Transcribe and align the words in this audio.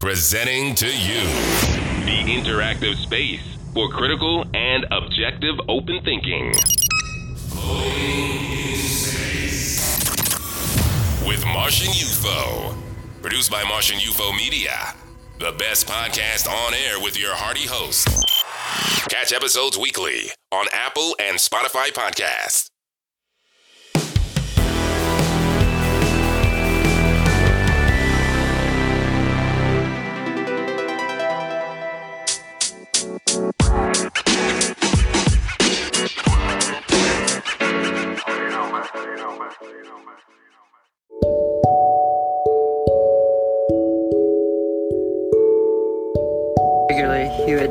Presenting 0.00 0.76
to 0.76 0.86
you 0.86 1.20
The 2.06 2.22
interactive 2.30 2.94
space 2.94 3.40
for 3.74 3.88
critical 3.88 4.44
and 4.54 4.86
objective 4.92 5.56
open 5.68 6.00
thinking. 6.04 6.52
with 11.26 11.44
Martian 11.46 11.92
UFO. 11.92 12.74
Produced 13.20 13.50
by 13.50 13.64
Martian 13.64 13.98
UFO 13.98 14.34
Media. 14.36 14.94
The 15.40 15.52
best 15.58 15.88
podcast 15.88 16.48
on 16.48 16.74
air 16.74 17.00
with 17.02 17.18
your 17.18 17.34
hearty 17.34 17.66
host. 17.66 18.08
Catch 19.10 19.32
episodes 19.32 19.76
weekly 19.76 20.30
on 20.52 20.66
Apple 20.72 21.16
and 21.18 21.36
Spotify 21.38 21.88
podcasts. 21.88 22.70
Regularly 46.90 47.28
he 47.44 47.54
would 47.54 47.70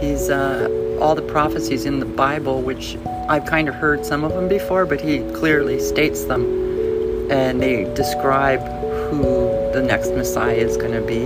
he's 0.00 0.30
uh, 0.30 0.68
all 1.00 1.14
the 1.14 1.22
prophecies 1.22 1.84
in 1.84 1.98
the 2.00 2.06
bible 2.06 2.60
which 2.62 2.96
i've 3.28 3.44
kind 3.46 3.68
of 3.68 3.74
heard 3.74 4.04
some 4.04 4.24
of 4.24 4.32
them 4.32 4.48
before 4.48 4.86
but 4.86 5.00
he 5.00 5.20
clearly 5.32 5.80
states 5.80 6.24
them. 6.24 6.64
And 7.28 7.60
they 7.60 7.92
describe 7.94 8.60
who 9.10 9.50
the 9.72 9.82
next 9.84 10.10
messiah 10.12 10.54
is 10.54 10.76
going 10.76 10.92
to 10.92 11.00
be 11.00 11.22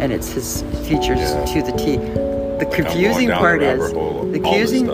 and 0.00 0.12
it's 0.12 0.30
his 0.30 0.62
features 0.86 1.18
Yeah. 1.18 1.44
to 1.46 1.62
the 1.62 1.72
t. 1.72 1.96
The 1.96 2.70
confusing 2.72 3.28
down 3.28 3.36
the 3.36 3.40
part 3.40 3.62
is 3.62 3.92
the 3.92 4.38
confusing 4.40 4.86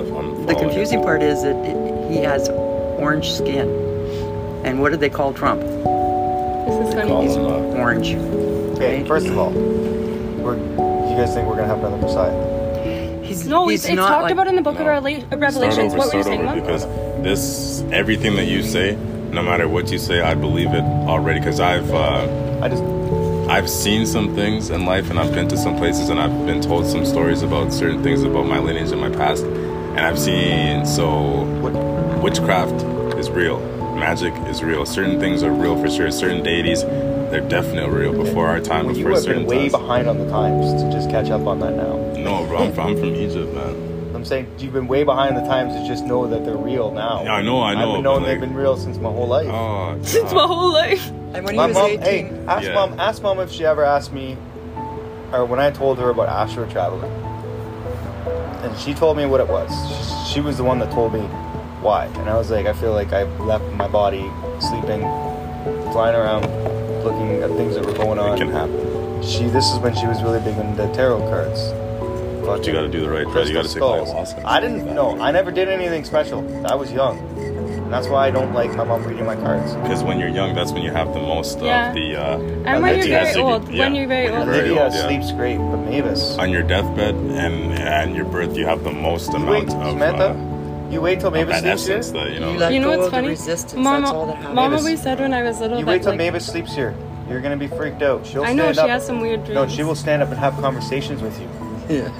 the 0.47 0.55
confusing 0.59 1.03
part 1.03 1.23
is 1.23 1.42
that 1.42 1.55
it, 1.67 2.11
he 2.11 2.19
has 2.23 2.48
orange 2.48 3.31
skin 3.31 3.69
and 4.64 4.80
what 4.80 4.91
do 4.92 4.96
they 4.98 5.10
call 5.10 5.32
trump 5.32 5.60
This 5.60 6.88
is 6.88 6.94
funny. 6.94 7.08
Calls 7.10 7.36
him 7.36 7.46
up. 7.46 7.62
orange 7.78 8.14
Okay, 8.77 8.98
right? 8.98 9.06
first 9.08 9.27
of 9.27 9.36
all, 9.38 9.50
we're, 9.50 10.56
you 10.56 11.16
guys 11.16 11.34
think 11.34 11.46
we're 11.48 11.56
gonna 11.56 11.66
have 11.66 11.78
another 11.78 11.96
Messiah? 11.98 13.20
he's, 13.22 13.46
No, 13.46 13.68
he's 13.68 13.80
it's, 13.84 13.90
it's 13.90 13.96
not 13.96 14.08
talked 14.08 14.22
like- 14.24 14.33
about 14.33 14.46
in 14.48 14.56
the 14.56 14.62
book 14.62 14.74
No. 14.78 14.80
of 14.80 14.86
Revela- 15.05 15.20
Start 15.27 15.40
Revelations. 15.40 15.92
over, 15.94 15.98
what 15.98 16.12
were 16.12 16.18
you 16.18 16.22
start 16.22 16.24
saying 16.24 16.48
over, 16.48 16.60
because 16.60 16.84
this 17.22 17.83
everything 17.92 18.34
that 18.36 18.46
you 18.46 18.62
say, 18.62 18.96
no 19.30 19.42
matter 19.42 19.68
what 19.68 19.90
you 19.92 19.98
say, 19.98 20.20
I 20.20 20.34
believe 20.34 20.68
it 20.74 20.83
already. 20.83 21.38
Because 21.40 21.60
I've 21.60 21.90
uh, 21.92 22.27
I 22.62 22.68
just 22.68 22.83
I've 23.50 23.68
seen 23.70 24.06
some 24.06 24.34
things 24.34 24.70
in 24.70 24.84
life, 24.86 25.10
and 25.10 25.18
I've 25.18 25.33
been 25.33 25.48
to 25.48 25.56
some 25.56 25.77
places, 25.77 26.08
and 26.08 26.18
I've 26.18 26.46
been 26.46 26.60
told 26.60 26.86
some 26.86 27.05
stories 27.06 27.42
about 27.42 27.72
certain 27.72 28.02
things 28.02 28.22
about 28.24 28.46
my 28.46 28.58
lineage 28.58 28.90
and 28.90 29.00
my 29.00 29.10
past, 29.10 29.44
and 29.44 30.00
I've 30.00 30.18
seen 30.18 30.84
so 30.86 31.44
what, 31.62 31.72
witchcraft 32.22 32.83
is 33.18 33.30
real, 33.30 33.58
magic 34.03 34.34
is 34.48 34.62
real. 34.64 34.84
Certain 34.84 35.20
things 35.20 35.42
are 35.45 35.53
real 35.53 35.81
for 35.81 35.89
sure. 35.89 36.11
Certain 36.11 36.42
deities, 36.42 36.83
they're 36.83 37.41
definitely 37.48 37.89
real 37.97 38.12
before 38.12 38.48
our 38.48 38.58
time, 38.61 38.86
well, 38.86 38.97
you 38.97 39.06
have 39.06 39.20
certain 39.20 39.42
been 39.42 39.48
way 39.48 39.58
times. 39.69 39.72
behind 39.72 40.08
on 40.08 40.19
the 40.19 40.28
times 40.28 40.83
to 40.83 40.91
just 40.91 41.08
catch 41.08 41.31
up 41.31 41.47
on 41.47 41.61
that 41.61 41.75
now. 41.77 41.95
No, 42.20 42.45
bro, 42.47 42.58
I'm 42.64 42.73
from, 42.73 42.89
I'm 42.89 42.97
from 42.97 43.14
Egypt, 43.14 43.55
man. 43.55 43.91
I'm 44.14 44.25
saying 44.25 44.48
you've 44.58 44.73
been 44.73 44.89
way 44.89 45.05
behind 45.05 45.36
the 45.36 45.41
times 45.42 45.73
to 45.75 45.86
just 45.86 46.05
know 46.05 46.27
that 46.27 46.45
they're 46.45 46.56
real 46.56 46.91
now. 46.91 47.23
Yeah, 47.23 47.34
I 47.34 47.42
know, 47.42 47.62
I 47.62 47.75
know, 47.75 47.80
I've 47.80 47.86
been 47.86 47.95
but 47.95 48.00
knowing 48.03 48.23
like- 48.25 48.27
they've 48.33 48.41
been 48.41 48.55
real 48.55 48.77
since 48.77 48.98
my 48.98 49.08
whole 49.11 49.28
life. 49.28 49.48
Oh, 49.48 49.97
Since 50.03 50.33
my 50.33 50.47
whole 50.47 50.73
life. 50.73 51.08
and 51.34 51.45
when 51.45 51.55
he 51.55 51.61
was 51.61 51.75
mom, 51.75 51.86
18 51.91 52.03
hey, 52.03 52.45
ask 52.48 52.64
Yeah. 52.67 52.75
mom, 52.75 52.98
ask 52.98 53.23
mom 53.23 53.39
if 53.39 53.50
she 53.53 53.64
ever 53.64 53.84
asked 53.84 54.12
me, 54.12 54.36
or 55.33 55.45
when 55.45 55.61
I 55.61 55.70
told 55.70 55.98
her 56.00 56.11
about 56.11 56.28
astro 56.28 56.69
traveling, 56.69 57.11
and 58.64 58.77
she 58.78 58.95
told 58.95 59.17
me 59.17 59.27
what 59.27 59.41
it 59.41 59.48
was. 59.48 59.70
She, 60.28 60.34
she 60.34 60.41
was 60.41 60.56
the 60.56 60.64
one 60.64 60.78
that 60.80 60.91
told 60.92 61.14
me 61.14 61.20
why, 61.83 62.06
and 62.06 62.28
I 62.28 62.36
was 62.36 62.50
like, 62.50 62.67
I 62.67 62.73
feel 62.73 62.92
like 62.92 63.12
I've 63.12 63.40
left 63.40 63.64
my 63.73 63.89
body 63.89 64.30
sleeping, 64.61 65.01
flying 65.92 66.14
around, 66.17 66.42
looking 67.05 67.42
at 67.42 67.51
things 67.51 67.74
that 67.74 67.84
were 67.84 67.92
going 67.95 68.18
on. 68.18 68.34
It 68.34 68.39
can 68.39 68.51
happen. 68.51 69.23
She, 69.23 69.45
this 69.45 69.70
is 69.73 69.79
when 69.79 69.95
she 69.95 70.07
was 70.07 70.23
really 70.23 70.40
big 70.40 70.57
into 70.58 70.90
tarot 70.95 71.20
cards. 71.30 71.61
But 72.45 72.67
you 72.67 72.73
gotta 72.73 72.89
do 72.89 73.01
the 73.01 73.08
right 73.11 73.27
thing. 73.33 73.46
You 73.46 73.52
gotta 73.55 73.68
take 73.68 73.83
ayahuasca. 73.83 74.45
I 74.45 74.58
didn't 74.61 74.92
know. 74.95 75.20
I 75.20 75.30
never 75.30 75.52
did 75.52 75.68
anything 75.68 76.05
special. 76.05 76.40
I 76.67 76.74
was 76.74 76.90
young. 76.90 77.18
And 77.39 77.92
that's 77.92 78.08
why 78.08 78.27
I 78.27 78.30
don't 78.33 78.52
like 78.52 78.74
my 78.74 78.83
mom 78.84 79.05
reading 79.05 79.24
my 79.27 79.36
cards. 79.36 79.74
Because 79.77 80.02
when 80.02 80.18
you're 80.18 80.28
young, 80.28 80.55
that's 80.55 80.73
when 80.73 80.83
you 80.83 80.90
have 80.90 81.12
the 81.14 81.20
most 81.20 81.61
Yeah. 81.61 81.90
of 81.90 81.95
the. 81.95 82.17
Uh, 82.17 82.39
And 82.67 82.83
when 82.83 82.96
you're 82.98 83.07
very 83.07 83.36
old. 83.40 83.68
yeah, 83.68 83.84
When 83.84 83.95
you're 83.95 84.08
very 84.08 84.24
when 84.24 84.33
you're 84.33 84.40
old. 84.40 84.48
very 84.48 84.68
Lydia 84.70 84.83
old, 84.84 84.92
yeah. 84.95 85.07
sleeps 85.07 85.30
great, 85.33 85.58
but 85.58 85.77
Mavis. 85.78 86.36
on 86.39 86.51
your 86.51 86.62
deathbed 86.62 87.14
and 87.14 87.73
and 87.78 88.17
your 88.17 88.24
birth, 88.24 88.57
you 88.57 88.67
have 88.67 88.83
the 88.83 88.90
most 88.92 89.30
You 89.33 89.36
amount 89.39 89.51
wait, 89.68 89.77
of. 89.77 89.90
Samantha. 89.92 90.28
Uh, 90.30 90.52
you 90.92 91.01
wait 91.01 91.20
till 91.20 91.30
Mavis 91.30 91.61
that 91.63 91.79
sleeps 91.80 91.89
essence 92.07 92.11
here. 92.13 92.25
that 92.25 92.33
you 92.35 92.41
know. 92.41 92.53
You 92.53 92.58
let 92.58 92.73
You 92.75 92.80
know 92.80 92.97
what's 92.98 93.11
funny? 93.11 93.29
resistance. 93.29 93.75
Mom, 93.75 94.03
That's 94.03 94.13
all 94.13 94.27
that 94.27 94.36
happens. 94.36 94.55
Mom 94.55 94.75
always 94.75 95.03
said 95.03 95.19
when 95.20 95.33
I 95.33 95.42
was 95.42 95.61
little 95.61 95.79
You 95.79 95.85
that 95.85 95.91
wait 95.91 96.03
till 96.03 96.11
like, 96.13 96.19
Mavis 96.19 96.47
sleeps 96.47 96.75
here. 96.75 96.95
You're 97.29 97.41
gonna 97.41 97.57
be 97.57 97.69
freaked 97.69 98.03
out. 98.03 98.27
She'll 98.27 98.45
I 98.45 98.53
know 98.53 98.64
stand 98.73 98.77
she 98.77 98.80
up. 98.83 98.89
has 98.91 99.07
some 99.07 99.20
weird 99.20 99.45
dreams. 99.45 99.55
No, 99.55 99.67
she 99.69 99.83
will 99.85 99.95
stand 99.95 100.23
up 100.23 100.29
and 100.31 100.39
have 100.39 100.55
conversations 100.55 101.23
with 101.23 101.41
you. 101.41 101.48
Yeah. 101.89 102.13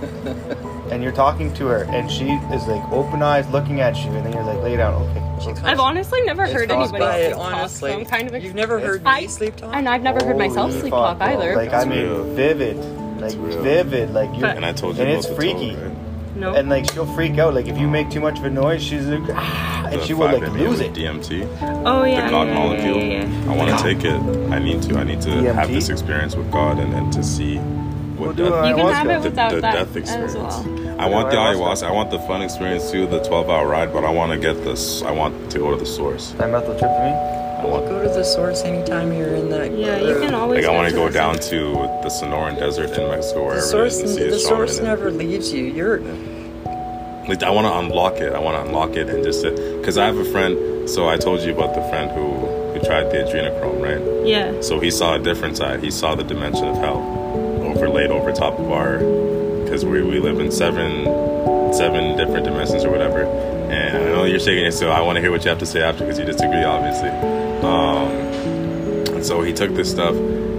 And 0.93 1.03
you're 1.03 1.13
talking 1.13 1.55
to 1.55 1.67
her, 1.69 1.85
and 1.85 2.11
she 2.11 2.27
is 2.29 2.67
like 2.67 2.83
open 2.93 3.23
eyes 3.23 3.49
looking 3.49 3.81
at 3.81 3.97
you, 4.05 4.11
and 4.11 4.27
then 4.27 4.35
you're 4.35 4.43
like, 4.45 4.63
lay 4.63 4.77
down, 4.77 4.93
okay. 5.41 5.63
I've 5.65 5.81
honestly 5.81 6.21
never 6.21 6.43
It's 6.45 6.53
heard 6.53 6.71
anybody 6.71 6.99
by 6.99 7.17
it, 7.17 7.25
sleep 7.33 7.37
talk, 7.43 7.55
honestly. 7.55 7.91
so 7.93 7.99
I'm 7.99 8.05
kind 8.05 8.29
of 8.29 8.35
ex- 8.35 8.45
You've 8.45 8.55
never 8.55 8.79
heard 8.79 9.01
I- 9.07 9.23
me 9.23 9.27
sleep 9.29 9.57
talk? 9.57 9.75
and 9.75 9.89
I've 9.89 10.03
never 10.03 10.23
heard 10.23 10.37
myself 10.37 10.71
sleep 10.73 10.91
fuck, 10.91 11.19
talk 11.19 11.29
either. 11.31 11.57
Like 11.57 11.73
I 11.73 11.87
mean, 11.87 12.03
real. 12.03 12.25
vivid, 12.35 12.77
like 13.23 13.33
vivid, 13.33 14.13
like 14.13 14.37
you. 14.37 14.45
And 14.45 14.67
I 14.67 14.73
told 14.75 14.97
you 14.97 15.05
and 15.05 15.13
about 15.13 15.25
it's 15.25 15.35
freaky. 15.35 15.75
Toe, 15.77 15.81
right? 15.83 15.97
No. 16.43 16.55
And 16.55 16.69
like 16.69 16.91
she'll 16.93 17.07
freak 17.15 17.39
out. 17.39 17.55
Like 17.55 17.67
if 17.67 17.79
you 17.79 17.89
make 17.89 18.11
too 18.11 18.21
much 18.21 18.39
of 18.39 18.45
a 18.45 18.51
noise, 18.51 18.83
she's 18.83 19.07
like, 19.07 19.23
ah, 19.35 19.87
and 19.87 20.01
The 20.01 20.05
she 20.07 20.15
will 20.15 20.27
like 20.27 20.43
5-MeO 20.43 20.69
lose 20.71 20.81
it. 20.81 20.93
DMT, 20.93 21.31
oh 21.87 22.05
yeah. 22.05 22.25
the 22.27 22.31
God 22.31 22.49
yeah, 22.49 22.55
molecule. 22.55 22.97
Yeah, 22.99 23.23
yeah, 23.23 23.45
yeah. 23.45 23.53
I 23.53 23.57
want 23.57 23.71
to 23.79 23.83
take 23.83 24.05
it. 24.05 24.21
I 24.53 24.59
need 24.59 24.83
to. 24.83 24.99
I 24.99 25.05
need 25.05 25.21
to 25.23 25.31
have 25.55 25.69
this 25.71 25.89
experience 25.89 26.35
with 26.35 26.51
God 26.51 26.79
and, 26.79 26.93
and 26.95 27.13
to 27.13 27.23
see 27.23 27.59
We'll 27.59 28.29
what 28.29 28.37
do 28.37 28.45
death, 28.51 28.65
it 28.65 28.69
You 28.69 28.75
can 28.77 28.93
have 28.93 29.07
Ayahuasca. 29.07 29.19
it 29.19 29.23
the, 29.23 29.29
without 29.31 29.51
the 29.53 29.61
that 29.63 29.75
death 29.75 29.89
as 29.91 29.97
experience. 29.97 30.35
well. 30.35 31.01
I 31.01 31.07
want 31.07 31.31
the 31.31 31.37
Ayahuasca. 31.37 31.83
ayahuasca. 31.83 31.89
I 31.89 31.93
want 31.93 32.11
the 32.11 32.19
fun 32.21 32.43
experience 32.43 32.91
too, 32.91 33.07
the 33.07 33.21
12 33.25 33.49
hour 33.51 33.67
ride, 33.69 33.93
but 33.93 34.05
I 34.05 34.11
want 34.11 34.33
to 34.33 34.39
get 34.39 34.57
this. 34.65 35.03
I 35.03 35.11
want 35.13 35.51
to 35.53 35.59
go 35.59 35.71
to 35.71 35.77
the 35.77 35.87
source. 35.87 36.33
Dimethyltryptamine. 36.33 37.43
I 37.63 37.67
want 37.67 37.87
Go 37.87 38.03
to 38.03 38.09
the 38.09 38.25
source 38.25 38.63
anytime 38.65 39.13
you're 39.13 39.35
in 39.37 39.49
that. 39.51 39.71
Yeah, 39.77 40.01
you 40.01 40.19
can 40.19 40.35
always. 40.35 40.65
Like 40.65 40.73
I 40.73 40.77
want 40.77 40.89
to 40.89 40.95
to 40.95 41.01
go 41.01 41.09
down 41.09 41.37
to 41.37 41.59
the 42.03 42.11
Sonoran 42.11 42.59
Desert 42.59 42.91
in 42.99 43.09
Mexico, 43.09 43.55
The 43.55 43.61
source, 43.61 43.99
it 44.01 44.05
is, 44.05 44.11
and 44.17 44.19
see 44.19 44.31
the 44.31 44.39
source 44.39 44.81
never 44.81 45.13
leaves 45.13 45.53
you. 45.53 45.65
You're 45.67 46.01
Like 47.29 47.43
I 47.43 47.51
want 47.51 47.67
to 47.67 47.79
unlock 47.79 48.17
it. 48.19 48.33
I 48.33 48.39
want 48.39 48.57
to 48.57 48.69
unlock 48.69 48.97
it 48.97 49.09
and 49.09 49.23
just 49.23 49.45
because 49.45 49.97
I 49.99 50.07
have 50.07 50.17
a 50.17 50.25
friend. 50.25 50.89
So 50.89 51.09
I 51.09 51.17
told 51.17 51.41
you 51.41 51.53
about 51.53 51.75
the 51.75 51.83
friend 51.89 52.11
who 52.11 52.33
who 52.73 52.81
tried 52.81 53.11
the 53.11 53.19
adrenochrome, 53.19 53.81
right? 53.81 54.27
Yeah. 54.29 54.61
So 54.61 54.81
he 54.81 54.91
saw 54.91 55.15
a 55.15 55.19
different 55.19 55.57
side. 55.57 55.83
He 55.83 55.91
saw 55.91 56.15
the 56.15 56.25
dimension 56.25 56.67
of 56.69 56.77
hell 56.77 56.99
overlaid 57.63 58.11
over 58.11 58.33
top 58.33 58.59
of 58.59 58.71
our 58.71 58.99
because 59.65 59.85
we 59.85 60.03
we 60.03 60.19
live 60.19 60.41
in 60.41 60.51
seven 60.51 61.05
seven 61.73 62.17
different 62.17 62.45
dimensions 62.45 62.85
or 62.85 62.91
whatever. 62.91 63.25
And 63.73 63.97
I 63.97 64.05
know 64.13 64.25
you're 64.25 64.39
shaking 64.39 64.67
it, 64.67 64.73
so 64.73 64.91
I 64.91 65.01
want 65.01 65.17
to 65.17 65.21
hear 65.23 65.31
what 65.31 65.45
you 65.45 65.49
have 65.49 65.61
to 65.61 65.67
say 65.67 65.81
after 65.81 66.05
because 66.05 66.19
you 66.19 66.27
disagree, 66.27 66.63
obviously. 66.63 67.09
Um, 67.09 68.11
and 69.15 69.25
so 69.25 69.43
he 69.43 69.53
took 69.53 69.75
this 69.75 69.91
stuff. 69.91 70.15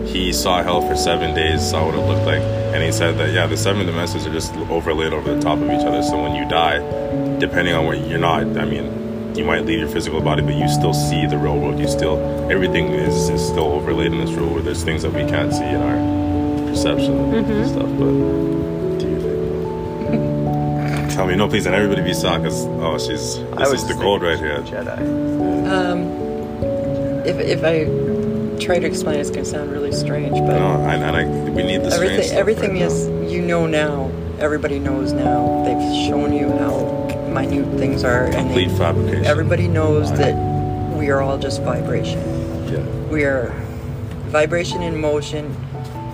He 0.08 0.34
saw 0.34 0.64
hell 0.64 0.82
for 0.82 0.96
seven 0.96 1.36
days, 1.36 1.70
saw 1.70 1.86
what 1.86 1.96
it 1.96 2.00
looked 2.00 2.26
like, 2.26 2.42
and 2.74 2.84
he 2.84 2.92
said 2.92 3.18
that 3.18 3.32
yeah, 3.34 3.46
the 3.48 3.56
seven 3.58 3.86
dimensions 3.86 4.26
are 4.26 4.32
just 4.32 4.54
overlaid 4.70 5.14
over 5.14 5.34
the 5.36 5.42
top 5.42 5.60
of 5.60 5.66
each 5.70 5.86
other. 5.86 6.02
So 6.04 6.22
when 6.22 6.36
you 6.36 6.48
die, 6.50 6.80
depending 7.40 7.74
on 7.76 7.86
where 7.86 7.96
you're 7.96 8.20
not, 8.20 8.44
I 8.58 8.66
mean, 8.66 9.36
you 9.36 9.46
might 9.46 9.66
leave 9.66 9.80
your 9.80 9.90
physical 9.90 10.22
body, 10.22 10.42
but 10.42 10.56
you 10.56 10.68
still 10.68 10.94
see 10.94 11.26
the 11.28 11.38
real 11.38 11.58
world. 11.58 11.80
You 11.80 11.88
still 11.88 12.18
everything 12.52 12.88
is, 12.88 13.30
is 13.30 13.46
still 13.46 13.72
overlaid 13.74 14.12
in 14.12 14.20
this 14.20 14.32
real 14.32 14.48
world. 14.50 14.66
There's 14.66 14.84
things 14.84 15.02
that 15.04 15.14
we 15.14 15.22
can't 15.26 15.52
see 15.54 15.64
in 15.64 15.82
our 15.82 16.68
perception 16.68 17.34
and 17.34 17.68
stuff. 17.70 17.90
But 18.00 19.00
do 19.00 19.08
you 19.10 19.20
think? 19.22 21.14
Tell 21.14 21.28
me, 21.28 21.36
no, 21.36 21.48
please, 21.48 21.66
and 21.66 21.76
everybody 21.76 22.02
be 22.04 22.14
soft, 22.14 22.44
because 22.44 22.66
oh, 22.66 22.98
she's 22.98 23.38
I 23.54 23.60
this 23.60 23.72
was 23.72 23.82
is 23.82 23.88
the 23.88 23.94
just 23.94 24.02
gold 24.02 24.22
right 24.24 24.38
here. 24.38 24.60
Jedi. 24.62 24.98
um. 25.70 26.24
If 27.26 27.38
if 27.40 27.64
I 27.64 27.86
try 28.64 28.80
to 28.80 28.88
explain, 28.88 29.20
it's 29.20 29.30
gonna 29.30 29.46
sound 29.46 29.72
really 29.72 29.92
strange, 29.92 30.32
but 30.32 30.48
No, 30.60 30.76
and 30.88 31.04
I, 31.16 31.26
we 31.52 31.64
need 31.64 31.84
the 31.84 31.92
strange 31.92 32.12
everything 32.12 32.28
stuff 32.28 32.38
everything 32.40 32.72
right 32.74 32.82
is 32.82 33.08
now. 33.08 33.28
you 33.28 33.42
know 33.42 33.68
now. 33.68 34.12
Everybody 34.40 34.80
knows 34.80 35.12
now. 35.14 35.64
They've 35.64 36.08
shown 36.08 36.34
you 36.34 36.50
how 36.58 37.04
minute 37.34 37.78
things 37.80 38.04
are, 38.04 38.26
and 38.26 38.34
complete 38.36 38.68
they, 38.70 38.78
fabrication. 38.78 39.26
everybody 39.26 39.68
knows 39.68 40.12
that 40.14 40.34
we 40.98 41.10
are 41.10 41.22
all 41.22 41.38
just 41.38 41.62
vibration. 41.64 42.20
Yeah. 42.72 42.80
We 43.10 43.24
are 43.26 43.50
vibration 44.28 44.82
in 44.82 45.00
motion. 45.00 45.56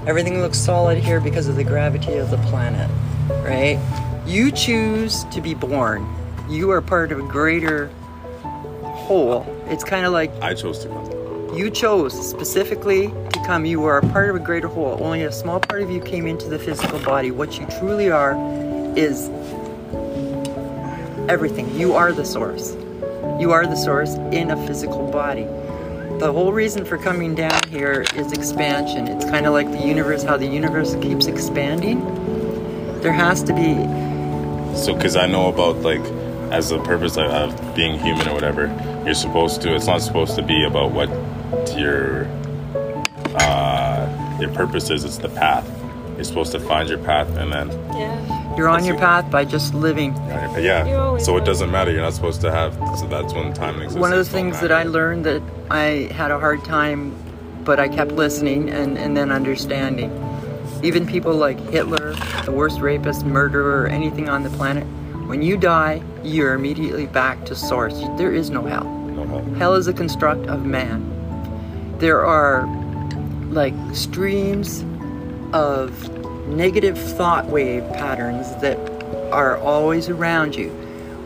Everything 0.08 0.42
looks 0.42 0.58
solid 0.58 0.98
here 0.98 1.20
because 1.20 1.48
of 1.48 1.56
the 1.56 1.64
gravity 1.64 2.16
of 2.18 2.30
the 2.32 2.38
planet, 2.50 2.90
right? 3.44 3.80
You 4.26 4.52
choose 4.52 5.24
to 5.26 5.42
be 5.42 5.54
born. 5.54 6.08
You 6.50 6.72
are 6.72 6.82
part 6.82 7.12
of 7.12 7.20
a 7.20 7.24
greater 7.24 7.88
whole. 8.42 9.46
It's 9.68 9.84
kind 9.84 10.06
of 10.06 10.14
like 10.14 10.32
I 10.42 10.54
chose 10.54 10.80
to 10.80 10.88
come. 10.90 11.19
You 11.60 11.70
chose 11.70 12.14
specifically 12.30 13.08
to 13.08 13.44
come. 13.46 13.66
You 13.66 13.84
are 13.84 13.98
a 13.98 14.08
part 14.14 14.30
of 14.30 14.38
a 14.38 14.40
greater 14.40 14.70
whole. 14.70 14.98
Only 15.04 15.24
a 15.24 15.32
small 15.34 15.60
part 15.60 15.82
of 15.82 15.92
you 15.92 16.00
came 16.00 16.26
into 16.26 16.48
the 16.48 16.58
physical 16.58 17.00
body. 17.00 17.32
What 17.32 17.60
you 17.60 17.66
truly 17.78 18.10
are 18.10 18.34
is 18.98 19.28
everything. 21.28 21.78
You 21.78 21.96
are 21.96 22.14
the 22.14 22.24
source. 22.24 22.78
You 23.42 23.52
are 23.52 23.68
the 23.68 23.76
source 23.76 24.14
in 24.32 24.52
a 24.52 24.68
physical 24.68 25.12
body. 25.12 25.44
The 26.20 26.32
whole 26.32 26.54
reason 26.54 26.86
for 26.86 26.98
coming 26.98 27.36
down 27.36 27.62
here 27.68 28.06
is 28.16 28.32
expansion. 28.32 29.10
It's 29.10 29.26
kind 29.26 29.46
of 29.46 29.52
like 29.52 29.70
the 29.70 29.86
universe, 29.86 30.24
how 30.24 30.38
the 30.38 30.48
universe 30.48 30.96
keeps 31.02 31.26
expanding. 31.26 32.00
There 33.02 33.12
has 33.12 33.44
to 33.44 33.54
be 33.54 33.74
So, 34.78 34.94
because 34.94 35.18
I 35.18 35.28
know 35.28 35.50
about 35.50 35.82
like, 35.82 36.06
as 36.54 36.70
the 36.70 36.82
purpose 36.84 37.18
of 37.18 37.76
being 37.76 38.00
human 38.00 38.30
or 38.30 38.34
whatever, 38.34 38.68
you're 39.04 39.14
supposed 39.14 39.62
to. 39.64 39.76
It's 39.76 39.88
not 39.88 40.02
supposed 40.02 40.38
to 40.38 40.42
be 40.42 40.64
about 40.64 40.92
what 40.92 41.10
your 41.78 42.26
uh, 43.36 44.38
your 44.40 44.50
purpose 44.52 44.90
is. 44.90 45.04
It's 45.04 45.18
the 45.18 45.30
path. 45.30 45.68
You're 46.16 46.24
supposed 46.26 46.52
to 46.52 46.60
find 46.60 46.90
your 46.90 46.98
path, 47.00 47.30
and 47.38 47.52
then 47.52 47.70
Yeah. 47.96 48.56
you're 48.58 48.68
on 48.68 48.84
your 48.84 48.96
it. 48.96 49.00
path 49.00 49.30
by 49.32 49.46
just 49.46 49.74
living. 49.74 50.14
You 50.58 50.62
yeah. 50.64 51.18
So 51.18 51.38
it 51.38 51.46
doesn't 51.46 51.72
matter. 51.72 51.92
You're 51.92 52.02
not 52.02 52.14
supposed 52.14 52.42
to 52.42 52.52
have. 52.52 52.74
So 53.00 53.08
that's 53.08 53.34
when 53.34 53.54
time 53.54 53.76
exists. 53.76 53.98
One 54.00 54.12
of 54.12 54.18
the 54.18 54.26
things 54.26 54.60
that 54.60 54.72
I 54.72 54.84
learned 54.84 55.26
that 55.26 55.42
I 55.72 56.10
had 56.14 56.32
a 56.32 56.40
hard 56.40 56.64
time, 56.66 57.16
but 57.64 57.80
I 57.80 57.88
kept 57.88 58.12
listening 58.12 58.70
and, 58.70 58.98
and 58.98 59.16
then 59.16 59.32
understanding. 59.32 60.12
Even 60.84 61.06
people 61.06 61.34
like 61.36 61.60
Hitler, 61.70 62.16
the 62.46 62.52
worst 62.52 62.80
rapist, 62.80 63.26
murderer, 63.26 63.88
anything 63.88 64.30
on 64.30 64.44
the 64.44 64.50
planet, 64.52 64.86
when 65.28 65.42
you 65.42 65.58
die, 65.58 66.02
you're 66.24 66.54
immediately 66.54 67.06
back 67.06 67.46
to 67.46 67.56
source. 67.56 68.00
There 68.18 68.34
is 68.34 68.50
no 68.50 68.64
hell. 68.64 68.86
No 68.86 69.26
help. 69.26 69.56
Hell 69.58 69.76
is 69.76 69.88
a 69.88 69.94
construct 69.94 70.48
of 70.48 70.66
man. 70.66 71.16
There 72.00 72.26
are 72.26 72.66
like 73.52 73.74
streams 73.94 74.86
of 75.54 76.10
negative 76.48 76.98
thought 76.98 77.48
wave 77.48 77.84
patterns 77.94 78.56
that 78.62 78.78
are 79.34 79.58
always 79.58 80.08
around 80.08 80.56
you. 80.56 80.70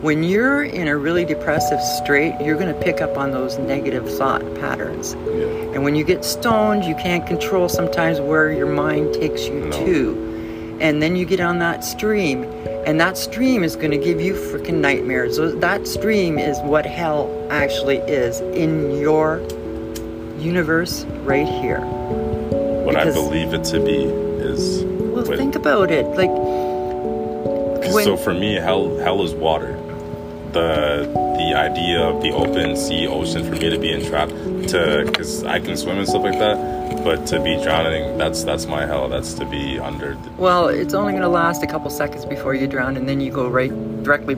When 0.02 0.24
you're 0.24 0.64
in 0.64 0.88
a 0.88 0.96
really 0.96 1.24
depressive 1.24 1.80
state, 1.80 2.34
you're 2.44 2.58
going 2.58 2.74
to 2.74 2.80
pick 2.80 3.00
up 3.00 3.16
on 3.16 3.30
those 3.30 3.56
negative 3.58 4.10
thought 4.18 4.42
patterns. 4.56 5.14
Yeah. 5.14 5.46
And 5.74 5.84
when 5.84 5.94
you 5.94 6.04
get 6.04 6.24
stoned, 6.24 6.84
you 6.84 6.94
can't 6.96 7.26
control 7.26 7.68
sometimes 7.68 8.20
where 8.20 8.52
your 8.52 8.66
mind 8.66 9.14
takes 9.14 9.46
you 9.46 9.60
No. 9.60 9.70
to. 9.70 10.78
And 10.80 11.00
then 11.00 11.14
you 11.14 11.24
get 11.24 11.40
on 11.40 11.60
that 11.60 11.84
stream, 11.84 12.42
and 12.84 13.00
that 13.00 13.16
stream 13.16 13.62
is 13.62 13.76
going 13.76 13.92
to 13.92 13.96
give 13.96 14.20
you 14.20 14.34
freaking 14.34 14.80
nightmares. 14.80 15.36
So 15.36 15.52
that 15.52 15.86
stream 15.86 16.36
is 16.36 16.58
what 16.62 16.84
hell 16.84 17.30
actually 17.48 17.98
is 17.98 18.40
in 18.40 18.98
your 18.98 19.40
universe 20.44 21.04
right 21.24 21.46
here. 21.48 21.80
What 22.84 22.96
I 22.96 23.10
believe 23.10 23.54
it 23.54 23.64
to 23.64 23.80
be 23.80 24.04
is. 24.04 24.84
Well, 24.84 25.24
what- 25.24 25.38
think 25.38 25.54
about 25.56 25.90
it. 25.90 26.06
Like. 26.16 26.30
when- 27.94 28.04
so 28.04 28.16
for 28.16 28.34
me, 28.34 28.54
hell 28.54 28.96
hell 28.98 29.22
is 29.22 29.32
water. 29.34 29.76
The 30.52 31.08
the 31.38 31.54
idea 31.54 32.00
of 32.00 32.22
the 32.22 32.30
open 32.30 32.76
sea, 32.76 33.08
ocean, 33.08 33.42
for 33.44 33.56
me 33.56 33.70
to 33.70 33.78
be 33.78 33.90
entrapped, 33.92 34.32
to 34.68 35.02
because 35.06 35.42
I 35.44 35.58
can 35.58 35.76
swim 35.76 35.98
and 35.98 36.08
stuff 36.08 36.22
like 36.22 36.38
that, 36.38 37.02
but 37.02 37.26
to 37.26 37.40
be 37.40 37.60
drowning, 37.62 38.16
that's 38.18 38.44
that's 38.44 38.66
my 38.66 38.86
hell. 38.86 39.08
That's 39.08 39.34
to 39.34 39.44
be 39.44 39.80
under. 39.80 40.14
The, 40.14 40.30
well, 40.38 40.68
it's 40.68 40.94
only 40.94 41.12
going 41.12 41.22
to 41.22 41.28
last 41.28 41.62
a 41.64 41.66
couple 41.66 41.90
seconds 41.90 42.24
before 42.24 42.54
you 42.54 42.68
drown, 42.68 42.96
and 42.96 43.08
then 43.08 43.20
you 43.20 43.32
go 43.32 43.48
right 43.48 43.72
directly 44.04 44.36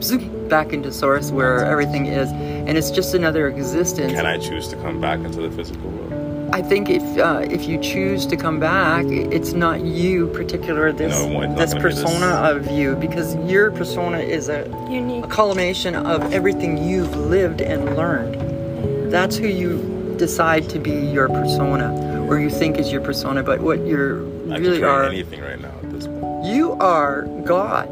back 0.49 0.73
into 0.73 0.91
source 0.93 1.31
where 1.31 1.65
everything 1.67 2.07
is. 2.07 2.31
And 2.67 2.77
it's 2.77 2.91
just 2.91 3.15
another 3.15 3.49
existence. 3.49 4.13
can 4.13 4.27
I 4.27 4.39
choose 4.39 4.69
to 4.69 4.77
come 4.77 5.01
back 5.01 5.21
into 5.21 5.41
the 5.41 5.51
physical 5.51 5.89
world? 5.91 6.51
I 6.53 6.63
think 6.63 6.89
if 6.89 7.03
uh, 7.19 7.45
if 7.51 7.67
you 7.69 7.79
choose 7.81 8.25
to 8.27 8.37
come 8.37 8.59
back, 8.61 9.05
it's 9.07 9.53
not 9.53 9.81
you 9.83 10.29
particular 10.29 10.93
this 10.93 11.13
No, 11.13 11.41
this 11.55 11.73
gonna 11.73 11.83
this- 11.83 12.03
persona 12.03 12.27
of 12.27 12.71
you 12.71 12.95
because 12.97 13.35
your 13.51 13.71
persona 13.73 14.19
is 14.19 14.49
a, 14.49 14.65
Unique. 14.89 15.25
a 15.25 15.29
culmination 15.29 15.95
of 15.97 16.33
everything 16.33 16.79
you've 16.79 17.15
lived 17.17 17.61
and 17.61 17.97
learned. 17.97 18.37
That's 19.13 19.37
who 19.37 19.49
you 19.49 20.15
decide 20.19 20.69
to 20.71 20.79
be 20.79 20.93
your 20.93 21.29
persona, 21.29 22.25
or 22.29 22.39
you 22.39 22.49
think 22.49 22.79
is 22.79 22.91
your 22.93 23.01
persona. 23.03 23.43
But 23.43 23.61
what 23.61 23.85
you're 23.87 24.19
I 24.51 24.57
really 24.59 24.63
can 24.63 24.63
create 24.63 24.85
are, 24.85 25.05
anything 25.05 25.41
right 25.43 25.61
now 25.61 25.75
at 25.83 25.91
this 25.93 26.07
point. 26.07 26.45
you 26.47 26.73
are 26.75 27.23
God. 27.45 27.89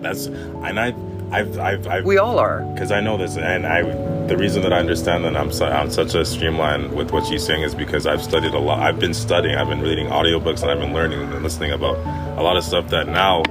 That's 0.00 0.26
and 0.26 0.78
I 0.80 0.92
I've 1.32 1.58
I've, 1.58 1.86
I've 1.86 2.04
We 2.04 2.18
all 2.18 2.38
are. 2.38 2.60
because 2.74 2.90
I 2.90 3.00
know 3.00 3.16
this, 3.16 3.36
and 3.36 3.66
I 3.66 3.82
the 4.26 4.36
reason 4.36 4.62
that 4.62 4.72
I 4.72 4.78
understand 4.78 5.24
that 5.24 5.36
I'm 5.36 5.50
su- 5.52 5.64
I'm 5.64 5.90
such 5.90 6.14
a 6.14 6.24
streamline 6.24 6.94
with 6.94 7.10
what 7.12 7.26
she's 7.26 7.44
saying 7.44 7.62
is 7.62 7.74
because 7.74 8.06
I've 8.06 8.22
studied 8.22 8.54
a 8.54 8.58
lot. 8.58 8.80
I've 8.80 8.98
been 8.98 9.14
studying. 9.14 9.56
I've 9.56 9.68
been 9.68 9.80
reading 9.80 10.06
audiobooks, 10.06 10.62
and 10.62 10.70
I've 10.70 10.78
been 10.78 10.92
learning 10.92 11.20
and 11.20 11.42
listening 11.42 11.72
about 11.72 11.96
a 12.38 12.42
lot 12.42 12.56
of 12.56 12.64
stuff 12.64 12.88
that 12.90 13.08
now 13.08 13.42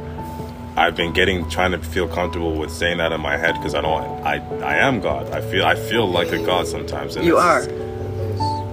I've 0.78 0.96
been 0.96 1.14
getting 1.14 1.50
trying 1.50 1.72
to 1.72 1.80
feel 1.80 2.08
comfortable 2.08 2.58
with 2.58 2.72
saying 2.72 2.98
that 2.98 3.12
in 3.12 3.20
my 3.22 3.38
head 3.38 3.56
because 3.56 3.76
I 3.76 3.82
don't. 3.82 4.04
I 4.26 4.36
I 4.62 4.76
am 4.78 5.00
God. 5.02 5.30
I 5.32 5.42
feel 5.42 5.66
I 5.66 5.76
feel 5.76 6.06
like 6.10 6.32
a 6.32 6.38
God 6.46 6.68
sometimes. 6.68 7.16
And 7.16 7.26
You 7.26 7.38
are. 7.38 7.62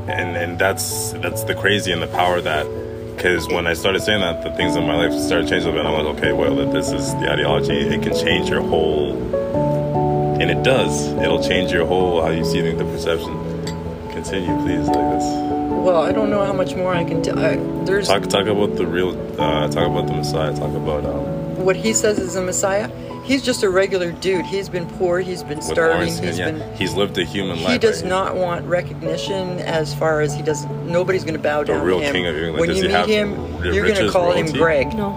and 0.09 0.37
and 0.37 0.59
that's 0.59 1.13
that's 1.15 1.45
the 1.45 1.55
crazy 1.55 1.93
and 1.93 2.03
the 2.03 2.07
power 2.09 2.41
that 2.41 2.67
because 3.17 3.49
when 3.49 3.67
I 3.67 3.73
started 3.75 4.03
saying 4.03 4.21
that, 4.21 4.43
the 4.43 4.51
things 4.53 4.77
in 4.77 4.87
my 4.87 4.95
life 4.95 5.13
started 5.19 5.49
changing 5.49 5.71
a 5.71 5.73
bit. 5.73 5.87
I'm 5.87 5.93
like, 5.95 6.17
okay, 6.19 6.33
well, 6.33 6.59
if 6.61 6.73
this 6.73 6.93
is 6.93 7.13
the 7.15 7.31
ideology, 7.33 7.73
it 7.75 8.03
can 8.03 8.15
change 8.15 8.49
your 8.49 8.61
whole, 8.63 9.17
and 10.41 10.51
it 10.51 10.63
does. 10.63 11.07
It'll 11.15 11.43
change 11.43 11.73
your 11.73 11.87
whole 11.87 12.23
how 12.23 12.31
you 12.31 12.45
see 12.45 12.61
things 12.61 12.79
the 12.79 12.85
perception. 12.85 13.33
Continue, 14.13 14.55
please, 14.65 14.87
like 14.87 15.19
this. 15.19 15.25
Well, 15.87 16.03
I 16.03 16.13
don't 16.13 16.31
know 16.31 16.45
how 16.45 16.53
much 16.53 16.75
more 16.75 16.95
I 16.95 17.05
can 17.05 17.23
tell. 17.23 17.39
I- 17.39 17.57
There's 17.85 18.09
Talk 18.09 18.25
talk 18.29 18.47
about 18.47 18.77
the 18.77 18.87
real. 18.87 19.11
Uh, 19.41 19.69
talk 19.69 19.87
about 19.89 20.07
the 20.09 20.15
Messiah. 20.15 20.55
Talk 20.55 20.75
about 20.75 21.05
um, 21.07 21.65
what 21.65 21.77
he 21.77 21.93
says 21.95 22.19
is 22.19 22.37
a 22.37 22.43
Messiah. 22.43 22.91
He's 23.27 23.43
just 23.43 23.63
a 23.65 23.69
regular 23.71 24.13
dude. 24.13 24.47
He's 24.47 24.69
been 24.69 24.87
poor. 24.87 25.19
He's 25.21 25.43
been 25.43 25.59
with 25.59 25.67
starving. 25.67 25.97
orange. 26.13 26.21
He's 26.25 26.39
Yeah, 26.39 26.53
been 26.53 26.75
he's 26.77 26.95
lived 26.95 27.19
a 27.19 27.25
human 27.25 27.61
life. 27.63 27.73
he 27.73 27.79
does 27.79 28.03
right? 28.03 28.09
not 28.09 28.37
want 28.37 28.65
recognition 28.67 29.59
as 29.61 29.95
far 29.95 30.21
as 30.21 30.33
he 30.35 30.43
doesn't 30.43 30.87
nobody's 30.87 31.25
going 31.25 31.35
to 31.35 31.41
bow 31.43 31.61
The 31.61 31.73
down 31.73 31.85
real 31.85 31.99
to 31.99 32.05
him 32.07 32.13
king 32.15 32.27
of 32.27 32.37
England. 32.37 32.59
when 32.61 32.69
Does 32.69 32.79
you 32.79 32.83
he 32.85 32.89
meet 32.89 32.95
have 32.97 33.09
him 33.09 33.31
you're 33.65 33.85
going 33.85 33.95
to 33.97 34.03
riches, 34.03 34.13
call 34.13 34.33
him 34.33 34.47
greg 34.53 34.95
No. 34.95 35.11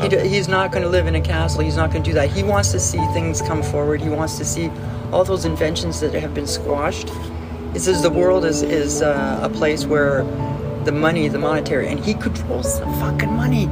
he 0.00 0.08
do, 0.08 0.18
he's 0.18 0.48
not 0.48 0.72
going 0.72 0.82
to 0.82 0.88
live 0.88 1.06
in 1.06 1.14
a 1.14 1.20
castle 1.20 1.60
he's 1.62 1.76
not 1.76 1.90
going 1.92 2.02
to 2.02 2.08
do 2.10 2.14
that 2.14 2.30
he 2.30 2.42
wants 2.42 2.72
to 2.72 2.80
see 2.80 2.98
things 3.12 3.42
come 3.42 3.62
forward 3.62 4.00
he 4.00 4.08
wants 4.08 4.38
to 4.38 4.44
see 4.44 4.70
all 5.12 5.22
those 5.24 5.44
inventions 5.44 6.00
that 6.00 6.14
have 6.14 6.32
been 6.34 6.46
squashed 6.46 7.10
He 7.74 7.78
says 7.78 8.00
the 8.02 8.10
world 8.10 8.44
is 8.46 8.62
is 8.62 9.02
uh, 9.02 9.40
a 9.42 9.50
place 9.50 9.84
where 9.84 10.24
the 10.84 10.92
money 10.92 11.28
the 11.28 11.38
monetary 11.38 11.88
and 11.88 12.02
he 12.02 12.14
controls 12.14 12.80
the 12.80 12.86
fucking 13.02 13.32
money 13.32 13.66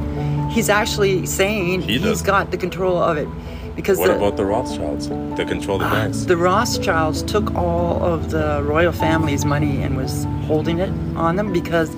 he's 0.51 0.69
actually 0.69 1.25
saying 1.25 1.81
he 1.81 1.97
he's 1.97 2.21
got 2.21 2.51
the 2.51 2.57
control 2.57 2.97
of 3.01 3.17
it 3.17 3.27
because 3.75 3.97
What 3.97 4.07
the, 4.07 4.17
about 4.17 4.35
the 4.37 4.45
Rothschilds? 4.45 5.07
They 5.37 5.45
control 5.45 5.77
the 5.77 5.85
banks. 5.85 6.25
the 6.25 6.35
Rothschilds 6.37 7.23
took 7.23 7.55
all 7.55 8.03
of 8.03 8.29
the 8.31 8.61
royal 8.63 8.91
family's 8.91 9.45
money 9.45 9.81
and 9.81 9.95
was 9.97 10.25
holding 10.45 10.79
it 10.79 10.89
on 11.15 11.35
them 11.37 11.53
because 11.53 11.95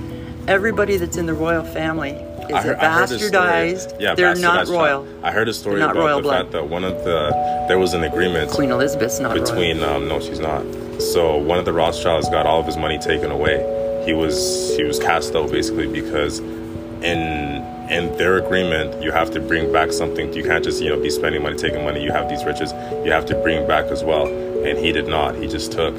everybody 0.48 0.98
that's 0.98 1.18
in 1.18 1.26
the 1.26 1.34
royal 1.34 1.64
family 1.64 2.12
is 2.12 2.64
heard, 2.64 2.78
bastardized. 2.78 4.00
Yeah, 4.00 4.16
They're 4.16 4.36
not 4.36 4.68
bastardized 4.68 4.72
royal. 4.72 5.08
I 5.24 5.32
heard 5.32 5.50
a 5.50 5.54
story 5.54 5.80
not 5.80 5.96
about 5.96 6.18
the 6.18 6.22
blood. 6.22 6.42
fact 6.44 6.52
that 6.52 6.70
one 6.70 6.84
of 6.84 7.04
the 7.04 7.32
there 7.68 7.80
was 7.80 7.94
an 7.94 8.04
agreement 8.04 8.52
Queen 8.52 8.70
Elizabeth's 8.72 9.20
not 9.20 9.34
between 9.34 9.80
royal. 9.80 9.96
um, 9.96 10.08
no, 10.08 10.20
she's 10.20 10.40
not. 10.40 10.64
So 11.02 11.38
one 11.38 11.58
of 11.58 11.66
the 11.66 11.74
Rothschilds 11.74 12.30
got 12.30 12.46
all 12.46 12.60
of 12.60 12.66
his 12.68 12.78
money 12.78 13.00
taken 13.00 13.32
away. 13.32 14.04
He 14.06 14.14
was 14.14 14.76
he 14.78 14.84
was 14.84 15.00
cast 15.00 15.34
out 15.36 15.50
basically 15.52 15.88
because 15.88 16.40
in 16.40 17.64
in 17.90 18.16
their 18.18 18.38
agreement 18.38 19.02
you 19.04 19.12
have 19.12 19.32
to 19.32 19.40
bring 19.40 19.72
back 19.72 19.92
something. 19.92 20.34
You 20.34 20.44
can't 20.44 20.64
just 20.64 20.82
you 20.82 20.90
know 20.90 21.00
be 21.00 21.10
spending 21.10 21.44
money, 21.44 21.58
taking 21.58 21.84
money. 21.84 22.04
You 22.04 22.12
have 22.12 22.30
these 22.30 22.44
riches. 22.46 22.72
You 23.06 23.12
have 23.12 23.26
to 23.28 23.36
bring 23.36 23.68
back 23.68 23.86
as 23.86 24.04
well. 24.04 24.28
And 24.28 24.78
he 24.78 24.92
did 24.92 25.08
not. 25.08 25.36
He 25.36 25.48
just 25.48 25.72
took, 25.72 25.96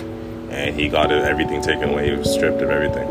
and 0.50 0.74
he 0.78 0.88
got 0.88 1.12
everything 1.12 1.60
taken 1.60 1.90
away. 1.90 2.10
He 2.10 2.16
was 2.16 2.32
stripped 2.32 2.62
of 2.62 2.70
everything. 2.70 3.06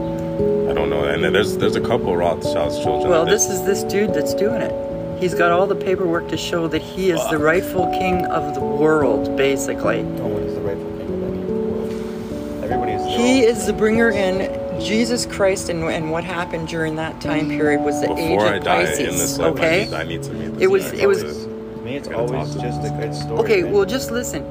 I 0.70 0.74
don't 0.74 0.90
know. 0.90 1.04
And 1.04 1.24
then 1.24 1.34
there's 1.34 1.58
there's 1.58 1.76
a 1.76 1.82
couple 1.82 2.10
of 2.10 2.18
Rothschilds 2.18 2.80
children. 2.80 3.10
Well, 3.10 3.26
this 3.26 3.50
is 3.50 3.64
this 3.66 3.84
dude 3.84 4.14
that's 4.14 4.34
doing 4.34 4.62
it. 4.62 5.20
He's 5.22 5.36
got 5.36 5.52
all 5.52 5.68
the 5.68 5.76
paperwork 5.76 6.28
to 6.30 6.38
show 6.38 6.68
that 6.68 6.82
he 6.82 7.12
is 7.12 7.30
the 7.30 7.38
rightful 7.38 7.88
king 7.92 8.26
of 8.26 8.56
the 8.56 8.60
world, 8.60 9.38
basically. 9.38 10.00
Oh, 10.00 10.04
no 10.04 10.28
one 10.28 10.44
is 10.44 10.56
the 10.56 10.62
rightful 10.62 10.92
king 10.98 11.14
of 11.14 11.24
any 11.24 11.44
world. 11.46 12.64
Everybody 12.64 12.92
is. 12.94 13.06
He 13.06 13.44
is 13.44 13.66
the 13.68 13.74
bringer 13.74 14.10
in. 14.10 14.63
Jesus 14.84 15.26
Christ 15.26 15.70
and, 15.70 15.84
and 15.84 16.12
what 16.12 16.24
happened 16.24 16.68
during 16.68 16.96
that 16.98 17.20
time 17.22 17.48
period 17.50 17.82
was 17.82 18.02
the 18.02 18.12
age 18.18 18.40
of 18.40 18.48
I 18.48 18.60
die 18.60 18.86
Pisces. 18.86 19.00
in 19.00 19.06
this 19.18 19.38
life, 19.38 19.54
okay? 19.54 19.82
I, 19.84 19.86
need, 19.86 19.94
I 19.94 20.04
need 20.04 20.24
to 20.24 20.34
meet 20.34 20.54
this 20.54 20.62
It 20.64 20.70
was- 20.72 20.92
guy. 20.92 20.98
it 21.00 21.08
was- 21.08 21.22
To 21.24 21.50
me, 21.84 21.96
it's 21.98 22.08
Gotta 22.08 22.20
always 22.34 22.56
just 22.56 22.82
a 22.86 22.90
good 22.90 23.14
story. 23.16 23.40
Okay, 23.40 23.62
man. 23.64 23.72
well, 23.74 23.86
just 23.86 24.12
listen. 24.12 24.44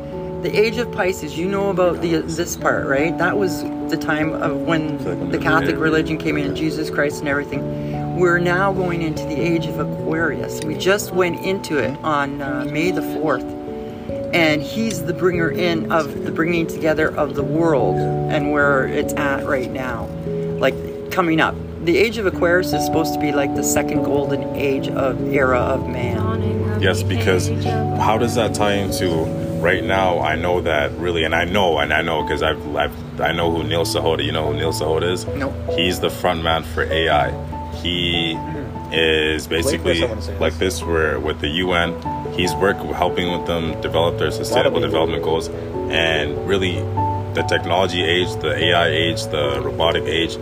The 0.43 0.51
age 0.59 0.77
of 0.79 0.91
Pisces, 0.91 1.39
you 1.39 1.47
know 1.49 1.71
about 1.71 2.01
the 2.03 2.17
this 2.19 2.57
part, 2.57 2.87
right? 2.87 3.17
That 3.17 3.39
was 3.39 3.62
the 3.89 3.97
time 3.97 4.33
of 4.43 4.62
when 4.62 4.99
feel 4.99 5.12
like 5.12 5.23
I'm 5.23 5.31
the 5.31 5.39
Catholic 5.39 5.77
religion 5.79 6.19
came 6.19 6.37
in, 6.37 6.57
Jesus 6.57 6.91
Christ 6.91 7.21
and 7.21 7.29
everything. 7.29 8.17
We're 8.19 8.39
now 8.41 8.73
going 8.73 9.03
into 9.03 9.23
the 9.25 9.41
age 9.41 9.67
of 9.67 9.79
Aquarius. 9.79 10.61
We 10.65 10.75
just 10.75 11.12
went 11.15 11.41
into 11.45 11.79
it 11.79 11.97
on 12.03 12.43
uh, 12.43 12.67
May 12.71 12.91
the 12.91 13.03
4th. 13.03 13.45
and 14.35 14.62
he's 14.62 15.05
the 15.05 15.12
bringer 15.12 15.51
in 15.51 15.93
of 15.93 16.25
the 16.25 16.31
bringing 16.33 16.67
together 16.67 17.09
of 17.17 17.35
the 17.35 17.43
world 17.43 17.97
and 17.97 18.51
where 18.51 18.87
it's 18.87 19.12
at 19.15 19.47
right 19.47 19.71
now, 19.71 20.07
like 20.07 20.22
coming 21.12 21.40
up. 21.40 21.54
The 21.85 21.97
age 21.97 22.19
of 22.19 22.26
Aquarius 22.26 22.73
is 22.73 22.85
supposed 22.85 23.12
to 23.14 23.21
be 23.21 23.33
like 23.33 23.54
the 23.54 23.62
second 23.62 24.02
golden 24.04 24.57
age 24.57 24.88
of 24.88 25.21
era 25.33 25.59
of 25.59 25.88
man. 25.88 26.81
Yes, 26.81 27.02
because 27.02 27.49
how 28.00 28.19
does 28.19 28.35
that 28.35 28.54
tie 28.54 28.75
into 28.75 29.25
right 29.61 29.85
now? 29.85 30.19
I 30.21 30.37
know 30.37 30.61
that 30.62 30.90
really, 30.92 31.25
and 31.25 31.35
I 31.35 31.45
know, 31.45 31.78
and 31.78 31.92
I 31.92 32.02
know 32.02 32.23
because 32.23 32.42
I've, 32.42 32.76
I've 32.76 33.21
I 33.21 33.33
know 33.33 33.50
who 33.50 33.62
Neil 33.62 33.85
Sahota. 33.85 34.25
You 34.25 34.33
know 34.33 34.52
who 34.52 34.54
Neil 34.54 34.73
Sahota 34.73 35.12
is? 35.12 35.26
Nope. 35.26 35.54
He's 35.76 36.00
the 36.00 36.11
front 36.11 36.42
man 36.42 36.64
for 36.64 36.83
AI. 36.85 37.31
He 37.75 38.38
is 38.92 39.47
basically 39.47 40.00
someone 40.00 40.40
like 40.40 40.59
this. 40.59 40.83
Where 40.83 41.21
with 41.21 41.40
the 41.40 41.49
UN, 41.49 41.95
he's 42.33 42.54
work 42.54 42.76
helping 42.76 43.31
with 43.37 43.47
them 43.47 43.81
develop 43.81 44.19
their 44.19 44.31
sustainable 44.31 44.81
development 44.81 45.23
goals, 45.23 45.49
and 45.49 46.49
really 46.49 46.75
the 47.35 47.42
technology 47.49 48.02
age, 48.02 48.28
the 48.40 48.54
AI 48.54 48.88
age, 48.88 49.25
the 49.26 49.61
robotic 49.62 50.04
age. 50.04 50.37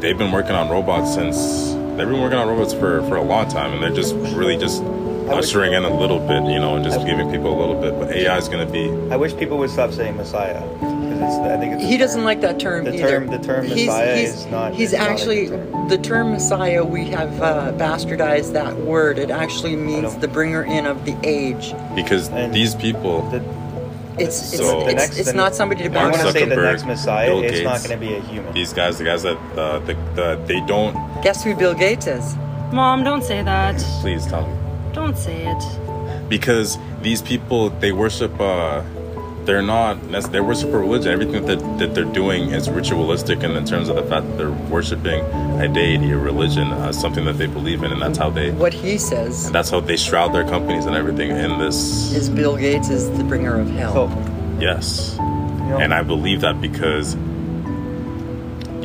They've 0.00 0.16
been 0.16 0.32
working 0.32 0.52
on 0.52 0.68
robots 0.68 1.14
since 1.14 1.70
they've 1.96 2.06
been 2.08 2.20
working 2.20 2.38
on 2.38 2.46
robots 2.48 2.74
for, 2.74 3.02
for 3.08 3.16
a 3.16 3.22
long 3.22 3.48
time, 3.48 3.72
and 3.72 3.82
they're 3.82 3.94
just 3.94 4.14
really 4.36 4.56
just 4.58 4.82
ushering 4.82 5.72
in 5.72 5.82
a 5.84 5.98
little 5.98 6.20
bit, 6.20 6.44
you 6.44 6.60
know, 6.60 6.76
and 6.76 6.84
just 6.84 7.04
giving 7.06 7.28
people 7.30 7.52
a 7.52 7.58
little 7.58 7.80
bit. 7.80 7.98
But 7.98 8.10
AI 8.14 8.36
is 8.36 8.48
going 8.48 8.64
to 8.64 8.72
be 8.72 8.88
I 9.12 9.16
wish 9.16 9.34
people 9.36 9.58
would 9.58 9.70
stop 9.70 9.90
saying 9.92 10.16
Messiah 10.16 10.60
because 10.60 11.20
it's. 11.20 11.36
I 11.38 11.56
think 11.58 11.74
it's. 11.74 11.82
a 11.82 11.86
He 11.86 11.96
doesn't 11.96 12.22
like 12.24 12.40
that 12.42 12.60
term 12.60 12.84
The 12.84 12.94
either. 12.94 13.08
term- 13.08 13.26
the 13.28 13.38
term 13.38 13.68
Messiah 13.68 14.14
is 14.16 14.46
not- 14.46 14.74
He's 14.74 14.92
is 14.92 14.98
not 14.98 15.08
a 15.08 15.10
actually 15.10 15.46
good 15.46 15.72
term. 15.72 15.88
the 15.88 15.98
term 15.98 16.30
Messiah. 16.32 16.84
We 16.84 17.06
have 17.06 17.40
uh, 17.42 17.72
bastardized 17.72 18.52
that 18.52 18.76
word. 18.76 19.18
It 19.18 19.30
actually 19.30 19.74
means 19.76 20.14
the 20.16 20.28
bringer 20.28 20.62
in 20.62 20.86
of 20.86 21.04
the 21.06 21.16
age. 21.24 21.74
because 21.96 22.28
And 22.28 22.52
these 22.54 22.74
people. 22.74 23.22
The, 23.30 23.40
It's 24.18 24.52
it's, 24.52 24.56
So- 24.58 24.80
it's, 24.80 24.86
The 24.88 24.94
next- 24.94 25.18
it's 25.18 25.30
the- 25.30 25.36
not 25.36 25.54
somebody 25.54 25.82
to 25.84 25.90
I 25.90 25.92
Mark 25.92 26.12
want 26.12 26.26
to 26.26 26.32
say 26.32 26.44
the 26.44 26.56
next 26.56 26.84
Messiah. 26.86 27.28
Bill 27.28 27.42
it's 27.44 27.62
not 27.62 27.78
going 27.84 28.00
to 28.00 28.06
be 28.06 28.14
a 28.14 28.20
human. 28.20 28.52
These 28.54 28.72
guys, 28.72 28.98
the 28.98 29.04
guys 29.04 29.22
that 29.24 29.36
uh, 29.56 29.78
the, 29.80 29.94
the 30.14 30.40
they 30.46 30.60
don't. 30.66 30.94
Guess 31.22 31.44
who 31.44 31.54
Bill 31.54 31.74
Gates 31.74 32.06
is? 32.06 32.34
Mom, 32.72 33.04
don't 33.04 33.22
say 33.22 33.42
that. 33.42 33.76
Please 34.00 34.26
tell 34.26 34.46
me. 34.46 34.54
Don't 34.92 35.16
say 35.16 35.46
it. 35.46 36.28
because 36.28 36.78
these 37.02 37.20
people 37.22 37.70
they 37.82 37.92
worship 37.92 38.32
uh 38.40 38.82
they're 39.46 39.62
not 39.62 40.10
that's 40.10 40.28
they 40.28 40.40
worship 40.40 40.70
a 40.70 40.78
religion. 40.78 41.12
Everything 41.12 41.46
that, 41.46 41.78
that 41.78 41.94
they're 41.94 42.04
doing 42.04 42.50
is 42.50 42.68
ritualistic 42.68 43.42
and 43.42 43.56
in 43.56 43.64
terms 43.64 43.88
of 43.88 43.96
the 43.96 44.02
fact 44.02 44.26
that 44.26 44.36
they're 44.36 44.50
worshiping 44.50 45.20
a 45.60 45.68
deity 45.68 46.10
a 46.10 46.18
religion 46.18 46.66
uh, 46.68 46.92
something 46.92 47.24
that 47.24 47.38
they 47.38 47.46
believe 47.46 47.82
in 47.82 47.92
and 47.92 48.02
that's 48.02 48.18
how 48.18 48.28
they 48.28 48.50
What 48.50 48.74
he 48.74 48.98
says 48.98 49.46
and 49.46 49.54
that's 49.54 49.70
how 49.70 49.80
they 49.80 49.96
shroud 49.96 50.34
their 50.34 50.44
companies 50.44 50.84
and 50.84 50.94
everything 50.96 51.30
in 51.30 51.58
this 51.58 52.12
is 52.12 52.28
Bill 52.28 52.56
Gates 52.56 52.90
is 52.90 53.08
the 53.16 53.24
bringer 53.24 53.58
of 53.58 53.70
hell. 53.70 53.92
So, 53.94 54.58
yes. 54.60 55.16
You 55.18 55.78
and 55.78 55.92
i 55.94 56.02
believe 56.02 56.42
that 56.42 56.60
because 56.60 57.16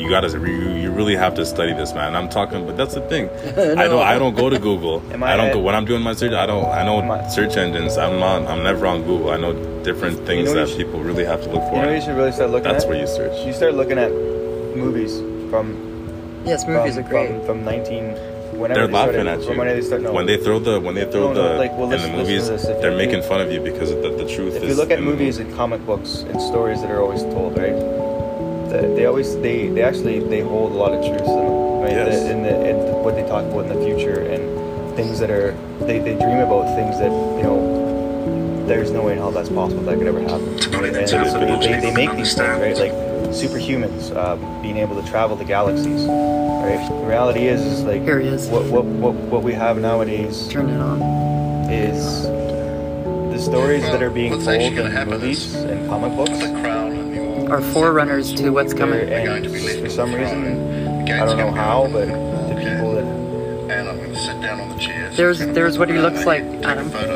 you 0.01 0.09
gotta 0.09 0.29
you, 0.39 0.71
you 0.83 0.91
really 0.91 1.15
have 1.15 1.33
to 1.35 1.45
study 1.45 1.73
this 1.73 1.93
man. 1.93 2.15
I'm 2.15 2.29
talking 2.29 2.65
but 2.65 2.75
that's 2.77 2.93
the 2.95 3.01
thing. 3.07 3.29
I 3.79 3.85
don't 3.87 4.03
i 4.13 4.17
don't 4.19 4.35
go 4.35 4.49
to 4.49 4.59
google. 4.59 5.01
I 5.23 5.33
I- 5.33 5.37
don't 5.37 5.53
go 5.53 5.59
when 5.59 5.75
i'm 5.75 5.85
doing 5.85 6.01
my 6.01 6.13
search 6.13 6.33
i 6.33 6.45
don't 6.45 6.65
i 6.65 6.83
know 6.83 7.01
Am 7.01 7.11
I- 7.11 7.27
search 7.29 7.55
engines. 7.57 7.97
I'm 7.97 8.19
not 8.19 8.47
i'm 8.51 8.63
never 8.63 8.85
on 8.87 9.03
google. 9.03 9.29
I 9.31 9.37
know 9.37 9.53
different 9.83 10.25
things 10.25 10.49
know 10.49 10.55
that 10.55 10.67
you 10.69 10.75
should- 10.77 10.85
people 10.85 10.99
really 11.01 11.25
have 11.25 11.41
to 11.43 11.49
look 11.53 11.63
for. 11.69 11.75
you 11.75 11.81
for. 11.81 11.85
know 11.85 11.93
you 11.93 12.01
should 12.01 12.15
really 12.15 12.31
start 12.31 12.49
looking 12.51 12.71
that's 12.71 12.83
at? 12.85 12.89
where 12.89 12.99
you 12.99 13.07
search. 13.07 13.45
You 13.45 13.53
start 13.53 13.73
looking 13.75 13.97
at 13.97 14.11
movies 14.75 15.13
from 15.51 15.65
yes, 16.45 16.65
movies 16.67 16.95
from, 16.95 17.05
are 17.05 17.09
great. 17.09 17.29
from, 17.29 17.45
from 17.45 17.65
19 17.65 18.03
whenever 18.61 18.73
they're 18.79 18.87
they 18.87 18.93
laughing 18.93 19.13
started, 19.25 19.27
at 19.31 19.41
you. 19.51 19.57
when 19.57 19.67
they 19.67 19.81
start, 19.81 20.01
no, 20.01 20.11
when 20.13 20.25
they 20.25 20.37
throw 20.37 20.59
the 20.59 20.79
when 20.79 20.93
they 20.95 21.05
throw 21.11 21.33
No, 21.33 21.33
no, 21.33 21.53
the 21.53 21.57
like, 21.59 21.71
well, 21.77 21.91
in 21.91 22.01
the 22.01 22.09
movies 22.17 22.47
they're 22.47 22.91
you- 22.91 22.97
making 22.97 23.21
fun 23.23 23.41
of 23.41 23.51
you 23.51 23.59
because 23.61 23.91
of 23.91 24.01
the, 24.03 24.09
the 24.21 24.27
truth 24.35 24.55
if 24.55 24.63
is 24.63 24.69
you 24.69 24.75
look 24.75 24.91
at 24.91 25.01
movies 25.01 25.37
and 25.39 25.53
comic 25.55 25.83
books 25.85 26.11
and 26.29 26.39
stories 26.41 26.81
that 26.81 26.91
are 26.91 27.01
always 27.01 27.23
told, 27.23 27.57
right? 27.57 27.73
The- 28.71 28.93
They 28.95 29.05
always 29.05 29.35
they, 29.37 29.67
they 29.69 29.81
actually 29.83 30.19
they 30.19 30.41
hold 30.41 30.71
a 30.71 30.75
lot 30.75 30.91
of 30.93 30.99
truth 31.05 31.21
in 31.21 31.25
them, 31.27 31.81
right? 31.83 31.91
Yes. 31.91 32.23
The, 32.23 32.31
in 32.31 32.43
the 32.43 32.69
in 32.69 32.75
what 33.03 33.15
they 33.15 33.23
talk 33.27 33.43
about 33.45 33.65
in 33.65 33.69
the 33.77 33.81
future 33.85 34.19
and 34.33 34.95
things 34.95 35.19
that 35.19 35.29
are 35.29 35.51
they, 35.81 35.99
they 35.99 36.15
dream 36.15 36.39
about 36.39 36.65
things 36.75 36.97
that 36.99 37.11
you 37.37 37.43
know 37.43 38.65
there's 38.67 38.91
no 38.91 39.03
way 39.03 39.13
in 39.13 39.17
hell 39.17 39.31
that's 39.31 39.49
possible 39.49 39.83
that 39.83 39.97
could 39.97 40.07
ever 40.07 40.21
happen. 40.21 40.55
put 40.55 40.73
And 40.85 40.95
into 40.95 41.07
so 41.07 41.39
they, 41.39 41.57
they, 41.59 41.79
they 41.81 41.93
make 41.95 42.15
these 42.15 42.33
things 42.35 42.59
right, 42.59 42.77
like 42.77 42.93
superhumans 43.33 44.15
um, 44.15 44.39
being 44.61 44.77
able 44.77 45.01
to 45.01 45.07
travel 45.09 45.35
the 45.35 45.43
galaxies. 45.45 46.03
Right. 46.05 46.87
The 46.89 47.07
reality 47.07 47.47
is, 47.47 47.61
is 47.61 47.83
like 47.83 48.01
Here 48.03 48.19
he 48.19 48.27
is. 48.27 48.47
what 48.49 48.65
what 48.65 48.85
what 48.85 49.13
what 49.15 49.43
we 49.43 49.53
have 49.53 49.77
nowadays 49.77 50.47
Turn 50.49 50.69
it 50.69 50.79
on. 50.79 51.01
is 51.71 52.23
the 53.33 53.39
stories 53.39 53.81
that 53.83 54.01
are 54.03 54.09
being 54.11 54.33
told 54.33 54.49
in 54.49 55.09
movies 55.09 55.55
and 55.55 55.89
comic 55.89 56.15
books. 56.15 56.39
Are 57.51 57.59
forerunners 57.59 58.31
to 58.35 58.49
what's 58.51 58.73
coming. 58.73 59.09
They're- 59.09 59.25
going 59.25 59.43
to 59.43 59.49
be 59.49 59.67
and 59.67 59.81
for 59.83 59.89
some 59.89 60.13
reason, 60.13 61.03
I 61.09 61.25
don't 61.25 61.37
know 61.37 61.51
how, 61.51 61.89
but 61.91 62.07
the 62.07 62.55
people 62.55 62.93
that 62.95 63.03
and 63.03 63.89
I'm 63.89 63.97
going 63.97 64.13
to 64.13 64.19
sit 64.19 64.39
down 64.41 64.61
on 64.61 64.69
the 64.69 64.79
chairs. 64.79 65.17
There's- 65.17 65.39
there's 65.39 65.77
what 65.77 65.89
he 65.89 65.97
looks 65.97 66.25
like, 66.25 66.43
Adam. 66.63 66.89
Photo, 66.89 67.15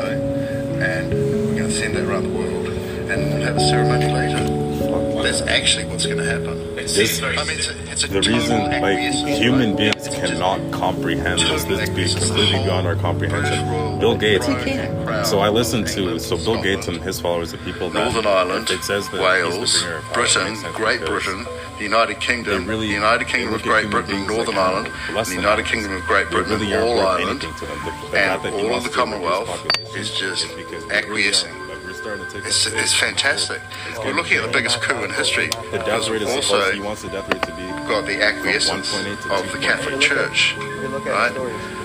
and 0.78 1.10
we're 1.14 1.56
going 1.56 1.68
to 1.68 1.70
send 1.72 1.96
that 1.96 2.04
around 2.04 2.24
the 2.24 2.38
world, 2.38 2.66
and 3.10 3.32
we'll 3.32 3.42
have 3.44 3.56
a 3.56 3.60
ceremony 3.60 4.12
later. 4.12 5.22
That's 5.22 5.40
actually 5.40 5.86
what's 5.86 6.04
going 6.04 6.18
to 6.18 6.24
happen. 6.24 6.76
This- 6.76 7.22
I 7.22 7.30
mean, 7.44 7.56
it's 7.58 7.68
a, 7.68 7.90
it's 7.90 8.04
a 8.04 8.08
the 8.08 8.20
reason 8.20 8.60
like 8.82 8.98
human 9.24 9.74
beings 9.74 10.06
cannot 10.08 10.60
comprehend 10.70 11.40
this 11.40 11.64
this 11.64 11.88
is 11.88 12.14
completely 12.14 12.62
beyond 12.62 12.86
our 12.86 12.94
comprehension 12.96 13.68
rule, 13.70 13.85
bill 14.00 14.16
gates 14.16 14.46
He 14.46 14.54
can't. 14.54 15.06
crown 15.06 15.24
so 15.24 15.38
i 15.40 15.48
of 15.48 15.54
listened 15.54 15.86
to 15.88 16.18
so 16.18 16.36
bill 16.36 16.62
gates 16.62 16.88
and 16.88 16.98
his 17.02 17.20
followers 17.20 17.52
the 17.52 17.58
people 17.58 17.90
that 17.90 18.04
Northern 18.04 18.26
Ireland, 18.26 18.70
it 18.70 18.82
says 18.84 19.08
that 19.10 19.20
Wales, 19.20 19.72
the 19.74 19.86
bringer 19.86 19.96
of 19.98 20.04
power. 20.04 20.12
It 20.12 20.14
Britain, 20.14 20.72
Great 20.74 21.00
Britain, 21.06 21.46
the 21.78 21.82
United 21.84 22.20
Kingdom, 22.20 22.66
really- 22.66 22.88
the 22.88 22.94
United 22.94 23.26
Kingdom 23.28 23.54
of 23.54 23.62
Great 23.62 23.90
Britain, 23.90 24.16
beings 24.16 24.28
Northern 24.28 24.54
like 24.56 24.64
Ireland, 24.64 24.88
less 25.14 25.28
the 25.28 25.34
United 25.36 25.64
us. 25.64 25.70
Kingdom 25.70 25.92
of 25.94 26.02
Great 26.04 26.30
Britain, 26.30 26.52
really 26.58 26.74
aren't 26.74 26.88
all 26.88 27.00
Ireland, 27.00 27.42
anything 27.44 27.54
to 27.60 27.66
them. 27.66 27.78
The, 27.84 27.90
the 27.90 28.18
and 28.18 28.30
fact 28.30 28.42
that 28.44 28.52
he 28.54 28.66
all 28.68 28.74
of 28.74 28.84
the 28.84 28.90
Commonwealth 28.90 29.50
is 29.96 30.10
just 30.18 30.54
because 30.56 30.84
they 30.86 30.94
really 31.02 31.28
acquiescing. 31.28 31.50
are- 31.54 31.66
like, 31.66 31.84
we're 31.84 31.94
starting 31.94 32.24
to 32.26 32.30
take 32.32 32.44
It's, 32.46 32.66
up 32.66 32.72
it's 32.74 32.94
fantastic. 32.94 33.60
We're 34.04 34.14
looking 34.14 34.38
at 34.38 34.46
the 34.46 34.52
biggest 34.52 34.80
coup 34.80 35.02
in 35.04 35.10
history. 35.12 35.48
the 35.48 35.78
death 35.78 36.08
Because 36.08 36.10
rate 36.10 36.22
is 36.22 36.30
also 36.34 36.72
he 36.72 36.80
wants 36.80 37.02
the 37.02 37.08
death 37.08 37.28
rate 37.32 37.42
to 37.42 37.52
be 37.54 37.66
got 37.88 38.06
the 38.06 38.22
acquiescence 38.22 38.90
to 38.92 39.32
of 39.34 39.52
the 39.52 39.58
Catholic 39.58 40.00
Church, 40.00 40.54
if 40.58 40.82
you 40.82 40.88
look 40.88 41.06
at 41.06 41.12
right? 41.12 41.75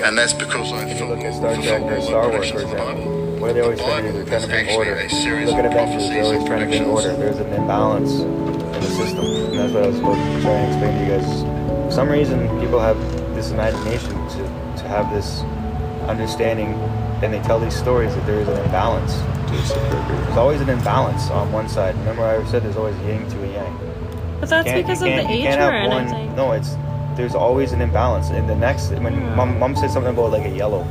And 0.00 0.16
that's 0.18 0.32
because 0.32 0.72
I 0.72 0.82
If 0.82 1.00
you 1.00 1.06
fulfill 1.06 1.08
look 1.16 1.24
at 1.24 1.34
Star 1.34 1.54
Trek 1.56 1.82
or 1.82 2.00
Star 2.00 2.30
Wars, 2.30 2.50
for 2.50 2.58
the 2.58 2.64
example, 2.64 2.94
Bible. 3.04 3.36
what 3.40 3.50
are 3.50 3.52
they 3.54 3.60
always 3.60 3.78
The 3.78 3.84
trying 3.84 4.04
to 4.04 4.12
do? 4.12 4.18
Bible 4.18 4.24
They're 4.24 4.24
trying 4.26 4.36
is 4.38 4.42
to 4.42 4.48
bring 4.48 4.66
actually 4.68 4.88
order. 4.88 4.94
a 5.00 5.10
series 5.10 5.48
Look 5.50 5.58
at 5.58 5.64
of 5.66 5.72
Avengers, 5.72 6.08
they're 6.08 6.24
always 6.24 6.44
prophecies 6.44 6.48
trying 6.48 6.60
to 6.60 6.66
bring 6.66 6.82
and 6.82 6.90
order. 6.90 7.12
There's 7.16 7.38
an 7.38 7.52
imbalance 7.52 8.12
in 8.20 8.72
the 8.72 8.82
system. 8.82 9.24
And 9.26 9.58
that's 9.58 9.72
what 9.72 9.82
I 9.82 9.86
was 9.86 9.96
supposed 9.96 10.20
to 10.20 10.40
try 10.42 10.52
and 10.52 10.66
explain 10.72 10.92
to 10.92 11.00
you 11.04 11.20
guys. 11.20 11.42
For 11.86 11.92
some 11.92 12.08
reason, 12.08 12.38
people 12.60 12.80
have 12.80 12.98
this 13.34 13.50
imagination 13.50 14.10
to, 14.12 14.42
to 14.82 14.84
have 14.88 15.12
this 15.12 15.40
understanding, 16.08 16.68
and 17.22 17.32
they 17.32 17.40
tell 17.40 17.60
these 17.60 17.74
stories 17.76 18.14
that 18.14 18.26
there 18.26 18.40
is 18.40 18.48
an 18.48 18.56
imbalance. 18.64 19.14
There's 19.52 20.36
always 20.36 20.60
an 20.60 20.68
imbalance 20.70 21.28
on 21.30 21.52
one 21.52 21.68
side. 21.68 21.94
Remember, 21.98 22.24
I 22.24 22.42
said 22.50 22.62
there's 22.64 22.76
always 22.76 22.96
a 22.96 23.04
yin 23.06 23.28
to 23.30 23.42
a 23.44 23.52
yang. 23.52 23.78
But 24.40 24.48
that's 24.48 24.72
because 24.72 25.02
of 25.02 25.08
the 25.08 25.30
age 25.30 25.44
can't 25.44 25.60
we're 25.60 25.76
in, 25.84 25.88
one- 25.90 26.06
I 26.08 26.10
think. 26.10 26.34
No, 26.36 26.52
it's 26.52 26.74
there's 27.16 27.34
always 27.34 27.72
an 27.72 27.80
imbalance. 27.80 28.30
And 28.30 28.48
the 28.48 28.54
next, 28.56 28.90
when 28.90 29.14
Hmm. 29.14 29.36
mom, 29.36 29.58
mom 29.58 29.76
said 29.76 29.90
something 29.90 30.12
about 30.12 30.32
like 30.32 30.44
a 30.46 30.50
yellow, 30.50 30.86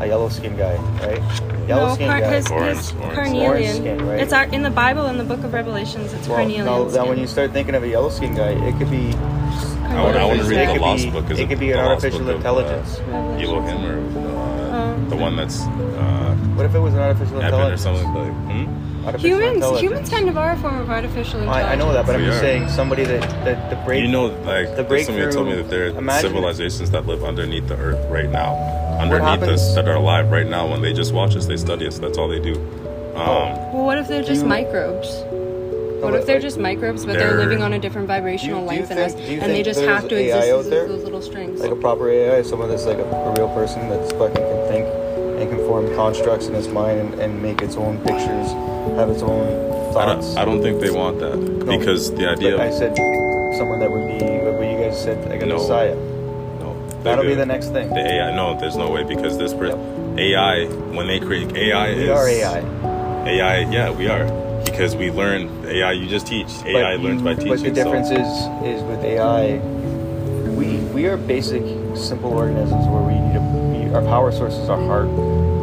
a 0.00 0.06
yellow 0.06 0.28
skin 0.28 0.56
guy, 0.56 0.76
right? 1.02 1.20
Yellow 1.68 1.88
no, 1.88 1.94
skin 1.94 2.08
Car- 2.08 2.20
guy. 2.20 2.30
his, 2.36 2.50
Orange, 2.50 2.76
his 2.78 2.92
orange. 2.94 3.14
carnelian. 3.14 3.50
Orange 3.50 3.68
skin, 3.76 4.06
right? 4.08 4.20
It's 4.20 4.32
our, 4.32 4.44
in 4.44 4.62
the 4.62 4.70
Bible, 4.70 5.06
in 5.06 5.18
the 5.18 5.24
book 5.24 5.44
of 5.44 5.52
Revelations, 5.52 6.12
it's 6.14 6.26
well, 6.28 6.38
carnelian 6.38 6.64
now, 6.64 6.84
now 6.88 7.06
when 7.06 7.18
you 7.18 7.26
start 7.26 7.52
thinking 7.52 7.74
of 7.74 7.82
a 7.82 7.88
yellow 7.88 8.08
skin 8.08 8.34
guy, 8.34 8.50
it 8.52 8.76
could 8.78 8.90
be. 8.90 9.12
I 9.88 10.02
want, 10.02 10.16
I 10.16 10.24
want 10.24 10.40
to 10.40 10.46
it 10.46 10.48
read 10.48 10.68
the 10.68 10.72
could 10.72 10.80
Lost 10.82 11.04
be, 11.04 11.10
Book. 11.10 11.30
Is 11.30 11.38
It 11.40 11.48
could 11.48 11.58
be 11.60 11.72
an 11.72 11.78
artificial 11.80 12.20
Book 12.20 12.28
of, 12.30 12.36
intelligence. 12.36 12.98
Uh, 13.00 13.38
Elohim 13.40 14.16
or 14.16 14.72
uh, 14.72 15.08
the 15.08 15.16
one 15.16 15.34
that's 15.36 15.62
uh, 15.62 16.34
what 16.54 16.66
if 16.66 16.74
it 16.74 16.78
was 16.78 16.94
an 16.94 17.00
artificial 17.00 17.40
Evan 17.42 17.60
or 17.60 17.72
intelligence? 17.72 17.82
something 17.82 18.14
like. 18.14 18.32
Hmm? 18.32 18.87
Artificial 19.06 19.30
humans, 19.38 19.54
intelligence. 19.56 19.82
humans 19.82 20.10
kind 20.10 20.28
of 20.28 20.36
are 20.36 20.52
a 20.52 20.56
form 20.58 20.78
of 20.78 20.90
artificial 20.90 21.40
intelligence. 21.40 21.68
I, 21.68 21.72
I 21.72 21.76
know 21.76 21.92
that, 21.92 22.04
but 22.06 22.14
I'm 22.16 22.20
We 22.22 22.26
just 22.28 22.40
saying 22.40 22.68
somebody 22.68 23.04
that 23.04 23.20
that 23.44 23.70
the 23.70 23.76
break. 23.84 24.02
You 24.02 24.08
know, 24.08 24.26
like 24.26 24.76
the 24.76 24.82
there's 24.84 25.06
somebody 25.06 25.30
told 25.32 25.46
me 25.48 25.54
that 25.56 25.70
there 25.70 25.84
are 25.86 25.98
imagine- 25.98 26.30
civilizations 26.30 26.90
that 26.90 27.06
live 27.06 27.24
underneath 27.24 27.68
the 27.68 27.76
earth 27.76 28.04
right 28.10 28.28
now, 28.28 28.54
underneath 29.00 29.40
happens- 29.40 29.60
us, 29.62 29.74
that 29.74 29.88
are 29.88 29.94
alive 29.96 30.30
right 30.30 30.46
now. 30.46 30.66
When 30.70 30.82
they 30.82 30.92
just 30.92 31.12
watch 31.14 31.36
us, 31.36 31.46
they 31.46 31.56
study 31.56 31.86
us. 31.86 31.98
That's 31.98 32.18
all 32.18 32.28
they 32.28 32.40
do. 32.40 32.54
Oh. 33.14 33.20
Um, 33.20 33.72
Well, 33.72 33.84
what 33.84 33.98
if 33.98 34.08
they're 34.08 34.22
just 34.22 34.42
you- 34.42 34.48
microbes? 34.48 35.08
What 36.02 36.14
if 36.14 36.26
they're 36.26 36.38
just 36.38 36.58
microbes, 36.58 37.04
but 37.04 37.14
they're, 37.18 37.30
They're- 37.30 37.38
living 37.38 37.60
on 37.62 37.72
a 37.72 37.78
different 37.80 38.06
vibrational 38.06 38.60
Do 38.60 38.64
you- 38.66 38.68
do 38.68 38.74
you 38.74 38.78
length 38.82 38.88
than 38.90 38.98
us, 38.98 39.14
think- 39.14 39.26
do 39.26 39.32
you 39.32 39.40
and 39.40 39.50
they 39.50 39.54
think 39.56 39.64
just 39.66 39.80
there's 39.80 39.90
have 40.00 40.08
to 40.08 40.14
AI 40.16 40.36
exist 40.36 40.52
out 40.52 40.58
as 40.60 40.70
there? 40.70 40.86
those 40.88 41.02
little 41.02 41.22
strings? 41.22 41.60
like 41.60 41.72
a 41.72 41.76
proper 41.76 42.08
AI, 42.08 42.42
someone 42.42 42.68
that's 42.68 42.86
like 42.86 42.98
a, 42.98 43.02
a 43.04 43.32
real 43.34 43.48
person 43.48 43.88
that's 43.88 44.12
fucking 44.12 44.36
can 44.36 44.68
think 44.68 44.86
and 45.40 45.50
can 45.50 45.58
form 45.66 45.92
constructs 45.96 46.46
in 46.46 46.54
its 46.54 46.68
mind 46.68 47.00
and, 47.00 47.14
and 47.20 47.42
make 47.42 47.62
its 47.62 47.74
own 47.76 47.98
pictures, 47.98 48.52
have 48.96 49.10
its 49.10 49.22
own 49.22 49.96
I 49.96 50.04
don't, 50.06 50.38
I 50.38 50.44
don't 50.44 50.62
think 50.62 50.80
they 50.80 50.90
want 50.90 51.18
that 51.20 51.36
No, 51.36 51.78
because 51.78 52.12
the 52.12 52.28
idea. 52.28 52.60
I 52.60 52.70
said 52.70 52.96
someone 53.56 53.80
that 53.80 53.90
would 53.90 54.06
be 54.06 54.24
what 54.24 54.60
you 54.70 54.78
guys 54.78 55.02
said, 55.02 55.28
like 55.28 55.42
a 55.42 55.46
No. 55.46 55.56
messiah. 55.56 55.94
no, 55.94 56.76
That'll 57.02 57.24
be 57.24 57.34
the 57.34 57.46
next 57.46 57.68
thing. 57.70 57.88
The 57.88 58.00
AI, 58.00 58.34
no, 58.36 58.58
there's 58.60 58.76
no 58.76 58.90
way 58.90 59.02
because 59.04 59.36
this 59.38 59.52
per- 59.54 59.76
AI 60.18 60.66
when 60.94 61.06
they 61.08 61.18
create 61.18 61.56
AI 61.56 61.94
We 61.94 62.02
is 62.04 62.10
are 62.10 62.28
AI. 62.28 62.60
AI, 63.26 63.58
yeah, 63.70 63.90
we 63.90 64.08
are 64.08 64.24
because 64.64 64.94
we 64.94 65.10
learn 65.10 65.48
AI. 65.66 65.92
You 65.92 66.06
just 66.06 66.26
teach. 66.26 66.48
AI 66.64 66.96
But 66.96 67.02
learns 67.04 67.22
by 67.22 67.34
teaching. 67.34 67.48
But 67.50 67.62
the 67.62 67.70
difference 67.70 68.08
so, 68.08 68.14
is, 68.14 68.76
is 68.78 68.82
with 68.84 69.02
AI, 69.04 69.58
we 70.54 70.76
we 70.94 71.06
are 71.06 71.16
basic, 71.16 71.62
simple 71.96 72.32
organisms 72.32 72.86
where 72.86 73.02
we 73.02 73.14
need 73.14 73.36
a, 73.36 73.40
we, 73.88 73.94
our 73.94 74.02
power 74.02 74.30
sources 74.30 74.68
are 74.68 74.78
heart. 74.86 75.08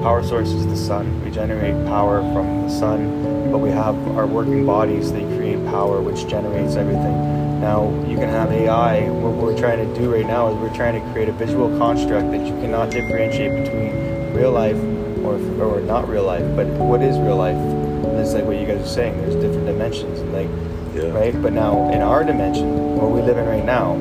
Power 0.05 0.21
source 0.21 0.49
is 0.49 0.67
the 0.67 0.77
sun. 0.77 1.25
We 1.25 1.31
generate 1.31 1.73
power 1.87 2.21
from 2.31 2.61
the 2.61 2.69
sun, 2.69 3.51
but 3.51 3.57
we 3.57 3.71
have 3.71 3.95
our 4.09 4.27
working 4.27 4.63
bodies. 4.63 5.11
They 5.11 5.23
create 5.35 5.65
power, 5.65 5.99
which 5.99 6.27
generates 6.27 6.75
everything. 6.75 7.59
Now 7.59 7.89
you 8.07 8.15
can 8.15 8.29
have 8.29 8.51
AI. 8.51 9.09
What 9.09 9.33
we're 9.33 9.57
trying 9.57 9.79
to 9.79 9.99
do 9.99 10.13
right 10.13 10.27
now 10.27 10.49
is 10.49 10.57
we're 10.57 10.75
trying 10.75 11.01
to 11.03 11.11
create 11.11 11.27
a 11.27 11.31
visual 11.31 11.75
construct 11.79 12.29
that 12.29 12.45
you 12.45 12.53
cannot 12.61 12.91
differentiate 12.91 13.63
between 13.63 14.31
real 14.35 14.51
life 14.51 14.77
or 15.25 15.39
or 15.59 15.81
not 15.81 16.07
real 16.07 16.25
life. 16.25 16.45
But 16.55 16.67
what 16.67 17.01
is 17.01 17.17
real 17.17 17.37
life? 17.37 17.57
And 17.57 18.19
it's 18.19 18.35
like 18.35 18.45
what 18.45 18.57
you 18.57 18.67
guys 18.67 18.81
are 18.81 18.87
saying. 18.87 19.17
There's 19.21 19.33
different 19.33 19.65
dimensions, 19.65 20.19
and 20.19 20.31
like 20.31 20.49
yeah. 20.93 21.09
right? 21.17 21.41
But 21.41 21.53
now 21.53 21.89
in 21.89 22.03
our 22.03 22.23
dimension, 22.23 22.95
where 22.95 23.09
we 23.09 23.23
live 23.23 23.39
in 23.39 23.47
right 23.47 23.65
now, 23.65 23.95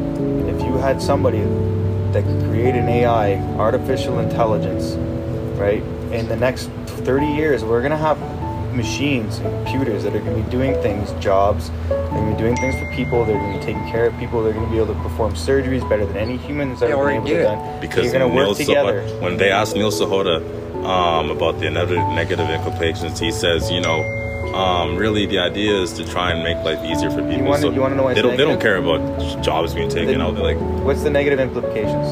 if 0.52 0.60
you 0.66 0.76
had 0.76 1.00
somebody 1.00 1.40
that 2.12 2.24
could 2.24 2.44
create 2.50 2.74
an 2.74 2.90
AI, 2.90 3.36
artificial 3.56 4.18
intelligence, 4.18 4.96
right? 5.58 5.82
In 6.14 6.28
the 6.28 6.36
next 6.36 6.68
30 7.04 7.26
years, 7.26 7.64
we're 7.64 7.82
gonna 7.82 7.96
have 7.96 8.18
machines 8.74 9.38
and 9.38 9.52
computers 9.66 10.02
that 10.04 10.14
are 10.14 10.20
gonna 10.20 10.36
be 10.42 10.50
doing 10.50 10.74
things, 10.82 11.12
jobs. 11.22 11.70
They're 11.88 12.06
gonna 12.08 12.32
be 12.32 12.38
doing 12.38 12.56
things 12.56 12.74
for 12.76 12.86
people. 12.92 13.24
They're 13.24 13.36
gonna 13.38 13.58
be 13.58 13.64
taking 13.64 13.84
care 13.90 14.06
of 14.06 14.16
people. 14.18 14.42
They're 14.42 14.52
gonna 14.52 14.70
be 14.70 14.76
able 14.78 14.94
to 14.94 15.00
perform 15.02 15.34
surgeries 15.34 15.88
better 15.88 16.06
than 16.06 16.16
any 16.16 16.36
humans 16.36 16.80
They 16.80 16.86
ever 16.86 16.94
been 16.96 17.00
already 17.02 17.16
able 17.18 17.26
do 17.26 17.34
to 17.34 17.40
it. 17.40 17.44
done. 17.44 17.80
because 17.80 18.04
you're 18.04 18.12
gonna 18.12 18.28
Neil 18.32 18.48
work 18.48 18.56
together. 18.56 19.02
Sahota, 19.02 19.20
when 19.22 19.36
they 19.36 19.50
asked 19.50 19.74
Neil 19.74 19.90
Sahota 19.90 20.36
um, 20.84 21.30
about 21.30 21.58
the 21.60 21.70
negative, 21.70 22.06
negative 22.10 22.48
implications, 22.50 23.18
he 23.18 23.30
says, 23.32 23.70
you 23.70 23.80
know, 23.80 24.02
um, 24.54 24.96
really 24.96 25.26
the 25.26 25.38
idea 25.38 25.72
is 25.82 25.92
to 25.94 26.04
try 26.08 26.30
and 26.32 26.42
make 26.44 26.58
life 26.64 26.78
easier 26.84 27.10
for 27.10 27.22
people. 27.28 27.46
wanna- 27.46 27.60
so 27.62 27.70
you 27.70 27.80
wanna 27.80 27.96
know 27.96 28.04
why 28.04 28.14
they 28.14 28.22
don't, 28.22 28.36
they 28.36 28.44
don't 28.44 28.60
care 28.60 28.76
about 28.76 29.00
jobs 29.42 29.74
being 29.74 29.88
taken 29.88 30.18
The- 30.18 30.24
out. 30.24 30.34
They're 30.36 30.44
like, 30.44 30.58
What's 30.84 31.02
the 31.02 31.10
negative 31.10 31.40
implications? 31.40 32.06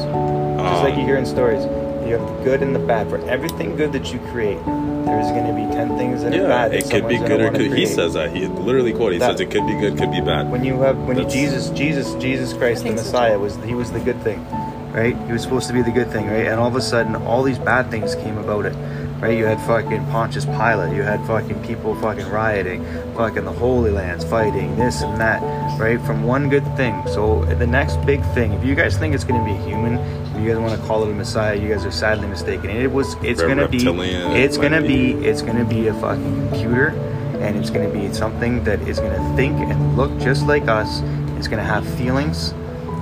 Just 0.63 0.83
like 0.83 0.93
Um, 0.93 0.99
you 0.99 1.05
hear 1.05 1.17
in 1.17 1.25
stories, 1.25 1.65
you 2.07 2.17
have 2.17 2.27
the 2.37 2.43
good 2.43 2.61
and 2.61 2.75
the 2.75 2.79
bad. 2.79 3.09
For 3.09 3.17
everything 3.29 3.75
good 3.75 3.91
that 3.93 4.11
you 4.13 4.19
create, 4.31 4.63
there's 4.65 5.31
going 5.31 5.47
to 5.47 5.53
be 5.53 5.65
ten 5.73 5.97
things 5.97 6.23
that 6.23 6.33
are 6.33 6.37
yeah, 6.37 6.47
bad. 6.47 6.71
That 6.71 6.79
it 6.79 6.89
could 6.89 7.07
be 7.07 7.17
good 7.17 7.41
or 7.41 7.51
could. 7.51 7.73
He 7.73 7.85
says 7.85 8.13
that. 8.13 8.35
He 8.35 8.47
literally 8.47 8.93
quote. 8.93 9.13
He 9.13 9.19
That- 9.19 9.31
says 9.33 9.41
it 9.41 9.51
could 9.51 9.65
be 9.67 9.73
good, 9.79 9.97
could 9.97 10.11
be 10.11 10.21
bad. 10.21 10.51
when 10.51 10.63
you 10.63 10.79
have 10.81 10.97
when 11.07 11.17
you, 11.17 11.25
Jesus 11.27 11.69
Jesus 11.71 12.13
Jesus 12.21 12.53
Christ 12.53 12.83
the 12.83 12.91
Messiah 12.91 13.37
was 13.39 13.55
he 13.63 13.73
was 13.73 13.91
the 13.91 13.99
good 13.99 14.19
thing, 14.21 14.45
right? 14.93 15.15
He 15.27 15.31
was 15.33 15.41
supposed 15.43 15.67
to 15.67 15.73
be 15.73 15.81
the 15.81 15.91
good 15.91 16.09
thing, 16.11 16.27
right? 16.27 16.47
And 16.47 16.59
all 16.59 16.67
of 16.67 16.75
a 16.75 16.81
sudden, 16.81 17.15
all 17.15 17.43
these 17.43 17.59
bad 17.59 17.89
things 17.91 18.15
came 18.15 18.37
about 18.37 18.65
it, 18.65 18.75
right? 19.21 19.37
You 19.37 19.45
had 19.45 19.59
fucking 19.61 20.05
Pontius 20.07 20.45
Pilate, 20.45 20.95
you 20.95 21.03
had 21.03 21.19
fucking 21.27 21.61
people 21.63 21.95
fucking 21.95 22.29
rioting, 22.29 22.83
fucking 23.15 23.45
the 23.45 23.51
Holy 23.51 23.91
Lands 23.91 24.23
fighting 24.25 24.75
this 24.77 25.01
and 25.01 25.19
that, 25.19 25.41
right? 25.79 25.99
From 26.01 26.23
one 26.23 26.49
good 26.49 26.65
thing. 26.77 26.95
So 27.07 27.43
the 27.45 27.67
next 27.67 27.97
big 28.05 28.21
thing, 28.33 28.53
if 28.53 28.63
you 28.63 28.75
guys 28.75 28.97
think 28.97 29.13
it's 29.15 29.23
gonna 29.23 29.43
be 29.45 29.55
human, 29.69 29.97
if 29.97 30.22
you 30.37 30.47
guys 30.49 30.57
want 30.57 30.79
to 30.79 30.87
call 30.87 31.03
it 31.03 31.11
a 31.11 31.13
Messiah, 31.13 31.55
you 31.55 31.69
guys 31.69 31.85
are 31.85 31.91
sadly 31.91 32.27
mistaken. 32.27 32.69
It 32.69 32.91
was 32.91 33.15
it's 33.23 33.41
Very 33.41 33.55
gonna 33.55 33.67
be 33.67 33.77
it's 33.77 34.57
gonna 34.57 34.81
be. 34.81 35.13
be 35.13 35.25
it's 35.25 35.41
gonna 35.41 35.65
be 35.65 35.87
a 35.87 35.93
fucking 35.93 36.49
computer 36.49 36.89
and 37.43 37.57
it's 37.57 37.69
going 37.69 37.85
to 37.91 37.93
be 37.97 38.11
something 38.13 38.63
that 38.63 38.79
is 38.87 38.99
going 38.99 39.11
to 39.11 39.35
think 39.35 39.57
and 39.59 39.97
look 39.97 40.17
just 40.17 40.47
like 40.47 40.67
us. 40.69 41.01
It's 41.37 41.47
going 41.47 41.59
to 41.59 41.69
have 41.69 41.85
feelings, 41.97 42.51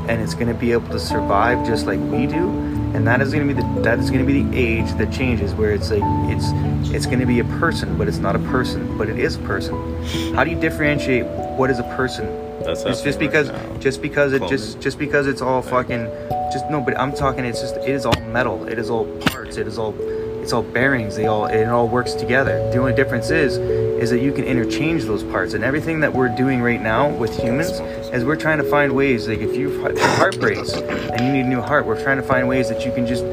and 0.10 0.20
it's 0.20 0.34
going 0.34 0.48
to 0.48 0.56
be 0.56 0.72
able 0.72 0.90
to 0.90 1.00
survive 1.00 1.66
just 1.66 1.86
like 1.86 2.00
we 2.00 2.26
do. 2.26 2.50
And 2.94 3.08
that 3.08 3.22
is 3.22 3.32
going 3.32 3.48
to 3.48 3.54
be 3.54 3.62
the 3.62 3.82
that 3.84 4.00
is 4.00 4.10
to 4.10 4.24
be 4.24 4.42
the 4.42 4.58
age 4.58 4.92
that 4.94 5.14
changes, 5.14 5.54
where 5.54 5.72
it's 5.72 5.92
like 5.92 6.02
it's 6.30 6.48
it's 6.94 7.06
going 7.06 7.20
to 7.20 7.26
be 7.26 7.40
a 7.40 7.46
person, 7.46 7.98
but 7.98 8.08
it's 8.08 8.18
not 8.18 8.36
a 8.36 8.40
person, 8.40 8.98
but 8.98 9.08
it 9.08 9.20
is 9.20 9.36
a 9.36 9.40
person. 9.40 9.76
How 10.34 10.44
do 10.44 10.50
you 10.50 10.60
differentiate 10.60 11.26
what 11.26 11.70
is 11.70 11.80
a 11.80 11.84
person? 11.96 12.50
That's 12.63 12.84
It's 12.84 13.01
just 13.01 13.20
because 13.20 13.50
right 13.50 13.72
just 13.82 14.01
because 14.01 14.34
it 14.34 14.48
just 14.48 14.80
just 14.80 15.00
because 15.00 15.27
it's 15.27 15.41
all 15.41 15.62
fucking 15.62 16.06
just 16.53 16.70
no. 16.70 16.80
But 16.80 16.98
I'm 17.00 17.13
talking. 17.13 17.44
It's 17.44 17.60
just 17.60 17.75
it 17.77 17.89
is 17.89 18.06
all 18.06 18.20
metal. 18.22 18.68
It 18.68 18.77
is 18.77 18.89
all 18.89 19.06
parts. 19.22 19.58
It 19.58 19.68
is 19.68 19.77
all 19.77 19.94
it's 20.41 20.53
all 20.53 20.62
bearings. 20.63 21.15
They 21.15 21.25
all 21.25 21.48
it 21.48 21.68
all 21.68 21.88
works 21.88 22.13
together. 22.13 22.69
The 22.71 22.78
only 22.78 22.93
difference 22.93 23.32
is 23.32 23.58
is 23.58 24.10
that 24.12 24.21
you 24.21 24.32
can 24.32 24.45
interchange 24.45 25.04
those 25.04 25.24
parts. 25.24 25.54
And 25.54 25.63
everything 25.63 26.00
that 26.02 26.13
we're 26.13 26.36
doing 26.36 26.62
right 26.62 26.82
now 26.82 27.10
with 27.10 27.36
humans 27.38 27.71
is 28.13 28.24
we're 28.24 28.36
trying 28.36 28.60
to 28.60 28.63
find 28.63 28.95
ways. 28.95 29.28
Like 29.28 29.39
if 29.39 29.56
you 29.56 29.86
if 29.86 29.97
your 29.97 30.08
heart 30.15 30.39
breaks 30.39 30.74
and 30.74 31.21
you 31.21 31.32
need 31.32 31.45
a 31.45 31.50
new 31.50 31.62
heart, 31.62 31.86
we're 31.86 32.02
trying 32.02 32.17
to 32.17 32.24
find 32.24 32.47
ways 32.47 32.69
that 32.69 32.86
you 32.86 32.91
can 32.91 33.08
just 33.08 33.24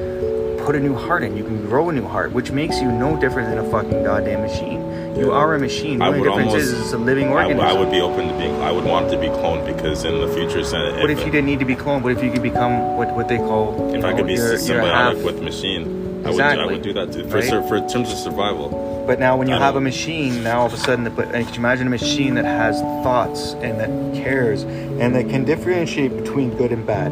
put 0.65 0.75
a 0.75 0.81
new 0.81 0.95
heart 0.95 1.23
in. 1.23 1.37
You 1.37 1.45
can 1.45 1.65
grow 1.67 1.89
a 1.89 1.93
new 1.93 2.07
heart, 2.07 2.33
which 2.33 2.51
makes 2.51 2.81
you 2.81 2.91
no 2.91 3.19
different 3.19 3.49
than 3.49 3.59
a 3.59 3.71
fucking 3.71 4.03
goddamn 4.05 4.43
machine. 4.43 5.08
You 5.19 5.33
are 5.33 5.55
a 5.55 5.59
machine. 5.59 5.99
The 5.99 6.05
I 6.05 6.09
only 6.09 6.21
would 6.21 6.27
difference 6.29 6.53
almost. 6.53 6.67
is 6.73 6.81
it's 6.81 6.93
a 6.93 6.99
living 6.99 7.29
organism. 7.29 7.61
I 7.67 7.73
would 7.73 7.91
be 7.91 8.01
open 8.01 8.29
to 8.29 8.35
being. 8.39 8.55
I 8.63 8.71
would 8.71 8.85
want 8.85 9.11
to 9.11 9.19
be 9.19 9.27
cloned 9.27 9.67
because 9.67 10.05
in 10.05 10.21
the 10.21 10.29
future, 10.29 10.63
What 11.01 11.11
if 11.11 11.19
you 11.21 11.31
didn't 11.33 11.47
need 11.47 11.59
to 11.59 11.65
be 11.65 11.75
cloned? 11.77 12.03
What 12.03 12.13
if 12.13 12.23
you 12.23 12.31
could 12.31 12.43
become 12.43 12.97
what, 12.97 13.15
what 13.15 13.29
they 13.29 13.39
call? 13.39 13.93
If 13.95 14.01
you 14.03 14.07
I 14.07 14.13
could 14.15 14.27
be 14.27 14.35
your- 14.35 14.55
symbiotic 14.57 15.25
with 15.25 15.43
machine, 15.43 15.83
I 16.25 16.29
would. 16.29 16.29
Exactly. 16.31 16.63
I 16.65 16.67
would 16.67 16.83
do 16.83 16.93
that 16.95 17.13
too. 17.13 17.25
For 17.29 17.39
Right? 17.39 17.69
for 17.69 17.77
in 17.77 17.89
terms 17.89 18.13
of 18.13 18.19
survival. 18.19 18.69
But 19.09 19.19
now, 19.19 19.39
when 19.39 19.49
you 19.49 19.55
have 19.55 19.75
a 19.75 19.81
machine, 19.81 20.43
now 20.43 20.61
all 20.61 20.67
of 20.67 20.75
a 20.75 20.77
sudden, 20.77 21.09
but 21.17 21.33
could 21.33 21.49
you 21.49 21.55
imagine 21.55 21.87
a 21.87 21.91
machine 21.91 22.35
that 22.35 22.45
has 22.45 22.83
thoughts 23.03 23.55
and 23.55 23.81
that 23.81 23.89
cares 24.23 24.65
and 24.65 25.15
that 25.15 25.31
can 25.31 25.47
differentiate 25.47 26.15
between 26.15 26.55
good 26.59 26.73
and 26.73 26.87
bad. 26.87 27.11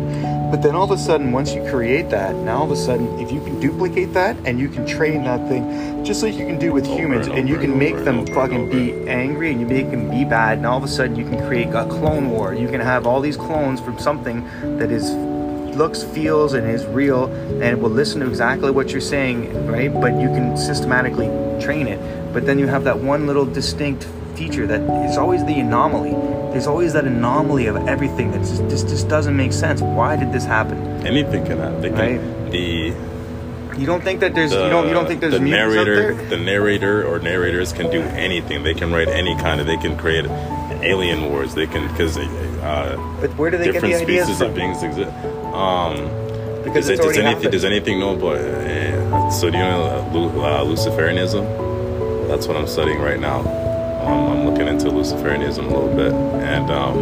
But 0.51 0.61
then 0.61 0.75
all 0.75 0.85
of 0.85 0.91
a 0.91 0.99
sudden, 0.99 1.33
once 1.33 1.55
you 1.55 1.67
create 1.71 2.11
that, 2.11 2.35
now 2.35 2.59
all 2.59 2.65
of 2.65 2.71
a 2.71 2.77
sudden, 2.77 3.19
if 3.19 3.33
you 3.33 3.41
can 3.41 3.59
duplicate 3.61 4.13
that 4.13 4.37
and 4.45 4.61
you 4.61 4.69
can 4.69 4.87
train 4.87 5.25
that 5.25 5.49
thing, 5.49 6.05
just 6.05 6.23
like 6.23 6.35
you 6.35 6.45
can 6.47 6.59
do 6.59 6.71
with 6.71 6.87
humans, 6.87 7.29
and 7.29 7.49
you 7.49 7.59
can 7.59 7.79
make 7.79 7.97
them 8.05 8.19
and 8.19 8.29
over 8.29 8.41
and 8.41 8.69
fucking 8.69 8.71
be 8.71 9.09
angry 9.09 9.51
and 9.51 9.59
you 9.59 9.67
make 9.67 9.91
them 9.91 10.11
be 10.11 10.25
bad, 10.25 10.59
and 10.59 10.67
all 10.67 10.77
of 10.77 10.85
a 10.85 10.89
sudden 10.89 11.17
you 11.17 11.25
can 11.25 11.39
create 11.47 11.69
a 11.69 11.87
clone 11.87 12.31
war. 12.31 12.53
You 12.53 12.69
can 12.69 12.81
have 12.81 13.07
all 13.07 13.23
these 13.23 13.39
clones 13.39 13.81
from 13.81 13.99
something 13.99 14.45
that 14.79 14.91
is 14.91 15.11
looks, 15.77 16.03
feels, 16.03 16.53
and 16.55 16.67
is 16.69 16.85
real, 16.87 17.27
and 17.63 17.81
will 17.81 17.91
listen 17.91 18.21
to 18.21 18.29
exactly 18.29 18.71
what 18.71 18.91
you're 18.91 19.01
saying, 19.01 19.67
right? 19.67 19.93
But 19.93 20.15
you 20.21 20.29
can 20.29 20.57
systematically 20.57 21.27
train 21.63 21.87
it. 21.87 22.01
But 22.33 22.47
then 22.47 22.59
you 22.59 22.67
have 22.67 22.85
that 22.85 22.99
one 22.99 23.27
little 23.27 23.47
distinct 23.47 24.05
feature 24.35 24.67
that 24.67 24.81
is 25.09 25.17
always 25.17 25.45
the 25.45 25.59
anomaly. 25.61 26.13
There's 26.53 26.67
always 26.67 26.93
that 26.95 27.05
anomaly 27.05 27.67
of 27.67 27.77
everything 27.89 28.31
that 28.33 28.41
just, 28.41 28.63
just, 28.69 28.89
just 28.89 29.09
doesn't 29.09 29.37
make 29.37 29.53
sense. 29.53 29.81
Why 29.81 30.17
did 30.17 30.33
this 30.33 30.45
happen? 30.45 30.79
Anything 31.07 31.45
can 31.45 31.59
happen. 31.59 31.95
Right. 31.95 32.51
The 32.51 32.95
You 33.79 33.87
don't 33.87 34.03
think 34.03 34.21
that 34.21 34.35
there's 34.35 34.51
the, 34.53 34.65
you 34.65 34.71
don't 34.71 34.89
you 34.89 34.95
don't 34.95 35.07
think 35.07 35.21
there's 35.21 35.35
the 35.35 35.41
narrator, 35.41 36.15
the 36.29 36.37
narrator 36.39 37.07
or 37.07 37.19
narrators 37.19 37.73
can 37.73 37.91
do 37.91 38.01
anything. 38.01 38.63
They 38.63 38.75
can 38.75 38.93
write 38.93 39.09
any 39.09 39.37
kind 39.37 39.61
of. 39.61 39.67
They 39.67 39.77
can 39.77 39.97
create 39.97 40.27
alien 40.83 41.31
wars. 41.31 41.55
They 41.55 41.67
can 41.67 41.89
because 41.89 42.17
uh, 42.17 43.19
But 43.21 43.37
where 43.37 43.51
do 43.51 43.59
they 43.59 43.67
get 43.67 43.73
different 43.75 43.95
the 43.95 44.03
ideas 44.03 44.25
species 44.25 44.39
from? 44.39 44.49
of 44.51 44.55
beings 44.55 44.83
exist. 44.83 45.11
Um, 45.57 45.97
Because 46.65 46.87
does, 46.89 46.99
does 47.01 47.17
anything 47.17 47.51
does 47.51 47.65
anything 47.65 47.99
know 48.01 48.15
about? 48.15 48.37
Uh, 48.37 49.31
so 49.31 49.51
do 49.51 49.57
you 49.57 49.65
know 49.65 49.83
uh, 49.85 50.43
uh, 50.43 50.65
Luciferianism? 50.65 52.29
That's 52.29 52.47
what 52.47 52.57
I'm 52.57 52.67
studying 52.67 53.01
right 53.01 53.21
now. 53.21 53.41
Um, 54.05 54.33
I'm 54.33 54.45
looking 54.47 54.69
into 54.69 54.87
Luciferianism 54.89 55.65
a 55.65 55.75
little 55.75 55.95
bit, 55.95 56.13
and 56.13 56.71
um, 56.71 56.97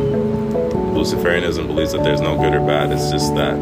Luciferianism 0.95 1.67
believes 1.67 1.93
that 1.93 2.05
there's 2.05 2.21
no 2.21 2.37
good 2.39 2.55
or 2.55 2.61
bad. 2.67 2.93
It's 2.93 3.11
just 3.11 3.35
that 3.35 3.57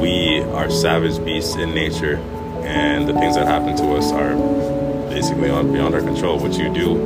we 0.00 0.40
are 0.54 0.70
savage 0.70 1.22
beasts 1.24 1.56
in 1.56 1.74
nature, 1.74 2.16
and 2.62 3.08
the 3.08 3.14
things 3.14 3.34
that 3.36 3.46
happen 3.46 3.76
to 3.78 3.94
us 3.96 4.12
are 4.12 4.34
basically 5.10 5.50
on, 5.50 5.72
beyond 5.72 5.94
our 5.94 6.00
control. 6.02 6.38
What 6.38 6.52
you 6.58 6.72
do, 6.72 6.96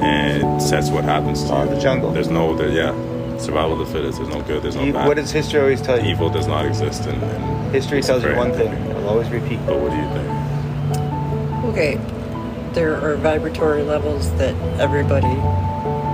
and 0.00 0.42
it 0.42 0.60
sets 0.64 0.88
what 0.90 1.04
happens 1.04 1.44
to 1.44 1.52
Oh, 1.54 1.64
you. 1.64 1.74
the 1.74 1.80
jungle. 1.80 2.10
There's 2.12 2.30
no, 2.30 2.56
there, 2.56 2.70
yeah, 2.70 2.92
survival 3.42 3.80
of 3.80 3.86
the 3.86 3.92
fittest. 3.92 4.18
There's 4.18 4.32
no 4.32 4.40
good. 4.42 4.62
There's 4.62 4.76
no 4.76 4.84
You- 4.84 4.92
bad. 4.92 5.06
what 5.08 5.16
does 5.16 5.30
history 5.30 5.60
always 5.60 5.80
tell 5.82 5.98
you? 6.00 6.10
evil 6.10 6.28
does 6.30 6.46
not 6.46 6.64
exist 6.66 7.06
in, 7.06 7.14
in 7.14 7.70
History 7.72 8.02
tells 8.02 8.22
you 8.24 8.34
one 8.36 8.52
thing. 8.52 8.68
thinking. 8.70 8.90
It'll 8.90 9.08
always 9.08 9.28
repeat. 9.30 9.58
But 9.66 9.78
what 9.80 9.90
do 9.90 9.96
you 9.96 10.08
think? 10.14 10.28
Okay, 11.72 12.00
there 12.74 12.96
are 13.00 13.16
vibratory 13.16 13.82
levels 13.82 14.30
that 14.34 14.54
everybody 14.80 15.34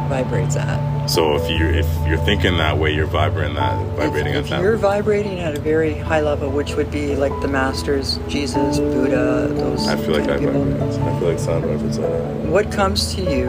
vibrates 0.08 0.56
at. 0.56 1.06
So 1.08 1.36
if 1.36 1.48
you 1.50 1.66
if 1.66 1.86
you're 2.06 2.18
thinking 2.18 2.58
that 2.58 2.76
way, 2.78 2.92
you're 2.94 3.06
vibrating 3.06 3.54
that 3.56 3.78
vibrating 3.96 4.32
if, 4.34 4.36
at 4.36 4.44
if 4.44 4.50
that. 4.50 4.60
you're 4.62 4.76
vibrating 4.76 5.40
at 5.40 5.56
a 5.56 5.60
very 5.60 5.94
high 5.94 6.20
level, 6.20 6.50
which 6.50 6.74
would 6.74 6.90
be 6.90 7.16
like 7.16 7.32
the 7.40 7.48
masters, 7.48 8.18
Jesus, 8.28 8.78
Buddha, 8.78 9.48
those 9.54 9.88
I 9.88 9.96
feel 9.96 10.12
like 10.18 10.28
I 10.28 10.34
of 10.34 10.40
people, 10.40 10.64
vibrate. 10.64 11.00
I 11.00 11.18
feel 11.18 11.28
like 11.30 11.38
sound 11.38 11.64
vibrates 11.64 11.96
at 11.98 12.02
that. 12.02 12.50
what 12.50 12.70
comes 12.70 13.14
to 13.14 13.22
you 13.22 13.48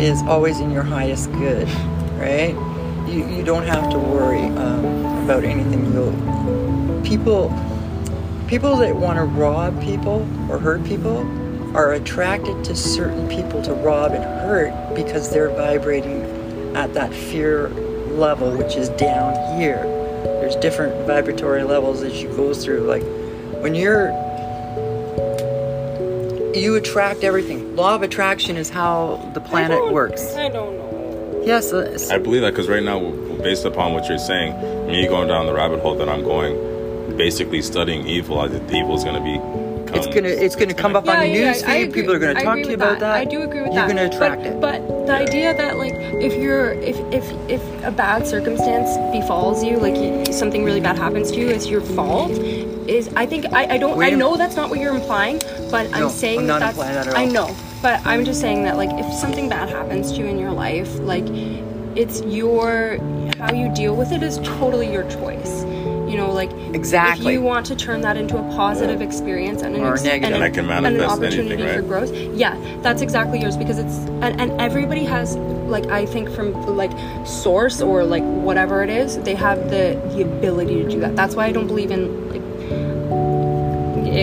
is 0.00 0.22
always 0.22 0.58
in 0.60 0.70
your 0.70 0.82
highest 0.84 1.30
good, 1.32 1.68
right? 2.18 2.54
You, 3.08 3.26
you 3.28 3.42
don't 3.42 3.64
have 3.64 3.90
to 3.90 3.98
worry 3.98 4.44
um, 4.44 5.24
about 5.24 5.44
anything. 5.44 5.92
You'll, 5.92 6.12
people, 7.02 7.48
people 8.48 8.76
that 8.76 8.94
want 8.94 9.18
to 9.18 9.24
rob 9.24 9.80
people 9.82 10.28
or 10.50 10.58
hurt 10.58 10.84
people 10.84 11.18
are 11.76 11.92
attracted 11.92 12.64
to 12.64 12.74
certain 12.74 13.28
people 13.28 13.62
to 13.62 13.72
rob 13.74 14.12
and 14.12 14.24
hurt 14.24 14.94
because 14.94 15.30
they're 15.30 15.50
vibrating 15.50 16.22
at 16.76 16.92
that 16.94 17.12
fear 17.12 17.68
level, 17.68 18.56
which 18.56 18.76
is 18.76 18.88
down 18.90 19.58
here. 19.58 19.82
There's 20.40 20.56
different 20.56 21.06
vibratory 21.06 21.62
levels 21.62 22.02
as 22.02 22.20
you 22.22 22.28
go 22.28 22.52
through. 22.52 22.80
Like 22.80 23.02
when 23.62 23.74
you're 23.74 24.10
you 26.54 26.76
attract 26.76 27.24
everything. 27.24 27.76
Law 27.76 27.94
of 27.94 28.02
attraction 28.02 28.56
is 28.56 28.68
how 28.68 29.30
the 29.34 29.40
planet 29.40 29.92
works. 29.92 30.34
I 30.34 30.48
don't 30.48 30.76
know. 30.76 30.87
Yes, 31.44 31.72
uh, 31.72 31.90
s- 31.94 32.10
I 32.10 32.18
believe 32.18 32.42
that 32.42 32.50
because 32.52 32.68
right 32.68 32.82
now, 32.82 33.00
based 33.42 33.64
upon 33.64 33.94
what 33.94 34.08
you're 34.08 34.18
saying, 34.18 34.52
me 34.90 35.06
going 35.06 35.28
down 35.28 35.46
the 35.46 35.54
rabbit 35.54 35.80
hole 35.80 35.94
that 35.96 36.08
I'm 36.08 36.22
going, 36.22 37.16
basically 37.16 37.62
studying 37.62 38.06
evil, 38.06 38.40
I 38.40 38.48
think 38.48 38.66
the 38.68 38.76
evil 38.76 38.94
is 38.96 39.04
going 39.04 39.16
to 39.16 39.22
be. 39.22 39.40
it's 39.96 40.06
gonna 40.06 40.28
it's 40.28 40.54
gonna 40.54 40.74
come 40.74 40.94
up 40.94 41.06
Yeah, 41.06 41.12
on 41.14 41.20
the 41.20 41.28
yeah, 41.28 41.46
news 41.52 41.62
feed. 41.62 41.82
agree- 41.88 42.02
People 42.02 42.14
are 42.14 42.18
gonna 42.18 42.34
talk 42.44 42.56
to 42.62 42.68
you 42.68 42.74
about 42.74 42.98
that. 43.00 43.12
I 43.16 43.24
do 43.24 43.40
agree 43.40 43.62
with 43.62 43.72
that. 43.72 43.88
You're 43.88 43.96
gonna 43.96 44.06
attract 44.14 44.42
but, 44.42 44.74
it. 44.74 44.82
But 44.86 45.06
the 45.06 45.14
idea 45.14 45.54
that 45.56 45.78
like 45.78 45.94
if 46.28 46.34
you're 46.34 46.72
if 46.90 46.98
if 47.10 47.24
if 47.48 47.62
a 47.84 47.90
bad 47.90 48.26
circumstance 48.26 48.90
befalls 49.16 49.64
you, 49.64 49.78
like 49.78 49.94
y- 49.94 50.24
something 50.30 50.62
really 50.62 50.82
bad 50.82 50.98
happens 50.98 51.30
to 51.32 51.40
you, 51.40 51.48
it's 51.48 51.68
your 51.70 51.80
fault. 51.80 52.32
Is 52.32 53.08
I 53.16 53.24
think 53.24 53.46
I, 53.54 53.62
I 53.76 53.78
don't 53.78 53.96
Wait 53.96 54.12
I 54.12 54.16
a 54.16 54.16
know 54.18 54.36
that's 54.36 54.56
not 54.56 54.68
what 54.68 54.78
you're 54.78 54.94
implying, 54.94 55.38
but 55.70 55.90
No, 55.90 55.96
I'm 56.04 56.10
saying 56.10 56.40
I'm 56.40 56.46
not 56.46 56.60
that 56.60 56.70
implying 56.72 56.94
that's 56.94 57.06
that 57.06 57.14
at 57.16 57.20
I 57.22 57.24
know, 57.24 57.48
but 57.82 58.04
I'm 58.06 58.24
just 58.24 58.40
saying 58.40 58.64
that 58.64 58.76
like 58.76 58.90
if 58.98 59.12
something 59.12 59.48
bad 59.48 59.68
happens 59.68 60.12
to 60.12 60.18
you 60.18 60.26
in 60.26 60.38
your 60.38 60.52
life, 60.52 60.92
like 61.00 61.24
it's 61.96 62.20
your 62.22 62.98
how 63.38 63.52
you 63.52 63.72
deal 63.74 63.94
with 63.96 64.12
it 64.12 64.22
is 64.22 64.38
totally 64.38 64.92
your 64.92 65.08
choice. 65.10 65.64
You 66.08 66.16
know, 66.16 66.32
like 66.32 66.50
Exactly. 66.74 67.26
if 67.26 67.32
you 67.32 67.42
want 67.42 67.66
to 67.66 67.76
turn 67.76 68.00
that 68.00 68.16
into 68.16 68.38
a 68.38 68.42
positive 68.56 69.02
experience 69.02 69.60
and 69.62 69.76
an, 69.76 69.82
Or 69.82 69.92
ex- 69.92 70.04
negative. 70.04 70.34
and, 70.34 70.42
And 70.42 70.56
an- 70.58 70.66
can 70.68 70.84
and 70.86 70.96
an 70.96 71.02
opportunity 71.02 71.62
anything, 71.62 71.82
for 71.82 71.86
growth 71.86 72.12
yeah 72.34 72.56
that's 72.82 73.02
exactly 73.02 73.38
yours 73.40 73.56
because 73.58 73.78
it's 73.78 73.94
and, 74.22 74.40
and 74.40 74.58
everybody 74.60 75.04
has 75.04 75.36
like 75.36 75.86
i 75.88 76.06
think 76.06 76.30
from 76.30 76.52
like 76.76 76.90
source 77.26 77.82
or 77.82 78.04
like 78.04 78.22
whatever 78.22 78.82
it 78.82 78.88
is 78.90 79.18
they 79.20 79.34
have 79.34 79.58
the 79.70 80.00
the 80.14 80.22
ability 80.22 80.82
to 80.82 80.88
do 80.88 80.98
that 81.00 81.14
that's 81.14 81.34
why 81.34 81.44
i 81.46 81.52
don't 81.52 81.66
believe 81.66 81.90
in 81.90 82.30
like 82.30 82.42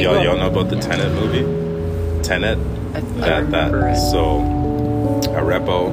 Y'all, 0.04 0.22
y'all 0.24 0.38
know 0.38 0.48
about 0.50 0.70
the 0.70 0.76
Tenet 0.80 1.12
movie? 1.14 2.22
Tenet? 2.24 2.58
I, 2.96 3.00
I 3.00 3.02
that 3.02 3.52
that 3.52 3.74
it. 3.74 3.96
so 3.98 4.40
Arepo, 5.36 5.92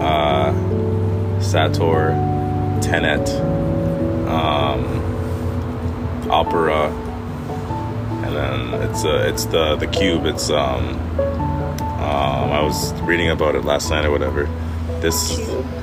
uh, 0.00 1.40
Sator, 1.40 2.10
Tenet, 2.80 3.28
um, 4.28 4.84
Opera, 6.30 6.86
and 8.24 8.36
then 8.36 8.88
it's 8.88 9.04
uh, 9.04 9.24
it's 9.28 9.46
the 9.46 9.74
the 9.74 9.88
cube. 9.88 10.24
It's 10.24 10.50
um, 10.50 11.00
um, 11.18 12.52
I 12.52 12.62
was 12.62 12.92
reading 13.02 13.30
about 13.30 13.56
it 13.56 13.64
last 13.64 13.90
night 13.90 14.04
or 14.04 14.12
whatever. 14.12 14.44
This 15.00 15.36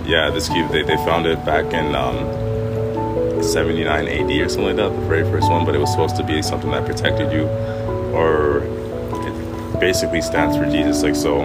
yeah, 0.06 0.30
this 0.30 0.48
cube 0.48 0.72
they, 0.72 0.84
they 0.84 0.96
found 0.98 1.26
it 1.26 1.44
back 1.46 1.74
in 1.74 1.94
um, 1.94 3.44
79 3.44 4.08
AD 4.08 4.32
or 4.32 4.48
something 4.48 4.66
like 4.66 4.76
that, 4.78 4.98
the 4.98 5.08
very 5.08 5.24
first 5.24 5.52
one. 5.52 5.66
But 5.66 5.76
it 5.76 5.80
was 5.80 5.92
supposed 5.92 6.16
to 6.16 6.24
be 6.24 6.42
something 6.42 6.72
that 6.72 6.86
protected 6.86 7.34
you, 7.34 7.48
or 8.16 8.81
basically 9.82 10.22
stands 10.22 10.56
for 10.56 10.70
Jesus. 10.70 11.02
Like 11.02 11.16
so, 11.16 11.42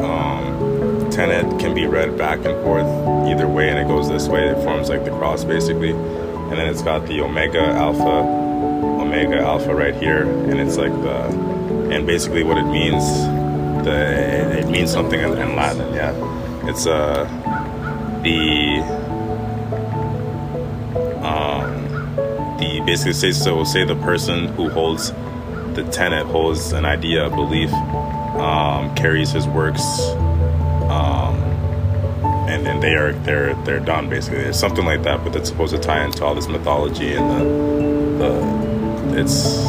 um, 0.00 1.10
tenet 1.10 1.58
can 1.58 1.74
be 1.74 1.84
read 1.84 2.16
back 2.16 2.38
and 2.46 2.54
forth 2.62 2.86
either 3.28 3.48
way, 3.48 3.68
and 3.68 3.78
it 3.78 3.88
goes 3.88 4.08
this 4.08 4.28
way. 4.28 4.48
It 4.48 4.62
forms 4.64 4.88
like 4.88 5.04
the 5.04 5.10
cross 5.10 5.44
basically, 5.44 5.90
and 5.90 6.52
then 6.52 6.68
it's 6.68 6.80
got 6.80 7.06
the 7.06 7.20
omega 7.20 7.60
alpha, 7.60 8.22
omega 9.02 9.40
alpha 9.40 9.74
right 9.74 9.94
here, 9.94 10.22
and 10.22 10.58
it's 10.60 10.78
like 10.78 10.92
the, 11.02 11.24
and 11.92 12.06
basically 12.06 12.44
what 12.44 12.56
it 12.56 12.66
means, 12.66 13.04
the 13.84 14.60
it, 14.60 14.68
means 14.68 14.90
something 14.90 15.20
in, 15.20 15.36
in 15.36 15.56
Latin. 15.56 15.92
Yeah, 15.92 16.14
it's 16.68 16.86
uh 16.86 17.24
the 18.22 18.78
um 21.26 21.88
the 22.58 22.80
basically 22.86 23.12
say 23.12 23.32
so 23.32 23.64
say 23.64 23.84
the 23.84 23.96
person 23.96 24.46
who 24.48 24.68
holds 24.68 25.12
the 25.84 25.90
tenet 25.92 26.26
holds 26.26 26.72
an 26.72 26.84
idea, 26.84 27.26
a 27.26 27.30
belief, 27.30 27.72
um, 27.72 28.92
carries 28.96 29.30
his 29.30 29.46
works, 29.46 29.82
um, 30.90 31.36
and 32.48 32.66
then 32.66 32.80
they 32.80 32.94
are 32.94 33.12
they're 33.12 33.54
they're 33.64 33.80
done 33.80 34.08
basically. 34.08 34.40
It's 34.40 34.58
something 34.58 34.84
like 34.84 35.04
that, 35.04 35.22
but 35.22 35.36
it's 35.36 35.48
supposed 35.48 35.74
to 35.74 35.80
tie 35.80 36.04
into 36.04 36.24
all 36.24 36.34
this 36.34 36.48
mythology 36.48 37.14
and 37.14 37.30
the 37.30 37.44
the 38.24 39.20
it's 39.20 39.64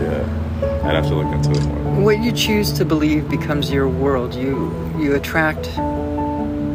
yeah. 0.00 0.82
I'd 0.84 0.94
have 0.96 1.06
to 1.06 1.14
look 1.14 1.32
into 1.32 1.52
it 1.52 1.64
more. 1.64 2.02
what 2.02 2.18
you 2.18 2.32
choose 2.32 2.72
to 2.72 2.84
believe 2.84 3.28
becomes 3.28 3.70
your 3.70 3.88
world. 3.88 4.34
You 4.34 4.72
you 4.98 5.14
attract 5.14 5.78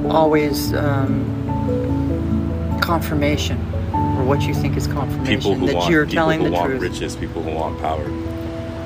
always 0.10 0.74
um, 0.74 1.26
confirmation 2.82 3.60
what 4.26 4.42
you 4.42 4.54
think 4.54 4.76
is 4.78 4.88
confirmation 4.88 5.26
People 5.38 5.56
who 5.56 5.68
that 5.68 5.76
want 5.76 5.92
you're 5.92 6.06
people 6.06 6.16
telling 6.16 6.40
who 6.40 6.46
the 6.46 6.52
want 6.52 6.70
truth. 6.72 6.82
riches, 6.82 7.16
people 7.16 7.42
who 7.44 7.52
want 7.52 7.80
power. 7.80 8.04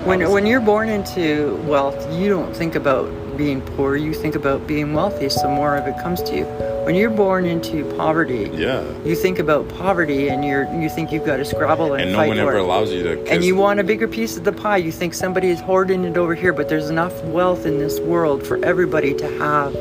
When 0.05 0.29
when 0.31 0.45
you're 0.45 0.61
born 0.61 0.87
into 0.89 1.55
wealth, 1.67 1.99
you 2.13 2.29
don't 2.29 2.55
think 2.55 2.75
about 2.75 3.09
being 3.37 3.61
poor. 3.61 3.95
You 3.95 4.13
think 4.13 4.35
about 4.35 4.65
being 4.67 4.93
wealthy. 4.93 5.29
So 5.29 5.49
more 5.49 5.75
of 5.75 5.87
it 5.87 5.97
comes 6.01 6.21
to 6.23 6.35
you. 6.37 6.45
When 6.85 6.95
you're 6.95 7.09
born 7.09 7.45
into 7.45 7.83
poverty, 7.95 8.49
Yeah. 8.53 8.83
you 9.05 9.15
think 9.15 9.39
about 9.39 9.67
poverty, 9.77 10.29
and 10.29 10.43
you're 10.43 10.65
you 10.73 10.89
think 10.89 11.11
you've 11.11 11.25
got 11.25 11.37
to 11.37 11.45
scrabble 11.45 11.93
and, 11.93 12.01
And 12.03 12.11
no 12.13 12.17
fight 12.17 12.27
one 12.29 12.39
ever 12.39 12.55
it. 12.57 12.61
allows 12.61 12.91
you 12.91 13.03
to. 13.03 13.27
and 13.31 13.43
you 13.43 13.55
want 13.55 13.79
a 13.79 13.83
bigger 13.83 14.07
piece 14.07 14.37
of 14.37 14.43
the 14.45 14.51
pie. 14.53 14.77
You 14.77 14.91
think 14.91 15.13
somebody 15.13 15.49
is 15.49 15.59
hoarding 15.59 16.03
it 16.05 16.17
over 16.17 16.33
here, 16.35 16.53
but 16.53 16.67
there's 16.69 16.89
enough 16.89 17.21
wealth 17.25 17.65
in 17.65 17.77
this 17.77 17.99
world 17.99 18.45
for 18.47 18.57
everybody 18.65 19.13
to 19.13 19.27
have 19.39 19.75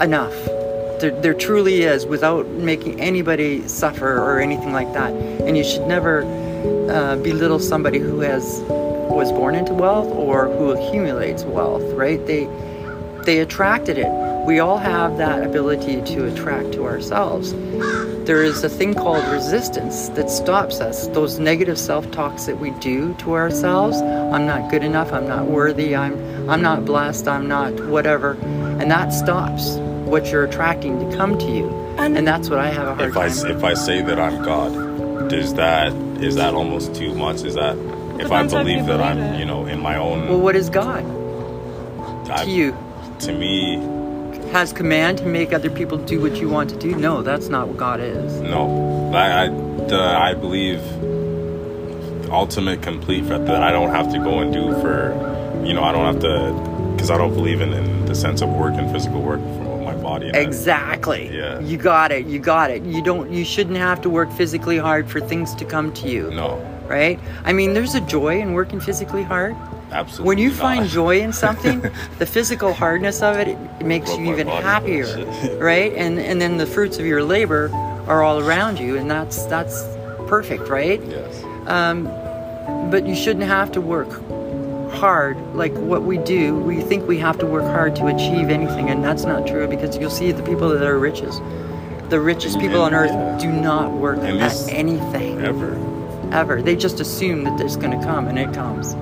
enough. 0.00 0.34
There, 1.00 1.12
there 1.20 1.34
truly 1.34 1.82
is, 1.82 2.06
without 2.06 2.48
making 2.48 3.00
anybody 3.00 3.66
suffer 3.68 4.18
or 4.18 4.40
anything 4.40 4.72
like 4.72 4.92
that. 4.94 5.12
And 5.12 5.56
you 5.56 5.62
should 5.62 5.86
never 5.86 6.24
uh, 6.90 7.16
belittle 7.16 7.60
somebody 7.60 7.98
who 8.00 8.20
has 8.20 8.60
was 9.08 9.32
born 9.32 9.54
into 9.54 9.74
wealth 9.74 10.08
or 10.08 10.48
who 10.48 10.70
accumulates 10.70 11.44
wealth. 11.44 11.84
Right? 11.94 12.24
They 12.26 12.48
they 13.24 13.38
attracted 13.38 13.98
it. 13.98 14.08
We 14.44 14.58
all 14.58 14.78
have 14.78 15.18
that 15.18 15.44
ability 15.44 16.00
to 16.14 16.32
attract 16.32 16.72
to 16.72 16.84
ourselves. 16.84 17.52
There 18.24 18.42
is 18.42 18.64
a 18.64 18.68
thing 18.68 18.94
called 18.94 19.26
resistance 19.28 20.08
that 20.10 20.30
stops 20.30 20.80
us. 20.80 21.06
Those 21.08 21.38
negative 21.38 21.78
self-talks 21.78 22.46
that 22.46 22.58
we 22.58 22.70
do 22.80 23.14
to 23.14 23.34
ourselves. 23.34 24.00
I'm 24.00 24.46
not 24.46 24.70
good 24.70 24.82
enough. 24.82 25.12
I'm 25.12 25.28
not 25.28 25.46
worthy. 25.46 25.94
I'm 25.94 26.50
I'm 26.50 26.62
not 26.62 26.84
blessed. 26.84 27.28
I'm 27.28 27.46
not 27.46 27.72
whatever. 27.86 28.32
And 28.80 28.90
that 28.90 29.12
stops 29.12 29.78
what 30.08 30.30
you're 30.30 30.44
attracting 30.44 30.98
to 31.10 31.16
come 31.16 31.36
to 31.38 31.46
you. 31.46 31.68
And- 31.98 32.16
And 32.16 32.26
that's 32.26 32.48
what 32.50 32.58
I 32.58 32.68
have 32.68 32.86
a 32.88 32.94
hard 32.94 33.10
if 33.10 33.16
I 33.16 33.28
time. 33.28 33.50
if 33.56 33.64
I 33.64 33.74
say 33.74 34.02
that 34.02 34.18
I'm 34.18 34.42
God, 34.42 35.28
does 35.28 35.54
that 35.54 35.92
is 36.20 36.34
that 36.36 36.54
almost 36.54 36.94
too 36.94 37.14
much? 37.14 37.44
Is 37.44 37.54
that 37.54 37.76
if 38.18 38.32
I 38.32 38.42
believe 38.46 38.86
that 38.86 38.98
believe 38.98 39.00
I'm 39.00 39.18
it. 39.18 39.38
you 39.40 39.44
know 39.44 39.66
in 39.66 39.80
my 39.80 39.96
own 39.96 40.28
well, 40.28 40.40
what 40.40 40.56
is 40.56 40.68
God 40.70 41.04
I- 42.30 42.44
to 42.44 42.50
you? 42.50 42.74
to 43.20 43.32
me 43.32 43.78
Has 44.52 44.72
command 44.72 45.18
to 45.18 45.26
make 45.26 45.52
other 45.52 45.68
people 45.70 45.98
do 45.98 46.20
what 46.20 46.36
you 46.36 46.48
want 46.48 46.70
to 46.70 46.76
do? 46.76 46.94
No, 46.96 47.20
that's 47.22 47.48
not 47.48 47.68
what 47.68 47.76
God 47.76 48.00
is. 48.00 48.40
no 48.40 49.10
I 49.14 49.44
I, 49.44 49.48
the, 49.88 50.00
I 50.28 50.34
believe 50.34 50.80
ultimate 52.30 52.82
complete 52.82 53.24
for 53.26 53.38
that 53.38 53.62
I 53.62 53.70
don't 53.72 53.90
have 53.90 54.12
to 54.12 54.18
go 54.18 54.38
and 54.40 54.52
do 54.52 54.72
for 54.80 55.12
you 55.64 55.72
know 55.74 55.82
I 55.82 55.92
don't 55.92 56.06
have 56.12 56.20
to 56.20 56.92
because 56.94 57.10
I 57.10 57.16
don't 57.18 57.34
believe 57.34 57.60
in, 57.60 57.72
in 57.72 58.06
the 58.06 58.14
sense 58.14 58.40
of 58.42 58.48
work 58.50 58.74
and 58.76 58.90
physical 58.90 59.20
work 59.22 59.40
for 59.40 59.64
my 59.64 59.67
body 60.20 60.38
Exactly. 60.38 61.30
Yeah. 61.36 61.60
You 61.60 61.76
got 61.76 62.12
it. 62.12 62.26
You 62.26 62.38
got 62.38 62.70
it. 62.70 62.82
You 62.84 63.02
don't 63.02 63.30
you 63.32 63.44
shouldn't 63.44 63.76
have 63.76 64.00
to 64.02 64.10
work 64.10 64.30
physically 64.32 64.78
hard 64.78 65.08
for 65.10 65.20
things 65.20 65.54
to 65.54 65.64
come 65.64 65.92
to 65.94 66.08
you. 66.08 66.30
no 66.30 66.58
Right? 66.88 67.18
I 67.44 67.52
mean, 67.52 67.74
there's 67.74 67.94
a 67.94 68.00
joy 68.00 68.40
in 68.40 68.54
working 68.54 68.80
physically 68.80 69.22
hard. 69.22 69.54
absolutely 69.92 70.26
When 70.28 70.38
you 70.38 70.48
not. 70.48 70.58
find 70.58 70.88
joy 70.88 71.20
in 71.20 71.32
something, 71.34 71.80
the 72.18 72.24
physical 72.26 72.72
hardness 72.72 73.20
of 73.22 73.36
it, 73.36 73.48
it 73.48 73.84
makes 73.84 74.16
you 74.16 74.24
even 74.32 74.46
happier, 74.48 75.06
right? 75.60 75.92
And 75.92 76.18
and 76.18 76.40
then 76.40 76.56
the 76.56 76.66
fruits 76.66 76.98
of 76.98 77.04
your 77.04 77.22
labor 77.22 77.68
are 78.06 78.22
all 78.22 78.38
around 78.40 78.78
you, 78.78 78.96
and 78.96 79.10
that's 79.10 79.44
that's 79.46 79.84
perfect, 80.28 80.68
right? 80.70 81.00
yes 81.04 81.44
Um, 81.66 82.08
But 82.90 83.06
you 83.06 83.14
shouldn't 83.14 83.44
have 83.46 83.70
to 83.72 83.80
work 83.82 84.08
hard 84.98 85.36
like 85.54 85.72
what 85.74 86.02
we 86.02 86.18
do. 86.18 86.54
We 86.56 86.80
think 86.80 87.06
we 87.06 87.18
have 87.18 87.38
to 87.38 87.46
work 87.46 87.62
hard 87.64 87.94
to 87.96 88.06
achieve 88.06 88.48
anything, 88.50 88.90
and 88.90 89.02
that's 89.02 89.24
not 89.24 89.46
true 89.46 89.66
because 89.68 89.96
you'll 89.96 90.10
see 90.10 90.32
the 90.32 90.42
people 90.42 90.68
that 90.70 90.82
are 90.82 90.98
richest. 90.98 91.40
The 92.08 92.20
richest 92.20 92.58
people 92.58 92.82
on 92.82 92.94
earth 92.94 93.10
Yeah. 93.12 93.38
do 93.40 93.52
not 93.52 93.92
work 93.92 94.18
And 94.18 94.40
at 94.40 94.68
anything 94.68 95.40
ever 95.44 95.76
ever. 96.32 96.60
They 96.60 96.76
just 96.76 97.00
assume 97.00 97.44
that 97.44 97.58
it's 97.60 97.76
going 97.76 97.98
to 97.98 98.04
come, 98.06 98.28
and 98.28 98.38
it 98.38 98.52
comes. 98.52 98.94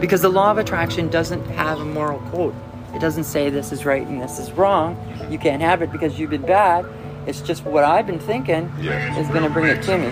Because 0.00 0.20
the 0.22 0.28
law 0.28 0.50
of 0.50 0.58
attraction 0.58 1.08
doesn't 1.08 1.44
have 1.50 1.80
a 1.80 1.84
moral 1.84 2.18
code. 2.32 2.54
It 2.94 3.00
doesn't 3.00 3.24
say 3.24 3.50
this 3.50 3.70
is 3.70 3.84
right 3.84 4.04
and 4.06 4.20
this 4.20 4.38
is 4.40 4.50
wrong. 4.52 4.96
You 5.30 5.38
can't 5.38 5.62
have 5.62 5.80
it 5.82 5.92
because 5.92 6.18
you've 6.18 6.30
been 6.30 6.42
bad. 6.42 6.84
It's 7.26 7.40
just 7.40 7.64
what 7.64 7.84
I've 7.84 8.06
been 8.06 8.18
thinking 8.18 8.68
Yeah. 8.80 9.16
is 9.16 9.28
going 9.28 9.44
to 9.44 9.48
bring 9.50 9.66
it 9.66 9.80
to 9.84 9.96
me. 9.96 10.10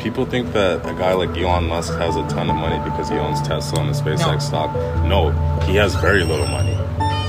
People 0.00 0.24
think 0.24 0.52
that 0.54 0.80
a 0.88 0.94
guy 0.94 1.12
like 1.12 1.36
Elon 1.36 1.68
Musk 1.68 1.92
has 1.98 2.16
a 2.16 2.26
ton 2.28 2.48
of 2.48 2.56
money 2.56 2.78
because 2.90 3.08
he 3.10 3.16
owns 3.16 3.40
Tesla 3.42 3.80
and 3.84 3.94
the 3.94 3.98
SpaceX 3.98 4.32
No. 4.32 4.38
stock. 4.38 4.74
No, 5.04 5.30
he 5.66 5.76
has 5.76 5.94
very 5.96 6.24
little 6.24 6.46
money. 6.46 6.74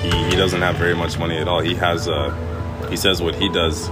He, 0.02 0.10
he 0.30 0.36
doesn't 0.38 0.62
have 0.62 0.78
very 0.78 0.96
much 0.96 1.20
money 1.20 1.38
at 1.38 1.48
all. 1.50 1.60
He 1.60 1.76
has 1.76 2.08
uh 2.08 2.32
he 2.90 2.96
says 2.96 3.22
what 3.22 3.36
he 3.36 3.50
does, 3.50 3.90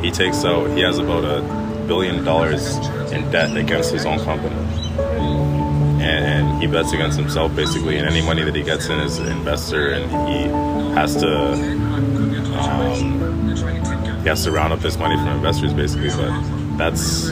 he 0.00 0.10
takes 0.10 0.44
out 0.44 0.70
he 0.70 0.80
has 0.80 0.98
about 0.98 1.24
a 1.24 1.42
billion 1.86 2.24
dollars 2.24 2.76
in 3.12 3.30
debt 3.30 3.54
against 3.56 3.92
his 3.92 4.06
own 4.06 4.18
company. 4.24 4.56
and, 6.02 6.24
and 6.24 6.62
he 6.62 6.66
bets 6.66 6.92
against 6.92 7.18
himself 7.18 7.54
basically, 7.54 7.98
and 7.98 8.08
any 8.08 8.22
money 8.22 8.42
that 8.42 8.54
he 8.54 8.62
gets 8.62 8.88
in 8.88 8.98
is 9.00 9.18
an 9.18 9.26
investor, 9.30 9.90
and 9.92 10.10
he 10.10 10.48
has 10.94 11.14
to 11.16 11.52
um, 12.58 14.22
he 14.22 14.28
has 14.28 14.42
to 14.44 14.50
round 14.52 14.72
up 14.72 14.80
his 14.80 14.96
money 14.96 15.16
from 15.16 15.28
investors 15.28 15.72
basically. 15.74 16.08
But 16.10 16.78
that's 16.78 17.30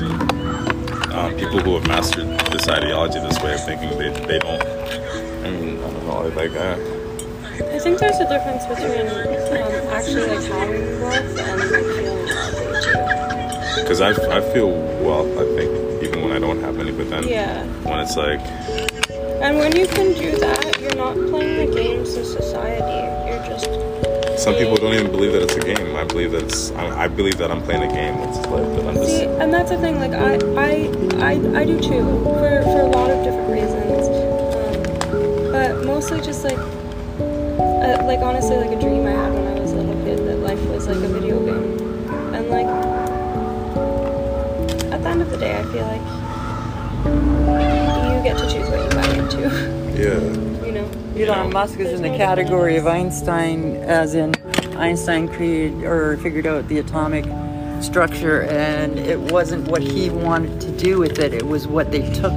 um, 1.20 1.37
people 1.37 1.61
who 1.61 1.74
have 1.74 1.87
mastered 1.87 2.26
this 2.50 2.68
ideology, 2.68 3.20
this 3.20 3.38
way 3.42 3.54
of 3.54 3.64
thinking, 3.64 3.90
they 3.98 4.09
they 4.26 4.38
don't. 4.38 4.62
I 4.62 5.50
mean, 5.50 5.78
I 5.78 5.90
don't 5.90 6.06
know, 6.06 6.18
I 6.24 6.28
like. 6.28 6.52
Uh, 6.52 6.76
I 7.74 7.78
think 7.78 7.98
there's 7.98 8.18
a 8.18 8.28
difference 8.28 8.64
between 8.66 9.06
um, 9.09 9.88
actually 9.92 10.26
like 10.26 10.44
having 10.50 11.00
wealth 11.00 11.38
and 11.38 11.61
like 11.61 11.85
feeling 11.85 12.24
wealthy 12.26 12.66
too. 12.85 13.83
Because 13.83 14.00
I, 14.00 14.11
I 14.11 14.40
feel 14.52 14.70
well, 15.04 15.24
I 15.38 15.44
think, 15.56 16.02
even 16.02 16.22
when 16.22 16.33
I 16.33 16.38
don't 16.38 16.61
have 16.62 16.78
any, 16.78 16.92
but 16.92 17.11
then 17.11 17.26
Yeah. 17.28 17.64
when 17.85 17.98
it's 18.00 18.16
like, 18.16 18.40
And 19.42 19.59
when 19.59 19.74
you 19.76 19.87
can 19.87 20.12
do 20.14 20.37
that, 20.38 20.80
you're 20.80 20.94
not 20.96 21.14
playing 21.30 21.70
the 21.70 21.74
games 21.74 22.14
of 22.16 22.24
society. 22.26 23.10
Some 24.40 24.55
people 24.55 24.76
don't 24.76 24.94
even 24.94 25.11
believe 25.11 25.33
that 25.33 25.42
it's 25.42 25.55
a 25.55 25.61
game. 25.61 25.94
I 25.96 26.05
believe 26.05 26.33
that 26.33 26.44
it's, 26.44 26.70
I, 26.70 27.05
I 27.05 27.09
believe 27.09 27.37
that 27.37 27.50
I'm 27.50 27.61
playing 27.61 27.83
a 27.83 27.92
game. 27.92 28.14
It's 28.26 28.38
like, 28.46 28.64
that 28.64 28.87
I'm 28.87 28.94
just, 28.94 29.11
See, 29.11 29.24
and 29.24 29.53
that's 29.53 29.68
the 29.70 29.76
thing. 29.76 29.98
Like 30.00 30.12
I, 30.12 30.37
I, 30.57 30.88
I, 31.22 31.61
I 31.61 31.64
do 31.66 31.79
too 31.79 32.24
for 32.24 32.62
for 32.62 32.81
a 32.81 32.87
lot 32.88 33.11
of 33.11 33.22
different 33.22 33.50
reasons. 33.53 34.09
Um, 35.12 35.53
but 35.53 35.85
mostly 35.85 36.22
just 36.22 36.42
like, 36.42 36.57
uh, 36.57 38.03
like 38.07 38.20
honestly, 38.20 38.57
like 38.57 38.70
a 38.70 38.81
dream 38.81 39.07
I 39.07 39.11
had 39.11 39.35
when 39.35 39.46
I 39.46 39.61
was 39.61 39.72
a 39.72 39.76
little 39.76 40.03
kid 40.05 40.26
that 40.26 40.38
life 40.38 40.62
was 40.70 40.88
like 40.88 40.96
a 40.96 41.09
video 41.09 41.38
game, 41.44 41.79
and 42.35 42.48
like 42.48 42.66
at 44.90 45.03
the 45.03 45.09
end 45.11 45.20
of 45.20 45.31
the 45.31 45.37
day, 45.37 45.59
I 45.59 45.64
feel 45.64 45.85
like 45.85 46.07
you 48.16 48.22
get 48.24 48.38
to 48.38 48.46
choose 48.50 48.70
what 48.70 48.81
you 48.81 48.88
buy 48.96 49.07
into. 49.18 49.40
yeah. 50.40 50.50
You 51.20 51.26
know. 51.26 51.35
Elon 51.35 51.52
Musk 51.52 51.78
is 51.78 51.92
in 51.92 52.00
the 52.00 52.16
category 52.16 52.76
of 52.78 52.87
Einstein, 52.87 53.76
as 53.76 54.14
in 54.14 54.35
Einstein 54.76 55.28
created 55.28 55.85
or 55.85 56.16
figured 56.16 56.46
out 56.46 56.66
the 56.68 56.78
atomic 56.78 57.26
structure, 57.83 58.44
and 58.44 58.98
it 58.98 59.18
wasn't 59.18 59.68
what 59.68 59.83
he 59.83 60.09
wanted 60.09 60.62
to 60.62 60.70
do 60.78 60.98
with 60.98 61.18
it. 61.18 61.35
It 61.35 61.46
was 61.46 61.68
what 61.68 61.90
they 61.90 62.11
took 62.14 62.33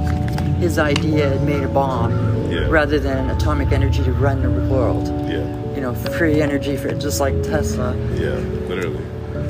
his 0.58 0.78
idea 0.78 1.32
and 1.32 1.46
made 1.46 1.62
a 1.62 1.68
bomb, 1.68 2.12
Yeah. 2.52 2.68
rather 2.68 2.98
than 2.98 3.30
atomic 3.30 3.72
energy 3.72 4.04
to 4.04 4.12
run 4.12 4.42
the 4.42 4.50
world. 4.70 5.08
Yeah. 5.30 5.46
You 5.74 5.80
know, 5.80 5.94
free 5.94 6.42
energy 6.42 6.76
for 6.76 6.92
just 6.92 7.20
like 7.20 7.42
Tesla. 7.42 7.96
Yeah. 8.16 8.34
Literally. 8.68 9.02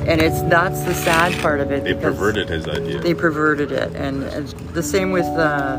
And 0.07 0.21
it's 0.21 0.41
that's 0.43 0.81
the 0.83 0.93
sad 0.93 1.33
part 1.41 1.59
of 1.59 1.71
it. 1.71 1.83
They 1.83 1.93
perverted 1.93 2.47
his 2.47 2.69
idea. 2.69 2.99
They 2.99 3.13
perverted 3.13 3.73
it, 3.73 3.93
and 3.95 4.23
it's 4.23 4.53
the 4.71 4.83
same 4.83 5.11
with 5.11 5.25
uh, 5.25 5.77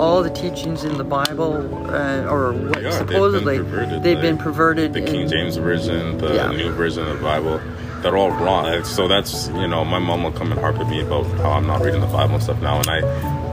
all 0.00 0.22
the 0.22 0.30
teachings 0.30 0.82
in 0.84 0.96
the 0.96 1.04
Bible, 1.04 1.52
uh, 1.90 2.24
or 2.34 2.52
what 2.52 2.72
They 2.74 2.80
are. 2.80 2.82
They've 2.82 2.82
been 2.82 2.92
supposedly 3.08 3.58
perverted, 3.58 4.02
they've 4.02 4.16
like 4.16 4.22
been 4.22 4.38
perverted. 4.38 4.92
the 4.94 5.02
King 5.02 5.22
in- 5.22 5.28
James 5.28 5.56
version, 5.56 6.16
the 6.18 6.34
Yeah. 6.34 6.50
new 6.50 6.70
version 6.72 7.06
of 7.06 7.18
the 7.18 7.22
Bible, 7.22 7.60
they're 8.02 8.16
all 8.16 8.30
wrong. 8.30 8.82
So 8.84 9.06
that's 9.08 9.48
you 9.48 9.68
know, 9.68 9.84
my 9.84 9.98
mom 9.98 10.24
will 10.24 10.32
come 10.32 10.50
and 10.52 10.60
harp 10.60 10.78
at 10.80 10.88
me 10.88 11.02
about 11.02 11.26
how 11.42 11.50
I'm 11.50 11.66
not 11.66 11.82
reading 11.84 12.00
the 12.00 12.06
Bible 12.06 12.34
and 12.34 12.42
stuff 12.42 12.60
now, 12.62 12.78
and 12.78 12.88
I, 12.88 13.00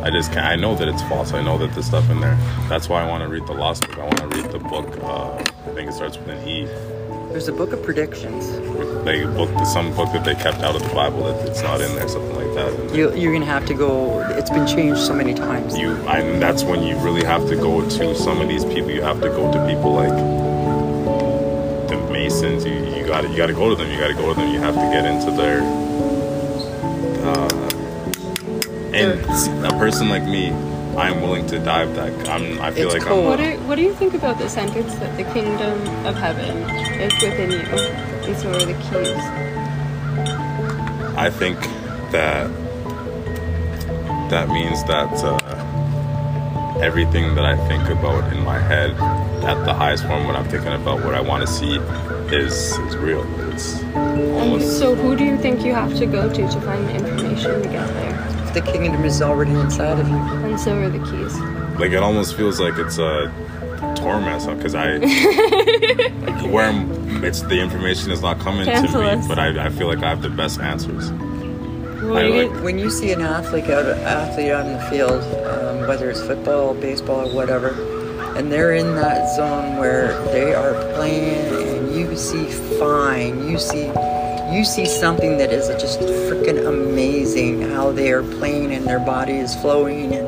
I 0.07 0.09
just 0.09 0.31
can't. 0.31 0.45
I 0.45 0.55
know 0.55 0.73
that 0.75 0.87
it's 0.87 1.01
false. 1.03 1.33
I 1.33 1.41
know 1.41 1.57
that 1.57 1.73
there's 1.73 1.85
stuff 1.85 2.09
in 2.09 2.21
there. 2.21 2.37
That's 2.69 2.87
why 2.87 3.03
I 3.03 3.07
want 3.09 3.23
to 3.23 3.29
read 3.29 3.45
the 3.45 3.53
Lost 3.53 3.85
Book. 3.87 3.97
I 3.99 4.03
want 4.03 4.19
to 4.19 4.27
read 4.27 4.49
the 4.51 4.59
book. 4.59 4.87
Uh, 5.03 5.33
I 5.33 5.69
think 5.75 5.89
it 5.89 5.93
starts 5.93 6.17
with 6.17 6.29
an 6.29 6.47
E. 6.47 6.65
There's 7.29 7.47
a 7.49 7.53
book 7.53 7.73
of 7.73 7.83
predictions. 7.83 8.49
Like 9.05 9.21
a 9.21 9.27
book, 9.27 9.49
some 9.65 9.93
book 9.95 10.11
that 10.13 10.23
they 10.23 10.33
kept 10.35 10.59
out 10.59 10.75
of 10.75 10.81
the 10.81 10.93
Bible 10.93 11.23
that 11.25 11.47
it's 11.47 11.61
not 11.61 11.81
in 11.81 11.93
there, 11.95 12.07
something 12.07 12.35
like 12.35 12.53
that. 12.55 12.95
You, 12.95 13.13
you're 13.15 13.33
gonna 13.33 13.45
have 13.45 13.65
to 13.67 13.73
go. 13.73 14.21
It's 14.31 14.49
been 14.49 14.65
changed 14.65 15.01
so 15.01 15.13
many 15.13 15.33
times. 15.33 15.77
you, 15.77 15.91
I, 16.07 16.19
and 16.19 16.41
that's 16.41 16.63
when 16.63 16.83
you 16.83 16.97
really 16.99 17.23
have 17.25 17.47
to 17.49 17.55
go 17.55 17.87
to 17.87 18.15
some 18.15 18.41
of 18.41 18.47
these 18.47 18.63
people. 18.65 18.91
You 18.91 19.01
have 19.01 19.21
to 19.21 19.29
go 19.29 19.51
to 19.51 19.67
people 19.67 19.93
like 19.93 20.15
the 21.89 21.97
Masons. 22.11 22.65
You, 22.65 22.73
you 22.95 23.05
got 23.05 23.21
to 23.21 23.29
you 23.29 23.37
got 23.37 23.47
to 23.47 23.53
go 23.53 23.69
to 23.69 23.75
them. 23.75 23.91
You 23.91 23.99
got 23.99 24.07
to 24.07 24.13
go 24.13 24.33
to 24.33 24.39
them. 24.39 24.53
You 24.53 24.59
have 24.59 24.75
to 24.75 24.81
get 24.81 25.05
into 25.05 25.31
their. 25.31 25.61
Uh, 27.27 27.67
and 28.93 29.65
a 29.65 29.69
person 29.77 30.09
like 30.09 30.23
me, 30.23 30.49
I'm 30.97 31.21
willing 31.21 31.45
to 31.47 31.59
dive 31.59 31.95
that. 31.95 32.27
I'm. 32.27 32.59
I 32.59 32.71
feel 32.71 32.87
It's 32.87 32.95
like 32.95 33.03
cool. 33.03 33.23
What 33.25 33.39
I'm. 33.39 33.59
do, 33.59 33.67
what 33.67 33.75
do 33.75 33.83
you 33.83 33.93
think 33.93 34.13
about 34.15 34.39
the 34.39 34.49
sentence 34.49 34.95
that 34.95 35.15
the 35.15 35.23
kingdom 35.31 35.79
of 36.05 36.15
heaven 36.15 36.57
is 36.99 37.13
within 37.21 37.51
you, 37.51 37.59
and 37.59 38.37
so 38.37 38.49
are 38.49 38.65
the 38.65 38.73
keys? 38.89 39.23
I 41.17 41.29
think 41.29 41.59
that 42.11 42.49
that 44.29 44.49
means 44.49 44.83
that 44.85 45.13
uh, 45.23 45.37
everything 46.81 47.35
that 47.35 47.45
I 47.45 47.55
think 47.67 47.87
about 47.89 48.31
in 48.33 48.43
my 48.43 48.59
head 48.59 48.91
at 49.43 49.63
the 49.65 49.73
highest 49.73 50.05
form 50.07 50.25
when 50.27 50.35
I'm 50.35 50.49
thinking 50.49 50.73
about 50.73 51.03
what 51.03 51.13
I 51.13 51.21
want 51.21 51.45
to 51.47 51.51
see 51.51 51.75
is 52.35 52.77
is 52.79 52.97
real. 52.97 53.23
It's 53.51 53.81
And 53.81 54.31
almost 54.41 54.79
so, 54.79 54.95
who 54.95 55.15
do 55.15 55.23
you 55.23 55.37
think 55.37 55.63
you 55.63 55.73
have 55.73 55.95
to 55.97 56.05
go 56.05 56.27
to 56.27 56.47
to 56.47 56.61
find 56.61 56.87
the 56.87 56.95
information 56.95 57.61
to 57.61 57.69
get 57.69 57.87
there? 57.87 58.53
The 58.53 58.61
kingdom 58.61 59.05
is 59.05 59.21
already 59.21 59.51
inside 59.53 59.99
of 59.99 60.07
you. 60.07 60.15
And 60.57 60.63
so 60.65 60.75
are 60.75 60.89
the 60.89 60.97
keys. 61.11 61.39
like 61.79 61.91
it 61.91 62.01
almost 62.01 62.35
feels 62.35 62.59
like 62.59 62.79
it's 62.79 62.97
a 62.97 63.31
torment 63.95 64.43
because 64.57 64.73
I 64.73 64.97
where 66.47 66.65
I'm, 66.69 67.23
it's 67.23 67.41
the 67.43 67.59
information 67.61 68.09
is 68.09 68.23
not 68.23 68.39
coming 68.39 68.65
Cancel 68.65 69.01
to 69.01 69.05
me, 69.05 69.11
us. 69.11 69.27
but 69.27 69.37
I, 69.37 69.67
I 69.67 69.69
feel 69.69 69.85
like 69.87 69.99
I 69.99 70.09
have 70.09 70.23
the 70.23 70.31
best 70.31 70.59
answers. 70.59 71.11
When 71.11 72.15
I 72.17 72.23
you, 72.25 72.47
like- 72.49 72.63
when 72.63 72.79
you 72.79 72.89
see 72.89 73.11
an 73.11 73.21
athlete 73.21 73.65
out 73.65 73.85
athlete 73.85 74.51
out 74.51 74.65
in 74.65 74.73
the 74.73 74.81
field, 74.89 75.21
um, 75.45 75.87
whether 75.87 76.09
it's 76.09 76.21
football, 76.21 76.73
baseball, 76.73 77.29
or 77.29 77.35
whatever, 77.35 77.69
and 78.35 78.51
they're 78.51 78.73
in 78.73 78.95
that 78.95 79.35
zone 79.35 79.77
where 79.77 80.17
they 80.31 80.55
are 80.55 80.73
playing, 80.95 81.77
and 81.77 81.95
you 81.95 82.17
see 82.17 82.45
fine, 82.79 83.47
you 83.47 83.59
see 83.59 83.91
you 84.51 84.63
see 84.63 84.85
something 84.85 85.37
that 85.37 85.51
is 85.51 85.67
just 85.79 85.99
freaking 85.99 86.67
amazing 86.67 87.61
how 87.61 87.91
they 87.91 88.11
are 88.11 88.23
playing 88.23 88.73
and 88.73 88.87
their 88.87 88.99
body 88.99 89.33
is 89.33 89.53
flowing 89.57 90.15
and 90.15 90.26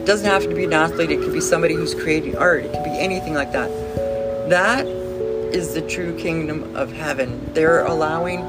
it 0.00 0.06
doesn't 0.06 0.26
have 0.26 0.42
to 0.44 0.54
be 0.54 0.64
an 0.64 0.72
athlete 0.72 1.10
it 1.10 1.20
could 1.20 1.32
be 1.32 1.40
somebody 1.40 1.74
who's 1.74 1.94
creating 1.94 2.36
art 2.36 2.64
it 2.64 2.72
could 2.72 2.84
be 2.84 2.98
anything 2.98 3.34
like 3.34 3.52
that. 3.52 3.68
That 4.48 4.86
is 5.54 5.74
the 5.74 5.82
true 5.82 6.16
kingdom 6.16 6.74
of 6.76 6.92
heaven. 6.92 7.52
They're 7.52 7.84
allowing 7.84 8.40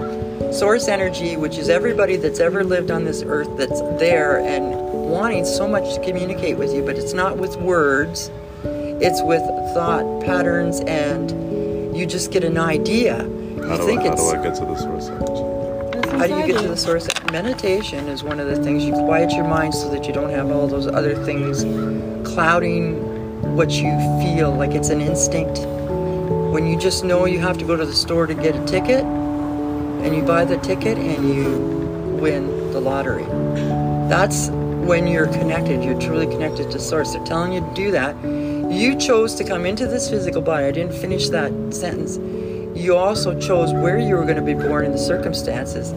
source 0.54 0.88
energy 0.88 1.38
which 1.38 1.58
is 1.58 1.70
everybody 1.70 2.16
that's 2.16 2.40
ever 2.40 2.64
lived 2.64 2.92
on 2.92 3.06
this 3.06 3.24
earth 3.26 3.50
that's 3.58 3.82
there 4.00 4.40
and 4.40 4.74
wanting 5.10 5.46
so 5.46 5.68
much 5.68 5.96
to 5.96 6.02
communicate 6.04 6.58
with 6.58 6.74
you 6.74 6.84
but 6.84 6.98
it's 6.98 7.14
not 7.14 7.38
with 7.38 7.56
words 7.58 8.32
it's 8.64 9.22
with 9.24 9.42
thought 9.74 10.24
patterns 10.24 10.80
and 10.82 11.32
you 11.96 12.06
just 12.06 12.32
get 12.32 12.44
an 12.44 12.58
idea. 12.58 13.24
You 13.28 13.64
How 13.64 13.78
do, 13.78 13.86
think 13.86 14.02
I, 14.02 14.08
how 14.08 14.14
it's 14.14 14.32
do 14.32 14.38
I 14.38 14.44
get 14.44 14.56
to 14.56 14.66
the 14.66 14.76
source 14.76 15.08
energy? 15.10 15.51
How 16.22 16.28
do 16.28 16.40
you 16.40 16.54
get 16.54 16.62
to 16.62 16.68
the 16.68 16.78
source? 16.78 17.08
Meditation 17.32 18.08
is 18.08 18.24
one 18.24 18.40
of 18.40 18.46
the 18.46 18.62
things 18.64 18.86
you 18.86 18.94
quiet 18.94 19.32
your 19.32 19.48
mind 19.48 19.74
so 19.74 19.90
that 19.90 20.06
you 20.06 20.14
don't 20.14 20.30
have 20.30 20.52
all 20.52 20.68
those 20.68 20.86
other 20.86 21.16
things 21.26 21.64
clouding 22.28 23.56
what 23.56 23.72
you 23.72 23.90
feel 24.22 24.54
like 24.54 24.72
it's 24.72 24.90
an 24.90 25.02
instinct. 25.02 25.62
When 26.54 26.68
you 26.68 26.78
just 26.78 27.04
know 27.04 27.26
you 27.26 27.40
have 27.40 27.58
to 27.58 27.66
go 27.66 27.76
to 27.76 27.88
the 27.88 27.96
store 27.96 28.28
to 28.28 28.36
get 28.36 28.56
a 28.56 28.64
ticket 28.66 29.04
and 29.04 30.16
you 30.16 30.22
buy 30.22 30.46
the 30.46 30.58
ticket 30.58 31.00
and 31.00 31.34
you 31.34 31.58
win 32.22 32.72
the 32.72 32.80
lottery. 32.80 33.26
That's 34.08 34.50
when 34.50 35.08
you're 35.08 35.26
connected, 35.26 35.84
you're 35.84 36.00
truly 36.00 36.28
connected 36.28 36.70
to 36.70 36.80
source. 36.80 37.14
They're 37.14 37.26
telling 37.26 37.54
you 37.54 37.62
to 37.62 37.74
do 37.74 37.90
that. 37.92 38.16
You 38.24 38.96
chose 38.96 39.34
to 39.36 39.44
come 39.44 39.66
into 39.66 39.88
this 39.88 40.08
physical 40.08 40.44
body. 40.44 40.66
I 40.66 40.72
didn't 40.72 40.94
finish 40.94 41.30
that 41.30 41.52
sentence. 41.74 42.20
You 42.76 42.96
also 42.96 43.40
chose 43.40 43.74
where 43.74 44.00
you 44.00 44.16
were 44.16 44.24
going 44.24 44.38
to 44.38 44.42
be 44.42 44.54
born 44.54 44.86
in 44.86 44.92
the 44.92 44.98
circumstances 44.98 45.92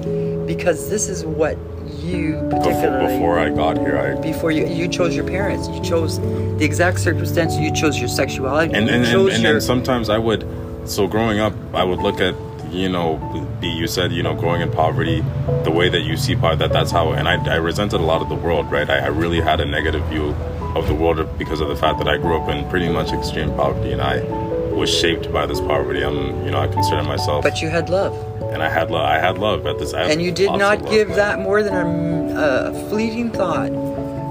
because 0.46 0.90
this 0.90 1.08
is 1.08 1.24
what 1.24 1.56
you 2.02 2.32
Before, 2.32 2.50
particularly 2.50 3.14
before 3.14 3.38
I 3.38 3.50
got 3.50 3.78
here, 3.78 3.98
I 3.98 4.20
before 4.20 4.50
you 4.50 4.66
you 4.66 4.88
chose 4.88 5.14
your 5.14 5.26
parents 5.26 5.68
you 5.68 5.80
chose 5.82 6.18
the 6.18 6.64
exact 6.64 7.00
circumstances 7.00 7.58
you 7.58 7.72
chose 7.72 7.98
your 7.98 8.08
sexuality 8.08 8.74
and 8.74 8.88
and, 8.88 9.04
and, 9.04 9.04
and 9.04 9.42
your 9.42 9.52
then 9.52 9.60
sometimes 9.60 10.08
I 10.08 10.18
would 10.18 10.46
so 10.84 11.06
growing 11.06 11.40
up 11.40 11.54
I 11.72 11.84
would 11.84 12.00
look 12.00 12.20
at 12.20 12.34
you 12.72 12.88
know 12.88 13.16
be 13.60 13.68
you 13.68 13.86
said 13.86 14.12
you 14.12 14.22
know 14.22 14.34
growing 14.34 14.60
in 14.60 14.70
poverty 14.70 15.22
the 15.62 15.70
way 15.70 15.88
that 15.88 16.00
you 16.00 16.16
see 16.16 16.34
poverty 16.34 16.58
that 16.58 16.72
that's 16.72 16.90
how 16.90 17.12
and 17.12 17.28
I, 17.28 17.54
I 17.54 17.56
resented 17.56 18.00
a 18.00 18.04
lot 18.04 18.20
of 18.20 18.28
the 18.28 18.34
world 18.34 18.70
right? 18.70 18.88
I, 18.88 18.98
I 18.98 19.06
really 19.08 19.40
had 19.40 19.60
a 19.60 19.64
negative 19.64 20.04
view 20.06 20.34
of 20.74 20.88
the 20.88 20.94
world 20.94 21.38
because 21.38 21.60
of 21.60 21.68
the 21.68 21.76
fact 21.76 21.98
that 21.98 22.08
I 22.08 22.16
grew 22.18 22.36
up 22.36 22.48
in 22.48 22.68
pretty 22.68 22.88
much 22.88 23.12
extreme 23.12 23.54
poverty 23.54 23.92
and 23.92 24.02
I 24.02 24.18
was 24.74 24.90
shaped 24.92 25.32
by 25.32 25.46
this 25.46 25.60
poverty 25.60 26.02
I'm 26.04 26.44
you 26.44 26.50
know 26.50 26.58
I 26.60 26.66
consider 26.68 27.02
myself 27.02 27.42
but 27.42 27.60
you 27.62 27.68
had 27.68 27.88
love 27.90 28.14
and 28.52 28.62
I 28.62 28.68
had 28.68 28.90
love 28.90 29.04
I 29.04 29.18
had 29.18 29.38
love 29.38 29.66
at 29.66 29.78
this 29.78 29.94
I 29.94 30.02
and 30.04 30.20
you 30.20 30.32
did 30.32 30.50
not 30.50 30.76
of 30.78 30.82
love. 30.82 30.90
give 30.92 31.08
that 31.16 31.38
more 31.40 31.62
than 31.62 31.74
a, 32.36 32.70
a 32.70 32.88
fleeting 32.88 33.30
thought 33.30 33.70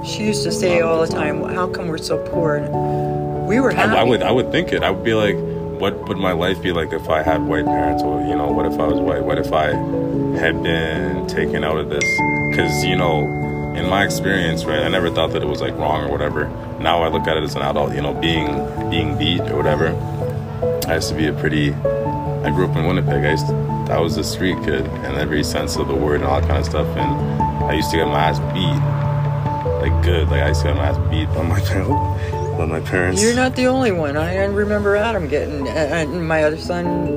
she 0.06 0.24
used 0.26 0.44
to 0.44 0.52
say 0.52 0.82
all 0.82 1.02
the 1.02 1.08
time 1.08 1.42
how 1.56 1.68
come 1.68 1.88
we're 1.88 1.98
so 1.98 2.18
poor 2.28 2.56
and 2.56 2.68
we 3.48 3.60
were 3.60 3.72
happy 3.72 3.92
I, 3.98 4.02
I 4.02 4.04
would 4.04 4.22
I 4.24 4.32
would 4.32 4.52
think 4.52 4.72
it. 4.72 4.84
I 4.84 4.90
would 4.92 5.04
be 5.04 5.14
like, 5.14 5.36
what 5.80 6.08
would 6.08 6.18
my 6.18 6.32
life 6.32 6.62
be 6.62 6.72
like 6.72 6.94
if 6.94 7.10
I 7.10 7.22
had 7.24 7.42
white 7.46 7.66
parents, 7.66 8.02
or 8.02 8.22
you 8.22 8.36
know, 8.36 8.50
what 8.52 8.66
if 8.66 8.80
I 8.80 8.88
was 8.88 9.00
white? 9.00 9.24
What 9.24 9.38
if 9.38 9.52
I 9.52 9.68
had 10.40 10.64
been 10.64 11.28
taken 11.28 11.64
out 11.64 11.78
of 11.78 11.90
this? 11.90 12.06
Because 12.50 12.84
you 12.86 12.96
know, 12.96 13.20
in 13.76 13.90
my 13.90 14.06
experience, 14.06 14.64
right, 14.64 14.80
I 14.82 14.88
never 14.88 15.10
thought 15.12 15.32
that 15.34 15.44
it 15.44 15.48
was 15.48 15.60
like 15.62 15.74
wrong 15.78 16.06
or 16.06 16.10
whatever. 16.12 16.48
Now 16.80 17.04
I 17.04 17.10
look 17.10 17.28
at 17.28 17.36
it 17.38 17.44
as 17.44 17.56
an 17.56 17.62
adult, 17.64 17.94
you 17.94 18.02
know, 18.02 18.14
being 18.14 18.48
being 18.90 19.18
beat 19.18 19.42
or 19.42 19.58
whatever. 19.58 19.92
I 20.88 20.96
used 20.96 21.10
to 21.10 21.16
be 21.16 21.28
a 21.28 21.34
pretty. 21.34 21.74
I 21.74 22.50
grew 22.50 22.68
up 22.68 22.76
in 22.76 22.86
Winnipeg. 22.86 23.24
I 23.24 23.32
used 23.32 23.48
to, 23.48 23.54
I 23.90 24.00
was 24.00 24.18
a 24.18 24.24
street 24.24 24.58
kid 24.66 24.86
in 24.86 25.16
every 25.16 25.44
sense 25.44 25.78
of 25.78 25.88
the 25.88 25.96
word 25.96 26.16
and 26.16 26.26
all 26.26 26.40
that 26.42 26.48
kind 26.48 26.60
of 26.60 26.66
stuff. 26.66 26.88
And 26.98 27.64
I 27.66 27.74
used 27.74 27.90
to 27.92 27.98
get 27.98 28.08
my 28.08 28.20
ass 28.20 28.40
beat, 28.54 29.82
like 29.82 30.04
good. 30.04 30.28
Like 30.30 30.44
I 30.44 30.48
used 30.50 30.62
to 30.62 30.68
get 30.68 30.76
my 30.76 30.88
ass 30.88 30.98
beat 31.10 31.28
by 31.30 31.44
my 31.44 31.60
parents. 31.62 32.58
By 32.58 32.66
my 32.66 32.80
parents. 32.82 33.22
You're 33.24 33.34
not 33.36 33.56
the 33.56 33.68
only 33.68 33.92
one. 33.92 34.18
I 34.18 34.44
remember 34.46 34.96
Adam 34.96 35.28
getting, 35.28 35.68
and 35.70 36.28
my 36.28 36.44
other 36.44 36.58
son, 36.58 37.08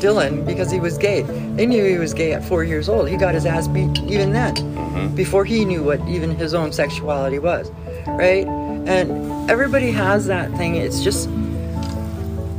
Dylan, 0.00 0.44
because 0.44 0.70
he 0.70 0.80
was 0.80 0.98
gay. 0.98 1.22
They 1.22 1.66
knew 1.66 1.84
he 1.84 1.98
was 1.98 2.12
gay 2.14 2.32
at 2.32 2.44
four 2.44 2.64
years 2.64 2.88
old. 2.88 3.08
He 3.08 3.16
got 3.16 3.34
his 3.34 3.46
ass 3.46 3.68
beat 3.68 3.96
even 4.02 4.32
then, 4.32 4.54
Mm-hmm. 4.56 5.14
before 5.14 5.44
he 5.44 5.64
knew 5.64 5.82
what 5.84 6.00
even 6.08 6.34
his 6.36 6.54
own 6.54 6.72
sexuality 6.72 7.38
was, 7.38 7.70
right? 8.06 8.46
And 8.46 9.50
everybody 9.50 9.90
has 9.92 10.26
that 10.26 10.50
thing. 10.56 10.74
It's 10.76 11.02
just, 11.04 11.28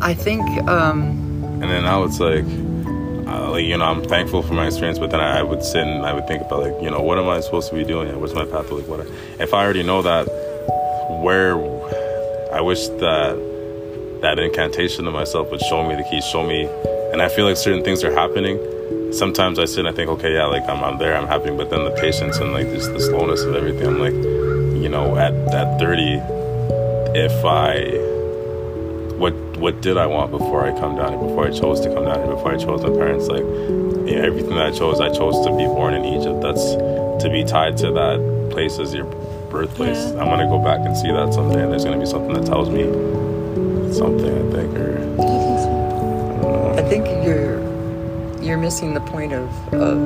I 0.02 0.14
think, 0.14 0.42
um, 0.68 1.18
And 1.62 1.64
then 1.64 1.84
now 1.84 2.04
it's 2.04 2.20
like, 2.20 2.46
uh, 3.28 3.52
like 3.52 3.66
you 3.66 3.78
know, 3.78 3.86
I'm 3.86 4.04
thankful 4.04 4.42
for 4.42 4.54
my 4.54 4.68
experience, 4.68 4.98
but 4.98 5.12
then 5.12 5.20
I, 5.20 5.40
I 5.40 5.44
would 5.44 5.64
sit 5.64 5.84
and 5.86 6.06
I 6.06 6.14
would 6.14 6.28
think 6.28 6.42
about 6.42 6.62
like, 6.64 6.82
you 6.82 6.90
know, 6.90 7.02
what 7.02 7.20
am 7.20 7.28
I 7.28 7.42
supposed 7.42 7.70
to 7.70 7.76
be 7.76 7.84
doing? 7.84 8.20
What's 8.20 8.34
my 8.34 8.46
path? 8.46 8.72
Like, 8.72 8.88
what? 8.88 9.06
If 9.40 9.54
I 9.54 9.64
already 9.64 9.84
know 9.84 10.02
that, 10.02 10.24
where? 11.22 11.56
I 12.54 12.62
wish 12.62 12.88
that 12.88 14.20
that 14.22 14.40
incantation 14.40 15.06
to 15.06 15.12
myself 15.12 15.52
would 15.52 15.62
show 15.62 15.88
me 15.88 15.96
the 15.96 16.04
keys, 16.04 16.26
show 16.26 16.46
me, 16.46 16.66
and 17.12 17.22
I 17.22 17.30
feel 17.30 17.46
like 17.46 17.58
certain 17.58 17.84
things 17.84 18.04
are 18.04 18.14
happening. 18.14 18.58
Sometimes 19.14 19.60
I 19.60 19.66
sit 19.66 19.80
and 19.80 19.90
I 19.90 19.92
think, 19.92 20.10
okay, 20.10 20.34
yeah, 20.34 20.46
like 20.46 20.68
I'm, 20.70 20.84
I'm 20.84 20.98
there, 20.98 21.16
I'm 21.16 21.28
happy, 21.28 21.52
but 21.52 21.70
then 21.70 21.84
the 21.84 21.92
patience 21.92 22.38
and 22.38 22.54
like 22.54 22.68
just 22.68 22.94
the 22.94 23.00
slowness 23.00 23.42
of 23.42 23.56
everything, 23.56 23.88
I'm 23.88 24.00
like, 24.00 24.14
you 24.82 24.90
know, 24.90 25.18
at 25.18 25.34
at 25.54 25.80
30, 25.80 26.22
if 27.16 27.46
I 27.46 27.99
what 29.60 29.82
did 29.82 29.98
I 29.98 30.06
want 30.06 30.32
before 30.32 30.66
I 30.66 30.72
come 30.72 30.96
down 30.96 31.10
here? 31.10 31.20
Before 31.20 31.46
I 31.46 31.52
chose 31.52 31.82
to 31.82 31.94
come 31.94 32.06
down 32.06 32.20
here? 32.20 32.34
Before 32.34 32.54
I 32.54 32.58
chose 32.58 32.82
my 32.82 32.90
parents? 32.90 33.28
Like, 33.28 33.44
yeah, 34.08 34.26
everything 34.26 34.56
that 34.56 34.68
I 34.68 34.72
chose, 34.72 35.02
I 35.02 35.10
chose 35.10 35.46
to 35.46 35.52
be 35.56 35.66
born 35.66 35.94
in 35.94 36.06
Egypt. 36.06 36.42
That's 36.42 36.74
to 37.24 37.30
be 37.30 37.44
tied 37.44 37.78
to 37.78 37.92
that 37.92 38.50
place 38.52 38.80
as 38.80 38.94
your 38.94 39.06
birthplace. 39.52 39.98
Yeah. 39.98 40.22
I'm 40.22 40.28
gonna 40.28 40.48
go 40.48 40.60
back 40.60 40.80
and 40.86 40.96
see 40.96 41.12
that 41.12 41.34
someday, 41.34 41.64
and 41.64 41.72
there's 41.72 41.84
gonna 41.84 42.00
be 42.00 42.06
something 42.06 42.34
that 42.34 42.46
tells 42.46 42.70
me 42.70 42.84
something. 43.94 44.32
I 44.32 44.52
think, 44.52 44.78
or 44.78 44.98
I 44.98 45.22
know. 46.42 46.76
I 46.78 46.82
think 46.90 47.06
you're 47.26 47.60
you're 48.42 48.58
missing 48.58 48.94
the 48.94 49.02
point 49.02 49.34
of, 49.34 49.50
of 49.74 49.98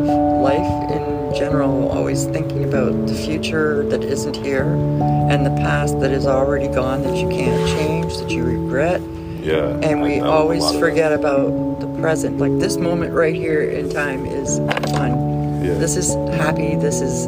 life 0.41 0.91
in 0.91 1.35
general, 1.35 1.91
always 1.91 2.25
thinking 2.25 2.63
about 2.63 3.07
the 3.07 3.13
future 3.13 3.87
that 3.89 4.03
isn't 4.03 4.35
here 4.35 4.73
and 5.29 5.45
the 5.45 5.51
past 5.61 5.99
that 5.99 6.11
is 6.11 6.25
already 6.25 6.67
gone 6.67 7.03
that 7.03 7.15
you 7.15 7.29
can't 7.29 7.69
change, 7.69 8.17
that 8.17 8.31
you 8.31 8.43
regret. 8.43 8.99
Yeah. 9.43 9.79
And 9.84 10.01
we 10.01 10.15
I 10.15 10.19
know 10.19 10.25
a 10.25 10.32
always 10.32 10.71
forget 10.79 11.12
about 11.12 11.79
the 11.79 11.88
present. 11.99 12.38
Like 12.39 12.58
this 12.60 12.77
moment 12.77 13.13
right 13.13 13.36
here 13.36 13.62
in 13.63 13.89
time 13.89 14.25
is 14.25 14.58
fun. 14.91 15.63
Yeah. 15.63 15.73
This 15.75 15.95
is 15.97 16.13
happy. 16.36 16.75
This 16.75 17.01
is 17.01 17.27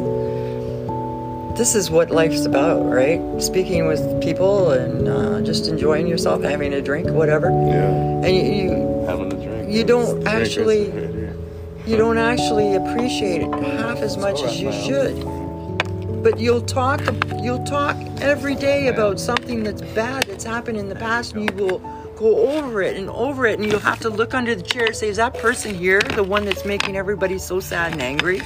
this 1.56 1.74
is 1.74 1.90
what 1.90 2.10
life's 2.10 2.44
about, 2.44 2.82
right? 2.84 3.20
Speaking 3.40 3.86
with 3.86 4.20
people 4.22 4.72
and 4.72 5.08
uh, 5.08 5.40
just 5.40 5.68
enjoying 5.68 6.06
yourself, 6.06 6.42
having 6.42 6.74
a 6.74 6.82
drink, 6.82 7.08
whatever. 7.08 7.48
Yeah. 7.48 8.24
And 8.26 8.36
you, 8.36 8.42
you 8.42 9.06
Having 9.06 9.32
a 9.32 9.36
drink. 9.36 9.72
You 9.72 9.84
don't 9.84 10.26
actually- 10.26 10.92
you 11.86 11.96
don't 11.96 12.18
actually 12.18 12.74
appreciate 12.74 13.42
it 13.42 13.54
half 13.54 13.98
as 13.98 14.16
much 14.16 14.42
as 14.42 14.60
you 14.60 14.72
should. 14.72 15.14
But 16.22 16.40
you'll 16.40 16.62
talk 16.62 17.00
you'll 17.40 17.62
talk 17.64 17.96
every 18.20 18.56
day 18.56 18.88
about 18.88 19.20
something 19.20 19.62
that's 19.62 19.82
bad 19.94 20.24
that's 20.24 20.42
happened 20.42 20.78
in 20.78 20.88
the 20.88 20.96
past 20.96 21.34
and 21.34 21.48
you 21.48 21.54
will 21.64 21.78
go 22.16 22.56
over 22.56 22.82
it 22.82 22.96
and 22.96 23.08
over 23.10 23.46
it 23.46 23.58
and 23.60 23.70
you'll 23.70 23.78
have 23.80 24.00
to 24.00 24.10
look 24.10 24.34
under 24.34 24.54
the 24.54 24.62
chair 24.62 24.86
and 24.86 24.96
say, 24.96 25.08
Is 25.08 25.18
that 25.18 25.34
person 25.34 25.74
here 25.74 26.00
the 26.00 26.22
one 26.22 26.44
that's 26.44 26.64
making 26.64 26.96
everybody 26.96 27.38
so 27.38 27.60
sad 27.60 27.92
and 27.92 28.02
angry? 28.02 28.40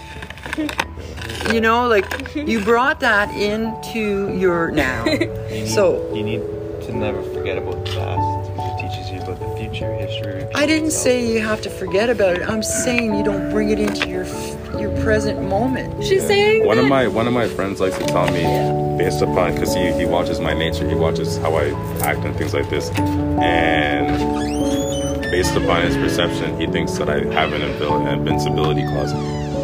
You 1.53 1.61
know, 1.61 1.89
like 1.89 2.35
you 2.35 2.63
brought 2.63 3.01
that 3.01 3.31
into 3.35 4.33
your 4.37 4.71
now. 4.71 5.05
So 5.67 6.13
you 6.15 6.23
need 6.23 6.41
to 6.83 6.93
never 6.93 7.23
forget 7.35 7.59
about 7.59 7.85
the 7.85 7.93
past. 7.93 8.51
It 8.83 8.89
teaches 8.89 9.11
you 9.11 9.21
about 9.21 9.41
the 9.41 9.57
future, 9.57 9.93
history. 9.95 10.45
I 10.55 10.67
didn't 10.67 10.87
itself. 10.87 11.03
say 11.05 11.33
you 11.33 11.41
have 11.41 11.61
to 11.63 11.71
forget 11.71 12.11
about 12.11 12.37
it. 12.37 12.49
I'm 12.49 12.63
saying 12.63 13.15
you 13.15 13.25
don't 13.25 13.51
bring 13.51 13.71
it 13.71 13.79
into 13.79 14.09
your 14.09 14.25
your 14.79 14.91
present 15.03 15.43
moment. 15.43 16.05
She's 16.05 16.27
saying 16.27 16.67
One 16.67 16.79
of 16.79 16.87
my 16.87 17.07
one 17.09 17.27
of 17.27 17.33
my 17.33 17.49
friends 17.49 17.81
likes 17.81 17.99
to 17.99 18.05
tell 18.05 18.27
me 18.31 18.43
based 18.99 19.23
upon 19.23 19.53
because 19.55 19.75
he, 19.75 19.93
he 19.93 20.05
watches 20.05 20.41
my 20.41 20.53
nature, 20.53 20.87
he 20.89 20.95
watches 20.95 21.39
how 21.39 21.55
I 21.55 21.71
act 22.03 22.21
and 22.21 22.37
things 22.37 22.53
like 22.53 22.69
this, 22.69 22.91
and 22.91 24.09
based 25.31 25.55
upon 25.57 25.83
his 25.83 25.97
perception, 25.97 26.61
he 26.61 26.67
thinks 26.67 26.93
that 26.99 27.09
I 27.09 27.21
have 27.33 27.53
an 27.53 27.63
invincibility 27.63 28.83
clause, 28.83 29.13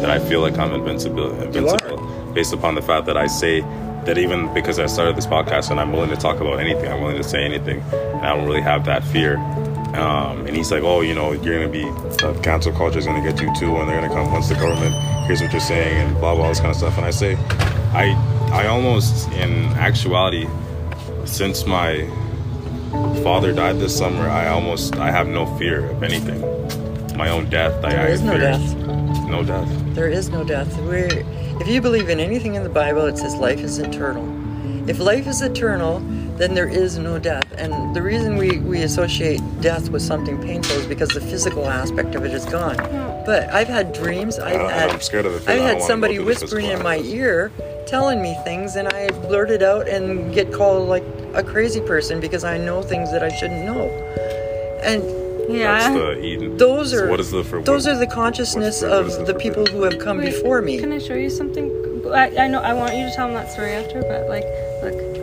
that 0.01 0.09
I 0.09 0.17
feel 0.17 0.41
like 0.41 0.57
I'm 0.57 0.73
invincible, 0.73 1.39
invincible, 1.41 2.33
based 2.33 2.53
upon 2.53 2.75
the 2.75 2.81
fact 2.81 3.05
that 3.05 3.17
I 3.17 3.27
say 3.27 3.61
that 4.05 4.17
even 4.17 4.51
because 4.53 4.79
I 4.79 4.85
started 4.85 5.15
this 5.15 5.27
podcast 5.27 5.69
and 5.69 5.79
I'm 5.79 5.91
willing 5.91 6.09
to 6.09 6.15
talk 6.15 6.39
about 6.39 6.59
anything, 6.59 6.91
I'm 6.91 7.01
willing 7.01 7.17
to 7.17 7.23
say 7.23 7.43
anything, 7.43 7.81
and 7.91 8.25
I 8.25 8.35
don't 8.35 8.45
really 8.45 8.61
have 8.61 8.85
that 8.85 9.03
fear. 9.03 9.35
Um, 9.95 10.45
and 10.45 10.55
he's 10.55 10.71
like, 10.71 10.83
oh, 10.83 11.01
you 11.01 11.15
know, 11.15 11.31
you're 11.31 11.59
gonna 11.59 11.71
be 11.71 11.85
uh, 12.23 12.33
cancel 12.41 12.73
culture 12.73 12.99
is 12.99 13.05
gonna 13.05 13.23
get 13.23 13.41
you 13.41 13.53
too, 13.55 13.75
and 13.77 13.89
they're 13.89 14.01
gonna 14.01 14.13
come 14.13 14.31
once 14.31 14.49
the 14.49 14.55
government 14.55 14.93
hears 15.25 15.41
what 15.41 15.51
you're 15.51 15.61
saying 15.61 15.97
and 16.07 16.19
blah 16.19 16.35
blah 16.35 16.49
this 16.49 16.59
kind 16.59 16.71
of 16.71 16.77
stuff. 16.77 16.97
And 16.97 17.05
I 17.05 17.11
say, 17.11 17.35
I 17.93 18.15
I 18.51 18.67
almost 18.67 19.29
in 19.31 19.65
actuality, 19.77 20.47
since 21.25 21.65
my 21.65 22.07
father 23.23 23.53
died 23.53 23.79
this 23.79 23.97
summer, 23.97 24.29
I 24.29 24.49
almost 24.49 24.97
I 24.97 25.09
have 25.11 25.27
no 25.27 25.45
fear 25.57 25.89
of 25.89 26.03
anything. 26.03 26.41
My 27.17 27.29
own 27.29 27.49
death, 27.49 27.83
I, 27.83 27.89
There 27.89 28.07
I 28.07 28.09
is 28.09 28.21
no 28.21 28.31
fear 28.31 28.39
death. 28.41 28.75
No 29.27 29.43
death. 29.43 29.95
There 29.95 30.07
is 30.07 30.29
no 30.29 30.43
death. 30.43 30.77
We're, 30.81 31.09
if 31.59 31.67
you 31.67 31.81
believe 31.81 32.09
in 32.09 32.19
anything 32.19 32.55
in 32.55 32.63
the 32.63 32.69
Bible, 32.69 33.05
it 33.05 33.17
says 33.17 33.35
life 33.35 33.59
is 33.59 33.79
eternal. 33.79 34.25
If 34.87 34.99
life 34.99 35.27
is 35.27 35.41
eternal, 35.41 35.99
then 36.37 36.53
there 36.53 36.67
is 36.67 36.97
no 36.97 37.17
death. 37.19 37.45
And 37.57 37.95
the 37.95 38.01
reason 38.01 38.37
we, 38.37 38.57
we 38.59 38.81
associate 38.83 39.41
death 39.61 39.89
with 39.89 40.01
something 40.01 40.39
painful 40.41 40.75
is 40.77 40.85
because 40.85 41.09
the 41.09 41.21
physical 41.21 41.65
aspect 41.67 42.15
of 42.15 42.23
it 42.25 42.33
is 42.33 42.45
gone. 42.45 42.75
But 43.25 43.49
I've 43.49 43.67
had 43.67 43.93
dreams. 43.93 44.39
I've 44.39 44.61
I- 44.61 44.71
had 44.71 44.89
I'm 44.91 45.01
scared 45.01 45.25
of 45.25 45.33
it. 45.35 45.49
I 45.49 45.55
I've 45.55 45.61
had 45.61 45.81
somebody 45.81 46.15
through 46.15 46.25
the 46.25 46.29
whispering 46.29 46.65
in 46.67 46.81
my 46.83 46.97
ear, 46.99 47.51
telling 47.87 48.21
me 48.21 48.37
things, 48.43 48.75
and 48.75 48.87
I 48.89 49.09
blurt 49.27 49.49
it 49.51 49.63
out 49.63 49.87
and 49.87 50.33
get 50.33 50.53
called 50.53 50.87
like 50.87 51.03
a 51.33 51.43
crazy 51.43 51.81
person 51.81 52.19
because 52.19 52.43
I 52.43 52.57
know 52.57 52.81
things 52.81 53.11
that 53.11 53.23
I 53.23 53.29
shouldn't 53.29 53.65
know. 53.65 53.89
And 54.83 55.03
yeah. 55.49 55.79
That's 55.79 55.93
the 55.95 56.23
Eden. 56.25 56.57
those 56.57 56.91
So 56.91 57.05
are 57.05 57.09
what 57.09 57.19
is 57.21 57.31
the 57.31 57.43
for, 57.43 57.61
those 57.61 57.85
what- 57.85 57.95
are 57.95 57.99
the 57.99 58.07
consciousness 58.07 58.81
what's 58.81 59.15
the- 59.15 59.19
of 59.21 59.25
the 59.27 59.33
the 59.33 59.39
people 59.39 59.65
who 59.65 59.83
have 59.83 59.97
come 59.99 60.17
Wait, 60.17 60.25
before 60.33 60.61
me. 60.61 60.77
Can 60.77 60.91
I 60.91 60.99
show 60.99 61.13
you 61.15 61.29
something? 61.29 61.71
I, 62.13 62.45
I 62.45 62.47
know 62.47 62.61
I 62.61 62.73
want 62.73 62.95
you 62.95 63.03
to 63.05 63.11
tell 63.15 63.27
them 63.27 63.35
that 63.35 63.51
story 63.51 63.71
after, 63.71 64.01
but 64.01 64.29
like, 64.29 64.45
look, 64.83 65.16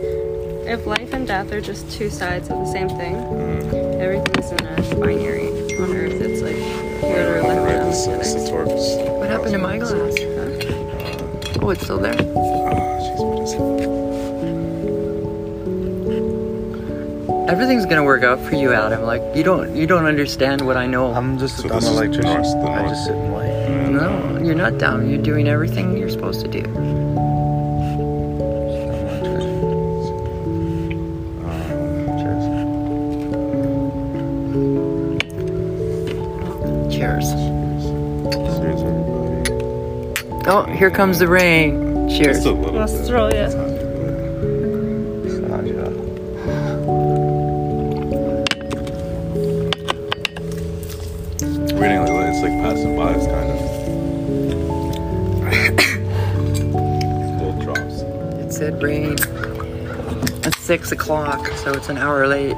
if 0.67 0.85
life 0.85 1.13
and 1.13 1.27
death 1.27 1.51
are 1.51 1.61
just 1.61 1.89
two 1.91 2.09
sides 2.09 2.49
of 2.49 2.57
the 2.59 2.65
same 2.65 2.89
thing, 2.89 3.15
Mm. 3.15 3.99
everything's 4.01 4.51
in 4.51 4.65
a 4.67 4.81
binary. 4.99 5.47
On 5.77 5.91
Earth, 5.95 6.13
it's 6.21 6.41
like 6.41 6.55
here 6.55 7.37
or 7.37 7.41
Right, 7.41 7.47
left 7.47 7.67
down. 7.69 7.87
it's, 7.89 8.07
it's 8.07 8.33
the 8.33 8.49
torps. 8.49 8.95
What 9.19 9.29
happened 9.29 9.51
to 9.51 9.57
my 9.59 9.77
glass? 9.77 10.15
Oh, 11.61 11.69
it's 11.69 11.83
still 11.83 11.97
there. 11.99 12.13
Jeez, 12.13 13.19
what 13.19 13.43
is 13.43 13.53
it? 13.53 13.61
Everything's 17.49 17.85
gonna 17.85 18.03
work 18.03 18.23
out 18.23 18.39
for 18.39 18.55
you, 18.55 18.73
Adam. 18.73 19.03
Like 19.03 19.21
you 19.35 19.43
don't 19.43 19.75
you 19.75 19.85
don't 19.87 20.05
understand 20.05 20.61
what 20.61 20.77
I 20.77 20.87
know. 20.87 21.13
I'm 21.13 21.37
just 21.37 21.57
So 21.57 21.65
a 21.65 21.69
dumb 21.69 21.83
electrician. 21.83 22.23
north, 22.33 22.51
the 22.51 22.57
I 22.69 22.77
north. 22.81 22.89
just 22.91 23.05
sit 23.05 23.15
and 23.15 23.33
wait. 23.35 23.49
And, 23.49 23.93
no, 23.95 24.39
you're 24.43 24.55
not 24.55 24.77
dumb. 24.79 25.07
You're 25.09 25.21
doing 25.21 25.47
everything 25.47 25.95
you're 25.97 26.09
supposed 26.09 26.41
to 26.41 26.47
do. 26.47 26.63
Here 40.75 40.91
comes 40.91 41.19
the 41.19 41.27
rain. 41.27 42.09
Cheers. 42.09 42.37
Just 42.37 42.47
a 42.47 42.51
little 42.51 42.75
Let's 42.75 42.93
bit. 42.93 43.07
throw 43.07 43.27
it. 43.27 43.33
It's 43.35 43.55
not 43.55 43.67
too 45.61 45.73
bad. 45.73 45.93
Reading 51.79 51.99
like 51.99 52.09
it's 52.29 52.41
like 52.41 52.51
passing 52.61 52.95
by. 52.95 53.13
It's 53.13 53.27
kind 53.27 53.51
of 53.51 53.59
little 57.41 57.59
drops. 57.61 58.01
It 58.41 58.51
said 58.51 58.81
rain 58.81 59.15
at 60.45 60.55
six 60.55 60.91
o'clock, 60.91 61.47
so 61.63 61.71
it's 61.73 61.89
an 61.89 61.97
hour 61.97 62.27
late. 62.27 62.57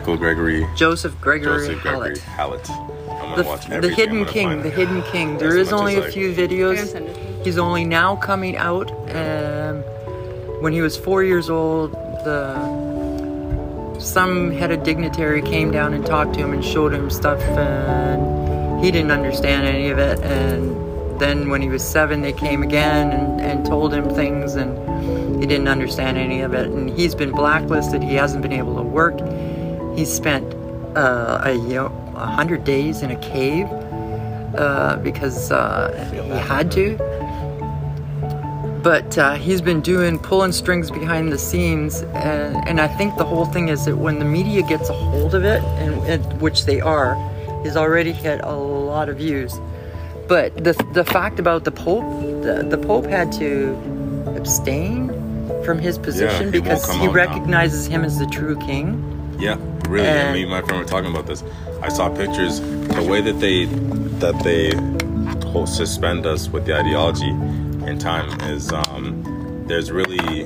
Michael 0.00 0.16
Gregory, 0.16 0.66
Joseph 0.74 1.20
Gregory 1.20 1.58
Joseph 1.68 1.82
Gregory 1.82 2.18
Hallett. 2.20 2.64
Hallett. 2.64 2.70
I'm 2.70 2.86
gonna 3.18 3.36
the, 3.36 3.42
watch 3.46 3.66
the 3.66 3.74
everything. 3.74 3.96
Hidden 3.98 4.16
I'm 4.16 4.24
gonna 4.24 4.32
King. 4.32 4.62
The 4.62 4.70
Hidden 4.70 5.02
King. 5.02 5.36
There 5.36 5.48
as 5.50 5.66
is 5.66 5.70
much 5.72 5.78
only 5.78 5.96
as 5.96 6.04
a 6.04 6.08
I- 6.08 6.10
few 6.10 6.34
can 6.34 6.48
videos. 6.48 6.86
send 6.86 7.06
it 7.08 7.14
to 7.16 7.20
you. 7.20 7.42
He's 7.44 7.58
only 7.58 7.84
now 7.84 8.16
coming 8.16 8.56
out. 8.56 8.90
Um, 9.14 9.82
when 10.62 10.72
he 10.72 10.80
was 10.80 10.96
four 10.96 11.22
years 11.22 11.50
old, 11.50 11.92
the 12.24 13.98
some 14.00 14.50
head 14.52 14.70
of 14.72 14.84
dignitary 14.84 15.42
came 15.42 15.70
down 15.70 15.92
and 15.92 16.06
talked 16.06 16.32
to 16.32 16.40
him 16.40 16.54
and 16.54 16.64
showed 16.64 16.94
him 16.94 17.10
stuff, 17.10 17.42
and 17.42 18.82
he 18.82 18.90
didn't 18.90 19.10
understand 19.10 19.66
any 19.66 19.90
of 19.90 19.98
it. 19.98 20.18
And 20.20 21.20
then 21.20 21.50
when 21.50 21.60
he 21.60 21.68
was 21.68 21.86
seven, 21.86 22.22
they 22.22 22.32
came 22.32 22.62
again 22.62 23.10
and, 23.10 23.38
and 23.38 23.66
told 23.66 23.92
him 23.92 24.08
things, 24.14 24.54
and 24.54 24.78
he 25.42 25.46
didn't 25.46 25.68
understand 25.68 26.16
any 26.16 26.40
of 26.40 26.54
it. 26.54 26.70
And 26.70 26.88
he's 26.88 27.14
been 27.14 27.32
blacklisted. 27.32 28.02
He 28.02 28.14
hasn't 28.14 28.40
been 28.40 28.52
able 28.54 28.76
to 28.76 28.82
work. 28.82 29.20
He's 29.96 30.12
spent 30.12 30.54
uh, 30.96 31.42
a 31.44 31.52
you 31.52 31.74
know, 31.74 31.88
hundred 32.14 32.64
days 32.64 33.02
in 33.02 33.10
a 33.10 33.20
cave 33.20 33.66
uh, 34.56 34.96
because 35.02 35.50
uh, 35.50 36.08
he 36.12 36.18
had 36.28 36.70
to. 36.72 36.96
But 38.82 39.18
uh, 39.18 39.34
he's 39.34 39.60
been 39.60 39.82
doing 39.82 40.18
pulling 40.18 40.52
strings 40.52 40.90
behind 40.90 41.30
the 41.30 41.38
scenes, 41.38 42.02
and, 42.14 42.56
and 42.66 42.80
I 42.80 42.88
think 42.88 43.16
the 43.18 43.24
whole 43.24 43.44
thing 43.44 43.68
is 43.68 43.84
that 43.84 43.96
when 43.96 44.18
the 44.18 44.24
media 44.24 44.62
gets 44.62 44.88
a 44.88 44.94
hold 44.94 45.34
of 45.34 45.44
it, 45.44 45.62
and, 45.62 45.94
and 46.06 46.40
which 46.40 46.64
they 46.64 46.80
are, 46.80 47.14
he's 47.62 47.76
already 47.76 48.12
hit 48.12 48.40
a 48.42 48.54
lot 48.54 49.10
of 49.10 49.18
views. 49.18 49.60
But 50.28 50.64
the 50.64 50.72
the 50.94 51.04
fact 51.04 51.38
about 51.38 51.64
the 51.64 51.72
Pope, 51.72 52.04
the, 52.42 52.66
the 52.68 52.78
Pope 52.78 53.04
had 53.04 53.32
to 53.32 53.74
abstain 54.36 55.08
from 55.64 55.78
his 55.78 55.98
position 55.98 56.52
he 56.52 56.60
won't 56.60 56.64
because 56.64 56.90
he 56.90 57.00
out 57.00 57.06
now. 57.06 57.12
recognizes 57.12 57.86
him 57.86 58.02
as 58.02 58.18
the 58.18 58.26
true 58.26 58.56
king. 58.60 59.36
Yeah, 59.38 59.56
really. 59.90 60.08
And- 60.08 60.34
me 60.34 60.42
and 60.42 60.50
my 60.50 60.62
friend 60.62 60.78
were 60.80 60.88
talking 60.88 61.10
about 61.10 61.26
this. 61.26 61.42
I 61.82 61.88
saw 61.88 62.08
pictures. 62.08 62.60
The 62.60 63.06
way 63.08 63.20
that 63.20 63.40
they 63.40 63.66
that 64.20 64.38
they 64.44 64.70
suspend 65.66 66.26
us 66.26 66.48
with 66.48 66.66
the 66.66 66.76
ideology 66.78 67.28
in 67.28 67.98
time 67.98 68.40
is 68.42 68.72
um, 68.72 69.64
there's 69.66 69.90
really 69.90 70.44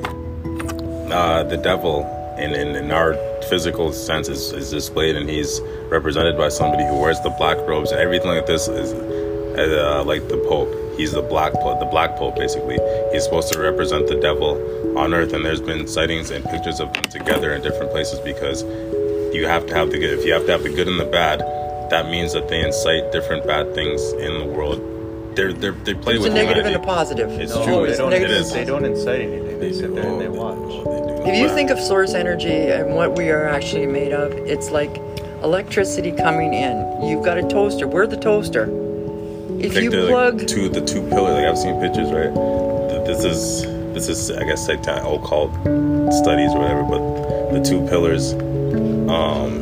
uh, 1.13 1.43
the 1.45 1.57
devil 1.57 2.05
in, 2.39 2.53
in, 2.55 2.75
in 2.75 2.91
our 2.91 3.15
physical 3.49 3.93
sense 3.93 4.29
is, 4.29 4.53
is 4.53 4.71
displayed, 4.71 5.17
and 5.17 5.29
he's 5.29 5.61
represented 5.89 6.37
by 6.37 6.49
somebody 6.49 6.85
who 6.85 6.99
wears 6.99 7.21
the 7.21 7.31
black 7.31 7.59
robes 7.69 7.91
and 7.93 8.01
everything 8.01 8.29
like 8.29 8.47
this 8.47 8.67
is 8.69 8.93
uh, 8.93 10.03
like 10.05 10.27
the 10.29 10.39
Pope. 10.49 10.73
He's 10.97 11.13
the 11.13 11.23
black 11.23 11.53
pope, 11.55 11.81
the 11.81 11.87
black 11.87 12.17
pope 12.17 12.37
basically. 12.37 12.79
He's 13.13 13.25
supposed 13.25 13.53
to 13.53 13.59
represent 13.59 14.07
the 14.07 14.15
devil 14.21 14.99
on 14.99 15.13
earth, 15.13 15.33
and 15.33 15.45
there's 15.45 15.61
been 15.61 15.89
sightings 15.89 16.31
and 16.31 16.45
pictures 16.45 16.81
of 16.81 16.93
them 16.93 17.03
together 17.05 17.53
in 17.53 17.63
different 17.63 17.91
places 17.91 18.21
because 18.21 18.63
you 19.35 19.47
have 19.47 19.67
to 19.67 19.75
have 19.75 19.91
the 19.91 19.99
good. 19.99 20.19
If 20.19 20.25
you 20.25 20.33
have 20.33 20.47
to 20.47 20.53
have 20.53 20.63
the 20.63 20.71
good 20.71 20.89
and 20.89 20.99
the 20.99 21.05
bad, 21.05 21.41
that 21.91 22.07
means 22.11 22.33
that 22.33 22.49
they 22.49 22.65
incite 22.65 23.13
different 23.13 23.47
bad 23.47 23.75
things 23.75 24.01
in 24.13 24.39
the 24.39 24.47
world. 24.47 24.81
They're, 25.37 25.53
they're, 25.53 25.73
they 25.73 25.95
play 25.95 26.13
There's 26.15 26.23
with 26.25 26.33
a 26.33 26.35
negative 26.35 26.65
and 26.67 26.77
a 26.77 26.79
positive. 26.79 27.29
It's 27.33 27.53
No, 27.55 27.65
true. 27.65 27.83
they 27.85 27.89
It's, 27.91 27.99
don't, 27.99 28.13
it 28.13 28.21
negative 28.21 28.37
is. 28.37 28.53
they 28.53 28.65
don't 28.65 28.85
incite 28.85 29.21
anything. 29.21 29.59
They 29.59 29.73
sit 29.73 29.95
there 29.95 30.07
and 30.07 30.21
they 30.21 30.29
watch. 30.29 30.57
If 31.27 31.37
you 31.37 31.49
think 31.49 31.71
of 31.71 31.81
source 31.81 32.15
energy 32.15 32.53
and 32.53 32.95
what 32.95 33.17
we 33.17 33.31
are 33.31 33.49
actually 33.49 33.87
made 33.87 34.13
of, 34.13 34.33
it's 34.33 34.71
like 34.71 34.97
electricity 35.43 36.13
coming 36.13 36.55
in. 36.55 37.03
You've 37.03 37.25
got 37.25 37.37
a 37.39 37.43
toaster. 37.49 37.89
We're 37.89 38.07
the 38.07 38.17
toaster. 38.17 38.65
If 39.59 39.75
Like 39.75 39.85
you 39.85 39.91
the, 39.91 40.07
plug, 40.09 40.39
like, 40.39 40.47
two 40.47 40.69
the 40.69 40.85
two 40.85 41.01
pillars, 41.09 41.35
like 41.35 41.47
I've 41.47 41.59
seen 41.59 41.81
pictures, 41.81 42.11
right? 42.13 42.33
This 43.07 43.25
is 43.25 43.63
this 43.95 44.09
is 44.09 44.31
I 44.31 44.45
guess 44.45 44.69
like 44.69 44.81
occult 44.87 45.53
studies 46.13 46.51
or 46.53 46.59
whatever, 46.59 46.83
but 46.83 47.53
the 47.53 47.63
two 47.65 47.87
pillars, 47.89 48.35
um, 49.09 49.53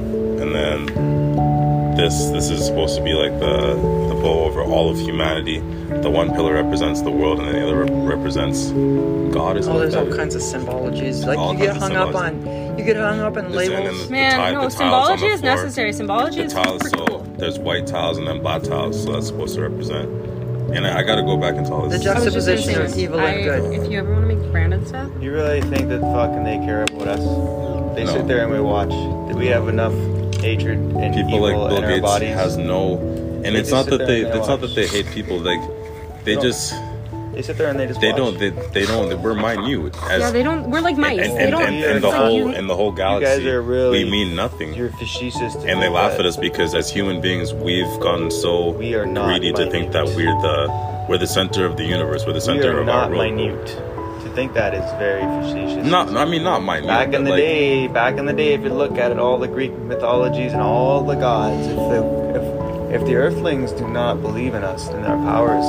and 0.40 0.54
then 0.54 1.96
this 1.96 2.28
this 2.30 2.48
is 2.50 2.64
supposed 2.64 2.96
to 2.96 3.02
be 3.04 3.12
like 3.12 3.32
the 3.38 3.74
the 4.08 4.14
bow 4.20 4.44
over 4.44 4.62
all 4.62 4.90
of 4.90 4.98
humanity. 4.98 5.60
The 6.02 6.10
one 6.10 6.30
pillar 6.32 6.54
represents 6.54 7.02
the 7.02 7.10
world, 7.10 7.38
and 7.38 7.48
then 7.48 7.54
the 7.56 7.62
other 7.66 7.84
rep- 7.84 7.90
represents 7.92 8.70
God. 8.70 9.56
Or 9.56 9.70
oh, 9.70 9.78
there's 9.78 9.94
like 9.94 10.08
all 10.08 10.16
kinds 10.16 10.34
of 10.34 10.40
symbologies. 10.42 11.24
Like 11.26 11.38
All 11.38 11.52
you 11.52 11.58
get 11.60 11.76
hung 11.76 11.92
up 11.94 12.14
on, 12.14 12.44
you 12.78 12.84
get 12.84 12.96
hung 12.96 13.20
up 13.20 13.36
on 13.36 13.52
There's- 13.52 13.68
and 13.68 13.76
then 13.76 13.84
labels. 13.84 14.06
the 14.06 14.10
Man, 14.12 14.30
ti- 14.48 14.54
no, 14.54 14.68
the 14.68 14.74
tiles 14.74 14.74
on 14.74 14.78
symbology 15.18 15.26
is 15.26 15.40
floor. 15.40 15.54
necessary. 15.54 15.92
Symbology 15.92 16.38
the 16.38 16.44
is 16.46 16.52
tiles 16.54 16.82
super 16.82 16.96
so 16.96 17.06
cool. 17.06 17.18
there's 17.36 17.58
white 17.58 17.86
tiles 17.86 18.18
and 18.18 18.26
then 18.26 18.40
black 18.40 18.62
tiles 18.62 19.02
so 19.04 19.12
that's 19.12 19.26
supposed 19.26 19.54
to 19.56 19.62
represent 19.62 20.08
and 20.74 20.86
i, 20.86 21.00
I 21.00 21.02
gotta 21.02 21.22
go 21.22 21.36
back 21.36 21.54
into 21.56 21.72
all 21.72 21.82
The 21.88 21.98
this 21.98 22.06
I 22.06 22.14
was 22.14 22.24
just 22.32 22.46
gonna 22.46 22.56
juxtaposition 22.56 22.88
say 22.88 22.92
of 22.94 22.98
evil 22.98 23.20
I- 23.20 23.24
and 23.30 23.44
good. 23.44 23.84
If 23.84 23.90
you 23.92 23.98
ever 23.98 24.12
want 24.14 24.28
to 24.28 24.34
make 24.34 24.50
branded 24.50 24.88
stuff, 24.88 25.10
You 25.20 25.32
really 25.32 25.60
think 25.60 25.88
that 25.90 26.00
fucking 26.00 26.42
they 26.44 26.56
care 26.58 26.84
about 26.84 27.08
us? 27.08 27.20
They 27.94 28.04
No. 28.04 28.12
sit 28.12 28.26
there 28.28 28.42
and 28.44 28.52
we 28.52 28.60
watch. 28.60 28.92
We 29.34 29.46
have 29.48 29.68
enough 29.68 29.92
hatred 30.40 30.78
and 30.78 31.14
people 31.14 31.34
evil 31.36 31.40
like 31.42 31.54
bill 31.70 31.76
in 31.78 31.84
our 31.84 31.90
gates 31.90 32.02
bodies? 32.02 32.34
has 32.34 32.56
no 32.56 32.98
and 33.44 33.54
They 33.54 33.60
it's 33.60 33.70
not 33.70 33.86
that 33.86 34.06
they 34.06 34.22
and 34.24 34.32
they 34.32 34.38
it's 34.38 34.48
not 34.48 34.60
that 34.60 34.74
they 34.74 34.86
hate 34.86 35.06
people 35.12 35.38
like 35.38 35.60
they 36.24 36.34
don't- 36.34 36.42
just 36.44 36.74
They 37.32 37.42
sit 37.42 37.56
there 37.58 37.68
and 37.68 37.78
they 37.80 37.86
just 37.86 38.00
they 38.00 38.08
watch. 38.08 38.16
don't 38.18 38.38
they, 38.38 38.50
they 38.76 38.84
don't 38.86 39.22
we're 39.22 39.34
minute 39.34 39.94
as 40.10 40.20
yeah, 40.20 40.30
they 40.32 40.42
don't. 40.42 40.70
We're 40.70 40.80
like 40.82 40.98
mice. 40.98 41.20
and, 41.20 41.36
they 41.36 41.42
and, 41.44 41.50
don't. 41.52 41.62
and, 41.62 41.76
You're 41.78 41.90
and 41.92 42.02
the 42.04 42.08
like 42.08 42.16
whole 42.16 42.36
you- 42.36 42.48
and 42.58 42.68
the 42.68 42.76
whole 42.76 42.92
galaxy 42.92 43.48
are 43.50 43.62
really- 43.62 44.04
we 44.04 44.10
mean 44.10 44.34
nothing 44.36 44.74
You're 44.74 44.90
facetious. 44.90 45.54
And 45.54 45.80
they 45.82 45.88
laugh 45.88 46.18
at 46.20 46.26
us 46.26 46.36
because 46.36 46.74
as 46.74 46.90
human 46.90 47.20
beings 47.20 47.54
we've 47.54 47.94
gotten 48.00 48.30
so 48.30 48.70
We 48.72 48.94
are 48.94 49.06
not 49.06 49.26
greedy 49.28 49.52
to 49.54 49.70
think 49.70 49.92
that 49.92 50.06
we're 50.16 50.38
the 50.48 50.58
we're 51.08 51.18
the 51.18 51.26
center 51.38 51.64
of 51.66 51.76
the 51.76 51.84
universe 51.84 52.26
we're 52.26 52.32
the 52.32 52.46
We 52.46 52.50
center 52.50 52.76
are 52.76 52.80
of 52.82 52.88
our 52.88 53.08
not 53.08 53.10
world 53.16 53.34
minute. 53.34 53.76
To 54.32 54.36
think 54.36 54.54
that 54.54 54.72
is 54.72 54.90
very 54.98 55.20
facetious. 55.20 55.86
not 55.86 56.08
i 56.16 56.24
mean 56.24 56.42
not 56.42 56.60
minute 56.64 56.86
Back 56.86 57.12
in 57.12 57.24
the 57.24 57.32
like, 57.32 57.38
day, 57.38 57.86
back 57.88 58.16
in 58.16 58.24
the 58.24 58.32
day, 58.32 58.54
if 58.54 58.62
you 58.62 58.70
look 58.70 58.96
at 58.96 59.10
it, 59.10 59.18
all 59.18 59.36
the 59.38 59.46
Greek 59.46 59.72
mythologies 59.72 60.54
and 60.54 60.62
all 60.62 61.02
the 61.04 61.16
gods, 61.16 61.66
if 61.66 61.76
the 61.76 62.92
if, 62.94 63.00
if 63.02 63.06
the 63.06 63.14
Earthlings 63.16 63.72
do 63.72 63.86
not 63.86 64.22
believe 64.22 64.54
in 64.54 64.64
us 64.64 64.88
and 64.88 65.04
our 65.04 65.18
powers, 65.18 65.66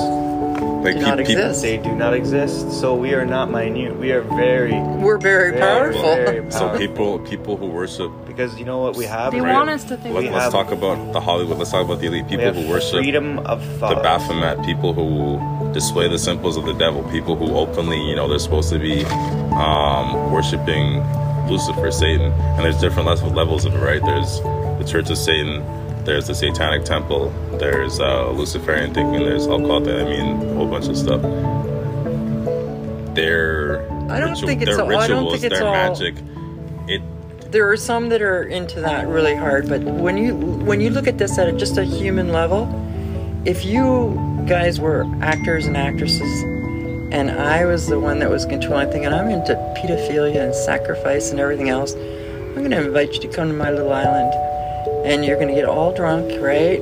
like 0.86 0.96
Do 0.96 1.02
not 1.02 1.18
pe- 1.18 1.26
people- 1.26 1.44
exist. 1.44 1.62
they 1.62 1.76
do 1.78 1.94
not 1.94 2.14
exist. 2.14 2.72
So 2.80 2.96
we 2.96 3.14
are 3.14 3.26
not 3.26 3.52
minute. 3.52 3.98
We 4.00 4.14
are 4.14 4.22
very, 4.22 4.80
We're 5.04 5.18
very, 5.18 5.52
very, 5.52 5.60
powerful. 5.60 6.02
very 6.16 6.50
So 6.52 6.78
people 6.78 7.20
people 7.20 7.58
who 7.58 7.66
worship 7.68 8.12
because 8.36 8.58
you 8.60 8.66
know 8.66 8.80
what 8.80 8.96
we 8.96 9.06
have. 9.06 9.32
They 9.32 9.42
Right? 9.42 9.54
want 9.54 9.70
us 9.70 9.84
to 9.86 9.98
think. 9.98 10.16
Let, 10.16 10.24
We 10.24 10.30
us 10.30 10.44
have- 10.44 10.52
talk 10.52 10.72
about 10.72 11.14
the 11.14 11.20
Hollywood. 11.22 11.58
Let's 11.58 11.72
talk 11.72 11.86
about 11.86 12.00
the 12.00 12.08
elite 12.08 12.24
We 12.26 12.30
people 12.32 12.46
have 12.46 12.56
who 12.56 12.70
worship 12.70 12.96
freedom 13.00 13.40
of 13.40 13.62
the. 13.80 13.96
Baphomet, 14.04 14.64
people 14.66 14.94
who 14.94 15.72
display 15.74 16.08
the 16.08 16.20
symbols 16.20 16.58
of 16.58 16.66
the 16.66 16.74
devil, 16.74 17.04
people 17.12 17.36
who 17.36 17.56
openly, 17.56 18.00
you 18.10 18.16
know, 18.16 18.28
they're 18.28 18.40
supposed 18.40 18.70
to 18.72 18.80
be 18.80 19.06
um, 19.56 20.32
worshiping 20.32 21.04
Lucifer, 21.48 21.92
Satan, 21.92 22.32
and 22.32 22.60
there's 22.66 22.80
different 22.80 23.08
levels 23.36 23.66
of 23.66 23.74
it, 23.76 23.80
right? 23.80 24.02
There's 24.04 24.40
the 24.80 24.86
Church 24.88 25.10
of 25.10 25.18
Satan, 25.18 25.64
there's 26.06 26.28
the 26.28 26.36
Satanic 26.36 26.86
Temple, 26.86 27.32
there's 27.60 28.00
uh, 28.00 28.30
Luciferian 28.32 28.94
thinking, 28.94 29.24
there's 29.26 29.46
occult, 29.46 29.88
I 29.88 30.04
mean, 30.06 30.42
a 30.50 30.54
whole 30.56 30.68
bunch 30.68 30.88
of 30.88 30.98
stuff. 30.98 31.22
Their 33.16 33.86
I 34.10 34.20
don't 34.20 34.30
ritual- 34.32 34.48
think 34.48 34.62
it's 34.64 34.76
their 34.76 34.82
all- 34.86 34.96
I 34.98 35.08
don't 35.08 35.26
rituals, 35.26 35.34
think 35.42 35.44
it's 35.52 35.60
their 35.60 35.68
all- 35.68 35.74
magic. 35.74 36.16
It 36.88 37.02
there 37.54 37.70
are 37.70 37.78
some 37.78 38.10
that 38.10 38.24
are 38.24 38.42
into 38.42 38.82
that 38.82 39.08
really 39.08 39.36
hard 39.36 39.70
but 39.70 39.84
when 39.84 40.18
you 40.18 40.36
when 40.66 40.82
you 40.82 40.90
look 40.90 41.06
at 41.06 41.20
this 41.20 41.38
at 41.38 41.56
just 41.56 41.78
a 41.78 41.84
human 41.84 42.30
level 42.30 42.68
if 43.46 43.64
you 43.64 44.44
guys 44.48 44.80
were 44.80 45.06
actors 45.22 45.68
and 45.68 45.78
actresses 45.78 46.42
and 47.14 47.30
i 47.30 47.64
was 47.64 47.86
the 47.86 48.00
one 48.00 48.18
that 48.18 48.28
was 48.28 48.44
controlling 48.48 48.90
thinking 48.90 49.14
i'm 49.14 49.30
into 49.30 49.54
pedophilia 49.78 50.44
and 50.44 50.56
sacrifice 50.56 51.30
and 51.30 51.40
everything 51.40 51.70
else 51.70 51.94
i'm 51.94 52.56
going 52.56 52.72
to 52.72 52.88
invite 52.88 53.14
you 53.14 53.20
to 53.20 53.28
come 53.28 53.50
to 53.50 53.54
my 53.54 53.70
little 53.70 53.94
island 53.94 54.34
and 55.06 55.24
you're 55.24 55.38
going 55.38 55.48
to 55.48 55.54
get 55.54 55.66
all 55.66 55.94
drunk 55.94 56.26
right? 56.42 56.80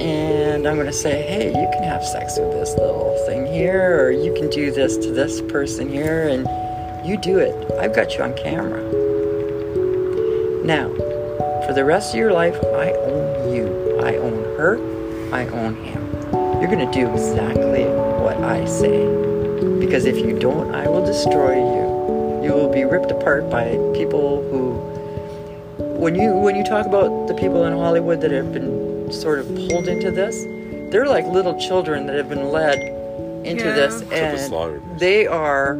And 0.00 0.66
i'm 0.66 0.74
going 0.74 0.86
to 0.88 0.92
say 0.92 1.22
hey 1.22 1.46
you 1.50 1.68
can 1.72 1.84
have 1.84 2.04
sex 2.04 2.36
with 2.36 2.50
this 2.50 2.70
little 2.70 3.16
thing 3.26 3.46
here 3.46 4.04
or 4.04 4.10
you 4.10 4.34
can 4.34 4.50
do 4.50 4.72
this 4.72 4.96
to 4.96 5.12
this 5.12 5.40
person 5.42 5.88
here 5.88 6.26
and 6.26 6.48
you 7.06 7.16
do 7.16 7.38
it. 7.38 7.54
I've 7.78 7.94
got 7.94 8.14
you 8.14 8.22
on 8.22 8.34
camera 8.36 8.99
now, 10.64 10.88
for 11.66 11.72
the 11.74 11.84
rest 11.84 12.12
of 12.12 12.18
your 12.18 12.32
life, 12.32 12.56
I 12.74 12.92
own 12.92 13.54
you. 13.54 14.00
I 14.02 14.16
own 14.16 14.42
her. 14.56 14.76
I 15.34 15.46
own 15.46 15.76
him. 15.84 16.02
You're 16.60 16.70
going 16.70 16.86
to 16.86 16.92
do 16.92 17.10
exactly 17.12 17.84
what 17.84 18.36
I 18.38 18.64
say. 18.66 19.06
Because 19.78 20.04
if 20.04 20.16
you 20.16 20.38
don't, 20.38 20.74
I 20.74 20.88
will 20.88 21.04
destroy 21.04 21.54
you. 21.54 22.44
You 22.44 22.52
will 22.52 22.72
be 22.72 22.84
ripped 22.84 23.10
apart 23.10 23.50
by 23.50 23.64
people 23.94 24.42
who 24.50 24.90
when 26.00 26.14
you 26.14 26.32
when 26.32 26.56
you 26.56 26.64
talk 26.64 26.86
about 26.86 27.26
the 27.28 27.34
people 27.34 27.64
in 27.64 27.74
Hollywood 27.74 28.22
that 28.22 28.30
have 28.30 28.52
been 28.54 29.12
sort 29.12 29.38
of 29.38 29.46
pulled 29.48 29.86
into 29.86 30.10
this, 30.10 30.34
they're 30.90 31.06
like 31.06 31.26
little 31.26 31.58
children 31.60 32.06
that 32.06 32.16
have 32.16 32.28
been 32.30 32.48
led 32.48 32.78
into 33.44 33.66
Yeah. 33.66 33.74
this 33.74 34.00
To 34.00 34.06
the 34.06 34.14
and 34.14 34.98
they 34.98 35.26
are 35.26 35.74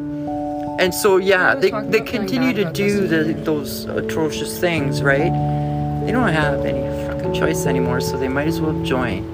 and 0.81 0.95
so 0.95 1.19
yeah, 1.19 1.55
they, 1.55 1.71
they 1.71 2.01
continue 2.01 2.53
to 2.55 2.65
do 2.73 3.07
the, 3.07 3.35
those 3.35 3.85
atrocious 3.85 4.59
things, 4.59 5.03
right? 5.03 5.33
They 6.05 6.13
don't 6.13 6.29
have 6.33 6.65
any 6.65 6.83
fucking 7.07 7.35
choice 7.35 7.67
anymore, 7.67 8.01
so 8.01 8.17
they 8.19 8.29
might 8.29 8.49
as 8.49 8.61
well 8.61 8.81
join 8.83 9.25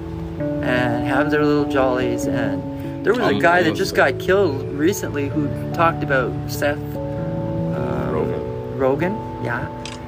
and 0.63 1.07
have 1.07 1.31
their 1.31 1.43
little 1.45 1.65
jollies. 1.71 2.25
And 2.27 3.05
there 3.05 3.13
was 3.13 3.21
a 3.23 3.35
Um, 3.35 3.39
guy 3.39 3.63
that 3.63 3.73
just 3.75 3.95
got 3.95 4.19
killed 4.19 4.61
recently 4.73 5.29
who 5.29 5.47
talked 5.73 6.03
about 6.03 6.31
Seth 6.51 6.77
uh, 6.77 8.11
Rogen. 8.11 8.77
Rogan, 8.77 9.13
yeah. 9.43 9.65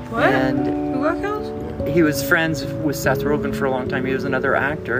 What? 0.09 0.23
And 0.25 0.95
Who 0.95 1.03
got 1.03 1.21
killed? 1.21 1.87
he 1.87 2.03
was 2.03 2.21
friends 2.21 2.65
with 2.65 2.95
Seth 2.95 3.21
Rogen 3.21 3.55
for 3.55 3.65
a 3.65 3.71
long 3.71 3.87
time. 3.87 4.05
He 4.05 4.13
was 4.13 4.25
another 4.25 4.53
actor, 4.55 4.99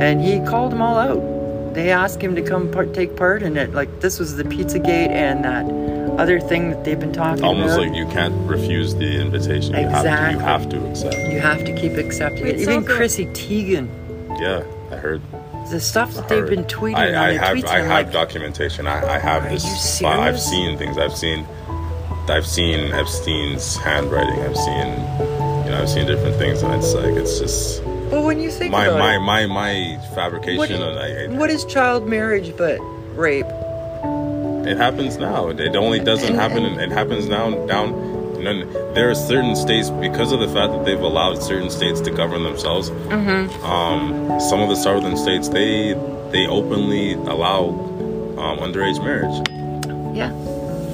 and 0.00 0.20
he 0.20 0.38
called 0.44 0.70
them 0.72 0.82
all 0.82 0.98
out. 0.98 1.39
They 1.80 1.92
asked 1.92 2.20
him 2.20 2.34
to 2.34 2.42
come 2.42 2.70
part, 2.70 2.92
take 2.92 3.16
part 3.16 3.42
in 3.42 3.56
it. 3.56 3.72
Like 3.72 4.00
this 4.00 4.18
was 4.18 4.36
the 4.36 4.44
Pizzagate 4.44 5.08
and 5.08 5.42
that 5.46 5.64
other 6.20 6.38
thing 6.38 6.68
that 6.68 6.84
they've 6.84 7.00
been 7.00 7.10
talking 7.10 7.42
Almost 7.42 7.72
about. 7.72 7.78
Almost 7.78 7.88
like 7.88 7.96
you 7.96 8.06
can't 8.12 8.34
refuse 8.46 8.94
the 8.94 9.18
invitation. 9.18 9.74
You 9.74 9.88
have 9.88 10.02
to. 10.02 10.08
Exactly. 10.10 10.34
You 10.34 10.38
have 10.40 10.68
to 10.68 10.90
accept. 10.90 11.16
you 11.16 11.40
have 11.40 11.64
to 11.64 11.74
keep 11.74 11.92
accepting 11.92 12.44
Wait, 12.44 12.56
it. 12.56 12.60
Even 12.60 12.74
so 12.74 12.80
the- 12.86 12.94
Chrissy 12.94 13.26
Teigen, 13.28 13.88
Yeah, 14.38 14.62
I 14.94 14.96
heard. 14.96 15.22
the 15.70 15.80
stuff 15.80 16.12
that 16.16 16.28
they've 16.28 16.46
been 16.46 16.64
tweeting 16.66 16.96
I, 16.96 17.08
on 17.08 17.14
I 17.14 17.32
have 17.32 17.56
tweets. 17.56 17.68
I 17.68 17.78
have 17.78 17.88
like, 17.88 18.12
documentation. 18.12 18.86
I, 18.86 19.14
I 19.14 19.18
have 19.18 19.46
Are 19.46 19.48
this. 19.48 20.02
you 20.02 20.06
uh, 20.06 20.10
I've 20.10 20.38
seen 20.38 20.76
things. 20.76 20.98
I've 20.98 21.16
seen 21.16 21.46
I've 22.28 22.46
seen 22.46 22.92
Epstein's 22.92 23.76
handwriting. 23.78 24.38
I've 24.40 24.54
seen 24.54 24.88
you 25.64 25.70
know 25.70 25.78
I've 25.80 25.88
seen 25.88 26.06
different 26.06 26.36
things, 26.36 26.62
and 26.62 26.74
it's 26.74 26.92
like 26.92 27.14
it's 27.14 27.38
just 27.38 27.82
Well, 28.10 28.24
when 28.24 28.40
you 28.40 28.50
think 28.50 28.72
my 28.72 28.86
about 28.86 28.98
my, 28.98 29.14
it, 29.16 29.20
my 29.20 29.46
my 29.46 29.98
fabrication. 30.14 30.58
what, 30.58 30.70
and 30.70 30.98
I, 30.98 31.24
I- 31.24 31.38
what 31.38 31.50
is 31.50 31.64
child 31.64 32.08
marriage 32.08 32.56
but 32.56 32.78
rape? 33.16 33.46
It 34.66 34.76
happens 34.76 35.16
now. 35.16 35.48
It 35.48 35.74
only 35.76 36.00
doesn't 36.00 36.34
happen. 36.34 36.64
It 36.64 36.90
happens 36.90 37.28
now 37.28 37.50
down. 37.66 38.08
There 38.94 39.10
are 39.10 39.14
certain 39.14 39.54
states 39.56 39.90
because 39.90 40.32
of 40.32 40.40
the 40.40 40.48
fact 40.48 40.72
that 40.72 40.84
they've 40.84 41.00
allowed 41.00 41.42
certain 41.42 41.70
states 41.70 42.00
to 42.02 42.10
govern 42.10 42.42
themselves. 42.42 42.90
Mm-hmm. 42.90 43.64
Um, 43.64 44.40
some 44.40 44.60
of 44.60 44.68
the 44.68 44.76
southern 44.76 45.16
states 45.16 45.48
they 45.48 45.92
they 46.32 46.46
openly 46.46 47.14
allow 47.14 47.68
um, 48.38 48.58
underage 48.58 49.02
marriage 49.04 50.16
Yeah. 50.16 50.30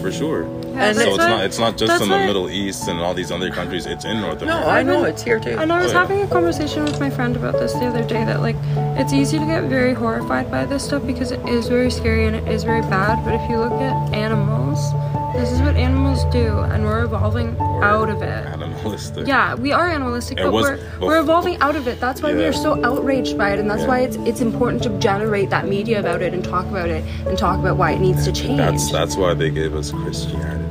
for 0.01 0.11
sure. 0.11 0.45
Yeah, 0.77 0.89
And 0.89 0.97
so 0.99 1.09
it's 1.09 1.19
why- 1.19 1.29
not 1.31 1.45
it's 1.45 1.59
not 1.59 1.77
just 1.79 2.03
in 2.03 2.09
the 2.11 2.15
why- 2.15 2.27
Middle 2.27 2.51
East 2.51 2.87
and 2.89 3.01
all 3.01 3.15
these 3.15 3.31
other 3.33 3.51
countries. 3.51 3.87
It's 3.87 4.05
in 4.05 4.21
North 4.21 4.43
No, 4.43 4.49
America. 4.49 4.71
I 4.71 4.83
know 4.83 5.05
it's 5.05 5.23
here 5.23 5.41
too. 5.41 5.57
And 5.59 5.73
I 5.73 5.81
was 5.83 5.93
Oh, 5.93 5.95
yeah. 5.95 6.01
having 6.03 6.23
a 6.23 6.27
conversation 6.27 6.85
with 6.85 7.01
my 7.01 7.09
friend 7.11 7.35
about 7.35 7.55
this 7.55 7.73
the 7.73 7.87
other 7.87 8.03
day 8.05 8.25
that 8.25 8.43
like 8.43 8.57
it's 9.01 9.13
easy 9.13 9.39
to 9.39 9.47
get 9.47 9.65
very 9.65 9.95
horrified 9.95 10.51
by 10.51 10.67
this 10.67 10.83
stuff 10.85 11.03
because 11.07 11.33
it 11.33 11.41
is 11.49 11.69
very 11.69 11.91
scary 11.91 12.27
and 12.27 12.37
it 12.37 12.47
is 12.47 12.63
very 12.65 12.83
bad. 12.83 13.25
But 13.25 13.35
if 13.35 13.49
you 13.49 13.57
look 13.59 13.73
at 13.73 14.15
animals, 14.15 14.79
this 15.35 15.51
is 15.51 15.61
what 15.61 15.77
animals 15.77 16.25
do, 16.31 16.59
and 16.73 16.85
we're 16.85 17.05
evolving 17.05 17.57
out 17.83 18.09
of 18.09 18.23
it. 18.23 18.47
Animalistic. 18.47 19.27
Yeah, 19.27 19.55
we 19.55 19.73
are 19.73 19.89
animalistic, 19.89 20.39
It 20.39 20.45
but 20.45 20.53
was 20.53 20.63
we're 20.65 20.77
bef- 20.77 21.01
we're 21.09 21.19
evolving 21.21 21.57
out 21.61 21.77
of 21.77 21.87
it. 21.89 22.01
That's 22.01 22.23
why 22.23 22.33
we 22.35 22.41
Yeah. 22.43 22.49
are 22.49 22.53
so 22.53 22.79
outraged 22.85 23.37
by 23.37 23.51
it, 23.51 23.59
and 23.59 23.69
that's 23.71 23.83
Yeah. 23.83 23.89
why 23.89 23.99
it's 24.01 24.17
it's 24.25 24.41
important 24.41 24.83
to 24.85 24.91
generate 25.09 25.49
that 25.51 25.67
media 25.69 26.01
about 26.01 26.21
it 26.23 26.33
and 26.35 26.43
talk 26.45 26.67
about 26.71 26.89
it 26.89 27.03
and 27.27 27.37
talk 27.37 27.59
about 27.59 27.77
why 27.77 27.91
it 27.93 28.01
needs 28.01 28.25
to 28.25 28.33
change. 28.33 28.57
That's 28.59 28.91
that's 28.91 29.17
why 29.17 29.35
they 29.35 29.51
gave 29.51 29.75
us 29.75 29.91
Christianity. 29.91 30.65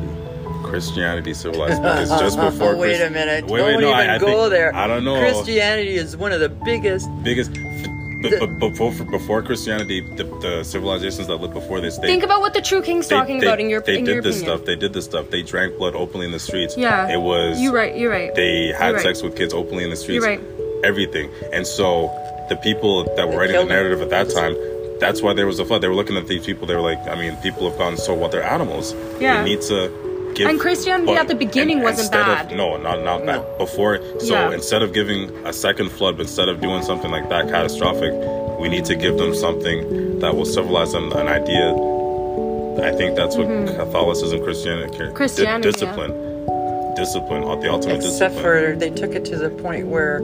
Christianity 0.76 1.34
civilized 1.46 1.82
because 1.82 2.10
just 2.20 2.40
before 2.40 2.74
Oh, 2.74 2.78
wait 2.78 2.98
Chris- 2.98 3.08
a 3.08 3.10
minute. 3.12 3.46
Wait, 3.48 3.60
don't 3.60 3.68
wait, 3.68 3.80
no, 3.82 3.90
even 3.90 4.10
I, 4.10 4.16
I 4.16 4.18
go 4.20 4.26
think, 4.28 4.50
there. 4.52 4.76
I 4.76 4.88
don't 4.88 5.04
know. 5.04 5.18
Christianity 5.20 5.96
is 5.96 6.16
one 6.18 6.32
of 6.32 6.40
the 6.40 6.50
biggest. 6.50 7.08
biggest 7.24 7.52
but, 8.22 8.40
but 8.40 8.60
before 8.60 8.92
before 9.06 9.44
Christianity, 9.44 10.02
the, 10.02 10.24
the 10.42 10.64
civilizations 10.64 11.28
that 11.28 11.36
lived 11.36 11.54
before 11.54 11.80
this, 11.80 11.98
they 12.00 12.08
Think 12.08 12.24
about 12.24 12.42
what 12.42 12.54
the 12.54 12.62
True 12.62 12.82
King's 12.82 13.08
they, 13.08 13.16
talking 13.16 13.40
they- 13.40 13.46
about 13.48 13.60
in 13.60 13.70
your 13.70 13.82
they 13.82 14.00
in 14.00 14.04
did 14.06 14.14
your 14.16 14.22
this 14.24 14.38
opinion. 14.38 14.58
stuff. 14.58 14.66
They 14.66 14.76
did 14.76 14.94
this 14.94 15.06
stuff. 15.06 15.30
They 15.30 15.44
drank 15.44 15.78
blood 15.78 15.96
openly 15.96 16.26
in 16.26 16.32
the 16.32 16.40
streets. 16.40 16.76
Yeah, 16.76 17.08
it 17.14 17.22
was. 17.22 17.62
You're 17.62 17.74
right. 17.74 17.96
You're 17.96 18.12
right. 18.12 18.34
They 18.34 18.68
had 18.70 18.94
right. 18.96 19.02
sex 19.04 19.22
with 19.22 19.36
kids 19.38 19.54
openly 19.54 19.84
in 19.84 19.90
the 19.92 19.96
streets. 19.96 20.26
You're 20.26 20.38
right. 20.38 20.42
Everything, 20.84 21.30
and 21.54 21.66
so 21.68 22.08
the 22.50 22.56
people 22.58 23.04
that 23.16 23.26
were 23.28 23.32
They 23.34 23.38
writing 23.38 23.54
the 23.54 23.58
killed 23.60 23.70
them. 23.70 23.78
narrative 23.78 24.02
at 24.02 24.10
that 24.10 24.30
time. 24.30 24.56
That's 25.00 25.22
why 25.22 25.34
there 25.34 25.46
was 25.46 25.60
a 25.60 25.66
flood. 25.66 25.82
They 25.82 25.88
were 25.90 25.94
looking 25.96 26.16
at 26.16 26.26
these 26.28 26.46
people. 26.46 26.66
They 26.68 26.76
were 26.76 26.82
like, 26.82 27.00
I 27.08 27.16
mean, 27.16 27.36
people 27.44 27.70
have 27.70 27.78
gone 27.78 27.98
so 27.98 28.14
what? 28.14 28.32
They're 28.32 28.44
animals. 28.44 28.94
Yeah. 29.20 29.44
We 29.44 29.50
need 29.50 29.62
to 29.64 29.90
give. 30.36 30.50
And 30.50 30.60
Christianity 30.60 31.14
at 31.14 31.28
the 31.28 31.36
beginning 31.36 31.82
wasn't 31.82 32.00
instead 32.14 32.26
bad. 32.26 32.52
Of, 32.52 32.58
no, 32.58 32.78
not 32.78 33.04
not 33.04 33.26
bad. 33.26 33.42
Before, 33.58 34.00
so 34.20 34.34
Yeah. 34.34 34.52
instead 34.54 34.82
of 34.84 34.94
giving 34.94 35.30
a 35.46 35.54
second 35.54 35.90
flood, 35.92 36.18
but 36.18 36.24
instead 36.28 36.50
of 36.50 36.62
doing 36.62 36.84
something 36.84 37.12
like 37.12 37.30
that 37.30 37.48
catastrophic, 37.50 38.14
we 38.60 38.68
need 38.70 38.86
to 38.86 38.96
give 38.96 39.18
them 39.18 39.34
something 39.36 40.20
that 40.20 40.36
will 40.36 40.46
civilize 40.46 40.92
them, 40.94 41.12
an 41.14 41.28
idea. 41.28 41.74
I 42.82 42.92
think 42.92 43.16
that's 43.16 43.36
what 43.38 43.48
Catholicism, 43.78 44.44
Christianity, 44.44 44.98
Mm-hmm. 44.98 45.14
Christianity, 45.16 45.68
yeah. 45.68 45.72
discipline, 45.72 46.12
discipline, 46.96 47.42
the 47.62 47.70
ultimate 47.72 47.98
Except 47.98 48.36
discipline. 48.36 48.74
for 48.74 48.76
they 48.80 48.90
took 48.90 49.14
it 49.16 49.26
to 49.26 49.38
the 49.38 49.50
point 49.50 49.88
where 49.88 50.20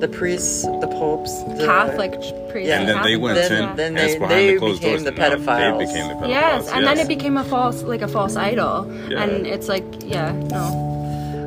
the 0.00 0.08
priests, 0.08 0.62
the 0.62 0.86
popes, 0.98 1.42
the 1.58 1.64
Catholic 1.66 2.12
priests. 2.50 2.68
Yeah. 2.68 2.78
and 2.80 2.88
then 2.88 3.02
they 3.02 3.16
went 3.16 3.36
Then- 3.36 3.70
in, 3.70 3.76
then 3.76 3.96
and 3.96 3.98
they- 3.98 4.18
behind 4.18 4.30
they 4.30 4.46
the 4.54 4.60
became 4.60 4.90
doors. 4.92 5.04
the 5.04 5.10
Now 5.10 5.16
pedophiles. 5.30 5.78
They 5.78 5.84
became 5.86 6.08
the 6.08 6.14
pedophiles. 6.14 6.28
Yes, 6.28 6.70
and 6.72 6.86
then 6.86 6.98
it 6.98 7.08
became 7.08 7.36
a 7.36 7.44
false, 7.44 7.82
like 7.82 8.02
a 8.02 8.08
false 8.08 8.36
idol, 8.36 8.86
Yeah. 9.08 9.22
and 9.22 9.46
it's 9.46 9.68
like, 9.68 9.84
yeah, 10.06 10.32
no. 10.50 10.84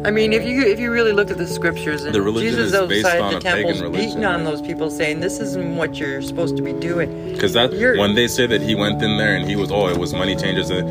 I 0.04 0.10
mean, 0.10 0.34
if 0.34 0.44
you 0.44 0.64
if 0.64 0.80
you 0.80 0.90
really 0.92 1.12
look 1.14 1.30
at 1.30 1.38
the 1.38 1.46
scriptures 1.46 2.04
and 2.04 2.16
The 2.16 2.32
Jesus 2.42 2.74
is 2.74 2.88
based 2.90 3.06
outside 3.06 3.22
on 3.22 3.32
the 3.34 3.38
a 3.38 3.42
pagan 3.42 3.74
temples 3.76 3.96
beating 3.96 4.26
on 4.26 4.44
those 4.46 4.60
people, 4.60 4.90
saying 4.90 5.20
this 5.20 5.40
isn't 5.40 5.78
what 5.78 5.96
you're 6.00 6.24
supposed 6.24 6.58
to 6.58 6.64
be 6.64 6.74
doing. 6.74 7.10
Because 7.34 7.54
that 7.54 7.72
You're- 7.72 8.00
when 8.00 8.16
they 8.16 8.28
say 8.28 8.48
that 8.48 8.62
he 8.64 8.74
went 8.74 9.00
in 9.04 9.18
there 9.20 9.36
and 9.36 9.48
he 9.48 9.56
was 9.56 9.72
oh 9.72 9.88
it 9.90 9.98
was 9.98 10.12
money 10.12 10.36
changers, 10.36 10.72
it, 10.72 10.84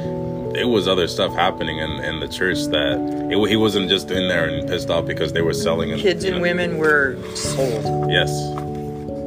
it 0.61 0.65
was 0.69 0.87
other 0.87 1.09
stuff 1.09 1.33
happening 1.35 1.79
in, 1.79 1.91
in 2.05 2.21
the 2.21 2.29
church 2.29 2.59
that 2.67 2.99
it, 3.33 3.49
he 3.49 3.57
wasn't 3.57 3.89
just 3.89 4.11
in 4.11 4.29
there 4.29 4.49
and 4.49 4.69
pissed 4.69 4.91
off 4.91 5.07
because 5.07 5.33
they 5.33 5.41
were 5.41 5.55
selling 5.55 5.91
and, 5.93 6.01
Kids 6.01 6.25
and 6.25 6.37
know. 6.37 6.43
women 6.43 6.77
were 6.77 7.17
sold. 7.35 8.11
Yes, 8.11 8.31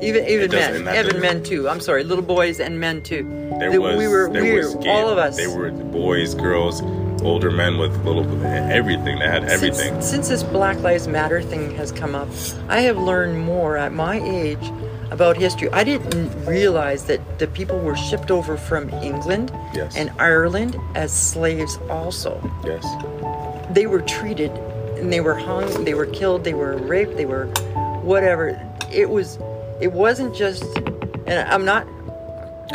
Even 0.03 0.27
even 0.27 0.51
men, 0.51 0.95
even 1.05 1.19
men 1.19 1.43
too. 1.43 1.67
I'm 1.67 1.79
sorry, 1.79 2.03
little 2.03 2.23
boys 2.23 2.59
and 2.59 2.79
men 2.79 3.01
too. 3.01 3.23
there 3.59 3.71
That 3.71 3.81
was 3.81 3.97
we 3.97 4.07
were 4.07 4.29
there 4.31 4.43
we 4.43 4.51
were 4.53 4.87
all 4.87 5.09
of 5.09 5.17
us. 5.17 5.35
They 5.35 5.47
were 5.47 5.71
boys, 5.71 6.35
girls, 6.35 6.81
older 7.23 7.49
men 7.51 7.77
with 7.79 7.95
little 8.05 8.25
everything. 8.45 9.17
They 9.19 9.27
had 9.27 9.45
everything. 9.45 9.93
Since, 10.01 10.09
since 10.09 10.27
this 10.29 10.43
Black 10.43 10.77
Lives 10.81 11.07
Matter 11.07 11.41
thing 11.41 11.71
has 11.75 11.91
come 11.91 12.13
up, 12.13 12.29
I 12.69 12.81
have 12.81 12.97
learned 12.97 13.39
more 13.39 13.75
at 13.77 13.91
my 13.93 14.19
age 14.21 14.63
about 15.13 15.37
history. 15.37 15.69
I 15.71 15.83
didn't 15.83 16.29
realize 16.45 17.05
that 17.05 17.21
the 17.39 17.47
people 17.47 17.79
were 17.79 17.95
shipped 17.95 18.31
over 18.31 18.57
from 18.57 18.89
England 18.89 19.51
Yes. 19.73 19.95
and 19.95 20.09
Ireland 20.19 20.75
as 20.95 21.11
slaves 21.13 21.77
also. 21.89 22.31
yes, 22.65 22.83
They 23.69 23.85
were 23.87 24.01
treated 24.01 24.51
and 24.97 25.13
they 25.13 25.21
were 25.21 25.35
hung, 25.35 25.85
they 25.85 25.93
were 25.93 26.07
killed, 26.07 26.43
they 26.43 26.53
were 26.55 26.77
raped, 26.77 27.15
they 27.15 27.25
were 27.25 27.45
whatever. 28.03 28.59
It 28.91 29.09
was 29.09 29.37
it 29.79 29.91
wasn't 29.91 30.35
just 30.35 30.63
and 31.27 31.47
I'm 31.53 31.65
not 31.65 31.85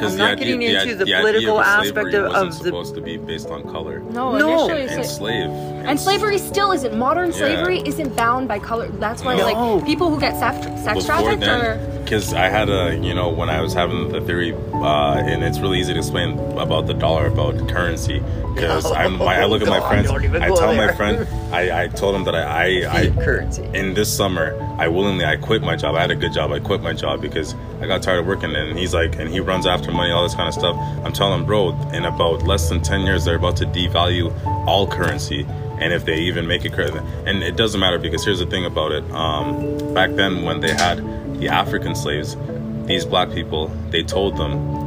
I'm 0.02 0.16
not 0.16 0.38
getting 0.38 0.62
into 0.62 0.94
the 0.94 1.04
political 1.06 1.60
aspect 1.60 2.14
of, 2.14 2.24
wasn't 2.32 2.48
of 2.52 2.58
the 2.58 2.64
supposed 2.64 2.94
to 2.94 3.00
be 3.00 3.16
based 3.16 3.48
on 3.48 3.62
color. 3.64 4.00
No, 4.00 4.32
No. 4.36 4.64
initially 4.68 4.82
it's 4.82 4.92
And 4.92 5.00
like- 5.02 5.10
slave. 5.10 5.50
and 5.88 6.00
slavery 6.00 6.38
still 6.38 6.72
isn't. 6.72 6.96
Modern 6.96 7.30
Yeah. 7.30 7.36
slavery 7.38 7.82
isn't 7.84 8.14
bound 8.16 8.48
by 8.48 8.58
color. 8.58 8.88
That's 9.00 9.24
why, 9.24 9.36
No. 9.36 9.44
like, 9.76 9.86
people 9.86 10.10
who 10.10 10.20
get 10.20 10.36
sex, 10.38 10.66
sex 10.82 11.04
trafficked 11.06 11.40
then, 11.40 11.60
are. 11.60 11.78
because 12.04 12.32
I 12.34 12.48
had 12.48 12.68
a, 12.68 12.96
you 12.96 13.14
know, 13.14 13.28
when 13.28 13.48
I 13.50 13.60
was 13.60 13.72
having 13.74 14.08
the 14.10 14.20
theory, 14.20 14.54
uh, 14.74 15.14
and 15.24 15.42
it's 15.42 15.58
really 15.58 15.78
easy 15.80 15.92
to 15.92 15.98
explain 15.98 16.38
about 16.58 16.86
the 16.86 16.94
dollar, 16.94 17.26
about 17.26 17.68
currency, 17.68 18.22
because 18.54 18.86
Oh, 18.86 18.94
I'm, 18.94 19.18
my, 19.18 19.40
I 19.40 19.44
look 19.46 19.62
at 19.62 19.68
my 19.68 19.78
God, 19.80 19.88
friends, 19.88 20.10
I 20.10 20.48
go 20.48 20.56
tell 20.56 20.74
my 20.74 20.92
friend, 20.92 21.26
I, 21.52 21.84
I 21.84 21.88
told 21.88 22.14
him 22.14 22.24
that 22.24 22.34
I, 22.34 22.82
I, 22.82 23.00
I, 23.00 23.10
currency. 23.24 23.62
in 23.74 23.94
this 23.94 24.14
summer, 24.14 24.54
I 24.78 24.88
willingly, 24.88 25.24
I 25.24 25.36
quit 25.36 25.62
my 25.62 25.76
job. 25.76 25.94
I 25.96 26.00
had 26.00 26.10
a 26.10 26.14
good 26.14 26.32
job. 26.32 26.52
I 26.52 26.58
quit 26.60 26.82
my 26.82 26.92
job 26.92 27.20
because 27.20 27.54
I 27.80 27.86
got 27.86 28.02
tired 28.02 28.20
of 28.20 28.26
working. 28.26 28.54
And 28.54 28.78
he's 28.78 28.94
like, 28.94 29.16
and 29.18 29.28
he 29.28 29.40
runs 29.40 29.66
after 29.66 29.87
money, 29.92 30.10
all 30.10 30.22
this 30.22 30.34
kind 30.34 30.48
of 30.48 30.54
stuff. 30.54 30.76
I'm 31.04 31.12
telling 31.12 31.40
him, 31.40 31.46
bro, 31.46 31.70
in 31.92 32.04
about 32.04 32.42
less 32.44 32.68
than 32.68 32.82
10 32.82 33.02
years, 33.02 33.24
they're 33.24 33.36
about 33.36 33.56
to 33.58 33.66
devalue 33.66 34.32
all 34.66 34.86
currency. 34.86 35.46
And 35.80 35.92
if 35.92 36.04
they 36.04 36.18
even 36.20 36.46
make 36.46 36.64
it, 36.64 36.72
and 36.78 37.42
it 37.42 37.56
doesn't 37.56 37.80
matter 37.80 37.98
because 37.98 38.24
here's 38.24 38.40
the 38.40 38.46
thing 38.46 38.64
about 38.64 38.92
it. 38.92 39.04
Um, 39.12 39.94
back 39.94 40.10
then, 40.12 40.42
when 40.42 40.60
they 40.60 40.72
had 40.72 40.98
the 41.38 41.48
African 41.48 41.94
slaves, 41.94 42.36
these 42.86 43.04
black 43.04 43.30
people, 43.30 43.68
they 43.90 44.02
told 44.02 44.36
them 44.36 44.78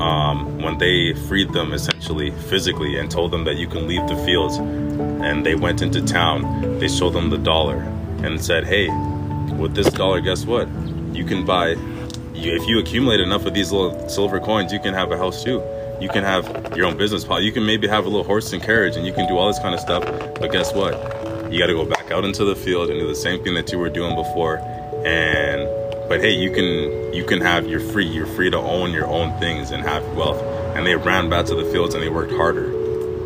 um, 0.00 0.58
when 0.62 0.78
they 0.78 1.12
freed 1.12 1.52
them 1.52 1.72
essentially 1.72 2.30
physically 2.30 2.98
and 2.98 3.10
told 3.10 3.30
them 3.30 3.44
that 3.44 3.56
you 3.56 3.66
can 3.66 3.86
leave 3.86 4.06
the 4.08 4.16
fields 4.24 4.56
and 4.56 5.44
they 5.44 5.54
went 5.54 5.82
into 5.82 6.00
town 6.04 6.78
they 6.78 6.88
showed 6.88 7.10
them 7.10 7.30
the 7.30 7.38
dollar 7.38 7.78
and 8.22 8.42
said 8.42 8.64
hey 8.64 8.88
with 9.56 9.74
this 9.74 9.90
dollar 9.90 10.20
guess 10.20 10.44
what 10.44 10.68
you 11.12 11.24
can 11.24 11.44
buy 11.44 11.74
you, 12.38 12.54
if 12.54 12.66
you 12.68 12.78
accumulate 12.78 13.20
enough 13.20 13.46
of 13.46 13.54
these 13.54 13.72
little 13.72 14.08
silver 14.08 14.40
coins 14.40 14.72
you 14.72 14.80
can 14.80 14.94
have 14.94 15.10
a 15.10 15.18
house 15.18 15.42
too. 15.42 15.62
You 16.00 16.08
can 16.08 16.22
have 16.22 16.76
your 16.76 16.86
own 16.86 16.96
business 16.96 17.26
you 17.42 17.52
can 17.52 17.66
maybe 17.66 17.88
have 17.88 18.06
a 18.06 18.08
little 18.08 18.24
horse 18.24 18.52
and 18.52 18.62
carriage 18.62 18.96
and 18.96 19.06
you 19.06 19.12
can 19.12 19.26
do 19.26 19.36
all 19.36 19.48
this 19.48 19.58
kind 19.58 19.74
of 19.74 19.80
stuff 19.80 20.04
but 20.04 20.52
guess 20.52 20.72
what? 20.72 20.92
You 21.52 21.58
got 21.58 21.66
to 21.66 21.74
go 21.74 21.84
back 21.84 22.10
out 22.10 22.24
into 22.24 22.44
the 22.44 22.54
field 22.54 22.90
and 22.90 23.00
do 23.00 23.06
the 23.06 23.14
same 23.14 23.42
thing 23.42 23.54
that 23.54 23.72
you 23.72 23.78
were 23.78 23.88
doing 23.88 24.14
before. 24.14 24.58
And 25.04 25.66
but 26.08 26.20
hey 26.20 26.32
you 26.32 26.52
can 26.52 27.12
you 27.12 27.24
can 27.24 27.40
have 27.40 27.66
you're 27.66 27.80
free 27.80 28.06
you're 28.06 28.26
free 28.26 28.50
to 28.50 28.58
own 28.58 28.92
your 28.92 29.06
own 29.06 29.38
things 29.40 29.70
and 29.70 29.82
have 29.82 30.04
wealth. 30.14 30.40
And 30.76 30.86
they 30.86 30.94
ran 30.94 31.28
back 31.28 31.46
to 31.46 31.54
the 31.54 31.64
fields 31.64 31.94
and 31.94 32.02
they 32.02 32.08
worked 32.08 32.32
harder 32.32 32.76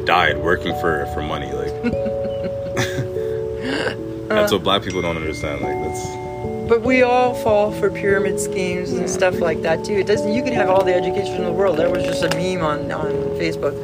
died 0.04 0.38
working 0.38 0.74
for 0.80 1.06
for 1.14 1.22
money 1.22 1.52
like. 1.52 1.82
That's 4.28 4.52
what 4.52 4.62
black 4.62 4.82
people 4.82 5.02
don't 5.02 5.16
understand 5.16 5.60
like 5.60 5.76
that's 5.84 6.21
But 6.68 6.82
we 6.82 7.02
all 7.02 7.34
fall 7.34 7.70
for 7.72 7.90
pyramid 7.90 8.40
schemes 8.40 8.92
and 8.92 9.08
stuff 9.08 9.40
like 9.40 9.62
that 9.62 9.84
too. 9.84 9.94
It 9.94 10.06
doesn't. 10.06 10.32
You 10.32 10.42
can 10.42 10.52
have 10.54 10.68
all 10.68 10.84
the 10.84 10.94
education 10.94 11.36
in 11.36 11.44
the 11.44 11.52
world. 11.52 11.78
There 11.78 11.90
was 11.90 12.04
just 12.04 12.22
a 12.22 12.30
meme 12.36 12.64
on 12.64 12.90
on 12.90 13.12
Facebook. 13.38 13.74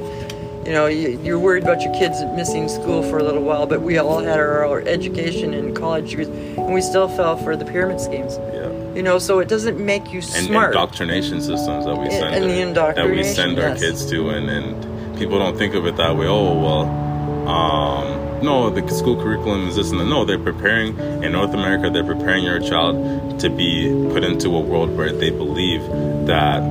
You 0.66 0.74
know, 0.74 0.86
you, 0.86 1.18
you're 1.22 1.38
worried 1.38 1.62
about 1.62 1.80
your 1.80 1.94
kids 1.94 2.22
missing 2.36 2.68
school 2.68 3.02
for 3.02 3.18
a 3.18 3.22
little 3.22 3.42
while, 3.42 3.66
but 3.66 3.80
we 3.80 3.96
all 3.96 4.20
had 4.20 4.38
our, 4.38 4.66
our 4.66 4.82
education 4.82 5.54
and 5.54 5.74
college 5.74 6.10
degrees, 6.10 6.28
and 6.28 6.74
we 6.74 6.82
still 6.82 7.08
fell 7.08 7.38
for 7.38 7.56
the 7.56 7.64
pyramid 7.64 8.00
schemes. 8.00 8.36
Yeah. 8.52 8.70
You 8.94 9.02
know, 9.02 9.18
so 9.18 9.38
it 9.38 9.48
doesn't 9.48 9.78
make 9.82 10.12
you 10.12 10.18
and 10.18 10.46
smart. 10.46 10.74
indoctrination 10.74 11.40
systems 11.40 11.86
that 11.86 11.96
we 11.96 12.10
send 12.10 12.34
and 12.34 12.74
the 12.74 12.92
that 12.96 13.08
we 13.08 13.24
send 13.24 13.58
our 13.58 13.68
yes. 13.68 13.80
kids 13.80 14.10
to, 14.10 14.28
and, 14.30 14.50
and 14.50 15.18
people 15.18 15.38
don't 15.38 15.56
think 15.56 15.74
of 15.74 15.86
it 15.86 15.96
that 15.96 16.16
way. 16.16 16.26
Oh 16.26 16.58
well, 16.60 17.48
um, 17.48 18.17
no, 18.42 18.70
the 18.70 18.86
school 18.94 19.16
curriculum 19.22 19.68
is 19.68 19.76
this 19.76 19.90
and 19.90 20.00
that. 20.00 20.04
No, 20.06 20.24
they're 20.24 20.38
preparing 20.38 20.98
in 21.22 21.32
North 21.32 21.54
America. 21.54 21.90
They're 21.90 22.04
preparing 22.04 22.44
your 22.44 22.60
child 22.60 23.40
to 23.40 23.48
be 23.50 23.88
put 24.12 24.24
into 24.24 24.48
a 24.56 24.60
world 24.60 24.96
where 24.96 25.12
they 25.12 25.30
believe 25.30 25.82
that 26.26 26.62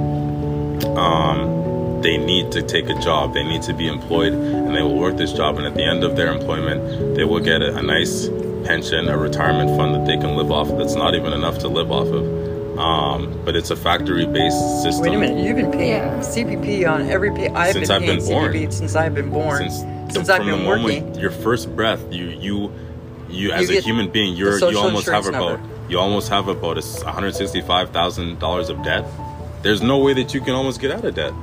um, 0.97 2.01
they 2.01 2.17
need 2.17 2.51
to 2.51 2.61
take 2.61 2.89
a 2.89 2.99
job, 2.99 3.33
they 3.33 3.43
need 3.43 3.61
to 3.63 3.73
be 3.73 3.87
employed, 3.87 4.33
and 4.33 4.75
they 4.75 4.81
will 4.81 4.95
work 4.97 5.17
this 5.17 5.33
job. 5.33 5.57
And 5.57 5.65
at 5.65 5.73
the 5.75 5.83
end 5.83 6.03
of 6.03 6.15
their 6.15 6.31
employment, 6.31 7.15
they 7.15 7.23
will 7.23 7.39
get 7.39 7.61
a, 7.61 7.75
a 7.77 7.81
nice 7.81 8.27
pension, 8.65 9.07
a 9.07 9.17
retirement 9.17 9.75
fund 9.77 9.95
that 9.95 10.05
they 10.05 10.17
can 10.17 10.35
live 10.35 10.51
off. 10.51 10.69
of. 10.69 10.77
That's 10.77 10.95
not 10.95 11.15
even 11.15 11.33
enough 11.33 11.59
to 11.59 11.67
live 11.67 11.91
off 11.91 12.07
of. 12.07 12.77
Um, 12.77 13.41
but 13.43 13.55
it's 13.55 13.71
a 13.71 13.75
factory-based 13.75 14.83
system. 14.83 15.01
Wait 15.01 15.15
a 15.15 15.19
minute, 15.19 15.43
you've 15.43 15.55
been 15.55 15.71
paying 15.71 15.89
Yeah. 16.03 16.19
CPP 16.19 16.87
on 16.87 17.09
every 17.09 17.31
pay. 17.31 17.49
I've 17.49 17.73
Since 17.73 17.87
been 17.87 17.95
I've 17.95 18.01
paying 18.03 18.19
been 18.19 18.27
born. 18.27 18.53
CPP 18.53 18.73
since 18.73 18.95
I've 18.95 19.15
been 19.15 19.29
born. 19.31 19.69
Since, 19.71 19.83
Since 20.09 20.27
the, 20.27 20.33
I've 20.33 20.37
from 20.39 20.47
been 20.49 20.59
the 20.63 20.67
working. 20.67 21.03
moment 21.03 21.19
your 21.19 21.31
first 21.31 21.75
breath, 21.75 22.01
you 22.11 22.25
you 22.25 22.71
you 23.29 23.51
as 23.51 23.69
a 23.69 23.81
human 23.81 24.09
being, 24.09 24.35
you're 24.35 24.57
you 24.57 24.77
almost 24.79 25.07
have 25.07 25.25
insurance 25.25 25.27
about 25.27 25.59
number. 25.61 25.91
you 25.91 25.99
almost 25.99 26.29
have 26.29 26.47
about 26.47 26.77
one 26.77 27.13
hundred 27.13 27.35
sixty-five 27.35 27.91
thousand 27.91 28.39
dollars 28.39 28.69
of 28.69 28.83
debt. 28.83 29.05
There's 29.63 29.81
no 29.81 29.97
way 29.97 30.13
that 30.13 30.33
you 30.33 30.41
can 30.41 30.53
almost 30.53 30.79
get 30.79 30.91
out 30.91 31.03
of 31.03 31.15
debt. 31.15 31.33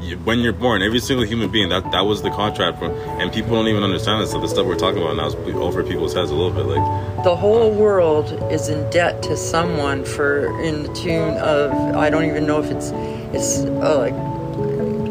You, 0.00 0.16
when 0.18 0.38
you're 0.40 0.54
born, 0.54 0.80
every 0.82 0.98
single 0.98 1.26
human 1.26 1.50
being 1.50 1.68
that 1.70 1.90
that 1.92 2.00
was 2.02 2.22
the 2.22 2.30
contract 2.30 2.78
for, 2.78 2.86
and 3.20 3.30
people 3.32 3.50
don't 3.50 3.68
even 3.68 3.82
understand 3.82 4.22
this. 4.22 4.30
So 4.30 4.40
the 4.40 4.48
stuff 4.48 4.66
we're 4.66 4.76
talking 4.78 5.02
about 5.02 5.16
now 5.16 5.26
is 5.26 5.34
over 5.56 5.82
people's 5.84 6.14
heads 6.14 6.30
a 6.30 6.34
little 6.34 6.50
bit. 6.50 6.64
Like 6.66 7.24
The 7.24 7.36
whole 7.36 7.70
world 7.70 8.32
is 8.50 8.68
in 8.70 8.88
debt 8.90 9.22
to 9.24 9.36
someone 9.36 10.04
for 10.04 10.58
in 10.62 10.84
the 10.84 10.92
tune 10.94 11.34
of 11.38 11.70
I 11.96 12.08
don't 12.10 12.24
even 12.24 12.46
know 12.46 12.60
if 12.62 12.70
it's 12.70 12.90
it's 13.34 13.58
uh, 13.64 13.98
like 13.98 14.14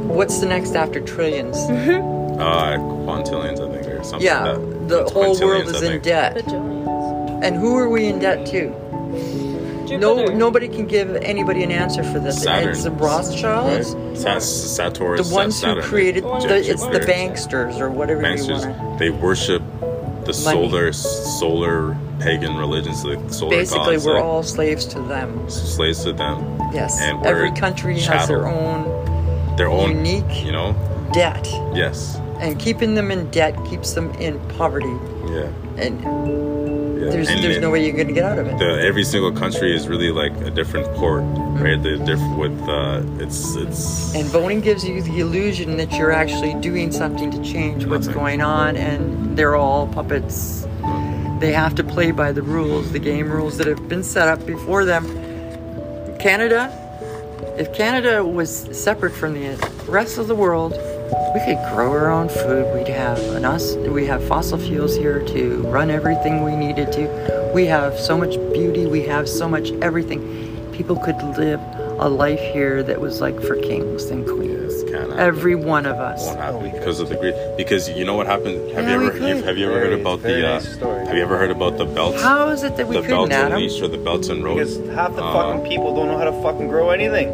what's 0.09 0.39
the 0.39 0.47
next 0.47 0.75
after 0.75 0.99
trillions? 1.01 1.57
uh, 2.39 2.77
quintillions, 2.77 3.59
I 3.59 3.71
think, 3.81 3.87
or 3.87 4.03
something. 4.03 4.21
Yeah, 4.25 4.43
like 4.53 4.59
that. 4.69 4.87
the 4.89 5.01
It's 5.03 5.11
whole 5.11 5.39
world 5.39 5.67
is 5.67 5.81
in 5.81 6.01
debt. 6.01 6.35
Bajillions. 6.37 7.43
And 7.43 7.55
who 7.55 7.75
are 7.77 7.89
we 7.89 8.05
in 8.07 8.19
debt 8.19 8.45
to? 8.47 8.69
No, 9.97 10.25
nobody 10.25 10.67
can 10.67 10.85
give 10.85 11.15
anybody 11.15 11.63
an 11.63 11.71
answer 11.71 12.03
for 12.03 12.19
this. 12.19 12.43
Saturn. 12.43 12.69
It's 12.69 12.83
the 12.83 12.91
Rothschilds, 12.91 13.95
Right? 13.95 14.17
Sat- 14.17 14.41
Saturn, 14.43 15.17
the 15.17 15.33
ones 15.33 15.61
who 15.63 15.81
created 15.81 16.23
Ju- 16.23 16.47
the, 16.47 16.57
it's 16.69 16.85
the 16.85 16.99
banksters 16.99 17.79
or 17.79 17.89
whatever 17.89 18.21
you 18.35 18.51
want 18.51 18.99
they 18.99 19.09
worship 19.09 19.63
the 20.25 20.33
solar 20.33 20.93
solar 20.93 21.97
pagan 22.19 22.55
religions, 22.57 23.01
the 23.01 23.17
solar 23.31 23.49
Basically, 23.49 23.95
gods, 23.95 24.05
we're 24.05 24.13
like, 24.15 24.23
all 24.23 24.43
slaves 24.43 24.85
to 24.87 24.99
them. 25.01 25.49
slaves 25.49 26.03
to 26.03 26.13
them. 26.13 26.59
Yes, 26.71 26.99
And 27.01 27.25
every 27.25 27.49
we're 27.49 27.55
country 27.55 27.99
has 28.01 28.27
their 28.27 28.45
own 28.45 29.55
Their 29.55 29.69
own 29.69 29.89
Unique. 30.05 30.45
you 30.45 30.51
know. 30.51 30.73
debt, 31.13 31.47
Yes. 31.73 32.19
And 32.39 32.59
keeping 32.59 32.95
them 32.95 33.11
in 33.11 33.29
debt 33.31 33.55
keeps 33.65 33.93
them 33.93 34.11
in 34.15 34.39
poverty. 34.57 34.87
Yeah. 35.27 35.51
And 35.77 35.99
yeah. 36.99 37.09
there's 37.11 37.29
and 37.29 37.43
there's 37.43 37.57
it- 37.57 37.61
no 37.61 37.69
way 37.71 37.83
you're 37.85 37.95
going 37.95 38.07
to 38.07 38.13
get 38.13 38.23
out 38.23 38.39
of 38.39 38.47
it. 38.47 38.57
The, 38.57 38.81
every 38.81 39.03
single 39.03 39.31
country 39.31 39.73
is 39.75 39.87
really 39.87 40.11
like 40.11 40.33
a 40.41 40.49
different 40.51 40.87
port, 40.95 41.23
right? 41.61 41.81
The 41.81 41.97
different 42.05 42.37
with 42.37 42.59
uh, 42.67 43.01
it's 43.23 43.55
it's 43.55 44.13
And 44.15 44.25
voting 44.27 44.61
gives 44.61 44.83
you 44.87 45.01
the 45.01 45.19
illusion 45.19 45.77
that 45.77 45.91
you're 45.93 46.11
actually 46.11 46.53
doing 46.61 46.91
something 46.91 47.31
to 47.31 47.41
change 47.43 47.85
what's 47.85 48.07
Nothing. 48.07 48.21
going 48.21 48.41
on, 48.41 48.75
and 48.75 49.37
they're 49.37 49.55
all 49.55 49.87
puppets. 49.87 50.65
They 51.39 51.53
have 51.53 51.73
to 51.75 51.83
play 51.85 52.11
by 52.11 52.33
the 52.33 52.41
rules, 52.41 52.91
the 52.91 52.99
game 52.99 53.31
rules 53.31 53.57
that 53.59 53.67
have 53.67 53.87
been 53.87 54.03
set 54.03 54.27
up 54.27 54.45
before 54.45 54.83
them. 54.83 55.05
Canada, 56.19 56.69
if 57.57 57.73
Canada 57.73 58.25
was 58.25 58.67
separate 58.77 59.13
from 59.13 59.33
the 59.35 59.55
rest 59.87 60.17
of 60.17 60.27
the 60.27 60.35
world, 60.35 60.73
we 61.33 61.39
could 61.45 61.57
grow 61.73 61.91
our 61.91 62.09
own 62.11 62.29
food. 62.29 62.73
We'd 62.73 62.87
have 62.87 63.19
an 63.35 63.45
us. 63.45 63.75
We 63.75 64.05
have 64.07 64.23
fossil 64.27 64.57
fuels 64.57 64.95
here 64.95 65.23
to 65.27 65.61
run 65.67 65.89
everything 65.89 66.43
we 66.43 66.55
needed 66.55 66.91
to. 66.93 67.51
We 67.53 67.65
have 67.65 67.99
so 67.99 68.17
much 68.17 68.35
beauty. 68.53 68.85
We 68.87 69.03
have 69.03 69.27
so 69.27 69.47
much 69.49 69.71
everything. 69.81 70.71
People 70.71 70.95
could 70.97 71.21
live 71.37 71.59
a 71.99 72.07
life 72.07 72.39
here 72.53 72.81
that 72.83 73.01
was 73.01 73.19
like 73.21 73.41
for 73.41 73.55
kings 73.57 74.05
and 74.05 74.25
queens. 74.25 74.83
Yes. 74.87 75.09
Every 75.17 75.55
one 75.55 75.85
of 75.85 75.97
us. 75.97 76.25
won't 76.25 76.39
happen 76.39 76.71
because 76.71 76.99
of 77.01 77.09
the 77.09 77.15
greed. 77.17 77.35
Because 77.57 77.89
you 77.89 78.05
know 78.05 78.13
what 78.15 78.25
happened? 78.27 78.71
Have 78.71 78.85
Yeah, 78.85 78.95
you 78.95 79.01
ever 79.07 79.11
could. 79.11 79.21
you, 79.37 79.43
have 79.43 79.57
you 79.57 79.65
ever 79.69 79.79
heard 79.79 79.99
about 79.99 80.21
the 80.21 80.47
uh, 80.47 80.53
nice. 80.53 80.75
Have 80.77 81.15
you 81.17 81.21
ever 81.21 81.37
heard 81.37 81.51
about 81.51 81.77
the 81.77 81.85
belts? 81.85 82.21
How 82.21 82.47
is 82.49 82.63
it 82.63 82.77
that 82.77 82.87
we 82.87 82.95
the 82.95 83.01
couldn't, 83.01 83.17
Belt 83.17 83.31
and 83.31 83.33
Adam? 83.51 83.59
Leash 83.59 83.81
or 83.81 83.87
the 83.89 83.97
belts 83.97 84.29
and 84.29 84.43
Road? 84.43 84.55
Because 84.55 84.77
half 84.95 85.15
the 85.15 85.23
Uh, 85.23 85.33
fucking 85.33 85.67
people 85.69 85.93
don't 85.95 86.07
know 86.07 86.17
how 86.17 86.23
to 86.25 86.41
fucking 86.41 86.69
grow 86.69 86.91
anything. 86.91 87.29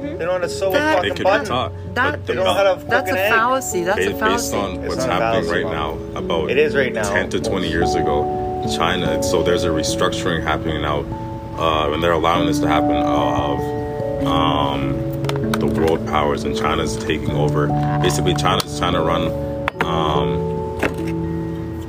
They 0.00 0.08
don't 0.10 0.18
know 0.18 0.32
how 0.32 0.38
to 0.38 0.48
sew 0.48 0.70
That- 0.72 0.98
a 0.98 1.02
They 1.02 1.08
fucking 1.10 1.24
button. 1.24 1.42
be 1.42 1.48
taught. 1.48 1.72
That- 1.94 2.26
the 2.26 2.32
They 2.32 2.34
don't 2.36 2.44
know 2.44 2.54
how 2.54 2.74
to 2.74 2.84
That's 2.86 3.10
a 3.10 3.18
egg. 3.20 3.32
fallacy. 3.32 3.84
That's 3.84 3.98
ba- 4.06 4.16
a 4.16 4.30
based 4.30 4.54
on 4.54 4.70
It's 4.76 4.88
what's 4.88 5.04
happening 5.04 5.50
right 5.50 5.64
now, 5.66 5.96
about 6.14 6.50
It 6.50 6.58
is 6.58 6.74
right 6.76 6.92
now. 6.92 7.02
10 7.02 7.28
to 7.30 7.40
20 7.40 7.68
years 7.68 7.94
ago, 7.94 8.62
China. 8.76 9.22
So 9.22 9.42
there's 9.42 9.64
a 9.64 9.68
restructuring 9.68 10.42
happening 10.42 10.82
now, 10.82 11.04
uh, 11.58 11.90
and 11.92 12.02
they're 12.02 12.12
allowing 12.12 12.46
this 12.46 12.58
to 12.60 12.68
happen 12.68 12.96
of 12.96 13.58
um, 14.26 14.94
the 15.52 15.66
world 15.66 16.06
powers, 16.08 16.44
and 16.44 16.56
China's 16.56 16.96
taking 16.96 17.30
over. 17.32 17.68
Basically, 18.02 18.34
China's 18.34 18.78
trying 18.78 18.92
to 18.94 19.00
run 19.00 19.30
um, 19.84 20.80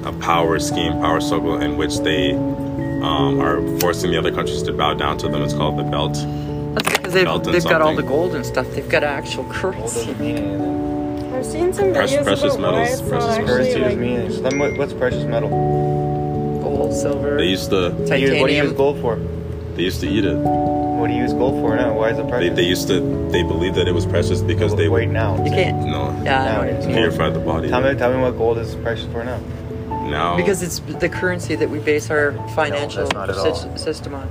a 0.06 0.12
power 0.22 0.60
scheme, 0.60 0.94
power 1.02 1.20
struggle, 1.20 1.60
in 1.62 1.76
which 1.78 1.98
they 2.00 2.32
um, 2.34 3.40
are 3.42 3.62
forcing 3.80 4.12
the 4.12 4.18
other 4.18 4.32
countries 4.32 4.62
to 4.64 4.74
bow 4.74 4.94
down 4.94 5.18
to 5.18 5.28
them. 5.28 5.42
It's 5.42 5.54
called 5.54 5.78
the 5.78 5.84
Belt. 5.84 6.16
That's 7.14 7.14
because 7.14 7.14
they've, 7.14 7.26
Belt 7.26 7.44
they've 7.64 7.64
got 7.64 7.82
all 7.82 7.96
the 7.96 8.04
gold 8.04 8.36
and 8.36 8.46
stuff. 8.46 8.68
They've 8.72 8.88
got 8.90 9.04
actual 9.04 9.44
currency. 9.46 10.06
doesn't 10.06 10.20
mean 10.20 10.38
anything. 10.38 11.34
I've 11.34 11.46
seen 11.46 11.74
some 11.74 11.94
Precious- 11.94 12.18
videos 12.18 12.24
precious 12.24 12.56
about 12.56 12.74
metals, 12.76 12.90
it's 13.00 13.10
precious 13.10 13.28
metals. 13.30 13.50
Currency 13.50 13.70
actually 13.70 13.82
doesn't 13.82 13.90
like. 13.90 13.98
mean 14.00 14.18
anything. 14.20 14.36
So 14.36 14.42
then 14.50 14.60
what, 14.60 14.78
what's 14.78 14.94
precious 14.94 15.24
metal? 15.24 15.50
Gold, 16.62 16.94
silver, 16.94 17.38
They 17.38 17.46
used 17.46 17.70
to 17.70 17.90
What 17.92 18.08
do 18.08 18.18
you- 18.18 18.42
What 18.42 18.48
do 18.48 18.54
you 18.54 18.64
use 18.64 18.74
gold 18.74 19.00
for? 19.02 19.18
they 19.76 19.84
used 19.84 20.02
to 20.02 20.08
eat 20.10 20.26
it. 20.26 20.36
What 20.36 21.08
do 21.08 21.14
you 21.14 21.22
use 21.22 21.32
gold 21.34 21.62
for 21.62 21.74
now? 21.78 21.94
Why 21.94 22.10
is 22.10 22.20
it 22.20 22.28
precious? 22.28 22.54
they 22.56 22.64
used 22.64 22.88
to 22.90 23.00
they 23.32 23.44
believed 23.44 23.76
that 23.76 23.88
it 23.88 23.94
was 23.94 24.06
precious 24.06 24.42
because 24.42 24.76
they 24.76 24.90
wait 24.90 25.08
now. 25.10 25.38
You 25.46 25.52
can't. 25.52 25.86
no 25.86 26.12
Yeah. 26.26 26.44
Now 26.44 26.62
I 26.62 26.66
it 26.68 26.86
know. 26.86 26.94
purified 26.94 27.34
the 27.34 27.40
body. 27.40 27.70
Tell 27.70 27.80
me, 27.82 27.94
tell 27.96 28.12
me 28.14 28.22
what 28.22 28.38
gold 28.38 28.58
is 28.58 28.76
precious 28.76 29.06
for 29.14 29.24
now. 29.24 29.40
now 30.10 30.36
Because 30.36 30.62
it's 30.62 30.80
the 31.00 31.08
currency 31.08 31.56
that 31.56 31.70
we 31.70 31.80
base 31.80 32.10
our 32.12 32.34
financial 32.54 33.04
that's 33.04 33.14
not 33.14 33.30
at 33.30 33.38
all. 33.38 33.56
system 33.78 34.14
on. 34.16 34.28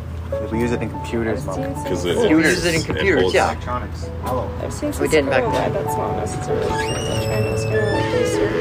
We 0.50 0.60
use 0.60 0.72
it 0.72 0.80
in 0.80 0.88
computers, 0.88 1.44
seen 1.44 1.54
some 1.54 1.82
because 1.82 2.04
it, 2.06 2.30
You 2.30 2.38
use 2.38 2.64
it 2.64 2.74
in 2.74 2.82
computers, 2.82 3.20
holds- 3.20 3.34
yeah. 3.34 3.52
Electronics. 3.52 4.08
Hello. 4.24 4.50
I've 4.62 4.72
seen 4.72 4.92
some 4.94 5.02
oh. 5.02 5.06
We 5.06 5.08
did 5.08 5.24
stuff 5.26 5.30
back 5.30 5.42
about 5.44 5.52
why 5.52 5.68
then. 5.68 5.84
that's 5.84 5.96
not 5.96 6.16
necessarily 6.16 6.66
true. 6.66 7.04
That 7.04 7.22
China's 7.24 7.64
gonna 7.64 7.92
like 7.92 8.20
usurp 8.20 8.52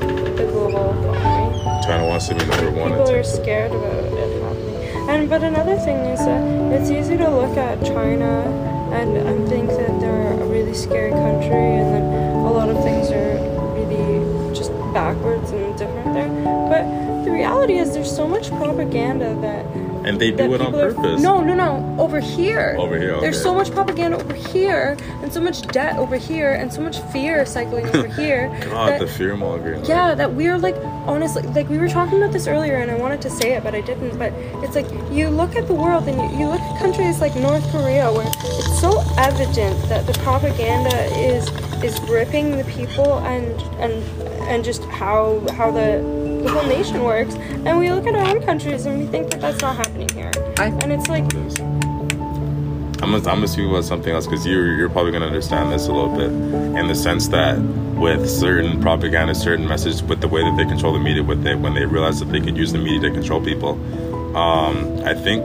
the, 0.00 0.42
the 0.44 0.50
global 0.52 1.14
economy. 1.14 1.82
China 1.84 2.06
wants 2.06 2.28
to 2.28 2.34
be 2.36 2.44
number 2.46 2.70
one. 2.70 2.92
in 2.92 2.98
People 2.98 3.10
are 3.14 3.22
scared 3.24 3.72
about 3.72 4.04
it 4.04 4.42
happening. 4.42 5.08
And 5.10 5.28
but 5.28 5.42
another 5.42 5.76
thing 5.76 5.96
is 6.06 6.20
that 6.20 6.80
it's 6.80 6.90
easy 6.90 7.16
to 7.16 7.28
look 7.28 7.56
at 7.56 7.84
China 7.84 8.42
and, 8.94 9.16
and 9.16 9.48
think 9.48 9.70
that 9.70 10.00
they're 10.00 10.32
a 10.34 10.46
really 10.46 10.72
scary 10.74 11.10
country 11.10 11.50
and 11.50 11.94
that 11.94 12.02
a 12.36 12.50
lot 12.50 12.68
of 12.68 12.80
things 12.84 13.10
are 13.10 13.34
really 13.74 14.54
just 14.54 14.70
backwards 14.94 15.50
and 15.50 15.76
different 15.76 16.14
there. 16.14 16.28
But 16.70 17.24
the 17.24 17.32
reality 17.32 17.78
is 17.78 17.92
there's 17.92 18.14
so 18.14 18.28
much 18.28 18.50
propaganda 18.50 19.34
that 19.40 19.66
and 20.04 20.20
they 20.20 20.30
do 20.30 20.52
it 20.54 20.60
on 20.60 20.66
people 20.66 20.80
are- 20.80 20.92
purpose. 20.94 21.20
no, 21.22 21.40
no, 21.42 21.54
no. 21.54 21.96
Over 21.98 22.20
here. 22.20 22.76
Over 22.78 22.98
here, 22.98 23.18
There's 23.20 23.40
so 23.42 23.54
much 23.54 23.70
propaganda 23.70 24.18
over 24.18 24.34
here, 24.34 24.96
and 25.22 25.32
so 25.32 25.40
much 25.40 25.62
debt 25.68 25.96
over 25.98 26.16
here, 26.16 26.52
and 26.52 26.72
so 26.72 26.80
much 26.82 26.98
fear 27.12 27.44
cycling 27.46 27.86
over 27.88 28.06
here. 28.20 28.48
God, 28.70 28.88
that- 28.92 29.00
the 29.00 29.06
fear 29.06 29.36
mongering. 29.36 29.84
yeah, 29.84 30.14
that 30.14 30.32
we're 30.34 30.58
like 30.58 30.76
honestly 31.06 31.42
like 31.58 31.68
we 31.68 31.76
were 31.78 31.88
talking 31.88 32.16
about 32.18 32.32
this 32.32 32.46
earlier 32.46 32.76
and 32.76 32.90
I 32.90 32.96
wanted 32.96 33.20
to 33.22 33.28
say 33.30 33.52
it 33.52 33.62
but 33.62 33.74
I 33.74 33.82
didn't. 33.82 34.16
But 34.18 34.32
it's 34.64 34.74
like 34.74 34.86
you 35.12 35.28
look 35.28 35.54
at 35.56 35.66
the 35.68 35.74
world 35.74 36.08
and 36.08 36.16
you, 36.32 36.38
you 36.40 36.46
look 36.48 36.60
at 36.60 36.78
countries 36.78 37.20
like 37.20 37.34
North 37.36 37.64
Korea 37.70 38.10
where 38.10 38.26
it's 38.26 38.80
so 38.80 39.02
evident 39.18 39.76
that 39.90 40.06
the 40.06 40.14
propaganda 40.20 40.96
is 41.16 41.48
is 41.84 41.98
gripping 42.00 42.56
the 42.56 42.64
people 42.64 43.18
and 43.18 43.44
and 43.82 43.92
and 44.48 44.64
just 44.64 44.82
how 44.84 45.40
how 45.52 45.70
the 45.70 46.00
the 46.44 46.50
whole 46.50 46.66
nation 46.66 47.02
works 47.02 47.34
and 47.34 47.78
we 47.78 47.90
look 47.90 48.06
at 48.06 48.14
our 48.14 48.28
own 48.36 48.42
countries 48.42 48.84
and 48.86 48.98
we 48.98 49.06
think 49.06 49.30
that 49.30 49.40
that's 49.40 49.60
not 49.62 49.76
happening 49.76 50.08
here 50.10 50.30
I- 50.58 50.66
and 50.82 50.92
it's 50.92 51.08
like 51.08 51.24
I'm 53.02 53.10
gonna, 53.10 53.16
I'm 53.18 53.22
gonna 53.36 53.48
speak 53.48 53.68
about 53.68 53.84
something 53.84 54.14
else 54.14 54.26
because 54.26 54.46
you're 54.46 54.74
you're 54.76 54.88
probably 54.88 55.12
gonna 55.12 55.26
understand 55.26 55.72
this 55.72 55.88
a 55.88 55.92
little 55.92 56.14
bit 56.16 56.30
in 56.78 56.86
the 56.86 56.94
sense 56.94 57.28
that 57.28 57.58
with 57.58 58.28
certain 58.28 58.80
propaganda, 58.80 59.34
certain 59.34 59.68
messages, 59.68 60.02
with 60.02 60.20
the 60.20 60.28
way 60.28 60.42
that 60.42 60.56
they 60.56 60.64
control 60.64 60.92
the 60.94 60.98
media, 60.98 61.22
with 61.22 61.46
it 61.46 61.58
when 61.58 61.74
they 61.74 61.84
realize 61.84 62.18
that 62.20 62.30
they 62.32 62.40
could 62.40 62.56
use 62.56 62.72
the 62.72 62.78
media 62.78 63.00
to 63.08 63.10
control 63.14 63.42
people. 63.44 63.72
Um, 64.36 65.02
I 65.04 65.12
think 65.14 65.44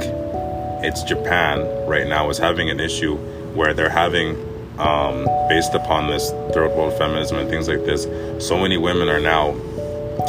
it's 0.83 1.03
Japan 1.03 1.59
right 1.87 2.07
now 2.07 2.29
is 2.29 2.37
having 2.37 2.69
an 2.69 2.79
issue 2.79 3.17
where 3.53 3.73
they're 3.73 3.89
having 3.89 4.35
um, 4.79 5.25
based 5.49 5.73
upon 5.75 6.07
this 6.07 6.31
third 6.53 6.69
world 6.75 6.97
feminism 6.97 7.37
and 7.39 7.49
things 7.49 7.67
like 7.67 7.83
this, 7.83 8.03
so 8.45 8.57
many 8.57 8.77
women 8.77 9.09
are 9.09 9.19
now 9.19 9.51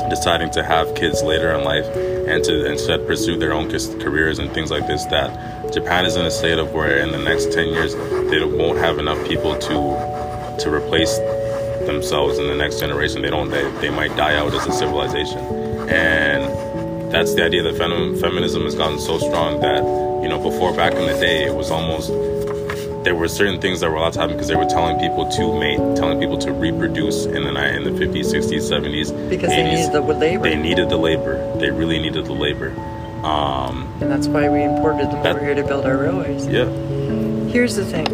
deciding 0.09 0.51
to 0.53 0.63
have 0.63 0.95
kids 0.95 1.23
later 1.23 1.53
in 1.53 1.65
life 1.65 1.87
and 2.29 2.45
to 2.45 2.67
instead 2.67 3.07
pursue 3.07 3.39
their 3.39 3.53
own 3.53 3.69
careers 4.01 4.39
and 4.39 4.53
things 4.53 4.71
like 4.71 4.87
this. 4.87 5.05
That 5.07 5.73
Japan 5.73 6.05
is 6.05 6.17
in 6.17 6.25
a 6.25 6.31
state 6.31 6.59
of 6.59 6.73
where 6.73 6.99
in 6.99 7.13
the 7.13 7.19
next 7.19 7.53
ten 7.53 7.69
years 7.69 7.95
they 7.95 8.43
won't 8.45 8.79
have 8.79 8.99
enough 8.99 9.27
people 9.29 9.57
to 9.59 10.57
to 10.61 10.73
replace 10.73 11.17
themselves 11.87 12.39
in 12.39 12.47
the 12.47 12.55
next 12.55 12.81
generation. 12.81 13.23
They 13.23 13.31
don't. 13.31 13.51
They, 13.51 13.69
they 13.81 13.91
might 13.91 14.17
die 14.17 14.37
out 14.37 14.55
as 14.55 14.67
a 14.67 14.73
civilization, 14.73 15.39
and 15.89 17.13
that's 17.13 17.35
the 17.35 17.45
idea 17.45 17.63
that 17.63 17.77
fem- 17.77 18.17
feminism 18.17 18.63
has 18.63 18.75
gotten 18.75 18.99
so 18.99 19.19
strong 19.19 19.61
that 19.61 19.83
you 20.23 20.29
know 20.29 20.39
before 20.39 20.75
back 20.75 20.93
in 20.93 21.07
the 21.07 21.21
day 21.21 21.45
it 21.45 21.55
was 21.55 21.71
almost 21.71 22.11
there 23.05 23.15
were 23.15 23.29
certain 23.29 23.61
things 23.61 23.81
that 23.81 23.91
were 23.91 23.97
allowed 23.97 24.13
to 24.15 24.21
happen 24.21 24.37
because 24.37 24.49
they 24.49 24.57
were 24.57 24.67
telling 24.67 24.99
people 24.99 25.29
to 25.31 25.59
mate, 25.59 25.79
telling 25.97 26.21
people 26.21 26.37
to 26.39 26.53
reproduce 26.53 27.25
in 27.25 27.45
the 27.45 27.51
ni- 27.53 27.77
in 27.77 27.85
the 27.85 27.91
50s, 27.91 28.27
60s, 28.27 28.63
70s, 28.71 29.11
Because 29.31 29.49
they 29.51 29.63
needed 29.65 29.93
the 29.93 30.01
labor. 30.03 30.43
They 30.43 30.57
needed 30.57 30.89
the 30.91 30.97
labor. 30.99 31.57
They 31.59 31.71
really 31.71 31.99
needed 31.99 32.27
the 32.27 32.33
labor. 32.35 32.73
Um, 33.25 33.89
And 34.01 34.11
that's 34.11 34.29
why 34.29 34.49
we 34.49 34.63
imported 34.63 35.11
them 35.11 35.23
That- 35.23 35.37
over 35.37 35.45
here 35.45 35.55
to 35.55 35.63
build 35.65 35.87
our 35.87 35.97
railways. 35.97 36.47
yeah, 36.47 36.67
Here's 37.51 37.75
the 37.77 37.85
thing. 37.85 38.07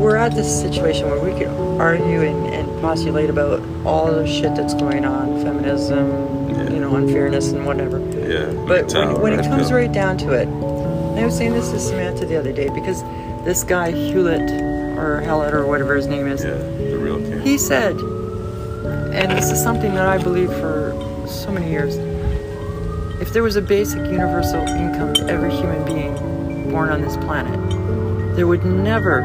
We're 0.00 0.16
at 0.16 0.32
this 0.34 0.48
situation 0.60 1.10
where 1.10 1.20
we 1.20 1.38
could 1.38 1.48
argue 1.80 2.22
and, 2.22 2.46
and 2.54 2.80
postulate 2.80 3.28
about 3.30 3.60
all 3.84 4.06
the 4.12 4.26
shit 4.26 4.54
that's 4.54 4.74
going 4.74 5.04
on, 5.04 5.42
feminism, 5.42 6.48
Yeah. 6.50 6.70
you 6.72 6.80
know, 6.80 6.94
unfairness 6.96 7.50
and 7.52 7.66
whatever. 7.66 7.98
yeah. 7.98 8.46
But 8.66 8.92
when, 8.94 9.20
when 9.20 9.32
it 9.34 9.44
comes 9.44 9.70
right 9.72 9.92
down 9.92 10.16
to 10.18 10.32
it, 10.32 10.46
I 11.18 11.24
was 11.24 11.36
saying 11.36 11.52
this 11.52 11.70
to 11.72 11.80
Samantha 11.80 12.26
the 12.26 12.36
other 12.36 12.52
day 12.52 12.68
because 12.68 13.02
this 13.44 13.64
guy 13.64 13.90
Hewlett 13.90 14.50
or 14.96 15.20
Hewlett 15.20 15.52
or 15.52 15.66
whatever 15.66 15.96
his 15.96 16.06
name 16.06 16.28
is, 16.28 16.44
yeah, 16.44 16.52
the 16.52 16.96
real 16.96 17.18
king. 17.18 17.40
he 17.40 17.58
said, 17.58 17.96
and 17.98 19.32
this 19.32 19.50
is 19.50 19.60
something 19.60 19.94
that 19.94 20.06
I 20.06 20.18
believe 20.18 20.48
for 20.48 20.94
so 21.26 21.50
many 21.50 21.70
years. 21.70 21.96
If 23.20 23.32
there 23.32 23.42
was 23.42 23.56
a 23.56 23.62
basic 23.62 23.98
universal 23.98 24.60
income 24.60 25.12
to 25.14 25.28
every 25.28 25.50
human 25.50 25.84
being 25.84 26.70
born 26.70 26.88
on 26.88 27.02
this 27.02 27.16
planet, 27.16 27.58
there 28.36 28.46
would 28.46 28.64
never 28.64 29.22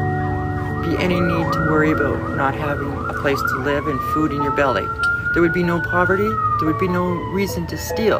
be 0.84 0.96
any 0.98 1.20
need 1.20 1.52
to 1.52 1.60
worry 1.70 1.92
about 1.92 2.36
not 2.36 2.54
having 2.54 2.92
a 3.08 3.14
place 3.20 3.38
to 3.38 3.58
live 3.58 3.86
and 3.86 4.00
food 4.12 4.32
in 4.32 4.42
your 4.42 4.52
belly. 4.52 4.86
There 5.32 5.42
would 5.42 5.54
be 5.54 5.62
no 5.62 5.80
poverty, 5.80 6.28
there 6.58 6.66
would 6.66 6.80
be 6.80 6.88
no 6.88 7.12
reason 7.32 7.68
to 7.68 7.78
steal. 7.78 8.18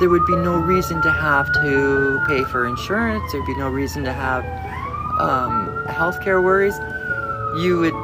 There 0.00 0.10
would 0.10 0.26
be 0.26 0.36
no 0.36 0.56
reason 0.56 1.00
to 1.02 1.12
have 1.12 1.52
to 1.52 2.20
pay 2.26 2.44
for 2.44 2.66
insurance, 2.66 3.30
there'd 3.30 3.46
be 3.46 3.56
no 3.56 3.68
reason 3.68 4.02
to 4.04 4.12
have 4.12 4.44
um, 5.20 5.84
healthcare 5.86 6.42
worries. 6.42 6.74
You 7.62 7.78
would 7.78 7.94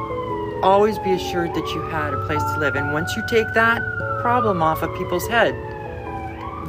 always 0.63 0.97
be 0.99 1.11
assured 1.11 1.53
that 1.53 1.67
you 1.73 1.81
had 1.81 2.13
a 2.13 2.25
place 2.25 2.41
to 2.41 2.59
live. 2.59 2.75
And 2.75 2.93
once 2.93 3.15
you 3.15 3.23
take 3.27 3.53
that 3.53 3.81
problem 4.21 4.61
off 4.61 4.81
of 4.81 4.95
people's 4.95 5.27
head, 5.27 5.53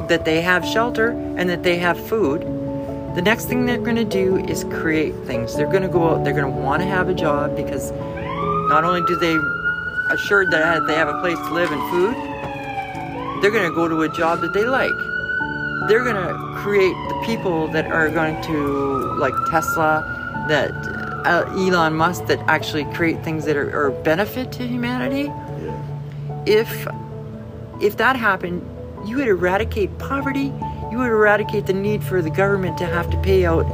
that 0.09 0.25
they 0.25 0.41
have 0.41 0.65
shelter 0.65 1.11
and 1.37 1.49
that 1.49 1.63
they 1.63 1.77
have 1.77 1.97
food, 2.07 2.41
the 3.15 3.21
next 3.21 3.45
thing 3.45 3.65
they're 3.65 3.77
going 3.77 3.95
to 3.95 4.03
do 4.03 4.37
is 4.37 4.63
create 4.65 5.15
things. 5.25 5.55
They're 5.55 5.71
going 5.71 5.83
to 5.83 5.87
go 5.87 6.09
out, 6.09 6.23
they're 6.23 6.33
going 6.33 6.51
to 6.51 6.59
want 6.59 6.81
to 6.81 6.87
have 6.87 7.09
a 7.09 7.13
job 7.13 7.55
because 7.55 7.91
not 8.69 8.83
only 8.83 9.01
do 9.03 9.15
they 9.15 9.37
assured 10.13 10.51
that 10.51 10.85
they 10.87 10.95
have 10.95 11.07
a 11.07 11.19
place 11.21 11.37
to 11.37 11.53
live 11.53 11.71
and 11.71 11.81
food, 11.91 12.33
they're 13.41 13.51
going 13.51 13.69
to 13.69 13.75
go 13.75 13.87
to 13.87 14.01
a 14.01 14.09
job 14.09 14.41
that 14.41 14.53
they 14.53 14.65
like. 14.65 15.12
They're 15.87 16.03
going 16.03 16.15
to 16.15 16.33
create 16.61 16.93
the 17.09 17.21
people 17.25 17.67
that 17.69 17.85
are 17.91 18.09
going 18.09 18.41
to, 18.43 18.57
like 19.15 19.33
Tesla, 19.49 20.45
that 20.47 20.71
uh, 21.25 21.45
Elon 21.57 21.93
Musk, 21.95 22.25
that 22.27 22.39
actually 22.47 22.85
create 22.93 23.23
things 23.23 23.45
that 23.45 23.55
are, 23.57 23.69
are 23.87 23.91
benefit 23.91 24.51
to 24.53 24.67
humanity. 24.67 25.31
If 26.45 26.87
if 27.81 27.97
that 27.97 28.15
happened, 28.15 28.61
you 29.05 29.17
would 29.17 29.27
eradicate 29.27 29.97
poverty. 29.97 30.53
You 30.91 30.97
would 30.99 31.09
eradicate 31.09 31.65
the 31.65 31.73
need 31.73 32.03
for 32.03 32.21
the 32.21 32.29
government 32.29 32.77
to 32.77 32.85
have 32.85 33.09
to 33.09 33.17
pay 33.17 33.45
out 33.45 33.65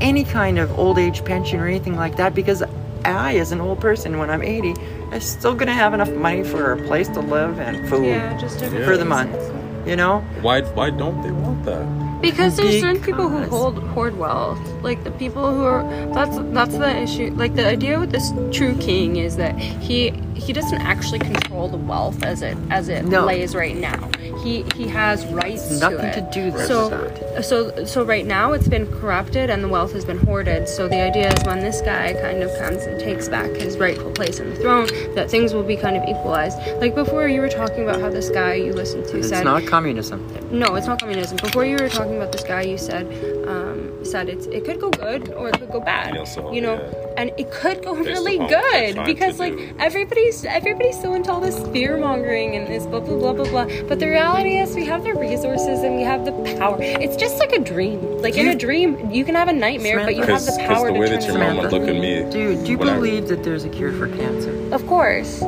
any 0.00 0.24
kind 0.24 0.58
of 0.58 0.78
old 0.78 0.98
age 0.98 1.24
pension 1.24 1.60
or 1.60 1.66
anything 1.66 1.96
like 1.96 2.16
that 2.16 2.34
because 2.34 2.62
I, 3.04 3.36
as 3.36 3.52
an 3.52 3.60
old 3.60 3.80
person, 3.80 4.18
when 4.18 4.30
I'm 4.30 4.42
80, 4.42 4.74
I'm 5.10 5.20
still 5.20 5.54
gonna 5.54 5.74
have 5.74 5.92
enough 5.94 6.10
money 6.10 6.44
for 6.44 6.72
a 6.72 6.76
place 6.86 7.08
to 7.08 7.20
live 7.20 7.58
and 7.58 7.86
food 7.88 8.06
Yeah, 8.06 8.36
just 8.38 8.60
for 8.60 8.68
the 8.70 8.80
things. 8.98 9.04
month. 9.04 9.59
You 9.86 9.96
know? 9.96 10.20
Why? 10.42 10.62
Why 10.62 10.90
don't 10.90 11.22
they 11.22 11.30
want 11.30 11.64
that? 11.64 12.20
Because 12.20 12.56
there's 12.58 12.80
certain 12.80 13.02
people 13.02 13.28
who 13.30 13.44
hold 13.44 13.78
hoard 13.78 14.18
wealth, 14.18 14.60
like 14.82 15.04
the 15.04 15.10
people 15.12 15.54
who 15.54 15.64
are. 15.64 15.82
That's 16.12 16.36
that's 16.52 16.76
the 16.76 16.94
issue. 16.98 17.32
Like 17.34 17.54
the 17.54 17.66
idea 17.66 17.98
with 17.98 18.10
this 18.10 18.30
true 18.52 18.76
king 18.76 19.16
is 19.16 19.36
that 19.36 19.58
he 19.58 20.10
he 20.34 20.52
doesn't 20.52 20.80
actually 20.82 21.20
control 21.20 21.68
the 21.68 21.78
wealth 21.78 22.22
as 22.22 22.42
it 22.42 22.58
as 22.70 22.88
it 22.90 23.06
No. 23.06 23.24
lays 23.24 23.54
right 23.54 23.76
now. 23.76 24.10
He 24.42 24.64
he 24.74 24.86
has 24.88 25.26
rights 25.26 25.80
Nothing 25.80 25.98
to 25.98 26.06
it. 26.08 26.14
to 26.14 26.30
do 26.32 26.52
with 26.52 26.66
so 26.66 26.88
that. 26.88 27.44
so 27.44 27.84
so 27.84 28.04
right 28.04 28.24
now 28.26 28.52
it's 28.52 28.68
been 28.68 28.86
corrupted 29.00 29.50
and 29.50 29.62
the 29.62 29.68
wealth 29.68 29.92
has 29.92 30.04
been 30.04 30.18
hoarded. 30.18 30.68
So 30.68 30.88
the 30.88 31.00
idea 31.00 31.28
is 31.32 31.44
when 31.44 31.60
this 31.60 31.80
guy 31.82 32.14
kind 32.14 32.42
of 32.42 32.50
comes 32.58 32.82
and 32.84 32.98
takes 32.98 33.28
back 33.28 33.50
his 33.50 33.76
rightful 33.78 34.10
place 34.12 34.40
in 34.40 34.50
the 34.50 34.56
throne, 34.56 34.86
that 35.14 35.30
things 35.30 35.52
will 35.54 35.62
be 35.62 35.76
kind 35.76 35.96
of 35.96 36.02
equalized. 36.08 36.58
Like 36.80 36.94
before, 36.94 37.28
you 37.28 37.40
were 37.40 37.48
talking 37.50 37.82
about 37.82 38.00
how 38.00 38.08
this 38.10 38.30
guy 38.30 38.54
you 38.54 38.72
listened 38.72 39.04
to 39.08 39.22
said 39.22 39.38
It's 39.38 39.44
not 39.44 39.66
communism. 39.66 40.18
no, 40.50 40.74
it's 40.76 40.86
not 40.86 41.00
communism. 41.00 41.36
Before 41.36 41.64
you 41.64 41.76
were 41.76 41.88
talking 41.88 42.16
about 42.16 42.32
this 42.32 42.42
guy, 42.44 42.62
you 42.62 42.78
said 42.78 43.04
um, 43.46 43.69
said 44.04 44.28
it's 44.28 44.46
it 44.46 44.64
could 44.64 44.80
go 44.80 44.90
good 44.90 45.32
or 45.32 45.48
it 45.48 45.58
could 45.58 45.70
go 45.70 45.80
bad. 45.80 46.14
Yeah, 46.14 46.24
so, 46.24 46.52
you 46.52 46.60
know, 46.60 46.74
yeah. 46.74 47.14
and 47.18 47.30
it 47.38 47.50
could 47.50 47.84
go 47.84 47.94
Based 47.94 48.08
really 48.08 48.36
upon 48.36 48.46
what 48.50 48.50
they're 48.50 48.92
good 48.94 49.04
because 49.06 49.38
like 49.38 49.56
do. 49.56 49.74
everybody's 49.78 50.44
everybody's 50.44 51.00
so 51.00 51.14
into 51.14 51.30
all 51.32 51.40
this 51.40 51.58
fear 51.68 51.96
mongering 51.96 52.56
and 52.56 52.66
this 52.68 52.86
blah 52.86 53.00
blah 53.00 53.16
blah 53.18 53.32
blah 53.32 53.48
blah. 53.50 53.66
But 53.88 53.98
the 54.00 54.08
reality 54.08 54.58
is, 54.58 54.74
we 54.74 54.84
have 54.86 55.04
the 55.04 55.14
resources 55.14 55.80
and 55.82 55.96
we 55.96 56.02
have 56.02 56.24
the 56.24 56.32
power. 56.58 56.76
It's 56.80 57.16
just 57.16 57.38
like 57.38 57.52
a 57.52 57.58
dream. 57.60 58.00
Like 58.22 58.36
in 58.36 58.48
a 58.48 58.54
dream, 58.54 59.10
you 59.10 59.24
can 59.24 59.34
have 59.34 59.48
a 59.48 59.52
nightmare, 59.52 60.04
but 60.04 60.16
you 60.16 60.22
have 60.22 60.44
the 60.44 60.56
power 60.66 60.88
the 60.88 60.94
to 60.94 61.00
way 61.00 61.06
turn 61.08 61.20
that 61.20 61.24
it 61.24 61.28
your 61.28 61.38
mom 61.38 61.42
around. 61.42 61.56
would 61.58 61.72
look 61.72 61.88
at 61.88 61.94
me. 61.94 62.30
Dude, 62.30 62.64
do 62.64 62.70
you 62.72 62.78
when 62.78 62.88
I- 62.88 62.94
believe 62.94 63.28
that 63.28 63.44
there's 63.44 63.64
a 63.64 63.68
cure 63.68 63.92
for 63.92 64.08
cancer? 64.08 64.52
Of 64.74 64.86
course. 64.86 65.40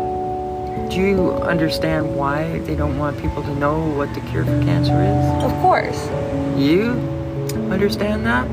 Do 0.90 0.98
you 1.00 1.32
understand 1.44 2.16
why 2.16 2.58
they 2.60 2.74
don't 2.74 2.98
want 2.98 3.18
people 3.18 3.42
to 3.42 3.54
know 3.54 3.78
what 3.96 4.12
the 4.14 4.20
cure 4.30 4.44
for 4.44 4.62
cancer 4.62 4.92
is? 5.02 5.44
Of 5.44 5.52
course. 5.62 6.06
You 6.58 6.92
understand 7.72 8.26
that? 8.26 8.46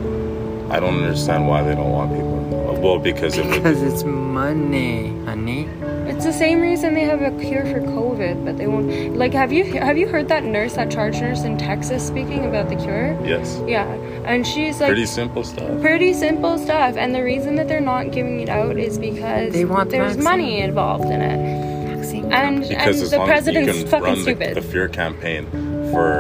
I 0.73 0.79
don't 0.79 0.95
understand 1.03 1.47
why 1.47 1.63
they 1.63 1.73
don't 1.75 1.91
want 1.91 2.11
people. 2.13 2.69
Uh, 2.69 2.79
well, 2.79 2.99
because 2.99 3.37
it 3.37 3.45
would, 3.45 3.55
Because 3.55 3.81
it's 3.81 4.03
money, 4.03 5.09
honey. 5.25 5.67
It's 6.07 6.25
the 6.25 6.33
same 6.33 6.59
reason 6.61 6.93
they 6.95 7.01
have 7.05 7.21
a 7.21 7.31
cure 7.39 7.65
for 7.65 7.79
COVID, 7.81 8.43
but 8.45 8.57
they 8.57 8.67
won't. 8.67 9.15
Like, 9.15 9.33
have 9.33 9.51
you 9.53 9.63
have 9.79 9.97
you 9.97 10.07
heard 10.07 10.27
that 10.29 10.43
nurse, 10.43 10.73
that 10.73 10.91
charge 10.91 11.19
nurse 11.21 11.43
in 11.43 11.57
Texas, 11.57 12.05
speaking 12.05 12.45
about 12.45 12.69
the 12.69 12.75
cure? 12.75 13.17
yes, 13.23 13.61
Yeah, 13.67 13.85
and 14.25 14.45
she's 14.45 14.79
like 14.79 14.89
pretty 14.89 15.05
simple 15.05 15.43
stuff. 15.43 15.79
pretty 15.81 16.13
simple 16.13 16.57
stuff. 16.57 16.95
And 16.97 17.13
the 17.15 17.23
reason 17.23 17.55
that 17.55 17.67
they're 17.67 17.79
not 17.79 18.11
giving 18.11 18.39
it 18.39 18.49
out 18.49 18.77
is 18.77 18.97
because 18.97 19.53
They 19.53 19.65
want 19.65 19.91
there's 19.91 20.13
vaccine. 20.13 20.23
money 20.23 20.59
involved 20.61 21.05
in 21.05 21.21
it, 21.21 21.95
Vaccine 21.95 22.31
and 22.33 22.59
Because 22.61 22.71
and 22.71 22.89
as 23.03 23.11
the 23.11 23.17
long 23.17 23.29
as 23.29 23.47
you 23.47 23.53
president's 23.53 23.79
can 23.81 23.87
fucking 23.87 24.03
run 24.05 24.15
the, 24.15 24.21
stupid. 24.21 24.55
the 24.55 24.61
fear 24.61 24.87
campaign 24.87 25.45
for, 25.91 26.17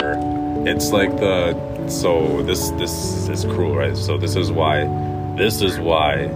it's 0.67 0.91
like 0.91 1.11
the 1.17 1.53
so 1.89 2.41
this 2.43 2.69
this 2.71 3.27
is 3.29 3.45
cruel, 3.45 3.75
right? 3.75 3.95
So 3.97 4.17
this 4.17 4.35
is 4.35 4.51
why, 4.51 4.85
this 5.37 5.61
is 5.61 5.79
why, 5.79 6.27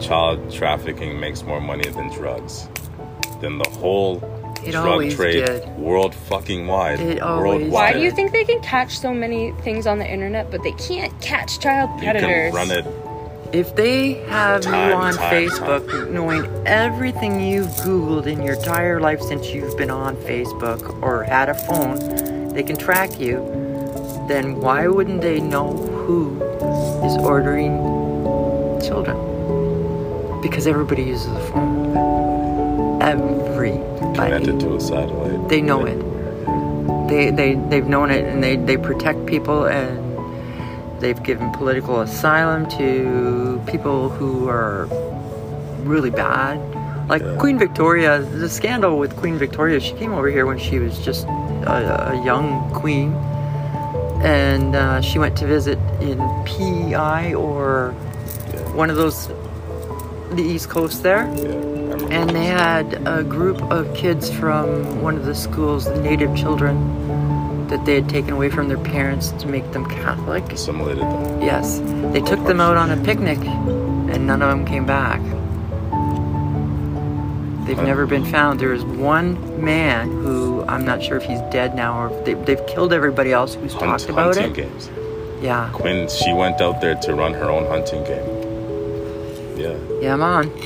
child 0.00 0.52
trafficking 0.52 1.18
makes 1.18 1.42
more 1.42 1.60
money 1.60 1.88
than 1.88 2.10
drugs, 2.10 2.68
than 3.40 3.58
the 3.58 3.68
whole 3.70 4.16
It 4.64 4.72
drug 4.72 5.10
trade 5.10 5.44
did. 5.46 5.68
world 5.78 6.14
fucking 6.14 6.66
wide. 6.66 7.00
It 7.00 7.22
worldwide. 7.22 7.70
Why 7.70 7.92
do 7.92 8.00
you 8.00 8.10
think 8.10 8.32
they 8.32 8.44
can 8.44 8.60
catch 8.60 8.98
so 8.98 9.14
many 9.14 9.52
things 9.62 9.86
on 9.86 9.98
the 9.98 10.10
internet, 10.10 10.50
but 10.50 10.62
they 10.62 10.72
can't 10.72 11.18
catch 11.20 11.60
child 11.60 11.90
you 11.96 12.04
predators? 12.10 12.52
can 12.52 12.54
run 12.54 12.70
it? 12.70 12.86
If 13.52 13.76
they 13.76 14.14
have 14.28 14.62
Time, 14.62 14.90
you 14.90 14.94
on 14.96 15.14
time, 15.14 15.32
Facebook 15.32 16.10
knowing 16.10 16.44
everything 16.66 17.40
you've 17.40 17.68
Googled 17.68 18.26
in 18.26 18.42
your 18.42 18.54
entire 18.54 19.00
life 19.00 19.20
since 19.20 19.50
you've 19.50 19.76
been 19.78 19.90
on 19.90 20.16
Facebook 20.16 21.00
or 21.00 21.22
had 21.22 21.48
a 21.48 21.54
phone, 21.54 22.48
they 22.52 22.64
can 22.64 22.76
track 22.76 23.20
you, 23.20 23.36
then 24.28 24.60
why 24.60 24.88
wouldn't 24.88 25.20
they 25.20 25.40
know 25.40 25.72
who 25.72 26.42
is 27.04 27.16
ordering 27.18 27.76
children? 28.82 29.16
Because 30.42 30.66
everybody 30.66 31.02
uses 31.04 31.26
a 31.32 31.40
phone. 31.50 33.02
Everybody. 33.02 33.80
Connected 34.14 34.60
to 34.60 34.76
a 34.76 34.80
satellite. 34.80 35.48
They 35.48 35.60
know 35.60 35.84
it. 35.84 35.98
They, 37.08 37.30
they, 37.30 37.54
they've 37.54 37.86
known 37.86 38.10
it 38.10 38.24
and 38.24 38.42
they, 38.42 38.56
they 38.56 38.76
protect 38.76 39.26
people 39.26 39.66
and 39.66 40.02
they've 41.00 41.22
given 41.22 41.50
political 41.52 42.00
asylum 42.00 42.68
to 42.70 43.62
people 43.66 44.08
who 44.08 44.48
are 44.48 44.86
really 45.84 46.10
bad. 46.10 46.58
Like 47.08 47.22
Yeah. 47.22 47.36
Queen 47.38 47.58
Victoria, 47.58 48.20
the 48.20 48.48
scandal 48.48 48.98
with 48.98 49.14
Queen 49.16 49.38
Victoria, 49.38 49.78
she 49.78 49.92
came 49.94 50.12
over 50.12 50.28
here 50.28 50.46
when 50.46 50.58
she 50.58 50.78
was 50.80 50.98
just 50.98 51.26
a, 51.26 52.10
a 52.12 52.24
young 52.24 52.68
queen. 52.72 53.12
And 54.22 54.74
uh, 54.74 55.00
she 55.00 55.18
went 55.18 55.36
to 55.38 55.46
visit 55.46 55.78
in 56.00 56.18
PEI 56.44 57.34
or 57.34 57.92
one 58.74 58.90
of 58.90 58.96
those 58.96 59.28
the 60.32 60.42
East 60.42 60.68
Coast 60.68 61.02
there, 61.02 61.22
Yeah, 61.36 62.08
and 62.10 62.30
they 62.30 62.46
had 62.46 63.00
a 63.06 63.22
group 63.22 63.62
of 63.70 63.94
kids 63.94 64.28
from 64.30 65.00
one 65.00 65.16
of 65.16 65.24
the 65.24 65.34
schools, 65.34 65.84
the 65.84 66.00
native 66.02 66.36
children, 66.36 66.76
that 67.68 67.84
they 67.84 67.94
had 67.94 68.08
taken 68.08 68.32
away 68.32 68.50
from 68.50 68.68
their 68.68 68.78
parents 68.78 69.30
to 69.32 69.46
make 69.46 69.70
them 69.72 69.86
Catholic. 69.86 70.52
assimilated 70.52 71.02
them. 71.04 71.42
Yes, 71.42 71.78
they 72.12 72.20
took 72.20 72.44
them 72.44 72.60
out 72.60 72.76
on 72.76 72.90
a 72.90 72.96
picnic, 73.04 73.38
and 73.38 74.26
none 74.26 74.42
of 74.42 74.48
them 74.48 74.64
came 74.66 74.84
back. 74.84 75.20
They've 77.66 77.82
never 77.82 78.06
been 78.06 78.24
found. 78.24 78.60
There 78.60 78.72
is 78.72 78.84
one 78.84 79.64
man 79.64 80.08
who 80.10 80.64
I'm 80.68 80.84
not 80.84 81.02
sure 81.02 81.16
if 81.16 81.24
he's 81.24 81.40
dead 81.52 81.74
now 81.74 82.00
or 82.00 82.16
if 82.18 82.24
they, 82.24 82.34
they've 82.34 82.66
killed 82.66 82.92
everybody 82.92 83.32
else 83.32 83.54
who's 83.54 83.72
Hunt, 83.74 83.84
talked 84.00 84.08
about 84.08 84.36
hunting 84.36 84.52
it. 84.52 84.70
games. 84.70 84.90
Yeah, 85.42 85.70
Quinn, 85.72 86.08
she 86.08 86.32
went 86.32 86.60
out 86.60 86.80
there 86.80 86.94
to 86.94 87.14
run 87.14 87.34
her 87.34 87.50
own 87.50 87.66
hunting 87.66 88.02
game. 88.04 89.58
Yeah, 89.58 89.76
yeah, 90.00 90.12
I'm 90.14 90.22
on. 90.22 90.56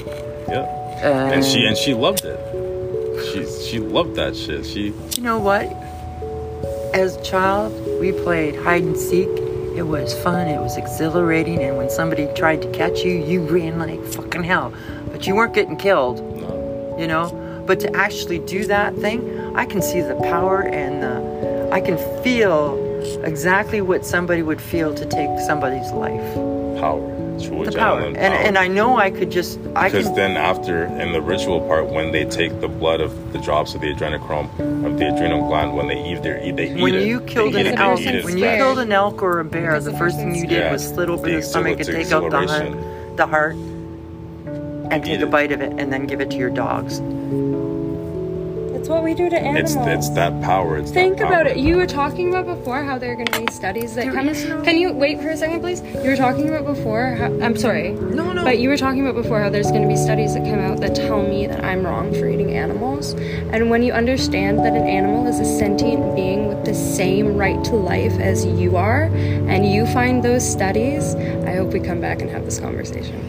yeah. 0.48 0.76
And, 1.02 1.34
And 1.34 1.44
she 1.44 1.64
and 1.66 1.76
she 1.76 1.94
loved 1.94 2.24
it. 2.24 2.38
She 3.32 3.46
she 3.70 3.78
loved 3.78 4.14
that 4.16 4.36
shit. 4.36 4.66
She 4.66 4.92
you 5.16 5.22
know 5.22 5.38
what? 5.38 5.64
As 6.94 7.16
a 7.16 7.22
child, 7.22 7.72
we 8.00 8.12
played 8.12 8.56
hide 8.56 8.82
and 8.82 8.96
seek. 8.96 9.28
It 9.76 9.86
was 9.86 10.12
fun. 10.22 10.48
It 10.48 10.60
was 10.60 10.76
exhilarating. 10.76 11.60
And 11.62 11.76
when 11.76 11.88
somebody 11.88 12.28
tried 12.34 12.60
to 12.62 12.70
catch 12.72 13.00
you, 13.04 13.12
you 13.12 13.42
ran 13.42 13.78
like 13.78 14.02
fucking 14.04 14.42
hell. 14.44 14.72
But 15.12 15.26
you 15.26 15.34
weren't 15.36 15.54
getting 15.54 15.76
killed. 15.76 16.18
You 17.00 17.06
know 17.06 17.26
but 17.66 17.80
to 17.80 17.88
actually 17.96 18.38
do 18.40 18.64
that 18.66 18.94
thing 18.96 19.18
i 19.56 19.64
can 19.64 19.80
see 19.82 20.00
the 20.00 20.14
power 20.16 20.62
and 20.62 21.02
the 21.02 21.70
i 21.72 21.80
can 21.80 21.96
feel 22.22 22.76
exactly 23.24 23.80
what 23.80 24.04
somebody 24.04 24.42
would 24.42 24.60
feel 24.60 24.94
to 24.94 25.06
take 25.06 25.30
somebody's 25.40 25.90
life 25.92 26.34
power. 26.80 27.16
True 27.40 27.64
the 27.64 27.72
power 27.72 28.00
and 28.02 28.16
power. 28.16 28.24
and 28.46 28.58
i 28.58 28.68
know 28.68 28.98
i 28.98 29.10
could 29.10 29.30
just 29.30 29.58
i 29.74 29.88
because 29.88 30.06
can 30.08 30.14
then 30.14 30.36
after 30.36 30.84
in 30.84 31.12
the 31.14 31.22
ritual 31.22 31.60
part 31.66 31.86
when 31.88 32.12
they 32.12 32.24
take 32.26 32.60
the 32.60 32.68
blood 32.68 33.00
of 33.00 33.32
the 33.32 33.38
drops 33.38 33.74
of 33.74 33.80
the 33.80 33.86
adrenochrome 33.94 34.48
of 34.84 34.98
the 34.98 35.06
adrenal 35.14 35.46
gland 35.48 35.74
when 35.74 35.88
they 35.88 36.00
either 36.12 36.38
eat 36.44 36.56
they 36.56 36.70
eat 36.74 36.82
when 36.82 36.94
it. 36.94 37.06
you 37.06 37.18
killed 37.22 37.54
They 37.54 37.60
an 37.62 37.66
eat 37.68 37.72
it, 37.72 37.78
elk 37.78 38.24
when 38.26 38.36
you 38.36 38.44
killed 38.44 38.78
an 38.78 38.92
elk 38.92 39.22
or 39.22 39.40
a 39.40 39.44
bear 39.46 39.80
the 39.80 39.96
first 39.96 40.16
thing 40.16 40.34
you 40.34 40.46
did 40.46 40.58
Yeah. 40.64 40.72
was 40.72 40.86
slit 40.86 41.08
open 41.08 41.30
The 41.30 41.36
the 41.36 41.42
stomach 41.42 41.78
and 41.80 41.86
take 41.88 42.12
out 42.12 42.30
the 42.30 42.46
heart, 42.46 43.16
the 43.16 43.26
heart 43.26 43.56
and 44.90 44.94
And 44.94 45.04
take 45.04 45.20
eat 45.20 45.22
a 45.22 45.26
bite 45.26 45.52
of 45.52 45.60
it 45.60 45.72
and 45.78 45.92
then 45.92 46.06
give 46.06 46.20
it 46.20 46.30
to 46.30 46.36
your 46.36 46.50
dogs 46.50 47.00
That's 48.72 48.88
what 48.88 49.04
we 49.04 49.12
do 49.14 49.28
to 49.28 49.38
animals. 49.38 49.76
it's 49.76 50.08
that 50.10 50.40
power. 50.42 50.78
It's 50.78 50.90
Think 50.90 51.18
that 51.18 51.26
about 51.26 51.46
it. 51.46 51.58
You 51.58 51.76
were 51.76 51.86
talking 51.86 52.30
about 52.34 52.46
before 52.46 52.82
how 52.82 52.96
there 52.98 53.12
are 53.12 53.14
going 53.14 53.26
to 53.26 53.40
be 53.40 53.52
studies 53.52 53.94
that 53.94 54.04
There 54.04 54.12
come. 54.14 54.26
no- 54.26 54.62
Can 54.62 54.78
you 54.78 54.92
wait 54.92 55.20
for 55.20 55.28
a 55.28 55.36
second, 55.36 55.60
please? 55.60 55.82
You 55.82 56.08
were 56.10 56.16
talking 56.16 56.48
about 56.48 56.64
before. 56.64 57.14
How, 57.14 57.26
I'm 57.42 57.56
sorry. 57.56 57.90
No, 57.92 58.32
no. 58.32 58.42
But 58.42 58.58
you 58.58 58.68
were 58.70 58.78
talking 58.78 59.02
about 59.06 59.20
before 59.22 59.40
how 59.42 59.50
there's 59.50 59.70
going 59.70 59.82
to 59.82 59.88
be 59.88 59.96
studies 59.96 60.32
that 60.34 60.44
come 60.44 60.60
out 60.60 60.80
that 60.80 60.94
tell 60.94 61.22
me 61.22 61.46
that 61.46 61.62
I'm 61.62 61.84
wrong 61.84 62.12
for 62.14 62.26
eating 62.26 62.52
animals. 62.56 63.12
And 63.52 63.68
when 63.68 63.82
you 63.82 63.92
understand 63.92 64.60
that 64.60 64.72
an 64.74 64.86
animal 64.88 65.26
is 65.26 65.38
a 65.40 65.44
sentient 65.58 66.16
being 66.16 66.48
with 66.48 66.64
the 66.64 66.74
same 66.74 67.36
right 67.36 67.62
to 67.64 67.74
life 67.76 68.18
as 68.18 68.46
you 68.46 68.76
are, 68.78 69.04
and 69.52 69.70
you 69.70 69.84
find 69.86 70.22
those 70.22 70.48
studies, 70.48 71.14
I 71.44 71.52
hope 71.54 71.72
we 71.74 71.80
come 71.80 72.00
back 72.00 72.22
and 72.22 72.30
have 72.30 72.44
this 72.46 72.58
conversation. 72.58 73.20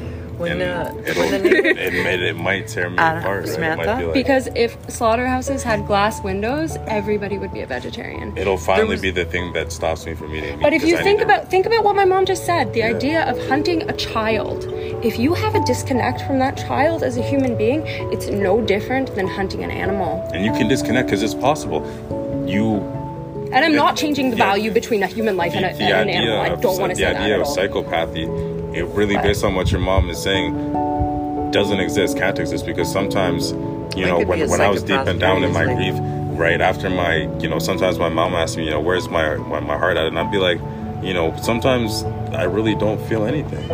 When 0.42 0.62
And 0.62 0.62
uh, 0.62 1.02
it'll, 1.10 1.22
when 1.24 1.32
the 1.44 1.50
native 1.50 1.78
it, 1.88 2.04
might, 2.04 2.20
it 2.22 2.36
might 2.36 2.68
tear 2.68 2.90
me 2.90 2.98
Adam, 2.98 3.20
apart. 3.24 3.44
Right? 3.46 3.54
Samantha? 3.54 3.86
might 3.96 4.06
like, 4.06 4.14
Because 4.14 4.48
if 4.56 4.76
slaughterhouses 4.90 5.64
had 5.64 5.86
glass 5.88 6.22
windows, 6.22 6.78
everybody 6.88 7.38
would 7.38 7.54
be 7.54 7.62
a 7.62 7.66
vegetarian. 7.68 8.36
it'll 8.38 8.58
finally 8.58 8.90
was- 8.96 9.02
be 9.02 9.12
the 9.12 9.26
thing 9.26 9.54
that 9.54 9.72
stops 9.72 10.06
me 10.06 10.14
from 10.14 10.34
eating 10.36 10.58
meat. 10.58 10.64
But 10.64 10.74
if 10.74 10.84
you 10.84 10.98
I 10.98 11.04
think 11.04 11.22
about 11.22 11.50
think 11.50 11.66
about 11.66 11.84
what 11.84 11.96
my 11.96 12.06
mom 12.06 12.26
just 12.26 12.46
said, 12.46 12.74
the 12.74 12.84
idea 12.84 13.30
of 13.30 13.38
hunting 13.48 13.90
a 13.90 13.94
child. 13.94 14.66
If 15.04 15.18
you 15.18 15.34
have 15.34 15.56
a 15.56 15.64
disconnect 15.66 16.22
from 16.28 16.40
that 16.40 16.58
child 16.58 17.04
as 17.04 17.18
a 17.18 17.24
human 17.24 17.58
being, 17.58 17.82
it's 18.14 18.28
no 18.28 18.62
different 18.62 19.16
than 19.16 19.28
hunting 19.28 19.64
an 19.64 19.72
animal. 19.72 20.12
and 20.34 20.46
you 20.46 20.52
can 20.52 20.68
disconnect 20.68 21.08
because 21.08 21.24
it's 21.24 21.34
possible. 21.36 21.82
You 22.48 22.66
And 23.54 23.66
I'm 23.66 23.72
The- 23.72 23.78
not 23.86 23.98
changing 23.98 24.30
the 24.32 24.38
yeah. 24.38 24.46
value 24.46 24.72
between 24.72 25.04
a 25.04 25.08
human 25.08 25.36
life 25.38 25.52
the, 25.52 25.58
and, 25.58 25.66
a, 25.76 25.78
the 25.78 25.84
and 25.84 26.10
an 26.10 26.16
idea 26.16 26.32
animal. 26.34 26.58
I 26.58 26.62
don't 26.62 26.80
want 26.80 26.92
to 26.92 26.96
the 26.96 27.02
say 27.04 27.14
that 27.14 27.22
idea 27.22 27.36
at 27.36 27.42
of 27.42 27.48
all. 27.48 27.56
psychopathy, 27.58 28.26
it 28.74 28.86
really 28.96 29.16
based 29.16 29.44
on 29.44 29.56
what 29.56 29.72
your 29.72 29.82
mom 29.82 30.10
is 30.10 30.22
saying, 30.22 30.54
doesn't 31.52 31.80
exist, 31.80 32.18
can't 32.18 32.40
exist 32.40 32.66
because 32.66 32.92
sometimes, 32.92 33.52
you 33.96 34.06
I 34.06 34.10
know, 34.10 34.20
when 34.24 34.50
when 34.50 34.62
I 34.62 34.70
was 34.70 34.84
deep 34.84 35.00
and 35.00 35.20
down 35.20 35.44
in 35.44 35.54
my 35.54 35.64
easily. 35.64 35.92
grief, 35.92 36.40
right 36.40 36.62
after 36.62 36.90
my, 36.90 37.30
you 37.40 37.50
know, 37.50 37.60
sometimes 37.60 38.00
my 38.00 38.10
mom 38.10 38.34
asked 38.34 38.58
me, 38.58 38.66
you 38.66 38.72
know, 38.72 38.80
where's 38.80 39.10
my 39.10 39.36
my, 39.36 39.60
my 39.60 39.78
heart 39.78 39.98
at, 39.98 40.08
and 40.08 40.18
I'd 40.18 40.32
be 40.32 40.38
like, 40.38 40.60
you 41.04 41.14
know, 41.14 41.36
sometimes 41.42 42.04
I 42.34 42.44
really 42.44 42.76
don't 42.76 43.02
feel 43.08 43.26
anything. 43.26 43.70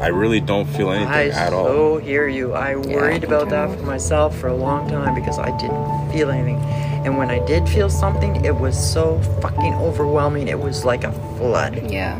I 0.00 0.08
really 0.08 0.40
don't 0.40 0.66
feel 0.66 0.90
anything 0.90 1.12
I 1.12 1.28
at 1.28 1.52
all. 1.52 1.66
so 1.66 1.98
hear 1.98 2.26
you. 2.26 2.54
I 2.54 2.74
worried 2.74 3.22
can 3.22 3.32
about 3.32 3.50
that 3.50 3.76
for 3.78 3.84
myself 3.84 4.36
for 4.38 4.48
a 4.48 4.56
long 4.56 4.88
time 4.88 5.14
because 5.14 5.38
I 5.38 5.54
didn't 5.58 6.10
feel 6.10 6.30
anything. 6.30 6.58
And 7.04 7.18
when 7.18 7.30
I 7.30 7.44
did 7.46 7.68
feel 7.68 7.90
something, 7.90 8.42
it 8.44 8.56
was 8.56 8.76
so 8.92 9.20
fucking 9.42 9.74
overwhelming. 9.74 10.48
It 10.48 10.58
was 10.58 10.86
like 10.86 11.04
a 11.04 11.12
flood. 11.36 11.90
Yeah. 11.90 12.18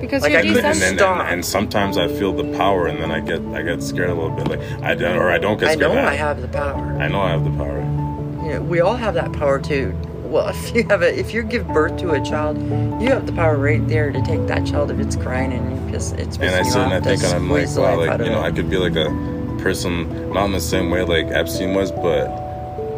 Because 0.00 0.22
Like, 0.22 0.32
you're 0.32 0.40
I 0.40 0.44
couldn't 0.44 0.64
and, 0.64 0.80
then, 0.80 0.98
and, 0.98 1.28
and 1.28 1.44
sometimes 1.44 1.98
I 1.98 2.08
feel 2.08 2.32
the 2.32 2.56
power, 2.56 2.86
and 2.86 3.02
then 3.02 3.10
I 3.10 3.20
get 3.20 3.40
I 3.54 3.62
get 3.62 3.82
scared 3.82 4.10
a 4.10 4.14
little 4.14 4.30
bit, 4.30 4.48
like 4.48 4.60
I 4.82 4.94
don't, 4.94 5.16
or 5.16 5.30
I 5.30 5.38
don't 5.38 5.58
get 5.58 5.72
Scared 5.72 5.90
I 5.90 5.94
know 5.94 6.08
I, 6.08 6.14
have 6.14 6.40
the 6.40 6.48
power. 6.48 6.96
I 7.00 7.08
know 7.08 7.20
I 7.20 7.30
have 7.30 7.44
the 7.44 7.50
power. 7.50 7.80
You 8.44 8.54
know, 8.54 8.62
we 8.62 8.80
all 8.80 8.96
have 8.96 9.14
that 9.14 9.32
power 9.32 9.60
too. 9.60 9.94
Well, 10.24 10.48
if 10.54 10.74
you 10.74 10.84
have 10.84 11.02
a, 11.02 11.18
if 11.18 11.34
you 11.34 11.42
give 11.42 11.68
birth 11.68 11.98
to 11.98 12.12
a 12.12 12.20
child, 12.20 12.58
you 13.02 13.10
have 13.10 13.26
the 13.26 13.32
power 13.32 13.56
right 13.56 13.86
there 13.88 14.10
to 14.10 14.22
take 14.22 14.46
that 14.46 14.66
child 14.66 14.90
if 14.90 14.98
it's 14.98 15.16
crying 15.16 15.52
and 15.52 15.86
you 15.86 15.92
just 15.92 16.14
it's 16.16 16.36
And 16.38 16.54
I 16.54 16.62
sit 16.62 16.82
and 16.82 16.92
I 16.94 17.00
think, 17.00 17.22
and 17.22 17.34
I'm 17.34 17.50
like, 17.50 17.68
wow, 17.76 17.96
like 17.96 18.20
you 18.20 18.30
know, 18.30 18.40
it. 18.40 18.44
I 18.44 18.50
could 18.52 18.70
be 18.70 18.78
like 18.78 18.96
a 18.96 19.10
person, 19.60 20.32
not 20.32 20.46
in 20.46 20.52
the 20.52 20.60
same 20.60 20.90
way 20.90 21.02
like 21.02 21.26
Epstein 21.26 21.74
was, 21.74 21.92
but 21.92 22.28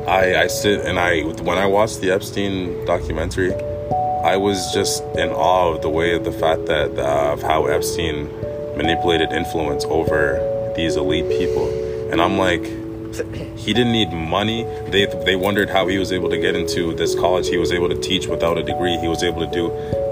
I 0.07 0.43
I 0.43 0.47
sit 0.47 0.85
and 0.85 0.99
I 0.99 1.23
when 1.23 1.59
I 1.59 1.67
watched 1.67 2.01
the 2.01 2.11
Epstein 2.11 2.85
documentary, 2.85 3.53
I 4.25 4.37
was 4.37 4.73
just 4.73 5.03
in 5.17 5.31
awe 5.31 5.75
of 5.75 5.83
the 5.83 5.89
way 5.89 6.15
of 6.15 6.25
the 6.25 6.33
fact 6.33 6.67
that 6.67 6.99
uh, 6.99 7.33
of 7.33 7.43
how 7.43 7.67
Epstein 7.67 8.29
manipulated 8.77 9.33
influence 9.33 9.85
over 9.85 10.73
these 10.77 10.97
elite 10.97 11.29
people, 11.29 11.69
and 12.11 12.21
I'm 12.21 12.39
like. 12.39 12.65
He 13.59 13.75
didn't 13.75 13.93
need 13.93 14.11
money. 14.11 14.65
They 14.89 15.05
they 15.05 15.37
wondered 15.37 15.69
how 15.69 15.87
he 15.87 15.99
was 15.99 16.13
able 16.13 16.31
to 16.31 16.39
get 16.39 16.57
into 16.57 16.95
this 16.95 17.15
college. 17.15 17.47
He 17.47 17.59
was 17.59 17.71
able 17.71 17.91
to 17.91 17.95
teach 17.95 18.27
without 18.27 18.57
a 18.57 18.63
degree. 18.63 18.97
He 18.97 19.07
was 19.07 19.23
able 19.23 19.45
to 19.47 19.51
do, 19.53 19.65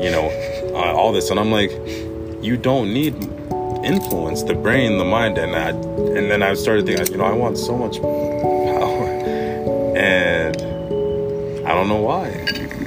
you 0.05 0.11
know, 0.11 0.29
uh, 0.75 0.93
all 0.93 1.11
this. 1.11 1.31
And 1.31 1.41
I'm 1.41 1.51
like, 1.51 1.71
you 2.43 2.59
don't 2.59 2.93
need 2.93 3.15
influence, 3.85 4.43
the 4.43 4.55
brain, 4.55 4.99
the 4.99 5.05
mind, 5.05 5.39
and 5.39 5.57
I, 5.57 5.71
and 5.71 6.31
then 6.31 6.43
I 6.43 6.53
started 6.55 6.85
thinking, 6.87 7.07
you 7.07 7.17
know, 7.17 7.25
I 7.25 7.33
want 7.33 7.57
so 7.59 7.77
much 7.77 8.01
power, 8.01 9.09
and 9.97 10.57
I 11.67 11.75
don't 11.75 11.89
know 11.89 12.03
why, 12.03 12.29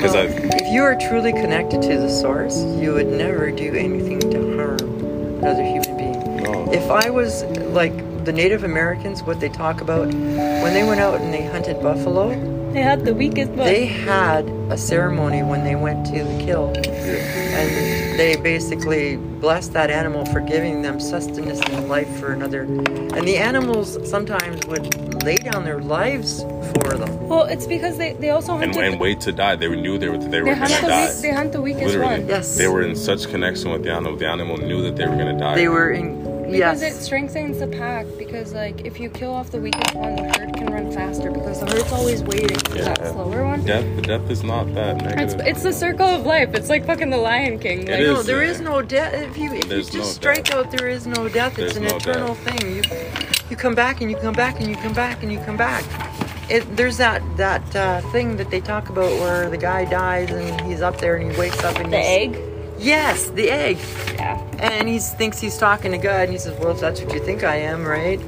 because 0.04 0.16
I 0.18 0.24
If 0.58 0.68
you 0.74 0.84
are 0.84 0.96
truly 0.96 1.32
connected 1.32 1.82
to 1.84 1.98
the 1.98 2.10
source, 2.10 2.58
you 2.62 2.94
would 2.94 3.08
never 3.08 3.52
do 3.52 3.74
anything 3.74 4.20
to 4.20 4.58
harm 4.58 4.80
another 5.42 5.64
human 5.64 5.96
being. 5.98 6.44
no. 6.44 6.70
If 6.74 6.92
I 6.92 7.10
was 7.10 7.44
like 7.72 7.94
the 8.26 8.34
Native 8.34 8.66
Americans, 8.66 9.24
what 9.24 9.40
they 9.40 9.48
talk 9.48 9.80
about 9.80 10.08
when 10.08 10.74
they 10.74 10.84
went 10.84 11.00
out 11.00 11.22
and 11.22 11.34
they 11.34 11.46
hunted 11.46 11.82
buffalo, 11.82 12.30
They 12.74 12.82
had 12.82 13.06
the 13.06 13.14
weakest 13.14 13.56
butt. 13.56 13.66
they 13.66 13.86
had 13.86 14.46
a 14.70 14.78
ceremony 14.78 15.42
when 15.42 15.64
they 15.64 15.76
went 15.76 16.06
to 16.08 16.12
the 16.24 16.44
kill, 16.44 16.74
and 16.76 18.03
they 18.18 18.36
basically 18.36 19.18
blessed 19.18 19.74
that 19.74 19.90
animal 19.90 20.26
for 20.28 20.40
giving 20.40 20.82
them 20.82 21.00
sustenance 21.00 21.62
and 21.62 21.90
life 21.90 22.10
for 22.20 22.34
another. 22.34 22.62
And 22.64 23.28
the 23.28 23.38
animals 23.38 23.98
sometimes 24.10 24.66
would 24.68 25.24
lay 25.24 25.38
down 25.38 25.64
their 25.64 25.80
lives 25.82 26.42
for 26.42 26.98
them. 26.98 27.28
well, 27.28 27.44
it's 27.44 27.66
because 27.68 27.98
they, 27.98 28.14
they 28.14 28.30
also 28.30 28.54
and, 28.54 28.74
hunted. 28.74 28.84
and 28.84 29.00
wait 29.00 29.22
to 29.22 29.32
die. 29.32 29.56
They 29.56 29.68
knew 29.68 29.98
they 29.98 30.10
were 30.10 30.18
they 30.18 30.28
they, 30.28 30.42
were 30.42 30.56
hunt 30.56 30.72
gonna 30.72 30.88
die. 30.88 31.08
weak, 31.08 31.22
they 31.22 31.32
hunt 31.32 31.52
the 31.52 31.62
weakest 31.62 31.86
Literally, 31.86 32.20
one. 32.20 32.28
Yes. 32.28 32.58
they 32.58 32.68
were 32.68 32.82
in 32.84 32.96
such 32.96 33.28
connection 33.30 33.72
with 33.72 33.84
the 33.84 33.92
animal. 33.92 34.16
The 34.16 34.28
animal 34.28 34.58
knew 34.58 34.82
that 34.84 34.96
they 34.96 35.06
were 35.06 35.16
gonna 35.16 35.38
die. 35.38 35.56
They 35.56 35.68
were 35.68 35.92
in 35.92 36.33
Because 36.54 36.82
yes. 36.82 36.96
it 36.98 37.04
strengthens 37.04 37.60
the 37.60 37.68
pack. 37.68 38.06
Because 38.18 38.54
like 38.54 38.82
if 38.86 39.00
you 39.00 39.10
kill 39.10 39.34
off 39.34 39.52
the 39.52 39.60
weakest 39.60 39.94
one, 39.96 40.16
the 40.16 40.24
herd 40.24 40.54
can 40.56 40.68
run 40.68 40.92
faster. 40.92 41.32
Because 41.32 41.60
the 41.60 41.66
herd's 41.70 41.92
always 41.92 42.24
waiting 42.24 42.58
for 42.60 42.76
Yeah. 42.78 42.84
that 42.86 43.12
slower 43.14 43.44
one. 43.46 43.64
Death, 43.66 44.04
death 44.04 44.30
is 44.30 44.44
not 44.44 44.74
that 44.76 44.96
It's, 44.96 45.04
negative. 45.34 45.48
it's 45.48 45.64
the 45.64 45.74
circle 45.74 46.08
of 46.08 46.26
life. 46.26 46.54
It's 46.54 46.70
like 46.70 46.86
fucking 46.86 47.10
the 47.10 47.18
Lion 47.18 47.60
King. 47.60 47.80
Like, 47.82 48.00
It 48.00 48.04
No, 48.08 48.22
there 48.24 48.44
yeah. 48.44 48.52
is 48.52 48.62
no 48.62 48.82
death. 48.82 49.14
If 49.14 49.38
you 49.38 49.54
if 49.54 49.68
There's 49.70 49.94
you 49.94 50.00
no 50.00 50.06
just 50.06 50.16
strike 50.16 50.46
death. 50.46 50.56
out, 50.56 50.72
there 50.72 50.88
is 50.88 51.06
no 51.08 51.28
death. 51.30 51.58
It's 51.60 51.74
There's 51.74 51.78
an 51.78 51.84
no 51.86 51.96
eternal 51.98 52.36
death. 52.36 52.60
thing. 52.60 52.76
You 52.76 52.82
you 53.50 53.56
come 53.58 53.76
back 53.76 54.02
and 54.02 54.10
you 54.10 54.18
come 54.18 54.34
back 54.34 54.60
and 54.60 54.70
you 54.70 54.76
come 54.78 54.94
back 54.94 55.22
and 55.24 55.32
you 55.32 55.40
come 55.40 55.58
back. 55.58 55.84
It, 56.50 56.76
there's 56.76 56.98
that 56.98 57.22
that 57.38 57.76
uh, 57.76 58.02
thing 58.12 58.36
that 58.38 58.50
they 58.52 58.60
talk 58.62 58.90
about 58.90 59.12
where 59.22 59.50
the 59.50 59.58
guy 59.58 59.86
dies 59.86 60.30
and 60.30 60.60
he's 60.62 60.82
up 60.82 60.98
there 61.00 61.16
and 61.16 61.32
he 61.32 61.38
wakes 61.38 61.64
up 61.64 61.78
and 61.78 61.92
the 61.94 61.98
he's, 61.98 62.08
egg. 62.36 62.40
Yes, 62.80 63.30
the 63.30 63.50
egg. 63.50 63.78
Yeah. 64.16 64.43
And 64.64 64.88
he 64.88 65.00
thinks 65.00 65.40
he's 65.40 65.58
talking 65.58 65.92
to 65.92 65.98
God, 65.98 66.22
and 66.24 66.32
he 66.32 66.38
says, 66.38 66.58
"Well, 66.60 66.72
if 66.72 66.80
that's 66.80 67.02
what 67.02 67.14
you 67.14 67.20
think 67.20 67.44
I 67.44 67.56
am, 67.58 67.86
right?" 67.86 68.20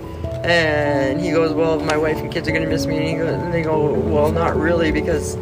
And 0.44 1.20
he 1.22 1.32
goes, 1.32 1.54
"Well, 1.54 1.80
my 1.80 1.98
wife 1.98 2.18
and 2.18 2.32
kids 2.32 2.48
are 2.48 2.52
gonna 2.52 2.68
miss 2.68 2.86
me." 2.86 2.98
And, 2.98 3.08
he 3.08 3.14
goes, 3.16 3.34
and 3.34 3.54
they 3.54 3.62
go, 3.64 3.94
"Well, 3.94 4.32
not 4.32 4.56
really, 4.56 4.92
because 4.92 5.38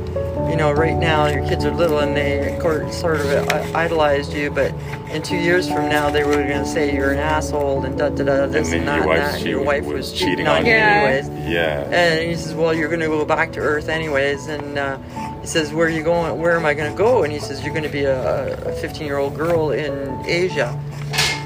you 0.50 0.58
know, 0.58 0.72
right 0.72 0.96
now 0.96 1.26
your 1.28 1.44
kids 1.48 1.64
are 1.66 1.72
little 1.74 2.00
and 2.00 2.16
they 2.16 2.60
sort 2.91 3.20
of 3.22 3.26
uh, 3.26 3.72
idolized 3.74 4.34
you, 4.34 4.52
but 4.52 4.72
in 5.12 5.22
two 5.24 5.38
years 5.38 5.68
from 5.68 5.88
now 5.89 6.10
they 6.12 6.24
were 6.26 6.34
going 6.34 6.48
to 6.50 6.66
say 6.66 6.94
you're 6.94 7.12
an 7.12 7.18
asshole 7.20 7.84
and 7.86 7.98
da 7.98 8.10
da 8.10 8.24
da 8.26 8.46
this 8.48 8.72
and, 8.74 8.84
your 8.84 8.98
that. 8.98 9.08
wife- 9.08 9.20
and 9.20 9.34
that. 9.36 9.50
your 9.50 9.64
wife 9.64 9.86
was 9.86 10.12
cheating 10.12 10.46
on 10.48 10.66
you 10.66 10.74
Yeah. 10.74 11.02
anyways. 11.06 11.50
Yeah. 11.50 11.82
And 11.91 12.30
he 12.30 12.36
says, 12.36 12.54
well, 12.54 12.74
you're 12.74 12.89
going 12.89 13.00
to 13.00 13.08
go 13.08 13.24
back 13.26 13.54
to 13.54 13.62
Earth 13.62 13.88
anyways. 13.88 14.48
And 14.48 14.78
uh, 14.78 14.98
he 15.44 15.48
says, 15.48 15.74
where 15.74 15.88
are 15.88 15.89
you 15.89 16.04
going? 16.04 16.39
Where 16.39 16.56
am 16.56 16.66
I 16.66 16.74
going 16.74 16.89
to 16.89 16.98
go? 16.98 17.24
And 17.24 17.34
he 17.34 17.38
says, 17.38 17.66
you're 17.66 17.74
going 17.74 17.84
to 17.84 17.89
be 17.89 18.06
a 18.06 18.74
15 18.80 19.06
year 19.06 19.18
old 19.18 19.36
girl 19.36 19.72
in 19.72 20.26
Asia. 20.26 20.70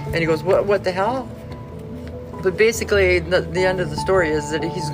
And 0.06 0.18
he 0.18 0.28
goes, 0.28 0.43
what? 0.43 0.68
What 0.68 0.84
the 0.84 0.91
hell? 0.91 1.28
But 2.43 2.58
basically, 2.58 3.18
the, 3.18 3.41
the 3.41 3.62
end 3.62 3.80
of 3.80 3.89
the 3.89 3.95
story 3.98 4.30
is 4.30 4.52
that 4.52 4.64
he's 4.64 4.91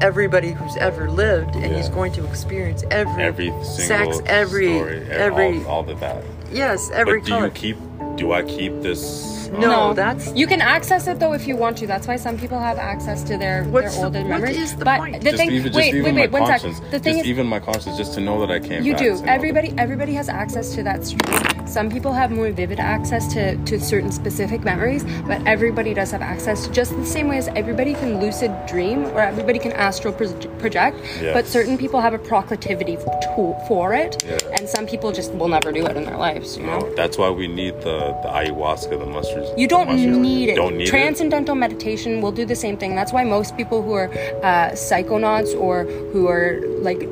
everybody 0.00 0.52
who's 0.52 0.76
ever 0.76 1.10
lived, 1.10 1.56
and 1.56 1.74
he's 1.74 1.88
going 1.88 2.12
to 2.12 2.24
experience 2.28 2.84
every, 2.92 3.24
every 3.24 3.46
single 3.64 4.12
sex, 4.12 4.20
every 4.26 4.66
story, 4.66 5.10
every 5.10 5.58
all, 5.64 5.66
all 5.66 5.90
of 5.90 5.98
that. 5.98 6.22
yes, 6.52 6.90
every 6.92 7.18
but 7.18 7.26
do 7.26 7.32
color. 7.32 7.46
you 7.46 7.50
keep? 7.50 7.76
Do 8.14 8.32
I 8.32 8.44
keep 8.44 8.82
this? 8.82 9.43
No, 9.58 9.90
um, 9.90 9.96
that's 9.96 10.32
You 10.34 10.46
can 10.46 10.60
access 10.60 11.06
it 11.06 11.20
though 11.20 11.32
if 11.32 11.46
you 11.46 11.56
want 11.56 11.76
to. 11.78 11.86
That's 11.86 12.06
why 12.06 12.16
some 12.16 12.36
people 12.38 12.58
have 12.58 12.78
access 12.78 13.22
to 13.24 13.36
their 13.36 13.64
What's 13.64 13.94
their 13.96 14.04
older 14.04 14.20
what 14.20 14.28
memories. 14.28 14.56
is 14.58 14.76
the 14.76 14.84
but 14.84 14.98
point? 14.98 15.20
the 15.22 15.30
just 15.30 15.36
thing, 15.36 15.50
even, 15.52 15.72
wait, 15.72 15.94
even 15.94 16.14
wait, 16.14 16.22
wait, 16.22 16.30
my 16.32 16.40
one 16.40 16.48
sec. 16.48 16.60
conscience. 16.62 16.80
The 16.90 16.98
thing 16.98 17.14
just 17.14 17.24
is, 17.24 17.30
even 17.30 17.46
my 17.46 17.60
conscience, 17.60 17.96
just 17.96 18.14
to 18.14 18.20
know 18.20 18.40
that 18.44 18.50
I 18.50 18.60
came. 18.60 18.82
you 18.82 18.92
back 18.92 18.98
do. 19.02 19.04
to 19.10 19.14
know 19.14 19.20
that- 19.20 19.28
Everybody, 19.28 19.74
everybody 19.78 20.14
has 20.14 20.28
access 20.28 20.74
to 20.74 20.82
that 20.82 21.04
stream. 21.06 21.66
Some 21.66 21.90
people 21.90 22.12
have 22.12 22.30
more 22.30 22.50
vivid 22.50 22.78
access 22.80 23.32
to 23.34 23.56
to 23.64 23.80
certain 23.80 24.12
specific 24.12 24.62
memories, 24.64 25.04
but 25.26 25.40
everybody 25.46 25.94
does 25.94 26.10
have 26.10 26.22
access. 26.22 26.68
Just 26.68 26.94
the 26.96 27.06
same 27.06 27.28
way 27.28 27.38
as 27.38 27.48
everybody 27.48 27.94
can 27.94 28.20
lucid 28.20 28.50
dream 28.66 29.04
or 29.06 29.20
everybody 29.20 29.58
can 29.58 29.72
astral 29.72 30.12
pro- 30.12 30.32
project, 30.58 30.96
but 31.32 31.46
certain 31.46 31.78
people 31.78 32.00
have 32.00 32.12
a 32.14 32.18
proclivity 32.18 32.96
to, 32.96 33.54
for 33.68 33.94
it, 33.94 34.22
Yeah. 34.26 34.38
and 34.58 34.68
some 34.68 34.86
people 34.86 35.10
just 35.12 35.32
will 35.34 35.48
never 35.48 35.72
do 35.72 35.84
it 35.86 35.96
in 35.96 36.04
their 36.04 36.16
lives. 36.18 36.56
You 36.56 36.64
know. 36.66 36.78
No, 36.80 36.94
that's 36.94 37.16
why 37.18 37.30
we 37.30 37.46
need 37.48 37.74
the 37.80 37.98
the 38.22 38.28
ayahuasca, 38.28 38.90
the 38.98 39.06
mushrooms. 39.44 39.60
You 39.60 39.68
don't 39.68 40.22
need 40.22 40.48
it. 40.50 40.56
Don't 40.56 40.76
need 40.76 40.84
it. 40.88 40.90
Transcendental 40.90 41.54
meditation 41.54 42.20
will 42.20 42.32
do 42.32 42.44
the 42.44 42.56
same 42.56 42.76
thing. 42.76 42.94
That's 42.94 43.12
why 43.12 43.24
most 43.24 43.56
people 43.56 43.82
who 43.82 43.92
are 43.92 44.10
uh, 44.42 44.70
psychonauts 44.72 45.58
or 45.58 45.84
who 46.12 46.28
are 46.28 46.60
like 46.80 47.08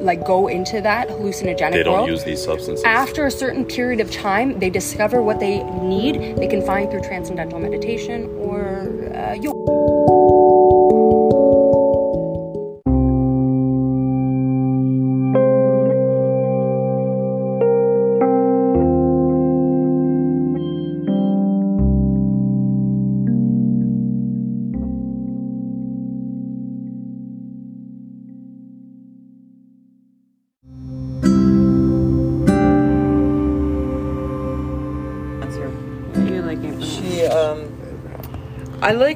like 0.00 0.24
go 0.26 0.48
into 0.48 0.80
that 0.80 1.08
hallucinogenic 1.08 1.72
They 1.72 1.82
don't 1.82 1.92
world. 1.98 2.08
use 2.08 2.24
these 2.24 2.42
substances. 2.42 2.82
after 2.86 3.26
a 3.26 3.30
certain 3.30 3.66
period 3.66 4.00
of 4.00 4.10
time, 4.10 4.58
they 4.58 4.70
discover 4.70 5.20
what 5.20 5.40
they 5.40 5.62
need. 5.82 6.36
They 6.38 6.46
can 6.48 6.62
find 6.64 6.90
through 6.90 7.02
transcendental 7.02 7.58
meditation 7.58 8.24
or 8.38 8.88
uh, 9.14 9.34
yoga. 9.34 10.79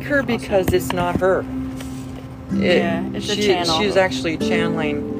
Her 0.05 0.23
because 0.23 0.69
it's 0.73 0.93
not 0.93 1.21
her. 1.21 1.41
It- 2.53 2.79
Yeah, 2.79 3.05
it's 3.15 3.29
a 3.31 3.37
she, 3.37 3.47
channel. 3.47 3.79
She's 3.81 3.97
actually 3.97 4.37
channeling. 4.39 5.11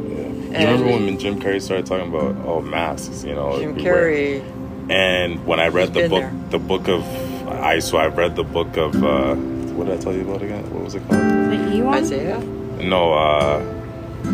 Do 0.53 0.61
you 0.61 0.67
remember 0.67 0.87
when 0.87 1.19
Jim 1.19 1.41
Carrey 1.41 1.61
started 1.61 1.85
talking 1.87 2.09
about 2.15 2.37
oh 2.47 2.61
masks? 2.61 3.25
You 3.25 3.35
know, 3.35 3.59
Jim 3.59 3.75
we 3.75 3.83
wear- 3.83 4.07
Carrey? 4.07 4.43
And 4.91 5.45
when 5.47 5.59
I 5.61 5.69
read 5.69 5.95
the 5.95 6.09
book, 6.09 6.21
there. 6.21 6.33
the 6.51 6.59
book 6.59 6.89
of 6.89 7.03
I 7.49 7.79
so 7.81 7.97
I 7.99 8.07
read 8.07 8.37
the 8.37 8.45
book 8.45 8.77
of 8.77 8.95
uh, 9.03 9.35
what 9.75 9.87
did 9.87 9.99
I 9.99 10.03
tell 10.03 10.13
you 10.15 10.21
about 10.23 10.43
again? 10.43 10.63
What 10.73 10.85
was 10.85 10.95
it 10.95 11.01
called? 11.09 11.23
The 11.23 11.75
E 11.75 11.83
one? 11.83 11.95
Isaiah, 11.99 12.39
No, 12.83 13.13
uh, 13.15 13.61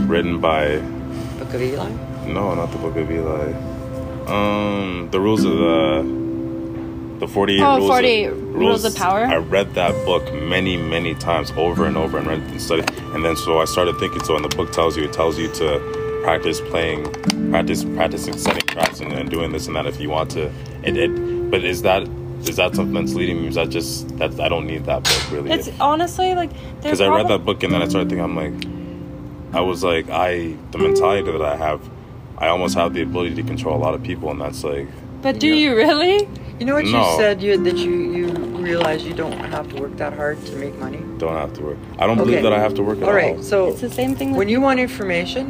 written 0.08 0.40
by 0.40 0.78
Book 1.38 1.54
of 1.54 1.62
Eli. 1.62 1.88
no, 2.26 2.54
not 2.54 2.70
the 2.72 2.78
book 2.78 2.96
of 2.96 3.10
Eli. 3.10 3.52
Um, 4.26 5.08
the 5.10 5.20
rules 5.20 5.44
of 5.44 5.52
the 5.56 7.16
the 7.20 7.28
forty 7.28 7.56
eight 7.56 7.62
Oh, 7.62 7.76
rules, 7.78 7.88
48 7.88 8.24
of, 8.26 8.39
Rules 8.52 8.84
of 8.84 8.94
Power? 8.94 9.24
I 9.24 9.36
read 9.36 9.74
that 9.74 9.92
book 10.04 10.32
many 10.34 10.76
many 10.76 11.14
times 11.14 11.52
over 11.56 11.84
and 11.86 11.96
over 11.96 12.18
and 12.18 12.26
read 12.26 12.40
and 12.40 12.60
studied, 12.60 12.90
and 13.14 13.24
then 13.24 13.36
so 13.36 13.58
I 13.60 13.64
started 13.64 13.98
thinking. 13.98 14.22
So, 14.24 14.34
when 14.34 14.42
the 14.42 14.48
book 14.48 14.72
tells 14.72 14.96
you, 14.96 15.04
it 15.04 15.12
tells 15.12 15.38
you 15.38 15.48
to 15.54 16.20
practice 16.24 16.60
playing, 16.60 17.10
practice 17.50 17.84
practicing 17.84 18.36
setting 18.36 18.66
traps 18.66 19.00
and, 19.00 19.12
and 19.12 19.30
doing 19.30 19.52
this 19.52 19.66
and 19.66 19.76
that 19.76 19.86
if 19.86 20.00
you 20.00 20.10
want 20.10 20.30
to. 20.32 20.50
It, 20.82 20.96
it 20.96 21.50
but 21.50 21.64
is 21.64 21.82
that 21.82 22.02
is 22.42 22.56
that 22.56 22.74
something 22.74 22.94
that's 22.94 23.14
leading 23.14 23.42
me? 23.42 23.48
Is 23.48 23.54
that 23.56 23.68
just 23.70 24.16
that 24.18 24.38
I 24.40 24.48
don't 24.48 24.66
need 24.66 24.84
that 24.84 25.02
book 25.04 25.30
really? 25.30 25.50
It's 25.50 25.68
honestly 25.80 26.34
like 26.34 26.50
because 26.82 27.00
I 27.00 27.08
read 27.08 27.28
that 27.28 27.44
book 27.44 27.62
and 27.62 27.72
then 27.72 27.82
I 27.82 27.88
started 27.88 28.08
thinking, 28.08 28.24
I'm 28.24 28.36
like, 28.36 29.54
I 29.54 29.60
was 29.60 29.82
like, 29.82 30.08
I 30.10 30.54
the 30.70 30.78
mentality 30.78 31.30
that 31.30 31.42
I 31.42 31.56
have, 31.56 31.80
I 32.38 32.48
almost 32.48 32.74
have 32.76 32.94
the 32.94 33.02
ability 33.02 33.34
to 33.36 33.42
control 33.42 33.76
a 33.76 33.82
lot 33.82 33.94
of 33.94 34.02
people, 34.02 34.30
and 34.30 34.40
that's 34.40 34.64
like, 34.64 34.88
But 35.22 35.38
do 35.38 35.48
Yeah. 35.48 35.54
you 35.70 35.76
really? 35.76 36.28
You 36.60 36.66
know 36.66 36.74
what 36.74 36.84
No. 36.84 36.90
you 37.12 37.16
said? 37.16 37.40
You 37.42 37.56
that 37.56 37.78
you 37.78 37.92
you 38.12 38.26
realize 38.68 39.02
you 39.06 39.14
don't 39.14 39.32
have 39.56 39.66
to 39.70 39.76
work 39.80 39.96
that 39.96 40.12
hard 40.12 40.36
to 40.44 40.52
make 40.56 40.78
money. 40.78 41.00
don't 41.16 41.34
have 41.44 41.52
to 41.54 41.62
work. 41.62 41.78
I 41.98 42.06
don't 42.06 42.18
believe 42.18 42.42
that 42.42 42.52
I 42.52 42.58
have 42.60 42.74
to 42.74 42.82
work 42.82 42.98
at 42.98 43.04
All 43.08 43.14
right. 43.14 43.36
all. 43.36 43.42
So 43.42 43.68
It's 43.68 43.80
the 43.80 43.88
same 43.90 44.14
thing. 44.14 44.34
When 44.34 44.48
you 44.50 44.60
want 44.60 44.78
information, 44.78 45.44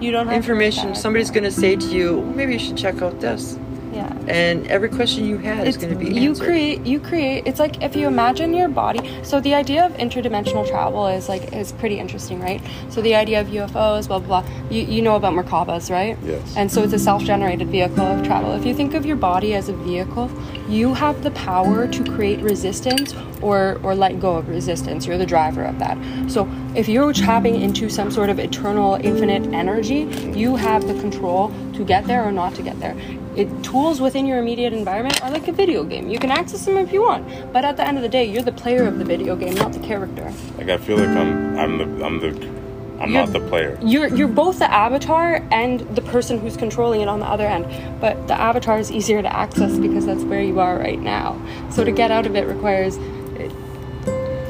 you 0.00 0.12
don't 0.12 0.26
have 0.26 0.36
information, 0.36 0.88
work 0.88 0.96
somebody's 0.96 1.30
going 1.30 1.44
to 1.44 1.50
say 1.50 1.74
to 1.76 1.86
you, 1.86 2.18
well, 2.18 2.34
maybe 2.36 2.52
you 2.52 2.58
should 2.58 2.76
check 2.76 3.00
out 3.00 3.18
this, 3.20 3.58
Yeah. 3.96 4.12
and 4.28 4.66
every 4.76 4.90
question 4.98 5.24
you 5.24 5.38
had 5.38 5.66
is 5.66 5.76
going 5.80 5.92
to 5.92 5.98
be 5.98 6.08
answered. 6.08 6.22
you 6.24 6.34
create 6.46 6.78
you 6.92 6.98
create 7.00 7.46
it's 7.46 7.60
like 7.64 7.82
if 7.82 7.96
you 7.96 8.06
imagine 8.06 8.52
your 8.60 8.68
body 8.68 9.00
so 9.30 9.40
the 9.40 9.54
idea 9.54 9.86
of 9.86 9.92
interdimensional 10.06 10.64
travel 10.72 11.06
is 11.18 11.28
like 11.32 11.44
is 11.60 11.72
pretty 11.72 11.98
interesting 12.04 12.38
right 12.48 12.60
so 12.90 13.00
the 13.08 13.14
idea 13.22 13.40
of 13.40 13.46
ufos 13.58 14.06
blah 14.08 14.18
blah 14.18 14.42
blah 14.42 14.44
you, 14.70 14.82
you 14.94 15.00
know 15.06 15.16
about 15.20 15.32
merkabas 15.38 15.90
right 15.90 16.16
Yes. 16.32 16.54
and 16.56 16.70
so 16.70 16.82
it's 16.84 16.92
a 16.92 16.98
self-generated 16.98 17.68
vehicle 17.68 18.06
of 18.14 18.24
travel 18.26 18.52
if 18.60 18.66
you 18.66 18.74
think 18.74 18.92
of 18.94 19.06
your 19.06 19.16
body 19.30 19.54
as 19.54 19.68
a 19.70 19.76
vehicle 19.90 20.30
you 20.68 20.92
have 20.94 21.22
the 21.22 21.30
power 21.48 21.86
to 21.96 22.04
create 22.14 22.40
resistance 22.52 23.14
or 23.48 23.78
or 23.82 23.94
let 23.94 24.20
go 24.26 24.36
of 24.36 24.48
resistance 24.48 25.06
you're 25.06 25.18
the 25.24 25.30
driver 25.34 25.64
of 25.72 25.78
that 25.78 25.96
so 26.36 26.46
if 26.74 26.86
you're 26.88 27.12
tapping 27.12 27.56
into 27.66 27.88
some 27.98 28.10
sort 28.10 28.28
of 28.34 28.38
eternal 28.48 28.94
infinite 29.10 29.44
energy 29.64 30.00
you 30.42 30.56
have 30.56 30.86
the 30.90 30.94
control 31.04 31.42
to 31.72 31.84
get 31.84 32.02
there 32.06 32.22
or 32.28 32.32
not 32.32 32.54
to 32.54 32.62
get 32.70 32.78
there 32.80 32.96
it, 33.36 33.62
tools 33.62 34.00
within 34.00 34.26
your 34.26 34.38
immediate 34.38 34.72
environment 34.72 35.22
are 35.22 35.30
like 35.30 35.46
a 35.48 35.52
video 35.52 35.84
game. 35.84 36.08
You 36.08 36.18
can 36.18 36.30
access 36.30 36.64
them 36.64 36.76
if 36.78 36.92
you 36.92 37.02
want 37.02 37.26
but 37.52 37.64
at 37.64 37.76
the 37.76 37.86
end 37.86 37.96
of 37.98 38.02
the 38.02 38.08
day 38.08 38.24
you're 38.24 38.42
the 38.42 38.52
player 38.52 38.86
of 38.86 38.98
the 38.98 39.04
video 39.04 39.36
game 39.36 39.54
not 39.54 39.72
the 39.72 39.80
character. 39.80 40.32
Like 40.58 40.68
I 40.68 40.78
feel 40.78 40.96
like 40.98 41.08
I'm, 41.08 41.58
I'm 41.58 41.78
the, 41.78 42.04
I'm 42.04 42.20
the, 42.20 42.28
I'm 43.02 43.10
You're- 43.10 43.24
not 43.26 43.32
the 43.32 43.40
player. 43.48 43.78
you're 43.82 44.08
you're 44.08 44.26
both 44.28 44.58
the 44.58 44.70
avatar 44.72 45.42
and 45.52 45.80
the 45.94 46.00
person 46.00 46.38
who's 46.40 46.56
controlling 46.56 47.02
it 47.02 47.08
on 47.08 47.20
the 47.20 47.26
other 47.26 47.46
end 47.46 47.66
but 48.00 48.26
the 48.26 48.34
avatar 48.40 48.78
is 48.78 48.90
easier 48.90 49.20
to 49.20 49.36
access 49.36 49.76
because 49.78 50.06
that's 50.06 50.22
where 50.24 50.40
you 50.42 50.60
are 50.60 50.78
right 50.78 50.98
now. 51.00 51.38
So 51.70 51.84
to 51.84 51.92
get 51.92 52.10
out 52.10 52.24
of 52.26 52.34
it 52.36 52.46
requires 52.46 52.96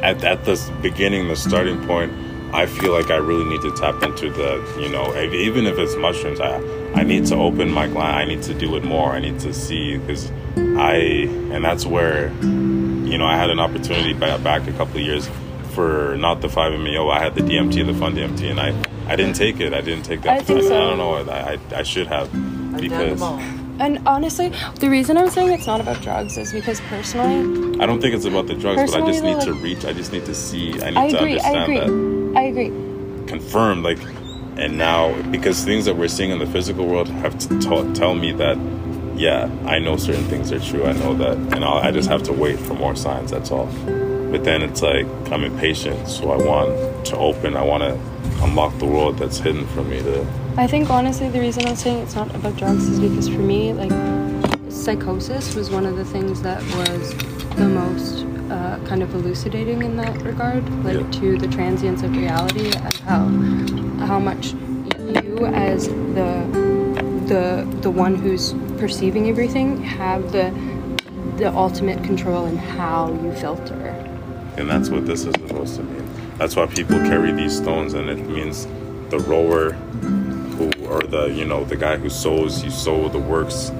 At, 0.02 0.22
at 0.22 0.44
the 0.44 0.54
beginning, 0.82 1.26
the 1.26 1.34
starting 1.34 1.84
point, 1.86 2.12
I 2.54 2.66
feel 2.66 2.92
like 2.92 3.10
I 3.10 3.16
really 3.16 3.44
need 3.46 3.62
to 3.62 3.72
tap 3.76 4.02
into 4.04 4.30
the, 4.30 4.62
you 4.80 4.88
know, 4.88 5.12
even 5.32 5.66
if 5.66 5.78
it's 5.78 5.96
mushrooms, 5.96 6.38
I, 6.38 6.60
I 6.96 7.02
need 7.02 7.26
to 7.26 7.36
open 7.36 7.70
my 7.70 7.86
gland. 7.86 8.16
I 8.16 8.24
need 8.24 8.42
to 8.44 8.54
do 8.54 8.74
it 8.76 8.84
more. 8.84 9.12
I 9.12 9.20
need 9.20 9.38
to 9.40 9.52
see 9.52 9.98
because 9.98 10.30
I, 10.56 11.28
and 11.52 11.62
that's 11.62 11.84
where, 11.84 12.32
you 12.42 13.18
know, 13.18 13.26
I 13.26 13.36
had 13.36 13.50
an 13.50 13.60
opportunity 13.60 14.14
back, 14.14 14.42
back 14.42 14.66
a 14.66 14.72
couple 14.72 14.96
of 14.96 15.02
years 15.02 15.28
for 15.74 16.16
not 16.16 16.40
the 16.40 16.48
5-MeO. 16.48 17.10
I 17.10 17.20
had 17.20 17.34
the 17.34 17.42
DMT, 17.42 17.84
the 17.86 17.92
fun 17.94 18.14
DMT, 18.14 18.50
and 18.50 18.58
I, 18.58 19.12
I 19.12 19.14
didn't 19.14 19.36
take 19.36 19.60
it. 19.60 19.74
I 19.74 19.82
didn't 19.82 20.04
take 20.04 20.22
that. 20.22 20.40
I 20.40 20.42
think 20.42 20.62
so. 20.62 20.74
I 20.74 20.80
don't 20.80 20.96
know. 20.96 21.14
I, 21.30 21.52
I, 21.52 21.58
I 21.80 21.82
should 21.82 22.06
have 22.06 22.34
I've 22.74 22.80
because 22.80 23.20
and 23.78 24.08
honestly 24.08 24.50
the 24.80 24.88
reason 24.88 25.18
i'm 25.18 25.28
saying 25.28 25.52
it's 25.52 25.66
not 25.66 25.82
about 25.82 26.00
drugs 26.00 26.38
is 26.38 26.50
because 26.50 26.80
personally 26.82 27.78
I 27.78 27.84
don't 27.84 28.00
think 28.00 28.14
it's 28.14 28.24
about 28.24 28.46
the 28.46 28.54
drugs, 28.54 28.90
but 28.90 29.02
I 29.02 29.06
just 29.06 29.22
Personally, 29.22 29.34
need 29.34 29.44
to 29.44 29.52
reach. 29.52 29.84
I 29.84 29.92
just 29.92 30.12
need 30.12 30.24
to 30.24 30.34
see. 30.34 30.72
I 30.80 30.90
need 30.90 30.96
i 30.96 31.10
to 31.10 31.16
agree 31.18 31.38
i 31.40 31.50
understand 31.50 31.62
agree 31.62 32.32
that. 32.32 32.38
i 32.38 32.42
agree 32.44 33.26
confirmed 33.26 33.82
like 33.84 33.98
and 34.56 34.76
now 34.78 35.20
because 35.30 35.64
things 35.64 35.84
that 35.84 35.96
we're 35.96 36.08
seeing 36.08 36.30
in 36.30 36.38
the 36.38 36.46
physical 36.46 36.86
world 36.86 37.08
have 37.08 37.38
to 37.38 37.48
t- 37.58 37.92
tell 37.94 38.14
me 38.14 38.32
that 38.32 38.56
yeah 39.16 39.50
i 39.64 39.78
know 39.78 39.96
certain 39.96 40.24
things 40.24 40.52
are 40.52 40.60
true 40.60 40.84
i 40.84 40.92
know 40.92 41.14
that 41.14 41.36
and 41.36 41.64
I'll, 41.64 41.78
i 41.78 41.90
just 41.90 42.08
have 42.08 42.22
to 42.24 42.32
wait 42.32 42.58
for 42.58 42.74
more 42.74 42.96
signs 42.96 43.30
that's 43.30 43.50
all. 43.50 43.66
But 44.30 44.44
then 44.44 44.62
it's 44.62 44.82
like 44.82 45.06
i'm 45.30 45.44
impatient 45.44 46.08
so 46.08 46.30
i 46.30 46.36
want 46.36 47.06
to 47.06 47.16
open 47.16 47.56
i 47.56 47.62
want 47.62 47.82
to 47.82 47.92
unlock 48.44 48.76
the 48.78 48.86
world 48.86 49.18
that's 49.18 49.38
hidden 49.38 49.66
from 49.68 49.88
me 49.88 50.02
to 50.02 50.26
I 50.58 50.66
think 50.66 50.88
honestly 50.88 51.28
the 51.28 51.40
reason 51.40 51.66
I'm 51.66 51.76
saying 51.76 51.98
it's 51.98 52.14
not 52.14 52.34
about 52.34 52.56
drugs 52.56 52.88
is 52.88 52.98
because 52.98 53.28
for 53.28 53.40
me, 53.40 53.74
like 53.74 53.92
psychosis 54.72 55.54
was 55.54 55.68
one 55.68 55.84
of 55.84 55.96
the 55.96 56.04
things 56.06 56.40
that 56.42 56.62
was 56.62 57.14
the 57.56 57.68
most 57.68 58.24
uh, 58.50 58.78
kind 58.86 59.02
of 59.02 59.14
elucidating 59.14 59.82
in 59.82 59.96
that 59.96 60.20
regard, 60.22 60.62
like 60.84 60.94
Yeah. 60.96 61.20
to 61.20 61.38
the 61.38 61.48
transience 61.48 62.02
of 62.02 62.16
reality 62.16 62.70
and 62.76 62.94
how 63.06 64.06
how 64.06 64.18
much 64.20 64.54
you 64.98 65.46
as 65.46 65.88
the 65.88 66.32
the 67.26 67.66
the 67.80 67.90
one 67.90 68.14
who's 68.14 68.54
perceiving 68.78 69.28
everything 69.28 69.82
have 69.82 70.32
the 70.32 70.52
the 71.38 71.52
ultimate 71.54 72.02
control 72.04 72.46
in 72.46 72.56
how 72.56 73.08
you 73.22 73.32
filter. 73.32 73.74
And 74.56 74.70
that's 74.70 74.88
what 74.88 75.04
this 75.06 75.24
is 75.24 75.32
supposed 75.34 75.76
to 75.76 75.82
mean. 75.82 76.08
That's 76.38 76.56
why 76.56 76.66
people 76.66 76.98
carry 77.00 77.32
these 77.32 77.56
stones, 77.56 77.92
and 77.94 78.08
it 78.08 78.26
means 78.28 78.66
the 79.10 79.18
rower 79.18 79.72
who, 80.56 80.70
or 80.88 81.00
the, 81.02 81.26
you 81.26 81.44
know, 81.44 81.64
the 81.64 81.76
guy 81.76 81.96
who 81.98 82.08
sows, 82.08 82.64
you 82.64 82.70
sow 82.70 83.08
the 83.10 83.18
works, 83.18 83.70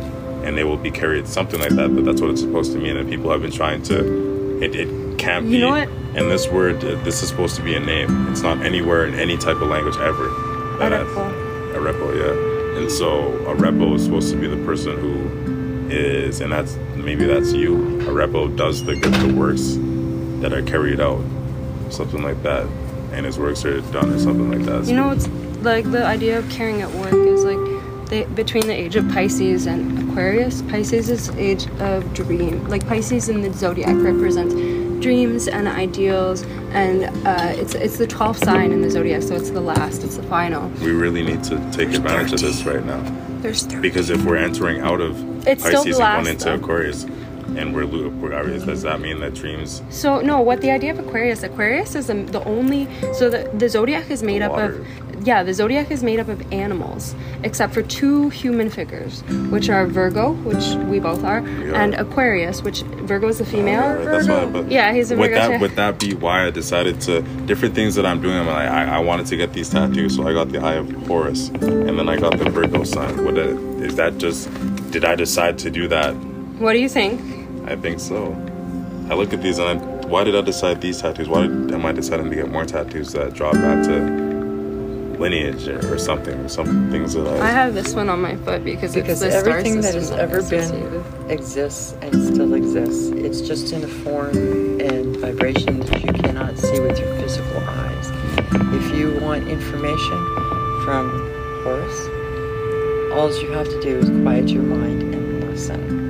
and 0.44 0.56
they 0.56 0.64
will 0.64 0.76
be 0.76 0.90
carried, 0.90 1.26
something 1.26 1.58
like 1.60 1.70
that. 1.70 1.94
But 1.94 2.04
that's 2.04 2.20
what 2.20 2.30
it's 2.30 2.42
supposed 2.42 2.72
to 2.72 2.78
mean. 2.78 2.96
And 2.98 3.08
people 3.08 3.30
have 3.30 3.40
been 3.40 3.50
trying 3.52 3.82
to, 3.84 4.35
it, 4.62 4.74
it 4.74 5.18
can't 5.18 5.46
You 5.46 5.50
be. 5.52 5.60
know 5.60 5.70
what? 5.70 5.88
And 6.16 6.30
this 6.30 6.48
word, 6.48 6.76
uh, 6.84 6.94
this 7.04 7.22
is 7.22 7.28
supposed 7.28 7.56
to 7.56 7.62
be 7.62 7.74
a 7.74 7.80
name. 7.80 8.28
It's 8.28 8.40
not 8.42 8.58
anywhere 8.64 9.06
in 9.06 9.14
any 9.14 9.36
type 9.36 9.56
of 9.60 9.68
language 9.68 9.96
ever. 9.98 10.28
That 10.78 10.92
I- 10.92 10.98
Arepo. 11.04 11.74
a 11.74 11.78
repo, 11.78 12.16
yeah. 12.16 12.80
And 12.80 12.90
so 12.90 13.32
Arepo 13.46 13.94
is 13.94 14.04
supposed 14.04 14.30
to 14.32 14.36
be 14.38 14.46
the 14.46 14.62
person 14.64 14.96
who 14.98 15.88
is, 15.90 16.40
and 16.40 16.52
that's 16.52 16.76
maybe 16.96 17.24
that's 17.26 17.52
you. 17.52 17.76
Arepo 18.06 18.54
does 18.56 18.84
the 18.84 18.94
good 18.96 19.14
the 19.14 19.34
works 19.34 19.76
that 20.42 20.52
are 20.52 20.62
carried 20.62 21.00
out, 21.00 21.20
something 21.90 22.22
like 22.22 22.42
that, 22.42 22.66
and 23.12 23.24
his 23.24 23.38
works 23.38 23.64
are 23.64 23.80
done 23.92 24.12
or 24.12 24.18
something 24.18 24.50
like 24.50 24.64
that. 24.66 24.86
You 24.86 24.96
know, 24.96 25.10
it's 25.10 25.28
like 25.62 25.90
the 25.90 26.04
idea 26.04 26.38
of 26.38 26.48
carrying 26.50 26.82
at 26.82 26.90
work 26.92 27.12
they, 28.06 28.24
between 28.24 28.66
the 28.66 28.72
age 28.74 28.96
of 28.96 29.08
Pisces 29.10 29.66
and 29.66 30.10
Aquarius. 30.10 30.62
Pisces 30.62 31.10
is 31.10 31.28
age 31.30 31.66
of 31.80 32.12
dream. 32.14 32.66
Like 32.68 32.86
Pisces 32.86 33.28
in 33.28 33.42
the 33.42 33.52
zodiac 33.52 33.96
represents 33.96 34.54
dreams 35.02 35.46
and 35.46 35.68
ideals, 35.68 36.42
and 36.72 37.04
uh, 37.26 37.52
it's 37.60 37.74
it's 37.74 37.98
the 37.98 38.06
twelfth 38.06 38.42
sign 38.44 38.72
in 38.72 38.80
the 38.80 38.90
zodiac, 38.90 39.22
so 39.22 39.34
it's 39.34 39.50
the 39.50 39.60
last, 39.60 40.02
it's 40.02 40.16
the 40.16 40.22
final. 40.24 40.68
we 40.80 40.90
really 40.90 41.22
need 41.22 41.44
to 41.44 41.56
take 41.72 41.90
advantage 41.92 42.32
of 42.32 42.40
this 42.40 42.62
right 42.64 42.84
now 42.84 43.00
There's 43.40 43.66
because 43.66 44.08
if 44.10 44.24
we're 44.24 44.36
entering 44.36 44.80
out 44.80 45.00
of 45.00 45.46
It's 45.46 45.62
still 45.62 45.82
Pisces 45.84 45.98
the 45.98 46.04
and 46.04 46.24
going 46.24 46.32
into 46.34 46.44
though. 46.46 46.54
Aquarius, 46.54 47.04
and 47.58 47.74
we're, 47.74 47.86
we're 47.86 48.30
does 48.66 48.82
that 48.82 49.00
mean 49.00 49.20
that 49.20 49.34
dreams? 49.34 49.82
So 49.90 50.20
no, 50.20 50.40
what 50.40 50.60
the 50.60 50.70
idea 50.70 50.92
of 50.92 50.98
Aquarius? 50.98 51.42
Aquarius 51.42 51.94
is 51.94 52.06
the, 52.08 52.14
the 52.14 52.42
only. 52.44 52.88
So 53.14 53.30
the 53.30 53.50
the 53.54 53.68
zodiac 53.68 54.10
is 54.10 54.22
made 54.22 54.42
up 54.42 54.52
of. 54.52 54.86
Yeah, 55.26 55.42
the 55.42 55.54
zodiac 55.54 55.90
is 55.90 56.04
made 56.04 56.20
up 56.20 56.28
of 56.28 56.52
animals, 56.52 57.16
except 57.42 57.74
for 57.74 57.82
two 57.82 58.28
human 58.28 58.70
figures, 58.70 59.22
which 59.50 59.68
are 59.68 59.84
Virgo, 59.84 60.32
which 60.44 60.64
we 60.88 61.00
both 61.00 61.24
are, 61.24 61.38
are. 61.38 61.74
and 61.74 61.94
Aquarius, 61.94 62.62
which 62.62 62.82
Virgo 62.82 63.26
is 63.26 63.38
the 63.38 63.44
female. 63.44 63.96
Right, 63.96 64.04
that's 64.04 64.28
why, 64.28 64.60
Yeah, 64.68 64.92
he's 64.92 65.10
a 65.10 65.16
would 65.16 65.30
Virgo 65.30 65.40
that 65.48 65.54
too. 65.56 65.60
would 65.62 65.74
that 65.76 65.98
be 65.98 66.14
why 66.14 66.46
I 66.46 66.50
decided 66.50 67.00
to 67.02 67.22
different 67.46 67.74
things 67.74 67.96
that 67.96 68.06
I'm 68.06 68.22
doing? 68.22 68.36
I'm 68.36 68.46
like 68.46 68.68
I, 68.68 68.98
I 68.98 68.98
wanted 69.00 69.26
to 69.26 69.36
get 69.36 69.52
these 69.52 69.68
tattoos, 69.68 70.14
so 70.14 70.28
I 70.28 70.32
got 70.32 70.50
the 70.50 70.60
Eye 70.60 70.74
of 70.74 70.88
Horus, 71.08 71.48
and 71.48 71.98
then 71.98 72.08
I 72.08 72.18
got 72.20 72.38
the 72.38 72.48
Virgo 72.48 72.84
sign. 72.84 73.24
Would 73.24 73.36
it, 73.38 73.48
is 73.82 73.96
that 73.96 74.18
just 74.18 74.48
did 74.92 75.04
I 75.04 75.16
decide 75.16 75.58
to 75.58 75.70
do 75.70 75.88
that? 75.88 76.14
What 76.60 76.74
do 76.74 76.78
you 76.78 76.88
think? 76.88 77.20
I 77.66 77.76
think 77.76 78.00
so. 78.00 78.32
I 79.10 79.14
look 79.14 79.32
at 79.32 79.42
these 79.42 79.58
and 79.58 79.68
I, 79.80 80.06
why 80.06 80.24
did 80.24 80.34
I 80.36 80.40
decide 80.40 80.80
these 80.80 81.00
tattoos? 81.00 81.28
Why 81.28 81.42
did, 81.42 81.72
am 81.72 81.84
I 81.86 81.92
deciding 81.92 82.30
to 82.30 82.34
get 82.36 82.48
more 82.48 82.64
tattoos 82.64 83.12
that 83.12 83.34
draw 83.34 83.52
back 83.52 83.84
to 83.86 85.16
lineage 85.18 85.66
or, 85.68 85.94
or 85.94 85.98
something? 85.98 86.48
Some 86.48 86.90
things 86.90 87.14
that 87.14 87.26
I, 87.26 87.48
I 87.48 87.50
have 87.50 87.74
this 87.74 87.94
one 87.94 88.08
on 88.08 88.20
my 88.20 88.36
foot 88.36 88.64
because, 88.64 88.94
Because 88.94 89.22
it's 89.22 89.34
the 89.34 89.40
star 89.40 89.50
everything 89.58 89.80
that 89.80 89.94
system 89.94 90.18
has 90.18 90.30
ever 90.32 90.36
I 90.36 90.38
associate 90.38 90.90
with. 90.90 91.18
been 91.28 91.30
exists 91.30 91.94
and 92.02 92.14
still 92.34 92.54
exists. 92.54 93.08
It's 93.10 93.40
just 93.40 93.72
in 93.72 93.82
a 93.84 93.88
form 93.88 94.80
and 94.80 95.16
vibration 95.16 95.80
that 95.80 96.02
you 96.04 96.12
cannot 96.12 96.58
see 96.58 96.80
with 96.80 96.98
your 96.98 97.14
physical 97.16 97.58
eyes. 97.58 98.10
If 98.74 98.96
you 98.96 99.18
want 99.20 99.48
information 99.48 100.24
from 100.84 101.10
Horus, 101.64 101.98
all 103.12 103.32
you 103.42 103.50
have 103.52 103.68
to 103.68 103.80
do 103.80 103.98
is 103.98 104.08
quiet 104.22 104.48
your 104.50 104.62
mind 104.62 105.02
and 105.02 105.44
listen. 105.50 106.05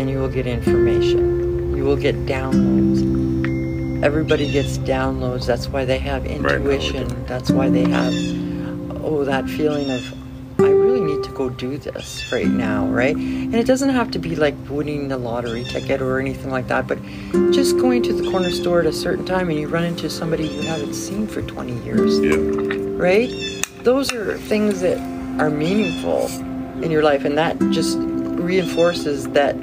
And 0.00 0.08
you 0.08 0.18
will 0.18 0.30
get 0.30 0.46
information. 0.46 1.76
You 1.76 1.84
will 1.84 1.94
get 1.94 2.16
downloads. 2.24 4.02
Everybody 4.02 4.50
gets 4.50 4.78
downloads. 4.78 5.46
That's 5.46 5.68
why 5.68 5.84
they 5.84 5.98
have 5.98 6.24
now 6.24 6.30
we 6.30 6.38
do. 6.38 6.70
intuition. 6.70 7.26
That's 7.26 7.50
why 7.50 7.68
they 7.68 7.86
have, 7.86 8.14
oh, 9.04 9.24
that 9.26 9.46
feeling 9.46 9.90
of, 9.90 10.14
I 10.58 10.70
really 10.70 11.02
need 11.02 11.22
to 11.24 11.30
go 11.32 11.50
do 11.50 11.76
this 11.76 12.32
right 12.32 12.46
now, 12.46 12.86
right? 12.86 13.14
And 13.14 13.54
it 13.54 13.66
doesn't 13.66 13.90
have 13.90 14.10
to 14.12 14.18
be 14.18 14.36
like 14.36 14.54
winning 14.70 15.08
the 15.08 15.18
lottery 15.18 15.64
ticket 15.64 16.00
or 16.00 16.18
anything 16.18 16.50
like 16.50 16.68
that, 16.68 16.86
but 16.88 16.98
just 17.52 17.76
going 17.76 18.02
to 18.04 18.14
the 18.14 18.30
corner 18.30 18.50
store 18.50 18.80
at 18.80 18.86
a 18.86 18.92
certain 18.94 19.26
time 19.26 19.50
and 19.50 19.58
you 19.58 19.68
run 19.68 19.84
into 19.84 20.08
somebody 20.08 20.48
you 20.48 20.62
haven't 20.62 20.94
seen 20.94 21.26
for 21.26 21.42
20 21.42 21.74
years 21.84 22.18
yeah. 22.20 22.36
right? 22.96 23.28
Those 23.82 24.10
are 24.14 24.38
things 24.38 24.80
that 24.80 24.98
are 25.38 25.50
meaningful 25.50 26.24
in 26.82 26.90
your 26.90 27.02
life, 27.02 27.26
and 27.26 27.36
that 27.36 27.58
just 27.70 27.98
reinforces 27.98 29.28
that 29.28 29.54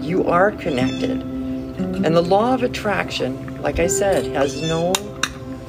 you 0.00 0.24
are 0.28 0.50
connected. 0.52 1.10
And 1.10 2.16
the 2.16 2.22
law 2.22 2.54
of 2.54 2.62
attraction, 2.62 3.60
like 3.62 3.78
I 3.78 3.86
said, 3.86 4.24
has 4.34 4.62
no 4.62 4.92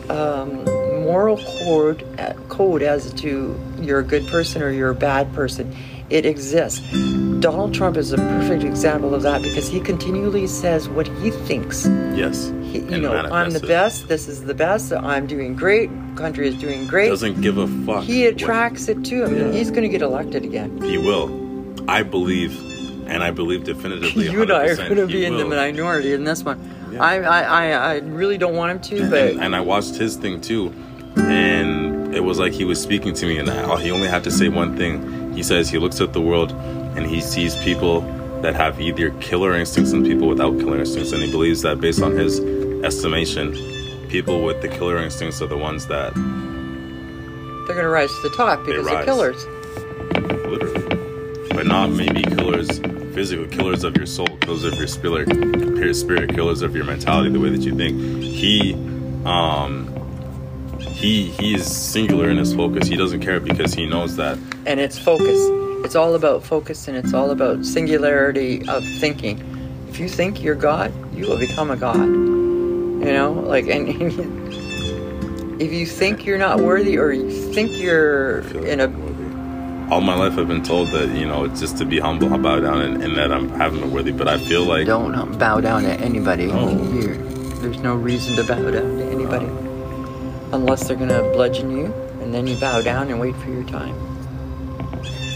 um, 0.09 0.63
moral 1.03 1.37
code, 1.37 2.05
code 2.49 2.81
as 2.81 3.13
to 3.15 3.59
you're 3.79 3.99
a 3.99 4.03
good 4.03 4.27
person 4.27 4.61
or 4.61 4.71
you're 4.71 4.91
a 4.91 4.95
bad 4.95 5.33
person. 5.33 5.75
It 6.09 6.25
exists. 6.25 6.79
Donald 7.41 7.73
Trump 7.73 7.97
is 7.97 8.13
a 8.13 8.17
perfect 8.17 8.63
example 8.63 9.13
of 9.13 9.23
that 9.23 9.41
because 9.41 9.67
he 9.67 9.81
continually 9.81 10.47
says 10.47 10.87
what 10.87 11.07
he 11.19 11.31
thinks. 11.31 11.85
Yes. 12.15 12.47
He, 12.63 12.79
you 12.79 12.97
know, 12.99 13.13
I'm 13.13 13.51
the 13.51 13.59
best. 13.59 14.07
This 14.07 14.27
is 14.29 14.45
the 14.45 14.53
best. 14.53 14.93
I'm 14.93 15.27
doing 15.27 15.55
great. 15.55 15.89
Country 16.15 16.47
is 16.47 16.55
doing 16.55 16.87
great. 16.87 17.09
Doesn't 17.09 17.41
give 17.41 17.57
a 17.57 17.67
fuck. 17.85 18.03
He 18.05 18.23
what- 18.23 18.33
attracts 18.33 18.87
it 18.87 19.03
to 19.05 19.25
him, 19.25 19.37
Yeah. 19.37 19.51
he's 19.51 19.69
going 19.69 19.83
to 19.83 19.89
get 19.89 20.01
elected 20.01 20.45
again. 20.45 20.81
He 20.81 20.97
will. 20.97 21.29
I 21.89 22.03
believe, 22.03 22.57
and 23.07 23.23
I 23.23 23.31
believe 23.31 23.63
definitively. 23.63 24.27
You 24.31 24.41
and 24.41 24.51
I 24.51 24.67
are 24.67 24.75
going 24.75 24.95
to 24.95 25.07
be 25.07 25.25
in 25.25 25.37
the 25.37 25.45
minority 25.45 26.13
in 26.13 26.23
this 26.23 26.43
one. 26.43 26.59
Yeah. 26.91 27.03
I, 27.03 27.15
I, 27.21 27.41
I, 27.41 27.93
I 27.93 27.97
really 27.99 28.37
don't 28.37 28.55
want 28.55 28.71
him 28.71 28.99
to, 28.99 29.09
but 29.09 29.31
and, 29.31 29.41
and 29.43 29.55
I 29.55 29.61
watched 29.61 29.95
his 29.95 30.15
thing 30.15 30.41
too, 30.41 30.73
and 31.17 32.13
it 32.15 32.23
was 32.23 32.39
like 32.39 32.53
he 32.53 32.65
was 32.65 32.81
speaking 32.81 33.13
to 33.15 33.25
me, 33.25 33.37
and 33.37 33.49
I, 33.49 33.81
he 33.81 33.91
only 33.91 34.07
had 34.07 34.23
to 34.25 34.31
say 34.31 34.49
one 34.49 34.77
thing. 34.77 35.33
He 35.33 35.43
says 35.43 35.69
he 35.69 35.77
looks 35.77 36.01
at 36.01 36.13
the 36.13 36.21
world 36.21 36.51
and 36.51 37.05
he 37.05 37.21
sees 37.21 37.55
people 37.57 38.01
that 38.41 38.55
have 38.55 38.79
either 38.81 39.11
killer 39.19 39.55
instincts 39.55 39.91
and 39.91 40.05
people 40.05 40.27
without 40.27 40.57
killer 40.59 40.79
instincts, 40.79 41.11
and 41.11 41.21
he 41.21 41.31
believes 41.31 41.61
that 41.61 41.79
based 41.79 42.01
on 42.01 42.11
his 42.13 42.39
estimation, 42.83 43.53
people 44.09 44.43
with 44.43 44.61
the 44.61 44.67
killer 44.67 44.97
instincts 44.97 45.41
are 45.41 45.47
the 45.47 45.57
ones 45.57 45.87
that 45.87 46.13
they're 47.67 47.75
going 47.75 47.85
to 47.85 47.89
rise 47.89 48.09
to 48.09 48.29
the 48.29 48.35
top 48.35 48.65
because 48.65 48.85
they're 48.85 49.03
killers. 49.03 49.45
literally, 50.45 51.49
but 51.49 51.65
not 51.65 51.89
maybe 51.89 52.23
killers, 52.23 52.79
physical 53.17 53.47
killers 53.47 53.83
of 53.83 53.97
your 53.97 54.05
soul, 54.05 54.27
killers 54.41 54.63
of 54.63 54.75
your 54.75 54.85
spirit, 54.85 55.27
your 55.33 55.91
spirit, 55.91 56.29
killers 56.35 56.61
of 56.61 56.75
your 56.75 56.85
mentality, 56.85 57.31
the 57.31 57.39
way 57.39 57.49
that 57.49 57.61
you 57.61 57.75
think. 57.75 57.99
He, 58.21 58.75
um, 59.25 59.91
he 60.79 61.23
he 61.31 61.55
is 61.55 61.65
singular 61.65 62.29
in 62.29 62.37
his 62.37 62.53
focus. 62.53 62.87
He 62.87 62.95
doesn't 62.95 63.21
care 63.21 63.39
because 63.39 63.73
he 63.73 63.87
knows 63.87 64.15
that 64.17 64.37
And 64.67 64.79
it's 64.79 64.99
focus. 64.99 65.39
It's 65.83 65.95
all 65.95 66.13
about 66.13 66.43
focus, 66.43 66.87
and 66.87 66.95
it's 66.95 67.11
all 67.11 67.31
about 67.31 67.65
singularity 67.65 68.61
of 68.69 68.83
thinking. 68.99 69.41
If 69.89 69.99
you 69.99 70.09
think 70.09 70.43
you're 70.43 70.53
God, 70.53 70.93
you 71.15 71.27
will 71.27 71.39
become 71.39 71.71
a 71.71 71.75
God. 71.75 72.05
You 72.05 73.13
know, 73.17 73.33
like, 73.33 73.65
and, 73.65 73.87
if 75.59 75.73
you 75.73 75.87
think 75.87 76.23
you're 76.23 76.37
not 76.37 76.59
worthy, 76.59 76.99
or 76.99 77.11
you 77.11 77.31
think 77.51 77.79
you're 77.79 78.41
in 78.63 78.79
a. 78.79 79.06
All 79.89 80.01
my 80.01 80.15
life, 80.15 80.37
I've 80.37 80.49
been 80.49 80.63
told 80.63 80.89
that 80.89 81.09
you 81.15 81.25
know 81.25 81.47
just 81.47 81.77
to 81.77 81.85
be 81.85 81.99
humble, 81.99 82.29
bow 82.37 82.59
down, 82.59 82.81
and, 82.81 83.01
and 83.01 83.15
that 83.15 83.31
I'm 83.31 83.49
having 83.49 83.79
been 83.79 83.91
worthy. 83.91 84.11
But 84.11 84.27
I 84.27 84.37
feel 84.37 84.63
like 84.63 84.85
don't 84.85 85.37
bow 85.37 85.61
down 85.61 85.83
to 85.83 85.93
anybody. 85.93 86.49
Oh. 86.51 86.75
Here, 86.91 87.15
there's 87.61 87.79
no 87.79 87.95
reason 87.95 88.35
to 88.35 88.43
bow 88.43 88.69
down 88.69 88.97
to 88.97 89.05
anybody, 89.09 89.45
unless 90.51 90.87
they're 90.87 90.97
gonna 90.97 91.21
bludgeon 91.31 91.71
you, 91.75 91.85
and 92.21 92.33
then 92.33 92.47
you 92.47 92.57
bow 92.59 92.81
down 92.81 93.09
and 93.09 93.19
wait 93.19 93.35
for 93.37 93.49
your 93.49 93.63
time. 93.63 93.95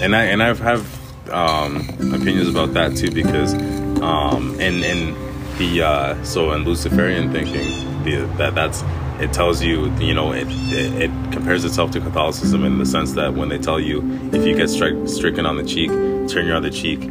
and 0.02 0.15
I 0.15 0.26
and 0.26 0.44
I've 0.44 0.60
have 0.60 1.30
um, 1.32 1.88
opinions 2.14 2.49
about 2.49 2.73
that 2.73 2.95
too 2.98 3.11
because 3.11 3.53
um, 4.02 4.60
in 4.60 4.84
in 4.84 5.15
the 5.57 5.82
uh, 5.82 6.23
so 6.23 6.52
in 6.52 6.64
Luciferian 6.64 7.32
thinking 7.32 7.69
the, 8.03 8.26
that 8.38 8.56
that's 8.56 8.82
it 9.22 9.34
tells 9.34 9.61
you 9.61 9.91
you 9.98 10.14
know 10.14 10.34
it, 10.34 10.48
it 10.49 11.03
it 11.03 11.11
compares 11.31 11.64
itself 11.64 11.91
to 11.91 11.99
Catholicism 11.99 12.65
in 12.65 12.77
the 12.77 12.85
sense 12.85 13.14
that 13.14 13.34
when 13.34 13.49
they 13.49 13.57
tell 13.57 13.80
you 13.80 14.02
if 14.34 14.45
you 14.45 14.56
get 14.56 14.68
stri- 14.68 15.07
stricken 15.07 15.45
on 15.45 15.57
the 15.57 15.64
cheek 15.64 15.89
turn 16.30 16.45
your 16.45 16.56
other 16.56 16.69
cheek 16.69 17.10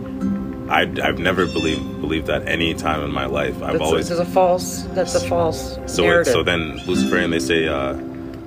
I, 0.69 0.83
I've 1.03 1.19
never 1.19 1.47
believed 1.47 2.01
believed 2.01 2.27
that 2.29 2.47
any 2.47 2.75
time 2.75 3.03
in 3.03 3.13
my 3.13 3.27
life 3.27 3.63
I've 3.63 3.73
That's, 3.73 3.83
always 3.83 4.09
that's 4.09 4.21
a 4.21 4.25
false. 4.25 4.83
That's 4.95 5.15
a 5.15 5.29
false 5.29 5.79
so 5.87 6.09
it, 6.11 6.25
so 6.27 6.43
then 6.43 6.79
Luciferian 6.87 7.31
they 7.31 7.41
say 7.41 7.67
uh, 7.67 7.95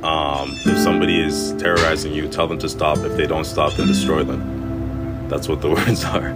um, 0.03 0.52
if 0.65 0.77
somebody 0.80 1.22
is 1.22 1.53
terrorizing 1.53 2.14
you, 2.14 2.27
tell 2.27 2.45
them 2.45 2.60
to 2.60 2.68
stop. 2.68 2.98
If 2.99 3.15
they 3.15 3.26
don't 3.26 3.45
stop, 3.45 3.72
then 3.73 3.88
destroy 3.88 4.23
them. 4.23 5.30
That's 5.30 5.48
what 5.48 5.61
the 5.61 5.69
words 5.69 6.03
are. 6.03 6.35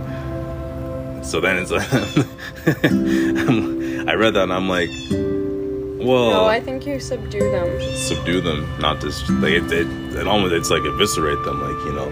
So 1.21 1.41
then 1.41 1.57
it's 1.57 1.71
like 1.71 1.91
I 4.07 4.13
read 4.13 4.35
that 4.35 4.43
and 4.43 4.53
I'm 4.53 4.69
like, 4.69 4.89
Well, 5.99 6.29
No, 6.31 6.45
I 6.45 6.59
think 6.59 6.85
you 6.85 6.99
subdue 6.99 7.51
them. 7.51 7.67
subdue 7.95 8.41
them, 8.41 8.67
not 8.79 9.01
just 9.01 9.29
like 9.29 9.53
it, 9.53 9.71
it, 9.71 9.87
it 10.15 10.27
almost 10.27 10.53
it's 10.53 10.69
like 10.69 10.83
eviscerate 10.85 11.43
them, 11.43 11.61
like 11.61 11.85
you 11.85 11.93
know, 11.93 12.09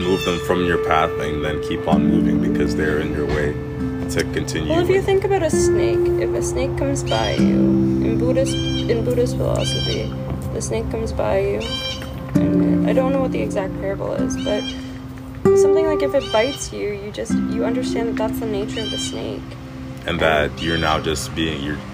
move 0.00 0.24
them 0.24 0.38
from 0.46 0.64
your 0.64 0.78
path 0.86 1.10
and 1.20 1.44
then 1.44 1.60
keep 1.62 1.86
on 1.88 2.06
moving 2.06 2.40
because 2.52 2.74
they're 2.76 2.98
in 3.00 3.12
your 3.12 3.26
way 3.26 3.52
to 4.10 4.22
continue. 4.32 4.70
Well, 4.70 4.80
if 4.80 4.88
you 4.88 5.02
think 5.02 5.24
about 5.24 5.42
a 5.42 5.50
snake, 5.50 5.98
if 6.22 6.30
a 6.34 6.42
snake 6.42 6.76
comes 6.78 7.02
by 7.04 7.34
you 7.34 7.58
in 8.06 8.18
Buddhist 8.18 8.54
in 8.56 9.04
Buddhist 9.04 9.36
philosophy, 9.36 10.12
the 10.54 10.62
snake 10.62 10.90
comes 10.90 11.12
by 11.12 11.38
you, 11.40 11.60
and 12.34 12.88
I 12.88 12.92
don't 12.92 13.12
know 13.12 13.20
what 13.20 13.32
the 13.32 13.40
exact 13.42 13.74
parable 13.80 14.12
is, 14.14 14.36
but 14.44 14.62
something 15.58 15.84
like 15.86 16.02
if 16.02 16.14
it 16.14 16.24
bites 16.32 16.72
you, 16.72 16.90
you 16.92 17.10
just 17.12 17.32
you 17.32 17.64
understand 17.64 18.08
that 18.10 18.16
that's 18.16 18.40
the 18.40 18.46
nature 18.46 18.80
of 18.80 18.90
the 18.90 18.98
snake. 18.98 19.42
and 20.06 20.18
that 20.20 20.50
you're 20.62 20.78
now 20.78 20.98
just 20.98 21.34
being 21.34 21.60
you're 21.62 21.76
you're 21.76 21.89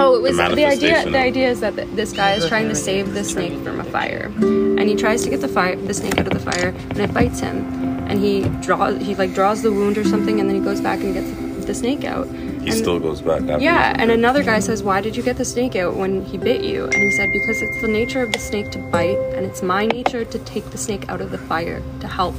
Oh, 0.00 0.14
it 0.16 0.22
was 0.22 0.36
the, 0.36 0.44
idea. 0.44 0.66
manifestation 0.68 1.12
The 1.12 1.18
idea 1.18 1.48
is 1.50 1.60
that 1.60 1.76
th- 1.76 1.88
this 1.94 2.12
guy 2.12 2.34
is 2.34 2.46
trying 2.46 2.68
to 2.68 2.74
save 2.74 3.14
the 3.14 3.24
snake 3.24 3.52
from 3.64 3.80
a 3.80 3.84
fire, 3.84 4.30
and 4.36 4.80
he 4.80 4.94
tries 4.94 5.22
to 5.24 5.30
get 5.30 5.40
the 5.40 5.48
fire, 5.48 5.76
the 5.76 5.94
snake 5.94 6.18
out 6.18 6.26
of 6.26 6.32
the 6.32 6.50
fire, 6.52 6.68
and 6.90 6.98
it 6.98 7.12
bites 7.12 7.40
him, 7.40 7.56
and 8.08 8.20
he 8.20 8.42
draws, 8.64 8.96
he 9.00 9.14
like 9.14 9.34
draws 9.34 9.62
the 9.62 9.72
wound 9.72 9.98
or 9.98 10.04
something, 10.04 10.40
and 10.40 10.48
then 10.48 10.56
he 10.56 10.62
goes 10.62 10.80
back 10.80 11.00
and 11.00 11.14
gets 11.14 11.66
the 11.66 11.74
snake 11.74 12.04
out. 12.04 12.26
He 12.28 12.70
And- 12.70 12.72
still 12.74 12.98
goes 12.98 13.20
back. 13.20 13.42
After 13.42 13.62
Yeah, 13.64 13.94
and 13.98 14.10
another 14.10 14.42
guy 14.42 14.58
says, 14.60 14.82
"Why 14.82 15.00
did 15.00 15.16
you 15.16 15.22
get 15.22 15.36
the 15.36 15.44
snake 15.44 15.76
out 15.76 15.96
when 15.96 16.22
he 16.24 16.38
bit 16.38 16.62
you?" 16.62 16.84
And 16.84 16.94
he 16.94 17.10
said, 17.12 17.30
"Because 17.32 17.62
it's 17.62 17.80
the 17.80 17.88
nature 17.88 18.22
of 18.22 18.32
the 18.32 18.38
snake 18.38 18.70
to 18.72 18.78
bite, 18.78 19.18
and 19.34 19.44
it's 19.46 19.62
my 19.62 19.86
nature 19.86 20.24
to 20.24 20.38
take 20.40 20.70
the 20.70 20.78
snake 20.78 21.04
out 21.08 21.20
of 21.20 21.30
the 21.30 21.38
fire 21.38 21.82
to 22.00 22.06
help." 22.06 22.34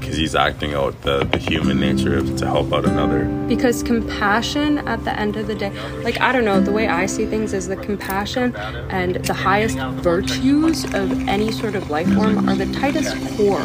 Because 0.00 0.16
he's 0.16 0.34
acting 0.34 0.74
out 0.74 1.00
the, 1.02 1.24
the 1.24 1.38
human 1.38 1.78
nature 1.78 2.16
of 2.16 2.36
to 2.36 2.46
help 2.46 2.72
out 2.72 2.84
another. 2.84 3.24
because 3.46 3.82
compassion 3.82 4.78
at 4.88 5.04
the 5.04 5.18
end 5.18 5.36
of 5.36 5.46
the 5.46 5.54
day 5.54 5.70
like 6.02 6.20
i 6.20 6.32
don't 6.32 6.44
know 6.44 6.60
the 6.60 6.72
way 6.72 6.88
i 6.88 7.06
see 7.06 7.26
things 7.26 7.52
is 7.52 7.68
the 7.68 7.76
compassion 7.76 8.54
and 8.90 9.16
the 9.26 9.34
highest 9.34 9.78
virtues 10.02 10.84
of 10.94 11.28
any 11.28 11.52
sort 11.52 11.74
of 11.74 11.90
life 11.90 12.10
form 12.14 12.48
are 12.48 12.56
the 12.56 12.70
tightest 12.72 13.14
core 13.36 13.62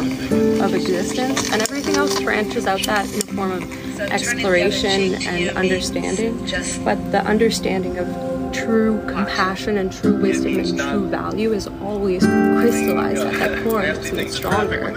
of 0.64 0.74
existence 0.74 1.50
and 1.50 1.62
everything 1.62 1.96
else 1.96 2.20
branches 2.20 2.66
out 2.66 2.82
that 2.82 3.04
in 3.12 3.20
the 3.20 3.32
form 3.34 3.50
of 3.52 4.00
exploration 4.00 5.14
and 5.26 5.56
understanding 5.56 6.36
but 6.84 6.96
the 7.12 7.22
understanding 7.24 7.96
of 7.98 8.35
true 8.52 9.00
compassion 9.06 9.78
and 9.78 9.92
true 9.92 10.16
wisdom 10.20 10.58
and 10.58 10.78
true 10.78 11.08
value 11.08 11.52
is 11.52 11.66
always 11.80 12.24
crystallized 12.24 13.22
at 13.22 13.32
that 13.34 13.64
core 13.64 13.82
and 13.82 13.96
it's 13.98 14.06
even 14.12 14.28
stronger 14.30 14.92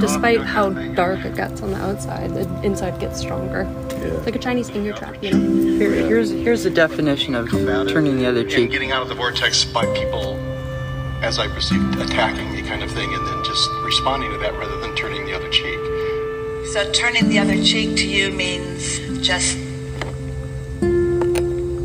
despite 0.00 0.40
how 0.40 0.70
dark 0.70 1.24
it 1.24 1.34
gets 1.34 1.62
on 1.62 1.70
the 1.70 1.76
outside 1.76 2.30
the 2.34 2.62
inside 2.62 2.98
gets 3.00 3.18
stronger 3.20 3.62
Yeah. 3.96 4.12
like 4.24 4.36
a 4.36 4.38
Chinese 4.38 4.68
finger 4.70 4.92
trap, 4.92 5.16
you 5.22 5.32
know. 5.32 5.78
Here, 5.78 5.90
here's 5.92 6.30
here's 6.30 6.62
the 6.64 6.70
definition 6.70 7.34
of 7.34 7.50
turning 7.50 8.16
the 8.18 8.26
other 8.26 8.44
cheek. 8.44 8.70
getting 8.70 8.92
out 8.92 9.02
of 9.02 9.08
the 9.08 9.14
vortex 9.14 9.64
by 9.64 9.84
people, 9.94 10.36
as 11.22 11.38
I 11.38 11.48
perceived, 11.48 11.98
attacking 11.98 12.52
me 12.52 12.62
kind 12.62 12.82
of 12.82 12.90
thing, 12.92 13.12
and 13.12 13.26
then 13.26 13.44
just 13.44 13.68
responding 13.84 14.30
to 14.32 14.38
that 14.38 14.52
rather 14.54 14.78
than 14.80 14.94
turning 14.96 15.24
the 15.24 15.34
other 15.34 15.48
cheek. 15.50 15.78
So 16.72 16.90
turning 16.92 17.28
the 17.28 17.38
other 17.38 17.56
cheek 17.62 17.96
to 17.96 18.06
you 18.06 18.30
means 18.30 18.98
just 19.26 19.56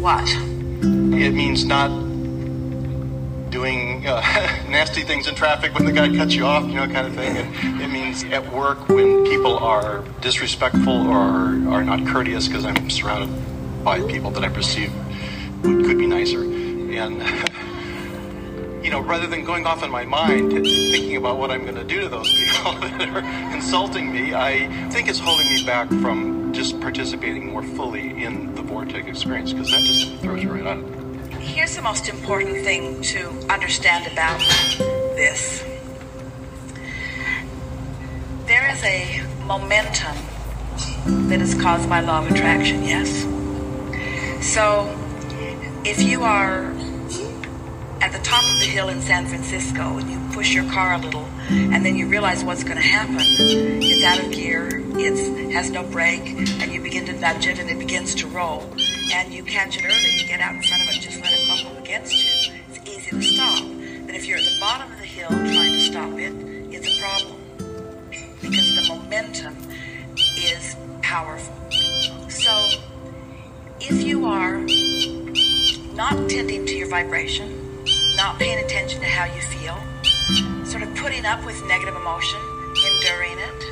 what? 0.02 0.28
It 0.84 1.34
means 1.34 1.64
not 1.64 1.90
doing 3.52 4.08
uh, 4.08 4.22
nasty 4.68 5.02
things 5.02 5.28
in 5.28 5.36
traffic 5.36 5.76
when 5.76 5.86
the 5.86 5.92
guy 5.92 6.16
cuts 6.16 6.34
you 6.34 6.46
off, 6.46 6.66
you 6.66 6.76
know, 6.76 6.88
kind 6.88 7.06
of 7.06 7.14
thing. 7.14 7.36
It 7.82 7.90
means 7.90 8.24
at 8.24 8.52
work 8.52 8.90
when 8.90 9.26
people 9.26 9.58
are 9.58 10.04
disrespectful 10.22 11.08
or 11.08 11.20
are 11.72 11.84
not 11.84 12.08
courteous 12.08 12.48
because 12.48 12.66
I'm 12.66 12.90
surrounded 12.90 13.30
by 13.84 14.02
people 14.08 14.32
that 14.32 14.44
I 14.44 14.50
perceive 14.50 14.92
could 15.62 15.98
be 15.98 16.08
nicer. 16.08 16.42
And, 16.42 17.22
you 18.84 18.90
know, 18.90 19.02
rather 19.02 19.28
than 19.28 19.44
going 19.46 19.68
off 19.68 19.84
in 19.84 19.92
my 19.92 20.06
mind 20.06 20.52
thinking 20.52 21.18
about 21.18 21.38
what 21.38 21.52
I'm 21.52 21.64
going 21.64 21.76
to 21.76 21.84
do 21.84 22.02
to 22.02 22.10
those 22.10 22.32
people 22.32 22.74
that 22.80 23.10
are 23.10 23.54
insulting 23.54 24.12
me, 24.12 24.34
I 24.34 24.68
think 24.90 25.08
it's 25.10 25.20
holding 25.20 25.48
me 25.54 25.64
back 25.64 25.88
from 25.90 26.41
just 26.54 26.80
participating 26.82 27.52
more 27.52 27.64
fully 27.64 28.24
in 28.24 28.54
the 28.56 28.62
vortex 28.62 29.08
experience 29.08 29.54
because 29.54 29.72
that 29.72 29.82
just 29.82 30.16
throws 30.18 30.44
you 30.44 30.52
right 30.52 30.78
it. 30.78 31.34
Here's 31.36 31.76
the 31.76 31.82
most 31.82 32.10
important 32.10 32.64
thing 32.64 33.02
to 33.04 33.30
understand 33.50 34.12
about 34.12 34.40
this. 35.16 35.64
There 38.46 38.70
is 38.70 38.84
a 38.84 39.24
momentum 39.46 40.18
that 41.30 41.42
is 41.42 41.60
caused 41.60 41.90
by 41.90 42.02
law 42.02 42.20
of 42.20 42.32
attraction, 42.32 42.84
yes? 42.84 43.24
So, 44.46 44.98
if 45.86 46.02
you 46.02 46.24
are 46.24 46.72
at 48.02 48.12
the 48.12 48.20
top 48.20 48.44
of 48.44 48.60
the 48.60 48.66
hill 48.66 48.90
in 48.90 49.02
San 49.02 49.26
Francisco 49.28 49.98
and 49.98 50.10
you 50.10 50.20
push 50.34 50.54
your 50.54 50.70
car 50.72 50.94
a 50.94 50.98
little 50.98 51.28
and 51.52 51.86
then 51.86 51.96
you 51.96 52.08
realize 52.08 52.44
what's 52.44 52.64
going 52.64 52.78
to 52.78 52.84
happen, 52.84 53.18
it's 53.20 54.04
out 54.04 54.24
of 54.24 54.32
gear, 54.32 54.82
it 54.98 55.52
has 55.52 55.70
no 55.70 55.84
brake, 55.84 56.26
and 56.26 56.72
you 56.72 56.82
begin 56.82 57.06
to 57.06 57.14
nudge 57.14 57.48
it 57.48 57.60
and 57.60 57.70
it 57.70 57.78
begins 57.78 58.16
to 58.16 58.28
roll, 58.28 58.74
and 59.14 59.34
you 59.34 59.44
catch 59.44 59.78
it 59.78 59.84
early, 59.84 60.22
you 60.22 60.28
get 60.28 60.40
out 60.40 60.56
in 60.56 60.62
front 60.62 60.84
of 60.84 60.90
it, 60.90 61.02
just 61.02 61.22
let 61.22 61.32
it 61.34 61.64
bump 61.64 61.78
against 61.80 62.14
you, 62.14 62.54
it's 62.70 62.90
easy 62.90 63.12
to 63.12 63.22
stop. 63.22 63.64
But 64.06 64.16
if 64.16 64.26
you're 64.26 64.38
at 64.38 64.44
the 64.44 64.58
bottom 64.60 64.92
of 64.92 64.98
the 64.98 65.06
hill 65.06 65.30
trying 65.30 65.74
to 65.74 65.80
stop 65.82 66.12
it, 66.18 66.34
it's 66.74 66.88
a 66.88 67.02
problem 67.02 67.38
because 68.42 68.76
the 68.76 68.86
momentum 68.96 69.56
is 70.38 70.76
powerful. 71.02 71.54
So, 72.30 72.70
if 73.80 74.04
you 74.04 74.26
are 74.26 74.60
not 75.94 76.30
tending 76.30 76.66
to 76.66 76.74
your 76.74 76.88
vibration, 76.88 77.84
not 78.16 78.40
paying 78.40 78.64
attention 78.64 79.02
to 79.02 79.08
how 79.08 79.26
you 79.26 79.42
feel, 79.42 79.78
sort 80.66 80.84
of 80.84 80.96
putting 80.96 81.26
up 81.26 81.46
with 81.46 81.64
negative 81.66 81.96
emotion, 81.96 82.40
enduring 82.86 83.38
it, 83.38 83.66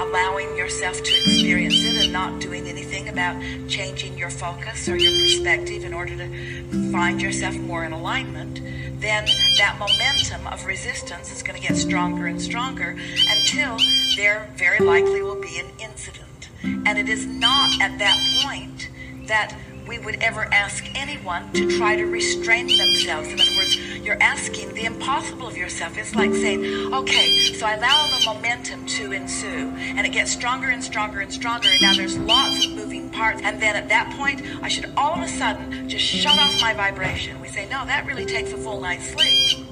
allowing 0.00 0.56
yourself 0.56 1.02
to 1.02 1.14
experience 1.14 1.84
it 1.84 2.04
and 2.04 2.12
not 2.12 2.40
doing 2.40 2.68
anything 2.68 3.08
about 3.08 3.40
changing 3.68 4.16
your 4.16 4.30
focus 4.30 4.88
or 4.88 4.96
your 4.96 5.12
perspective 5.12 5.84
in 5.84 5.92
order 5.92 6.16
to 6.16 6.92
find 6.92 7.20
yourself 7.20 7.54
more 7.56 7.84
in 7.84 7.92
alignment, 7.92 8.60
then 9.00 9.26
that 9.58 9.76
momentum 9.78 10.46
of 10.46 10.64
resistance 10.66 11.32
is 11.32 11.42
going 11.42 11.60
to 11.60 11.66
get 11.66 11.76
stronger 11.76 12.26
and 12.26 12.40
stronger 12.40 12.96
until 13.28 13.76
there 14.16 14.48
very 14.56 14.78
likely 14.78 15.22
will 15.22 15.40
be 15.40 15.58
an 15.58 15.70
incident. 15.78 16.48
And 16.62 16.98
it 16.98 17.08
is 17.08 17.26
not 17.26 17.80
at 17.80 17.98
that 17.98 18.42
point 18.42 18.88
that 19.26 19.54
we 19.88 19.98
would 19.98 20.16
ever 20.16 20.46
ask 20.52 20.84
anyone 20.94 21.50
to 21.54 21.76
try 21.78 21.96
to 21.96 22.04
restrain 22.04 22.66
themselves. 22.66 23.28
In 23.28 23.40
other 23.40 23.56
words, 23.56 23.76
you're 24.04 24.22
asking 24.22 24.74
the 24.74 24.84
impossible 24.84 25.48
of 25.48 25.56
yourself. 25.56 25.96
It's 25.96 26.14
like 26.14 26.32
saying, 26.32 26.92
okay, 26.92 27.54
so 27.54 27.66
I 27.66 27.74
allow 27.74 28.06
the 28.06 28.24
momentum 28.26 28.84
to 28.86 29.12
ensue, 29.12 29.72
and 29.76 30.06
it 30.06 30.10
gets 30.10 30.30
stronger 30.30 30.68
and 30.68 30.84
stronger 30.84 31.20
and 31.20 31.32
stronger, 31.32 31.68
and 31.70 31.80
now 31.80 31.94
there's 31.94 32.18
lots 32.18 32.66
of 32.66 32.72
moving 32.72 33.08
parts, 33.10 33.40
and 33.42 33.60
then 33.60 33.76
at 33.76 33.88
that 33.88 34.14
point, 34.16 34.42
I 34.62 34.68
should 34.68 34.92
all 34.96 35.14
of 35.14 35.22
a 35.22 35.28
sudden 35.28 35.88
just 35.88 36.04
shut 36.04 36.38
off 36.38 36.60
my 36.60 36.74
vibration. 36.74 37.40
We 37.40 37.48
say, 37.48 37.66
no, 37.68 37.86
that 37.86 38.06
really 38.06 38.26
takes 38.26 38.52
a 38.52 38.58
full 38.58 38.80
night's 38.80 39.08
sleep. 39.08 39.66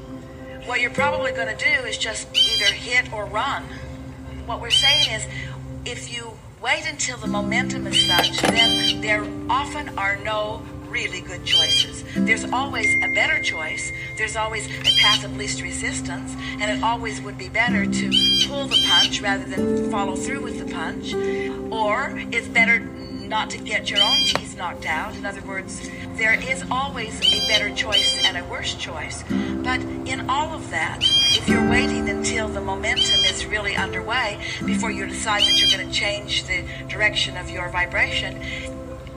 What 0.65 0.81
you're 0.81 0.91
probably 0.91 1.33
going 1.33 1.55
to 1.55 1.65
do 1.65 1.87
is 1.87 1.99
just 1.99 2.27
either 2.35 2.73
hit 2.73 3.13
or 3.13 3.27
run. 3.27 3.65
What 4.47 4.61
we're 4.61 4.71
saying 4.71 5.13
is, 5.13 5.27
if 5.85 6.13
you 6.13 6.37
wait 6.67 6.85
until 6.91 7.17
the 7.19 7.29
momentum 7.29 7.87
is 7.87 8.09
such, 8.09 8.43
then 8.43 9.01
there 9.01 9.25
often 9.49 9.89
are 9.97 10.17
no 10.25 10.61
really 10.89 11.21
good 11.21 11.45
choices. 11.45 12.03
There's 12.17 12.45
always 12.45 12.93
a 13.05 13.09
better 13.15 13.41
choice. 13.41 13.93
There's 14.19 14.35
always 14.35 14.67
a 14.67 15.01
path 15.01 15.25
of 15.25 15.37
least 15.37 15.63
resistance, 15.63 16.35
and 16.61 16.65
it 16.77 16.83
always 16.83 17.21
would 17.21 17.39
be 17.39 17.49
better 17.49 17.87
to 17.87 18.11
pull 18.49 18.67
the 18.67 18.83
punch 18.89 19.21
rather 19.21 19.45
than 19.45 19.93
follow 19.93 20.17
through 20.17 20.41
with 20.41 20.59
the 20.59 20.75
punch. 20.75 21.15
Or 21.71 22.13
it's 22.33 22.49
better 22.49 22.81
not 23.29 23.51
to 23.51 23.59
get 23.59 23.91
your 23.91 24.03
own 24.03 24.17
teeth 24.27 24.57
knocked 24.57 24.87
out. 24.87 25.15
In 25.17 25.27
other 25.27 25.41
words, 25.43 25.89
there 26.17 26.35
is 26.35 26.65
always 26.71 27.21
a 27.21 27.47
better 27.49 27.75
choice 27.75 28.21
and 28.25 28.37
a 28.37 28.45
worse 28.45 28.75
choice. 28.75 29.25
But 29.63 29.81
in 30.07 30.29
all 30.31 30.55
of 30.55 30.71
that, 30.71 31.01
if 31.03 31.49
you're 31.49 31.69
waiting 31.69 32.09
until 32.09 32.49
the 32.49 32.61
momentum 32.61 33.25
is 33.25 33.47
really 33.47 33.77
underway 33.77 34.41
before 34.65 34.91
you 34.91 35.07
decide 35.07 35.43
that 35.43 35.61
you're 35.61 35.71
going 35.71 35.89
to 35.89 35.95
change 35.95 36.45
the 36.47 36.65
direction 36.89 37.37
of 37.37 37.51
your 37.51 37.69
vibration, 37.69 38.41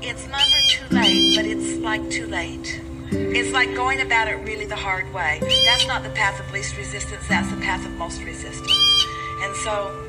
it's 0.02 0.28
never 0.28 0.62
too 0.68 0.96
late, 0.96 1.36
but 1.36 1.46
it's 1.46 1.78
like 1.80 2.10
too 2.10 2.28
late. 2.28 2.82
It's 3.12 3.52
like 3.52 3.74
going 3.76 4.02
about 4.02 4.28
it 4.28 4.36
really 4.36 4.66
the 4.66 4.76
hard 4.76 5.12
way. 5.14 5.40
That's 5.66 5.88
not 5.88 6.04
the 6.04 6.10
path 6.12 6.40
of 6.40 6.52
least 6.52 6.78
resistance, 6.78 7.28
that's 7.28 7.50
the 7.50 7.58
path 7.58 7.86
of 7.86 7.92
most 7.94 8.22
resistance. 8.24 9.06
And 9.42 9.56
so 9.58 10.09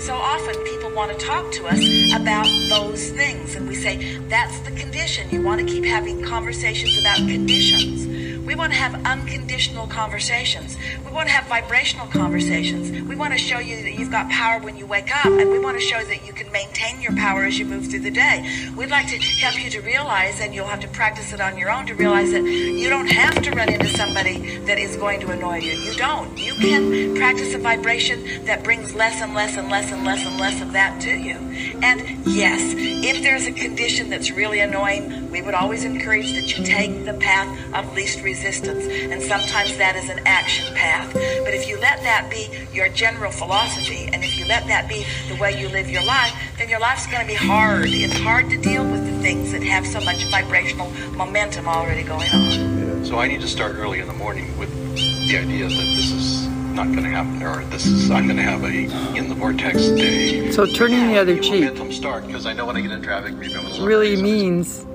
so 0.00 0.14
often 0.16 0.54
people 0.64 0.90
want 0.90 1.12
to 1.12 1.26
talk 1.26 1.52
to 1.52 1.66
us 1.66 1.84
about 2.14 2.46
those 2.68 3.10
things, 3.10 3.54
and 3.54 3.68
we 3.68 3.74
say, 3.74 4.16
that's 4.28 4.58
the 4.60 4.70
condition. 4.72 5.28
You 5.30 5.42
want 5.42 5.60
to 5.60 5.66
keep 5.66 5.84
having 5.84 6.22
conversations 6.22 6.96
about 6.98 7.18
conditions. 7.18 8.06
We 8.50 8.56
want 8.56 8.72
to 8.72 8.78
have 8.80 9.06
unconditional 9.06 9.86
conversations. 9.86 10.76
We 11.06 11.12
want 11.12 11.28
to 11.28 11.32
have 11.32 11.46
vibrational 11.46 12.08
conversations. 12.08 12.90
We 13.08 13.14
want 13.14 13.32
to 13.32 13.38
show 13.38 13.60
you 13.60 13.80
that 13.84 13.94
you've 13.94 14.10
got 14.10 14.28
power 14.28 14.60
when 14.60 14.76
you 14.76 14.86
wake 14.86 15.16
up, 15.16 15.26
and 15.26 15.52
we 15.52 15.60
want 15.60 15.78
to 15.78 15.80
show 15.80 16.02
that 16.02 16.26
you 16.26 16.32
can 16.32 16.50
maintain 16.50 17.00
your 17.00 17.14
power 17.14 17.44
as 17.44 17.60
you 17.60 17.64
move 17.64 17.86
through 17.86 18.00
the 18.00 18.10
day. 18.10 18.44
We'd 18.76 18.90
like 18.90 19.06
to 19.06 19.18
help 19.18 19.62
you 19.62 19.70
to 19.70 19.80
realize, 19.82 20.40
and 20.40 20.52
you'll 20.52 20.66
have 20.66 20.80
to 20.80 20.88
practice 20.88 21.32
it 21.32 21.40
on 21.40 21.58
your 21.58 21.70
own 21.70 21.86
to 21.86 21.94
realize 21.94 22.32
that 22.32 22.42
you 22.42 22.88
don't 22.88 23.06
have 23.06 23.40
to 23.40 23.52
run 23.52 23.68
into 23.68 23.86
somebody 23.86 24.58
that 24.64 24.80
is 24.80 24.96
going 24.96 25.20
to 25.20 25.30
annoy 25.30 25.58
you. 25.58 25.74
You 25.74 25.94
don't. 25.94 26.36
You 26.36 26.54
can 26.54 27.14
practice 27.14 27.54
a 27.54 27.58
vibration 27.58 28.46
that 28.46 28.64
brings 28.64 28.96
less 28.96 29.22
and 29.22 29.32
less 29.32 29.56
and 29.56 29.68
less 29.68 29.92
and 29.92 30.02
less 30.02 30.26
and 30.26 30.40
less 30.40 30.60
of 30.60 30.72
that 30.72 31.00
to 31.02 31.16
you. 31.16 31.36
And 31.82 32.26
yes, 32.26 32.60
if 32.74 33.22
there's 33.22 33.46
a 33.46 33.52
condition 33.52 34.10
that's 34.10 34.32
really 34.32 34.58
annoying, 34.58 35.19
we 35.30 35.42
would 35.42 35.54
always 35.54 35.84
encourage 35.84 36.32
that 36.32 36.56
you 36.56 36.64
take 36.64 37.04
the 37.04 37.14
path 37.14 37.48
of 37.74 37.94
least 37.94 38.22
resistance. 38.22 38.84
And 38.84 39.22
sometimes 39.22 39.76
that 39.78 39.96
is 39.96 40.08
an 40.10 40.20
action 40.26 40.74
path. 40.74 41.12
But 41.12 41.54
if 41.54 41.68
you 41.68 41.78
let 41.80 42.02
that 42.02 42.28
be 42.30 42.48
your 42.72 42.88
general 42.88 43.30
philosophy, 43.30 44.08
and 44.12 44.24
if 44.24 44.38
you 44.38 44.46
let 44.46 44.66
that 44.66 44.88
be 44.88 45.06
the 45.28 45.40
way 45.40 45.58
you 45.60 45.68
live 45.68 45.88
your 45.88 46.04
life, 46.04 46.32
then 46.58 46.68
your 46.68 46.80
life's 46.80 47.06
going 47.06 47.20
to 47.20 47.26
be 47.26 47.34
hard. 47.34 47.86
It's 47.86 48.18
hard 48.18 48.50
to 48.50 48.56
deal 48.56 48.84
with 48.84 49.06
the 49.06 49.18
things 49.22 49.52
that 49.52 49.62
have 49.62 49.86
so 49.86 50.00
much 50.00 50.24
vibrational 50.30 50.90
momentum 51.12 51.68
already 51.68 52.02
going 52.02 52.30
on. 52.30 53.04
So 53.04 53.18
I 53.18 53.28
need 53.28 53.40
to 53.40 53.48
start 53.48 53.76
early 53.76 54.00
in 54.00 54.06
the 54.08 54.14
morning 54.14 54.56
with 54.58 54.70
the 54.94 55.38
idea 55.38 55.68
that 55.68 55.94
this 55.96 56.10
is 56.10 56.46
not 56.74 56.86
going 56.86 57.02
to 57.02 57.10
happen, 57.10 57.42
or 57.42 57.64
this 57.66 57.86
is 57.86 58.10
I'm 58.10 58.26
going 58.26 58.36
to 58.36 58.42
have 58.42 58.62
a 58.62 59.16
in 59.16 59.28
the 59.28 59.34
vortex 59.34 59.88
day. 59.88 60.50
So 60.52 60.66
turning 60.66 61.08
the 61.08 61.18
other 61.18 61.38
cheek 61.38 61.64
Momentum 61.64 61.92
start 61.92 62.26
because 62.26 62.46
I 62.46 62.52
know 62.52 62.66
when 62.66 62.76
I 62.76 62.80
get 62.80 62.92
in 62.92 63.02
traffic, 63.02 63.34
maybe 63.34 63.54
I'm 63.56 63.62
going 63.62 63.74
to 63.74 63.84
really 63.84 64.20
means 64.20 64.86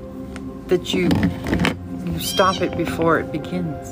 that 0.68 0.94
you 0.94 1.10
you 2.06 2.20
stop 2.20 2.62
it 2.62 2.76
before 2.78 3.20
it 3.20 3.32
begins. 3.32 3.90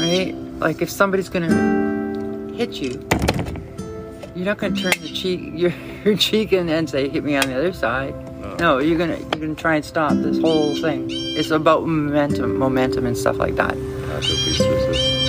Right? 0.00 0.34
Like 0.58 0.82
if 0.82 0.90
somebody's 0.90 1.28
gonna 1.28 2.52
hit 2.54 2.74
you, 2.74 3.06
you're 4.34 4.46
not 4.46 4.58
gonna 4.58 4.76
turn 4.76 4.92
the 5.00 5.08
cheek 5.08 5.50
your, 5.54 5.72
your 6.04 6.16
cheek 6.16 6.52
and 6.52 6.68
then 6.68 6.86
say, 6.86 7.08
hit 7.08 7.24
me 7.24 7.36
on 7.36 7.46
the 7.46 7.56
other 7.56 7.72
side. 7.72 8.14
No, 8.60 8.78
you're 8.78 8.98
gonna 8.98 9.18
you're 9.18 9.40
gonna 9.40 9.54
try 9.54 9.74
and 9.76 9.84
stop 9.84 10.12
this 10.12 10.38
whole 10.40 10.76
thing. 10.80 11.06
It's 11.10 11.50
about 11.50 11.86
momentum, 11.86 12.56
momentum 12.56 13.04
and 13.04 13.16
stuff 13.16 13.36
like 13.36 13.56
that. 13.56 13.72
Path 13.72 14.30
of 14.30 14.46
resistance. 14.46 15.24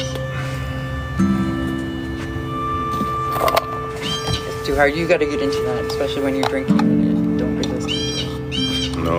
It's 4.48 4.68
too 4.68 4.76
hard. 4.76 4.96
You 4.96 5.08
got 5.08 5.18
to 5.18 5.26
get 5.26 5.42
into 5.42 5.60
that, 5.64 5.86
especially 5.86 6.22
when 6.24 6.36
you're 6.36 6.48
drinking 6.48 6.80
and 6.80 7.40
don't 7.40 7.58
resist. 7.58 8.96
No, 8.98 9.18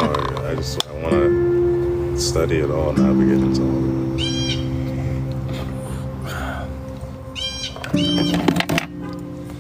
I, 1.07 2.13
I 2.15 2.17
study 2.17 2.59
it 2.59 2.71
all, 2.71 2.93
navigate 2.93 3.39
into 3.39 3.63
all 3.63 3.79
of 3.79 4.21
it. 4.21 4.27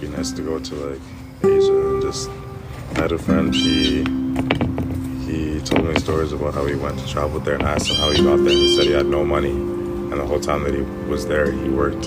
Be 0.00 0.08
nice 0.08 0.32
to 0.32 0.42
go 0.42 0.58
to 0.58 0.74
like 0.74 1.00
Asia 1.44 1.72
and 1.72 2.02
just. 2.02 2.30
I 2.94 3.00
had 3.02 3.12
a 3.12 3.18
friend. 3.18 3.54
He 3.54 4.04
he 5.26 5.60
told 5.60 5.84
me 5.84 5.94
stories 5.98 6.32
about 6.32 6.54
how 6.54 6.64
he 6.66 6.74
went 6.74 6.98
to 6.98 7.06
travel 7.08 7.40
there, 7.40 7.54
and 7.54 7.64
asked 7.64 7.88
him 7.88 7.96
how 7.96 8.10
he 8.10 8.22
got 8.22 8.36
there. 8.36 8.48
He 8.48 8.76
said 8.76 8.84
he 8.86 8.92
had 8.92 9.06
no 9.06 9.24
money, 9.24 9.50
and 9.50 10.12
the 10.12 10.26
whole 10.26 10.40
time 10.40 10.62
that 10.64 10.74
he 10.74 10.82
was 11.08 11.26
there, 11.26 11.50
he 11.50 11.68
worked 11.68 12.04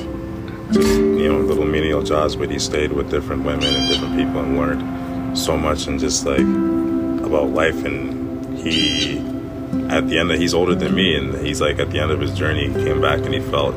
just 0.72 0.88
you 1.00 1.30
know 1.30 1.40
little 1.40 1.66
menial 1.66 2.04
jobs, 2.04 2.36
but 2.36 2.50
he 2.52 2.60
stayed 2.60 2.92
with 2.92 3.10
different 3.10 3.44
women 3.44 3.66
and 3.66 3.90
different 3.90 4.16
people 4.16 4.42
and 4.42 4.58
learned 4.58 5.38
so 5.38 5.58
much 5.58 5.88
and 5.88 6.00
just 6.00 6.26
like 6.26 6.40
about 6.40 7.50
life 7.50 7.84
and 7.86 8.58
he 8.60 9.18
at 9.90 10.08
the 10.10 10.18
end 10.20 10.32
of 10.32 10.40
he's 10.40 10.54
older 10.54 10.76
than 10.76 10.94
me 10.96 11.16
and 11.16 11.36
he's 11.46 11.62
like 11.62 11.80
at 11.80 11.90
the 11.92 12.00
end 12.00 12.12
of 12.12 12.20
his 12.20 12.34
journey 12.38 12.68
he 12.68 12.74
came 12.74 13.02
back 13.02 13.20
and 13.20 13.34
he 13.34 13.40
felt 13.40 13.76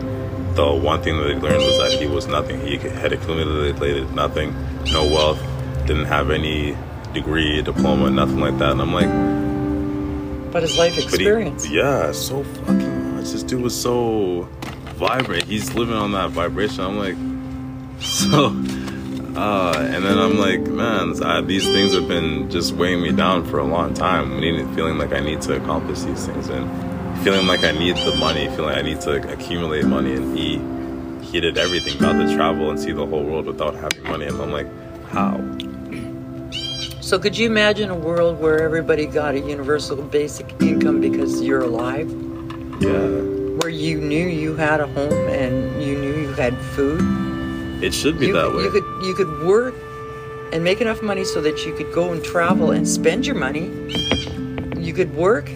the 0.54 0.70
one 0.72 1.02
thing 1.02 1.16
that 1.18 1.28
he 1.28 1.34
learned 1.34 1.56
was 1.64 1.78
that 1.78 1.92
he 1.98 2.06
was 2.06 2.26
nothing. 2.26 2.60
He 2.60 2.76
had 2.76 3.12
accumulated 3.12 4.12
nothing 4.14 4.54
no 4.92 5.04
wealth 5.04 5.40
didn't 5.86 6.04
have 6.06 6.30
any 6.30 6.76
degree 7.14 7.60
diploma 7.62 8.10
nothing 8.10 8.40
like 8.40 8.56
that. 8.58 8.72
And 8.72 8.80
i'm 8.82 8.92
like 8.92 10.52
But 10.52 10.62
his 10.62 10.76
life 10.78 10.94
but 10.94 11.04
he- 11.04 11.08
experience. 11.08 11.68
yeah 11.68 12.12
so 12.12 12.42
fucking 12.44 13.14
much. 13.16 13.30
This 13.32 13.42
dude 13.42 13.62
was 13.62 13.78
so 13.80 14.48
vibrant. 14.96 15.44
He's 15.44 15.74
living 15.74 15.94
on 15.96 16.12
that 16.12 16.30
vibration. 16.30 16.80
I'm 16.84 16.98
like 16.98 17.16
so 18.00 18.50
uh, 19.36 19.74
and 19.76 20.04
then 20.04 20.18
I'm 20.18 20.36
like, 20.38 20.60
man, 20.60 21.22
I, 21.22 21.40
these 21.40 21.64
things 21.64 21.94
have 21.94 22.08
been 22.08 22.50
just 22.50 22.72
weighing 22.74 23.02
me 23.02 23.12
down 23.12 23.44
for 23.46 23.58
a 23.58 23.64
long 23.64 23.94
time. 23.94 24.40
Needing, 24.40 24.72
feeling 24.74 24.98
like 24.98 25.12
I 25.12 25.20
need 25.20 25.40
to 25.42 25.56
accomplish 25.56 26.00
these 26.02 26.26
things, 26.26 26.48
and 26.48 26.68
feeling 27.24 27.46
like 27.46 27.64
I 27.64 27.72
need 27.72 27.96
the 27.96 28.14
money, 28.16 28.46
feeling 28.48 28.64
like 28.64 28.78
I 28.78 28.82
need 28.82 29.00
to 29.02 29.32
accumulate 29.32 29.84
money. 29.86 30.14
And 30.14 30.36
he, 30.36 30.58
he 31.24 31.40
did 31.40 31.56
everything, 31.56 31.98
got 31.98 32.12
to 32.14 32.34
travel 32.34 32.70
and 32.70 32.78
see 32.78 32.92
the 32.92 33.06
whole 33.06 33.24
world 33.24 33.46
without 33.46 33.74
having 33.74 34.02
money. 34.02 34.26
And 34.26 34.40
I'm 34.40 34.52
like, 34.52 34.66
how? 35.08 35.40
So 37.00 37.18
could 37.18 37.36
you 37.36 37.46
imagine 37.46 37.90
a 37.90 37.96
world 37.96 38.38
where 38.40 38.62
everybody 38.62 39.06
got 39.06 39.34
a 39.34 39.40
universal 39.40 39.96
basic 40.02 40.50
income 40.62 41.00
because 41.00 41.42
you're 41.42 41.62
alive? 41.62 42.10
Yeah, 42.80 42.90
Where 43.60 43.68
you 43.68 44.00
knew 44.00 44.26
you 44.26 44.56
had 44.56 44.80
a 44.80 44.86
home 44.86 45.12
and 45.28 45.82
you 45.82 45.96
knew 45.98 46.22
you 46.22 46.32
had 46.34 46.56
food? 46.58 47.21
It 47.82 47.92
should 47.94 48.18
be 48.18 48.28
you, 48.28 48.32
that 48.32 48.52
way. 48.54 48.62
You 48.64 48.70
could 48.70 48.84
you 49.06 49.14
could 49.14 49.42
work 49.42 49.74
and 50.52 50.62
make 50.62 50.80
enough 50.80 51.02
money 51.02 51.24
so 51.24 51.40
that 51.40 51.64
you 51.66 51.74
could 51.74 51.92
go 51.92 52.12
and 52.12 52.22
travel 52.22 52.70
and 52.72 52.86
spend 52.86 53.26
your 53.26 53.36
money. 53.36 53.70
You 54.78 54.92
could 54.92 55.14
work, 55.14 55.50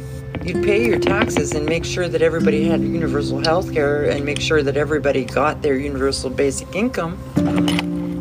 you'd 0.44 0.64
pay 0.64 0.86
your 0.86 0.98
taxes 0.98 1.52
and 1.52 1.66
make 1.66 1.84
sure 1.84 2.08
that 2.08 2.22
everybody 2.22 2.66
had 2.68 2.80
universal 2.80 3.40
health 3.40 3.72
care 3.72 4.04
and 4.08 4.24
make 4.24 4.40
sure 4.40 4.62
that 4.62 4.76
everybody 4.76 5.24
got 5.24 5.60
their 5.62 5.76
universal 5.76 6.30
basic 6.30 6.74
income. 6.74 7.18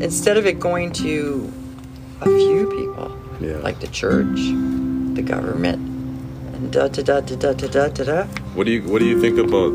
Instead 0.02 0.36
of 0.38 0.46
it 0.46 0.60
going 0.60 0.92
to 0.94 1.52
a 2.22 2.26
few 2.26 2.70
people, 2.70 3.18
Yeah. 3.40 3.58
like 3.58 3.80
the 3.80 3.88
church, 3.88 4.38
the 5.16 5.22
government, 5.22 5.78
and 6.56 6.72
da 6.72 6.88
da 6.90 7.02
da 7.04 7.22
da 7.22 7.36
da 7.36 7.54
da 7.54 7.68
da 7.68 7.88
da 7.88 8.04
da. 8.04 8.24
What 8.54 8.66
do 8.66 8.72
you 8.72 8.82
What 8.84 9.00
do 9.00 9.06
you 9.06 9.20
think 9.22 9.38
about 9.40 9.72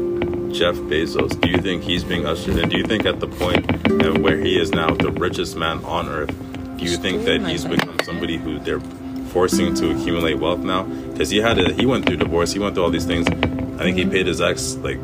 Jeff 0.52 0.74
Bezos? 0.74 1.40
Do 1.40 1.48
you 1.48 1.58
think 1.58 1.82
he's 1.82 2.04
being 2.04 2.26
ushered 2.26 2.56
in? 2.56 2.68
Do 2.68 2.76
you 2.76 2.84
think 2.84 3.06
at 3.06 3.20
the 3.20 3.28
point 3.28 4.20
where 4.20 4.36
he 4.36 4.60
is 4.60 4.70
now, 4.70 4.94
the 4.94 5.10
richest 5.12 5.56
man 5.56 5.84
on 5.84 6.08
earth, 6.08 6.34
do 6.76 6.84
you 6.84 6.96
think 6.96 7.24
that 7.24 7.46
he's 7.46 7.64
become 7.64 7.96
somebody 8.04 8.36
who 8.36 8.58
they're 8.58 8.80
forcing 9.30 9.74
to 9.74 9.90
accumulate 9.90 10.34
wealth 10.34 10.60
now? 10.60 10.84
Because 10.84 11.30
he 11.30 11.38
had 11.38 11.58
a, 11.58 11.72
he 11.72 11.86
went 11.86 12.06
through 12.06 12.16
divorce, 12.16 12.52
he 12.52 12.58
went 12.58 12.74
through 12.74 12.84
all 12.84 12.90
these 12.90 13.06
things. 13.06 13.26
I 13.28 13.84
think 13.84 13.96
he 13.96 14.02
mm-hmm. 14.02 14.10
paid 14.10 14.26
his 14.26 14.40
ex 14.40 14.76
like 14.76 14.98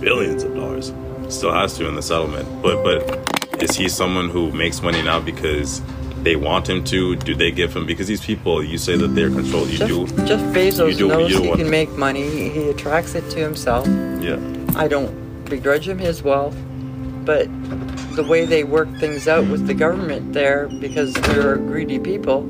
billions 0.00 0.42
of 0.42 0.54
dollars. 0.54 0.92
Still 1.28 1.52
has 1.52 1.76
to 1.78 1.88
in 1.88 1.94
the 1.94 2.02
settlement. 2.02 2.46
But 2.62 2.82
but 2.82 3.62
is 3.62 3.74
he 3.76 3.88
someone 3.88 4.28
who 4.28 4.52
makes 4.52 4.82
money 4.82 5.02
now 5.02 5.20
because 5.20 5.82
they 6.22 6.36
want 6.36 6.68
him 6.68 6.84
to? 6.84 7.16
Do 7.16 7.34
they 7.34 7.50
give 7.50 7.74
him 7.74 7.86
because 7.86 8.06
these 8.06 8.24
people 8.24 8.62
you 8.62 8.78
say 8.78 8.96
that 8.96 9.08
they're 9.08 9.30
controlled? 9.30 9.68
You 9.70 9.78
Jeff, 9.78 9.88
do 9.88 10.06
Jeff 10.26 10.40
Bezos 10.54 10.98
do- 10.98 11.08
knows 11.08 11.32
he 11.32 11.56
can 11.56 11.70
make 11.70 11.90
money. 11.92 12.50
He 12.50 12.68
attracts 12.68 13.14
it 13.14 13.28
to 13.30 13.40
himself. 13.40 13.86
yeah. 14.20 14.38
I 14.76 14.88
don't 14.88 15.44
begrudge 15.46 15.88
him 15.88 15.98
his 15.98 16.22
wealth, 16.22 16.56
but 17.24 17.48
the 18.14 18.24
way 18.24 18.44
they 18.44 18.64
work 18.64 18.88
things 18.98 19.26
out 19.28 19.46
with 19.48 19.66
the 19.66 19.74
government 19.74 20.32
there, 20.32 20.68
because 20.80 21.14
they're 21.14 21.56
greedy 21.56 21.98
people, 21.98 22.42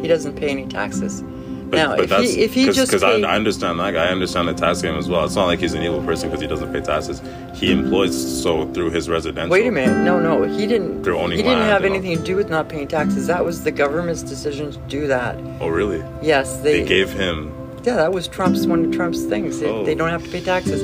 he 0.00 0.08
doesn't 0.08 0.36
pay 0.36 0.48
any 0.50 0.66
taxes. 0.66 1.22
now, 1.22 1.92
if 1.94 2.10
he 2.10 2.40
if 2.42 2.54
he 2.54 2.66
just 2.66 2.88
because 2.88 3.02
I, 3.02 3.12
I 3.20 3.34
understand 3.36 3.80
that 3.80 3.92
guy, 3.92 4.06
I 4.06 4.08
understand 4.10 4.48
the 4.48 4.54
tax 4.54 4.80
game 4.82 4.94
as 4.96 5.08
well. 5.08 5.24
It's 5.24 5.34
not 5.34 5.46
like 5.46 5.58
he's 5.60 5.74
an 5.74 5.82
evil 5.82 6.02
person 6.04 6.28
because 6.28 6.40
he 6.40 6.46
doesn't 6.46 6.72
pay 6.72 6.80
taxes. 6.80 7.20
He 7.54 7.72
employs 7.72 8.42
so 8.42 8.70
through 8.72 8.90
his 8.90 9.08
residential. 9.08 9.50
wait 9.50 9.66
a 9.66 9.70
minute, 9.70 10.04
no, 10.04 10.20
no, 10.20 10.42
he 10.44 10.66
didn't. 10.66 11.02
They're 11.02 11.14
owning 11.14 11.36
he 11.38 11.42
didn't 11.42 11.58
land 11.60 11.70
have 11.70 11.84
anything 11.84 12.16
to 12.18 12.22
do 12.22 12.36
with 12.36 12.48
not 12.48 12.68
paying 12.68 12.88
taxes. 12.88 13.26
That 13.26 13.44
was 13.44 13.64
the 13.64 13.70
government's 13.72 14.22
decision 14.22 14.72
to 14.72 14.78
do 14.88 15.06
that. 15.08 15.36
Oh 15.60 15.68
really? 15.68 16.02
Yes, 16.22 16.58
they, 16.58 16.80
They 16.80 16.86
gave 16.88 17.10
him. 17.12 17.52
Yeah, 17.82 17.96
that 17.96 18.12
was 18.12 18.28
Trump's 18.28 18.66
one 18.66 18.84
of 18.86 18.92
Trump's 18.92 19.24
things. 19.24 19.60
They, 19.60 19.68
Oh. 19.68 19.84
they 19.84 19.94
don't 19.94 20.10
have 20.10 20.24
to 20.24 20.30
pay 20.30 20.40
taxes. 20.40 20.82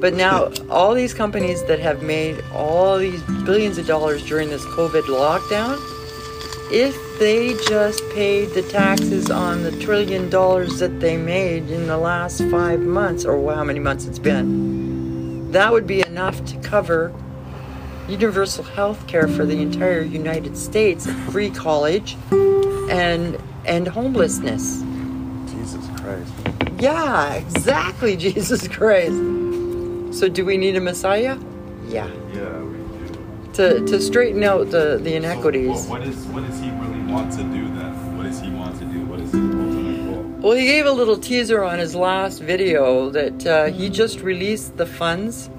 But 0.00 0.14
now, 0.14 0.52
all 0.70 0.94
these 0.94 1.12
companies 1.12 1.64
that 1.64 1.80
have 1.80 2.02
made 2.02 2.42
all 2.54 2.98
these 2.98 3.20
billions 3.44 3.78
of 3.78 3.86
dollars 3.86 4.24
during 4.24 4.48
this 4.48 4.64
COVID 4.66 5.02
lockdown, 5.02 5.76
if 6.70 6.96
they 7.18 7.54
just 7.66 8.02
paid 8.10 8.50
the 8.50 8.62
taxes 8.62 9.28
on 9.28 9.64
the 9.64 9.72
trillion 9.80 10.30
dollars 10.30 10.78
that 10.78 11.00
they 11.00 11.16
made 11.16 11.68
in 11.70 11.88
the 11.88 11.98
last 11.98 12.42
five 12.44 12.80
months, 12.80 13.24
or 13.24 13.52
how 13.52 13.64
many 13.64 13.80
months 13.80 14.06
it's 14.06 14.20
been, 14.20 15.50
that 15.50 15.72
would 15.72 15.86
be 15.86 16.00
enough 16.02 16.44
to 16.44 16.56
cover 16.58 17.12
universal 18.08 18.64
health 18.64 19.04
care 19.06 19.26
for 19.26 19.44
the 19.44 19.60
entire 19.60 20.02
United 20.02 20.56
States, 20.56 21.10
free 21.30 21.50
college, 21.50 22.16
and 22.88 23.36
and 23.64 23.88
homelessness. 23.88 24.82
Jesus 25.50 25.86
Christ. 26.00 26.32
Yeah, 26.78 27.34
exactly, 27.34 28.16
Jesus 28.28 28.68
Christ. 28.68 29.20
So 30.10 30.28
do 30.28 30.44
we 30.44 30.56
need 30.56 30.76
a 30.76 30.80
Messiah? 30.80 31.38
Yeah. 31.86 32.06
Yeah, 32.32 32.58
we 32.62 32.76
do. 33.08 33.50
To 33.54 33.86
to 33.86 34.00
straighten 34.00 34.42
out 34.42 34.70
the, 34.70 34.98
the 35.02 35.14
inequities. 35.14 35.86
what 35.86 36.02
is 36.02 36.16
what 36.26 36.46
does 36.46 36.58
he 36.60 36.70
really 36.70 37.02
want 37.12 37.32
to 37.32 37.42
do 37.42 37.68
then? 37.74 38.16
What 38.16 38.24
does 38.24 38.40
he 38.40 38.50
want 38.50 38.78
to 38.78 38.84
do? 38.84 39.04
What 39.06 39.20
is 39.20 39.30
his 39.32 39.40
ultimate 39.42 40.04
goal? 40.04 40.22
Well, 40.40 40.56
he 40.56 40.66
gave 40.66 40.86
a 40.86 40.92
little 40.92 41.16
teaser 41.18 41.62
on 41.64 41.78
his 41.78 41.94
last 41.94 42.40
video 42.40 43.10
that 43.10 43.46
uh, 43.46 43.66
he 43.66 43.88
just 43.88 44.20
released 44.20 44.76
the 44.76 44.86
funds 44.86 45.50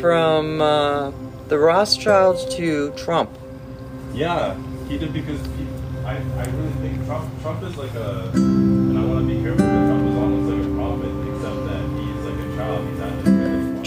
from 0.00 0.60
uh, 0.60 1.12
the 1.48 1.58
Rothschilds 1.58 2.54
to 2.56 2.92
Trump. 2.96 3.30
Yeah, 4.12 4.56
he 4.88 4.98
did 4.98 5.12
because 5.12 5.40
he, 5.56 5.66
I, 6.04 6.16
I 6.16 6.44
really 6.46 6.72
think 6.82 7.04
Trump 7.06 7.42
Trump 7.42 7.62
is 7.62 7.76
like 7.76 7.94
a, 7.94 8.30
and 8.34 8.98
I 8.98 9.04
want 9.04 9.28
to 9.28 9.34
be 9.34 9.42
careful, 9.42 9.66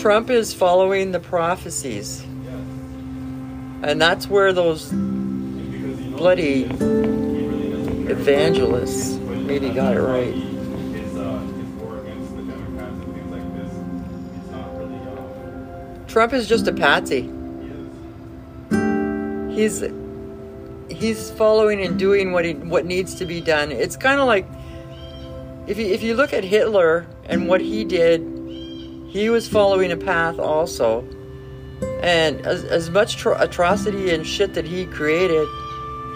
Trump 0.08 0.30
is 0.30 0.54
following 0.54 1.12
the 1.12 1.20
prophecies, 1.20 2.22
and 3.82 4.02
that's 4.02 4.30
where 4.30 4.54
those 4.54 4.90
Bloody 4.90 6.64
evangelists 8.10 9.18
maybe 9.18 9.70
got 9.70 9.98
it 9.98 10.00
right. 10.00 10.34
Trump 16.08 16.32
is 16.32 16.48
just 16.48 16.70
a 16.70 16.72
patsy. 16.72 17.24
he. 19.50 19.56
He's 19.56 19.84
he's 20.88 21.32
following 21.32 21.82
and 21.82 22.00
doing 22.00 22.32
what 22.32 22.46
he 22.46 22.54
what 22.54 22.86
needs 22.86 23.14
to 23.16 23.26
be 23.26 23.42
done. 23.42 23.74
It's 23.74 23.98
kind 23.98 24.22
of 24.22 24.28
like 24.28 24.48
if 25.68 25.78
you 25.78 25.88
if 25.88 26.02
you 26.02 26.16
look 26.16 26.32
at 26.32 26.46
Hitler 26.46 27.06
and 27.26 27.50
what 27.50 27.60
he 27.60 27.84
did, 27.84 28.37
he 29.08 29.30
was 29.30 29.48
following 29.48 29.92
a 29.92 29.98
path 29.98 30.40
also. 30.40 31.08
And 32.02 32.46
as, 32.46 32.64
as 32.64 32.90
much 32.90 33.18
tro- 33.18 33.38
atrocity 33.40 34.12
and 34.14 34.26
shit 34.26 34.54
that 34.54 34.66
he 34.66 34.86
created, 34.86 35.48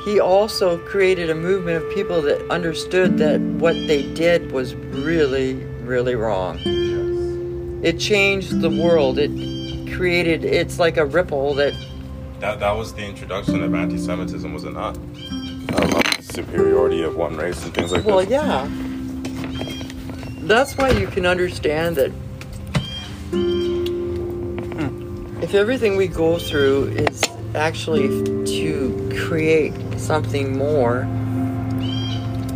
he 0.05 0.19
also 0.19 0.77
created 0.79 1.29
a 1.29 1.35
movement 1.35 1.83
of 1.83 1.93
people 1.93 2.21
that 2.23 2.49
understood 2.49 3.17
that 3.19 3.39
what 3.39 3.73
they 3.73 4.11
did 4.13 4.51
was 4.51 4.73
really, 4.75 5.53
really 5.83 6.15
wrong. 6.15 6.59
It 7.83 7.99
changed 7.99 8.61
the 8.61 8.69
world. 8.69 9.17
It 9.19 9.31
created, 9.95 10.43
it's 10.43 10.79
like 10.79 10.97
a 10.97 11.05
ripple 11.05 11.53
that 11.55 11.73
That, 12.39 12.59
that 12.59 12.71
was 12.71 12.93
the 12.93 13.05
introduction 13.05 13.63
of 13.63 13.73
anti-Semitism, 13.75 14.53
was 14.53 14.63
it 14.63 14.73
not? 14.73 14.97
Um, 14.97 16.01
superiority 16.21 17.03
of 17.03 17.15
one 17.15 17.37
race 17.37 17.63
and 17.63 17.73
things 17.73 17.91
like 17.91 18.03
that. 18.03 18.09
Well, 18.09 18.19
this. 18.19 18.29
yeah. 18.29 18.67
That's 20.47 20.75
why 20.75 20.89
you 20.89 21.07
can 21.07 21.25
understand 21.25 21.95
that 21.97 22.11
Hmm. 23.31 25.25
if 25.41 25.53
everything 25.55 25.95
we 25.95 26.07
go 26.07 26.37
through 26.37 26.87
is 26.89 27.23
actually 27.55 28.09
to 28.45 29.09
create 29.27 29.73
something 29.97 30.57
more, 30.57 31.01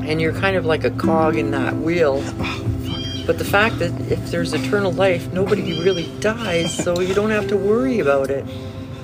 and 0.06 0.20
you're 0.20 0.34
kind 0.34 0.58
of 0.58 0.66
like 0.66 0.84
a 0.84 0.92
cog 0.92 1.38
in 1.38 1.52
that 1.52 1.78
wheel. 1.78 2.22
Oh, 2.40 3.24
but 3.26 3.38
the 3.38 3.46
fact 3.46 3.80
that 3.80 3.92
if 4.12 4.32
there's 4.32 4.54
eternal 4.54 4.92
life, 4.92 5.32
nobody 5.32 5.82
really 5.82 6.12
dies, 6.20 6.76
so 6.76 7.00
you 7.00 7.14
don't 7.14 7.32
have 7.32 7.48
to 7.48 7.58
worry 7.58 8.00
about 8.00 8.30
it. 8.30 8.46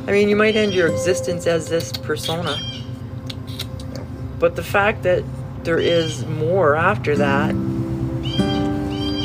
I 0.07 0.11
mean, 0.11 0.27
you 0.27 0.35
might 0.35 0.57
end 0.57 0.73
your 0.73 0.88
existence 0.88 1.48
as 1.48 1.69
this 1.69 1.93
persona, 1.93 2.57
but 4.39 4.57
the 4.57 4.64
fact 4.64 5.03
that 5.03 5.23
there 5.64 5.80
is 5.80 6.26
more 6.26 6.76
after 6.76 7.15
that 7.15 7.56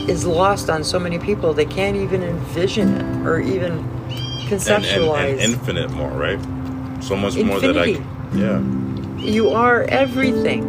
is 0.09 0.24
lost 0.27 0.70
on 0.70 0.85
so 0.85 0.99
many 0.99 1.19
people. 1.19 1.53
They 1.53 1.65
can't 1.66 1.97
even 1.97 2.23
envision 2.23 2.95
it 2.95 3.27
or 3.27 3.39
even 3.41 3.73
And, 3.73 3.81
and, 3.81 4.49
conceptualize. 4.49 5.31
and 5.33 5.41
infinite 5.41 5.91
more, 5.91 6.11
right? 6.11 6.39
So 7.03 7.16
much 7.16 7.37
more 7.37 7.61
that 7.61 7.77
I, 7.77 7.85
Infinity. 7.87 8.05
yeah. 8.35 8.61
you 9.31 9.51
are 9.51 9.83
everything. 9.85 10.62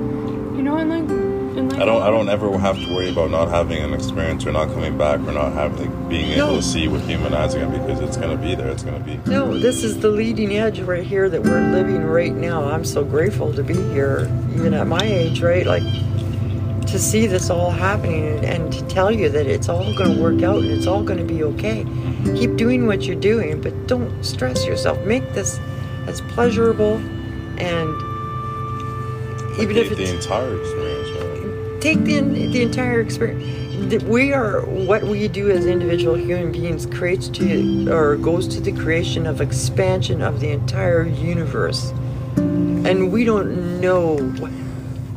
You 0.56 0.64
know, 0.64 0.78
and 0.78 0.90
like, 0.90 1.10
and 1.58 1.74
I 1.74 1.86
don't, 1.86 2.02
I 2.04 2.10
don't 2.12 2.30
ever 2.30 2.56
have 2.60 2.76
to 2.78 2.94
worry 2.96 3.10
about 3.10 3.32
not 3.32 3.48
having 3.50 3.82
an 3.84 3.94
experience 3.94 4.46
or 4.46 4.52
not 4.52 4.68
coming 4.74 4.98
back 4.98 5.20
or 5.22 5.32
not 5.32 5.54
having, 5.54 5.90
like, 5.90 6.10
being 6.10 6.32
able 6.34 6.56
to 6.58 6.62
see 6.64 6.88
with 6.88 7.08
human 7.08 7.34
eyes 7.34 7.54
again 7.56 7.72
because 7.72 8.00
it's 8.00 8.18
gonna 8.18 8.38
be 8.38 8.54
there. 8.56 8.70
It's 8.70 8.84
gonna 8.84 9.00
be. 9.00 9.20
No, 9.28 9.58
this 9.58 9.84
is 9.84 10.00
the 10.00 10.10
leading 10.10 10.56
edge 10.56 10.80
right 10.82 11.04
here 11.04 11.30
that 11.30 11.42
we're 11.44 11.62
living 11.72 12.04
right 12.04 12.34
now. 12.34 12.64
I'm 12.66 12.86
so 12.86 13.04
grateful 13.04 13.54
to 13.54 13.64
be 13.64 13.74
here, 13.92 14.30
even 14.56 14.74
at 14.76 14.86
my 14.88 15.02
age, 15.02 15.42
right? 15.42 15.66
Like 15.66 15.84
to 16.88 17.00
see 17.00 17.28
this 17.28 17.50
all 17.50 17.72
happening 17.72 18.44
and, 18.46 18.72
to 18.72 18.86
tell 18.88 19.12
you 19.12 19.30
that 19.30 19.46
it's 19.46 19.70
all 19.70 19.94
going 19.96 20.16
to 20.16 20.22
work 20.22 20.42
out 20.42 20.58
and 20.58 20.72
it's 20.72 20.88
all 20.88 21.04
going 21.04 21.20
to 21.20 21.26
be 21.26 21.44
okay. 21.44 21.84
Mm-hmm. 21.84 22.36
Keep 22.36 22.56
doing 22.56 22.88
what 22.88 23.04
you're 23.04 23.16
doing, 23.16 23.62
but 23.62 23.88
don't 23.88 24.24
stress 24.24 24.66
yourself. 24.66 25.00
Make 25.06 25.34
this 25.34 25.60
as 26.08 26.22
pleasurable 26.22 26.98
and 27.60 27.90
even 29.60 29.76
if 29.78 29.90
the 29.90 30.14
entire 30.14 30.60
experience, 30.60 31.10
right? 31.10 31.28
take 31.82 32.04
the 32.04 32.20
the 32.22 32.62
entire 32.62 33.02
experience. 33.02 34.04
We 34.04 34.34
are 34.34 34.62
what 34.62 35.04
we 35.04 35.28
do 35.28 35.50
as 35.50 35.66
individual 35.66 36.18
human 36.18 36.52
beings 36.52 36.86
creates 36.86 37.30
to 37.30 37.90
or 37.92 38.18
goes 38.18 38.48
to 38.50 38.62
the 38.62 38.72
creation 38.72 39.26
of 39.26 39.40
expansion 39.42 40.22
of 40.22 40.40
the 40.40 40.50
entire 40.50 41.06
universe, 41.06 41.92
and 42.36 43.12
we 43.12 43.24
don't 43.24 43.80
know 43.80 44.18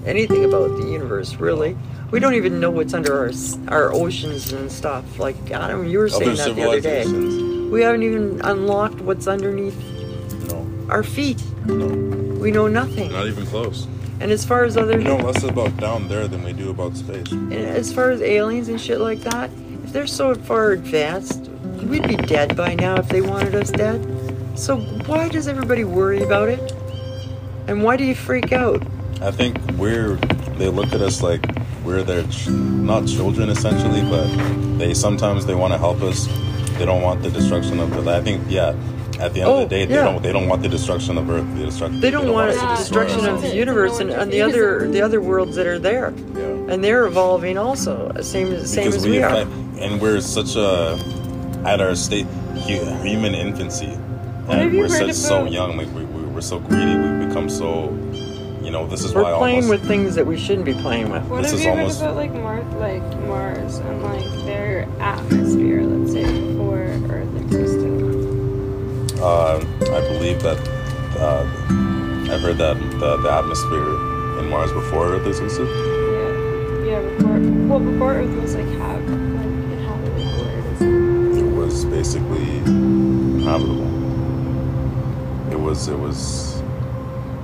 anything 0.06 0.44
about 0.44 0.76
the 0.78 0.88
universe 0.88 1.34
really. 1.36 1.76
We 2.10 2.18
don't 2.18 2.34
even 2.34 2.58
know 2.58 2.70
what's 2.70 2.92
under 2.94 3.16
our 3.18 3.30
our 3.68 3.92
oceans 3.92 4.52
and 4.52 4.70
stuff. 4.70 5.18
Like 5.18 5.50
Adam, 5.50 5.86
you 5.86 5.98
were 5.98 6.08
saying 6.08 6.36
that 6.36 6.54
the 6.56 6.68
other 6.68 6.80
day. 6.80 7.04
We 7.70 7.82
haven't 7.82 8.02
even 8.02 8.40
unlocked 8.42 9.00
what's 9.00 9.28
underneath 9.28 9.78
no, 10.48 10.66
our 10.88 11.04
feet. 11.04 11.40
no, 11.66 11.86
We 12.40 12.50
know 12.50 12.66
nothing. 12.66 13.12
not 13.12 13.28
even 13.28 13.46
close. 13.46 13.86
And 14.18 14.32
as 14.32 14.44
far 14.44 14.64
as 14.64 14.76
other 14.76 14.98
We 14.98 15.04
know 15.04 15.16
less 15.16 15.44
about 15.44 15.76
down 15.76 16.08
there 16.08 16.26
than 16.26 16.42
we 16.42 16.52
do 16.52 16.70
about 16.70 16.96
space. 16.96 17.30
And 17.30 17.54
as 17.54 17.92
far 17.92 18.10
as 18.10 18.20
aliens 18.20 18.68
and 18.68 18.80
shit 18.80 18.98
like 19.00 19.20
that, 19.20 19.50
if 19.84 19.92
they're 19.92 20.06
so 20.06 20.34
far 20.34 20.72
advanced, 20.72 21.48
we'd 21.88 22.06
be 22.08 22.16
dead 22.16 22.56
by 22.56 22.74
now 22.74 22.96
if 22.96 23.08
they 23.08 23.22
wanted 23.22 23.54
us 23.54 23.70
dead. 23.70 24.04
So 24.58 24.78
why 25.06 25.28
does 25.28 25.46
everybody 25.48 25.84
worry 25.84 26.22
about 26.22 26.48
it? 26.48 26.72
And 27.68 27.82
why 27.84 27.96
do 27.96 28.04
you 28.04 28.14
freak 28.16 28.52
out? 28.52 28.82
I 29.22 29.30
think 29.30 29.58
we're 29.76 30.16
they 30.58 30.68
look 30.68 30.92
at 30.92 31.00
us 31.00 31.22
like 31.22 31.44
we're 31.84 32.02
their 32.02 32.22
ch- 32.28 32.48
not 32.48 33.06
children 33.06 33.48
essentially, 33.50 34.02
but 34.02 34.26
they 34.78 34.94
sometimes 34.94 35.46
they 35.46 35.54
want 35.54 35.72
to 35.72 35.78
help 35.78 36.02
us. 36.02 36.26
They 36.78 36.86
don't 36.86 37.02
want 37.02 37.22
the 37.22 37.30
destruction 37.30 37.80
of 37.80 37.90
the. 37.90 38.10
I 38.16 38.20
think 38.22 38.42
yeah. 38.48 38.74
At 39.18 39.34
the 39.34 39.40
end 39.42 39.50
Oh, 39.50 39.62
of 39.64 39.68
the 39.68 39.76
oh, 39.76 39.78
day, 39.80 39.84
they 39.84 39.94
yeah. 39.96 40.04
don't. 40.04 40.22
They 40.22 40.32
don't 40.32 40.48
want 40.48 40.62
the 40.62 40.68
destruction 40.70 41.18
of 41.18 41.28
Earth. 41.28 41.44
The 41.58 41.66
destruction. 41.66 42.00
They 42.00 42.10
don't 42.10 42.32
want 42.32 42.50
a 42.50 42.54
to 42.54 42.58
Yeah. 42.58 42.76
destroy 42.76 43.04
destruction 43.04 43.34
of 43.34 43.42
the 43.42 43.54
universe 43.54 44.00
and, 44.00 44.10
and 44.10 44.32
the 44.32 44.40
other 44.40 44.88
the 44.88 45.02
other 45.02 45.20
worlds 45.20 45.56
that 45.56 45.66
are 45.66 45.78
there, 45.78 46.14
Yeah. 46.34 46.72
and 46.72 46.82
they're 46.82 47.04
evolving 47.04 47.58
also, 47.58 48.10
same 48.22 48.50
as 48.54 48.72
same 48.72 48.86
because 48.86 49.04
as 49.04 49.06
we 49.10 49.16
have 49.16 49.46
are. 49.46 49.80
and 49.82 50.00
we're 50.00 50.22
such 50.22 50.56
a 50.56 50.98
at 51.66 51.82
our 51.82 51.94
state 51.94 52.24
hu- 52.64 53.02
human 53.04 53.34
infancy, 53.34 53.92
and 54.48 54.72
we're 54.78 54.88
such 54.88 55.12
so 55.12 55.44
young. 55.44 55.76
Like 55.76 55.92
we, 55.94 56.02
we, 56.04 56.22
we're 56.22 56.40
so 56.40 56.58
greedy. 56.58 56.96
We 56.96 57.26
become 57.26 57.50
so. 57.50 57.88
You 58.62 58.70
know, 58.70 58.86
this 58.86 59.04
is 59.04 59.14
why 59.14 59.22
We're 59.22 59.38
playing 59.38 59.64
almost. 59.64 59.80
with 59.80 59.88
things 59.88 60.14
that 60.16 60.26
we 60.26 60.36
shouldn't 60.38 60.66
be 60.66 60.74
playing 60.74 61.10
with. 61.10 61.24
What 61.24 61.42
This 61.42 61.50
have 61.52 61.60
is 61.60 61.64
you 61.64 61.70
almost- 61.70 62.00
heard 62.00 62.06
about 62.10 62.16
like 62.16 62.32
Mars, 62.34 62.74
like 62.74 63.02
Mars 63.26 63.78
and 63.78 64.02
like 64.02 64.24
their 64.44 64.86
atmosphere, 65.00 65.82
let's 65.84 66.12
say, 66.12 66.24
before 66.52 66.78
Earth 66.78 67.36
existed? 67.40 67.90
Uh, 69.20 69.56
I 69.58 70.00
believe 70.12 70.42
that 70.42 70.58
uh, 71.18 71.44
I've 72.32 72.40
heard 72.42 72.58
that 72.58 72.76
the, 73.00 73.16
the 73.18 73.30
atmosphere 73.32 73.94
in 74.40 74.48
Mars 74.50 74.72
before 74.72 75.14
Earth 75.14 75.26
existed. 75.26 75.66
Yeah, 75.66 77.00
yeah, 77.00 77.00
before 77.16 77.38
well, 77.68 77.80
before 77.80 78.12
Earth 78.14 78.34
was 78.42 78.54
like 78.54 78.66
have 78.66 79.02
like 79.08 79.46
inhabited 79.72 80.26
where 80.38 80.58
it 80.58 80.64
is. 80.66 80.80
now. 80.80 81.38
It 81.38 81.50
was 81.56 81.84
basically 81.86 82.44
habitable. 83.44 83.90
It 85.52 85.58
was. 85.58 85.88
It 85.88 85.98
was. 85.98 86.49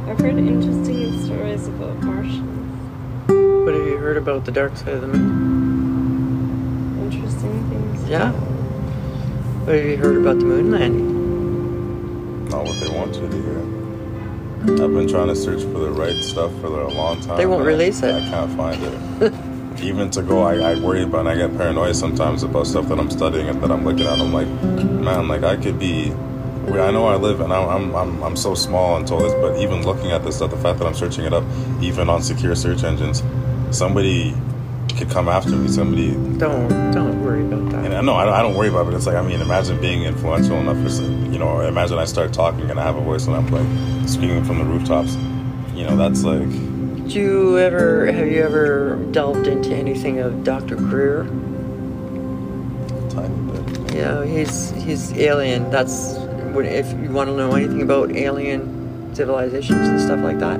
I've 0.08 0.18
heard 0.20 0.36
interesting 0.38 1.20
stories 1.24 1.66
about 1.66 2.00
Martians. 2.02 3.28
What 3.28 3.74
have 3.74 3.84
you 3.86 3.96
heard 3.96 4.16
about 4.16 4.44
the 4.44 4.52
dark 4.52 4.76
side 4.76 4.94
of 4.94 5.00
the 5.00 5.08
moon? 5.08 7.10
Interesting 7.12 7.68
things. 7.68 8.08
Yeah. 8.08 8.30
What 8.32 9.74
have 9.74 9.84
you 9.84 9.96
heard 9.96 10.16
about 10.18 10.38
the 10.38 10.44
moon 10.44 10.70
landing? 10.70 12.44
Not 12.48 12.64
what 12.66 12.78
they 12.78 12.88
want 12.96 13.16
you 13.16 13.28
to 13.28 13.36
hear. 13.36 13.58
I've 14.84 14.92
been 14.94 15.08
trying 15.08 15.28
to 15.28 15.36
search 15.36 15.62
for 15.62 15.78
the 15.80 15.90
right 15.90 16.22
stuff 16.22 16.52
for 16.60 16.80
a 16.82 16.88
long 16.88 17.20
time. 17.20 17.36
They 17.36 17.46
won't 17.46 17.62
and 17.62 17.70
I- 17.70 17.72
release 17.72 18.02
it. 18.02 18.14
I 18.14 18.20
can't 18.28 18.52
find 18.56 18.80
it. 18.82 19.32
Even 19.82 20.10
to 20.12 20.22
go, 20.22 20.42
I, 20.42 20.72
I 20.72 20.80
worry 20.80 21.02
about 21.02 21.26
and 21.26 21.28
I 21.28 21.36
get 21.36 21.54
paranoid 21.56 21.96
sometimes 21.96 22.42
about 22.44 22.66
stuff 22.68 22.86
that 22.88 22.98
I'm 22.98 23.10
studying 23.10 23.48
and 23.48 23.60
that 23.62 23.70
I'm 23.70 23.84
looking 23.84 24.06
at. 24.06 24.18
I'm 24.20 24.32
like, 24.32 24.48
man, 24.48 25.26
like 25.28 25.42
I 25.42 25.56
could 25.56 25.78
be. 25.80 26.12
Where 26.66 26.82
I 26.82 26.90
know 26.90 27.06
I 27.06 27.16
live 27.16 27.40
and 27.40 27.52
I'm, 27.52 27.68
I'm, 27.68 27.94
I'm, 27.96 28.22
I'm 28.22 28.36
so 28.36 28.54
small 28.54 28.96
until 28.96 29.18
this, 29.20 29.32
but 29.34 29.58
even 29.60 29.82
looking 29.84 30.10
at 30.10 30.24
this 30.24 30.36
stuff, 30.36 30.50
the 30.50 30.56
fact 30.56 30.78
that 30.78 30.86
I'm 30.86 30.94
searching 30.94 31.24
it 31.24 31.32
up, 31.32 31.44
even 31.80 32.08
on 32.08 32.22
secure 32.22 32.54
search 32.54 32.82
engines, 32.84 33.22
somebody 33.70 34.34
could 34.96 35.10
come 35.10 35.28
after 35.28 35.50
me. 35.50 35.68
Somebody 35.68 36.12
Don't 36.38 36.68
don't 36.92 37.22
worry 37.24 37.42
about 37.44 37.70
that. 37.70 37.84
and 37.84 37.94
I 37.94 38.00
know 38.00 38.14
I 38.14 38.24
don't, 38.24 38.34
I 38.34 38.42
don't 38.42 38.54
worry 38.54 38.68
about 38.68 38.82
it. 38.82 38.84
But 38.86 38.94
it's 38.94 39.06
like 39.06 39.16
I 39.16 39.22
mean, 39.22 39.40
imagine 39.42 39.80
being 39.80 40.04
influential 40.04 40.56
enough 40.56 40.76
for 40.82 41.02
you 41.02 41.38
know. 41.38 41.60
Imagine 41.60 41.98
I 41.98 42.04
start 42.06 42.32
talking 42.32 42.70
and 42.70 42.80
I 42.80 42.82
have 42.84 42.96
a 42.96 43.00
voice 43.00 43.26
and 43.26 43.36
I'm 43.36 43.46
like 43.48 44.08
screaming 44.08 44.44
from 44.44 44.58
the 44.58 44.64
rooftops. 44.64 45.14
You 45.74 45.84
know, 45.86 45.96
that's 45.96 46.24
like 46.24 46.48
Did 46.48 47.12
you 47.12 47.58
ever 47.58 48.10
have 48.10 48.26
you 48.26 48.42
ever 48.42 48.96
delved 49.10 49.46
into 49.46 49.74
anything 49.74 50.18
of 50.20 50.42
Dr. 50.44 50.76
Greer? 50.76 51.24
Tiny 53.10 53.36
bit. 53.52 53.94
Yeah, 53.94 54.24
he's 54.24 54.70
he's 54.70 55.12
alien. 55.12 55.70
That's 55.70 56.14
if 56.64 56.90
you 56.92 57.10
want 57.10 57.28
to 57.28 57.36
know 57.36 57.52
anything 57.52 57.82
about 57.82 58.12
alien 58.12 59.14
civilizations 59.14 59.88
and 59.88 60.00
stuff 60.00 60.20
like 60.20 60.38
that, 60.38 60.58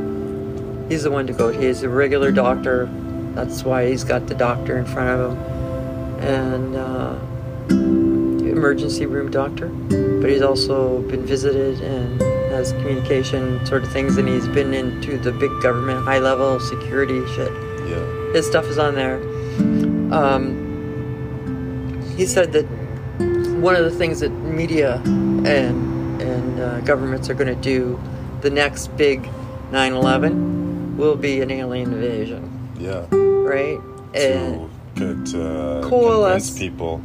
he's 0.90 1.04
the 1.04 1.10
one 1.10 1.26
to 1.26 1.32
go. 1.32 1.52
To. 1.52 1.58
He's 1.58 1.82
a 1.82 1.88
regular 1.88 2.30
doctor. 2.32 2.90
That's 3.34 3.64
why 3.64 3.88
he's 3.88 4.04
got 4.04 4.26
the 4.26 4.34
doctor 4.34 4.78
in 4.78 4.84
front 4.84 5.20
of 5.20 5.32
him, 5.32 5.38
and 6.20 6.76
uh, 6.76 7.16
emergency 8.50 9.06
room 9.06 9.30
doctor. 9.30 9.68
But 9.68 10.30
he's 10.30 10.42
also 10.42 11.02
been 11.02 11.24
visited 11.24 11.80
and 11.80 12.20
has 12.50 12.72
communication 12.72 13.64
sort 13.66 13.84
of 13.84 13.92
things, 13.92 14.16
and 14.16 14.28
he's 14.28 14.48
been 14.48 14.72
into 14.74 15.18
the 15.18 15.32
big 15.32 15.50
government, 15.62 16.04
high 16.04 16.18
level 16.18 16.58
security 16.58 17.24
shit. 17.34 17.52
Yeah. 17.86 18.32
His 18.32 18.46
stuff 18.46 18.66
is 18.66 18.78
on 18.78 18.94
there. 18.94 19.16
Um, 20.12 20.64
he 22.16 22.26
said 22.26 22.52
that 22.52 22.64
one 23.60 23.76
of 23.76 23.84
the 23.84 23.90
things 23.90 24.20
that 24.20 24.30
media 24.30 25.02
and 25.04 25.85
and 26.56 26.60
uh, 26.60 26.80
governments 26.80 27.28
are 27.30 27.34
going 27.34 27.54
to 27.54 27.60
do, 27.60 28.00
the 28.40 28.50
next 28.50 28.88
big 28.96 29.22
9/11, 29.70 30.96
will 30.96 31.16
be 31.16 31.40
an 31.40 31.50
alien 31.50 31.92
invasion, 31.92 32.70
Yeah. 32.78 33.06
right? 33.10 33.78
And 34.14 34.70
to, 34.96 35.24
to 35.32 35.86
convince 35.88 36.58
people 36.58 37.00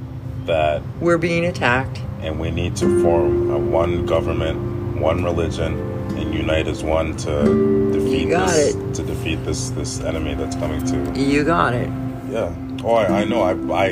that 0.45 0.81
we're 0.99 1.17
being 1.17 1.45
attacked. 1.45 1.99
and 2.21 2.39
we 2.39 2.51
need 2.51 2.75
to 2.77 3.01
form 3.03 3.51
a 3.51 3.57
one 3.57 4.05
government, 4.05 4.99
one 5.01 5.23
religion, 5.23 5.73
and 6.17 6.33
unite 6.33 6.67
as 6.67 6.83
one 6.83 7.17
to 7.17 7.91
defeat 7.91 8.29
this 8.29 8.75
it. 8.75 8.93
to 8.95 9.03
defeat 9.03 9.43
this 9.45 9.71
this 9.71 9.99
enemy 10.01 10.35
that's 10.35 10.55
coming 10.55 10.83
to. 10.85 11.19
You 11.19 11.43
got 11.43 11.73
it. 11.73 11.89
Yeah. 12.29 12.53
Oh, 12.83 12.95
I, 12.95 13.21
I 13.21 13.23
know. 13.25 13.41
I 13.41 13.51
I. 13.73 13.85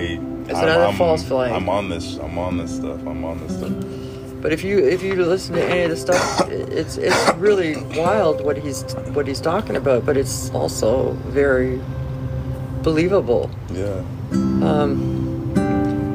It's 0.48 0.58
I'm, 0.58 0.64
another 0.64 0.86
I'm, 0.86 0.96
false 0.96 1.24
flag. 1.24 1.52
I'm 1.52 1.70
on 1.70 1.90
this. 1.90 2.18
I'm 2.18 2.38
on 2.38 2.58
this 2.58 2.76
stuff. 2.76 3.00
I'm 3.06 3.24
on 3.26 3.40
this 3.46 3.58
stuff. 3.58 3.74
But 4.42 4.54
if 4.54 4.64
you 4.64 4.80
if 4.80 5.04
you 5.04 5.16
listen 5.16 5.56
to 5.56 5.64
any 5.64 5.84
of 5.84 5.90
the 5.90 5.98
stuff, 5.98 6.50
it's 6.50 6.98
it's 6.98 7.34
really 7.36 7.84
wild 7.98 8.44
what 8.44 8.58
he's 8.58 8.84
what 9.14 9.28
he's 9.28 9.42
talking 9.42 9.76
about. 9.76 10.06
But 10.06 10.16
it's 10.16 10.50
also 10.52 11.12
very 11.28 11.82
believable. 12.82 13.52
Yeah. 13.72 14.02
Um, 14.32 15.54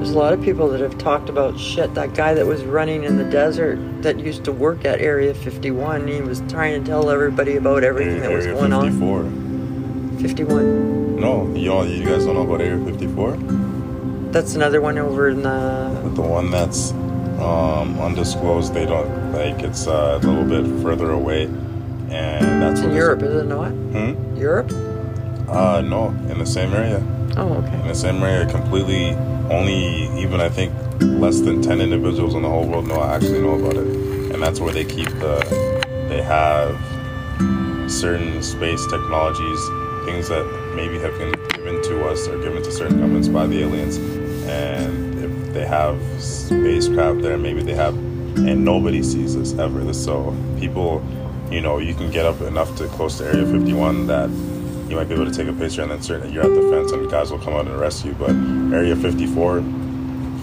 there's 0.04 0.10
a 0.10 0.18
lot 0.18 0.32
of 0.32 0.42
people 0.42 0.68
that 0.68 0.80
have 0.80 0.96
talked 0.96 1.28
about 1.28 1.58
shit. 1.58 1.94
That 1.94 2.14
guy 2.14 2.34
that 2.34 2.46
was 2.46 2.62
running 2.64 3.04
in 3.04 3.16
the 3.16 3.24
desert 3.24 3.78
that 4.02 4.18
used 4.18 4.44
to 4.44 4.52
work 4.52 4.84
at 4.84 5.00
Area 5.00 5.34
51, 5.34 6.06
he 6.06 6.20
was 6.20 6.42
trying 6.48 6.82
to 6.82 6.86
tell 6.88 7.10
everybody 7.10 7.56
about 7.56 7.84
everything 7.84 8.20
that 8.20 8.30
was 8.30 8.46
Area 8.46 8.58
going 8.58 8.72
on. 8.72 8.90
54. 10.18 10.20
51. 10.20 11.16
No, 11.16 11.52
you 11.54 11.72
all, 11.72 11.86
you 11.86 12.04
guys 12.04 12.24
don't 12.24 12.34
know 12.34 12.42
about 12.42 12.60
Area 12.60 12.84
54? 12.84 13.36
That's 14.30 14.54
another 14.54 14.80
one 14.80 14.98
over 14.98 15.28
in 15.28 15.42
the. 15.42 16.10
The 16.14 16.22
one 16.22 16.50
that's 16.50 16.92
um, 17.44 17.98
undisclosed. 18.00 18.72
They 18.74 18.86
don't 18.86 19.32
like. 19.32 19.62
It's 19.62 19.86
uh, 19.86 20.18
a 20.22 20.26
little 20.26 20.44
bit 20.44 20.82
further 20.82 21.10
away, 21.12 21.44
and 21.44 22.62
that's 22.62 22.80
in 22.80 22.92
Europe, 22.92 23.22
is 23.22 23.34
it 23.42 23.46
not? 23.46 23.70
Hmm. 23.70 24.36
Europe? 24.36 24.72
Uh, 25.48 25.82
no, 25.82 26.08
in 26.30 26.38
the 26.38 26.46
same 26.46 26.72
area. 26.72 27.02
Oh, 27.36 27.54
okay. 27.54 27.80
In 27.80 27.88
the 27.88 27.94
same 27.94 28.22
area, 28.22 28.46
completely. 28.50 29.14
Only 29.50 30.08
even 30.18 30.40
I 30.40 30.48
think 30.48 30.72
less 31.00 31.40
than 31.40 31.60
ten 31.60 31.82
individuals 31.82 32.34
in 32.34 32.42
the 32.42 32.48
whole 32.48 32.66
world 32.66 32.88
know 32.88 32.94
I 32.94 33.14
actually 33.16 33.42
know 33.42 33.54
about 33.54 33.76
it, 33.76 33.86
and 34.32 34.42
that's 34.42 34.58
where 34.58 34.72
they 34.72 34.84
keep 34.84 35.08
the. 35.20 35.44
They 36.08 36.22
have 36.22 36.80
certain 37.90 38.42
space 38.42 38.86
technologies, 38.86 39.60
things 40.06 40.28
that 40.28 40.44
maybe 40.74 40.98
have 40.98 41.16
been 41.18 41.32
given 41.50 41.82
to 41.82 42.08
us 42.08 42.26
or 42.26 42.38
given 42.42 42.62
to 42.62 42.72
certain 42.72 42.98
governments 42.98 43.28
by 43.28 43.46
the 43.46 43.60
aliens, 43.62 43.98
and 44.48 45.03
they 45.54 45.64
have 45.64 45.98
spacecraft 46.20 47.22
there, 47.22 47.38
maybe 47.38 47.62
they 47.62 47.74
have, 47.74 47.94
and 48.36 48.64
nobody 48.64 49.02
sees 49.02 49.36
this 49.36 49.54
ever. 49.58 49.92
So 49.94 50.36
people, 50.58 51.02
you 51.50 51.60
know, 51.60 51.78
you 51.78 51.94
can 51.94 52.10
get 52.10 52.26
up 52.26 52.40
enough 52.42 52.76
to 52.76 52.88
close 52.88 53.18
to 53.18 53.24
Area 53.26 53.46
51 53.46 54.06
that 54.08 54.28
you 54.90 54.96
might 54.96 55.08
be 55.08 55.14
able 55.14 55.24
to 55.26 55.32
take 55.34 55.48
a 55.48 55.52
picture 55.52 55.82
and 55.82 55.90
then 55.90 56.02
certain 56.02 56.30
you're 56.32 56.42
at 56.44 56.50
the 56.54 56.68
fence 56.70 56.92
and 56.92 57.10
guys 57.10 57.30
will 57.30 57.38
come 57.38 57.54
out 57.54 57.66
and 57.66 57.74
arrest 57.76 58.04
you. 58.04 58.12
But 58.18 58.30
Area 58.76 58.94
54, 58.96 59.62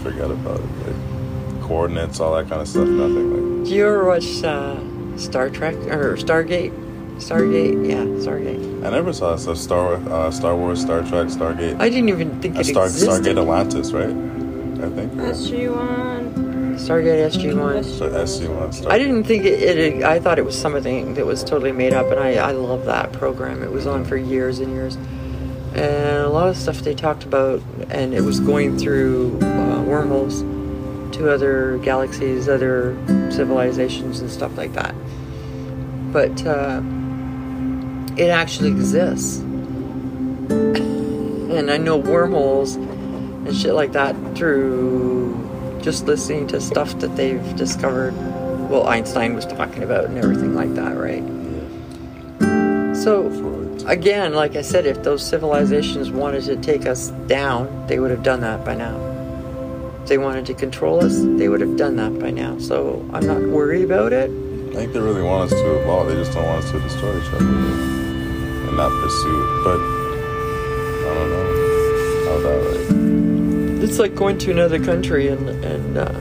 forget 0.02 0.32
about 0.32 0.60
it. 0.60 0.66
Like, 0.88 1.62
coordinates, 1.68 2.20
all 2.20 2.36
that 2.36 2.50
kind 2.50 2.62
of 2.62 2.68
stuff, 2.68 2.88
nothing. 2.88 3.60
Like. 3.60 3.68
Do 3.68 3.76
you 3.76 3.86
ever 3.86 4.06
watch 4.06 4.44
uh, 4.44 4.78
Star 5.18 5.50
Trek 5.50 5.76
or 5.76 6.16
Stargate? 6.16 6.72
Stargate? 7.18 7.88
Yeah, 7.88 8.04
Stargate. 8.26 8.84
I 8.86 8.90
never 8.90 9.14
saw 9.14 9.36
stuff. 9.36 9.58
Star, 9.58 9.96
uh, 10.10 10.32
Star 10.32 10.56
Wars, 10.56 10.82
Star 10.82 11.02
Trek, 11.02 11.28
Stargate. 11.28 11.80
I 11.80 11.88
didn't 11.90 12.10
even 12.10 12.42
think 12.42 12.56
Uh, 12.56 12.62
it 12.62 12.66
Star, 12.66 12.86
existed. 12.86 13.10
Stargate 13.36 13.40
Atlantis, 13.40 13.92
right? 13.92 14.10
I 14.84 14.90
think. 14.90 15.14
SG1. 15.14 16.52
Stargate 16.82 17.28
SG1. 17.32 17.84
So 17.86 18.10
SC1. 18.10 18.74
Star- 18.74 18.92
I 18.92 18.98
didn't 18.98 19.26
think 19.26 19.46
it, 19.46 19.78
it. 19.78 20.04
I 20.04 20.20
thought 20.20 20.40
it 20.40 20.46
was 20.46 20.60
something 20.60 21.14
that 21.14 21.26
was 21.26 21.44
totally 21.44 21.72
made 21.72 21.94
up, 21.94 22.08
and 22.08 22.20
I 22.20 22.36
I 22.36 22.52
love 22.52 22.86
that 22.86 23.14
program. 23.14 23.62
It 23.62 23.72
was 23.72 23.86
on 23.86 24.04
for 24.06 24.18
years 24.18 24.60
and 24.60 24.72
years, 24.72 24.96
and 25.76 26.18
a 26.26 26.30
lot 26.30 26.48
of 26.50 26.58
stuff 26.58 26.80
they 26.80 26.96
talked 26.96 27.24
about, 27.24 27.62
and 27.90 28.14
it 28.14 28.22
was 28.22 28.40
going 28.40 28.78
through 28.80 29.40
uh, 29.42 29.84
wormholes 29.84 30.42
to 31.18 31.30
other 31.30 31.78
galaxies, 31.80 32.48
other 32.50 32.96
civilizations, 33.32 34.20
and 34.22 34.32
stuff 34.32 34.58
like 34.58 34.74
that. 34.74 34.96
But 36.12 36.46
uh, 36.46 36.82
it 38.18 38.30
actually 38.30 38.70
exists, 38.72 39.38
and 40.50 41.70
I 41.70 41.78
know 41.78 41.98
wormholes 41.98 42.78
and 43.46 43.56
shit 43.56 43.74
like 43.74 43.92
that 43.94 44.16
through 44.36 45.80
just 45.82 46.06
listening 46.06 46.48
to 46.48 46.62
stuff 46.62 46.98
that 47.00 47.16
they've 47.16 47.56
discovered. 47.56 48.14
Well, 48.70 48.88
Einstein 48.88 49.34
was 49.34 49.46
talking 49.46 49.84
about 49.84 50.06
and 50.06 50.18
everything 50.18 50.56
like 50.56 50.74
that, 50.76 50.96
right? 50.96 51.24
So, 52.96 53.28
again, 53.88 54.34
like 54.34 54.56
I 54.56 54.62
said, 54.62 54.86
if 54.86 55.02
those 55.04 55.28
civilizations 55.28 56.12
wanted 56.12 56.44
to 56.44 56.56
take 56.58 56.86
us 56.86 57.10
down, 57.28 57.88
they 57.88 58.00
would 58.00 58.12
have 58.12 58.24
done 58.24 58.42
that 58.42 58.64
by 58.64 58.76
now. 58.76 58.96
If 60.04 60.08
they 60.08 60.18
wanted 60.18 60.46
to 60.46 60.54
control 60.54 61.04
us, 61.04 61.20
they 61.20 61.50
would 61.50 61.62
have 61.62 61.78
done 61.78 61.96
that 61.96 62.20
by 62.20 62.30
now. 62.32 62.60
So, 62.60 63.04
I'm 63.12 63.26
not 63.26 63.42
worried 63.42 63.84
about 63.84 64.14
it. 64.14 64.30
I 64.72 64.76
think 64.76 64.94
they 64.94 65.00
really 65.00 65.24
want 65.24 65.52
us 65.52 65.60
to 65.60 65.82
evolve. 65.82 66.08
They 66.08 66.16
just 66.16 66.32
don't 66.32 66.46
want 66.46 66.64
us 66.64 66.72
to 66.72 66.80
destroy 66.80 67.18
each 67.18 67.34
other 67.34 67.46
in 67.46 68.78
that 68.78 68.90
pursuit. 69.02 69.64
But 69.66 69.80
I 71.02 71.14
don't 71.14 71.30
know 71.30 71.46
how 72.26 72.40
that 72.40 72.80
like. 72.80 72.91
It's 73.84 73.98
like 73.98 74.14
going 74.16 74.38
to 74.38 74.52
another 74.52 74.78
country 74.84 75.30
and, 75.30 75.50
and 75.66 75.98
uh, 75.98 76.12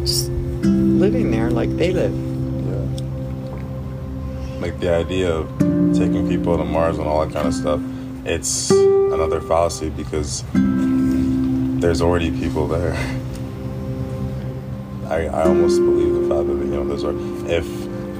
just 0.00 0.30
living 0.30 1.30
there 1.30 1.50
like 1.50 1.68
they 1.76 1.92
live. 1.92 2.14
Yeah. 2.14 2.78
Like 4.58 4.80
the 4.80 4.94
idea 4.94 5.30
of 5.30 5.46
taking 5.94 6.26
people 6.26 6.56
to 6.56 6.64
Mars 6.64 6.96
and 6.98 7.06
all 7.06 7.26
that 7.26 7.34
kind 7.34 7.46
of 7.46 7.52
stuff, 7.52 7.82
it's 8.24 8.70
another 8.70 9.42
fallacy 9.42 9.90
because 9.90 10.42
there's 10.54 12.00
already 12.00 12.30
people 12.30 12.66
there. 12.66 12.94
I, 15.08 15.26
I 15.26 15.42
almost 15.44 15.78
believe 15.78 16.14
the 16.14 16.22
fact 16.34 16.46
that 16.48 16.54
you 16.54 16.64
know 16.72 16.84
there's 16.84 17.04
al- 17.04 17.50
if 17.50 17.66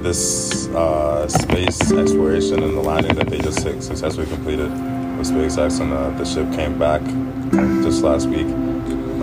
this 0.03 0.67
uh, 0.69 1.27
space 1.27 1.91
exploration 1.91 2.61
and 2.63 2.77
the 2.77 2.81
landing 2.81 3.15
that 3.15 3.27
they 3.27 3.39
just 3.39 3.61
suc- 3.61 3.81
successfully 3.81 4.27
completed 4.27 4.69
with 5.17 5.27
SpaceX 5.27 5.81
and 5.81 5.91
uh, 5.91 6.11
the 6.11 6.23
ship 6.25 6.49
came 6.53 6.77
back 6.79 7.01
just 7.51 8.03
last 8.03 8.27
week. 8.27 8.47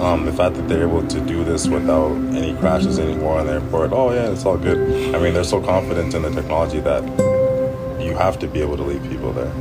Um, 0.00 0.26
the 0.26 0.32
fact 0.32 0.56
that 0.56 0.68
they're 0.68 0.86
able 0.86 1.06
to 1.06 1.20
do 1.20 1.42
this 1.42 1.66
without 1.66 2.12
any 2.34 2.54
crashes 2.56 2.98
anymore 2.98 3.38
on 3.38 3.46
the 3.46 3.54
airport, 3.54 3.92
oh 3.92 4.12
yeah, 4.12 4.30
it's 4.30 4.44
all 4.44 4.58
good. 4.58 5.14
I 5.14 5.18
mean, 5.18 5.32
they're 5.32 5.44
so 5.44 5.60
confident 5.60 6.14
in 6.14 6.22
the 6.22 6.30
technology 6.30 6.80
that 6.80 7.02
you 8.00 8.14
have 8.14 8.38
to 8.40 8.46
be 8.46 8.60
able 8.60 8.76
to 8.76 8.82
leave 8.82 9.02
people 9.04 9.32
there 9.32 9.52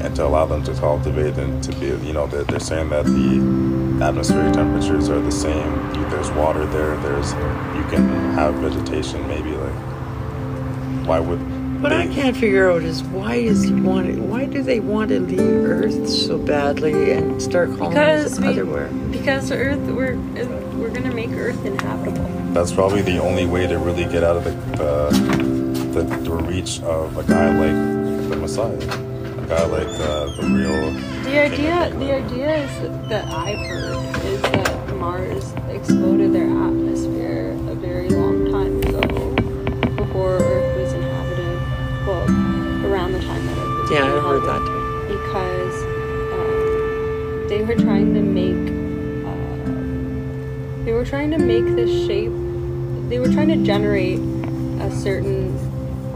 and 0.00 0.14
to 0.14 0.24
allow 0.24 0.44
them 0.44 0.62
to 0.64 0.74
cultivate 0.74 1.38
and 1.38 1.62
to 1.64 1.72
be, 1.76 1.86
you 1.86 2.12
know, 2.12 2.26
they're, 2.26 2.44
they're 2.44 2.60
saying 2.60 2.90
that 2.90 3.06
the 3.06 4.04
atmospheric 4.04 4.52
temperatures 4.52 5.08
are 5.08 5.20
the 5.20 5.32
same. 5.32 5.92
There's 6.10 6.30
water 6.32 6.66
there. 6.66 6.96
There's 6.98 7.32
you 7.32 7.84
can 7.90 8.08
have 8.34 8.54
vegetation. 8.56 9.26
Maybe 9.26 9.52
like 9.52 11.06
why 11.06 11.18
would 11.18 11.40
What 11.86 11.92
I 11.92 12.08
can't 12.08 12.36
figure 12.36 12.68
out 12.68 12.82
is 12.82 13.04
why 13.04 13.36
is 13.36 13.62
he 13.62 13.72
wanting? 13.72 14.28
Why 14.28 14.46
do 14.46 14.60
they 14.60 14.80
want 14.80 15.10
to 15.10 15.20
leave 15.20 15.38
Earth 15.38 16.08
so 16.08 16.36
badly 16.36 17.12
and 17.12 17.40
start 17.40 17.70
Because 17.70 17.78
colonizing 17.78 18.44
we, 18.44 18.50
otherwhere? 18.50 19.12
because 19.12 19.52
Earth, 19.52 19.78
we're 19.78 20.16
we're 20.74 20.88
gonna 20.88 21.14
make 21.14 21.30
Earth 21.30 21.64
inhabitable. 21.64 22.24
That's 22.52 22.72
probably 22.72 23.02
the 23.02 23.18
only 23.18 23.46
way 23.46 23.68
to 23.68 23.78
really 23.78 24.02
get 24.02 24.24
out 24.24 24.36
of 24.36 24.42
the 24.42 24.50
the, 25.92 26.02
the, 26.02 26.16
the 26.28 26.34
reach 26.34 26.82
of 26.82 27.16
a 27.18 27.22
guy 27.22 27.56
like 27.56 28.30
the 28.30 28.36
Messiah, 28.36 28.72
a 28.72 29.46
guy 29.46 29.64
like 29.66 29.86
uh, 29.86 30.26
the 30.40 30.48
real. 30.50 30.90
The 31.22 31.38
idea, 31.38 31.94
the 32.00 32.14
idea 32.14 32.64
is 32.64 32.80
that, 32.80 33.08
that 33.10 33.32
I've 33.32 33.64
heard 33.64 34.24
is 34.24 34.42
that 34.42 34.96
Mars 34.96 35.52
exploded 35.68 36.32
their 36.32 36.48
atmosphere 36.48 36.85
Yeah, 43.90 44.04
I 44.04 44.20
heard 44.20 44.42
that 44.42 44.60
too. 44.66 45.16
because 45.16 45.76
um, 46.32 47.46
they 47.48 47.62
were 47.64 47.76
trying 47.76 48.12
to 48.14 48.20
make 48.20 48.66
uh, 49.24 50.84
they 50.84 50.92
were 50.92 51.04
trying 51.04 51.30
to 51.30 51.38
make 51.38 51.64
this 51.76 51.90
shape 52.06 52.32
they 53.08 53.18
were 53.20 53.28
trying 53.32 53.48
to 53.48 53.56
generate 53.64 54.18
a 54.80 54.90
certain 54.90 55.54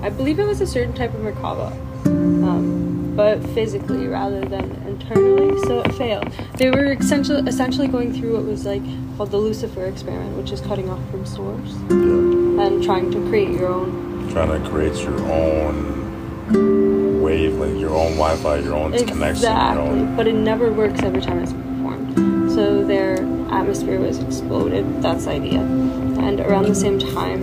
i 0.02 0.08
believe 0.10 0.38
it 0.40 0.46
was 0.46 0.60
a 0.60 0.66
certain 0.66 0.92
type 0.92 1.14
of 1.14 1.20
merkaba 1.20 1.70
um, 2.06 3.14
but 3.16 3.40
physically 3.54 4.08
rather 4.08 4.40
than 4.46 4.64
internally 4.88 5.56
so 5.68 5.80
it 5.80 5.94
failed 5.94 6.26
they 6.56 6.70
were 6.70 6.92
essentially 6.94 7.40
essentially 7.48 7.86
going 7.86 8.12
through 8.12 8.34
what 8.36 8.44
was 8.44 8.66
like 8.66 8.82
called 9.16 9.30
the 9.30 9.36
lucifer 9.38 9.84
experiment 9.86 10.36
which 10.36 10.50
is 10.50 10.60
cutting 10.62 10.90
off 10.90 11.00
from 11.10 11.24
source 11.24 11.72
Yeah. 11.88 12.66
and 12.66 12.82
trying 12.82 13.10
to 13.12 13.20
create 13.28 13.50
your 13.50 13.68
own 13.68 14.08
Trying 14.32 14.62
to 14.62 14.68
create 14.70 14.96
your 15.02 15.18
own 15.30 16.89
wavelength, 17.34 17.78
your 17.80 17.90
own 17.90 18.12
Wi-Fi, 18.16 18.56
your 18.58 18.74
own 18.74 18.90
connection, 18.92 19.22
Exactly, 19.30 19.82
own. 19.82 20.16
but 20.16 20.26
it 20.26 20.34
never 20.34 20.72
works 20.72 21.00
every 21.02 21.20
time 21.22 21.38
it's 21.38 21.52
performed. 21.52 22.50
So 22.52 22.84
their 22.84 23.14
atmosphere 23.52 24.00
was 24.00 24.18
exploded. 24.18 25.02
That's 25.02 25.24
the 25.26 25.32
idea. 25.32 25.60
And 25.60 26.40
around 26.40 26.64
the 26.66 26.74
same 26.74 26.98
time, 26.98 27.42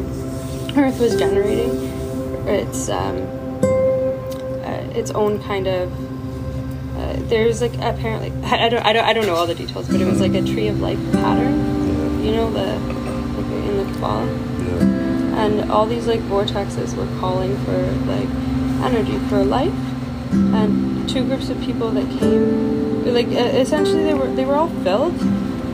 Earth 0.77 0.99
was 0.99 1.15
generating 1.15 1.71
its 2.47 2.89
um, 2.89 3.17
uh, 4.63 4.97
its 4.99 5.11
own 5.11 5.41
kind 5.43 5.67
of. 5.67 5.91
Uh, 6.97 7.15
there's 7.29 7.61
like 7.61 7.73
apparently 7.75 8.31
I, 8.43 8.65
I 8.65 8.69
don't 8.69 8.85
I 8.85 8.93
don't 8.93 9.05
I 9.05 9.13
don't 9.13 9.25
know 9.25 9.35
all 9.35 9.47
the 9.47 9.55
details, 9.55 9.87
but 9.87 10.01
it 10.01 10.05
was 10.05 10.19
like 10.19 10.33
a 10.33 10.41
tree 10.43 10.67
of 10.67 10.81
life 10.81 10.99
pattern. 11.13 11.55
You 12.23 12.31
know 12.35 12.51
the 12.51 12.65
like 13.37 13.51
in 13.69 13.77
the 13.77 13.93
Kabbalah 13.93 14.25
Yeah. 14.25 15.45
and 15.45 15.71
all 15.71 15.85
these 15.85 16.07
like 16.07 16.19
vortexes 16.21 16.93
were 16.95 17.07
calling 17.19 17.55
for 17.65 17.77
like 18.05 18.27
energy 18.83 19.17
for 19.29 19.43
life 19.43 19.73
and 20.31 21.09
two 21.09 21.25
groups 21.25 21.49
of 21.49 21.59
people 21.61 21.89
that 21.91 22.07
came 22.19 23.13
like 23.13 23.27
essentially 23.27 24.03
they 24.03 24.13
were 24.13 24.27
they 24.35 24.45
were 24.45 24.55
all 24.55 24.69
filled 24.83 25.17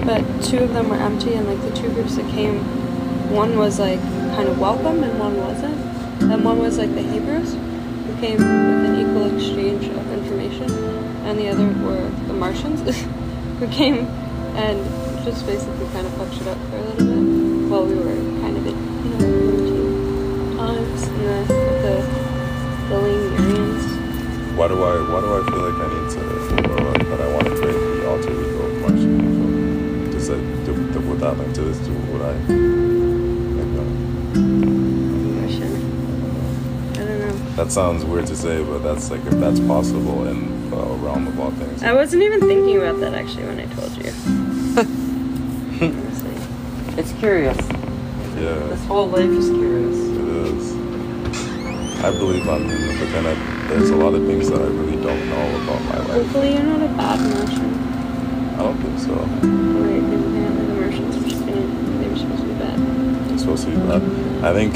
but 0.05 0.21
two 0.43 0.59
of 0.59 0.73
them 0.73 0.89
were 0.89 0.95
empty 0.95 1.33
and 1.33 1.47
like 1.47 1.61
the 1.61 1.75
two 1.75 1.89
groups 1.93 2.15
that 2.15 2.29
came 2.31 2.59
one 3.33 3.57
was 3.57 3.79
like 3.79 3.99
kind 4.35 4.47
of 4.47 4.59
welcome 4.59 5.03
and 5.03 5.19
one 5.19 5.37
wasn't. 5.37 5.75
And 6.21 6.45
one 6.45 6.59
was 6.59 6.77
like 6.77 6.93
the 6.93 7.01
hebrews 7.01 7.53
who 7.53 8.15
came 8.19 8.37
with 8.37 8.89
an 8.89 8.99
equal 8.99 9.35
exchange 9.35 9.85
of 9.87 10.11
information 10.11 10.71
and 11.25 11.39
the 11.39 11.49
other 11.49 11.67
were 11.83 12.09
the 12.27 12.33
martians 12.33 12.81
who 13.59 13.67
came 13.69 14.05
and 14.55 15.25
just 15.25 15.45
basically 15.45 15.87
kind 15.87 16.05
of 16.05 16.13
fucked 16.13 16.41
it 16.41 16.47
up 16.47 16.57
for 16.69 16.77
a 16.77 16.81
little 16.81 17.05
bit 17.05 17.69
while 17.69 17.85
we 17.85 17.95
were 17.95 18.32
the 22.93 22.99
Lemurians 22.99 23.85
Why 24.55 24.67
do 24.67 24.83
I 24.83 25.01
why 25.11 25.21
do 25.21 25.29
I 25.33 25.41
feel 25.49 25.63
like 25.69 25.79
I 25.81 25.87
need 25.93 26.09
to 26.13 26.19
or 26.71 26.81
like 26.91 27.05
that 27.09 27.21
I 27.21 27.27
want 27.33 27.45
to 27.47 27.55
create 27.57 27.73
the 27.73 28.09
alter 28.09 28.31
ego 28.31 28.61
of 28.65 28.73
Martian 28.81 29.11
UFO? 29.21 30.11
Does 30.11 30.27
that 30.27 30.41
do, 30.65 30.71
do, 30.93 30.99
would 31.09 31.19
that 31.19 31.37
link 31.37 31.53
to 31.55 31.61
this? 31.61 31.77
Do 31.79 31.91
would 31.93 32.21
I? 32.21 32.33
Like, 32.33 32.47
Martian 35.39 35.73
I 36.91 36.93
don't 36.97 37.19
know 37.19 37.33
That 37.55 37.71
sounds 37.71 38.05
weird 38.05 38.27
to 38.27 38.35
say, 38.35 38.63
but 38.63 38.79
that's 38.79 39.09
like 39.09 39.25
if 39.25 39.33
that's 39.33 39.59
possible 39.61 40.27
in 40.27 40.69
the 40.69 40.75
realm 40.77 41.27
of 41.27 41.39
all 41.39 41.51
things. 41.51 41.81
I 41.83 41.93
wasn't 41.93 42.21
even 42.23 42.41
thinking 42.41 42.77
about 42.77 42.99
that 42.99 43.13
actually 43.15 43.45
when 43.45 43.59
I 43.59 43.65
told 43.73 43.91
you 43.97 44.11
honestly 45.81 46.35
It's 46.99 47.11
curious. 47.13 47.57
Yeah, 48.37 48.59
This 48.69 48.85
whole 48.85 49.07
life 49.07 49.29
is 49.29 49.49
curious. 49.49 50.12
I 52.03 52.11
believe 52.11 52.49
I'm 52.49 52.67
human, 52.67 52.99
but 52.99 53.09
then 53.13 53.25
I, 53.25 53.67
there's 53.69 53.89
a 53.89 53.95
lot 53.95 54.13
of 54.13 54.25
things 54.25 54.49
that 54.49 54.59
I 54.59 54.65
really 54.65 55.01
don't 55.01 55.29
know 55.29 55.63
about 55.63 55.81
my 55.85 55.97
life. 55.99 56.07
hopefully 56.07 56.53
you're 56.53 56.63
not 56.63 56.81
a 56.81 56.87
bad 56.97 57.19
Martian 57.19 57.73
I 58.53 58.57
don't 58.57 58.77
think 58.81 58.99
so. 58.99 59.13
Apparently 59.13 60.17
the 60.17 60.73
Martians 60.73 61.17
were 61.17 61.29
just 61.29 61.45
being, 61.45 62.01
they 62.01 62.09
were 62.09 62.15
supposed 62.17 62.41
to 62.41 62.47
be 62.47 62.53
bad. 62.55 63.39
Supposed 63.39 63.63
to 63.63 63.71
be 63.71 63.77
bad. 63.77 64.01
I 64.43 64.53
think 64.53 64.73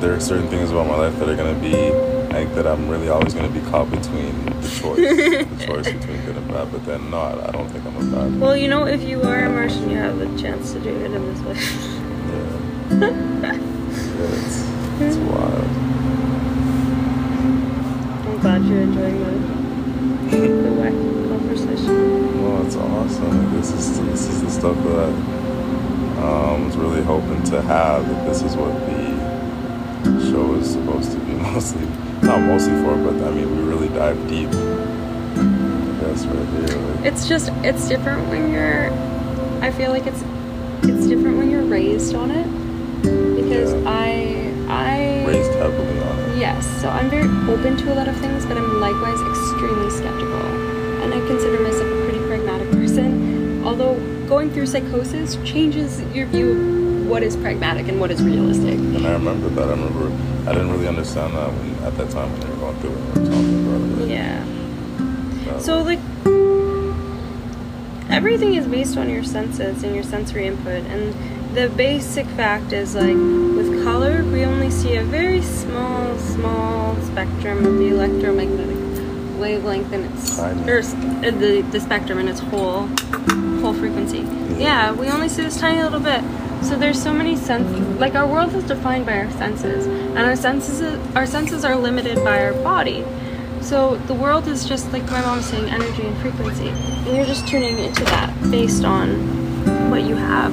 there 0.00 0.14
are 0.14 0.20
certain 0.20 0.48
things 0.48 0.70
about 0.70 0.86
my 0.86 0.96
life 0.96 1.18
that 1.18 1.28
are 1.28 1.36
gonna 1.36 1.60
be 1.60 1.92
like 2.32 2.54
that 2.54 2.66
I'm 2.66 2.88
really 2.88 3.08
always 3.08 3.34
gonna 3.34 3.48
be 3.48 3.60
caught 3.70 3.90
between 3.90 4.46
the 4.46 4.68
choice, 4.68 4.96
the 4.96 5.64
choice 5.66 5.92
between 5.92 6.24
good 6.24 6.36
and 6.36 6.48
bad. 6.48 6.72
But 6.72 6.86
then 6.86 7.10
no, 7.10 7.18
I 7.18 7.48
I 7.48 7.50
don't 7.52 7.68
think 7.68 7.84
I'm 7.84 7.96
a 7.96 8.16
bad. 8.16 8.40
Well, 8.40 8.56
you 8.56 8.68
know, 8.68 8.86
if 8.86 9.02
you 9.02 9.22
are 9.22 9.44
a 9.44 9.50
Martian, 9.50 9.90
you 9.90 9.98
have 9.98 10.18
the 10.18 10.26
chance 10.40 10.72
to 10.72 10.80
do 10.80 10.88
it 10.88 11.12
in 11.12 11.34
this 11.34 11.40
way. 11.42 11.54
Yeah. 12.90 13.52
yeah, 13.60 14.63
it's 15.00 15.16
wild. 15.16 15.68
I'm 18.26 18.40
glad 18.40 18.64
you're 18.64 18.80
enjoying 18.82 19.20
the, 20.30 20.36
the 20.38 20.70
wacky 20.80 21.28
conversation. 21.28 22.42
Well, 22.42 22.66
it's 22.66 22.76
awesome. 22.76 23.56
This 23.56 23.70
is 23.72 24.00
this 24.06 24.26
is 24.28 24.42
the 24.42 24.50
stuff 24.50 24.76
that 24.84 24.98
I 24.98 26.52
um, 26.54 26.66
was 26.66 26.76
really 26.76 27.02
hoping 27.02 27.42
to 27.44 27.62
have. 27.62 28.08
That 28.08 28.26
this 28.28 28.42
is 28.42 28.56
what 28.56 28.72
the 28.86 29.14
show 30.30 30.54
is 30.54 30.72
supposed 30.72 31.12
to 31.12 31.18
be 31.20 31.32
mostly, 31.52 31.86
not 32.22 32.40
mostly 32.40 32.74
for, 32.82 32.96
but 32.96 33.14
I 33.26 33.30
mean, 33.30 33.56
we 33.56 33.62
really 33.64 33.88
dive 33.88 34.18
deep. 34.28 34.50
That's 36.00 36.24
right 36.26 36.68
here. 36.68 36.78
Like, 36.78 37.06
It's 37.06 37.26
just, 37.28 37.50
it's 37.64 37.88
different 37.88 38.28
when 38.28 38.52
you're, 38.52 38.90
I 39.62 39.70
feel 39.72 39.90
like 39.90 40.06
it's, 40.06 40.22
it's 40.82 41.06
different 41.06 41.38
when 41.38 41.50
you're 41.50 41.64
raised 41.64 42.14
on 42.14 42.30
it. 42.30 42.46
Because 43.36 43.72
Yeah. 43.72 43.90
I, 43.90 44.23
Yes, 46.54 46.80
so 46.80 46.88
I'm 46.88 47.10
very 47.10 47.26
open 47.52 47.76
to 47.78 47.92
a 47.92 47.96
lot 47.96 48.06
of 48.06 48.16
things, 48.18 48.46
but 48.46 48.56
I'm 48.56 48.78
likewise 48.80 49.20
extremely 49.28 49.90
skeptical. 49.90 50.46
And 51.02 51.12
I 51.12 51.18
consider 51.26 51.58
myself 51.60 51.82
a 51.82 52.04
pretty 52.04 52.24
pragmatic 52.28 52.70
person. 52.70 53.64
Although 53.66 53.96
going 54.28 54.52
through 54.52 54.66
psychosis 54.66 55.34
changes 55.44 56.00
your 56.14 56.26
view 56.26 56.52
of 56.52 57.08
what 57.08 57.24
is 57.24 57.36
pragmatic 57.36 57.88
and 57.88 57.98
what 57.98 58.12
is 58.12 58.22
realistic. 58.22 58.78
And 58.78 59.04
I 59.04 59.12
remember 59.14 59.48
that. 59.48 59.66
I 59.66 59.72
remember 59.72 60.06
I 60.48 60.52
didn't 60.52 60.70
really 60.70 60.86
understand 60.86 61.34
that 61.34 61.52
when 61.52 61.74
at 61.82 61.96
that 61.98 62.10
time 62.10 62.30
when 62.30 62.40
they 62.40 62.48
were 62.50 62.56
going 62.56 62.76
through 62.78 62.92
it 62.92 63.18
we 63.18 63.28
talking 63.28 63.66
about 63.66 64.02
it. 64.02 64.08
Yeah. 64.10 64.44
That 65.46 65.60
So, 65.60 65.82
like, 65.82 65.98
everything 68.10 68.54
is 68.54 68.68
based 68.68 68.96
on 68.96 69.10
your 69.10 69.24
senses 69.24 69.82
and 69.82 69.92
your 69.92 70.04
sensory 70.04 70.46
input. 70.46 70.84
And 70.84 71.56
the 71.56 71.68
basic 71.68 72.26
fact 72.28 72.72
is, 72.72 72.94
like, 72.94 73.16
with 73.56 73.63
color, 73.84 74.24
we 74.24 74.44
only 74.44 74.70
see 74.70 74.96
a 74.96 75.04
very 75.04 75.42
small, 75.42 76.18
small 76.18 76.96
spectrum 77.02 77.66
of 77.66 77.74
the 77.78 77.88
electromagnetic 77.88 78.78
wavelength 79.38 79.92
in 79.92 80.04
its 80.04 80.38
or 80.38 80.78
uh, 80.78 81.30
the 81.30 81.62
the 81.70 81.78
spectrum 81.78 82.18
in 82.18 82.26
its 82.26 82.40
whole 82.40 82.86
whole 83.60 83.74
frequency. 83.74 84.20
Yeah, 84.58 84.92
we 84.92 85.08
only 85.08 85.28
see 85.28 85.42
this 85.42 85.60
tiny 85.60 85.82
little 85.82 86.00
bit. 86.00 86.22
So 86.62 86.76
there's 86.78 87.00
so 87.00 87.12
many 87.12 87.36
senses. 87.36 87.86
Like 88.00 88.14
our 88.14 88.26
world 88.26 88.54
is 88.54 88.64
defined 88.64 89.04
by 89.04 89.18
our 89.18 89.30
senses, 89.32 89.86
and 89.86 90.20
our 90.20 90.36
senses 90.36 90.80
our 91.14 91.26
senses 91.26 91.62
are 91.62 91.76
limited 91.76 92.16
by 92.24 92.42
our 92.42 92.54
body. 92.54 93.04
So 93.60 93.96
the 93.96 94.14
world 94.14 94.48
is 94.48 94.66
just 94.66 94.92
like 94.92 95.04
my 95.10 95.20
mom 95.20 95.36
was 95.38 95.46
saying, 95.46 95.68
energy 95.68 96.06
and 96.06 96.16
frequency, 96.18 96.68
and 96.68 97.16
you're 97.16 97.26
just 97.26 97.46
tuning 97.46 97.78
into 97.78 98.04
that 98.04 98.32
based 98.50 98.84
on 98.84 99.90
what 99.90 100.02
you 100.04 100.16
have, 100.16 100.52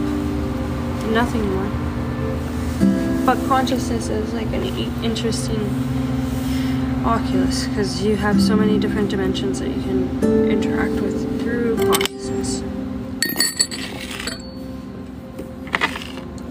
nothing 1.11 1.49
more. 1.55 1.80
But 3.25 3.37
consciousness 3.47 4.09
is 4.09 4.33
like 4.33 4.47
an 4.47 4.63
e- 4.65 4.91
interesting 5.03 5.61
oculus 7.05 7.67
because 7.67 8.03
you 8.03 8.15
have 8.15 8.41
so 8.41 8.55
many 8.55 8.79
different 8.79 9.09
dimensions 9.09 9.59
that 9.59 9.69
you 9.69 9.81
can 9.81 10.23
interact 10.49 10.93
with 11.01 11.41
through 11.41 11.77
consciousness. 11.77 12.61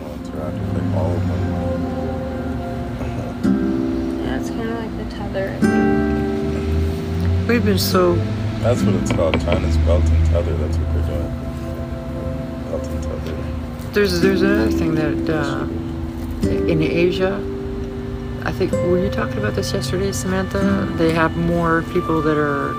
I'll 0.00 0.14
interact 0.14 0.56
with 0.58 0.72
like 0.74 0.96
all 0.96 1.12
of 1.12 1.26
them. 1.26 1.42
Yeah, 4.24 4.38
it's 4.40 4.50
kind 4.50 4.68
of 4.70 4.76
like 4.76 4.94
the 4.96 5.04
tether. 5.16 5.48
We've 7.48 7.64
been 7.64 7.78
so 7.78 8.14
That's 8.60 8.82
what 8.82 8.94
it's 8.94 9.12
called. 9.12 9.40
China's 9.40 9.76
belt 9.78 10.04
and 10.04 10.26
tether. 10.26 10.56
That's 10.56 10.76
what 10.78 10.92
they're 10.94 11.06
doing. 11.18 11.30
Belt 12.70 12.86
and 12.86 13.02
tether. 13.02 13.36
There's 13.92 14.20
there's 14.20 14.42
another 14.42 14.70
thing 14.70 14.94
that 14.94 15.28
uh, 15.28 15.66
in 16.42 16.82
Asia, 16.82 17.34
I 18.44 18.52
think 18.52 18.72
were 18.72 18.98
you 19.02 19.10
talking 19.10 19.38
about 19.38 19.54
this 19.54 19.72
yesterday, 19.72 20.12
Samantha? 20.12 20.88
They 20.96 21.12
have 21.12 21.36
more 21.36 21.82
people 21.92 22.22
that 22.22 22.36
are 22.38 22.72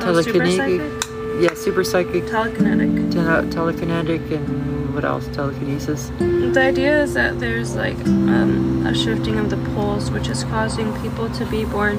Oh, 0.00 0.20
super 0.22 0.38
telekinetic. 0.38 1.42
Yeah, 1.42 1.54
super 1.54 1.84
psychic, 1.84 2.24
Telekinetic. 2.24 3.12
tele- 3.12 3.46
telekinetic, 3.48 4.30
and 4.32 4.94
what 4.94 5.04
else? 5.04 5.28
Telekinesis. 5.32 6.10
The 6.18 6.60
idea 6.60 7.02
is 7.02 7.14
that 7.14 7.38
there's 7.40 7.74
like 7.76 7.96
um, 8.06 8.86
a 8.86 8.94
shifting 8.94 9.38
of 9.38 9.50
the 9.50 9.56
poles, 9.74 10.10
which 10.10 10.28
is 10.28 10.44
causing 10.44 10.92
people 11.02 11.28
to 11.30 11.44
be 11.46 11.64
born 11.64 11.98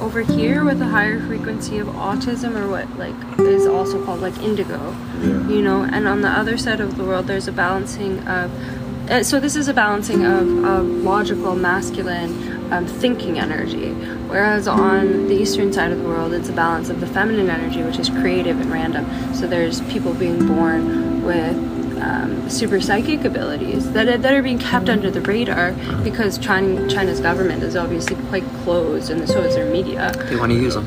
over 0.00 0.20
here 0.20 0.64
with 0.64 0.80
a 0.82 0.86
higher 0.86 1.18
frequency 1.20 1.78
of 1.78 1.88
autism, 1.88 2.54
or 2.56 2.68
what 2.68 2.88
like 2.98 3.14
is 3.40 3.66
also 3.66 4.02
called 4.04 4.20
like 4.20 4.36
indigo. 4.42 4.78
Yeah. 5.20 5.48
you 5.48 5.62
know 5.62 5.82
and 5.82 6.06
on 6.06 6.20
the 6.20 6.28
other 6.28 6.58
side 6.58 6.80
of 6.80 6.96
the 6.98 7.04
world 7.04 7.26
there's 7.26 7.48
a 7.48 7.52
balancing 7.52 8.18
of 8.28 8.50
uh, 9.10 9.22
so 9.22 9.38
this 9.38 9.56
is 9.56 9.68
a 9.68 9.74
balancing 9.74 10.24
of, 10.24 10.64
of 10.64 10.86
logical 10.86 11.54
masculine 11.54 12.72
um, 12.72 12.86
thinking 12.86 13.38
energy. 13.38 13.90
Whereas 14.28 14.66
on 14.66 15.28
the 15.28 15.34
eastern 15.34 15.72
side 15.72 15.92
of 15.92 15.98
the 16.02 16.08
world 16.08 16.32
it's 16.32 16.48
a 16.48 16.52
balance 16.52 16.88
of 16.88 17.00
the 17.00 17.06
feminine 17.06 17.50
energy 17.50 17.82
which 17.82 17.98
is 17.98 18.08
creative 18.08 18.60
and 18.60 18.70
random. 18.70 19.06
So 19.34 19.46
there's 19.46 19.80
people 19.82 20.14
being 20.14 20.46
born 20.46 21.22
with 21.22 21.56
um, 22.02 22.48
super 22.50 22.80
psychic 22.80 23.24
abilities 23.24 23.92
that 23.92 24.08
are, 24.08 24.18
that 24.18 24.32
are 24.32 24.42
being 24.42 24.58
kept 24.58 24.88
under 24.88 25.10
the 25.10 25.20
radar 25.20 25.72
because 26.02 26.38
China, 26.38 26.88
China's 26.88 27.20
government 27.20 27.62
is 27.62 27.76
obviously 27.76 28.16
quite 28.28 28.44
closed 28.62 29.10
and 29.10 29.26
so 29.28 29.40
is 29.40 29.54
their 29.54 29.70
media. 29.70 30.12
They 30.28 30.36
want 30.36 30.52
to 30.52 30.58
use 30.58 30.74
them. 30.74 30.86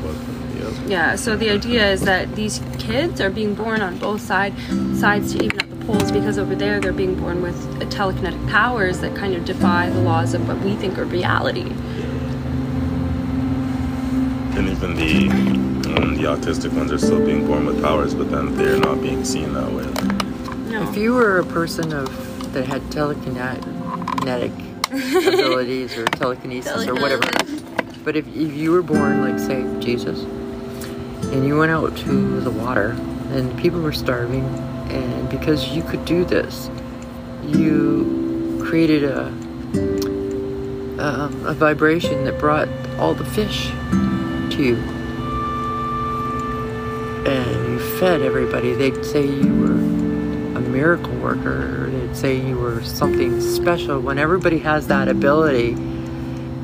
yeah, 0.88 1.16
so 1.16 1.36
the 1.36 1.50
idea 1.50 1.90
is 1.90 2.02
that 2.02 2.34
these 2.34 2.60
kids 2.78 3.20
are 3.20 3.30
being 3.30 3.54
born 3.54 3.80
on 3.80 3.98
both 3.98 4.20
side, 4.20 4.54
sides 4.94 5.34
to 5.34 5.44
even 5.44 5.67
up 5.90 6.12
because 6.12 6.38
over 6.38 6.54
there 6.54 6.80
they're 6.80 6.92
being 6.92 7.14
born 7.14 7.40
with 7.40 7.56
telekinetic 7.90 8.48
powers 8.50 9.00
that 9.00 9.14
kind 9.16 9.34
of 9.34 9.44
defy 9.44 9.88
the 9.90 10.00
laws 10.00 10.34
of 10.34 10.46
what 10.46 10.58
we 10.60 10.76
think 10.76 10.98
are 10.98 11.04
reality. 11.04 11.70
And 14.56 14.68
even 14.68 14.94
the 14.94 15.28
um, 15.96 16.16
the 16.16 16.24
autistic 16.24 16.72
ones 16.74 16.92
are 16.92 16.98
still 16.98 17.24
being 17.24 17.46
born 17.46 17.64
with 17.64 17.82
powers, 17.82 18.14
but 18.14 18.30
then 18.30 18.54
they're 18.56 18.78
not 18.78 19.00
being 19.00 19.24
seen 19.24 19.54
that 19.54 19.70
way. 19.72 19.86
No. 20.70 20.88
If 20.88 20.96
you 20.96 21.14
were 21.14 21.38
a 21.38 21.46
person 21.46 21.92
of 21.92 22.52
that 22.52 22.66
had 22.66 22.82
telekinetic 22.82 24.52
abilities 25.28 25.96
or 25.96 26.04
telekinesis 26.06 26.86
or 26.86 26.94
whatever, 26.94 27.30
but 28.04 28.16
if, 28.16 28.26
if 28.28 28.52
you 28.52 28.72
were 28.72 28.82
born 28.82 29.22
like 29.22 29.38
say 29.38 29.62
Jesus, 29.80 30.22
and 31.32 31.46
you 31.46 31.58
went 31.58 31.70
out 31.70 31.96
to 31.96 32.40
the 32.40 32.50
water 32.50 32.90
and 33.30 33.56
people 33.58 33.80
were 33.80 33.92
starving, 33.92 34.44
and 34.90 35.28
because 35.28 35.68
you 35.68 35.82
could 35.82 36.04
do 36.04 36.24
this, 36.24 36.70
you 37.44 38.62
created 38.64 39.04
a 39.04 39.26
um, 41.00 41.46
a 41.46 41.54
vibration 41.54 42.24
that 42.24 42.38
brought 42.40 42.68
all 42.98 43.14
the 43.14 43.24
fish 43.24 43.68
to 44.50 44.62
you, 44.62 44.76
and 47.26 47.72
you 47.72 47.78
fed 47.98 48.22
everybody. 48.22 48.72
They'd 48.72 49.04
say 49.04 49.24
you 49.26 49.54
were 49.60 49.72
a 50.58 50.60
miracle 50.60 51.14
worker, 51.16 51.88
they'd 51.90 52.16
say 52.16 52.36
you 52.40 52.56
were 52.58 52.82
something 52.82 53.40
special. 53.40 54.00
When 54.00 54.18
everybody 54.18 54.58
has 54.58 54.88
that 54.88 55.08
ability, 55.08 55.76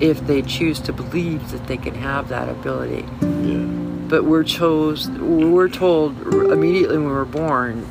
if 0.01 0.27
they 0.27 0.43
choose 0.43 0.81
to 0.81 0.93
believe 0.93 1.51
that 1.53 1.67
they 1.67 1.77
can 1.77 1.95
have 1.95 2.29
that 2.29 2.49
ability, 2.49 3.05
Yeah. 3.23 3.59
but 4.09 4.25
we're 4.25 4.43
chose 4.45 5.09
we're 5.11 5.69
told 5.69 6.21
immediately 6.35 6.99
when 6.99 7.09
we're 7.09 7.25
born 7.25 7.87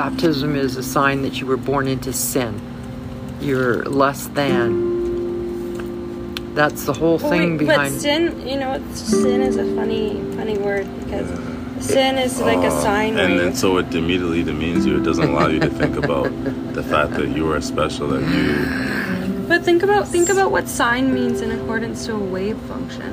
baptism 0.00 0.50
is 0.56 0.76
a 0.76 0.82
sign 0.82 1.22
that 1.22 1.34
you 1.40 1.46
were 1.46 1.56
born 1.70 1.86
into 1.94 2.12
sin 2.12 2.52
you're 3.40 3.84
less 4.04 4.26
than 4.40 4.84
that's 6.54 6.84
the 6.84 6.92
whole 6.92 7.18
Well, 7.18 7.30
thing 7.32 7.50
wait, 7.58 7.66
behind 7.66 7.94
But 7.94 8.00
sin, 8.00 8.48
you 8.48 8.58
know, 8.58 8.72
sin 8.94 9.42
is 9.42 9.56
a 9.58 9.66
funny, 9.76 10.06
funny 10.36 10.56
word 10.56 10.86
because 11.00 11.28
sin 11.92 12.16
is 12.16 12.40
like 12.40 12.62
a 12.64 12.68
Uh, 12.68 12.82
sine 12.82 13.14
and 13.18 13.38
then 13.38 13.54
so 13.54 13.76
it 13.76 13.94
immediately 13.94 14.42
demeans 14.42 14.86
you. 14.86 14.96
It 14.96 15.04
doesn't 15.04 15.28
allow 15.28 15.48
you 15.48 15.60
to 15.60 15.68
think 15.80 15.94
about 16.04 16.30
the 16.78 16.82
fact 16.82 17.12
that 17.20 17.28
you 17.36 17.44
are 17.52 17.60
special, 17.60 18.08
that 18.08 18.24
you 18.36 18.48
But 19.48 19.64
think 19.68 19.82
about 19.82 20.08
think 20.08 20.28
about 20.30 20.50
what 20.50 20.66
sine 20.68 21.12
means 21.12 21.42
in 21.42 21.50
accordance 21.58 22.06
to 22.06 22.14
a 22.14 22.18
wave 22.36 22.58
function. 22.72 23.10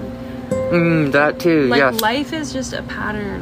mm, 0.72 1.12
that 1.12 1.40
too 1.40 1.68
Like 1.68 1.80
yes 1.80 2.02
life 2.02 2.32
is 2.42 2.54
just 2.54 2.72
a 2.74 2.84
pattern, 2.84 3.42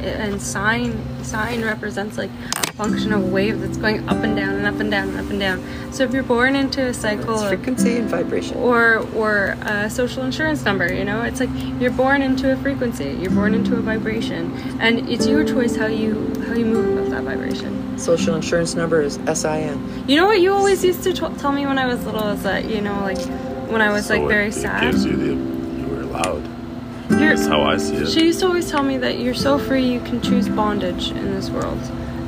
and 0.00 0.40
sign 0.40 0.90
sine 1.24 1.62
represents 1.62 2.18
like 2.18 2.30
a 2.56 2.72
function 2.72 3.12
of 3.12 3.22
a 3.22 3.26
wave 3.26 3.60
that's 3.60 3.76
going 3.76 4.08
up 4.08 4.22
and 4.22 4.36
down 4.36 4.54
and 4.56 4.66
up 4.66 4.80
and 4.80 4.90
down 4.90 5.08
and 5.10 5.18
up 5.18 5.30
and 5.30 5.38
down. 5.40 5.92
So 5.92 6.04
if 6.04 6.12
you're 6.12 6.22
born 6.22 6.56
into 6.56 6.86
a 6.86 6.94
cycle 6.94 7.34
it's 7.34 7.42
of 7.42 7.48
frequency 7.48 7.96
and 7.96 8.08
vibration. 8.08 8.56
Or 8.56 9.06
or 9.14 9.56
a 9.62 9.90
social 9.90 10.24
insurance 10.24 10.64
number 10.64 10.92
you 10.92 11.04
know? 11.04 11.22
It's 11.22 11.40
like 11.40 11.50
you're 11.80 11.90
born 11.90 12.22
into 12.22 12.52
a 12.52 12.56
frequency 12.56 13.10
you're 13.20 13.30
born 13.30 13.54
into 13.54 13.76
a 13.76 13.80
vibration 13.80 14.52
and 14.80 15.08
it's 15.08 15.26
your 15.26 15.44
choice 15.44 15.76
how 15.76 15.86
you 15.86 16.32
how 16.46 16.54
you 16.54 16.64
move 16.64 17.00
with 17.00 17.10
that 17.10 17.24
vibration. 17.24 17.98
Social 17.98 18.34
insurance 18.34 18.74
number 18.74 19.00
is 19.00 19.18
sin 19.34 20.04
you 20.08 20.16
know 20.16 20.26
what 20.26 20.40
you 20.40 20.52
always 20.52 20.84
used 20.84 21.02
to 21.04 21.12
t- 21.12 21.34
tell 21.38 21.52
me 21.52 21.66
when 21.66 21.78
i 21.78 21.86
was 21.86 22.04
little 22.04 22.28
is 22.28 22.42
that 22.42 22.64
you 22.68 22.80
know 22.80 22.98
like 23.00 23.18
when 23.70 23.80
i 23.80 23.90
was 23.90 24.06
so 24.06 24.18
like 24.18 24.28
very 24.28 24.48
it 24.48 24.52
sad? 24.52 24.82
gives 24.82 25.04
you 25.04 25.16
the 25.16 25.34
you 25.80 25.86
were 25.88 26.04
loud. 26.04 26.61
You're- 27.12 27.34
That's 27.34 27.46
how 27.46 27.62
I 27.62 27.76
see 27.76 27.96
it. 27.96 28.08
she 28.08 28.24
used 28.26 28.40
to 28.40 28.46
always 28.46 28.70
tell 28.70 28.82
me 28.82 28.96
that 28.98 29.18
you're 29.18 29.34
so 29.34 29.58
free 29.58 29.84
you 29.84 30.00
can 30.00 30.20
choose 30.20 30.48
bondage 30.48 31.10
in 31.10 31.34
this 31.34 31.50
world. 31.50 31.78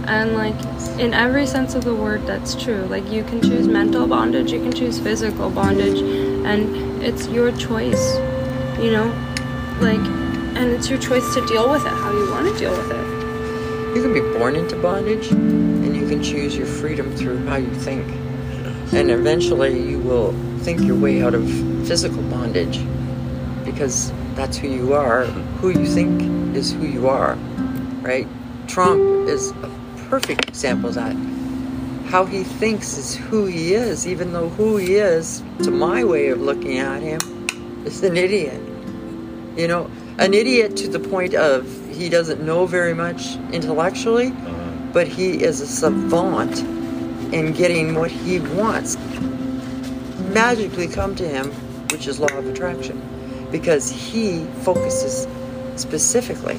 And 0.07 0.35
like 0.35 0.55
in 0.99 1.15
every 1.15 1.47
sense 1.47 1.75
of 1.75 1.85
the 1.85 1.95
word 1.95 2.27
that's 2.27 2.55
true. 2.55 2.83
Like 2.91 3.11
you 3.11 3.25
can 3.25 3.41
choose 3.41 3.67
mental 3.67 4.07
bondage 4.07 4.53
you 4.53 4.61
can 4.61 4.73
choose 4.73 4.99
physical 4.99 5.51
bondage 5.51 5.99
and 6.01 7.03
it's 7.03 7.27
your 7.29 7.51
choice 7.53 8.17
you 8.79 8.91
know? 8.93 9.07
Like 9.81 10.05
and 10.57 10.71
it's 10.71 10.89
your 10.91 10.99
choice 10.99 11.35
to 11.35 11.45
deal 11.47 11.71
with 11.71 11.85
it 11.85 11.89
how 11.93 12.13
you 12.13 12.31
want 12.31 12.47
to 12.53 12.59
deal 12.59 12.71
with 12.73 12.91
it. 12.91 13.97
You 13.97 14.03
can 14.03 14.13
be 14.13 14.21
born 14.39 14.57
into 14.57 14.77
bondage 14.77 15.31
and 15.31 15.97
you 15.97 16.07
can 16.09 16.23
choose 16.23 16.57
your 16.57 16.67
freedom 16.67 17.15
through 17.17 17.39
how 17.47 17.57
you 17.57 17.73
think. 17.77 18.07
And 18.93 19.11
eventually 19.11 19.81
you 19.91 19.99
will 19.99 20.33
think 20.61 20.81
your 20.83 20.97
way 20.97 21.23
out 21.23 21.35
of 21.35 21.49
physical 21.89 22.23
bondage 22.25 22.81
because 23.65 24.13
that's 24.35 24.57
who 24.57 24.69
you 24.69 24.95
are. 24.95 25.25
Who 25.61 25.71
you 25.71 25.87
think 25.87 26.57
is 26.57 26.73
who 26.73 26.87
you 26.87 27.09
are 27.09 27.39
right? 28.05 28.29
Trump 28.69 29.29
is 29.29 29.51
a 29.51 29.71
perfect 30.09 30.49
example 30.49 30.91
of 30.91 30.95
that. 30.97 31.17
How 32.11 32.27
he 32.27 32.45
thinks 32.45 32.99
is 32.99 33.17
who 33.17 33.47
he 33.47 33.75
is 33.75 34.07
even 34.07 34.33
though 34.33 34.51
who 34.51 34.77
he 34.77 34.97
is 34.97 35.43
to 35.63 35.71
my 35.71 36.05
way 36.05 36.29
of 36.29 36.41
looking 36.41 36.79
at 36.79 37.03
him 37.03 37.19
is 37.87 38.03
an 38.03 38.17
idiot. 38.17 38.61
You 39.57 39.69
know 39.69 39.91
an 40.19 40.35
idiot 40.35 40.77
to 40.77 40.89
the 40.89 41.01
point 41.01 41.35
of 41.35 41.67
he 41.91 42.09
doesn't 42.09 42.45
know 42.45 42.67
very 42.67 42.95
much 42.95 43.37
intellectually 43.53 44.29
uh-huh. 44.29 44.71
but 44.93 45.09
he 45.09 45.43
is 45.43 45.61
a 45.61 45.67
savant 45.67 46.61
in 47.33 47.53
getting 47.53 47.95
what 47.95 48.11
he 48.11 48.39
wants 48.41 48.97
magically 50.33 50.89
come 50.89 51.15
to 51.17 51.29
him, 51.29 51.51
which 51.91 52.07
is 52.07 52.19
law 52.19 52.37
of 52.37 52.47
attraction, 52.47 53.01
because 53.55 53.89
he 53.89 54.45
focuses 54.63 55.29
specifically 55.77 56.57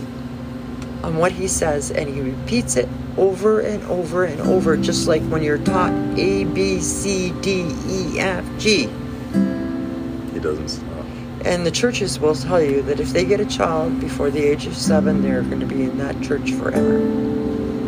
on 1.04 1.18
what 1.18 1.30
he 1.30 1.46
says 1.46 1.92
and 1.92 2.08
he 2.08 2.22
repeats 2.22 2.78
it 2.78 2.88
over 3.18 3.60
and 3.60 3.84
over 3.84 4.24
and 4.24 4.40
over, 4.40 4.78
just 4.78 5.06
like 5.06 5.22
when 5.24 5.44
you're 5.44 5.58
taught 5.58 5.92
A, 6.18 6.46
B, 6.46 6.80
C, 6.80 7.34
D, 7.42 7.68
E, 7.90 8.18
F, 8.18 8.46
G. 8.58 8.84
He 8.84 10.40
doesn't 10.40 10.70
stop. 10.70 11.06
And 11.44 11.66
the 11.66 11.72
churches 11.72 12.18
will 12.18 12.34
tell 12.34 12.62
you 12.62 12.82
that 12.84 13.02
if 13.02 13.10
they 13.10 13.26
get 13.26 13.42
a 13.42 13.46
child 13.46 14.00
before 14.00 14.30
the 14.32 14.42
age 14.42 14.66
of 14.66 14.74
seven, 14.78 15.22
they're 15.22 15.42
going 15.42 15.60
to 15.60 15.66
be 15.66 15.84
in 15.84 15.98
that 15.98 16.22
church 16.24 16.54
forever. 16.54 17.00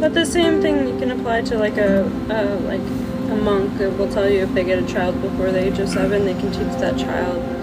but 0.02 0.16
the 0.16 0.26
same 0.26 0.62
thing 0.62 0.86
you 0.86 1.00
can 1.00 1.12
apply 1.12 1.44
to 1.44 1.58
like 1.58 1.78
a, 1.78 2.04
a 2.30 2.60
like 2.68 2.82
a 3.32 3.36
monk 3.42 3.80
it 3.80 3.98
will 3.98 4.12
tell 4.12 4.30
you 4.30 4.44
if 4.44 4.54
they 4.54 4.66
get 4.66 4.84
a 4.84 4.86
child 4.86 5.22
before 5.22 5.50
the 5.50 5.60
age 5.60 5.80
of 5.80 5.88
seven 5.88 6.26
they 6.26 6.34
can 6.34 6.52
teach 6.52 6.80
that 6.82 6.98
child 6.98 7.57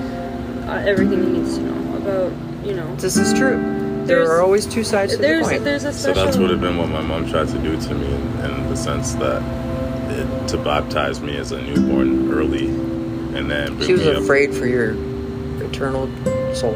uh, 0.68 0.82
everything 0.86 1.22
he 1.22 1.30
needs 1.40 1.56
to 1.58 1.62
know 1.62 1.96
about 1.96 2.32
you 2.66 2.74
know 2.74 2.94
This 2.96 3.16
is 3.16 3.32
true. 3.34 3.58
There 4.06 4.30
are 4.30 4.42
always 4.42 4.66
two 4.66 4.84
sides 4.84 5.12
to 5.12 5.16
the 5.18 5.22
there's 5.26 5.48
coin. 5.48 5.64
there's 5.64 5.84
a 5.84 5.92
So 5.92 6.12
special 6.12 6.24
that's 6.26 6.36
would 6.36 6.50
have 6.50 6.60
been 6.60 6.76
what 6.76 6.88
my 6.90 7.00
mom 7.00 7.28
tried 7.28 7.48
to 7.48 7.58
do 7.58 7.80
to 7.80 7.94
me 7.94 8.06
in, 8.14 8.44
in 8.44 8.68
the 8.68 8.76
sense 8.76 9.14
that 9.14 9.40
it, 10.12 10.48
to 10.48 10.58
baptize 10.58 11.20
me 11.20 11.36
as 11.38 11.52
a 11.52 11.60
newborn 11.62 12.30
early, 12.30 12.66
and 13.36 13.50
then 13.50 13.80
She 13.80 13.92
was 13.92 14.02
me 14.02 14.10
up, 14.10 14.22
afraid 14.22 14.54
for 14.54 14.66
your 14.66 14.92
eternal 15.64 16.06
soul. 16.54 16.74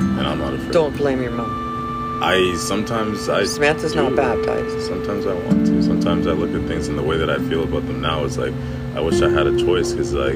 and 0.00 0.20
I'm 0.26 0.38
not 0.38 0.54
afraid. 0.54 0.72
Don't 0.72 0.96
blame 0.96 1.20
your 1.22 1.32
mom. 1.32 2.20
I 2.22 2.54
sometimes 2.58 3.28
I 3.28 3.44
Samantha's 3.44 3.94
not 3.94 4.14
baptized. 4.14 4.82
Sometimes 4.86 5.26
I 5.26 5.34
want 5.34 5.66
to. 5.66 5.82
Sometimes 5.82 6.26
I 6.26 6.32
look 6.32 6.50
at 6.50 6.68
things 6.68 6.86
and 6.88 6.96
the 6.98 7.02
way 7.02 7.16
that 7.16 7.30
I 7.30 7.38
feel 7.48 7.64
about 7.64 7.86
them 7.86 8.00
now 8.00 8.24
is 8.24 8.36
like 8.38 8.52
I 8.94 9.00
wish 9.00 9.22
I 9.22 9.28
had 9.30 9.46
a 9.46 9.58
choice 9.58 9.92
because 9.92 10.12
like 10.12 10.34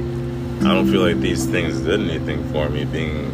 I 0.64 0.72
don't 0.74 0.90
feel 0.90 1.02
like 1.02 1.20
these 1.20 1.44
things 1.46 1.80
did 1.80 2.00
anything 2.00 2.42
for 2.52 2.68
me 2.70 2.84
being 2.84 3.30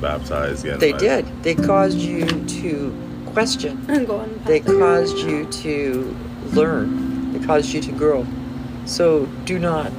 baptized. 0.00 0.64
Again, 0.64 0.78
They 0.78 0.92
like- 0.92 1.00
did. 1.00 1.42
They 1.42 1.54
caused 1.54 1.98
you 1.98 2.26
to 2.26 2.94
question. 3.26 3.84
Go 4.06 4.16
on, 4.20 4.40
They 4.46 4.60
caused 4.60 5.18
you 5.18 5.44
to 5.46 6.16
learn. 6.52 7.32
They 7.32 7.44
caused 7.44 7.72
you 7.72 7.80
to 7.82 7.92
grow. 7.92 8.26
So 8.86 9.26
do 9.44 9.58
not 9.58 9.92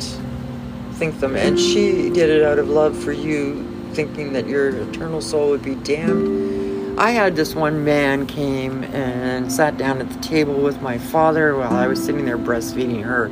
think 0.93 1.19
them. 1.19 1.35
And 1.35 1.59
she 1.59 2.09
did 2.09 2.29
it 2.29 2.43
out 2.43 2.57
of 2.59 2.69
love 2.69 2.97
for 2.97 3.11
you, 3.11 3.63
thinking 3.93 4.33
that 4.33 4.47
your 4.47 4.69
eternal 4.89 5.21
soul 5.21 5.49
would 5.51 5.63
be 5.63 5.75
damned. 5.75 6.99
I 6.99 7.11
had 7.11 7.35
this 7.35 7.53
one 7.53 7.83
man 7.83 8.25
came 8.25 8.85
and 8.85 9.51
sat 9.51 9.77
down 9.77 9.99
at 9.99 10.09
the 10.09 10.19
table 10.19 10.53
with 10.55 10.81
my 10.81 10.97
father 10.97 11.55
while 11.57 11.73
I 11.73 11.87
was 11.87 12.01
sitting 12.03 12.25
there 12.25 12.37
breastfeeding 12.37 13.03
her. 13.03 13.29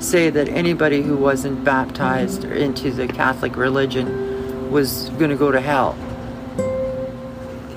Say 0.00 0.30
that 0.30 0.48
anybody 0.48 1.02
who 1.02 1.16
wasn't 1.16 1.64
baptized 1.64 2.44
into 2.44 2.90
the 2.90 3.06
Catholic 3.06 3.56
religion 3.56 4.70
was 4.70 5.08
going 5.10 5.30
to 5.30 5.36
go 5.36 5.50
to 5.50 5.60
hell. 5.60 5.96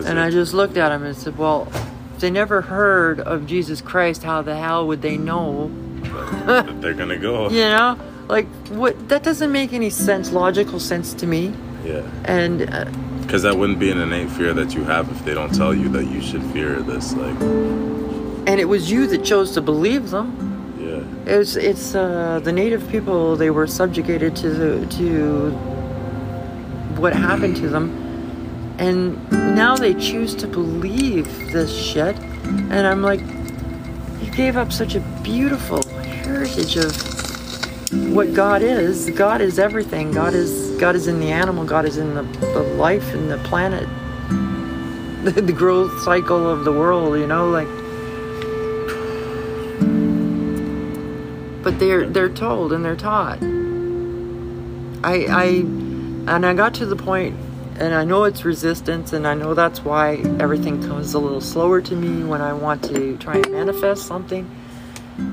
And 0.06 0.20
I 0.20 0.30
just 0.30 0.54
looked 0.54 0.78
at 0.78 0.92
him 0.92 1.04
and 1.04 1.16
said, 1.16 1.38
Well, 1.38 1.68
if 2.16 2.22
they 2.22 2.30
never 2.30 2.62
heard 2.62 3.20
of 3.20 3.46
Jesus 3.46 3.82
Christ, 3.82 4.24
how 4.24 4.42
the 4.42 4.56
hell 4.56 4.88
would 4.88 5.02
they 5.02 5.18
know 5.18 5.70
But 6.46 6.82
they're 6.82 6.94
gonna 6.94 7.18
go. 7.18 7.50
You 7.52 7.62
know, 7.62 8.00
like 8.28 8.48
what? 8.70 9.10
That 9.10 9.24
doesn't 9.24 9.52
make 9.52 9.74
any 9.74 9.90
sense, 9.90 10.32
logical 10.32 10.80
sense 10.80 11.14
to 11.16 11.28
me. 11.28 11.54
Yeah. 11.84 12.10
And 12.26 12.74
uh, 12.74 12.86
Because 13.22 13.44
that 13.44 13.58
wouldn't 13.58 13.80
be 13.80 13.92
an 13.92 14.00
innate 14.00 14.30
fear 14.32 14.54
that 14.54 14.74
you 14.74 14.84
have 14.86 15.10
if 15.12 15.26
they 15.26 15.34
don't 15.34 15.54
tell 15.54 15.74
you 15.74 15.90
that 15.90 16.06
you 16.06 16.22
should 16.22 16.44
fear 16.54 16.82
this. 16.82 17.14
Like, 17.14 17.40
and 18.48 18.60
it 18.60 18.66
was 18.66 18.90
you 18.90 19.08
that 19.08 19.26
chose 19.26 19.54
to 19.56 19.62
believe 19.62 20.10
them. 20.10 20.47
It's 21.28 21.94
uh, 21.94 22.40
the 22.44 22.52
native 22.52 22.88
people. 22.90 23.36
They 23.36 23.50
were 23.50 23.68
subjugated 23.68 24.36
to 24.38 24.50
the, 24.50 24.86
to 24.98 25.52
what 27.00 27.14
happened 27.14 27.58
to 27.58 27.70
them, 27.70 28.76
and 28.80 29.32
now 29.56 29.76
they 29.76 29.94
choose 29.94 30.34
to 30.36 30.48
believe 30.48 31.52
this 31.52 31.76
shit. 31.76 32.18
And 32.18 32.88
I'm 32.88 33.02
like, 33.02 33.20
you 34.22 34.32
gave 34.32 34.56
up 34.56 34.72
such 34.72 34.96
a 34.96 35.02
beautiful 35.22 35.84
heritage 36.02 36.78
of 36.78 36.96
what 38.14 38.34
God 38.34 38.62
is. 38.62 39.10
God 39.12 39.42
is 39.42 39.60
everything. 39.60 40.12
God 40.12 40.34
is 40.34 40.78
God 40.78 40.96
is 40.96 41.08
in 41.08 41.20
the 41.20 41.32
animal. 41.32 41.66
God 41.66 41.86
is 41.86 41.98
in 41.98 42.16
the, 42.16 42.24
the 42.24 42.64
life 42.78 43.14
and 43.14 43.30
the 43.30 43.38
planet. 43.40 43.88
The, 45.26 45.42
the 45.42 45.54
growth 45.54 46.02
cycle 46.04 46.50
of 46.50 46.64
the 46.64 46.72
world. 46.72 47.20
You 47.20 47.28
know, 47.28 47.50
like. 47.50 47.68
But 51.68 51.80
they're 51.80 52.08
they're 52.08 52.30
told 52.30 52.72
and 52.72 52.86
they're 52.86 52.96
taught. 52.96 53.40
I 55.04 55.26
I 55.28 55.46
and 56.32 56.46
I 56.46 56.54
got 56.54 56.74
to 56.76 56.86
the 56.86 56.96
point 56.96 57.36
and 57.78 57.94
I 57.94 58.06
know 58.06 58.24
it's 58.24 58.46
resistance 58.46 59.12
and 59.12 59.28
I 59.28 59.34
know 59.34 59.54
that's 59.54 59.82
why 59.82 60.16
everything 60.40 60.82
comes 60.82 61.14
a 61.14 61.20
little 61.20 61.42
slower 61.42 61.82
to 61.82 61.94
me 61.94 62.24
when 62.24 62.40
I 62.42 62.54
want 62.54 62.86
to 62.86 63.18
try 63.18 63.34
and 63.36 63.52
manifest 63.52 64.08
something 64.08 64.50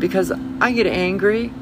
because 0.00 0.32
I 0.60 0.72
get 0.72 0.88
angry. 0.88 1.52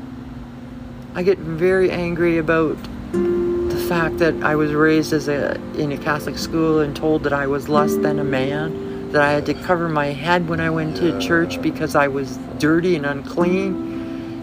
I 1.15 1.23
get 1.23 1.36
very 1.36 1.90
angry 1.90 2.39
about 2.39 2.78
the 3.12 3.85
fact 3.90 4.16
that 4.20 4.43
I 4.43 4.55
was 4.55 4.73
raised 4.73 5.12
as 5.12 5.28
a 5.28 5.61
in 5.74 5.93
a 5.93 5.99
Catholic 5.99 6.39
school 6.39 6.81
and 6.81 6.97
told 6.97 7.24
that 7.24 7.35
I 7.35 7.47
was 7.47 7.69
less 7.69 7.94
than 7.97 8.19
a 8.19 8.24
man, 8.24 9.12
that 9.12 9.20
I 9.20 9.32
had 9.32 9.44
to 9.44 9.53
cover 9.53 9.90
my 9.90 10.07
head 10.07 10.49
when 10.49 10.61
I 10.61 10.70
went 10.70 10.97
to 10.97 11.20
church 11.20 11.61
because 11.61 11.94
I 11.94 12.09
was 12.09 12.39
dirty 12.59 12.97
and 12.97 13.05
unclean 13.05 13.91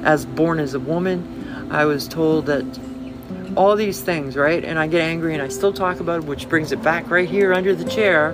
as 0.03 0.25
born 0.25 0.59
as 0.59 0.73
a 0.73 0.79
woman. 0.79 1.67
I 1.71 1.85
was 1.85 2.07
told 2.07 2.47
that 2.47 2.65
all 3.55 3.75
these 3.75 4.01
things, 4.01 4.35
right? 4.35 4.63
And 4.63 4.79
I 4.79 4.87
get 4.87 5.01
angry 5.01 5.33
and 5.33 5.41
I 5.41 5.49
still 5.49 5.73
talk 5.73 5.99
about 5.99 6.23
it, 6.23 6.25
which 6.25 6.49
brings 6.49 6.71
it 6.71 6.81
back 6.81 7.09
right 7.09 7.27
here 7.27 7.53
under 7.53 7.75
the 7.75 7.85
chair 7.89 8.33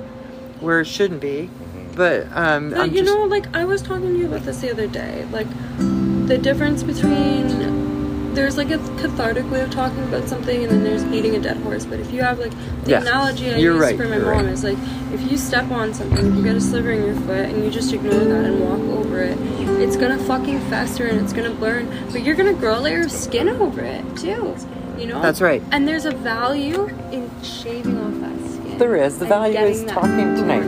where 0.59 0.81
it 0.81 0.85
shouldn't 0.85 1.21
be. 1.21 1.49
But 1.95 2.27
um, 2.33 2.71
But 2.71 2.79
I'm 2.79 2.91
you 2.91 3.01
just, 3.03 3.13
know, 3.13 3.23
like 3.25 3.53
I 3.55 3.65
was 3.65 3.81
talking 3.81 4.13
to 4.13 4.17
you 4.17 4.27
about 4.27 4.41
this 4.41 4.59
the 4.61 4.71
other 4.71 4.87
day. 4.87 5.25
Like 5.31 5.47
the 6.27 6.37
difference 6.37 6.83
between 6.83 7.84
there's 8.35 8.57
like 8.57 8.69
a 8.71 8.77
cathartic 8.99 9.49
way 9.49 9.61
of 9.61 9.71
talking 9.71 10.03
about 10.03 10.27
something, 10.27 10.61
and 10.63 10.71
then 10.71 10.83
there's 10.83 11.03
beating 11.05 11.35
a 11.35 11.39
dead 11.39 11.57
horse. 11.57 11.85
But 11.85 11.99
if 11.99 12.11
you 12.11 12.21
have 12.21 12.37
like 12.39 12.51
the 12.83 12.91
Yeah, 12.91 13.01
analogy 13.01 13.53
I 13.53 13.57
you're 13.57 13.73
use 13.73 13.81
right, 13.81 13.97
for 13.97 14.07
my 14.07 14.17
you're 14.17 14.25
mom 14.25 14.45
right. 14.45 14.53
is 14.53 14.63
like 14.63 14.77
if 15.13 15.31
you 15.31 15.37
step 15.37 15.71
on 15.71 15.93
something, 15.93 16.25
if 16.27 16.35
you 16.35 16.43
get 16.43 16.55
a 16.55 16.61
sliver 16.61 16.91
in 16.91 17.03
your 17.05 17.15
foot, 17.21 17.45
and 17.49 17.63
you 17.63 17.71
just 17.71 17.93
ignore 17.93 18.13
that 18.13 18.45
and 18.45 18.59
walk 18.59 18.79
over 18.99 19.21
it, 19.21 19.37
it's 19.81 19.95
gonna 19.95 20.19
fucking 20.19 20.59
fester 20.69 21.07
and 21.07 21.19
it's 21.19 21.33
gonna 21.33 21.53
burn. 21.53 21.89
But 22.11 22.23
you're 22.23 22.35
gonna 22.35 22.53
grow 22.53 22.77
a 22.77 22.81
layer 22.81 23.01
of 23.01 23.11
skin 23.11 23.49
over 23.49 23.81
it 23.81 24.03
too. 24.17 24.55
You 24.97 25.07
know. 25.07 25.21
That's 25.21 25.41
right. 25.41 25.61
And 25.71 25.87
there's 25.87 26.05
a 26.05 26.11
value 26.11 26.85
in 27.11 27.29
shaving 27.43 27.97
off 27.99 28.13
that 28.21 28.49
skin. 28.51 28.77
There 28.77 28.95
is. 28.95 29.17
The 29.19 29.25
value 29.25 29.57
is 29.59 29.83
talking 29.85 30.35
tonight, 30.35 30.63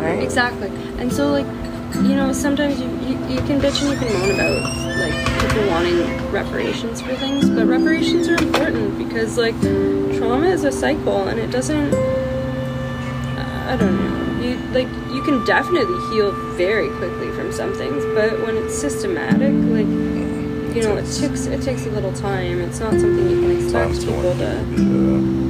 right? 0.00 0.22
Exactly. 0.22 0.68
And 0.98 1.12
so, 1.12 1.32
like, 1.32 1.46
you 1.96 2.14
know, 2.16 2.32
sometimes 2.32 2.80
you, 2.80 2.88
you, 3.00 3.34
you 3.34 3.40
can 3.42 3.60
bitch 3.60 3.82
and 3.82 3.92
you 3.92 3.98
can 3.98 4.12
moan 4.12 4.30
about, 4.34 4.62
like, 4.98 5.14
people 5.40 5.68
wanting 5.68 6.30
reparations 6.30 7.00
for 7.00 7.14
things, 7.16 7.48
but 7.48 7.66
reparations 7.66 8.28
are 8.28 8.36
important 8.36 8.98
because, 8.98 9.38
like, 9.38 9.58
trauma 9.60 10.46
is 10.46 10.64
a 10.64 10.72
cycle 10.72 11.28
and 11.28 11.38
it 11.38 11.50
doesn't. 11.50 11.94
I 11.94 13.76
don't 13.76 13.96
know. 13.96 14.40
You, 14.42 14.56
like, 14.72 14.88
you 15.14 15.22
can 15.22 15.44
definitely 15.44 15.98
heal 16.14 16.32
very 16.56 16.88
quickly 16.96 17.30
from 17.32 17.52
some 17.52 17.72
things, 17.74 18.04
but 18.14 18.40
when 18.42 18.56
it's 18.56 18.76
systematic, 18.76 19.52
like, 19.72 19.86
you 20.74 20.82
know, 20.82 20.96
it 20.96 21.06
takes 21.06 21.46
it 21.46 21.62
takes 21.62 21.86
a 21.86 21.90
little 21.90 22.12
time. 22.12 22.60
It's 22.60 22.80
not 22.80 22.92
something 22.92 23.30
you 23.30 23.40
can 23.40 23.50
expect 23.52 24.00
people 24.00 24.22
to. 24.22 25.43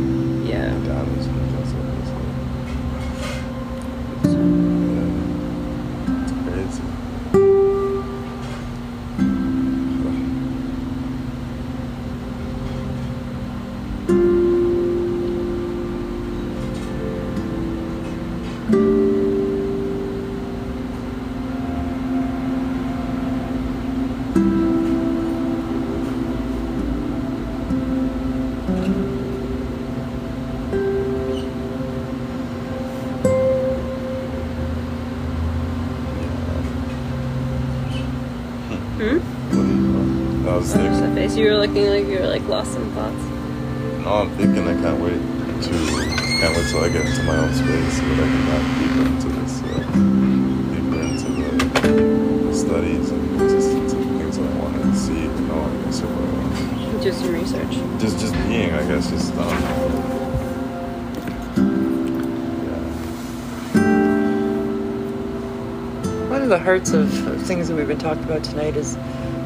Hearts 66.65 66.93
of 66.93 67.27
of 67.27 67.43
things 67.43 67.69
that 67.69 67.77
we've 67.77 67.87
been 67.87 67.99
talking 67.99 68.25
about 68.25 68.43
tonight 68.43 68.75
is 68.75 68.97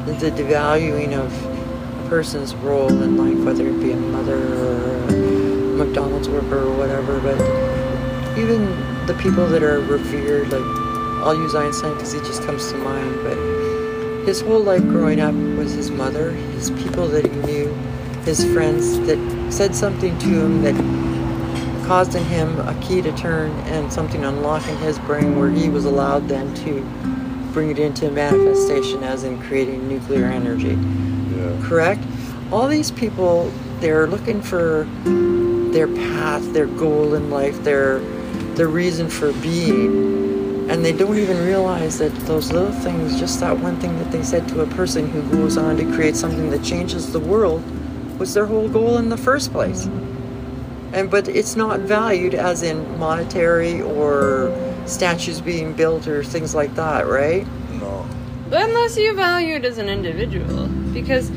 the 0.07 0.31
devaluing 0.31 1.19
of 1.19 2.07
a 2.07 2.09
person's 2.09 2.55
role 2.55 3.03
in 3.03 3.17
life, 3.17 3.45
whether 3.45 3.67
it 3.67 3.81
be 3.81 3.91
a 3.91 3.97
mother 3.97 4.37
or 4.37 5.05
a 5.09 5.13
McDonald's 5.85 6.29
worker 6.29 6.61
or 6.61 6.79
whatever. 6.79 7.19
But 7.19 7.41
even 8.39 8.67
the 9.07 9.15
people 9.21 9.49
that 9.49 9.65
are 9.65 9.81
revered, 9.81 10.53
like 10.53 10.63
I'll 11.27 11.35
use 11.35 11.57
Einstein 11.57 11.93
because 11.95 12.13
he 12.13 12.21
just 12.21 12.45
comes 12.45 12.71
to 12.71 12.79
mind. 12.79 13.19
But 13.25 13.37
his 14.25 14.41
whole 14.41 14.63
life 14.63 14.83
growing 14.83 15.19
up 15.19 15.35
was 15.35 15.73
his 15.73 15.91
mother, 15.91 16.31
his 16.31 16.71
people 16.71 17.09
that 17.09 17.27
he 17.27 17.37
knew, 17.41 17.75
his 18.25 18.45
friends 18.53 18.97
that 19.09 19.53
said 19.53 19.75
something 19.75 20.17
to 20.21 20.27
him 20.27 20.63
that 20.63 20.77
caused 21.89 22.15
in 22.15 22.23
him 22.27 22.61
a 22.61 22.81
key 22.81 23.03
to 23.03 23.11
turn 23.17 23.51
and 23.71 23.93
something 23.93 24.25
unlock 24.25 24.65
in 24.69 24.77
his 24.77 25.01
brain 25.01 25.37
where 25.37 25.51
he 25.51 25.69
was 25.69 25.85
allowed 25.85 26.29
then 26.29 26.55
to 26.55 27.08
bring 27.53 27.71
it 27.71 27.79
into 27.79 28.11
manifestation 28.11 29.03
as 29.03 29.25
in 29.25 29.41
creating 29.43 29.89
nuclear 29.89 30.27
energy. 30.27 30.77
Yeah. 31.37 31.59
correct? 31.63 32.03
All 32.51 32.67
these 32.67 32.91
people 32.91 33.53
they're 33.81 34.07
looking 34.07 34.43
for 34.43 34.89
their 35.73 35.87
path 35.87 36.53
their 36.53 36.67
goal 36.67 37.15
in 37.15 37.31
life 37.31 37.63
their 37.63 38.01
their 38.57 38.67
reason 38.67 39.09
for 39.09 39.33
being 39.35 40.69
and 40.69 40.85
they 40.85 40.93
don't 40.93 41.17
even 41.17 41.39
realize 41.47 41.99
that 41.99 42.15
those 42.27 42.53
little 42.53 42.73
things 42.73 43.19
just 43.19 43.41
that 43.41 43.57
one 43.59 43.79
thing 43.81 43.97
that 43.99 44.11
they 44.11 44.23
said 44.23 44.47
to 44.49 44.61
a 44.61 44.67
person 44.67 45.09
who 45.09 45.23
goes 45.31 45.57
on 45.57 45.77
to 45.77 45.85
create 45.95 46.15
something 46.15 46.51
that 46.51 46.63
changes 46.63 47.13
the 47.13 47.21
world 47.21 47.63
was 48.19 48.35
their 48.35 48.45
whole 48.45 48.69
goal 48.69 48.99
in 48.99 49.09
the 49.09 49.17
first 49.17 49.51
place. 49.53 49.87
And 50.93 51.11
but 51.11 51.27
it's 51.29 51.57
not 51.57 51.81
valued 51.81 52.35
as 52.35 52.63
in 52.63 52.99
monetary 52.99 53.81
or 53.81 54.49
statues 54.89 55.41
being 55.41 55.73
built 55.75 56.07
or 56.09 56.25
things 56.25 56.55
like 56.55 56.75
that 56.77 57.07
right 57.07 57.47
No. 57.81 58.07
Unless 58.51 58.97
you 58.97 59.15
value 59.15 59.57
it 59.57 59.65
as 59.65 59.79
an 59.79 59.89
individual. 59.89 60.67
Because 60.93 61.31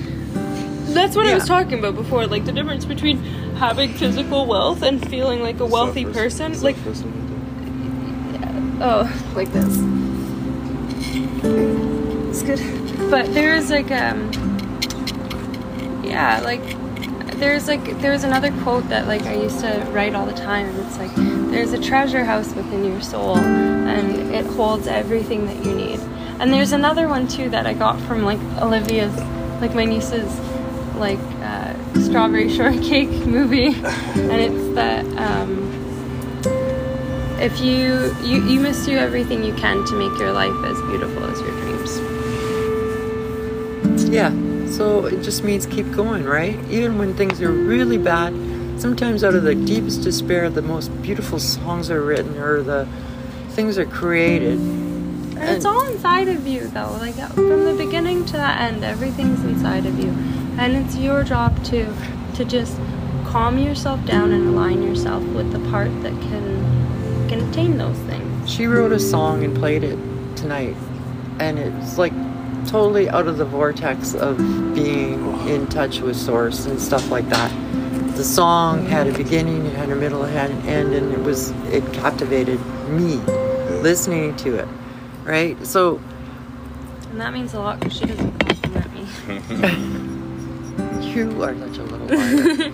that's 0.94 1.16
what 1.16 1.28
I 1.28 1.34
was 1.36 1.46
talking 1.46 1.80
about 1.80 1.96
before. 1.96 2.26
Like 2.28 2.46
the 2.46 2.52
difference 2.54 2.86
between 2.86 3.18
having 3.56 3.92
physical 3.94 4.46
wealth 4.46 4.82
and 4.82 5.06
feeling 5.10 5.42
like 5.42 5.60
a 5.60 5.66
wealthy 5.66 6.04
Self-res- 6.04 6.38
person. 6.40 6.62
Like, 6.64 6.76
self-esteem. 6.78 8.80
oh, 8.82 9.32
like 9.36 9.52
this. 9.52 9.78
It's 12.30 12.44
good. 12.44 12.60
But 13.12 13.34
there 13.34 13.56
is 13.56 13.70
like, 13.70 13.92
um, 13.92 14.32
yeah, 16.04 16.40
like, 16.44 16.62
there's 17.40 17.68
like, 17.68 17.84
there's 18.00 18.24
another 18.24 18.52
quote 18.64 18.88
that 18.90 19.08
like 19.08 19.24
I 19.24 19.36
used 19.36 19.60
to 19.60 19.86
write 19.92 20.16
all 20.16 20.26
the 20.26 20.34
time. 20.34 20.68
And 20.68 20.80
it's 20.80 20.98
like, 20.98 21.12
there's 21.52 21.74
a 21.74 21.82
treasure 21.82 22.24
house 22.24 22.54
within 22.54 22.84
your 22.86 23.02
soul 23.02 23.38
and 23.38 24.34
it 24.34 24.46
holds 24.46 24.88
everything 24.88 25.46
that 25.46 25.66
you 25.66 25.76
need. 25.76 26.00
And 26.40 26.52
there's 26.52 26.72
another 26.72 27.08
one 27.08 27.28
too 27.28 27.50
that 27.50 27.68
I 27.68 27.74
got 27.74 28.00
from 28.02 28.24
like 28.24 28.40
Olivia's, 28.62 29.16
like 29.62 29.76
my 29.76 29.86
niece's, 29.86 30.40
like 30.96 31.20
uh, 31.42 31.74
strawberry 32.02 32.50
shortcake 32.56 33.10
movie, 33.26 33.76
and 33.76 34.32
it's 34.32 34.76
that 34.76 35.06
um, 35.18 35.72
if 37.40 37.60
you 37.60 38.16
you 38.24 38.44
you 38.48 38.60
must 38.60 38.86
do 38.86 38.98
everything 38.98 39.44
you 39.44 39.54
can 39.56 39.86
to 39.86 39.96
make 39.96 40.18
your 40.20 40.32
life 40.32 40.56
as 40.66 40.82
beautiful 40.90 41.24
as 41.26 41.40
your 41.42 41.52
dreams. 41.62 42.00
Yeah. 44.10 44.32
So 44.70 45.06
it 45.06 45.22
just 45.22 45.44
means 45.44 45.66
keep 45.66 45.92
going, 45.92 46.24
right? 46.24 46.58
Even 46.70 46.98
when 46.98 47.14
things 47.14 47.42
are 47.42 47.52
really 47.52 47.98
bad, 47.98 48.34
sometimes 48.82 49.24
out 49.24 49.36
of 49.36 49.44
the 49.44 49.54
deepest 49.54 50.02
despair, 50.02 50.50
the 50.50 50.62
most 50.62 50.90
beautiful 51.04 51.38
songs 51.40 51.92
are 51.92 52.02
written 52.02 52.36
or 52.40 52.64
the 52.64 52.88
things 53.50 53.78
are 53.78 53.86
created. 53.86 54.58
And 54.58 55.50
it's 55.50 55.66
all 55.66 55.88
inside 55.88 56.28
of 56.28 56.48
you, 56.48 56.68
though. 56.68 56.92
Like 57.00 57.18
uh, 57.20 57.28
from 57.28 57.66
the 57.66 57.76
beginning 57.78 58.26
to 58.26 58.34
the 58.34 58.50
end, 58.50 58.84
everything's 58.84 59.44
inside 59.44 59.86
of 59.86 60.00
you, 60.00 60.10
and 60.58 60.76
it's 60.76 60.96
your 60.98 61.24
job 61.24 61.64
to 61.66 61.94
to 62.36 62.46
just 62.46 62.76
calm 63.26 63.58
yourself 63.60 64.04
down 64.06 64.32
and 64.32 64.50
align 64.50 64.82
yourself 64.82 65.24
with 65.30 65.52
the 65.52 65.60
part 65.70 65.90
that 66.02 66.14
can 66.24 67.28
can 67.30 67.48
attain 67.50 67.78
those 67.78 67.98
things. 68.00 68.52
She 68.52 68.66
wrote 68.66 68.92
a 68.92 69.00
song 69.00 69.44
and 69.44 69.56
played 69.56 69.84
it 69.84 69.98
tonight, 70.36 70.76
and 71.40 71.60
it's 71.60 71.98
like 71.98 72.14
totally 72.68 73.10
out 73.10 73.28
of 73.28 73.38
the 73.38 73.46
vortex 73.46 74.14
of 74.14 74.38
being 74.74 75.48
in 75.48 75.68
touch 75.68 76.00
with 76.00 76.16
source 76.16 76.66
and 76.66 76.80
stuff 76.80 77.10
like 77.10 77.28
that. 77.30 77.52
The 78.16 78.24
song 78.24 78.86
had 78.86 79.08
a 79.08 79.14
beginning, 79.18 79.66
it 79.66 79.74
had 79.76 79.90
a 79.90 79.96
middle, 79.96 80.24
it 80.24 80.32
had 80.32 80.52
an 80.52 80.62
end, 80.68 80.94
and 80.94 81.12
it 81.12 81.20
was 81.20 81.50
it 81.72 81.84
captivated 81.94 82.60
me 82.90 83.16
listening 83.82 84.36
to 84.38 84.56
it. 84.56 84.68
Right? 85.24 85.58
So 85.66 86.00
And 87.10 87.20
that 87.20 87.34
means 87.34 87.54
a 87.54 87.60
lot 87.60 87.80
because 87.80 87.98
she 87.98 88.06
doesn't 88.06 88.40
compliment 88.40 88.94
me. 88.94 89.08
you 91.14 91.44
are 91.44 91.56
such 91.58 91.78
a 91.78 91.84
little 91.84 92.08
liar. 92.08 92.72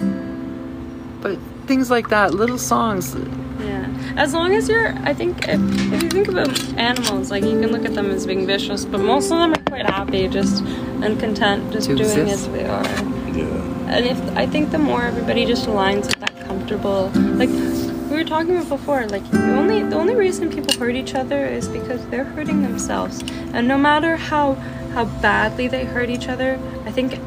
but 1.20 1.38
things 1.66 1.90
like 1.90 2.08
that, 2.08 2.34
little 2.34 2.58
songs, 2.58 3.14
Yeah. 3.60 3.92
As 4.16 4.32
long 4.32 4.54
as 4.54 4.68
you're, 4.68 4.94
I 5.00 5.12
think, 5.12 5.46
if, 5.48 5.60
if 5.92 6.02
you 6.02 6.08
think 6.10 6.28
about 6.28 6.48
animals, 6.74 7.30
like 7.30 7.44
you 7.44 7.60
can 7.60 7.72
look 7.72 7.84
at 7.84 7.94
them 7.94 8.10
as 8.10 8.26
being 8.26 8.46
vicious, 8.46 8.84
but 8.84 9.00
most 9.00 9.30
of 9.30 9.38
them 9.38 9.52
are 9.52 9.62
quite 9.64 9.86
happy, 9.86 10.28
just 10.28 10.62
and 11.02 11.18
content, 11.20 11.72
just 11.72 11.88
doing 11.88 12.00
exist. 12.00 12.46
as 12.46 12.48
they 12.48 12.64
are. 12.64 13.15
Yeah. 13.36 13.94
And 13.94 14.06
if 14.06 14.20
I 14.36 14.46
think 14.46 14.70
the 14.70 14.78
more 14.78 15.02
everybody 15.02 15.44
just 15.44 15.66
aligns 15.66 16.06
with 16.06 16.20
that 16.20 16.38
comfortable, 16.46 17.10
like 17.36 17.50
we 17.50 18.16
were 18.16 18.24
talking 18.24 18.56
about 18.56 18.68
before, 18.68 19.06
like 19.06 19.28
the 19.30 19.56
only 19.56 19.82
the 19.82 19.96
only 19.96 20.14
reason 20.14 20.50
people 20.50 20.72
hurt 20.78 20.94
each 20.94 21.14
other 21.14 21.44
is 21.46 21.68
because 21.68 22.04
they're 22.08 22.24
hurting 22.24 22.62
themselves, 22.62 23.22
and 23.52 23.68
no 23.68 23.76
matter 23.76 24.16
how 24.16 24.54
how 24.94 25.04
badly 25.20 25.68
they 25.68 25.84
hurt 25.84 26.08
each 26.08 26.28
other, 26.28 26.58
I 26.86 26.92
think 26.92 27.20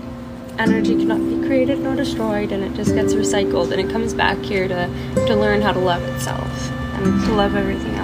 energy 0.58 0.96
cannot 0.96 1.20
be 1.20 1.48
created 1.48 1.80
nor 1.80 1.96
destroyed, 1.96 2.52
and 2.52 2.64
it 2.64 2.74
just 2.76 2.94
gets 2.96 3.14
recycled, 3.14 3.72
and 3.72 3.80
it 3.80 3.90
comes 3.92 4.14
back 4.14 4.38
here 4.40 4.68
to 4.68 4.88
to 5.28 5.36
learn 5.36 5.62
how 5.62 5.74
to 5.74 5.80
love 5.80 6.02
itself 6.16 6.72
and 6.72 7.24
to 7.26 7.34
love 7.34 7.56
everything 7.56 7.96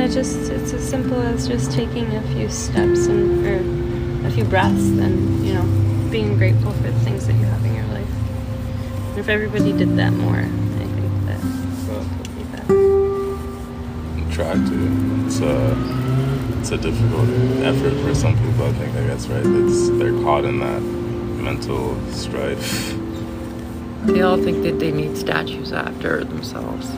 And 0.00 0.10
it 0.10 0.14
just 0.14 0.50
it's 0.50 0.72
as 0.72 0.88
simple 0.88 1.20
as 1.20 1.46
just 1.46 1.72
taking 1.72 2.16
a 2.16 2.22
few 2.32 2.48
steps 2.48 3.04
and 3.04 3.46
or 3.46 4.26
a 4.26 4.30
few 4.30 4.44
breaths 4.46 4.80
and 4.80 5.46
you 5.46 5.52
know 5.52 6.10
being 6.10 6.38
grateful 6.38 6.72
for 6.72 6.84
the 6.84 7.00
things 7.00 7.26
that 7.26 7.34
you 7.34 7.44
have 7.44 7.62
in 7.66 7.74
your 7.74 7.84
life. 7.88 8.08
And 9.10 9.18
if 9.18 9.28
everybody 9.28 9.74
did 9.74 9.98
that 9.98 10.14
more, 10.14 10.38
I 10.38 10.48
think 10.48 11.26
that 11.26 11.40
the 11.86 11.98
would 12.16 12.34
be 12.34 12.44
better. 12.44 12.72
And 14.16 14.32
try 14.32 14.54
to. 14.54 15.26
It's 15.26 15.40
a, 15.40 16.58
it's 16.60 16.70
a 16.70 16.78
difficult 16.78 17.28
effort 17.62 17.92
for 18.02 18.14
some 18.14 18.38
people. 18.38 18.68
I 18.68 18.72
think. 18.72 18.96
I 18.96 19.06
guess 19.06 19.26
right. 19.26 19.44
It's 19.44 19.90
they're 19.98 20.18
caught 20.22 20.46
in 20.46 20.60
that 20.60 20.80
mental 20.80 21.94
strife. 22.10 22.96
They 24.04 24.22
all 24.22 24.38
think 24.38 24.62
that 24.62 24.78
they 24.78 24.92
need 24.92 25.18
statues 25.18 25.74
after 25.74 26.24
themselves. 26.24 26.88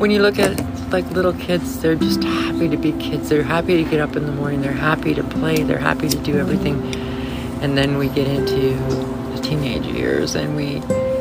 When 0.00 0.10
you 0.10 0.22
look 0.22 0.38
at 0.38 0.58
like 0.90 1.04
little 1.10 1.34
kids, 1.34 1.78
they're 1.82 1.94
just 1.94 2.24
happy 2.24 2.70
to 2.70 2.78
be 2.78 2.92
kids. 2.92 3.28
They're 3.28 3.42
happy 3.42 3.84
to 3.84 3.90
get 3.90 4.00
up 4.00 4.16
in 4.16 4.24
the 4.24 4.32
morning. 4.32 4.62
They're 4.62 4.72
happy 4.72 5.12
to 5.12 5.22
play. 5.22 5.62
They're 5.62 5.76
happy 5.76 6.08
to 6.08 6.16
do 6.16 6.38
everything. 6.38 6.82
And 7.60 7.76
then 7.76 7.98
we 7.98 8.08
get 8.08 8.26
into 8.26 8.72
the 9.34 9.40
teenage 9.42 9.84
years 9.84 10.36
and 10.36 10.56
we 10.56 10.80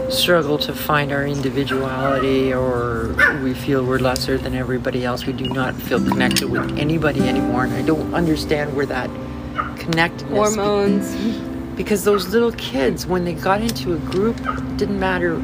struggle 0.10 0.58
to 0.60 0.74
find 0.74 1.12
our 1.12 1.26
individuality 1.26 2.54
or 2.54 3.14
we 3.44 3.54
feel 3.54 3.84
we're 3.84 4.00
lesser 4.00 4.38
than 4.38 4.56
everybody 4.56 5.04
else. 5.04 5.26
We 5.26 5.34
do 5.34 5.50
not 5.50 5.76
feel 5.76 6.00
connected 6.00 6.50
with 6.50 6.80
anybody 6.80 7.28
anymore. 7.28 7.66
And 7.66 7.74
I 7.74 7.82
don't 7.82 8.14
understand 8.14 8.78
where 8.78 8.86
that 8.86 9.10
connectedness 9.78 10.56
Hormones. 10.56 11.76
because 11.76 12.06
those 12.06 12.30
little 12.30 12.54
kids 12.54 13.06
when 13.06 13.26
they 13.26 13.34
got 13.34 13.60
into 13.60 13.94
a 13.94 13.98
group 13.98 14.38
didn't 14.78 15.02
matter 15.02 15.38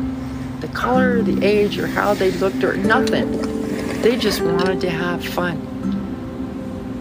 the 0.65 0.73
color 0.73 1.21
the 1.21 1.45
age 1.45 1.77
or 1.77 1.87
how 1.87 2.13
they 2.13 2.31
looked 2.31 2.63
or 2.63 2.75
nothing. 2.75 3.31
They 4.01 4.17
just 4.17 4.41
wanted 4.41 4.81
to 4.81 4.89
have 4.89 5.23
fun. 5.23 5.57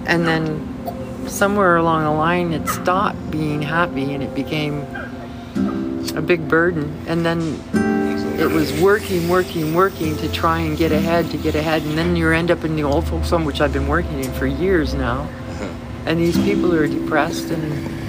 And 0.06 0.26
then 0.26 1.28
somewhere 1.28 1.76
along 1.76 2.04
the 2.04 2.10
line 2.10 2.52
it 2.52 2.68
stopped 2.68 3.30
being 3.30 3.62
happy 3.62 4.12
and 4.12 4.22
it 4.22 4.34
became 4.34 4.82
a 6.14 6.20
big 6.20 6.46
burden. 6.46 7.04
And 7.06 7.24
then 7.24 7.58
it 8.38 8.50
was 8.50 8.78
working 8.80 9.28
working 9.28 9.74
working 9.74 10.16
to 10.18 10.30
try 10.30 10.58
and 10.58 10.76
get 10.76 10.92
ahead 10.92 11.30
to 11.30 11.38
get 11.38 11.54
ahead. 11.54 11.82
And 11.82 11.96
then 11.96 12.16
you 12.16 12.30
end 12.30 12.50
up 12.50 12.64
in 12.64 12.76
the 12.76 12.82
old 12.82 13.06
folks 13.06 13.30
home 13.30 13.44
which 13.44 13.60
i've 13.60 13.72
been 13.72 13.88
working 13.88 14.22
in 14.22 14.32
for 14.32 14.46
years 14.46 14.92
now. 14.92 15.20
Uh-huh. 15.22 15.68
And 16.06 16.18
these 16.18 16.36
people 16.36 16.74
are 16.74 16.86
depressed 16.86 17.50
and 17.50 18.03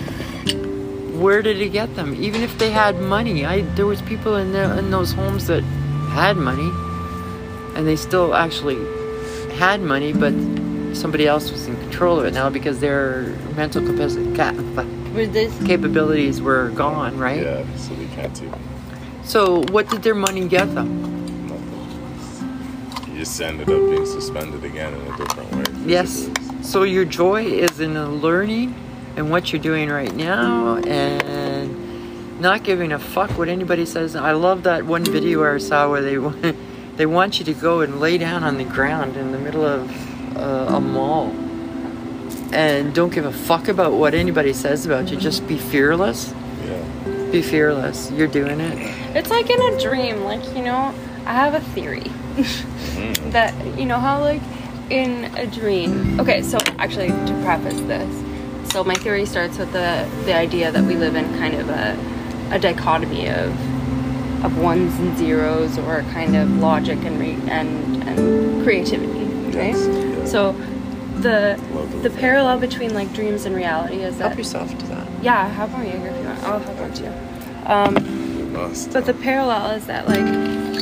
where 1.20 1.42
did 1.42 1.58
he 1.58 1.70
get 1.70 1.96
them? 1.96 2.14
Even 2.16 2.42
if 2.42 2.58
they 2.58 2.72
had 2.72 3.00
money, 3.00 3.46
I 3.46 3.62
there 3.76 3.86
was 3.86 4.02
people 4.02 4.36
in 4.36 4.52
the, 4.52 4.78
in 4.78 4.92
those 4.92 5.14
homes 5.14 5.48
that 5.48 5.64
had 6.12 6.38
money, 6.38 6.70
and 7.76 7.88
they 7.88 7.96
still 7.96 8.36
actually 8.36 8.78
had 9.56 9.82
money, 9.82 10.14
but 10.14 10.34
somebody 10.96 11.28
else 11.28 11.52
was 11.52 11.68
in 11.68 11.76
control 11.78 12.20
of 12.20 12.26
it 12.26 12.34
now 12.34 12.50
because 12.50 12.80
their 12.80 13.24
mental 13.56 13.86
capacity, 13.86 14.26
With 15.14 15.34
this 15.34 15.54
capabilities 15.66 16.42
were 16.42 16.70
gone, 16.70 17.18
right? 17.18 17.42
Yeah. 17.42 17.76
So 17.76 17.94
they 17.96 18.08
can't 18.16 18.34
do 18.34 18.52
So 19.24 19.64
what 19.72 19.90
did 19.90 20.04
their 20.04 20.16
money 20.16 20.48
get 20.48 20.74
them? 20.76 21.48
nothing. 21.48 23.14
You 23.14 23.20
just 23.20 23.40
ended 23.42 23.70
up 23.70 23.90
being 23.90 24.06
suspended 24.06 24.64
again 24.64 24.94
in 24.94 25.02
a 25.14 25.18
different 25.18 25.52
way. 25.56 25.64
Yes. 25.86 26.30
So 26.62 26.84
your 26.84 27.06
joy 27.06 27.46
is 27.46 27.80
in 27.80 27.94
the 27.94 28.08
learning 28.08 28.74
and 29.16 29.30
what 29.30 29.52
you're 29.52 29.62
doing 29.62 29.90
right 29.90 30.14
now 30.14 30.78
and 30.78 32.40
not 32.42 32.64
giving 32.64 32.92
a 32.92 33.00
fuck 33.00 33.32
what 33.38 33.48
anybody 33.48 33.86
says. 33.86 34.16
I 34.16 34.32
love 34.32 34.64
that 34.64 34.86
one 34.86 35.06
video 35.06 35.44
I 35.44 35.58
saw 35.58 35.90
where 35.90 36.02
they 36.02 36.18
want, 36.18 36.56
they 36.98 37.06
want 37.06 37.40
you 37.40 37.46
to 37.46 37.54
go 37.54 37.82
and 37.82 38.00
lay 38.00 38.18
down 38.18 38.44
on 38.44 38.58
the 38.58 38.66
ground 38.66 39.18
in 39.18 39.32
the 39.32 39.40
middle 39.40 39.66
of 39.66 40.38
uh, 40.38 40.76
a 40.76 40.82
mall 40.82 41.32
and 42.56 42.96
don't 42.96 43.14
give 43.14 43.26
a 43.26 43.32
fuck 43.34 43.68
about 43.68 43.94
what 43.94 44.14
anybody 44.14 44.54
says 44.54 44.86
about 44.86 45.12
you. 45.12 45.18
Just 45.18 45.46
be 45.48 45.58
fearless. 45.58 46.34
Yeah. 46.64 47.30
Be 47.32 47.42
fearless. 47.42 48.12
You're 48.12 48.28
doing 48.28 48.62
it. 48.62 48.78
It's 49.16 49.30
like 49.30 49.50
in 49.50 49.62
a 49.62 49.80
dream, 49.80 50.24
like, 50.24 50.44
you 50.56 50.64
know, 50.64 50.94
I 51.26 51.34
have 51.34 51.54
a 51.54 51.60
theory 51.60 52.00
that, 53.32 53.54
you 53.78 53.86
know, 53.86 54.00
how, 54.00 54.22
like, 54.22 54.42
in 54.90 55.26
a 55.36 55.48
dream. 55.48 56.20
Okay, 56.20 56.42
so 56.44 56.58
actually, 56.78 57.08
to 57.08 57.42
preface 57.44 57.80
this, 57.82 58.24
so 58.76 58.84
my 58.84 58.96
theory 58.96 59.26
starts 59.26 59.58
with 59.58 59.72
the, 59.72 60.06
the 60.26 60.34
idea 60.34 60.70
that 60.70 60.84
we 60.84 60.98
live 60.98 61.16
in 61.16 61.24
kind 61.38 61.54
of 61.54 61.70
a, 61.70 61.98
a 62.52 62.60
dichotomy 62.60 63.30
of, 63.30 63.50
of 64.44 64.58
ones 64.58 64.94
and 65.00 65.18
zeros 65.18 65.78
or 65.78 66.02
kind 66.12 66.36
of 66.36 66.58
logic 66.58 66.98
and, 67.06 67.18
re- 67.18 67.40
and, 67.50 68.04
and 68.04 68.64
creativity, 68.66 69.24
right? 69.58 69.74
Yes, 69.74 69.88
yeah. 69.88 70.26
So, 70.26 70.52
the, 71.22 71.58
the 72.02 72.10
parallel 72.10 72.60
between, 72.60 72.94
like, 72.94 73.14
dreams 73.14 73.46
and 73.46 73.56
reality 73.56 74.02
is 74.02 74.18
that. 74.18 74.28
Help 74.28 74.38
yourself 74.38 74.78
to 74.78 74.86
that. 74.88 75.08
Yeah, 75.24 75.48
have 75.48 75.72
more 75.72 75.82
Jaeger 75.86 76.08
if 76.10 76.18
you 76.18 76.26
want. 76.26 76.44
I'll 76.44 76.60
have 76.60 76.78
one 76.78 76.94
too. 76.94 77.14
Um, 77.72 78.38
You 78.38 78.46
must. 78.48 78.92
but 78.92 79.06
the 79.06 79.14
parallel 79.14 79.72
is 79.72 79.88
that, 79.88 80.10
like, 80.10 80.20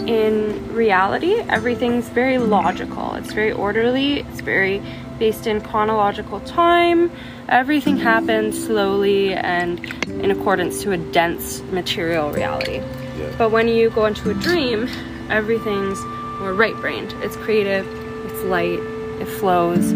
in 0.08 0.74
reality, 0.74 1.36
everything's 1.48 2.10
very 2.10 2.40
logical. 2.40 3.14
It's 3.14 3.32
very 3.32 3.52
orderly. 3.52 4.22
It's 4.22 4.42
very 4.42 4.82
based 5.20 5.48
in 5.48 5.62
chronological 5.62 6.40
time. 6.42 7.12
Everything 7.50 7.98
happens 7.98 8.66
slowly 8.66 9.34
and 9.34 9.84
in 10.08 10.32
accordance 10.32 10.82
to 10.84 10.92
a 10.92 10.98
dense 10.98 11.62
material 11.72 12.32
reality. 12.32 12.78
Yeah. 12.78 13.36
But 13.38 13.52
when 13.52 13.68
you 13.68 13.90
go 13.90 14.06
into 14.06 14.30
a 14.30 14.34
dream, 14.34 14.90
everything's 15.30 16.00
more 16.40 16.54
right 16.54 16.76
brained. 16.76 17.14
It's 17.22 17.36
creative, 17.36 17.88
it's 18.26 18.44
light, 18.44 18.80
it 19.22 19.28
flows. 19.28 19.92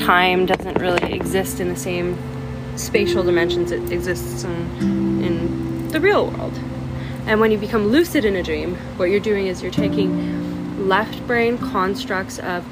Time 0.00 0.46
doesn't 0.46 0.78
really 0.78 1.12
exist 1.12 1.60
in 1.60 1.68
the 1.68 1.76
same 1.76 2.16
spatial 2.76 3.22
dimensions 3.22 3.70
it 3.70 3.92
exists 3.92 4.44
in, 4.44 5.22
in 5.22 5.88
the 5.88 6.00
real 6.00 6.30
world. 6.30 6.58
And 7.26 7.40
when 7.40 7.50
you 7.52 7.58
become 7.58 7.88
lucid 7.88 8.24
in 8.24 8.34
a 8.34 8.42
dream, 8.42 8.76
what 8.96 9.10
you're 9.10 9.20
doing 9.20 9.46
is 9.46 9.62
you're 9.62 9.70
taking 9.70 10.88
left 10.88 11.24
brain 11.26 11.56
constructs 11.58 12.38
of 12.40 12.64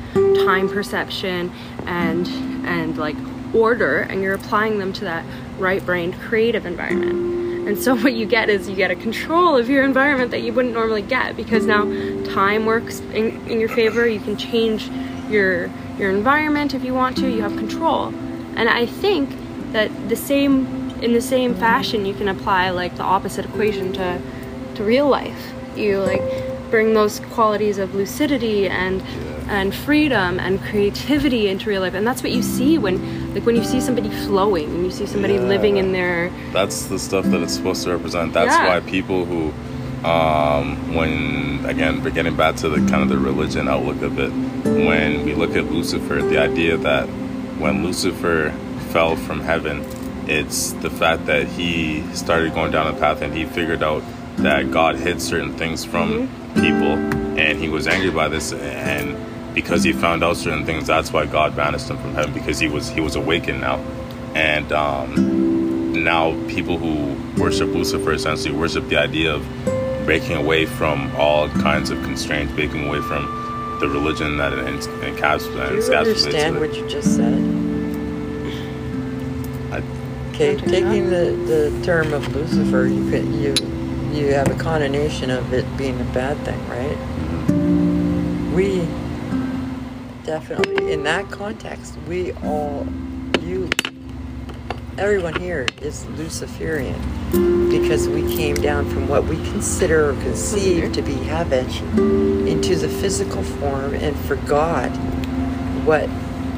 time 0.44 0.68
perception 0.68 1.52
and 1.86 2.26
and 2.66 2.98
like 2.98 3.16
order 3.54 3.98
and 3.98 4.22
you're 4.22 4.34
applying 4.34 4.78
them 4.78 4.92
to 4.92 5.04
that 5.04 5.24
right-brained 5.58 6.14
creative 6.20 6.66
environment. 6.66 7.68
And 7.68 7.78
so 7.78 7.94
what 8.02 8.14
you 8.14 8.26
get 8.26 8.48
is 8.48 8.68
you 8.68 8.76
get 8.76 8.90
a 8.90 8.96
control 8.96 9.56
of 9.56 9.68
your 9.68 9.84
environment 9.84 10.30
that 10.30 10.40
you 10.40 10.52
wouldn't 10.52 10.74
normally 10.74 11.02
get 11.02 11.36
because 11.36 11.66
now 11.66 11.84
time 12.32 12.66
works 12.66 13.00
in, 13.00 13.40
in 13.48 13.60
your 13.60 13.68
favor. 13.68 14.06
You 14.06 14.20
can 14.20 14.36
change 14.36 14.88
your 15.28 15.70
your 15.98 16.10
environment 16.10 16.74
if 16.74 16.84
you 16.84 16.94
want 16.94 17.16
to. 17.18 17.30
You 17.30 17.42
have 17.42 17.56
control. 17.56 18.06
And 18.56 18.68
i 18.68 18.86
think 18.86 19.30
that 19.72 19.90
the 20.08 20.16
same 20.16 20.90
in 21.00 21.12
the 21.12 21.20
same 21.20 21.54
fashion 21.54 22.04
you 22.04 22.12
can 22.14 22.28
apply 22.28 22.70
like 22.70 22.96
the 22.96 23.02
opposite 23.02 23.44
equation 23.44 23.92
to 23.94 24.20
to 24.74 24.84
real 24.84 25.08
life. 25.08 25.52
You 25.76 26.00
like 26.00 26.22
bring 26.70 26.94
those 26.94 27.20
qualities 27.20 27.78
of 27.78 27.94
lucidity 27.94 28.68
and 28.68 29.02
and 29.50 29.74
freedom 29.74 30.38
and 30.38 30.60
creativity 30.62 31.48
into 31.48 31.68
real 31.68 31.80
life 31.82 31.94
and 31.94 32.06
that's 32.06 32.22
what 32.22 32.30
you 32.32 32.40
see 32.42 32.78
when 32.78 33.34
like 33.34 33.44
when 33.44 33.56
you 33.56 33.64
see 33.64 33.80
somebody 33.80 34.08
flowing 34.26 34.72
when 34.72 34.84
you 34.84 34.90
see 34.90 35.06
somebody 35.06 35.34
Yeah. 35.34 35.40
living 35.54 35.76
in 35.76 35.90
their 35.92 36.30
That's 36.52 36.86
the 36.86 36.98
stuff 36.98 37.24
that 37.26 37.40
it's 37.42 37.52
supposed 37.54 37.82
to 37.84 37.90
represent. 37.90 38.32
That's 38.32 38.54
Yeah. 38.56 38.68
why 38.68 38.80
people 38.80 39.24
who, 39.24 39.52
um, 40.08 40.94
when 40.94 41.60
again, 41.66 42.02
we're 42.02 42.10
getting 42.10 42.36
back 42.36 42.56
to 42.56 42.68
the 42.68 42.78
kind 42.90 43.02
of 43.02 43.08
the 43.08 43.18
religion 43.18 43.68
outlook 43.68 44.02
of 44.02 44.18
it, 44.18 44.30
when 44.64 45.24
we 45.24 45.34
look 45.34 45.54
at 45.56 45.70
Lucifer, 45.72 46.22
the 46.22 46.38
idea 46.38 46.76
that 46.78 47.06
when 47.58 47.84
Lucifer 47.84 48.52
fell 48.92 49.14
from 49.16 49.40
heaven, 49.40 49.84
it's 50.26 50.72
the 50.84 50.90
fact 50.90 51.26
that 51.26 51.46
he 51.48 52.02
started 52.14 52.54
going 52.54 52.70
down 52.72 52.86
a 52.86 52.92
path 52.98 53.20
and 53.22 53.34
he 53.34 53.44
figured 53.44 53.82
out 53.82 54.02
that 54.38 54.70
God 54.70 54.96
hid 54.96 55.20
certain 55.20 55.52
things 55.54 55.84
from 55.84 56.28
people, 56.54 56.92
and 57.38 57.58
he 57.58 57.68
was 57.68 57.86
angry 57.86 58.10
by 58.10 58.28
this, 58.28 58.52
and 58.52 59.16
because 59.54 59.82
he 59.82 59.92
found 59.92 60.22
out 60.22 60.36
certain 60.36 60.64
things, 60.64 60.86
that's 60.86 61.12
why 61.12 61.26
God 61.26 61.56
banished 61.56 61.88
him 61.88 61.98
from 61.98 62.14
heaven 62.14 62.32
because 62.32 62.58
he 62.58 62.68
was 62.68 62.88
he 62.88 63.00
was 63.00 63.16
awakened 63.16 63.60
now, 63.60 63.76
and 64.34 64.70
um, 64.72 65.92
now 66.04 66.32
people 66.48 66.78
who 66.78 67.42
worship 67.42 67.68
Lucifer 67.68 68.12
essentially 68.12 68.54
worship 68.54 68.88
the 68.88 68.96
idea 68.96 69.34
of 69.34 69.44
breaking 70.04 70.36
away 70.36 70.66
from 70.66 71.10
all 71.16 71.48
kinds 71.48 71.90
of 71.90 72.02
constraints, 72.02 72.52
breaking 72.54 72.86
away 72.88 73.00
from 73.02 73.26
the 73.80 73.88
religion 73.88 74.36
that 74.38 74.52
it 74.52 74.58
en- 74.60 74.78
encaps- 74.78 75.44
Do 75.44 75.50
you 75.52 75.80
encapsulates. 75.82 75.98
understand 75.98 76.56
it. 76.56 76.60
what 76.60 76.74
you 76.76 76.86
just 76.88 77.16
said? 77.16 77.34
I- 79.72 79.82
Okay, 80.34 80.56
taking 80.56 81.10
the, 81.10 81.36
the 81.46 81.82
term 81.84 82.12
of 82.14 82.34
Lucifer, 82.34 82.86
you 82.86 83.10
could, 83.10 83.26
you 83.34 83.54
you 84.10 84.32
have 84.32 84.48
a 84.50 84.54
connotation 84.54 85.28
of 85.30 85.52
it 85.52 85.64
being 85.76 86.00
a 86.00 86.04
bad 86.14 86.36
thing, 86.46 86.58
right? 86.68 86.96
We 88.54 88.80
definitely, 90.30 90.92
in 90.92 91.02
that 91.02 91.28
context, 91.28 91.96
we 92.06 92.30
all, 92.44 92.86
you, 93.40 93.68
everyone 94.96 95.34
here 95.40 95.66
is 95.82 96.06
Luciferian 96.10 96.94
because 97.68 98.08
we 98.08 98.22
came 98.36 98.54
down 98.54 98.88
from 98.90 99.08
what 99.08 99.24
we 99.24 99.34
consider 99.50 100.10
or 100.10 100.12
conceive 100.22 100.92
to 100.92 101.02
be 101.02 101.14
heaven 101.14 101.66
into 102.46 102.76
the 102.76 102.88
physical 102.88 103.42
form 103.42 103.92
and 103.94 104.16
forgot 104.20 104.88
what 105.84 106.08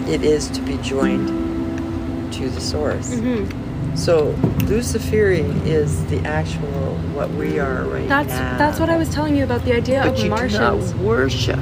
it 0.07 0.23
is 0.23 0.49
to 0.49 0.61
be 0.61 0.77
joined 0.78 2.31
to 2.31 2.51
the 2.51 2.61
source. 2.61 3.15
Mm-hmm. 3.15 3.97
So 3.97 4.32
Luciferian 4.66 5.66
is 5.66 6.05
the 6.07 6.19
actual 6.27 6.94
what 7.15 7.31
we 7.31 7.59
are 7.59 7.85
right 7.85 8.09
that's 8.09 8.31
now. 8.31 8.57
that's 8.57 8.81
what 8.81 8.89
i 8.89 8.97
was 8.97 9.11
telling 9.11 9.36
you 9.36 9.44
about 9.44 9.62
the 9.66 9.74
idea 9.74 10.01
But 10.03 10.15
of 10.15 10.19
you 10.19 10.31
martians 10.31 10.93
do 10.93 10.97
not 10.97 11.05
worship 11.05 11.61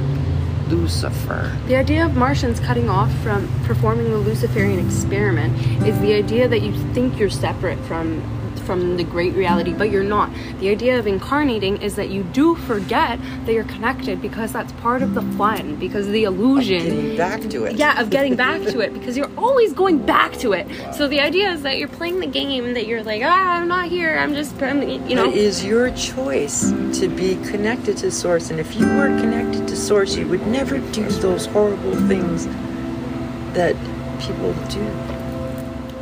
Lucifer. 0.71 1.55
The 1.67 1.75
idea 1.75 2.05
of 2.05 2.15
Martians 2.15 2.59
cutting 2.59 2.89
off 2.89 3.11
from 3.19 3.47
performing 3.65 4.09
the 4.09 4.17
Luciferian 4.17 4.83
experiment 4.85 5.55
is 5.85 5.99
the 5.99 6.13
idea 6.13 6.47
that 6.47 6.61
you 6.61 6.73
think 6.93 7.19
you're 7.19 7.29
separate 7.29 7.79
from 7.85 8.21
from 8.71 8.95
the 8.95 9.03
great 9.03 9.33
reality, 9.33 9.73
but 9.73 9.91
you're 9.91 10.01
not. 10.01 10.31
The 10.61 10.69
idea 10.69 10.97
of 10.97 11.05
incarnating 11.05 11.81
is 11.81 11.97
that 11.97 12.09
you 12.09 12.23
do 12.23 12.55
forget 12.55 13.19
that 13.45 13.51
you're 13.51 13.65
connected 13.65 14.21
because 14.21 14.53
that's 14.53 14.71
part 14.83 15.01
of 15.01 15.13
the 15.13 15.21
fun, 15.37 15.75
because 15.75 16.07
the 16.07 16.23
illusion. 16.23 16.83
Getting 16.83 17.17
back 17.17 17.41
to 17.49 17.65
it. 17.65 17.75
Yeah, 17.75 17.99
of 17.99 18.09
getting 18.09 18.37
back 18.37 18.61
to 18.61 18.79
it 18.79 18.93
because 18.97 19.17
you're 19.17 19.31
always 19.37 19.73
going 19.73 19.97
back 20.05 20.37
to 20.37 20.53
it. 20.53 20.69
So 20.95 21.09
the 21.09 21.19
idea 21.19 21.51
is 21.51 21.63
that 21.63 21.79
you're 21.79 21.89
playing 21.89 22.21
the 22.21 22.27
game 22.27 22.73
that 22.75 22.87
you're 22.87 23.03
like, 23.03 23.21
ah, 23.25 23.57
I'm 23.57 23.67
not 23.67 23.89
here. 23.89 24.17
I'm 24.17 24.33
just, 24.33 24.55
I'm, 24.63 24.81
you 24.81 25.15
know. 25.15 25.29
It 25.29 25.35
is 25.35 25.65
your 25.65 25.91
choice 25.91 26.71
to 27.01 27.09
be 27.09 27.35
connected 27.47 27.97
to 27.97 28.09
Source, 28.09 28.51
and 28.51 28.59
if 28.61 28.73
you 28.77 28.85
weren't 28.85 29.19
connected 29.19 29.67
to 29.67 29.75
Source, 29.75 30.15
you 30.15 30.29
would 30.29 30.47
never 30.47 30.77
do 30.93 31.03
those 31.09 31.45
horrible 31.47 31.95
things 32.07 32.45
that 33.53 33.75
people 34.21 34.53
do. 34.69 35.20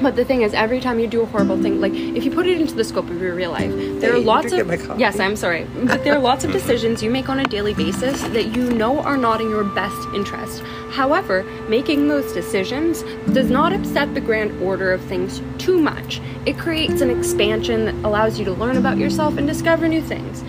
But 0.02 0.16
the 0.16 0.24
thing 0.24 0.44
is, 0.44 0.54
every 0.54 0.80
time 0.80 1.00
you 1.00 1.08
do 1.08 1.22
a 1.22 1.26
horrible 1.26 1.62
thing, 1.62 1.82
like 1.82 1.94
if 1.94 2.24
you 2.24 2.32
put 2.32 2.48
it 2.48 2.60
into 2.60 2.74
the 2.74 2.84
scope 2.84 3.10
of 3.10 3.22
your 3.22 3.36
real 3.36 3.52
life, 3.52 3.72
there 4.00 4.14
Hey, 4.14 4.20
are 4.20 4.20
lots 4.20 4.52
of 4.54 5.00
yes, 5.00 5.20
I'm 5.20 5.36
sorry, 5.36 5.66
but 5.84 6.04
there 6.04 6.16
are 6.16 6.20
lots 6.20 6.44
of 6.44 6.52
decisions 6.52 7.04
you 7.04 7.10
make 7.10 7.30
on 7.30 7.40
a 7.40 7.44
daily 7.44 7.74
basis 7.74 8.22
that 8.22 8.56
you 8.56 8.72
know 8.72 9.00
are 9.02 9.18
not 9.18 9.42
in 9.42 9.50
your 9.50 9.64
best 9.64 10.08
interest. 10.16 10.62
However, 10.92 11.44
making 11.68 12.08
those 12.08 12.32
decisions 12.34 13.04
does 13.34 13.50
not 13.50 13.74
upset 13.74 14.14
the 14.14 14.22
grand 14.22 14.62
order 14.62 14.92
of 14.92 15.02
things 15.02 15.42
too 15.58 15.80
much. 15.80 16.22
It 16.46 16.58
creates 16.58 17.02
an 17.02 17.10
expansion 17.10 17.86
that 17.86 17.96
allows 18.08 18.40
you 18.40 18.46
to 18.46 18.54
learn 18.54 18.78
about 18.78 18.98
yourself 18.98 19.38
and 19.38 19.46
discover 19.46 19.88
new 19.88 20.02
things. 20.02 20.44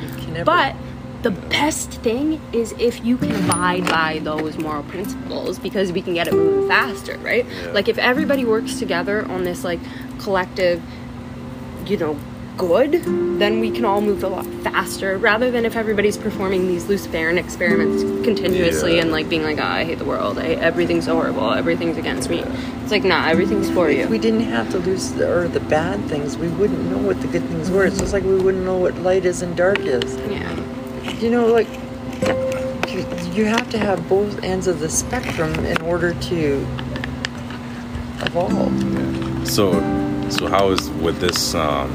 But 0.45 0.75
the 1.23 1.31
best 1.31 1.91
thing 2.01 2.41
is 2.53 2.73
if 2.79 3.05
you 3.05 3.17
can 3.19 3.33
abide 3.45 3.85
by 3.85 4.21
those 4.21 4.57
moral 4.57 4.83
principles 4.85 5.59
because 5.59 5.93
we 5.93 6.01
can 6.01 6.15
get 6.15 6.27
it 6.29 6.33
moving 6.33 6.67
faster, 6.69 7.19
right? 7.19 7.47
Like 7.75 7.89
if 7.89 7.99
everybody 7.99 8.45
works 8.45 8.79
together 8.79 9.27
on 9.31 9.45
this 9.45 9.63
like 9.65 9.81
collective, 10.19 10.83
you 11.87 11.97
know, 11.99 12.19
good, 12.57 12.93
then 13.39 13.59
we 13.61 13.71
can 13.71 13.85
all 13.87 14.01
move 14.03 14.23
a 14.23 14.29
lot 14.29 14.45
faster 14.63 15.17
rather 15.19 15.51
than 15.51 15.65
if 15.65 15.77
everybody's 15.77 16.19
performing 16.19 16.69
these 16.69 16.87
Luciferian 16.89 17.39
experiments 17.39 18.03
continuously 18.25 18.97
Yeah. 18.97 19.03
and 19.03 19.13
like 19.13 19.29
being 19.29 19.43
like, 19.43 19.59
oh, 19.59 19.63
I 19.65 19.85
hate 19.85 19.99
the 19.99 20.05
world, 20.05 20.39
I, 20.39 20.49
everything's 20.49 21.07
horrible, 21.07 21.53
everything's 21.53 21.97
against 21.97 22.29
me. 22.29 22.41
It's 22.83 22.91
like, 22.91 23.05
nah, 23.05 23.29
everything's 23.29 23.71
for 23.71 23.91
you. 23.91 24.03
If 24.05 24.11
we 24.11 24.19
didn't 24.19 24.41
have 24.43 24.71
to 24.73 24.79
lose 24.79 25.13
the, 25.13 25.31
or 25.31 25.49
the 25.49 25.61
bad 25.61 26.03
things, 26.07 26.37
we 26.37 26.49
wouldn't 26.49 26.91
know 26.91 26.99
what 26.99 27.21
the 27.23 27.29
good 27.29 27.45
things 27.45 27.71
were. 27.71 27.85
It's 27.87 27.99
just 27.99 28.13
like 28.13 28.25
we 28.25 28.37
wouldn't 28.37 28.65
know 28.65 28.77
what 28.77 28.95
light 28.97 29.25
is 29.25 29.43
and 29.43 29.57
dark 29.57 29.81
is. 29.81 30.17
Yeah. 30.31 30.57
You 31.21 31.29
know, 31.29 31.49
like 31.49 31.69
you, 33.37 33.45
have 33.45 33.69
to 33.71 33.79
have 33.79 34.09
both 34.09 34.43
ends 34.43 34.67
of 34.67 34.81
the 34.81 34.89
spectrum 34.89 35.53
in 35.67 35.79
order 35.83 36.15
to 36.15 36.67
evolve. 38.23 39.47
So, 39.47 39.73
so 40.31 40.49
how 40.49 40.71
is 40.71 40.89
would 41.03 41.17
this 41.17 41.55
um, 41.55 41.91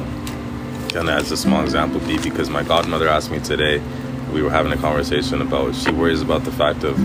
kind 0.90 1.10
of 1.10 1.20
as 1.20 1.32
a 1.32 1.38
small 1.38 1.64
example 1.64 2.00
be? 2.02 2.20
Because 2.20 2.52
my 2.52 2.62
godmother 2.62 3.08
asked 3.08 3.32
me 3.32 3.40
today. 3.40 3.82
We 4.32 4.44
were 4.44 4.52
having 4.52 4.74
a 4.74 4.78
conversation 4.78 5.42
about. 5.42 5.74
She 5.74 5.92
worries 5.92 6.22
about 6.22 6.44
the 6.44 6.52
fact 6.52 6.84
of 6.84 6.96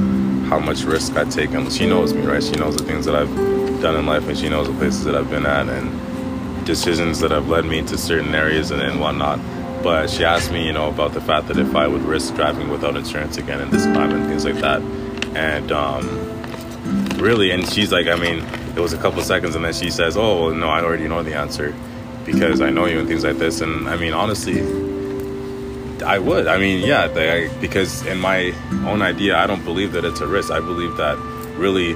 how 0.47 0.59
much 0.59 0.83
risk 0.83 1.17
I 1.17 1.25
take, 1.25 1.53
and 1.53 1.73
she 1.73 1.87
knows 1.87 2.13
me, 2.13 2.21
right? 2.27 2.43
She 2.43 2.53
knows 2.53 2.77
the 2.77 2.85
things 2.85 3.07
that 3.07 3.15
I've 3.15 3.35
done 3.81 3.97
in 3.97 4.05
life, 4.05 4.29
and 4.29 4.37
she 4.37 4.51
knows 4.51 4.67
the 4.67 4.75
places 4.75 5.05
that 5.05 5.15
I've 5.15 5.31
been 5.31 5.47
at, 5.47 5.71
and 5.71 6.67
decisions 6.67 7.19
that 7.21 7.31
have 7.31 7.49
led 7.49 7.65
me 7.65 7.81
to 7.83 7.97
certain 7.97 8.35
areas 8.35 8.73
and, 8.73 8.83
and 8.83 9.01
whatnot. 9.01 9.39
But 9.83 10.11
she 10.11 10.25
asked 10.25 10.53
me, 10.53 10.67
you 10.67 10.73
know, 10.73 10.89
about 10.89 11.15
the 11.15 11.21
fact 11.21 11.49
that 11.49 11.59
if 11.59 11.75
I 11.75 11.87
would 11.87 12.03
risk 12.03 12.35
driving 12.35 12.69
without 12.69 12.97
insurance 12.97 13.39
again 13.39 13.61
in 13.61 13.71
this 13.71 13.85
climate 13.85 14.17
and 14.17 14.27
things 14.27 14.45
like 14.45 14.57
that, 14.57 14.83
and 15.35 15.73
um, 15.73 16.31
really 17.21 17.51
and 17.51 17.69
she's 17.69 17.93
like 17.93 18.07
i 18.07 18.17
mean 18.17 18.39
it 18.77 18.81
was 18.81 18.93
a 18.93 18.99
couple 18.99 19.23
seconds 19.23 19.55
and 19.55 19.65
then 19.65 19.73
she 19.73 19.91
says 19.91 20.17
oh 20.17 20.47
well, 20.47 20.55
no 20.55 20.69
i 20.69 20.83
already 20.83 21.07
know 21.07 21.23
the 21.23 21.35
answer 21.35 21.75
because 22.25 22.61
i 22.61 22.71
know 22.71 22.87
you 22.87 22.99
and 22.99 23.09
things 23.09 23.25
like 23.25 23.37
this. 23.39 23.61
And 23.61 23.89
i 23.89 23.97
mean 23.97 24.13
honestly 24.13 24.61
i 26.03 26.19
would. 26.19 26.47
I 26.47 26.57
mean 26.57 26.87
yeah 26.87 27.09
they, 27.09 27.47
I, 27.47 27.61
because 27.61 28.07
in 28.07 28.19
my 28.19 28.55
own 28.87 29.03
idea 29.03 29.37
i 29.37 29.47
don't 29.47 29.65
believe 29.65 29.93
that 29.93 30.05
it's 30.05 30.21
a 30.21 30.27
risk. 30.27 30.51
I 30.51 30.61
believe 30.61 30.97
that 30.97 31.19
really 31.57 31.95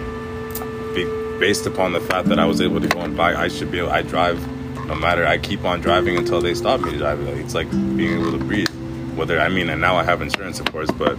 be, 0.95 1.05
based 1.39 1.67
upon 1.67 1.93
the 1.93 2.01
fact 2.01 2.29
that 2.29 2.39
i 2.39 2.45
was 2.45 2.61
able 2.61 2.81
to 2.81 2.89
go 2.89 3.01
and 3.01 3.17
buy 3.17 3.35
i 3.35 3.49
should 3.49 3.71
be 3.71 3.79
able 3.79 3.91
i 3.91 4.03
drive 4.03 4.39
no 4.87 4.95
matter 4.95 5.27
i 5.27 5.39
keep 5.39 5.65
on 5.65 5.81
driving 5.81 6.17
until 6.17 6.41
they 6.41 6.55
stop 6.55 6.81
me 6.81 6.97
driving 6.97 7.27
like, 7.27 7.37
it's 7.37 7.55
like 7.55 7.71
being 7.71 8.21
able 8.21 8.33
to 8.33 8.45
breathe 8.45 8.69
whether 9.17 9.41
i 9.41 9.49
mean 9.49 9.69
and 9.71 9.81
now 9.81 9.97
i 9.97 10.05
have 10.05 10.21
insurance 10.23 10.61
of 10.61 10.67
course 10.73 10.91
but 10.93 11.19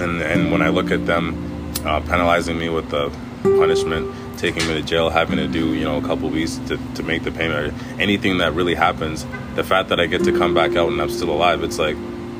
and 0.00 0.22
and 0.22 0.50
when 0.50 0.62
I 0.62 0.68
look 0.68 0.90
at 0.90 1.06
them 1.06 1.72
uh, 1.84 2.00
penalizing 2.00 2.58
me 2.58 2.68
with 2.68 2.90
the 2.90 3.10
punishment, 3.42 4.12
taking 4.38 4.66
me 4.66 4.74
to 4.74 4.82
jail, 4.82 5.10
having 5.10 5.36
to 5.36 5.48
do 5.48 5.74
you 5.74 5.84
know 5.84 5.98
a 5.98 6.02
couple 6.02 6.28
weeks 6.28 6.56
to, 6.68 6.78
to 6.94 7.02
make 7.02 7.22
the 7.22 7.32
payment, 7.32 7.74
anything 8.00 8.38
that 8.38 8.54
really 8.54 8.74
happens, 8.74 9.24
the 9.54 9.64
fact 9.64 9.88
that 9.90 10.00
I 10.00 10.06
get 10.06 10.24
to 10.24 10.36
come 10.36 10.54
back 10.54 10.76
out 10.76 10.90
and 10.90 11.00
I'm 11.00 11.10
still 11.10 11.30
alive, 11.30 11.62
it's 11.62 11.78
like, 11.78 11.96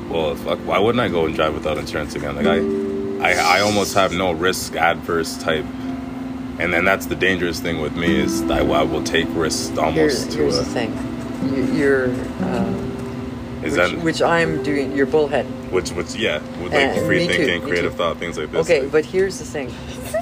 well, 0.09 0.35
fuck, 0.35 0.59
why 0.59 0.79
wouldn't 0.79 1.01
I 1.01 1.07
go 1.07 1.25
and 1.25 1.35
drive 1.35 1.53
without 1.53 1.77
insurance 1.77 2.15
again? 2.15 2.35
Like 2.35 2.47
I, 2.47 3.31
I, 3.31 3.57
I 3.57 3.61
almost 3.61 3.93
have 3.93 4.13
no 4.13 4.31
risk 4.31 4.75
adverse 4.75 5.37
type. 5.37 5.65
And 6.61 6.71
then 6.71 6.85
that's 6.85 7.07
the 7.07 7.15
dangerous 7.15 7.59
thing 7.59 7.81
with 7.81 7.95
me 7.95 8.19
is 8.19 8.43
I, 8.43 8.59
I 8.59 8.83
will 8.83 9.03
take 9.03 9.25
risks 9.31 9.75
almost 9.79 10.29
to 10.33 10.37
here's 10.37 10.59
a 10.59 10.61
the 10.61 10.69
thing: 10.69 11.55
you, 11.55 11.63
you're 11.73 12.05
um, 12.43 13.00
Is 13.63 13.77
which, 13.77 13.91
that 13.91 14.03
which 14.03 14.21
I'm 14.21 14.63
doing. 14.63 14.95
You're 14.95 15.05
bullhead. 15.05 15.45
which 15.71 15.91
which 15.91 16.15
yeah, 16.15 16.39
with 16.61 16.73
like 16.73 16.97
Uh, 16.97 17.05
free 17.05 17.19
me 17.19 17.27
too, 17.27 17.45
thinking, 17.45 17.61
creative 17.61 17.95
thought, 17.95 18.17
things 18.17 18.37
like 18.37 18.51
this. 18.51 18.61
Okay, 18.65 18.81
like- 18.81 18.91
but 18.91 19.05
here's 19.05 19.37
the 19.39 19.45
thing. 19.45 19.71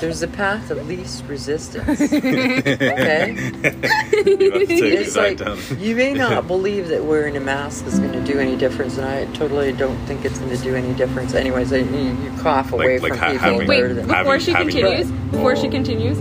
There's 0.01 0.21
a 0.21 0.27
path 0.27 0.69
of 0.71 0.87
least 0.87 1.23
resistance. 1.25 1.99
Okay? 2.11 3.33
you 3.35 3.51
have 3.61 3.71
to 3.71 4.65
take 4.67 4.81
It's 4.93 5.15
like 5.15 5.39
you 5.79 5.95
may 5.95 6.13
not 6.13 6.47
believe 6.53 6.87
that 6.89 7.03
wearing 7.03 7.37
a 7.37 7.39
mask 7.39 7.85
is 7.87 7.99
going 7.99 8.11
to 8.13 8.21
do 8.23 8.39
any 8.39 8.55
difference, 8.55 8.97
and 8.97 9.05
I 9.07 9.25
totally 9.33 9.71
don't 9.73 9.97
think 10.05 10.25
it's 10.25 10.37
going 10.39 10.51
to 10.55 10.63
do 10.63 10.75
any 10.75 10.93
difference. 10.93 11.33
Anyways, 11.33 11.71
I, 11.73 11.77
you, 11.77 11.85
you 12.23 12.31
cough 12.39 12.71
away 12.71 12.99
like 12.99 13.11
from 13.13 13.19
ha- 13.19 13.31
people. 13.31 13.39
having- 13.45 13.67
Wait, 13.67 13.81
better 13.81 13.93
than- 13.93 14.07
before 14.07 14.23
having- 14.25 14.39
she 14.41 14.51
having- 14.51 14.69
continues, 14.69 15.11
before 15.31 15.55
she 15.55 15.67
Oh. 15.67 15.71
continues, 15.71 16.17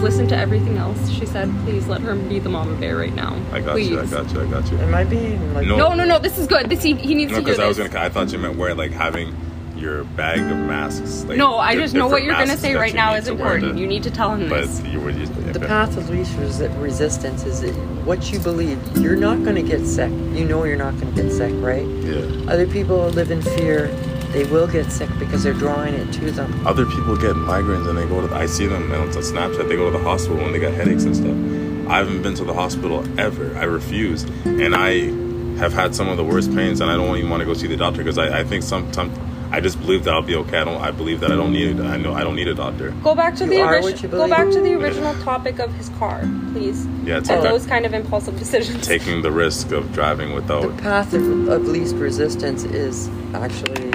you've 0.00 0.10
listened 0.10 0.30
to 0.30 0.36
everything 0.36 0.78
else. 0.78 1.10
She 1.10 1.26
said, 1.26 1.50
please 1.64 1.86
let 1.86 2.00
her 2.00 2.14
be 2.16 2.38
the 2.38 2.48
mama 2.48 2.74
bear 2.76 2.96
right 2.96 3.14
now. 3.14 3.38
I 3.52 3.60
got 3.60 3.72
please. 3.72 3.90
you. 3.90 4.00
I 4.00 4.06
got 4.06 4.32
you. 4.32 4.40
I 4.40 4.46
got 4.46 4.70
you. 4.72 4.78
Am 4.78 4.94
I 4.94 5.04
being 5.04 5.52
like? 5.54 5.66
No. 5.66 5.76
No, 5.76 5.94
no, 5.94 6.04
no. 6.04 6.18
This 6.18 6.38
is 6.38 6.46
good. 6.46 6.70
This 6.70 6.82
he, 6.82 6.94
he 6.94 7.14
needs 7.14 7.32
No, 7.32 7.38
to 7.40 7.44
hear 7.44 7.54
because 7.54 7.58
I 7.58 7.68
was 7.68 7.76
gonna. 7.76 8.04
I 8.04 8.08
thought 8.08 8.32
you 8.32 8.38
meant 8.38 8.56
where 8.56 8.74
like 8.74 8.92
having 8.92 9.34
your 9.76 10.04
bag 10.04 10.38
of 10.40 10.56
masks. 10.58 11.24
Like, 11.24 11.36
no, 11.38 11.56
I 11.56 11.74
just 11.74 11.94
know 11.94 12.06
what 12.08 12.22
you're 12.22 12.34
gonna 12.34 12.56
say 12.56 12.74
right 12.74 12.94
now 12.94 13.14
is 13.14 13.28
important. 13.28 13.74
to- 13.74 13.80
You 13.80 13.86
need 13.86 14.02
to 14.04 14.10
tell 14.10 14.34
him 14.34 14.48
But 14.48 14.62
this. 14.62 14.82
you 14.84 15.00
were 15.00 15.12
just 15.12 15.34
The 15.52 15.60
path 15.60 15.96
of 15.96 16.08
least 16.10 16.32
resi- 16.36 16.82
resistance 16.82 17.44
is 17.44 17.60
that 17.62 17.72
what 18.04 18.30
you 18.32 18.38
believe. 18.40 18.78
You're 18.98 19.16
not 19.16 19.42
going 19.42 19.56
to 19.56 19.62
get 19.62 19.86
sick. 19.86 20.10
You 20.10 20.44
know 20.44 20.64
you're 20.64 20.76
not 20.76 20.98
going 21.00 21.14
to 21.14 21.22
get 21.22 21.32
sick, 21.32 21.52
right? 21.56 21.86
Yeah. 21.86 22.50
Other 22.52 22.66
people 22.66 23.08
live 23.10 23.30
in 23.30 23.40
fear. 23.42 23.86
They 24.32 24.44
will 24.44 24.68
get 24.68 24.92
sick 24.92 25.10
because 25.18 25.42
they're 25.42 25.52
drawing 25.52 25.94
it 25.94 26.12
to 26.14 26.30
them. 26.30 26.66
Other 26.66 26.86
people 26.86 27.16
get 27.16 27.34
migraines 27.34 27.88
and 27.88 27.98
they 27.98 28.06
go 28.06 28.20
to. 28.20 28.28
The, 28.28 28.36
I 28.36 28.46
see 28.46 28.66
them 28.66 28.92
on 28.92 29.08
Snapchat. 29.08 29.68
They 29.68 29.76
go 29.76 29.90
to 29.90 29.98
the 29.98 30.04
hospital 30.04 30.36
when 30.38 30.52
they 30.52 30.60
got 30.60 30.72
headaches 30.72 31.04
and 31.04 31.16
stuff. 31.16 31.90
I 31.90 31.98
haven't 31.98 32.22
been 32.22 32.36
to 32.36 32.44
the 32.44 32.54
hospital 32.54 33.04
ever. 33.18 33.56
I 33.56 33.64
refuse, 33.64 34.22
and 34.44 34.74
I 34.76 35.10
have 35.58 35.72
had 35.72 35.94
some 35.94 36.08
of 36.08 36.16
the 36.16 36.24
worst 36.24 36.54
pains, 36.54 36.80
and 36.80 36.88
I 36.88 36.96
don't 36.96 37.16
even 37.16 37.28
want 37.28 37.40
to 37.40 37.46
go 37.46 37.54
see 37.54 37.66
the 37.66 37.76
doctor 37.76 37.98
because 37.98 38.18
I, 38.18 38.40
I 38.40 38.44
think 38.44 38.62
some, 38.62 38.92
some 38.92 39.10
I 39.52 39.60
just 39.60 39.80
believe 39.80 40.04
that 40.04 40.14
I'll 40.14 40.22
be 40.22 40.36
okay. 40.36 40.58
I 40.58 40.64
don't. 40.64 40.80
I 40.80 40.92
believe 40.92 41.18
that 41.20 41.32
I 41.32 41.36
don't 41.36 41.52
need. 41.52 41.80
I 41.80 41.96
know 41.96 42.14
I 42.14 42.22
don't 42.22 42.36
need 42.36 42.46
a 42.46 42.54
doctor. 42.54 42.92
Go 43.02 43.16
back 43.16 43.34
to 43.36 43.44
You 43.44 43.50
the 43.50 43.62
original. 43.62 44.18
Go 44.18 44.28
back 44.28 44.48
to 44.50 44.60
the 44.60 44.74
original 44.74 45.14
topic 45.24 45.58
of 45.58 45.74
his 45.74 45.88
car, 45.90 46.20
please. 46.52 46.86
Yeah, 47.04 47.18
it's 47.18 47.28
And 47.28 47.44
those 47.44 47.66
kind 47.66 47.84
of 47.84 47.92
impulsive 47.92 48.38
decisions. 48.38 48.86
Taking 48.86 49.22
the 49.22 49.32
risk 49.32 49.72
of 49.72 49.92
driving 49.92 50.34
without. 50.34 50.76
The 50.76 50.82
path 50.82 51.12
of, 51.14 51.48
of 51.48 51.66
least 51.66 51.96
resistance 51.96 52.62
is 52.62 53.08
actually 53.34 53.89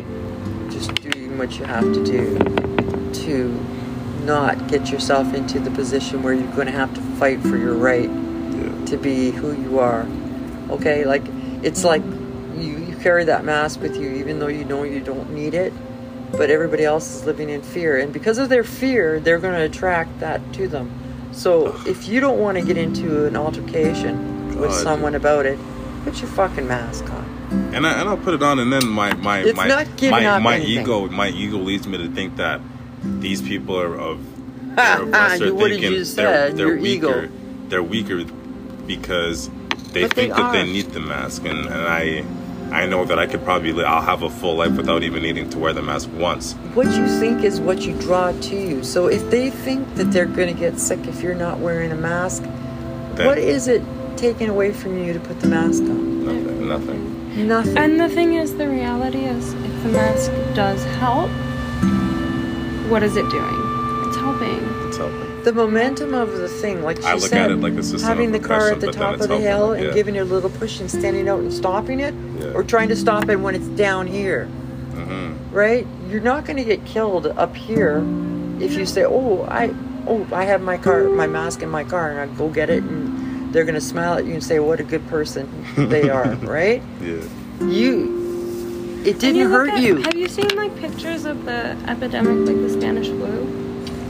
doing 1.35 1.49
what 1.49 1.59
you 1.59 1.65
have 1.65 1.83
to 1.93 2.03
do 2.03 3.13
to 3.13 3.49
not 4.25 4.67
get 4.67 4.89
yourself 4.91 5.33
into 5.33 5.59
the 5.59 5.71
position 5.71 6.23
where 6.23 6.33
you're 6.33 6.51
going 6.53 6.67
to 6.67 6.73
have 6.73 6.93
to 6.93 7.01
fight 7.19 7.39
for 7.41 7.57
your 7.57 7.75
right 7.75 8.09
Yeah. 8.09 8.85
to 8.85 8.97
be 8.97 9.31
who 9.31 9.51
you 9.53 9.79
are. 9.79 10.05
Okay, 10.69 11.05
like 11.05 11.23
it's 11.61 11.83
like 11.83 12.03
you, 12.57 12.77
you 12.77 12.95
carry 13.01 13.25
that 13.25 13.43
mask 13.43 13.81
with 13.81 13.95
you 13.97 14.09
even 14.11 14.39
though 14.39 14.47
you 14.47 14.63
know 14.65 14.83
you 14.83 14.99
don't 14.99 15.31
need 15.31 15.53
it, 15.53 15.73
but 16.31 16.49
everybody 16.49 16.83
else 16.83 17.15
is 17.15 17.25
living 17.25 17.49
in 17.49 17.61
fear, 17.61 17.97
and 17.97 18.11
because 18.13 18.37
of 18.37 18.49
their 18.49 18.63
fear, 18.63 19.19
they're 19.19 19.39
going 19.39 19.53
to 19.53 19.65
attract 19.65 20.19
that 20.19 20.41
to 20.53 20.67
them. 20.67 20.89
So 21.31 21.75
if 21.85 22.07
you 22.07 22.19
don't 22.19 22.39
want 22.39 22.57
to 22.57 22.63
get 22.63 22.77
into 22.77 23.25
an 23.27 23.35
altercation 23.35 24.57
with 24.59 24.71
God. 24.71 24.83
someone 24.83 25.15
about 25.15 25.45
it, 25.45 25.59
put 26.03 26.19
your 26.21 26.29
fucking 26.31 26.67
mask 26.67 27.03
on. 27.11 27.44
And 27.73 27.85
I 27.87 27.99
and 27.99 28.09
I'll 28.09 28.17
put 28.17 28.33
it 28.33 28.43
on, 28.43 28.59
and 28.59 28.71
then 28.71 28.87
my 28.87 29.13
my 29.15 29.39
It's 29.39 29.57
my 29.57 29.67
my, 30.09 30.39
my 30.39 30.59
ego 30.59 31.07
my 31.09 31.29
ego 31.29 31.57
leads 31.57 31.87
me 31.87 31.97
to 31.97 32.07
think 32.09 32.37
that 32.37 32.61
these 33.03 33.41
people 33.41 33.79
are 33.79 33.95
of 33.95 34.19
they're 34.75 35.01
of 35.01 35.09
lesser 35.09 35.45
You- 35.47 35.55
what 35.55 35.67
did 35.69 35.79
thinking. 35.81 35.93
you 35.93 36.03
they're, 36.05 36.51
they're 36.51 36.67
Your 36.67 36.77
weaker. 36.79 37.23
ego. 37.25 37.31
They're 37.69 37.83
weaker 37.83 38.23
because 38.85 39.49
they 39.93 40.03
But 40.03 40.15
they 40.15 40.23
think 40.23 40.35
that 40.35 40.51
they 40.51 40.63
need 40.63 40.87
the 40.91 40.99
mask, 40.99 41.45
and, 41.45 41.59
and 41.65 41.73
I 41.87 42.23
I 42.71 42.85
know 42.87 43.05
that 43.05 43.17
I 43.19 43.25
could 43.27 43.43
probably 43.43 43.83
I'll 43.83 44.01
have 44.01 44.23
a 44.23 44.29
full 44.29 44.55
life 44.55 44.71
without 44.75 45.03
even 45.03 45.21
needing 45.23 45.49
to 45.51 45.57
wear 45.59 45.71
the 45.73 45.81
mask 45.81 46.09
once. 46.15 46.53
What 46.73 46.87
you 46.87 47.07
think 47.19 47.43
is 47.43 47.59
what 47.61 47.83
you 47.83 47.93
draw 47.99 48.31
to 48.31 48.55
you. 48.55 48.83
So 48.83 49.07
if 49.07 49.29
they 49.29 49.49
think 49.49 49.95
that 49.95 50.05
they're 50.11 50.25
going 50.25 50.53
to 50.53 50.59
get 50.59 50.79
sick 50.79 51.05
if 51.07 51.21
you're 51.21 51.35
not 51.35 51.59
wearing 51.59 51.91
a 51.91 51.95
mask, 51.95 52.43
Then 53.15 53.27
what 53.27 53.37
is 53.37 53.67
it 53.67 53.81
taking 54.17 54.49
away 54.49 54.73
from 54.73 54.97
you 55.03 55.13
to 55.13 55.19
put 55.19 55.39
the 55.41 55.47
mask 55.47 55.83
on? 55.83 56.25
nothing? 56.25 56.67
Nothing. 56.67 57.14
Nothing. 57.35 57.77
And 57.77 57.99
the 57.99 58.09
thing 58.09 58.33
is, 58.35 58.55
the 58.55 58.67
reality 58.69 59.25
is, 59.25 59.53
if 59.53 59.83
the 59.83 59.89
mask 59.89 60.31
does 60.55 60.83
help, 60.97 61.29
what 62.89 63.03
is 63.03 63.17
it 63.17 63.29
doing? 63.29 63.55
It's 64.07 64.17
helping. 64.17 64.87
It's 64.87 64.97
helping. 64.97 65.43
the 65.43 65.53
momentum 65.53 66.13
of 66.13 66.31
the 66.31 66.47
thing, 66.47 66.81
like 66.81 66.97
she 66.97 67.03
I 67.03 67.13
look 67.13 67.29
said, 67.29 67.41
at 67.41 67.51
it 67.51 67.57
like 67.57 67.73
a 67.73 67.83
system 67.83 68.07
having 68.07 68.31
the 68.31 68.39
car 68.39 68.71
at 68.71 68.79
the 68.79 68.91
top 68.91 69.15
of 69.15 69.27
the 69.27 69.27
helping, 69.27 69.41
hill 69.43 69.71
and 69.73 69.83
yeah. 69.87 69.93
giving 69.93 70.15
it 70.15 70.19
a 70.19 70.25
little 70.25 70.49
push 70.49 70.79
and 70.79 70.89
standing 70.89 71.27
out 71.29 71.39
and 71.39 71.53
stopping 71.53 71.99
it, 71.99 72.13
Yeah. 72.39 72.53
or 72.53 72.63
trying 72.63 72.87
to 72.89 72.95
stop 72.95 73.29
it 73.29 73.35
when 73.39 73.53
it's 73.53 73.67
down 73.67 74.07
here, 74.07 74.45
hmm 74.45 75.33
right? 75.51 75.85
You're 76.09 76.21
not 76.21 76.45
going 76.45 76.57
to 76.57 76.63
get 76.65 76.83
killed 76.85 77.27
up 77.27 77.55
here 77.55 78.03
if 78.59 78.73
you 78.73 78.85
say, 78.85 79.03
"Oh, 79.05 79.45
I, 79.49 79.73
oh, 80.07 80.25
I 80.33 80.43
have 80.45 80.61
my 80.61 80.77
car, 80.77 81.03
my 81.09 81.27
mask 81.27 81.61
in 81.61 81.69
my 81.69 81.83
car, 81.83 82.11
and 82.11 82.19
I 82.19 82.35
go 82.35 82.49
get 82.49 82.69
it," 82.69 82.83
and 82.83 83.24
they're 83.55 83.63
going 83.63 83.75
to 83.75 83.81
smile 83.81 84.17
at 84.17 84.25
you 84.25 84.33
and 84.33 84.43
say, 84.43 84.59
"What 84.59 84.79
a 84.79 84.83
good 84.83 85.07
person 85.07 85.47
they 85.77 86.09
are," 86.17 86.35
right? 86.35 86.83
Yeah. 87.01 87.23
You, 87.61 89.01
it 89.05 89.17
didn't 89.19 89.37
you 89.37 89.49
hurt 89.49 89.69
at- 89.69 89.79
you. 89.81 89.95
Have 90.01 90.15
you 90.15 90.27
seen 90.27 90.49
like 90.55 90.75
pictures 90.77 91.23
of 91.25 91.45
the 91.45 91.75
epidemic, 91.87 92.45
like 92.47 92.57
the 92.57 92.69
Spanish 92.69 93.07
flu? 93.07 93.31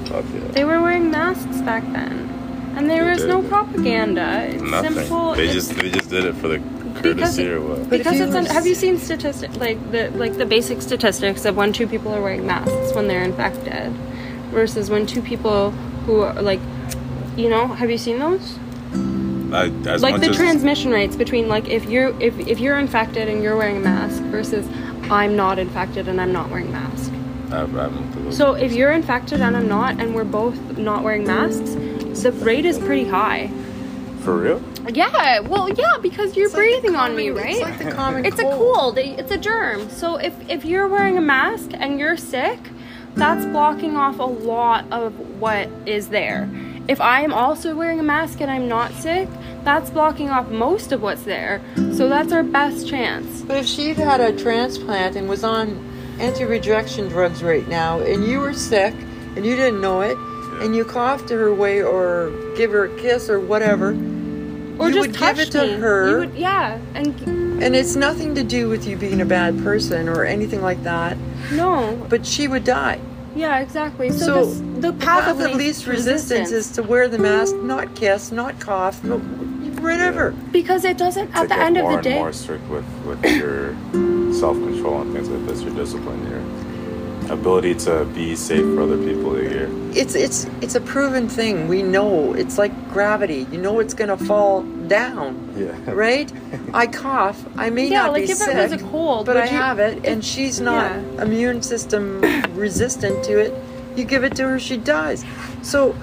Fuck 0.08 0.26
yeah. 0.34 0.40
They 0.52 0.66
were 0.66 0.82
wearing 0.82 1.12
masks 1.12 1.62
back 1.62 1.84
then, 1.94 2.28
and 2.76 2.90
there 2.90 3.04
They 3.06 3.12
was 3.12 3.26
no 3.26 3.42
did. 3.42 3.50
propaganda. 3.52 4.48
It's 4.50 4.64
Nothing. 4.64 4.94
simple. 4.94 5.34
they 5.36 5.44
it's- 5.44 5.54
just 5.54 5.76
they 5.80 5.92
just 5.92 6.10
did 6.10 6.26
it 6.26 6.36
for 6.36 6.48
the 6.48 6.58
Because 6.60 7.02
courtesy 7.04 7.44
it- 7.44 7.52
or 7.52 7.62
what? 7.62 7.90
Because 7.90 8.20
it's 8.20 8.34
an, 8.34 8.46
have 8.48 8.66
you 8.66 8.74
seen 8.74 8.98
statistics 8.98 9.56
like 9.58 9.78
the 9.92 10.10
like 10.12 10.38
the 10.38 10.46
basic 10.46 10.82
statistics 10.82 11.46
of 11.46 11.56
when 11.56 11.72
two 11.72 11.88
people 11.88 12.12
are 12.14 12.22
wearing 12.22 12.48
masks 12.48 12.94
when 12.96 13.08
they're 13.08 13.24
infected 13.24 13.92
versus 14.52 14.90
when 14.90 15.06
two 15.06 15.22
people 15.22 15.72
who 16.08 16.22
are 16.22 16.42
like 16.42 16.60
you 17.38 17.50
know 17.50 17.68
have 17.68 17.92
you 17.92 17.98
seen 17.98 18.18
those 18.20 18.58
I, 19.54 19.66
as 19.88 20.02
like 20.02 20.14
much 20.14 20.22
the 20.22 20.30
as, 20.30 20.36
transmission 20.36 20.92
rates 20.92 21.16
between 21.16 21.48
like 21.48 21.68
if 21.68 21.86
you're 21.86 22.20
if, 22.22 22.38
if 22.40 22.60
you're 22.60 22.78
infected 22.78 23.30
and 23.30 23.44
you're 23.44 23.58
wearing 23.58 23.78
a 23.78 23.82
mask 23.82 24.22
versus 24.24 24.68
I'm 25.10 25.36
not 25.36 25.60
infected 25.60 26.08
and 26.08 26.20
I'm 26.20 26.32
not 26.32 26.50
wearing 26.50 26.68
a 26.68 26.72
mask 26.72 27.12
I, 27.52 27.58
I 27.58 27.60
haven't 27.60 28.02
looked 28.02 28.18
at 28.18 28.24
those 28.24 28.38
so 28.38 28.54
if 28.54 28.74
you're 28.74 28.92
infected 28.92 29.42
and 29.42 29.56
I'm 29.56 29.68
not 29.68 30.00
and 30.00 30.16
we're 30.16 30.24
both 30.24 30.78
not 30.78 31.04
wearing 31.04 31.26
masks 31.26 31.76
the 32.24 32.32
rate 32.32 32.66
is 32.66 32.80
pretty 32.80 33.06
high 33.08 33.52
for 34.22 34.38
real, 34.38 34.64
yeah 34.90 35.40
well 35.42 35.70
yeah 35.70 35.98
because 36.02 36.36
you're 36.36 36.48
It's 36.48 36.56
like 36.56 36.64
the 36.64 36.82
breathing 36.82 36.96
on 36.96 37.16
me 37.16 37.30
right 37.30 37.52
It's 37.52 37.62
like 37.62 37.78
the 37.78 37.92
common 37.92 38.26
It's 38.26 38.40
a 38.40 38.44
cold. 38.44 38.98
It's 38.98 39.30
a 39.32 39.38
germ. 39.38 39.88
So 39.92 40.16
if 40.16 40.34
if 40.50 40.66
you're 40.66 40.88
wearing 40.88 41.18
a 41.18 41.22
mask 41.22 41.72
and 41.74 42.00
you're 42.00 42.18
sick, 42.18 42.60
that's 43.14 43.46
blocking 43.46 43.96
off 43.96 44.18
a 44.18 44.24
lot 44.24 44.86
of 44.92 45.14
what 45.40 45.70
is 45.86 46.10
there. 46.10 46.50
If 46.88 47.02
I 47.02 47.22
am 47.22 47.34
also 47.34 47.76
wearing 47.76 48.00
a 48.00 48.04
mask 48.04 48.42
and 48.42 48.52
I'm 48.52 48.68
not 48.68 48.92
sick, 48.94 49.28
that's 49.64 49.90
blocking 49.90 50.30
off 50.30 50.50
most 50.50 50.92
of 50.92 51.02
what's 51.02 51.24
there. 51.24 51.62
So 51.76 52.08
that's 52.08 52.32
our 52.32 52.44
best 52.44 52.88
chance. 52.88 53.42
But 53.42 53.58
if 53.58 53.66
she'd 53.66 53.98
had 53.98 54.22
a 54.22 54.32
transplant 54.38 55.16
and 55.16 55.28
was 55.28 55.44
on 55.44 55.84
anti-rejection 56.20 57.08
drugs 57.10 57.42
right 57.44 57.68
now, 57.68 58.00
and 58.00 58.24
you 58.26 58.40
were 58.40 58.54
sick 58.54 58.94
and 59.36 59.46
you 59.46 59.56
didn't 59.56 59.82
know 59.82 60.02
it, 60.02 60.18
and 60.64 60.76
you 60.76 60.86
coughed 60.86 61.30
her 61.32 61.54
way 61.54 61.82
or 61.82 62.32
give 62.56 62.72
her 62.72 62.86
a 62.86 63.02
kiss 63.02 63.30
or 63.30 63.40
whatever, 63.40 63.90
Or 63.90 64.88
you 64.90 64.94
just 64.94 65.08
would 65.10 65.18
give 65.18 65.40
it 65.40 65.52
to 65.52 65.62
me. 65.64 65.74
her, 65.74 66.10
You 66.10 66.18
would, 66.20 66.36
yeah. 66.36 66.80
And 66.94 67.62
and 67.64 67.76
it's 67.76 67.96
nothing 67.96 68.36
to 68.36 68.44
do 68.44 68.70
with 68.70 68.86
you 68.86 68.96
being 68.98 69.22
a 69.22 69.26
bad 69.26 69.58
person 69.64 70.08
or 70.08 70.24
anything 70.24 70.62
like 70.62 70.84
that. 70.84 71.18
no. 71.52 72.06
But 72.10 72.26
she 72.26 72.48
would 72.48 72.64
die. 72.64 73.00
Yeah, 73.36 73.60
exactly. 73.60 74.10
So, 74.12 74.18
So, 74.26 74.46
this, 74.46 74.60
the 74.60 74.92
The 74.92 74.94
path, 74.94 75.28
of 75.30 75.38
the 75.38 75.50
least 75.50 75.88
resistance 75.88 76.52
is 76.52 76.72
to 76.72 76.84
wear 76.84 77.08
the 77.08 77.18
mask, 77.18 77.56
not 77.58 77.94
kiss, 77.96 78.32
not 78.32 78.60
cough, 78.60 79.04
no, 79.04 79.18
whatever. 79.82 80.32
because 80.52 80.86
it 80.86 80.98
doesn't 80.98 81.36
at 81.36 81.50
the 81.50 81.58
end 81.58 81.78
of 81.78 81.84
the 81.84 81.96
and 81.96 82.04
day. 82.04 82.16
more 82.16 82.34
strict 82.34 82.68
with 82.70 82.86
with 83.06 83.24
your 83.26 83.76
self 84.34 84.56
control 84.58 85.02
and 85.02 85.14
things 85.14 85.30
like 85.30 85.46
this, 85.48 85.62
your 85.62 85.74
discipline, 85.76 86.22
your 86.30 86.42
ability 87.32 87.74
to 87.76 88.06
be 88.14 88.36
safe 88.36 88.62
for 88.74 88.82
other 88.82 88.98
people. 88.98 89.40
Your 89.42 89.68
It's 89.92 90.16
it's 90.16 90.48
it's 90.62 90.76
a 90.76 90.82
proven 90.82 91.28
thing. 91.28 91.68
We 91.68 91.82
know 91.82 92.34
it's 92.34 92.58
like 92.58 92.74
gravity. 92.94 93.48
You 93.52 93.60
know 93.60 93.80
it's 93.80 93.94
gonna 93.94 94.18
fall 94.18 94.64
down. 94.88 95.54
Yeah. 95.58 95.92
Right? 95.92 96.32
I 96.74 96.88
cough. 96.88 97.44
I 97.58 97.70
may 97.70 97.88
Yeah, 97.90 98.04
not 98.04 98.14
like 98.14 98.26
be 98.26 98.32
if 98.32 98.38
sick, 98.38 98.56
it 98.56 98.72
was 98.72 98.82
a 98.82 98.84
cold, 98.86 99.26
but 99.26 99.38
I 99.38 99.44
you- 99.46 99.50
have 99.52 99.80
it, 99.80 100.06
and 100.06 100.24
she's 100.24 100.60
not 100.62 100.92
Yeah. 100.92 101.24
immune 101.24 101.62
system 101.62 102.22
resistant 102.56 103.24
to 103.26 103.38
it. 103.38 103.54
You 103.96 104.04
give 104.04 104.24
it 104.24 104.36
to 104.36 104.44
her, 104.48 104.60
she 104.60 104.78
dies. 104.78 105.24
So, 105.62 105.96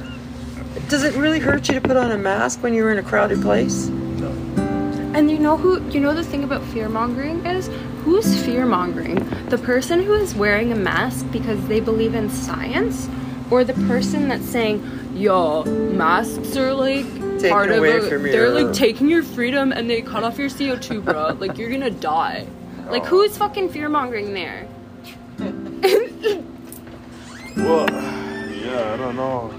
does 0.88 1.04
it 1.04 1.14
really 1.14 1.38
hurt 1.38 1.68
you 1.68 1.74
to 1.74 1.80
put 1.80 1.96
on 1.96 2.10
a 2.10 2.18
mask 2.18 2.62
when 2.62 2.72
you're 2.74 2.90
in 2.90 2.98
a 2.98 3.02
crowded 3.02 3.40
place? 3.42 3.88
And 5.14 5.30
you 5.30 5.38
know 5.38 5.58
who 5.58 5.82
you 5.90 6.00
know 6.00 6.14
the 6.14 6.24
thing 6.24 6.42
about 6.42 6.62
fear 6.64 6.88
mongering 6.88 7.44
is 7.44 7.68
who's 8.02 8.42
fear 8.42 8.64
mongering? 8.64 9.16
The 9.50 9.58
person 9.58 10.02
who 10.02 10.14
is 10.14 10.34
wearing 10.34 10.72
a 10.72 10.74
mask 10.74 11.26
because 11.30 11.60
they 11.68 11.80
believe 11.80 12.14
in 12.14 12.30
science 12.30 13.08
or 13.52 13.62
the 13.64 13.74
person 13.86 14.28
that's 14.28 14.48
saying, 14.48 14.82
"Yo, 15.14 15.62
masks 15.64 16.56
are 16.56 16.72
like 16.74 17.04
taken 17.38 17.50
part 17.50 17.70
of 17.70 17.78
away 17.78 17.98
a, 17.98 18.00
from 18.02 18.22
they're 18.22 18.46
your- 18.52 18.62
like 18.64 18.74
taking 18.74 19.08
your 19.08 19.22
freedom 19.22 19.70
and 19.72 19.88
they 19.90 20.00
cut 20.02 20.24
off 20.24 20.38
your 20.38 20.48
CO2, 20.48 21.04
bro. 21.04 21.28
like 21.38 21.58
you're 21.58 21.70
gonna 21.70 21.90
die. 21.90 22.46
Like 22.88 23.04
who's 23.04 23.36
fucking 23.36 23.68
fear 23.70 23.88
mongering 23.88 24.32
there? 24.34 24.66
Well, 27.54 27.86
yeah, 27.90 28.94
I 28.94 28.96
don't 28.96 29.14
know. 29.16 29.52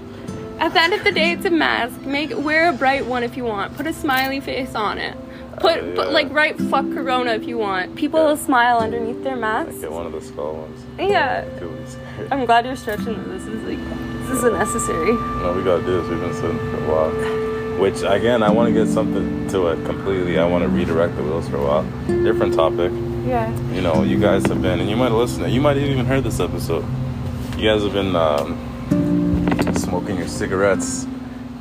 At 0.58 0.72
the 0.72 0.80
end 0.82 0.94
of 0.94 1.04
the 1.04 1.12
day, 1.12 1.30
it's 1.30 1.44
a 1.44 1.50
mask. 1.50 2.00
Make 2.02 2.36
wear 2.36 2.68
a 2.70 2.72
bright 2.72 3.06
one 3.06 3.22
if 3.22 3.36
you 3.36 3.44
want. 3.44 3.76
Put 3.76 3.86
a 3.86 3.92
smiley 3.92 4.40
face 4.40 4.74
on 4.74 4.98
it. 4.98 5.16
Put, 5.60 5.78
Uh, 5.78 5.94
put 5.94 6.10
like 6.12 6.28
write 6.32 6.58
fuck 6.58 6.84
Corona 6.92 7.32
if 7.34 7.44
you 7.44 7.56
want. 7.56 7.94
People 7.94 8.24
will 8.24 8.36
smile 8.36 8.78
underneath 8.78 9.22
their 9.22 9.36
masks. 9.36 9.76
Get 9.80 9.92
one 9.92 10.06
of 10.06 10.12
the 10.12 10.20
skull 10.20 10.54
ones. 10.54 10.80
Yeah. 10.98 11.44
Too 11.60 11.72
scary. 11.86 12.03
I'm 12.30 12.46
glad 12.46 12.66
you're 12.66 12.76
stretching 12.76 13.28
this 13.28 13.46
is 13.46 13.62
like 13.64 13.78
this 14.26 14.38
is 14.38 14.44
unnecessary. 14.44 15.12
No, 15.12 15.54
we 15.56 15.64
gotta 15.64 15.82
do 15.82 16.00
this. 16.00 16.08
We've 16.08 16.20
been 16.20 16.34
sitting 16.34 16.58
for 16.58 16.84
a 16.84 16.88
while. 16.88 17.80
Which 17.80 18.02
again, 18.02 18.42
I 18.42 18.50
want 18.50 18.72
to 18.72 18.72
get 18.72 18.92
something 18.92 19.48
to 19.48 19.66
it 19.68 19.84
completely. 19.84 20.38
I 20.38 20.46
want 20.46 20.62
to 20.62 20.68
redirect 20.68 21.16
the 21.16 21.22
wheels 21.22 21.48
for 21.48 21.56
a 21.56 21.62
while. 21.62 21.82
Different 22.06 22.54
topic. 22.54 22.92
Yeah. 23.26 23.50
You 23.72 23.80
know, 23.80 24.04
you 24.04 24.18
guys 24.18 24.46
have 24.46 24.62
been, 24.62 24.80
and 24.80 24.88
you 24.88 24.96
might 24.96 25.06
have 25.06 25.14
listened. 25.14 25.52
You 25.52 25.60
might 25.60 25.76
have 25.76 25.88
even 25.88 26.06
heard 26.06 26.22
this 26.22 26.38
episode. 26.38 26.84
You 27.58 27.68
guys 27.68 27.82
have 27.82 27.92
been 27.92 28.14
um, 28.14 29.74
smoking 29.76 30.18
your 30.18 30.28
cigarettes 30.28 31.06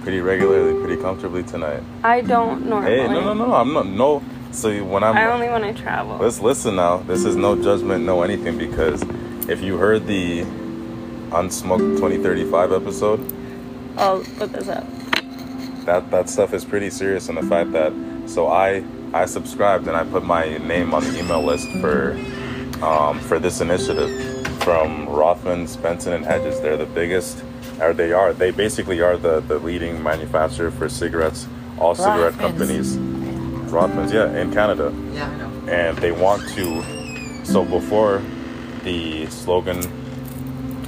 pretty 0.03 0.19
regularly, 0.19 0.79
pretty 0.85 1.01
comfortably 1.01 1.43
tonight. 1.43 1.81
I 2.03 2.21
don't 2.21 2.67
normally. 2.67 2.97
Hey, 2.97 3.07
no, 3.07 3.21
no, 3.21 3.33
no, 3.33 3.53
I'm 3.55 3.73
not. 3.73 3.87
No. 3.87 4.23
So 4.51 4.83
when 4.83 5.03
I'm, 5.03 5.17
I 5.17 5.25
only 5.31 5.49
when 5.49 5.63
I 5.63 5.73
travel. 5.73 6.17
Let's 6.17 6.39
listen 6.39 6.75
now. 6.75 6.97
This 6.97 7.25
is 7.25 7.35
no 7.35 7.61
judgment, 7.61 8.05
no 8.05 8.21
anything, 8.21 8.57
because 8.57 9.03
if 9.49 9.61
you 9.61 9.77
heard 9.77 10.07
the 10.07 10.41
Unsmoked 11.31 11.95
2035 11.97 12.71
episode, 12.73 13.33
I'll 13.97 14.23
put 14.37 14.53
this 14.53 14.67
up. 14.69 14.85
that 15.85 16.09
that 16.11 16.29
stuff 16.29 16.53
is 16.53 16.63
pretty 16.65 16.89
serious. 16.89 17.29
And 17.29 17.37
the 17.37 17.43
fact 17.43 17.71
that 17.73 17.91
so 18.27 18.47
I 18.47 18.83
I 19.13 19.25
subscribed 19.25 19.87
and 19.87 19.95
I 19.97 20.03
put 20.03 20.23
my 20.23 20.57
name 20.59 20.93
on 20.93 21.03
the 21.03 21.19
email 21.19 21.41
list 21.43 21.67
for 21.81 22.11
um, 22.83 23.19
for 23.19 23.39
this 23.39 23.61
initiative 23.61 24.11
from 24.63 25.07
Rothman, 25.09 25.67
Benson, 25.81 26.13
and 26.13 26.25
Hedges. 26.25 26.59
They're 26.61 26.77
the 26.77 26.85
biggest, 26.85 27.43
or 27.81 27.93
they 27.93 28.13
are. 28.13 28.33
They 28.33 28.51
basically 28.51 29.01
are 29.01 29.17
the 29.17 29.41
the 29.41 29.59
leading 29.59 30.01
manufacturer 30.03 30.71
for 30.71 30.87
cigarettes. 30.89 31.47
All 31.79 31.95
cigarette 31.95 32.33
Rothmans. 32.33 32.39
companies. 32.39 32.97
Rothmans, 33.73 34.13
yeah, 34.13 34.39
in 34.39 34.53
Canada. 34.53 34.93
Yeah, 35.11 35.27
I 35.27 35.37
know. 35.37 35.71
and 35.71 35.97
they 35.97 36.11
want 36.11 36.47
to. 36.49 36.83
So 37.45 37.65
before 37.65 38.21
the 38.83 39.25
slogan, 39.27 39.77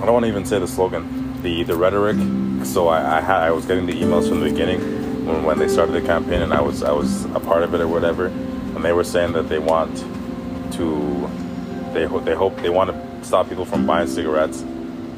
I 0.01 0.05
don't 0.05 0.13
want 0.13 0.23
to 0.25 0.29
even 0.29 0.45
say 0.45 0.59
the 0.59 0.67
slogan, 0.67 1.41
the 1.41 1.63
the 1.63 1.75
rhetoric. 1.75 2.17
So 2.65 2.87
I 2.87 3.17
I, 3.17 3.21
had, 3.21 3.41
I 3.43 3.51
was 3.51 3.65
getting 3.65 3.85
the 3.85 3.93
emails 3.93 4.27
from 4.29 4.39
the 4.41 4.49
beginning 4.49 4.79
when, 5.25 5.43
when 5.43 5.59
they 5.59 5.67
started 5.67 5.93
the 5.93 6.01
campaign, 6.01 6.41
and 6.41 6.53
I 6.53 6.61
was 6.61 6.83
I 6.83 6.91
was 6.91 7.25
a 7.25 7.39
part 7.39 7.63
of 7.63 7.73
it 7.73 7.81
or 7.81 7.87
whatever, 7.87 8.27
and 8.27 8.83
they 8.83 8.91
were 8.93 9.03
saying 9.03 9.33
that 9.33 9.49
they 9.49 9.59
want 9.59 9.95
to, 10.73 11.29
they 11.93 12.05
ho- 12.05 12.19
they 12.19 12.33
hope 12.35 12.57
they 12.61 12.69
want 12.69 12.89
to 12.91 13.25
stop 13.25 13.47
people 13.49 13.65
from 13.65 13.85
buying 13.85 14.07
cigarettes. 14.07 14.63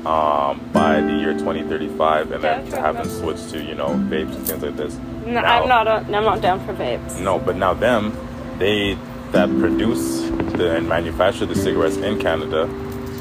Um, 0.05 0.61
by 0.71 1.01
the 1.01 1.11
year 1.13 1.33
2035, 1.33 2.31
and 2.31 2.41
then 2.43 2.69
to 2.69 2.79
have 2.79 2.95
them 2.95 3.09
switch 3.09 3.49
to 3.51 3.61
you 3.61 3.75
know 3.75 3.87
vapes 4.07 4.35
and 4.35 4.47
things 4.47 4.63
like 4.63 4.77
this. 4.77 4.95
No, 5.25 5.41
Now- 5.41 5.61
I'm 5.63 5.67
not. 5.67 5.87
A, 5.87 5.91
I'm 5.95 6.23
not 6.23 6.39
down 6.41 6.65
for 6.65 6.73
vapes. 6.73 7.19
no, 7.19 7.39
but 7.39 7.57
now 7.57 7.73
them, 7.73 8.15
they 8.57 8.97
that 9.31 9.49
produce 9.59 10.21
the, 10.57 10.75
and 10.75 10.87
manufacture 10.87 11.45
the 11.45 11.55
cigarettes 11.55 11.97
in 11.97 12.19
Canada. 12.19 12.67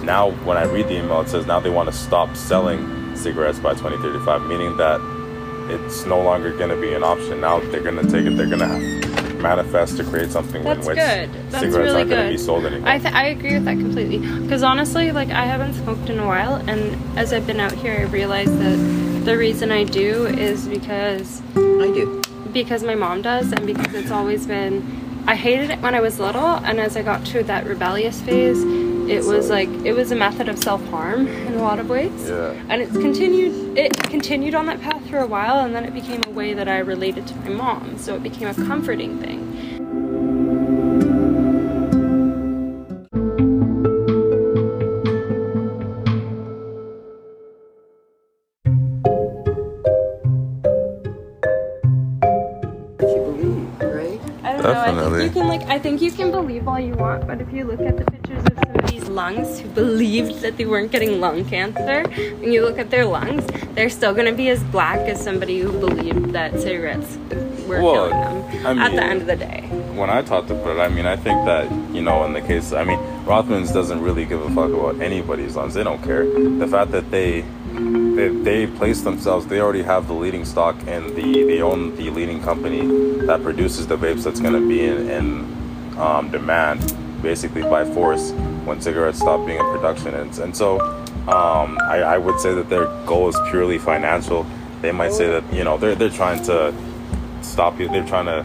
Now, 0.02 0.30
when 0.44 0.56
I 0.56 0.64
read 0.64 0.86
the 0.88 0.98
email, 0.98 1.20
it 1.20 1.28
says 1.28 1.46
now 1.46 1.60
they 1.60 1.70
want 1.70 1.90
to 1.90 1.96
stop 1.96 2.36
selling 2.36 3.16
cigarettes 3.16 3.58
by 3.58 3.72
2035, 3.72 4.42
meaning 4.42 4.76
that 4.76 5.00
it's 5.68 6.04
no 6.06 6.20
longer 6.22 6.56
going 6.56 6.70
to 6.70 6.80
be 6.80 6.94
an 6.94 7.02
option. 7.02 7.40
Now 7.40 7.58
they're 7.58 7.82
going 7.82 7.96
to 7.96 8.08
take 8.10 8.24
it. 8.26 8.36
They're 8.36 8.46
going 8.46 8.60
to 8.60 9.06
manifest 9.42 9.96
to 9.96 10.04
create 10.04 10.30
something 10.30 10.62
That's 10.62 10.80
in 10.80 10.86
which 10.86 10.96
good. 10.96 11.30
That's 11.50 11.64
cigarettes 11.64 11.76
really 11.76 11.90
aren't 11.98 12.10
going 12.10 12.26
to 12.26 12.32
be 12.32 12.38
sold 12.38 12.64
anymore. 12.64 12.88
I 12.88 12.98
th- 12.98 13.12
I 13.12 13.26
agree 13.26 13.54
with 13.54 13.64
that 13.64 13.76
completely. 13.78 14.18
Because 14.18 14.62
honestly, 14.62 15.10
like 15.12 15.30
I 15.30 15.44
haven't 15.44 15.74
smoked 15.74 16.08
in 16.08 16.18
a 16.18 16.26
while, 16.26 16.54
and 16.68 17.18
as 17.18 17.32
I've 17.32 17.46
been 17.46 17.60
out 17.60 17.72
here, 17.72 17.96
I 17.98 18.02
realized 18.04 18.58
that 18.58 19.24
the 19.24 19.36
reason 19.36 19.72
I 19.72 19.82
do 19.84 20.26
is 20.26 20.68
because 20.68 21.42
I 21.56 21.90
do. 21.92 22.22
because 22.52 22.84
my 22.84 22.94
mom 22.94 23.22
does, 23.22 23.50
and 23.52 23.66
because 23.66 23.92
it's 23.94 24.10
always 24.12 24.46
been. 24.46 25.05
I 25.28 25.34
hated 25.34 25.70
it 25.70 25.80
when 25.80 25.94
I 25.94 26.00
was 26.00 26.20
little, 26.20 26.56
and 26.64 26.78
as 26.78 26.96
I 26.96 27.02
got 27.02 27.26
to 27.26 27.42
that 27.44 27.66
rebellious 27.66 28.20
phase, 28.20 28.62
it 29.08 29.24
was 29.24 29.50
like 29.50 29.68
it 29.84 29.92
was 29.92 30.10
a 30.12 30.16
method 30.16 30.48
of 30.48 30.58
self 30.58 30.84
harm 30.88 31.26
in 31.26 31.54
a 31.54 31.62
lot 31.62 31.78
of 31.78 31.88
ways. 31.88 32.28
Yeah. 32.28 32.50
And 32.68 32.80
it's 32.82 32.92
continued. 32.92 33.76
It 33.76 33.96
continued 34.04 34.54
on 34.54 34.66
that 34.66 34.80
path 34.80 35.04
for 35.08 35.18
a 35.18 35.26
while, 35.26 35.64
and 35.64 35.74
then 35.74 35.84
it 35.84 35.94
became 35.94 36.22
a 36.26 36.30
way 36.30 36.54
that 36.54 36.68
I 36.68 36.78
related 36.78 37.26
to 37.28 37.34
my 37.36 37.48
mom. 37.48 37.98
So 37.98 38.14
it 38.14 38.22
became 38.22 38.48
a 38.48 38.54
comforting 38.54 39.18
thing. 39.20 39.45
You 55.98 56.12
can 56.12 56.30
believe 56.30 56.68
all 56.68 56.78
you 56.78 56.94
want, 56.94 57.26
but 57.26 57.40
if 57.40 57.50
you 57.50 57.64
look 57.64 57.80
at 57.80 57.96
the 57.96 58.04
pictures 58.04 58.44
of 58.44 58.58
somebody's 58.64 59.08
lungs 59.08 59.58
who 59.60 59.68
believed 59.70 60.42
that 60.42 60.58
they 60.58 60.66
weren't 60.66 60.92
getting 60.92 61.20
lung 61.20 61.44
cancer, 61.46 62.02
when 62.38 62.52
you 62.52 62.62
look 62.66 62.78
at 62.78 62.90
their 62.90 63.06
lungs, 63.06 63.46
they're 63.74 63.88
still 63.88 64.12
gonna 64.12 64.34
be 64.34 64.50
as 64.50 64.62
black 64.64 65.00
as 65.00 65.22
somebody 65.22 65.58
who 65.60 65.72
believed 65.72 66.32
that 66.32 66.60
cigarettes 66.60 67.16
were 67.66 67.80
Well, 67.82 68.10
killing 68.10 68.10
them. 68.62 68.78
I 68.78 68.86
at 68.86 68.92
the 68.92 69.02
end 69.02 69.22
of 69.22 69.26
the 69.26 69.36
day, 69.36 69.62
when 69.94 70.10
I 70.10 70.20
talked 70.20 70.50
about 70.50 70.76
it, 70.76 70.80
I 70.80 70.88
mean, 70.88 71.06
I 71.06 71.16
think 71.16 71.46
that, 71.46 71.70
you 71.94 72.02
know, 72.02 72.24
in 72.26 72.34
the 72.34 72.42
case, 72.42 72.74
I 72.74 72.84
mean, 72.84 72.98
Rothmans 73.24 73.72
doesn't 73.72 74.02
really 74.02 74.26
give 74.26 74.42
a 74.42 74.50
fuck 74.50 74.70
about 74.70 75.00
anybody's 75.00 75.56
lungs. 75.56 75.72
They 75.72 75.82
don't 75.84 76.02
care. 76.02 76.26
The 76.26 76.68
fact 76.68 76.90
that 76.90 77.10
they, 77.10 77.42
they, 78.14 78.28
they 78.28 78.66
place 78.66 79.00
themselves, 79.00 79.46
they 79.46 79.60
already 79.60 79.82
have 79.82 80.08
the 80.08 80.14
leading 80.14 80.44
stock 80.44 80.76
and 80.86 81.16
the, 81.16 81.44
they 81.44 81.62
own 81.62 81.96
the 81.96 82.10
leading 82.10 82.42
company 82.42 82.82
that 83.26 83.42
produces 83.42 83.86
the 83.86 83.96
vapes 83.96 84.24
that's 84.24 84.40
going 84.40 84.52
to 84.52 84.68
be 84.68 84.84
in, 84.84 85.08
in 85.08 85.55
um, 85.98 86.30
demand, 86.30 86.94
basically 87.22 87.62
by 87.62 87.84
force, 87.84 88.30
when 88.64 88.80
cigarettes 88.80 89.18
stop 89.18 89.46
being 89.46 89.58
in 89.58 89.64
production. 89.66 90.14
And, 90.14 90.36
and 90.38 90.56
so, 90.56 90.80
um, 91.28 91.78
I, 91.82 92.02
I 92.02 92.18
would 92.18 92.38
say 92.40 92.54
that 92.54 92.68
their 92.68 92.86
goal 93.06 93.28
is 93.28 93.36
purely 93.50 93.78
financial. 93.78 94.46
They 94.82 94.92
might 94.92 95.12
say 95.12 95.26
that, 95.28 95.52
you 95.52 95.64
know, 95.64 95.76
they're, 95.78 95.94
they're 95.94 96.10
trying 96.10 96.42
to 96.44 96.74
stop 97.42 97.80
you. 97.80 97.88
They're 97.88 98.06
trying 98.06 98.26
to, 98.26 98.44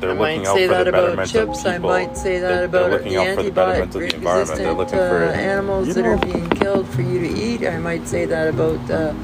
they're 0.00 0.10
I 0.10 0.14
looking 0.14 0.46
out 0.46 0.56
for 0.58 0.84
the 0.84 0.92
betterment 0.92 1.30
chips. 1.30 1.60
of 1.60 1.66
I 1.66 1.72
people. 1.74 1.90
might 1.90 2.16
say 2.16 2.38
that 2.38 2.48
They're- 2.48 2.64
about 2.64 2.90
they're 2.90 2.98
looking 2.98 3.12
the 3.12 3.18
out 3.20 3.36
for 3.36 3.42
the 3.42 3.50
betterment 3.50 3.94
of 3.94 4.00
the 4.00 4.14
environment. 4.14 4.58
They're 4.58 4.72
looking 4.72 4.98
resistant 4.98 5.10
for 5.10 5.24
uh, 5.24 5.32
animals 5.32 5.88
you 5.88 5.94
that 5.94 6.04
are 6.06 6.16
being 6.18 6.50
killed 6.50 6.88
for 6.88 7.02
you 7.02 7.20
to 7.20 7.28
eat. 7.40 7.66
I 7.66 7.78
might 7.78 8.06
say 8.08 8.24
that 8.24 8.48
about 8.48 8.90
uh, 8.90 9.14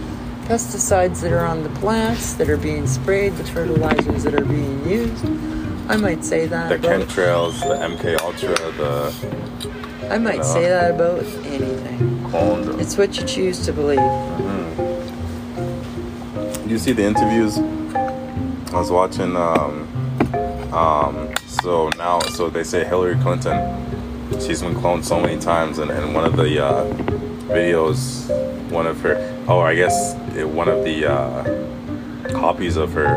pesticides 0.45 1.21
that 1.23 1.33
are 1.33 1.45
on 1.45 1.63
the 1.63 1.71
plants 1.81 2.35
that 2.35 2.49
are 2.49 2.57
being 2.57 2.87
sprayed, 2.87 3.35
the 3.37 3.45
fertilizers 3.45 4.25
that 4.25 4.35
are 4.35 4.45
being 4.45 4.89
used. 4.89 5.25
I 5.89 5.97
might 5.97 6.25
say 6.25 6.47
that 6.47 6.69
the 6.69 6.75
about. 6.75 7.09
chemtrails, 7.09 7.61
the 7.61 7.75
MK 7.77 8.21
Ultra, 8.21 8.55
the 8.73 10.13
I 10.13 10.19
might 10.19 10.39
know. 10.39 10.43
say 10.43 10.69
that 10.69 10.91
about 10.91 11.25
anything. 11.47 11.99
cloned. 12.31 12.79
It's 12.81 12.97
what 12.99 13.17
you 13.19 13.25
choose 13.27 13.65
to 13.65 13.73
believe. 13.73 13.99
Do 16.65 16.69
you 16.69 16.79
see 16.79 16.93
the 16.93 17.05
interviews? 17.05 17.59
I 17.59 18.79
was 18.79 18.91
watching. 18.91 19.35
Um, 19.37 19.87
um, 20.75 21.35
so 21.47 21.89
now, 21.97 22.21
so 22.21 22.51
they 22.51 22.65
say 22.65 22.85
Hillary 22.85 23.17
Clinton. 23.23 23.57
She's 24.41 24.61
been 24.61 24.75
cloned 24.75 25.05
so 25.05 25.19
many 25.19 25.41
times, 25.41 25.79
and, 25.79 25.91
and 25.91 26.15
one 26.15 26.27
of 26.27 26.37
the 26.37 26.63
uh, 26.63 26.85
videos, 27.49 28.29
one 28.71 28.87
of 28.87 29.01
her, 29.01 29.17
oh, 29.49 29.61
I 29.61 29.75
guess 29.75 30.15
it, 30.37 30.47
one 30.47 30.69
of 30.69 30.85
the 30.85 31.07
uh, 31.11 32.33
copies 32.39 32.77
of 32.77 32.93
her 32.93 33.17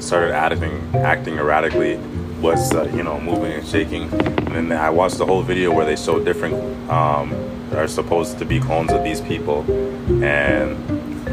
started 0.00 0.32
acting 0.34 0.94
acting 0.96 1.38
erratically, 1.38 1.96
was 2.40 2.72
uh, 2.74 2.84
you 2.94 3.02
know 3.02 3.20
moving 3.20 3.52
and 3.52 3.66
shaking. 3.66 4.04
And 4.54 4.70
then 4.70 4.72
I 4.72 4.90
watched 4.90 5.18
the 5.18 5.26
whole 5.26 5.42
video 5.42 5.72
where 5.72 5.86
they 5.86 5.96
show 5.96 6.22
different 6.22 6.54
um, 6.90 7.34
are 7.74 7.88
supposed 7.88 8.38
to 8.38 8.44
be 8.44 8.60
clones 8.60 8.92
of 8.92 9.04
these 9.04 9.20
people, 9.20 9.62
and 10.22 10.76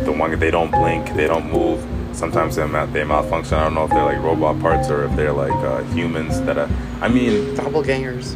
the 0.05 0.11
one 0.11 0.37
they 0.39 0.51
don't 0.51 0.71
blink, 0.71 1.13
they 1.15 1.27
don't 1.27 1.51
move. 1.51 1.85
Sometimes 2.13 2.55
they 2.55 2.65
mal- 2.67 2.87
they 2.87 3.03
malfunction. 3.03 3.57
I 3.57 3.63
don't 3.65 3.73
know 3.73 3.85
if 3.85 3.89
they're 3.91 4.03
like 4.03 4.19
robot 4.19 4.59
parts 4.61 4.89
or 4.89 5.05
if 5.05 5.15
they're 5.15 5.33
like 5.33 5.51
uh, 5.51 5.83
humans 5.85 6.41
that 6.41 6.57
are. 6.57 6.69
I 7.01 7.07
mean, 7.09 7.55
Doppelgangers. 7.55 8.35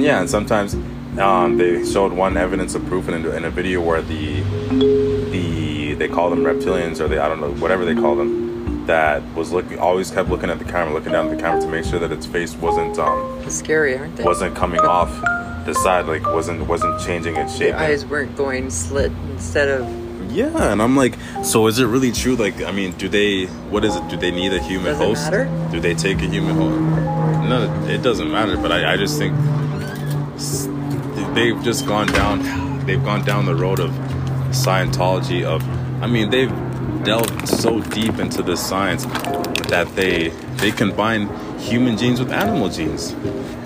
yeah, 0.00 0.20
and 0.20 0.28
sometimes 0.28 0.74
um, 1.18 1.56
they 1.56 1.84
showed 1.84 2.12
one 2.12 2.36
evidence 2.36 2.74
of 2.74 2.84
proof 2.86 3.08
in 3.08 3.24
a, 3.24 3.30
in 3.30 3.44
a 3.44 3.50
video 3.50 3.80
where 3.80 4.02
the 4.02 4.40
the 5.30 5.94
they 5.94 6.08
call 6.08 6.30
them 6.30 6.40
reptilians 6.40 7.00
or 7.00 7.08
they 7.08 7.18
I 7.18 7.28
don't 7.28 7.40
know 7.40 7.52
whatever 7.54 7.84
they 7.84 7.94
call 7.94 8.16
them 8.16 8.39
that 8.90 9.22
was 9.36 9.52
looking 9.52 9.78
always 9.78 10.10
kept 10.10 10.28
looking 10.28 10.50
at 10.50 10.58
the 10.58 10.64
camera, 10.64 10.92
looking 10.92 11.12
down 11.12 11.28
at 11.28 11.36
the 11.36 11.40
camera 11.40 11.60
to 11.60 11.68
make 11.68 11.84
sure 11.84 12.00
that 12.00 12.10
its 12.10 12.26
face 12.26 12.54
wasn't 12.56 12.98
um 12.98 13.48
Scary, 13.48 13.96
aren't 13.96 14.16
they? 14.16 14.24
wasn't 14.24 14.54
coming 14.56 14.80
off 14.80 15.10
the 15.64 15.74
side, 15.74 16.06
like 16.06 16.24
wasn't 16.24 16.66
wasn't 16.66 17.00
changing 17.06 17.36
its 17.36 17.52
shape. 17.56 17.72
Their 17.72 17.88
eyes 17.90 18.04
weren't 18.04 18.36
going 18.36 18.68
slit 18.70 19.12
instead 19.30 19.68
of 19.68 19.82
Yeah, 20.32 20.72
and 20.72 20.82
I'm 20.82 20.96
like, 20.96 21.14
so 21.44 21.66
is 21.68 21.78
it 21.78 21.86
really 21.86 22.12
true? 22.12 22.34
Like, 22.34 22.62
I 22.62 22.72
mean, 22.72 22.92
do 23.02 23.08
they? 23.08 23.46
What 23.72 23.84
is 23.84 23.94
it? 23.96 24.08
Do 24.08 24.16
they 24.16 24.32
need 24.32 24.52
a 24.52 24.62
human 24.70 24.92
Does 24.92 25.00
it 25.00 25.04
host? 25.06 25.24
matter? 25.30 25.44
Do 25.70 25.78
they 25.80 25.94
take 25.94 26.18
a 26.18 26.28
human 26.34 26.54
host? 26.56 26.78
No, 27.50 27.58
it 27.88 28.02
doesn't 28.02 28.30
matter. 28.30 28.56
But 28.56 28.72
I, 28.72 28.92
I 28.92 28.96
just 28.96 29.18
think 29.18 29.34
they've 31.34 31.60
just 31.62 31.86
gone 31.86 32.08
down. 32.08 32.38
They've 32.86 33.04
gone 33.04 33.24
down 33.24 33.46
the 33.46 33.54
road 33.54 33.78
of 33.80 33.90
Scientology. 34.50 35.44
Of, 35.44 35.62
I 36.02 36.06
mean, 36.06 36.30
they've 36.30 36.50
delved 37.04 37.48
so 37.48 37.80
deep 37.80 38.18
into 38.18 38.42
this 38.42 38.64
science 38.64 39.04
that 39.68 39.88
they 39.94 40.28
they 40.56 40.70
combine 40.70 41.28
human 41.58 41.96
genes 41.96 42.18
with 42.20 42.32
animal 42.32 42.68
genes, 42.68 43.12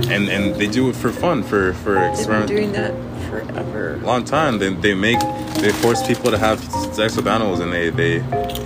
and 0.08 0.28
and 0.28 0.54
they 0.56 0.66
do 0.66 0.88
it 0.90 0.96
for 0.96 1.10
fun, 1.10 1.42
for 1.42 1.72
for 1.74 1.94
They've 2.16 2.26
been 2.26 2.46
doing 2.46 2.72
that 2.72 2.92
forever. 3.30 3.98
long 4.02 4.24
time. 4.24 4.58
They, 4.58 4.72
they 4.74 4.94
make 4.94 5.18
they 5.56 5.70
force 5.72 6.06
people 6.06 6.30
to 6.30 6.38
have 6.38 6.60
sex 6.94 7.16
with 7.16 7.26
animals, 7.26 7.60
and 7.60 7.72
they 7.72 7.90
they 7.90 8.20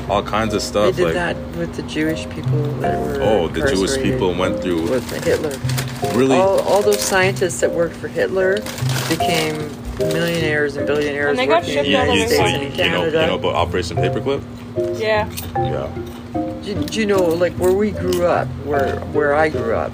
all 0.08 0.22
kinds 0.22 0.54
of 0.54 0.62
stuff. 0.62 0.96
They 0.96 1.02
stuff. 1.12 1.14
did 1.14 1.36
like 1.36 1.36
that 1.52 1.58
with 1.58 1.74
the 1.76 1.82
Jewish 1.82 2.28
people 2.30 2.62
that 2.80 2.98
were. 3.00 3.18
oh, 3.22 3.48
the 3.48 3.70
Jewish 3.72 3.96
people 4.02 4.34
went 4.34 4.60
through 4.60 4.90
with 4.90 5.24
Hitler. 5.24 5.54
really. 6.18 6.36
All, 6.36 6.60
all 6.60 6.82
those 6.82 7.00
scientists 7.00 7.60
that 7.60 7.70
worked 7.70 7.96
for 7.96 8.08
Hitler 8.08 8.56
became 9.08 9.56
millionaires 9.98 10.76
and 10.76 10.86
billionaires 10.86 11.30
And 11.30 11.38
they 11.38 11.46
got 11.46 11.62
working 11.62 11.74
shipped 11.74 11.86
in 11.88 11.92
the 11.92 11.98
all 11.98 12.04
United 12.14 12.24
over 12.24 12.34
so 12.34 12.34
States 12.36 12.52
and 12.54 12.62
you, 12.62 12.68
in 12.68 12.72
you 12.72 12.90
know, 12.92 13.04
you 13.04 13.10
Canada. 13.12 13.26
know 13.26 13.34
about 13.38 13.54
Operation 13.54 13.96
Paperclip? 13.96 14.42
Yeah. 14.98 15.28
Yeah. 15.56 15.90
Do, 16.62 16.74
do 16.84 17.00
you 17.00 17.06
know, 17.06 17.22
like 17.24 17.52
where 17.54 17.72
we 17.72 17.90
grew 17.90 18.26
up, 18.26 18.46
where 18.64 19.00
where 19.12 19.34
I 19.34 19.48
grew 19.48 19.74
up, 19.74 19.92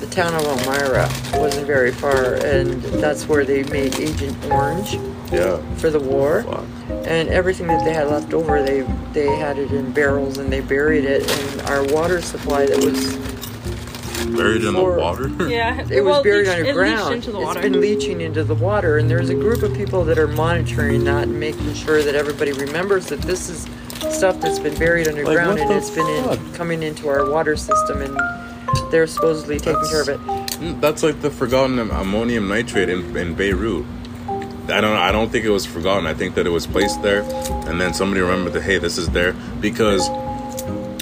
the 0.00 0.06
town 0.10 0.34
of 0.34 0.42
Elmira 0.42 1.08
wasn't 1.34 1.66
very 1.66 1.92
far, 1.92 2.34
and 2.34 2.82
that's 3.00 3.28
where 3.28 3.44
they 3.44 3.62
made 3.64 3.98
Agent 4.00 4.36
Orange 4.50 4.94
Yeah. 5.32 5.58
for 5.76 5.90
the 5.90 6.00
war. 6.00 6.42
Fuck. 6.42 6.64
And 7.06 7.28
everything 7.28 7.68
that 7.68 7.84
they 7.84 7.92
had 7.94 8.08
left 8.08 8.34
over, 8.34 8.62
they 8.62 8.80
they 9.12 9.26
had 9.36 9.58
it 9.58 9.70
in 9.72 9.92
barrels 9.92 10.38
and 10.38 10.52
they 10.52 10.60
buried 10.60 11.04
it. 11.04 11.30
And 11.30 11.62
our 11.70 11.84
water 11.94 12.20
supply 12.20 12.66
that 12.66 12.78
was 12.84 13.18
Buried 14.36 14.62
in 14.64 14.74
the 14.74 14.84
water. 14.84 15.28
Yeah. 15.48 15.80
it 15.90 16.02
was 16.02 16.12
well, 16.12 16.22
buried 16.22 16.46
leached- 16.46 16.60
It 16.68 16.76
leached 16.76 17.10
into 17.10 17.30
the 17.32 17.38
It's 17.38 17.44
water. 17.46 17.60
been 17.62 17.80
leaching 17.80 18.20
into 18.20 18.44
the 18.44 18.54
water, 18.54 18.98
and 18.98 19.10
there's 19.10 19.28
a 19.30 19.34
group 19.34 19.62
of 19.62 19.74
people 19.74 20.04
that 20.04 20.18
are 20.18 20.28
monitoring 20.28 21.04
that 21.04 21.24
and 21.24 21.40
making 21.40 21.72
sure 21.74 22.02
that 22.02 22.14
everybody 22.14 22.52
remembers 22.52 23.06
that 23.06 23.20
this 23.22 23.48
is 23.48 23.66
stuff 24.00 24.40
that's 24.40 24.58
been 24.58 24.78
buried 24.78 25.08
underground 25.08 25.58
what 25.58 25.60
and 25.60 25.72
it's 25.72 25.90
been 25.90 26.06
in, 26.06 26.54
coming 26.54 26.82
into 26.82 27.08
our 27.08 27.30
water 27.30 27.56
system, 27.56 28.02
and 28.02 28.18
they're 28.90 29.06
supposedly 29.06 29.58
taking 29.58 29.84
care 29.88 30.02
of 30.02 30.08
it. 30.08 30.20
Mm, 30.60 30.80
That's 30.80 31.02
like 31.02 31.20
the 31.20 31.30
forgotten 31.30 31.78
ammonium 31.78 32.48
nitrate 32.48 32.88
in, 32.88 33.16
in 33.16 33.34
Beirut. 33.34 33.84
I 34.68 34.80
don't. 34.80 34.96
I 34.96 35.10
don't 35.10 35.30
think 35.30 35.44
it 35.44 35.50
was 35.50 35.66
forgotten. 35.66 36.06
I 36.06 36.14
think 36.14 36.34
that 36.36 36.46
it 36.46 36.50
was 36.50 36.66
placed 36.66 37.02
there, 37.02 37.22
and 37.68 37.80
then 37.80 37.92
somebody 37.92 38.20
remembered 38.20 38.52
that 38.52 38.62
hey, 38.62 38.78
this 38.78 38.98
is 38.98 39.08
there 39.10 39.32
because 39.60 40.08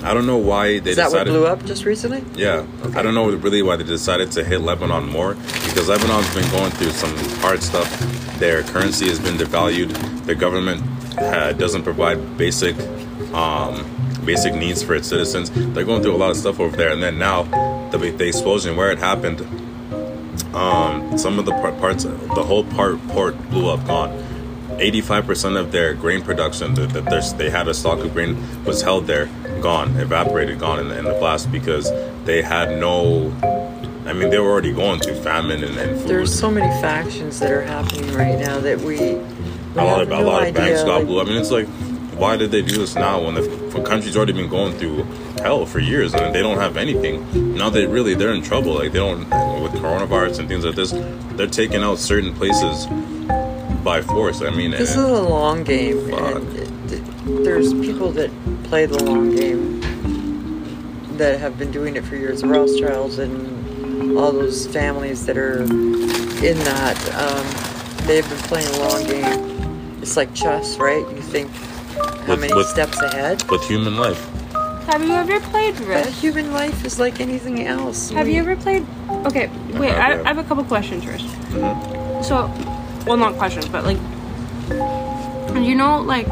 I 0.02 0.14
don't 0.14 0.26
know 0.26 0.38
why 0.38 0.78
they 0.78 0.92
Is 0.92 0.96
that 0.96 1.10
what 1.10 1.26
blew 1.26 1.46
up 1.46 1.64
just 1.64 1.84
recently? 1.84 2.24
Yeah, 2.34 2.64
I 2.94 3.02
don't 3.02 3.14
know 3.14 3.30
really 3.30 3.62
why 3.62 3.76
they 3.76 3.84
decided 3.84 4.30
to 4.32 4.44
hit 4.44 4.60
Lebanon 4.60 5.08
more 5.08 5.34
because 5.34 5.88
Lebanon's 5.88 6.32
been 6.34 6.48
going 6.50 6.70
through 6.72 6.90
some 6.90 7.14
hard 7.40 7.62
stuff. 7.62 7.88
Their 8.38 8.62
currency 8.62 9.08
has 9.08 9.18
been 9.18 9.34
devalued. 9.34 9.92
Their 10.24 10.36
government 10.36 10.82
uh, 11.20 11.52
doesn't 11.52 11.82
provide 11.82 12.36
basic, 12.38 12.76
um, 13.32 13.84
basic 14.24 14.54
needs 14.54 14.82
for 14.82 14.94
its 14.94 15.08
citizens. 15.08 15.50
They're 15.50 15.84
going 15.84 16.02
through 16.02 16.14
a 16.14 16.18
lot 16.18 16.30
of 16.30 16.36
stuff 16.36 16.60
over 16.60 16.76
there. 16.76 16.90
And 16.92 17.02
then 17.02 17.18
now, 17.18 17.42
the 17.90 17.98
the 17.98 18.26
explosion 18.26 18.76
where 18.76 18.90
it 18.90 18.98
happened, 18.98 19.40
um, 20.54 21.16
some 21.18 21.38
of 21.38 21.44
the 21.44 21.52
par- 21.52 21.72
parts, 21.72 22.04
the 22.04 22.44
whole 22.44 22.64
part 22.64 22.98
port 23.08 23.36
blew 23.50 23.68
up, 23.68 23.86
gone. 23.86 24.24
85% 24.78 25.56
of 25.58 25.72
their 25.72 25.92
grain 25.92 26.22
production 26.22 26.74
that, 26.74 26.90
that 26.90 27.04
there's- 27.06 27.32
they 27.32 27.50
had 27.50 27.66
a 27.66 27.74
stock 27.74 27.98
of 27.98 28.12
grain 28.14 28.36
was 28.64 28.82
held 28.82 29.08
there, 29.08 29.28
gone, 29.60 29.96
evaporated, 29.96 30.60
gone 30.60 30.78
in 30.78 30.88
the, 30.88 30.96
in 30.98 31.04
the 31.04 31.14
blast 31.14 31.50
because 31.50 31.90
they 32.24 32.42
had 32.42 32.78
no. 32.78 33.32
I 34.06 34.12
mean, 34.14 34.30
they 34.30 34.38
were 34.38 34.48
already 34.50 34.72
going 34.72 35.00
through 35.00 35.16
famine 35.16 35.62
and, 35.64 35.76
and 35.76 35.98
food. 35.98 36.08
There's 36.08 36.32
so 36.38 36.50
many 36.50 36.68
factions 36.80 37.40
that 37.40 37.50
are 37.50 37.62
happening 37.62 38.14
right 38.14 38.38
now 38.38 38.60
that 38.60 38.80
we. 38.80 39.18
A 39.78 39.84
lot 39.84 40.02
of, 40.02 40.10
a 40.10 40.20
lot 40.20 40.48
of 40.48 40.54
banks 40.54 40.82
got 40.84 41.06
blew. 41.06 41.20
I 41.20 41.24
mean, 41.24 41.36
it's 41.36 41.50
like, 41.50 41.66
why 42.18 42.36
did 42.36 42.50
they 42.50 42.62
do 42.62 42.78
this 42.78 42.94
now 42.94 43.24
when 43.24 43.34
the 43.34 43.82
country's 43.86 44.16
already 44.16 44.32
been 44.32 44.48
going 44.48 44.72
through 44.76 45.04
hell 45.40 45.64
for 45.66 45.78
years 45.78 46.14
and 46.14 46.34
they 46.34 46.42
don't 46.42 46.58
have 46.58 46.76
anything? 46.76 47.54
Now 47.54 47.70
they 47.70 47.86
really 47.86 48.14
they're 48.14 48.32
in 48.34 48.42
trouble. 48.42 48.74
Like 48.74 48.92
they 48.92 48.98
don't 48.98 49.20
with 49.62 49.72
coronavirus 49.72 50.40
and 50.40 50.48
things 50.48 50.64
like 50.64 50.74
this. 50.74 50.90
They're 51.36 51.46
taking 51.46 51.82
out 51.82 51.98
certain 51.98 52.34
places 52.34 52.86
by 53.84 54.02
force. 54.02 54.42
I 54.42 54.50
mean, 54.50 54.72
This 54.72 54.90
is 54.90 54.96
a 54.96 55.22
long 55.22 55.62
game, 55.64 56.12
and 56.12 56.46
there's 57.44 57.72
people 57.74 58.10
that 58.12 58.30
play 58.64 58.86
the 58.86 59.02
long 59.04 59.34
game 59.34 59.80
that 61.18 61.38
have 61.40 61.58
been 61.58 61.70
doing 61.70 61.96
it 61.96 62.04
for 62.04 62.16
years. 62.16 62.40
The 62.42 62.48
Rothschilds 62.48 63.18
and 63.18 64.16
all 64.18 64.32
those 64.32 64.66
families 64.66 65.26
that 65.26 65.36
are 65.36 65.62
in 65.62 66.58
that, 66.58 66.96
um, 67.14 68.06
they've 68.06 68.28
been 68.28 68.38
playing 68.38 68.68
a 68.74 68.78
long 68.78 69.04
game. 69.04 69.57
It's 70.08 70.16
like 70.16 70.32
chess, 70.32 70.78
right? 70.78 71.04
You 71.14 71.20
think 71.20 71.50
how 72.24 72.28
With- 72.32 72.40
many 72.40 72.54
with- 72.54 72.66
steps 72.66 72.98
ahead? 73.02 73.42
with 73.50 73.62
human 73.68 73.98
life. 73.98 74.16
Have 74.90 75.04
you 75.04 75.12
ever 75.12 75.38
played 75.52 75.74
But 75.86 76.06
human 76.06 76.50
life 76.54 76.82
is 76.86 76.98
like 76.98 77.20
anything 77.20 77.66
else. 77.66 78.08
Have 78.08 78.26
you 78.26 78.40
ever 78.40 78.56
played? 78.56 78.86
Okay, 79.26 79.50
wait. 79.74 79.90
have, 79.90 80.20
I. 80.20 80.24
I 80.24 80.28
have 80.28 80.38
a 80.38 80.44
couple 80.44 80.64
questions 80.64 81.04
first. 81.04 81.26
Mm-hmm. 81.52 82.22
So, 82.22 82.48
well, 83.06 83.18
not 83.18 83.36
questions, 83.36 83.68
but 83.68 83.84
like, 83.84 83.98
you 85.62 85.74
know, 85.74 86.00
like 86.00 86.26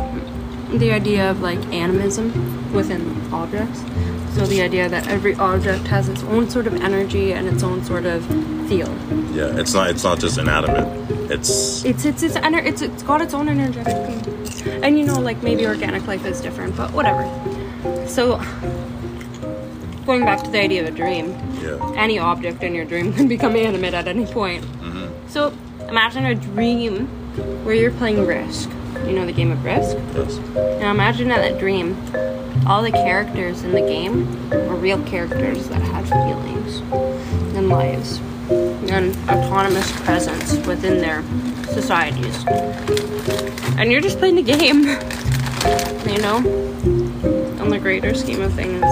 the 0.72 0.90
idea 0.92 1.30
of 1.30 1.42
like 1.42 1.60
animism 1.70 2.32
within 2.72 3.32
objects. 3.32 3.80
So 4.34 4.44
the 4.46 4.60
idea 4.60 4.88
that 4.88 5.08
every 5.08 5.34
object 5.36 5.86
has 5.88 6.08
its 6.08 6.22
own 6.24 6.50
sort 6.50 6.66
of 6.66 6.74
energy 6.74 7.32
and 7.32 7.48
its 7.48 7.62
own 7.62 7.82
sort 7.84 8.04
of 8.04 8.24
field. 8.68 8.94
Yeah, 9.34 9.58
it's 9.58 9.72
not 9.72 9.90
it's 9.90 10.04
not 10.04 10.18
just 10.18 10.38
inanimate. 10.38 10.88
It's 11.30 11.84
It's 11.84 12.04
it's 12.04 12.22
it's 12.22 12.36
ener- 12.36 12.64
it's 12.64 12.82
it's 12.82 13.02
got 13.02 13.22
its 13.22 13.34
own 13.34 13.48
energetic 13.48 13.96
field. 14.06 14.84
And 14.84 14.98
you 14.98 15.06
know, 15.06 15.18
like 15.18 15.42
maybe 15.42 15.66
organic 15.66 16.06
life 16.06 16.24
is 16.26 16.40
different, 16.40 16.76
but 16.76 16.92
whatever. 16.92 17.24
So, 18.06 18.38
going 20.04 20.24
back 20.24 20.42
to 20.42 20.50
the 20.50 20.60
idea 20.60 20.82
of 20.82 20.88
a 20.88 20.96
dream, 20.96 21.30
yeah. 21.62 21.92
any 21.96 22.18
object 22.18 22.62
in 22.62 22.74
your 22.74 22.84
dream 22.84 23.12
can 23.16 23.28
become 23.28 23.56
animate 23.56 23.94
at 23.94 24.08
any 24.08 24.26
point. 24.26 24.64
Mm-hmm. 24.64 25.28
So 25.28 25.52
imagine 25.88 26.26
a 26.26 26.34
dream 26.34 27.06
where 27.64 27.74
you're 27.74 27.92
playing 27.92 28.26
Risk. 28.26 28.70
You 29.04 29.12
know 29.12 29.26
the 29.26 29.32
game 29.32 29.50
of 29.50 29.64
Risk? 29.64 29.96
Yes. 30.14 30.38
Now 30.80 30.90
imagine 30.90 31.28
that 31.28 31.40
that 31.40 31.58
dream, 31.58 31.96
all 32.66 32.82
the 32.82 32.90
characters 32.90 33.62
in 33.62 33.72
the 33.72 33.80
game 33.80 34.48
were 34.50 34.76
real 34.76 35.02
characters 35.04 35.68
that 35.68 35.82
had 35.82 36.08
feelings 36.08 36.78
and 37.56 37.68
lives 37.68 38.18
and 38.48 39.16
autonomous 39.28 39.90
presence 40.02 40.54
within 40.66 40.98
their 40.98 41.22
societies. 41.72 42.44
And 43.78 43.92
you're 43.92 44.00
just 44.00 44.18
playing 44.18 44.36
the 44.36 44.42
game, 44.42 44.82
you 46.12 46.22
know? 46.22 46.36
On 47.60 47.70
the 47.70 47.78
greater 47.78 48.14
scheme 48.14 48.40
of 48.40 48.52
things 48.54 48.84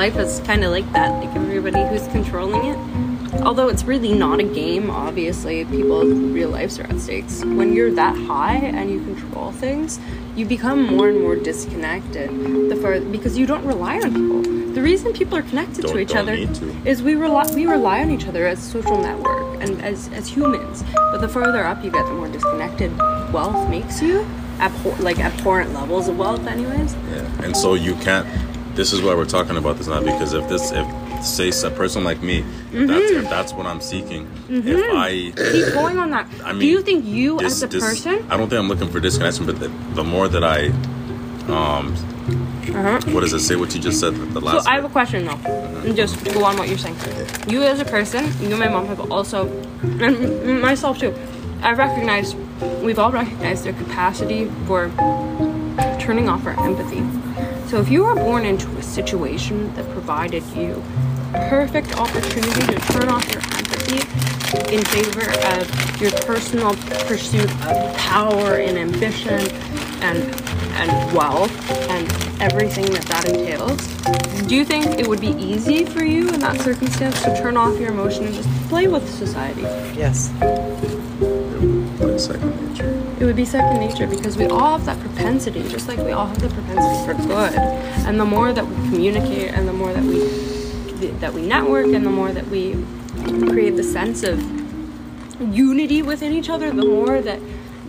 life 0.00 0.16
is 0.16 0.40
kind 0.46 0.64
of 0.64 0.70
like 0.70 0.90
that. 0.92 1.10
Like 1.22 1.36
everybody 1.36 1.84
who's 1.88 2.08
controlling 2.08 2.64
it. 2.64 2.89
Although 3.42 3.68
it's 3.68 3.84
really 3.84 4.12
not 4.12 4.38
a 4.38 4.42
game, 4.44 4.90
obviously, 4.90 5.64
people's 5.64 6.12
real 6.12 6.50
lives 6.50 6.78
are 6.78 6.84
at 6.84 7.00
stakes. 7.00 7.44
When 7.44 7.72
you're 7.72 7.92
that 7.94 8.16
high 8.16 8.56
and 8.56 8.90
you 8.90 8.98
control 9.02 9.52
things, 9.52 9.98
you 10.36 10.44
become 10.46 10.82
more 10.84 11.08
and 11.08 11.20
more 11.20 11.36
disconnected. 11.36 12.28
The 12.70 12.76
far 12.76 13.00
because 13.00 13.38
you 13.38 13.46
don't 13.46 13.64
rely 13.64 13.96
on 14.00 14.12
people. 14.14 14.42
The 14.74 14.82
reason 14.82 15.12
people 15.12 15.36
are 15.36 15.42
connected 15.42 15.82
Don't- 15.82 15.94
to 15.94 15.98
each 15.98 16.14
other 16.14 16.36
to. 16.36 16.76
is 16.84 17.02
we 17.02 17.14
rely 17.16 17.50
we 17.54 17.66
rely 17.66 18.00
on 18.02 18.10
each 18.10 18.26
other 18.26 18.46
as 18.46 18.58
social 18.62 18.98
network 19.00 19.60
and 19.62 19.80
as 19.82 20.08
as 20.12 20.28
humans. 20.28 20.84
But 20.94 21.18
the 21.20 21.28
further 21.28 21.64
up 21.64 21.82
you 21.84 21.90
get, 21.90 22.06
the 22.06 22.12
more 22.12 22.28
disconnected 22.28 22.96
wealth 23.32 23.68
makes 23.68 24.00
you. 24.02 24.24
Abhor- 24.60 24.96
like 25.00 25.18
abhorrent 25.18 25.72
levels 25.72 26.06
of 26.08 26.18
wealth, 26.18 26.46
anyways. 26.46 26.94
Yeah, 27.10 27.44
and 27.44 27.56
so 27.56 27.72
you 27.74 27.94
can't. 27.96 28.26
This 28.76 28.92
is 28.92 29.00
why 29.00 29.14
we're 29.14 29.24
talking 29.24 29.56
about 29.56 29.78
this 29.78 29.86
now 29.88 30.00
because 30.02 30.34
if 30.34 30.46
this, 30.48 30.70
if 30.70 30.86
say 31.24 31.50
a 31.66 31.70
person 31.70 32.04
like 32.04 32.22
me, 32.22 32.38
if 32.72 32.88
that's 32.88 33.10
mm-hmm. 33.10 33.24
if 33.24 33.30
that's 33.30 33.52
what 33.52 33.66
I'm 33.66 33.80
seeking, 33.80 34.28
if 34.48 34.64
mm-hmm. 34.64 34.96
I 34.96 35.32
Keep 35.52 35.74
going 35.74 35.98
on 35.98 36.10
that. 36.10 36.26
I 36.44 36.52
mean, 36.52 36.60
Do 36.60 36.66
you 36.66 36.82
think 36.82 37.04
you 37.04 37.38
this- 37.38 37.52
as 37.54 37.62
a 37.62 37.66
this- 37.66 37.84
person? 37.84 38.24
I 38.30 38.36
don't 38.36 38.48
think 38.48 38.58
I'm 38.58 38.68
looking 38.68 38.88
for 38.88 39.00
disconnection, 39.00 39.46
but 39.46 39.58
the, 39.58 39.68
the 39.94 40.04
more 40.04 40.28
that 40.28 40.44
I, 40.44 40.66
um, 41.52 41.94
uh-huh. 42.74 43.00
what 43.12 43.20
does 43.20 43.32
it 43.32 43.40
say? 43.40 43.56
What 43.56 43.74
you 43.74 43.80
just 43.80 44.00
said 44.00 44.14
the 44.14 44.40
last. 44.40 44.64
So. 44.64 44.70
I 44.70 44.74
have 44.74 44.84
a 44.84 44.88
question 44.88 45.24
though, 45.24 45.34
mm-hmm. 45.34 45.86
and 45.88 45.96
just 45.96 46.22
go 46.24 46.44
on 46.44 46.56
what 46.56 46.68
you're 46.68 46.78
saying. 46.78 46.96
You 47.48 47.62
as 47.62 47.80
a 47.80 47.84
person, 47.84 48.26
you 48.40 48.50
and 48.50 48.58
my 48.58 48.68
mom 48.68 48.86
have 48.86 49.10
also, 49.10 49.48
and 49.82 50.60
myself 50.62 50.98
too. 50.98 51.14
I 51.62 51.72
recognize, 51.72 52.34
we've 52.82 52.98
all 52.98 53.12
recognized 53.12 53.64
their 53.64 53.74
capacity 53.74 54.46
for 54.66 54.88
turning 56.00 56.28
off 56.28 56.46
our 56.46 56.58
empathy. 56.64 57.02
So 57.68 57.80
if 57.80 57.90
you 57.90 58.04
were 58.04 58.14
born 58.14 58.44
into 58.44 58.68
a 58.78 58.82
situation 58.82 59.72
that 59.74 59.88
provided 59.90 60.42
you 60.56 60.82
perfect 61.32 61.96
opportunity 61.96 62.66
to 62.66 62.80
turn 62.92 63.08
off 63.08 63.26
your 63.32 63.42
empathy, 63.42 64.00
in 64.74 64.84
favor 64.86 65.30
of 65.54 66.00
your 66.00 66.10
personal 66.22 66.74
pursuit 67.06 67.50
of 67.66 67.96
power 67.96 68.56
and 68.56 68.78
ambition 68.78 69.40
and 70.02 70.34
and 70.74 71.14
wealth 71.14 71.52
and 71.90 72.10
everything 72.40 72.86
that 72.86 73.04
that 73.04 73.28
entails. 73.28 73.86
Do 74.46 74.56
you 74.56 74.64
think 74.64 74.98
it 74.98 75.06
would 75.06 75.20
be 75.20 75.32
easy 75.32 75.84
for 75.84 76.02
you 76.02 76.28
in 76.30 76.40
that 76.40 76.60
circumstance 76.60 77.22
to 77.22 77.36
turn 77.36 77.56
off 77.56 77.78
your 77.78 77.90
emotion 77.90 78.24
and 78.24 78.34
just 78.34 78.48
play 78.68 78.88
with 78.88 79.08
society? 79.08 79.62
Yes. 79.96 80.32
Like 82.00 82.18
second 82.18 82.70
nature. 82.70 83.14
It 83.20 83.24
would 83.24 83.36
be 83.36 83.44
second 83.44 83.78
nature 83.78 84.06
because 84.06 84.38
we 84.38 84.46
all 84.46 84.78
have 84.78 84.86
that 84.86 84.98
propensity, 85.00 85.68
just 85.68 85.86
like 85.86 85.98
we 85.98 86.12
all 86.12 86.26
have 86.26 86.40
the 86.40 86.48
propensity 86.48 87.04
for 87.04 87.14
good. 87.28 87.54
And 88.06 88.18
the 88.18 88.24
more 88.24 88.52
that 88.52 88.66
we 88.66 88.74
communicate, 88.88 89.52
and 89.52 89.68
the 89.68 89.72
more 89.72 89.92
that 89.92 90.02
we 90.02 90.18
that 91.00 91.32
we 91.32 91.46
network, 91.46 91.86
and 91.86 92.04
the 92.04 92.10
more 92.10 92.32
that 92.32 92.46
we 92.48 92.72
create 93.48 93.76
the 93.76 93.82
sense 93.82 94.22
of 94.22 94.40
unity 95.40 96.02
within 96.02 96.32
each 96.32 96.50
other, 96.50 96.70
the 96.70 96.84
more 96.84 97.20
that 97.20 97.40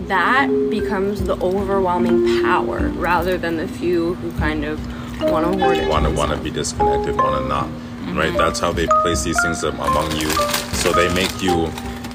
that 0.07 0.47
becomes 0.69 1.23
the 1.23 1.35
overwhelming 1.43 2.41
power 2.43 2.87
rather 2.89 3.37
than 3.37 3.57
the 3.57 3.67
few 3.67 4.15
who 4.15 4.31
kind 4.39 4.65
of 4.65 4.79
want 5.21 5.45
to 5.45 5.59
hoard 5.59 5.77
it. 5.77 5.87
want 5.87 6.05
to 6.05 6.11
want 6.11 6.31
to 6.31 6.37
be 6.37 6.49
disconnected, 6.49 7.15
want 7.15 7.41
to 7.41 7.47
not. 7.47 7.69
Right? 8.15 8.35
That's 8.35 8.59
how 8.59 8.71
they 8.71 8.87
place 8.87 9.23
these 9.23 9.41
things 9.41 9.63
among 9.63 10.11
you. 10.17 10.29
So 10.81 10.91
they 10.91 11.13
make 11.13 11.41
you, 11.41 11.69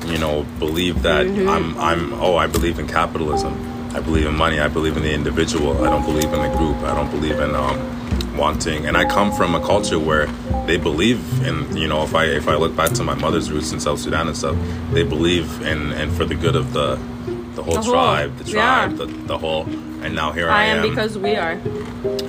you 0.06 0.18
know, 0.18 0.44
believe 0.58 1.02
that 1.02 1.26
I'm 1.26 1.78
I'm 1.78 2.12
oh 2.14 2.36
I 2.36 2.46
believe 2.46 2.78
in 2.78 2.86
capitalism. 2.86 3.54
I 3.94 4.00
believe 4.00 4.26
in 4.26 4.34
money. 4.34 4.60
I 4.60 4.68
believe 4.68 4.96
in 4.96 5.02
the 5.02 5.12
individual. 5.12 5.82
I 5.82 5.88
don't 5.88 6.04
believe 6.04 6.24
in 6.24 6.42
the 6.42 6.54
group. 6.58 6.76
I 6.78 6.94
don't 6.94 7.10
believe 7.10 7.38
in 7.38 7.54
um, 7.54 7.78
wanting. 8.36 8.86
And 8.86 8.96
I 8.96 9.04
come 9.04 9.32
from 9.32 9.54
a 9.54 9.60
culture 9.60 9.98
where 9.98 10.26
they 10.66 10.76
believe 10.76 11.20
in 11.46 11.76
you 11.76 11.88
know 11.88 12.02
if 12.02 12.14
I 12.14 12.24
if 12.26 12.48
I 12.48 12.54
look 12.56 12.74
back 12.76 12.90
to 12.92 13.04
my 13.04 13.14
mother's 13.14 13.50
roots 13.50 13.72
in 13.72 13.80
South 13.80 13.98
Sudan 14.00 14.26
and 14.28 14.36
stuff, 14.36 14.56
they 14.92 15.02
believe 15.02 15.60
in 15.62 15.92
and 15.92 16.12
for 16.12 16.24
the 16.24 16.34
good 16.34 16.56
of 16.56 16.72
the 16.72 16.96
the 17.54 17.62
whole 17.62 17.74
The 17.76 17.82
whole, 17.82 17.92
tribe, 17.94 18.36
the 18.36 18.44
yeah. 18.50 18.86
tribe, 18.86 18.96
the, 18.98 19.06
the 19.06 19.38
whole. 19.38 19.64
And 20.02 20.14
now 20.14 20.30
here 20.32 20.48
I 20.50 20.62
I, 20.62 20.64
am 20.66 20.88
because 20.88 21.16
we 21.18 21.34
are. 21.36 21.52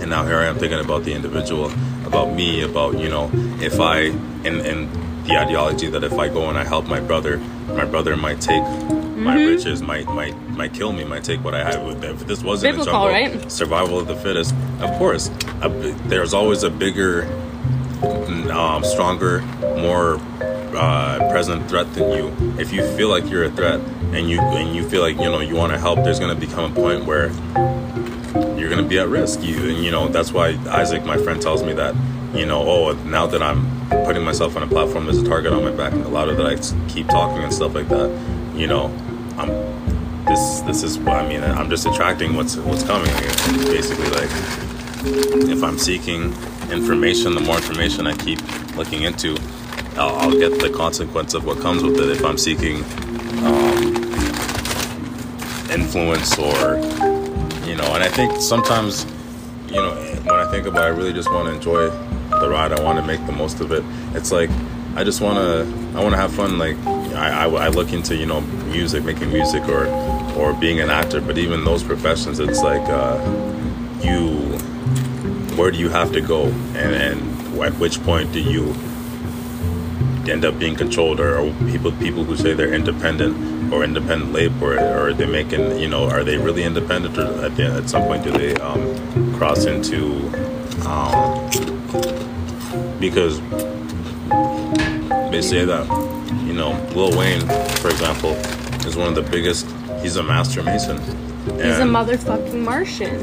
and 0.01 0.09
now 0.09 0.25
here 0.25 0.37
I 0.37 0.45
am 0.45 0.57
thinking 0.57 0.79
about 0.79 1.03
the 1.03 1.13
individual, 1.13 1.65
about 2.05 2.33
me, 2.33 2.61
about 2.63 2.97
you 2.97 3.09
know, 3.09 3.29
if 3.59 3.79
I 3.79 3.97
and 4.47 4.61
and 4.61 4.89
the 5.27 5.37
ideology 5.37 5.87
that 5.89 6.03
if 6.03 6.13
I 6.13 6.29
go 6.29 6.49
and 6.49 6.57
I 6.57 6.63
help 6.63 6.87
my 6.87 6.99
brother, 6.99 7.37
my 7.69 7.85
brother 7.85 8.15
might 8.15 8.41
take 8.41 8.63
my 8.63 9.35
Mm-hmm. 9.35 9.47
riches, 9.47 9.81
might 9.81 10.05
might 10.07 10.35
might 10.51 10.73
kill 10.73 10.93
me, 10.93 11.03
might 11.03 11.23
take 11.23 11.43
what 11.43 11.53
I 11.55 11.63
have. 11.63 11.83
With 11.85 12.01
them. 12.01 12.15
If 12.15 12.27
this 12.27 12.43
wasn't 12.43 12.75
a 12.75 12.77
Biblical, 12.77 13.09
jungle, 13.09 13.39
right? 13.41 13.51
survival 13.51 13.99
of 13.99 14.07
the 14.07 14.15
fittest, 14.15 14.53
of 14.79 14.91
course, 14.99 15.29
a, 15.63 15.69
there's 16.07 16.33
always 16.35 16.61
a 16.63 16.69
bigger, 16.69 17.23
um, 18.51 18.83
stronger, 18.83 19.41
more 19.81 20.19
uh, 20.75 21.17
present 21.31 21.67
threat 21.67 21.91
than 21.95 22.11
you. 22.11 22.31
If 22.59 22.71
you 22.71 22.85
feel 22.95 23.09
like 23.09 23.27
you're 23.29 23.45
a 23.45 23.51
threat 23.51 23.79
and 24.13 24.29
you 24.29 24.39
and 24.39 24.75
you 24.75 24.87
feel 24.87 25.01
like 25.01 25.15
you 25.17 25.23
know 25.23 25.39
you 25.39 25.55
want 25.55 25.73
to 25.73 25.79
help, 25.79 26.03
there's 26.03 26.19
going 26.19 26.33
to 26.33 26.39
become 26.47 26.71
a 26.71 26.75
point 26.75 27.05
where 27.05 27.29
you're 28.33 28.69
to 28.69 28.83
be 28.83 28.99
at 28.99 29.07
risk. 29.07 29.41
You 29.41 29.55
you 29.65 29.91
know 29.91 30.07
that's 30.07 30.31
why 30.31 30.49
Isaac, 30.67 31.05
my 31.05 31.17
friend, 31.17 31.41
tells 31.41 31.63
me 31.63 31.73
that 31.73 31.95
you 32.33 32.45
know 32.45 32.61
oh 32.67 32.93
now 33.05 33.27
that 33.27 33.41
I'm 33.41 33.65
putting 34.05 34.23
myself 34.23 34.55
on 34.55 34.63
a 34.63 34.67
platform, 34.67 35.05
there's 35.05 35.21
a 35.21 35.25
target 35.25 35.53
on 35.53 35.63
my 35.63 35.71
back, 35.71 35.93
and 35.93 36.03
a 36.03 36.09
lot 36.09 36.29
of 36.29 36.39
I 36.39 36.55
keep 36.89 37.07
talking 37.07 37.43
and 37.43 37.53
stuff 37.53 37.73
like 37.73 37.87
that. 37.89 38.09
You 38.55 38.67
know, 38.67 38.85
I'm 39.37 39.49
this 40.25 40.61
this 40.61 40.83
is 40.83 40.99
what 40.99 41.17
I 41.17 41.27
mean. 41.27 41.43
I'm 41.43 41.69
just 41.69 41.85
attracting 41.85 42.35
what's 42.35 42.57
what's 42.57 42.83
coming. 42.83 43.13
Basically 43.65 44.09
like 44.09 44.29
if 45.49 45.63
I'm 45.63 45.77
seeking 45.77 46.33
information, 46.71 47.33
the 47.33 47.41
more 47.41 47.55
information 47.55 48.07
I 48.07 48.15
keep 48.15 48.39
looking 48.75 49.03
into, 49.03 49.37
I'll, 49.95 50.15
I'll 50.17 50.37
get 50.37 50.59
the 50.59 50.69
consequence 50.69 51.33
of 51.33 51.45
what 51.45 51.59
comes 51.59 51.83
with 51.83 51.99
it. 51.99 52.09
If 52.09 52.25
I'm 52.25 52.37
seeking 52.37 52.83
um, 53.45 53.95
influence 55.71 56.37
or 56.37 56.77
you 57.67 57.75
know 57.75 57.93
and 57.93 58.03
i 58.03 58.09
think 58.09 58.35
sometimes 58.41 59.05
you 59.67 59.75
know 59.75 59.93
when 60.25 60.39
i 60.39 60.49
think 60.49 60.65
about 60.65 60.83
it 60.83 60.85
i 60.85 60.97
really 60.97 61.13
just 61.13 61.31
want 61.31 61.47
to 61.47 61.53
enjoy 61.53 61.89
the 62.39 62.49
ride. 62.49 62.71
I 62.71 62.81
want 62.83 62.99
to 62.99 63.05
make 63.05 63.25
the 63.25 63.31
most 63.31 63.61
of 63.61 63.71
it. 63.71 63.83
It's 64.15 64.31
like 64.31 64.49
i 64.95 65.03
just 65.03 65.21
want 65.21 65.37
to 65.37 65.97
i 65.97 66.01
want 66.01 66.13
to 66.13 66.17
have 66.17 66.33
fun 66.33 66.57
like 66.57 66.77
I, 67.15 67.45
I, 67.45 67.65
I 67.65 67.67
look 67.69 67.93
into 67.93 68.15
you 68.15 68.25
know 68.25 68.41
music 68.41 69.03
making 69.03 69.31
music 69.31 69.67
or 69.67 69.87
or 70.37 70.53
being 70.53 70.79
an 70.79 70.89
actor 70.89 71.19
but 71.19 71.37
even 71.37 71.65
those 71.65 71.83
professions 71.83 72.39
it's 72.39 72.61
like 72.61 72.87
uh, 72.89 73.17
you 74.03 74.57
where 75.57 75.71
do 75.71 75.79
you 75.79 75.89
have 75.89 76.11
to 76.13 76.21
go? 76.21 76.45
And 76.75 76.95
and 76.95 77.59
at 77.61 77.73
which 77.79 78.01
point 78.03 78.31
do 78.31 78.39
you 78.39 78.75
end 80.29 80.45
up 80.45 80.57
being 80.59 80.75
controlled 80.75 81.19
or, 81.19 81.53
people 81.67 81.91
people 81.93 82.23
who 82.23 82.35
say 82.35 82.53
they're 82.53 82.73
independent 82.73 83.73
or 83.73 83.83
independent 83.83 84.31
labor 84.31 84.77
or 84.77 85.09
are 85.09 85.13
they 85.13 85.25
making 85.25 85.79
you 85.79 85.87
know 85.87 86.09
are 86.09 86.23
they 86.23 86.37
really 86.37 86.63
independent 86.63 87.17
or 87.17 87.45
at, 87.45 87.55
the, 87.55 87.65
at 87.65 87.89
some 87.89 88.03
point 88.03 88.23
do 88.23 88.31
they 88.31 88.55
um, 88.55 89.33
cross 89.35 89.65
into 89.65 90.27
um, 90.87 91.49
because 92.99 93.39
they 95.31 95.41
say 95.41 95.65
that 95.65 95.85
you 96.45 96.53
know 96.53 96.71
Lil 96.95 97.17
Wayne 97.17 97.41
for 97.77 97.89
example 97.89 98.31
is 98.85 98.95
one 98.95 99.07
of 99.07 99.15
the 99.15 99.29
biggest 99.29 99.65
he's 100.01 100.15
a 100.15 100.23
master 100.23 100.63
mason 100.63 100.97
He's 101.53 101.79
a 101.79 101.87
motherfucking 101.87 102.63
Martian. 102.63 103.15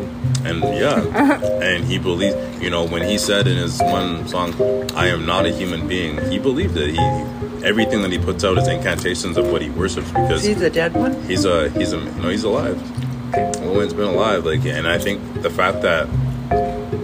and 0.44 0.62
yeah, 0.62 1.00
and 1.62 1.84
he 1.84 1.98
believes. 1.98 2.36
You 2.62 2.70
know, 2.70 2.86
when 2.86 3.02
he 3.08 3.18
said 3.18 3.46
in 3.46 3.56
his 3.56 3.80
one 3.80 4.26
song, 4.28 4.54
"I 4.94 5.08
am 5.08 5.26
not 5.26 5.46
a 5.46 5.50
human 5.50 5.86
being," 5.88 6.18
he 6.30 6.38
believed 6.38 6.76
it. 6.76 6.90
He 6.90 7.64
everything 7.64 8.02
that 8.02 8.12
he 8.12 8.18
puts 8.18 8.44
out 8.44 8.58
is 8.58 8.68
incantations 8.68 9.36
of 9.38 9.50
what 9.50 9.62
he 9.62 9.70
worships 9.70 10.08
because 10.08 10.44
he's 10.44 10.60
a 10.60 10.68
dead 10.68 10.92
one? 10.92 11.14
he's 11.22 11.46
a 11.46 11.70
he's 11.70 11.92
a 11.92 12.00
no 12.20 12.28
he's 12.28 12.44
alive. 12.44 12.78
Lil 13.60 13.74
Wayne's 13.74 13.94
been 13.94 14.04
alive, 14.04 14.44
like, 14.44 14.64
and 14.64 14.86
I 14.86 14.98
think 14.98 15.42
the 15.42 15.50
fact 15.50 15.82
that 15.82 16.08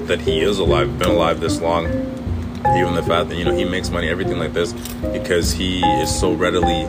that 0.06 0.20
he 0.20 0.40
is 0.40 0.58
alive, 0.58 0.98
been 0.98 1.10
alive 1.10 1.40
this 1.40 1.60
long, 1.60 1.86
even 1.86 2.94
the 2.94 3.02
fact 3.02 3.30
that 3.30 3.36
you 3.36 3.44
know 3.44 3.54
he 3.54 3.64
makes 3.64 3.90
money, 3.90 4.08
everything 4.08 4.38
like 4.38 4.52
this, 4.52 4.72
because 5.12 5.52
he 5.52 5.80
is 6.02 6.20
so 6.20 6.32
readily. 6.32 6.88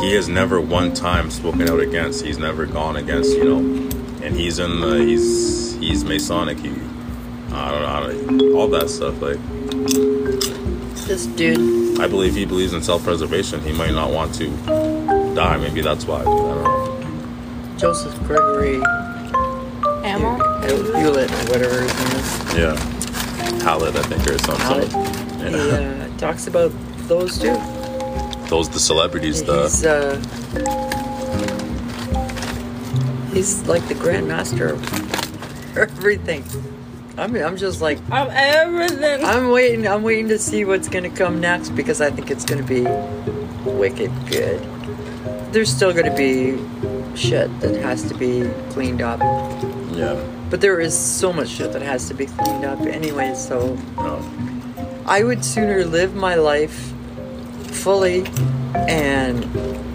He 0.00 0.14
has 0.14 0.28
never 0.28 0.60
one 0.60 0.92
time 0.94 1.30
spoken 1.30 1.68
out 1.68 1.80
against. 1.80 2.24
He's 2.24 2.38
never 2.38 2.66
gone 2.66 2.96
against, 2.96 3.36
you 3.36 3.44
know, 3.44 3.58
and 4.22 4.34
he's 4.34 4.58
in 4.58 4.80
the 4.80 4.98
he's 4.98 5.74
he's 5.76 6.04
Masonic. 6.04 6.58
He, 6.58 6.70
I 6.70 7.70
don't 7.70 7.82
know, 7.82 7.86
I 7.86 8.00
don't, 8.00 8.54
all 8.54 8.68
that 8.68 8.88
stuff. 8.88 9.20
Like, 9.20 9.38
This 11.06 11.26
dude. 11.26 12.00
I 12.00 12.08
believe 12.08 12.34
he 12.34 12.44
believes 12.46 12.72
in 12.72 12.82
self-preservation. 12.82 13.60
He 13.60 13.72
might 13.72 13.92
not 13.92 14.10
want 14.10 14.34
to 14.36 14.48
die. 15.34 15.56
Maybe 15.58 15.82
that's 15.82 16.04
why. 16.06 16.20
I 16.20 16.24
don't 16.24 16.64
know. 16.64 17.76
Joseph 17.78 18.18
Gregory 18.24 18.80
Ammo? 20.04 20.36
Hewlett 20.66 21.30
or 21.30 21.50
whatever 21.50 21.80
his 21.82 21.94
name 21.94 22.12
is. 22.16 22.54
Yeah, 22.56 22.76
Hallett, 23.62 23.94
I 23.94 24.02
think, 24.02 24.26
or 24.28 24.38
something. 24.38 24.90
Hallett. 24.90 24.92
Yeah. 24.92 26.06
He 26.06 26.14
uh, 26.14 26.18
talks 26.18 26.46
about 26.46 26.72
those 27.08 27.38
two. 27.38 27.54
Those 28.52 28.68
the 28.68 28.80
celebrities, 28.80 29.42
the 29.42 29.62
He's 29.62 29.82
uh, 29.86 30.20
he's 33.32 33.66
like 33.66 33.88
the 33.88 33.94
grandmaster 33.94 34.72
of 34.72 35.76
everything. 35.78 36.44
I 37.16 37.28
mean, 37.28 37.44
I'm 37.44 37.56
just 37.56 37.80
like 37.80 37.96
Of 38.10 38.28
everything. 38.30 39.24
I'm 39.24 39.48
waiting. 39.48 39.88
I'm 39.88 40.02
waiting 40.02 40.28
to 40.28 40.38
see 40.38 40.66
what's 40.66 40.86
gonna 40.86 41.08
come 41.08 41.40
next 41.40 41.70
because 41.70 42.02
I 42.02 42.10
think 42.10 42.30
it's 42.30 42.44
gonna 42.44 42.62
be 42.62 42.82
wicked 43.64 44.12
good. 44.28 44.60
There's 45.54 45.74
still 45.74 45.94
gonna 45.94 46.14
be 46.14 46.58
shit 47.16 47.48
that 47.60 47.74
has 47.76 48.06
to 48.10 48.14
be 48.14 48.50
cleaned 48.68 49.00
up, 49.00 49.20
yeah. 49.94 50.22
but 50.50 50.60
there 50.60 50.78
is 50.78 50.92
so 50.92 51.32
much 51.32 51.48
shit 51.48 51.72
that 51.72 51.80
has 51.80 52.06
to 52.08 52.12
be 52.12 52.26
cleaned 52.26 52.66
up 52.66 52.80
anyway. 52.82 53.32
So 53.34 53.76
No. 53.96 54.22
I 55.06 55.24
would 55.24 55.42
sooner 55.42 55.86
live 55.86 56.14
my 56.14 56.34
life 56.34 56.91
fully 57.72 58.24
and 58.88 59.44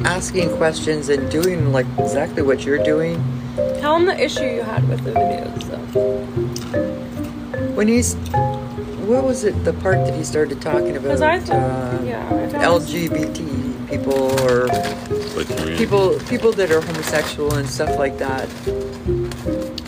asking 0.05 0.55
questions 0.57 1.09
and 1.09 1.29
doing 1.31 1.71
like 1.71 1.85
exactly 1.97 2.41
what 2.41 2.63
you're 2.65 2.83
doing. 2.83 3.23
Tell 3.79 3.95
him 3.95 4.05
the 4.05 4.19
issue 4.23 4.43
you 4.43 4.61
had 4.61 4.87
with 4.89 5.03
the 5.03 5.11
videos, 5.11 5.63
though. 5.69 6.01
When 7.73 7.87
he's, 7.87 8.15
what 9.07 9.23
was 9.23 9.43
it? 9.43 9.51
The 9.63 9.73
part 9.73 9.97
that 10.05 10.13
he 10.15 10.23
started 10.23 10.61
talking 10.61 10.91
about 10.97 11.03
Because 11.03 11.21
I 11.21 11.39
thought, 11.39 11.55
uh, 11.55 11.99
yeah, 12.03 12.25
I 12.27 12.49
found 12.49 12.83
LGBT 12.83 13.89
people 13.89 14.31
or 14.43 14.67
Like, 15.35 15.77
people 15.77 16.19
people 16.27 16.51
that 16.53 16.71
are 16.71 16.81
homosexual 16.81 17.53
and 17.55 17.67
stuff 17.69 17.97
like 17.97 18.17
that. 18.17 18.49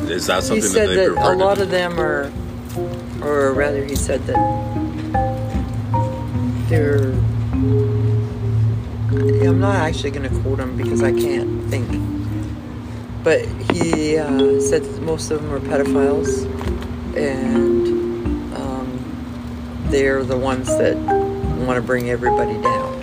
Is 0.10 0.26
that 0.28 0.41
He 0.44 0.48
something 0.48 0.61
said 0.61 0.90
that 0.90 0.95
they 0.95 1.07
that 1.07 1.11
a 1.11 1.16
perverted? 1.16 1.38
lot 1.40 1.60
of 1.60 1.70
them 1.70 1.99
are, 1.99 2.32
or 3.22 3.53
rather, 3.53 3.84
he 3.86 3.95
said 3.95 4.26
that 4.28 4.40
they're. 6.70 7.14
I'm 9.20 9.60
not 9.60 9.76
actually 9.76 10.12
going 10.12 10.30
to 10.30 10.41
quote 10.41 10.60
him 10.60 10.78
because 10.78 11.04
I 11.04 11.12
can't 11.12 11.70
think. 11.70 11.88
But 13.24 13.46
he 13.74 14.18
uh, 14.18 14.62
said 14.62 14.84
that 14.84 15.02
most 15.02 15.30
of 15.30 15.41
them 15.41 15.52
are 15.52 15.60
pedophiles, 15.60 16.46
and 17.18 18.54
um, 18.56 19.84
they're 19.88 20.24
the 20.24 20.38
ones 20.38 20.68
that 20.68 20.96
want 20.96 21.76
to 21.76 21.82
bring 21.82 22.10
everybody 22.10 22.54
down. 22.62 23.02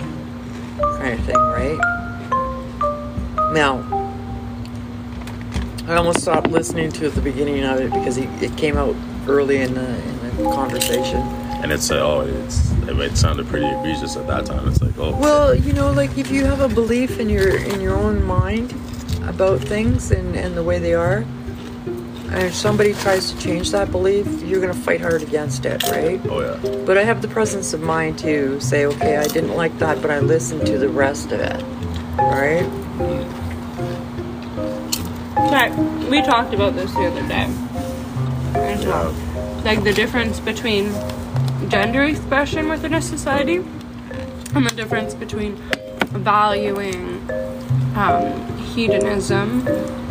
kind 0.79 1.19
of 1.19 1.25
thing, 1.25 1.35
right? 1.35 1.77
Now, 3.53 3.83
I 5.87 5.95
almost 5.95 6.21
stopped 6.21 6.47
listening 6.47 6.91
to 6.93 7.05
at 7.05 7.13
the 7.13 7.21
beginning 7.21 7.63
of 7.63 7.79
it 7.79 7.93
because 7.93 8.17
it, 8.17 8.27
it 8.41 8.57
came 8.57 8.75
out 8.75 8.95
early 9.27 9.57
in 9.57 9.75
the 9.75 9.87
in 9.87 10.37
the 10.37 10.43
conversation. 10.51 11.36
And 11.61 11.71
it's 11.71 11.89
uh, 11.91 11.99
oh, 11.99 12.21
it's 12.21 12.71
it 12.87 13.17
sounded 13.17 13.47
pretty 13.47 13.67
egregious 13.67 14.15
at 14.15 14.27
that 14.27 14.45
time. 14.45 14.67
It's 14.67 14.81
like 14.81 14.97
oh, 14.97 15.17
Well, 15.17 15.55
you 15.55 15.73
know, 15.73 15.91
like 15.91 16.17
if 16.17 16.31
you 16.31 16.45
have 16.45 16.61
a 16.61 16.67
belief 16.69 17.19
in 17.19 17.29
your 17.29 17.57
in 17.57 17.81
your 17.81 17.95
own 17.95 18.23
mind 18.23 18.73
about 19.23 19.59
things 19.59 20.11
and, 20.11 20.35
and 20.35 20.55
the 20.55 20.63
way 20.63 20.79
they 20.79 20.93
are, 20.93 21.25
and 22.29 22.43
if 22.43 22.53
somebody 22.53 22.93
tries 22.93 23.31
to 23.31 23.39
change 23.39 23.71
that 23.71 23.89
belief, 23.89 24.27
you're 24.43 24.59
gonna 24.59 24.73
fight 24.73 24.99
hard 24.99 25.21
against 25.21 25.65
it, 25.65 25.81
right? 25.83 26.19
oh 26.25 26.41
yeah, 26.41 26.83
But 26.85 26.97
I 26.97 27.03
have 27.03 27.21
the 27.21 27.27
presence 27.29 27.73
of 27.73 27.81
mind 27.81 28.19
to 28.19 28.59
say, 28.59 28.85
okay, 28.85 29.15
I 29.15 29.27
didn't 29.27 29.55
like 29.55 29.77
that, 29.79 30.01
but 30.01 30.11
I 30.11 30.19
listened 30.19 30.67
to 30.67 30.77
the 30.77 30.89
rest 30.89 31.31
of 31.31 31.39
it. 31.39 31.63
Right? 32.17 32.67
But 35.35 35.73
we 36.09 36.21
talked 36.21 36.53
about 36.53 36.75
this 36.75 36.93
the 36.93 37.07
other 37.07 37.25
day. 37.27 37.47
As 38.55 38.85
well. 38.85 39.11
Like 39.63 39.83
the 39.83 39.93
difference 39.93 40.41
between 40.41 40.91
gender 41.69 42.03
expression 42.03 42.69
within 42.69 42.93
a 42.93 43.01
society 43.01 43.57
and 44.55 44.65
the 44.65 44.73
difference 44.75 45.13
between 45.13 45.55
valuing 46.11 47.29
um, 47.95 48.57
hedonism 48.59 49.67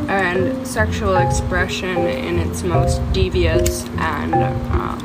and 0.09 0.67
sexual 0.67 1.17
expression 1.17 1.97
in 1.99 2.39
its 2.39 2.63
most 2.63 3.01
devious 3.13 3.85
and 3.99 4.35
um, 4.35 4.99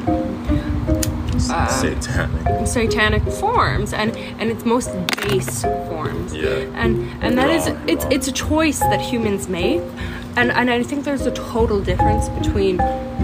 uh, 1.50 1.68
satanic. 1.68 2.68
satanic 2.68 3.24
forms 3.24 3.94
and 3.94 4.16
and 4.16 4.52
its 4.52 4.64
most 4.66 4.90
base 5.18 5.64
forms 5.90 6.34
Yeah. 6.36 6.50
and 6.76 7.08
and 7.24 7.38
that 7.38 7.50
is 7.50 7.68
it's 7.88 8.06
it's 8.12 8.28
a 8.28 8.32
choice 8.32 8.80
that 8.80 9.02
humans 9.02 9.48
make 9.48 9.82
and 10.38 10.52
and 10.52 10.70
I 10.70 10.84
think 10.84 11.04
there's 11.04 11.26
a 11.26 11.32
total 11.32 11.82
difference 11.82 12.30
between 12.30 12.78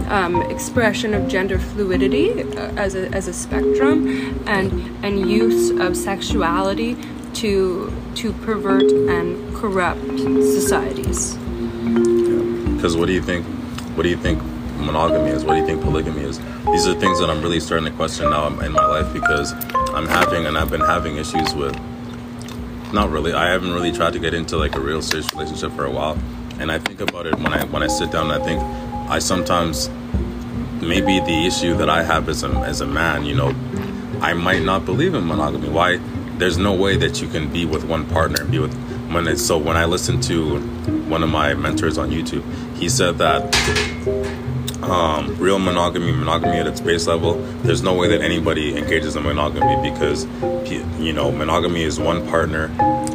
um, 0.07 0.41
expression 0.44 1.14
of 1.14 1.28
gender 1.28 1.60
fluidity 1.60 2.44
uh, 2.44 2.72
as 2.76 2.95
a 2.95 3.10
as 3.10 3.28
a 3.28 3.34
spectrum 3.34 4.07
and 4.48 4.72
and 5.03 5.30
use 5.30 5.72
of 5.72 5.95
sexuality 5.95 6.95
to 7.34 7.94
to 8.15 8.34
pervert 8.34 8.91
and 8.91 9.56
corrupt 9.56 10.02
societies. 10.19 11.36
Because 12.76 12.95
what 12.98 13.07
do 13.07 13.14
you 13.14 13.22
think? 13.22 13.45
What 13.95 14.03
do 14.03 14.10
you 14.10 14.18
think 14.18 14.41
monogamy 14.78 15.32
is? 15.32 15.44
What 15.44 15.56
do 15.56 15.60
you 15.60 15.65
think 15.65 15.82
polygamy 15.82 16.22
is? 16.22 16.40
These 16.65 16.88
are 16.88 16.95
things 16.95 17.19
that 17.19 17.30
I'm 17.30 17.41
really 17.41 17.60
starting 17.60 17.86
to 17.90 17.95
question 17.95 18.30
now 18.30 18.48
in 18.48 18.72
my 18.72 18.86
life 18.86 19.11
because 19.14 19.53
I'm 19.94 20.07
having 20.07 20.45
and 20.45 20.57
I've 20.57 20.69
been 20.69 20.82
having 20.82 21.18
issues 21.18 21.53
with. 21.56 21.76
Not 22.94 23.10
really. 23.10 23.34
I 23.34 23.49
haven't 23.49 23.74
really 23.74 23.91
tried 23.91 24.14
to 24.14 24.19
get 24.19 24.34
into 24.34 24.57
like 24.57 24.76
a 24.76 24.80
real 24.80 25.02
serious 25.02 25.32
relationship 25.34 25.72
for 25.74 25.86
a 25.86 25.91
while, 25.91 26.18
and 26.60 26.72
I 26.72 26.80
think 26.80 27.02
about 27.02 27.26
it 27.26 27.36
when 27.36 27.53
I 27.53 27.65
when 27.65 27.84
I 27.84 27.88
sit 27.88 28.11
down. 28.11 28.32
and 28.32 28.41
I 28.41 28.45
think 28.45 28.61
I 29.09 29.19
sometimes 29.19 29.89
maybe 30.81 31.19
the 31.19 31.47
issue 31.47 31.75
that 31.77 31.89
I 31.89 32.03
have 32.03 32.29
as 32.29 32.43
a 32.43 32.49
as 32.49 32.81
a 32.81 32.88
man, 32.88 33.25
you 33.25 33.35
know, 33.35 33.55
I 34.21 34.34
might 34.34 34.63
not 34.63 34.85
believe 34.85 35.13
in 35.13 35.25
monogamy. 35.25 35.69
Why? 35.69 35.97
There's 36.38 36.57
no 36.57 36.73
way 36.73 36.97
that 36.97 37.21
you 37.21 37.27
can 37.27 37.51
be 37.51 37.65
with 37.65 37.84
one 37.84 38.05
partner 38.07 38.41
and 38.41 38.51
be 38.51 38.59
with 38.59 38.73
when 39.11 39.27
it's 39.27 39.45
so. 39.45 39.57
When 39.57 39.77
I 39.77 39.85
listened 39.85 40.23
to 40.23 40.59
one 41.09 41.23
of 41.23 41.29
my 41.29 41.53
mentors 41.53 41.97
on 41.97 42.11
YouTube, 42.11 42.43
he 42.75 42.89
said 42.89 43.17
that 43.17 43.55
um, 44.84 45.35
real 45.38 45.59
monogamy, 45.59 46.11
monogamy 46.11 46.57
at 46.57 46.67
its 46.67 46.81
base 46.81 47.07
level, 47.07 47.35
there's 47.63 47.81
no 47.81 47.93
way 47.93 48.07
that 48.09 48.21
anybody 48.21 48.77
engages 48.77 49.15
in 49.15 49.23
monogamy 49.23 49.89
because, 49.89 50.25
you 50.99 51.13
know, 51.13 51.31
monogamy 51.31 51.84
is 51.84 51.99
one 51.99 52.27
partner, 52.27 52.67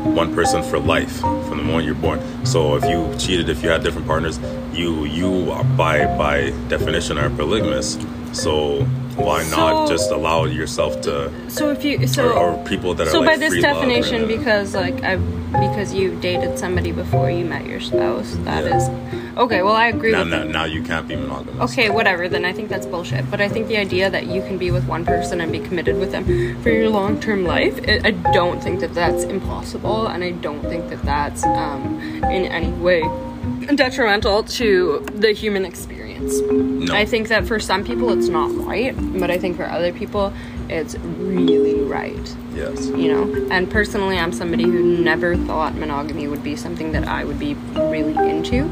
one 0.02 0.34
person 0.34 0.62
for 0.62 0.78
life 0.78 1.20
from 1.20 1.58
the 1.58 1.62
moment 1.62 1.86
you're 1.86 1.94
born. 1.94 2.20
So 2.44 2.76
if 2.76 2.84
you 2.84 3.14
cheated, 3.18 3.48
if 3.48 3.62
you 3.62 3.68
had 3.68 3.82
different 3.82 4.06
partners, 4.06 4.38
you 4.72 5.04
you 5.04 5.50
are 5.52 5.64
by 5.64 6.06
by 6.16 6.50
definition 6.68 7.18
are 7.18 7.30
polygamous. 7.30 7.98
So 8.32 8.84
why 9.16 9.44
not 9.50 9.88
just 9.88 10.10
allow 10.10 10.44
yourself 10.44 11.00
to, 11.02 11.30
So 11.50 11.70
if 11.70 11.84
you 11.84 12.06
so 12.06 12.30
or, 12.30 12.56
or 12.56 12.64
people 12.64 12.94
that 12.94 13.06
are 13.08 13.10
so 13.10 13.20
like 13.20 13.26
by 13.28 13.36
this 13.36 13.60
definition 13.60 14.22
right? 14.22 14.38
because 14.38 14.74
like 14.74 15.02
i 15.04 15.16
because 15.60 15.92
you 15.92 16.18
dated 16.20 16.58
somebody 16.58 16.92
before 16.92 17.30
you 17.30 17.44
met 17.44 17.66
your 17.66 17.80
spouse 17.80 18.34
that 18.44 18.64
Yeah. 18.64 18.76
is 18.78 19.36
okay 19.36 19.62
well 19.62 19.76
i 19.76 19.88
agree 19.88 20.12
now, 20.12 20.20
with 20.20 20.28
now, 20.30 20.42
you 20.44 20.48
now 20.52 20.64
you 20.64 20.82
can't 20.82 21.06
be 21.06 21.16
monogamous. 21.16 21.70
okay 21.70 21.90
whatever 21.90 22.26
then 22.26 22.46
i 22.46 22.52
think 22.54 22.70
that's 22.70 22.86
bullshit 22.86 23.30
but 23.30 23.40
i 23.42 23.48
think 23.48 23.68
the 23.68 23.76
idea 23.76 24.08
that 24.08 24.26
you 24.28 24.40
can 24.42 24.56
be 24.56 24.70
with 24.70 24.86
one 24.88 25.04
person 25.04 25.42
and 25.42 25.52
be 25.52 25.60
committed 25.60 25.98
with 25.98 26.10
them 26.10 26.24
for 26.62 26.70
your 26.70 26.88
long-term 26.88 27.44
life 27.44 27.78
i 27.86 28.00
i 28.04 28.10
don't 28.32 28.62
think 28.62 28.80
that 28.80 28.94
that's 28.94 29.24
impossible 29.24 30.06
and 30.06 30.24
i 30.24 30.30
don't 30.30 30.62
think 30.62 30.88
that 30.88 31.02
that's 31.02 31.44
um, 31.44 32.00
in 32.32 32.46
any 32.46 32.72
way 32.80 33.02
detrimental 33.74 34.42
to 34.44 35.04
the 35.14 35.32
human 35.32 35.64
experience 35.64 36.40
No. 36.40 36.94
i 36.94 37.04
think 37.04 37.28
that 37.28 37.46
for 37.46 37.58
some 37.60 37.84
people 37.84 38.10
it's 38.16 38.28
not 38.28 38.50
right 38.66 38.94
but 39.18 39.30
i 39.30 39.38
think 39.38 39.56
for 39.56 39.64
other 39.68 39.92
people 39.92 40.32
it's 40.68 40.96
really 40.96 41.80
right 41.80 42.36
Yes. 42.54 42.86
you 42.88 43.08
know 43.12 43.48
and 43.50 43.70
personally 43.70 44.18
i'm 44.18 44.32
somebody 44.32 44.64
who 44.64 44.82
never 45.02 45.36
thought 45.36 45.74
monogamy 45.74 46.26
would 46.28 46.42
be 46.42 46.56
something 46.56 46.92
that 46.92 47.06
i 47.06 47.24
would 47.24 47.38
be 47.38 47.54
really 47.74 48.14
into 48.28 48.64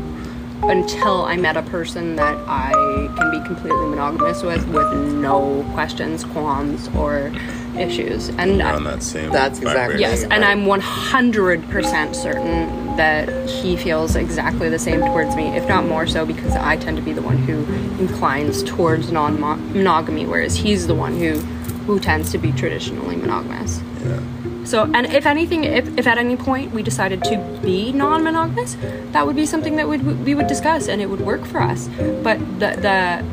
until 0.65 1.25
i 1.25 1.37
met 1.37 1.57
a 1.57 1.63
person 1.63 2.17
that 2.17 2.37
i 2.47 2.71
can 3.19 3.31
be 3.31 3.41
completely 3.47 3.87
monogamous 3.89 4.43
with 4.43 4.67
with 4.69 4.93
no 5.15 5.65
questions 5.73 6.25
qualms 6.25 6.89
or 6.97 7.33
issues 7.79 8.29
and 8.31 8.59
You're 8.59 8.67
on 8.67 8.85
that 8.85 9.03
same. 9.03 9.31
That's 9.31 9.59
exactly- 9.59 10.01
yes 10.01 10.25
and 10.25 10.45
i'm 10.45 10.65
100% 10.67 12.15
certain 12.15 12.97
that 12.97 13.49
he 13.49 13.77
feels 13.77 14.17
exactly 14.17 14.69
the 14.69 14.79
same 14.79 15.01
towards 15.01 15.35
me 15.37 15.49
if 15.57 15.67
not 15.69 15.85
more 15.87 16.07
so 16.07 16.27
because 16.27 16.55
i 16.57 16.77
tend 16.77 16.97
to 16.97 17.03
be 17.03 17.13
the 17.13 17.23
one 17.23 17.37
who 17.39 17.65
inclines 18.03 18.63
towards 18.65 19.11
non-monogamy 19.13 20.27
whereas 20.27 20.57
he's 20.57 20.87
the 20.87 20.95
one 20.95 21.17
who 21.19 21.39
who 21.87 21.99
tends 21.99 22.31
to 22.33 22.39
be 22.39 22.53
traditionally 22.53 23.17
monogamous 23.17 23.81
Yeah. 24.05 24.21
so, 24.65 24.85
and 24.95 25.07
if 25.07 25.27
anything, 25.27 25.65
if, 25.65 25.87
if 25.99 26.07
at 26.07 26.19
any 26.19 26.37
point 26.37 26.73
we 26.73 26.83
decided 26.83 27.25
to 27.25 27.37
be 27.63 27.93
non-monogamous, 27.93 28.77
that 29.13 29.27
would 29.27 29.35
be 29.37 29.45
something 29.47 29.77
that 29.77 29.89
we 29.89 30.35
would 30.35 30.47
discuss, 30.47 30.89
and 30.89 31.03
it 31.03 31.07
would 31.11 31.21
work 31.21 31.45
for 31.45 31.61
us. 31.61 31.89
But 32.23 32.39
the 32.61 32.71
the 32.87 33.25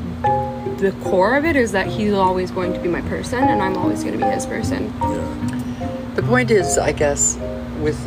the 0.78 0.92
core 1.04 1.36
of 1.36 1.46
it 1.46 1.56
is 1.56 1.72
that 1.72 1.88
he's 1.88 2.14
always 2.14 2.52
going 2.52 2.74
to 2.74 2.80
be 2.80 2.88
my 2.88 3.02
person, 3.02 3.44
and 3.44 3.62
I'm 3.62 3.76
always 3.78 4.04
going 4.04 4.20
to 4.20 4.24
be 4.24 4.32
his 4.32 4.46
person. 4.46 4.94
Yeah. 5.02 6.14
The 6.16 6.24
point 6.24 6.52
is, 6.52 6.78
I 6.78 6.92
guess, 6.92 7.38
with 7.82 8.00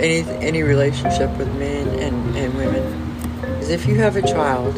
any 0.00 0.20
any 0.44 0.62
relationship 0.62 1.36
with 1.38 1.48
men 1.56 1.88
and, 2.00 2.36
and 2.36 2.54
women, 2.54 2.82
is 3.60 3.70
if 3.70 3.86
you 3.86 3.94
have 3.96 4.16
a 4.16 4.22
child, 4.22 4.76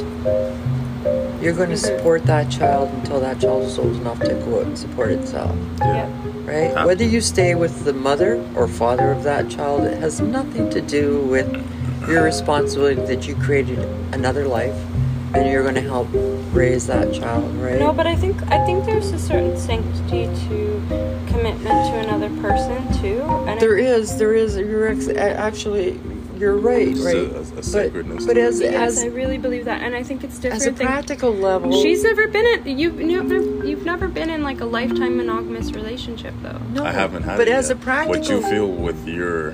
you're 1.43 1.53
going 1.53 1.71
to 1.71 1.77
mm-hmm. 1.77 1.97
support 1.97 2.25
that 2.27 2.51
child 2.51 2.93
until 2.95 3.21
that 3.21 3.41
child 3.41 3.65
is 3.65 3.79
old 3.79 3.97
enough 3.97 4.21
to 4.21 4.35
go 4.35 4.61
out 4.61 4.67
and 4.67 4.79
support 4.79 5.11
itself, 5.11 5.57
Yeah. 5.81 6.09
right? 6.45 6.71
Yeah. 6.71 6.85
Whether 6.85 7.05
you 7.05 7.21
stay 7.21 7.55
with 7.55 7.85
the 7.85 7.93
mother 7.93 8.45
or 8.55 8.69
father 8.69 9.11
of 9.11 9.25
that 9.25 9.49
child, 9.49 9.85
it 9.85 9.99
has 9.99 10.21
nothing 10.21 10.71
to 10.71 10.81
do 10.81 11.21
with 11.21 11.49
your 12.09 12.23
responsibility 12.23 13.01
that 13.03 13.27
you 13.27 13.35
created 13.35 13.81
another 14.13 14.47
life 14.47 14.77
and 15.37 15.51
you're 15.51 15.63
going 15.63 15.75
to 15.75 15.81
help 15.83 16.09
raise 16.53 16.87
that 16.87 17.13
child, 17.15 17.55
right? 17.57 17.79
No, 17.79 17.93
but 17.93 18.07
I 18.07 18.17
think 18.17 18.41
I 18.51 18.65
think 18.65 18.85
there's 18.85 19.11
a 19.13 19.19
certain 19.19 19.57
sanctity 19.59 20.27
to 20.49 20.83
commitment 21.29 21.63
to 21.65 21.99
another 21.99 22.31
person 22.41 22.93
too. 23.01 23.21
And 23.47 23.61
There 23.61 23.77
is, 23.77 24.19
there 24.19 24.35
is. 24.35 24.57
You're 24.57 24.89
ex- 24.89 25.09
actually, 25.09 25.99
you're 26.39 26.57
right, 26.57 26.87
There's 26.95 27.05
right. 27.05 27.17
a- 27.17 27.41
a 27.41 27.45
but 27.57 27.65
sacredness 27.65 28.27
but 28.27 28.35
to 28.35 28.41
as 28.43 28.61
it. 28.61 28.73
yes, 28.73 29.03
I 29.03 29.07
really 29.07 29.39
believe 29.39 29.65
that, 29.67 29.83
and 29.83 29.95
I 29.95 30.03
think 30.03 30.25
it's 30.25 30.39
different. 30.39 30.63
as 30.63 30.67
a 30.67 30.71
than- 30.73 30.87
practical 30.87 31.33
level, 31.33 31.73
She's 31.83 32.03
never 32.03 32.29
been 32.29 32.47
in 32.67 32.79
you've 32.79 32.97
never 32.97 33.37
you've 33.67 33.85
never 33.85 34.09
been 34.09 34.31
in 34.31 34.43
like 34.43 34.61
a 34.61 34.67
lifetime 34.67 35.17
monogamous 35.17 35.73
relationship 35.73 36.35
though. 36.43 36.59
no, 36.73 36.85
I 36.85 36.93
haven't 36.93 37.23
had 37.25 37.37
But 37.39 37.49
it 37.49 37.53
as 37.53 37.69
yet. 37.69 37.79
a 37.79 37.81
practical, 37.81 38.21
What 38.21 38.29
you 38.31 38.43
feel 38.43 38.69
with 38.69 39.07
your 39.09 39.53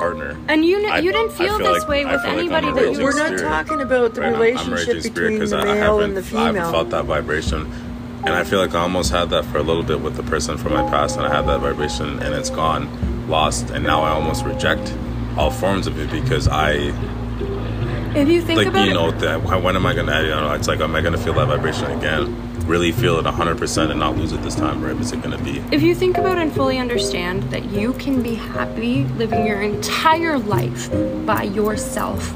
partner. 0.00 0.36
And 0.48 0.64
you 0.64 0.76
I- 0.88 0.98
you 0.98 1.12
didn't 1.12 1.32
feel, 1.32 1.58
feel 1.58 1.72
this 1.72 1.80
like- 1.82 1.88
way 1.88 2.04
with 2.04 2.20
feel 2.22 2.30
like 2.32 2.38
anybody 2.38 2.72
that 2.72 2.92
you 2.98 3.04
we're 3.04 3.12
were. 3.12 3.30
not 3.30 3.38
talking 3.38 3.80
about 3.82 4.14
the 4.14 4.22
Right, 4.22 4.32
relationship 4.32 5.02
between 5.02 5.38
the 5.38 5.56
male 5.64 6.00
and 6.00 6.16
the 6.16 6.22
female. 6.22 6.42
I 6.42 6.46
haven't 6.46 6.62
female. 6.62 6.72
felt 6.72 6.90
that 6.90 7.04
vibration, 7.04 7.66
and 8.24 8.34
I 8.34 8.42
feel 8.44 8.58
like 8.58 8.74
I 8.74 8.80
almost 8.80 9.12
had 9.12 9.30
that 9.30 9.44
for 9.46 9.58
a 9.58 9.62
little 9.62 9.82
bit 9.82 10.00
with 10.00 10.16
the 10.16 10.22
person 10.24 10.56
from 10.56 10.72
my 10.74 10.82
past, 10.90 11.16
and 11.18 11.26
I 11.26 11.34
had 11.34 11.46
that 11.48 11.60
vibration, 11.60 12.18
and 12.20 12.34
it's 12.34 12.50
gone, 12.50 12.88
lost, 13.28 13.70
and 13.70 13.84
now 13.84 14.02
I 14.02 14.10
almost 14.10 14.44
reject 14.44 14.92
all 15.36 15.50
forms 15.50 15.86
of 15.86 15.98
it 15.98 16.10
because 16.10 16.48
I 16.48 16.92
If 18.14 18.28
you 18.28 18.40
think 18.42 18.56
like 18.58 18.66
about 18.66 18.84
you 18.86 18.90
it, 18.90 18.94
know 18.94 19.10
that 19.12 19.42
when 19.44 19.62
when 19.62 19.76
am 19.76 19.86
I 19.86 19.94
gonna? 19.94 20.22
You 20.22 20.30
know, 20.30 20.52
it's 20.52 20.66
like 20.66 20.80
am 20.80 20.96
I 20.96 21.00
gonna 21.00 21.16
feel 21.18 21.34
that 21.34 21.46
vibration 21.46 21.86
again? 21.92 22.34
Really 22.66 22.92
feel 22.92 23.18
it 23.18 23.24
100 23.24 23.58
percent 23.58 23.90
and 23.90 23.98
not 23.98 24.16
lose 24.16 24.32
it 24.32 24.42
this 24.42 24.54
time, 24.54 24.84
or 24.84 24.90
is 25.00 25.12
it 25.12 25.22
gonna 25.22 25.42
be? 25.42 25.62
if 25.72 25.82
you 25.82 25.94
think 25.94 26.18
about 26.18 26.38
and 26.38 26.52
fully 26.52 26.78
understand 26.78 27.42
that 27.44 27.64
you 27.70 27.92
can 27.94 28.22
be 28.22 28.34
happy 28.34 29.04
living 29.16 29.46
your 29.46 29.60
entire 29.60 30.38
life 30.38 30.88
by 31.26 31.42
yourself, 31.42 32.32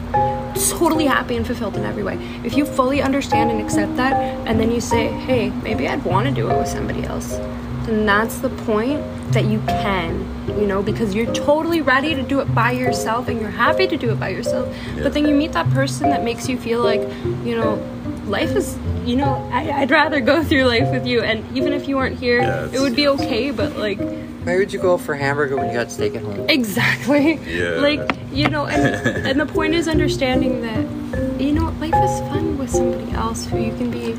totally 0.71 1.07
happy 1.07 1.37
and 1.37 1.47
fulfilled 1.47 1.77
in 1.77 1.85
every 1.85 2.03
way. 2.03 2.19
If 2.45 2.57
you 2.57 2.65
fully 2.65 3.01
understand 3.01 3.51
and 3.51 3.61
accept 3.61 3.97
that, 3.97 4.15
and 4.47 4.59
then 4.59 4.73
you 4.73 4.81
say, 4.81 5.09
"Hey, 5.09 5.51
maybe 5.63 5.89
I'd 5.89 6.05
want 6.05 6.27
to 6.27 6.33
do 6.33 6.51
it 6.51 6.59
with 6.59 6.69
somebody 6.69 7.05
else," 7.05 7.39
then 7.87 8.05
that's 8.07 8.39
the 8.39 8.51
point 8.51 9.03
that 9.33 9.45
you 9.45 9.61
can, 9.67 10.25
you 10.59 10.67
know, 10.67 10.83
because 10.83 11.15
you're 11.15 11.33
totally 11.33 11.81
ready 11.81 12.15
to 12.15 12.23
do 12.23 12.41
it 12.41 12.55
by 12.55 12.71
yourself 12.73 13.29
and 13.29 13.41
you're 13.41 13.51
happy 13.51 13.87
to 13.87 13.97
do 13.97 14.11
it 14.11 14.19
by 14.21 14.29
yourself. 14.29 14.69
Yeah. 14.97 15.03
But 15.05 15.15
then 15.15 15.27
you 15.27 15.35
meet 15.35 15.53
that 15.53 15.69
person 15.71 16.11
that 16.11 16.25
makes 16.25 16.49
you 16.49 16.57
feel 16.57 16.83
like, 16.83 17.03
you 17.45 17.57
know, 17.57 17.79
life 18.27 18.55
is, 18.57 18.77
you 19.05 19.17
know, 19.17 19.49
I, 19.53 19.71
I'd 19.83 19.91
rather 19.91 20.21
go 20.21 20.43
through 20.43 20.65
life 20.65 20.91
with 20.91 21.07
you. 21.07 21.23
And 21.23 21.45
even 21.57 21.73
if 21.73 21.89
you 21.89 21.97
weren't 21.97 22.19
here, 22.19 22.41
Yeah, 22.41 22.69
it 22.73 22.81
would 22.81 22.97
be 22.97 23.09
okay. 23.09 23.51
But 23.51 23.77
like, 23.77 23.99
Why 23.99 24.57
would 24.57 24.73
you 24.73 24.81
go 24.81 24.99
for 24.99 25.15
hamburger 25.15 25.57
when 25.57 25.69
you 25.69 25.73
got 25.75 25.91
steak 25.91 26.15
at 26.15 26.23
home? 26.23 26.49
Exactly. 26.49 27.39
Yeah. 27.45 27.81
Like, 27.81 28.17
you 28.33 28.49
know, 28.49 28.67
and 28.67 29.27
and 29.27 29.41
the 29.41 29.47
point 29.47 29.75
is 29.75 29.87
understanding 29.87 30.63
that 30.63 31.41
you 31.41 31.53
know, 31.53 31.69
life 31.81 31.95
is 31.95 32.21
fun 32.29 32.59
with 32.59 32.71
somebody 32.71 33.13
else 33.13 33.47
who 33.47 33.59
you 33.59 33.73
can 33.77 33.91
be 33.91 34.15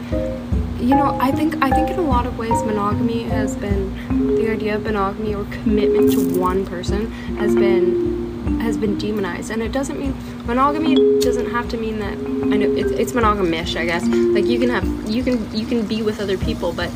you 0.79 0.93
know, 0.93 1.17
I 1.19 1.31
think 1.31 1.55
I 1.63 1.71
think 1.71 1.89
in 1.89 1.97
a 1.97 2.01
lot 2.03 2.25
of 2.27 2.37
ways 2.37 2.51
monogamy 2.63 3.23
has 3.23 3.55
been 3.55 4.35
the 4.35 4.51
idea 4.51 4.75
of 4.75 4.83
monogamy 4.83 5.33
or 5.33 5.45
commitment 5.45 6.11
to 6.11 6.39
one 6.39 6.65
person 6.65 7.11
has 7.37 7.55
been 7.55 8.59
has 8.59 8.77
been 8.77 8.97
demonized 8.97 9.49
and 9.49 9.63
it 9.63 9.71
doesn't 9.71 9.99
mean 9.99 10.13
monogamy 10.45 11.19
doesn't 11.19 11.49
have 11.49 11.67
to 11.69 11.77
mean 11.77 11.99
that 11.99 12.13
I 12.13 12.57
know 12.57 12.71
it's, 12.75 12.91
it's 12.91 13.11
monogamish 13.13 13.75
I 13.75 13.85
guess 13.85 14.05
like 14.05 14.45
you 14.45 14.59
can 14.59 14.69
have 14.69 15.09
you 15.09 15.23
can 15.23 15.53
you 15.55 15.65
can 15.65 15.85
be 15.85 16.01
with 16.01 16.19
other 16.19 16.37
people 16.37 16.71
but 16.71 16.91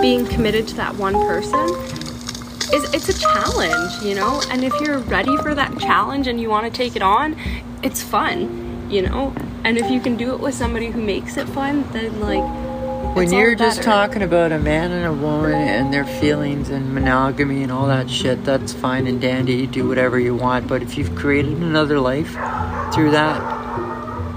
being 0.00 0.26
committed 0.26 0.68
to 0.68 0.74
that 0.76 0.94
one 0.96 1.14
person 1.14 1.68
is 2.72 2.92
it's 2.92 3.08
a 3.08 3.18
challenge, 3.18 4.02
you 4.02 4.14
know? 4.14 4.42
And 4.50 4.64
if 4.64 4.72
you're 4.80 4.98
ready 4.98 5.36
for 5.38 5.54
that 5.54 5.78
challenge 5.78 6.26
and 6.26 6.40
you 6.40 6.50
want 6.50 6.66
to 6.66 6.76
take 6.76 6.96
it 6.96 7.02
on, 7.02 7.36
it's 7.82 8.02
fun, 8.02 8.90
you 8.90 9.02
know? 9.02 9.34
And 9.64 9.78
if 9.78 9.90
you 9.90 10.00
can 10.00 10.16
do 10.16 10.32
it 10.32 10.40
with 10.40 10.54
somebody 10.54 10.90
who 10.90 11.00
makes 11.00 11.36
it 11.36 11.48
fun, 11.48 11.88
then 11.92 12.20
like 12.20 12.65
When 13.16 13.32
you're 13.32 13.54
just 13.54 13.82
talking 13.82 14.20
about 14.22 14.52
a 14.52 14.58
man 14.58 14.92
and 14.92 15.06
a 15.06 15.12
woman 15.12 15.54
and 15.54 15.90
their 15.90 16.04
feelings 16.04 16.68
and 16.68 16.94
monogamy 16.94 17.62
and 17.62 17.72
all 17.72 17.86
that 17.86 18.10
shit, 18.10 18.44
that's 18.44 18.74
fine 18.74 19.06
and 19.06 19.18
dandy. 19.18 19.54
You 19.54 19.66
do 19.66 19.88
whatever 19.88 20.20
you 20.20 20.34
want. 20.34 20.68
But 20.68 20.82
if 20.82 20.98
you've 20.98 21.14
created 21.14 21.52
another 21.56 21.98
life 21.98 22.28
through 22.92 23.12
that, 23.12 23.40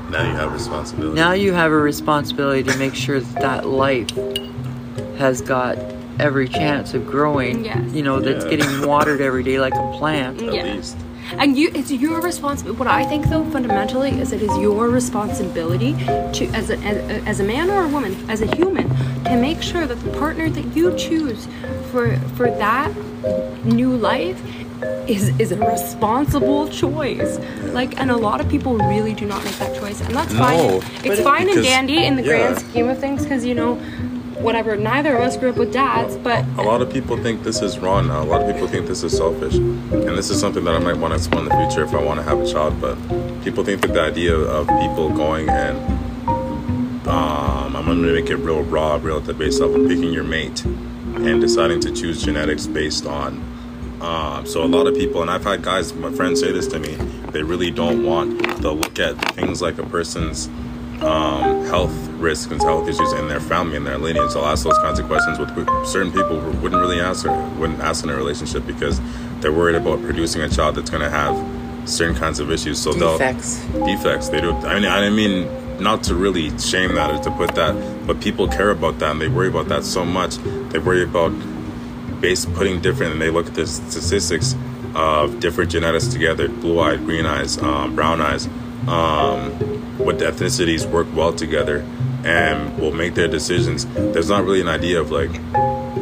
Now 0.09 0.23
you 0.23 0.33
have 0.33 0.53
responsibility. 0.53 1.13
now 1.13 1.33
you 1.33 1.51
have 1.51 1.73
a 1.73 1.77
responsibility 1.77 2.63
to 2.71 2.77
make 2.77 2.95
sure 2.95 3.19
that 3.19 3.41
that 3.41 3.67
life 3.67 4.09
has 5.17 5.41
got 5.41 5.77
every 6.17 6.47
chance 6.47 6.93
of 6.93 7.05
growing. 7.05 7.65
Yes. 7.65 7.91
You 7.93 8.03
know, 8.03 8.21
that's 8.21 8.45
Yeah. 8.45 8.51
getting 8.51 8.87
watered 8.87 9.19
every 9.19 9.43
day 9.43 9.59
like 9.59 9.75
a 9.75 9.91
plant. 9.97 10.41
at 10.41 10.53
Yeah. 10.53 10.63
least. 10.63 10.95
And 11.37 11.57
you, 11.57 11.71
it's 11.73 11.91
your 11.91 12.21
responsibility. 12.21 12.79
What 12.79 12.87
I 12.87 13.05
think, 13.05 13.27
though, 13.27 13.43
fundamentally, 13.51 14.11
is 14.19 14.31
it 14.31 14.41
is 14.41 14.57
your 14.57 14.89
responsibility 14.89 15.93
to, 15.93 16.45
as 16.53 16.69
a, 16.69 16.77
as, 16.79 17.23
as 17.25 17.39
a 17.39 17.43
man 17.43 17.69
or 17.69 17.83
a 17.83 17.87
woman, 17.87 18.29
as 18.29 18.41
a 18.41 18.55
human, 18.55 18.89
to 19.25 19.35
make 19.37 19.61
sure 19.61 19.85
that 19.85 19.99
the 20.01 20.11
partner 20.17 20.49
that 20.49 20.75
you 20.75 20.95
choose 20.97 21.47
for 21.91 22.17
for 22.35 22.49
that 22.51 22.91
new 23.65 23.95
life 23.95 24.41
is 25.07 25.29
is 25.39 25.51
a 25.51 25.57
responsible 25.57 26.67
choice. 26.69 27.39
Like, 27.73 27.99
and 27.99 28.09
a 28.11 28.17
lot 28.17 28.41
of 28.41 28.49
people 28.49 28.77
really 28.77 29.13
do 29.13 29.25
not 29.25 29.43
make 29.43 29.55
that 29.57 29.75
choice, 29.79 30.01
and 30.01 30.15
that's 30.15 30.33
No, 30.33 30.39
fine. 30.39 30.59
It's 31.05 31.19
it- 31.19 31.23
fine 31.23 31.49
and 31.49 31.63
dandy 31.63 32.05
in 32.05 32.15
the 32.15 32.23
yeah. 32.23 32.27
grand 32.29 32.59
scheme 32.59 32.87
of 32.89 32.99
things, 32.99 33.23
because 33.23 33.45
you 33.45 33.55
know, 33.55 33.79
whatever. 34.41 34.75
Neither 34.75 35.15
of 35.15 35.21
us 35.21 35.37
grew 35.37 35.49
up 35.49 35.57
with 35.57 35.73
dads, 35.73 36.17
but 36.17 36.45
A 36.57 36.61
lot 36.61 36.81
of 36.81 36.91
people 36.91 37.17
think 37.17 37.43
this 37.43 37.61
is 37.61 37.79
wrong 37.79 38.07
now. 38.07 38.23
A 38.23 38.25
lot 38.25 38.41
of 38.41 38.53
people 38.53 38.67
think 38.67 38.87
this 38.87 39.03
is 39.03 39.15
selfish. 39.15 39.55
And 39.55 40.17
this 40.17 40.29
is 40.29 40.39
something 40.39 40.63
that 40.63 40.75
I 40.75 40.79
might 40.79 40.97
want 40.97 41.11
to 41.11 41.17
explore 41.17 41.43
in 41.43 41.49
the 41.49 41.55
future 41.55 41.83
if 41.83 41.93
I 41.93 42.03
want 42.03 42.19
to 42.19 42.23
have 42.23 42.39
a 42.39 42.45
child. 42.45 42.79
But 42.79 42.95
people 43.43 43.63
think 43.63 43.81
that 43.81 43.93
the 43.93 44.01
idea 44.01 44.35
of 44.35 44.67
people 44.67 45.09
going 45.09 45.49
and, 45.49 45.77
um, 47.07 47.75
I'm 47.75 47.85
to 47.85 48.13
make 48.13 48.29
it 48.29 48.37
real 48.37 48.63
raw, 48.63 48.99
real 49.01 49.17
at 49.17 49.25
the 49.25 49.33
base 49.33 49.59
level, 49.59 49.87
picking 49.87 50.13
your 50.13 50.23
mate 50.23 50.63
and 50.63 51.41
deciding 51.41 51.79
to 51.81 51.91
choose 51.91 52.23
genetics 52.23 52.67
based 52.67 53.05
on. 53.05 53.43
Um, 54.01 54.45
so 54.45 54.63
a 54.63 54.67
lot 54.67 54.87
of 54.87 54.95
people, 54.95 55.21
and 55.21 55.29
I've 55.29 55.43
had 55.43 55.61
guys, 55.61 55.93
my 55.93 56.11
friends 56.11 56.39
say 56.39 56.51
this 56.51 56.67
to 56.67 56.79
me, 56.79 56.95
they 57.31 57.43
really 57.43 57.71
don't 57.71 58.05
want 58.05 58.39
to 58.61 58.71
look 58.71 58.99
at 58.99 59.17
things 59.35 59.61
like 59.61 59.77
a 59.77 59.83
person's 59.83 60.47
um, 61.01 61.65
health 61.65 62.08
risks 62.19 62.51
and 62.51 62.61
health 62.61 62.87
issues 62.87 63.11
in 63.13 63.27
their 63.27 63.39
family 63.39 63.77
and 63.77 63.85
their 63.85 63.97
lineage. 63.97 64.31
I'll 64.35 64.45
ask 64.45 64.63
those 64.63 64.77
kinds 64.79 64.99
of 64.99 65.07
questions 65.07 65.39
with 65.39 65.49
certain 65.87 66.11
people 66.11 66.39
who 66.39 66.51
wouldn't 66.61 66.81
really 66.81 66.99
answer, 66.99 67.31
wouldn't 67.57 67.79
ask 67.79 68.03
in 68.03 68.09
a 68.09 68.15
relationship 68.15 68.65
because 68.65 68.99
they're 69.39 69.53
worried 69.53 69.75
about 69.75 70.01
producing 70.01 70.41
a 70.41 70.49
child 70.49 70.75
that's 70.75 70.89
going 70.89 71.03
to 71.03 71.09
have 71.09 71.89
certain 71.89 72.15
kinds 72.15 72.39
of 72.39 72.51
issues. 72.51 72.79
So 72.81 72.93
Defects. 72.93 73.57
they'll 73.65 73.85
defects. 73.85 74.29
They 74.29 74.41
do. 74.41 74.51
I 74.51 74.79
mean, 74.79 74.85
I 74.89 75.09
mean, 75.09 75.81
not 75.81 76.03
to 76.03 76.15
really 76.15 76.57
shame 76.59 76.95
that 76.95 77.09
or 77.09 77.23
to 77.23 77.31
put 77.31 77.55
that, 77.55 77.73
but 78.05 78.19
people 78.21 78.47
care 78.47 78.69
about 78.69 78.99
that 78.99 79.11
and 79.11 79.21
they 79.21 79.27
worry 79.29 79.47
about 79.47 79.69
that 79.69 79.83
so 79.85 80.03
much. 80.05 80.35
They 80.71 80.79
worry 80.79 81.03
about 81.03 81.31
base 82.21 82.45
putting 82.45 82.81
different, 82.81 83.13
and 83.13 83.21
they 83.21 83.29
look 83.29 83.47
at 83.47 83.55
the 83.55 83.65
statistics 83.65 84.55
of 84.93 85.39
different 85.39 85.71
genetics 85.71 86.07
together: 86.07 86.49
blue 86.49 86.79
eyed, 86.79 86.99
green 87.05 87.25
eyes, 87.25 87.57
um, 87.59 87.95
brown 87.95 88.19
eyes. 88.21 88.47
Um, 88.87 89.51
what 89.97 90.17
ethnicities 90.17 90.89
work 90.89 91.07
well 91.13 91.33
together, 91.33 91.85
and 92.25 92.77
will 92.77 92.91
make 92.91 93.15
their 93.15 93.27
decisions. 93.27 93.85
There's 93.85 94.29
not 94.29 94.43
really 94.43 94.61
an 94.61 94.67
idea 94.67 94.99
of 94.99 95.11
like 95.11 95.31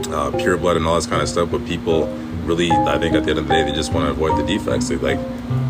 uh, 0.09 0.31
pure 0.37 0.57
blood 0.57 0.77
and 0.77 0.85
all 0.85 0.95
this 0.95 1.07
kind 1.07 1.21
of 1.21 1.29
stuff, 1.29 1.51
but 1.51 1.65
people 1.65 2.07
really, 2.43 2.71
I 2.71 2.97
think 2.97 3.13
at 3.13 3.23
the 3.23 3.31
end 3.31 3.39
of 3.39 3.47
the 3.47 3.53
day, 3.53 3.63
they 3.63 3.73
just 3.73 3.93
want 3.93 4.05
to 4.05 4.11
avoid 4.11 4.37
the 4.39 4.45
defects. 4.47 4.87
They 4.87 4.95
like, 4.95 5.19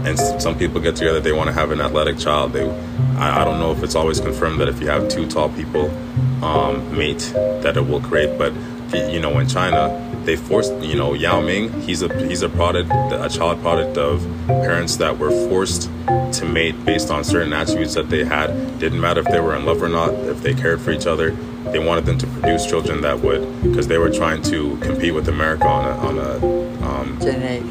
and 0.05 0.17
some 0.41 0.57
people 0.57 0.79
get 0.79 0.95
together, 0.95 1.19
they 1.19 1.31
want 1.31 1.47
to 1.47 1.53
have 1.53 1.71
an 1.71 1.81
athletic 1.81 2.17
child. 2.17 2.53
They, 2.53 2.69
I, 3.17 3.41
I 3.41 3.45
don't 3.45 3.59
know 3.59 3.71
if 3.71 3.83
it's 3.83 3.95
always 3.95 4.19
confirmed 4.19 4.61
that 4.61 4.69
if 4.69 4.79
you 4.79 4.87
have 4.87 5.09
two 5.09 5.27
tall 5.27 5.49
people 5.49 5.89
um, 6.43 6.95
mate, 6.95 7.31
that 7.33 7.75
it 7.77 7.87
will 7.87 8.01
create, 8.01 8.37
but 8.37 8.53
you 8.93 9.19
know, 9.19 9.37
in 9.39 9.47
China, 9.47 9.89
they 10.27 10.35
forced, 10.35 10.73
you 10.81 10.95
know, 10.95 11.13
Yao 11.13 11.39
Ming, 11.39 11.71
he's 11.81 12.01
a 12.03 12.27
he's 12.27 12.41
a 12.41 12.49
product, 12.49 12.91
a 12.91 13.29
child 13.29 13.61
product 13.61 13.97
of 13.97 14.21
parents 14.47 14.97
that 14.97 15.17
were 15.17 15.31
forced 15.49 15.83
to 16.33 16.45
mate 16.45 16.75
based 16.85 17.09
on 17.09 17.23
certain 17.23 17.53
attributes 17.53 17.95
that 17.95 18.09
they 18.09 18.25
had. 18.25 18.77
Didn't 18.77 18.99
matter 18.99 19.21
if 19.21 19.27
they 19.27 19.39
were 19.39 19.55
in 19.55 19.65
love 19.65 19.81
or 19.81 19.87
not, 19.87 20.13
if 20.13 20.43
they 20.43 20.53
cared 20.53 20.81
for 20.81 20.91
each 20.91 21.07
other. 21.07 21.31
They 21.71 21.79
wanted 21.79 22.05
them 22.05 22.17
to 22.19 22.27
produce 22.27 22.65
children 22.65 23.01
that 23.01 23.21
would, 23.21 23.41
because 23.63 23.87
they 23.87 23.97
were 23.97 24.11
trying 24.11 24.41
to 24.43 24.77
compete 24.77 25.13
with 25.13 25.29
America 25.29 25.65
on 25.65 25.85
a 25.85 25.95
on 26.07 26.19
a 26.19 26.85
um, 26.85 27.19
Genetic, 27.21 27.63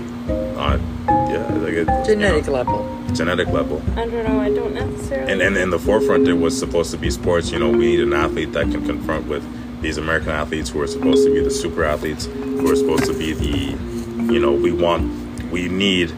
on, 0.56 0.80
yeah, 1.08 1.46
like 1.60 1.74
a, 1.74 1.78
you 1.78 2.04
genetic 2.06 2.46
know, 2.46 2.52
level. 2.52 3.06
genetic 3.14 3.48
level. 3.48 3.82
I 3.96 4.06
don't 4.06 4.24
know. 4.24 4.40
I 4.40 4.48
don't 4.48 4.74
necessarily. 4.74 5.30
And, 5.30 5.42
and 5.42 5.56
in 5.58 5.68
the 5.68 5.78
forefront, 5.78 6.26
it 6.26 6.34
was 6.34 6.58
supposed 6.58 6.90
to 6.92 6.96
be 6.96 7.10
sports. 7.10 7.50
You 7.50 7.58
know, 7.58 7.68
we 7.68 7.96
need 7.96 8.00
an 8.00 8.14
athlete 8.14 8.52
that 8.52 8.70
can 8.70 8.84
confront 8.86 9.26
with 9.26 9.44
these 9.86 9.98
American 9.98 10.30
athletes 10.30 10.68
who 10.70 10.80
are 10.80 10.86
supposed 10.88 11.24
to 11.24 11.32
be 11.32 11.40
the 11.40 11.50
super 11.50 11.84
athletes, 11.84 12.26
who 12.26 12.68
are 12.68 12.74
supposed 12.74 13.04
to 13.04 13.16
be 13.16 13.32
the, 13.32 14.32
you 14.32 14.40
know, 14.40 14.52
we 14.52 14.72
want, 14.72 15.12
we 15.52 15.68
need 15.68 16.12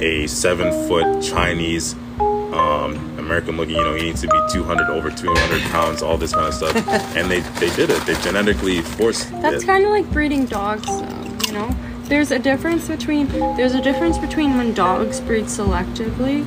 a 0.00 0.26
seven 0.26 0.88
foot 0.88 1.22
Chinese 1.22 1.94
um, 2.18 2.96
American 3.16 3.56
looking, 3.56 3.76
you 3.76 3.84
know, 3.84 3.94
he 3.94 4.06
needs 4.06 4.22
to 4.22 4.26
be 4.26 4.40
200, 4.50 4.90
over 4.90 5.10
200 5.12 5.62
pounds, 5.70 6.02
all 6.02 6.18
this 6.18 6.32
kind 6.32 6.48
of 6.48 6.54
stuff. 6.54 6.74
and 7.16 7.30
they, 7.30 7.40
they 7.60 7.72
did 7.76 7.90
it. 7.90 8.04
They 8.06 8.20
genetically 8.22 8.80
forced 8.82 9.30
That's 9.40 9.62
kind 9.62 9.84
of 9.84 9.90
like 9.90 10.10
breeding 10.10 10.46
dogs, 10.46 10.86
though. 10.86 11.46
You 11.46 11.52
know, 11.52 11.76
there's 12.04 12.32
a 12.32 12.40
difference 12.40 12.88
between 12.88 13.28
there's 13.56 13.74
a 13.74 13.80
difference 13.80 14.18
between 14.18 14.56
when 14.56 14.74
dogs 14.74 15.20
breed 15.20 15.44
selectively, 15.44 16.44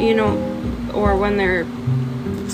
you 0.00 0.14
know, 0.14 0.36
or 0.94 1.16
when 1.16 1.36
they're 1.36 1.64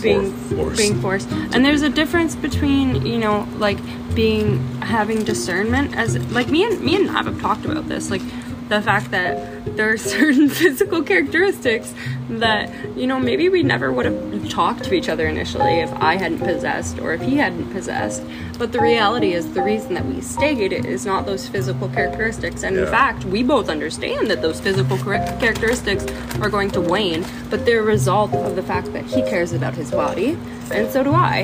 being 0.00 0.32
forced. 0.32 0.78
being 0.78 1.00
forced. 1.00 1.30
And 1.30 1.64
there's 1.64 1.82
a 1.82 1.90
difference 1.90 2.34
between 2.36 3.04
you 3.06 3.18
know 3.18 3.48
like 3.56 3.78
being 4.14 4.58
having 4.82 5.24
discernment 5.24 5.96
as 5.96 6.18
like 6.32 6.48
me 6.48 6.64
and 6.64 6.80
me 6.80 6.96
and 6.96 7.06
Nav 7.06 7.26
have 7.26 7.40
talked 7.40 7.64
about 7.64 7.88
this 7.88 8.10
like 8.10 8.22
the 8.68 8.80
fact 8.82 9.10
that 9.10 9.61
there 9.64 9.90
are 9.90 9.96
certain 10.16 10.48
physical 10.48 11.02
characteristics 11.02 11.94
that 12.28 12.70
you 12.96 13.06
know 13.06 13.18
maybe 13.18 13.48
we 13.48 13.62
never 13.62 13.92
would 13.92 14.06
have 14.06 14.48
talked 14.48 14.84
to 14.84 14.94
each 14.94 15.08
other 15.08 15.26
initially 15.26 15.80
if 15.80 15.92
I 15.94 16.16
hadn't 16.16 16.38
possessed 16.38 16.98
or 16.98 17.12
if 17.14 17.22
he 17.22 17.36
hadn't 17.36 17.72
possessed. 17.72 18.22
But 18.58 18.72
the 18.72 18.80
reality 18.80 19.32
is 19.32 19.52
the 19.54 19.62
reason 19.62 19.94
that 19.94 20.04
we 20.04 20.20
stayed 20.20 20.72
is 20.72 21.04
not 21.04 21.26
those 21.26 21.48
physical 21.48 21.88
characteristics. 21.88 22.62
And 22.62 22.76
in 22.76 22.86
fact 22.86 23.24
we 23.24 23.42
both 23.42 23.68
understand 23.68 24.30
that 24.30 24.42
those 24.42 24.60
physical 24.60 24.98
char- 24.98 25.24
characteristics 25.38 26.06
are 26.40 26.50
going 26.50 26.70
to 26.72 26.80
wane 26.80 27.24
but 27.50 27.64
they're 27.64 27.80
a 27.80 27.84
result 27.84 28.32
of 28.34 28.56
the 28.56 28.62
fact 28.62 28.92
that 28.92 29.04
he 29.04 29.22
cares 29.22 29.52
about 29.52 29.74
his 29.74 29.90
body 29.90 30.38
and 30.70 30.90
so 30.90 31.02
do 31.02 31.12
I. 31.12 31.40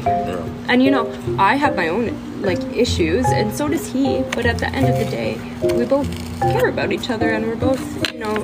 And 0.69 0.83
you 0.83 0.91
know 0.91 1.11
I 1.39 1.57
have 1.57 1.77
my 1.77 1.89
own 1.89 2.43
like 2.43 2.63
issues 2.75 3.27
and 3.27 3.55
so 3.55 3.69
does 3.69 3.93
he. 3.93 4.23
But 4.33 4.47
at 4.47 4.59
the 4.59 4.69
end 4.69 4.87
of 4.89 4.99
the 4.99 5.11
day 5.11 5.39
we 5.77 5.85
both 5.85 6.09
care 6.41 6.69
about 6.69 6.93
each 6.93 7.11
other 7.11 7.31
and 7.31 7.47
we're 7.47 7.57
both 7.57 8.08
know 8.19 8.35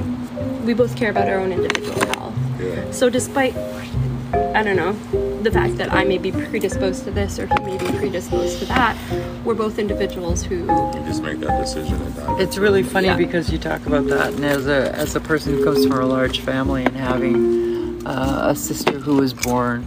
we 0.64 0.74
both 0.74 0.96
care 0.96 1.10
about 1.10 1.28
our 1.28 1.38
own 1.38 1.52
individual 1.52 2.06
health 2.06 2.34
Yeah. 2.60 2.90
so 2.90 3.10
despite 3.10 3.54
I 4.54 4.62
don't 4.62 4.76
know 4.76 4.92
the 5.42 5.50
fact 5.50 5.76
that 5.76 5.92
I 5.92 6.04
may 6.04 6.18
be 6.18 6.32
predisposed 6.32 7.04
to 7.04 7.10
this 7.10 7.38
or 7.38 7.46
he 7.46 7.54
may 7.64 7.76
be 7.78 7.86
predisposed 7.98 8.58
to 8.60 8.64
that 8.66 8.96
we're 9.44 9.54
both 9.54 9.78
individuals 9.78 10.42
who 10.42 10.56
You 10.56 11.02
just 11.06 11.22
make 11.22 11.38
that 11.40 11.60
decision 11.60 11.94
and 12.00 12.14
that. 12.14 12.40
It's 12.40 12.56
really 12.56 12.82
funny 12.82 13.08
Yeah. 13.08 13.16
because 13.16 13.50
you 13.52 13.58
talk 13.58 13.84
about 13.86 14.06
that, 14.06 14.32
and 14.34 14.44
as 14.44 14.66
a 14.66 14.92
as 14.96 15.14
a 15.14 15.20
person 15.20 15.52
who 15.54 15.62
comes 15.64 15.86
from 15.86 15.98
a 16.00 16.06
large 16.06 16.40
family 16.40 16.84
and 16.84 16.96
having 16.96 18.04
uh, 18.06 18.48
a 18.52 18.56
sister 18.56 18.98
who 18.98 19.16
was 19.16 19.32
born 19.34 19.84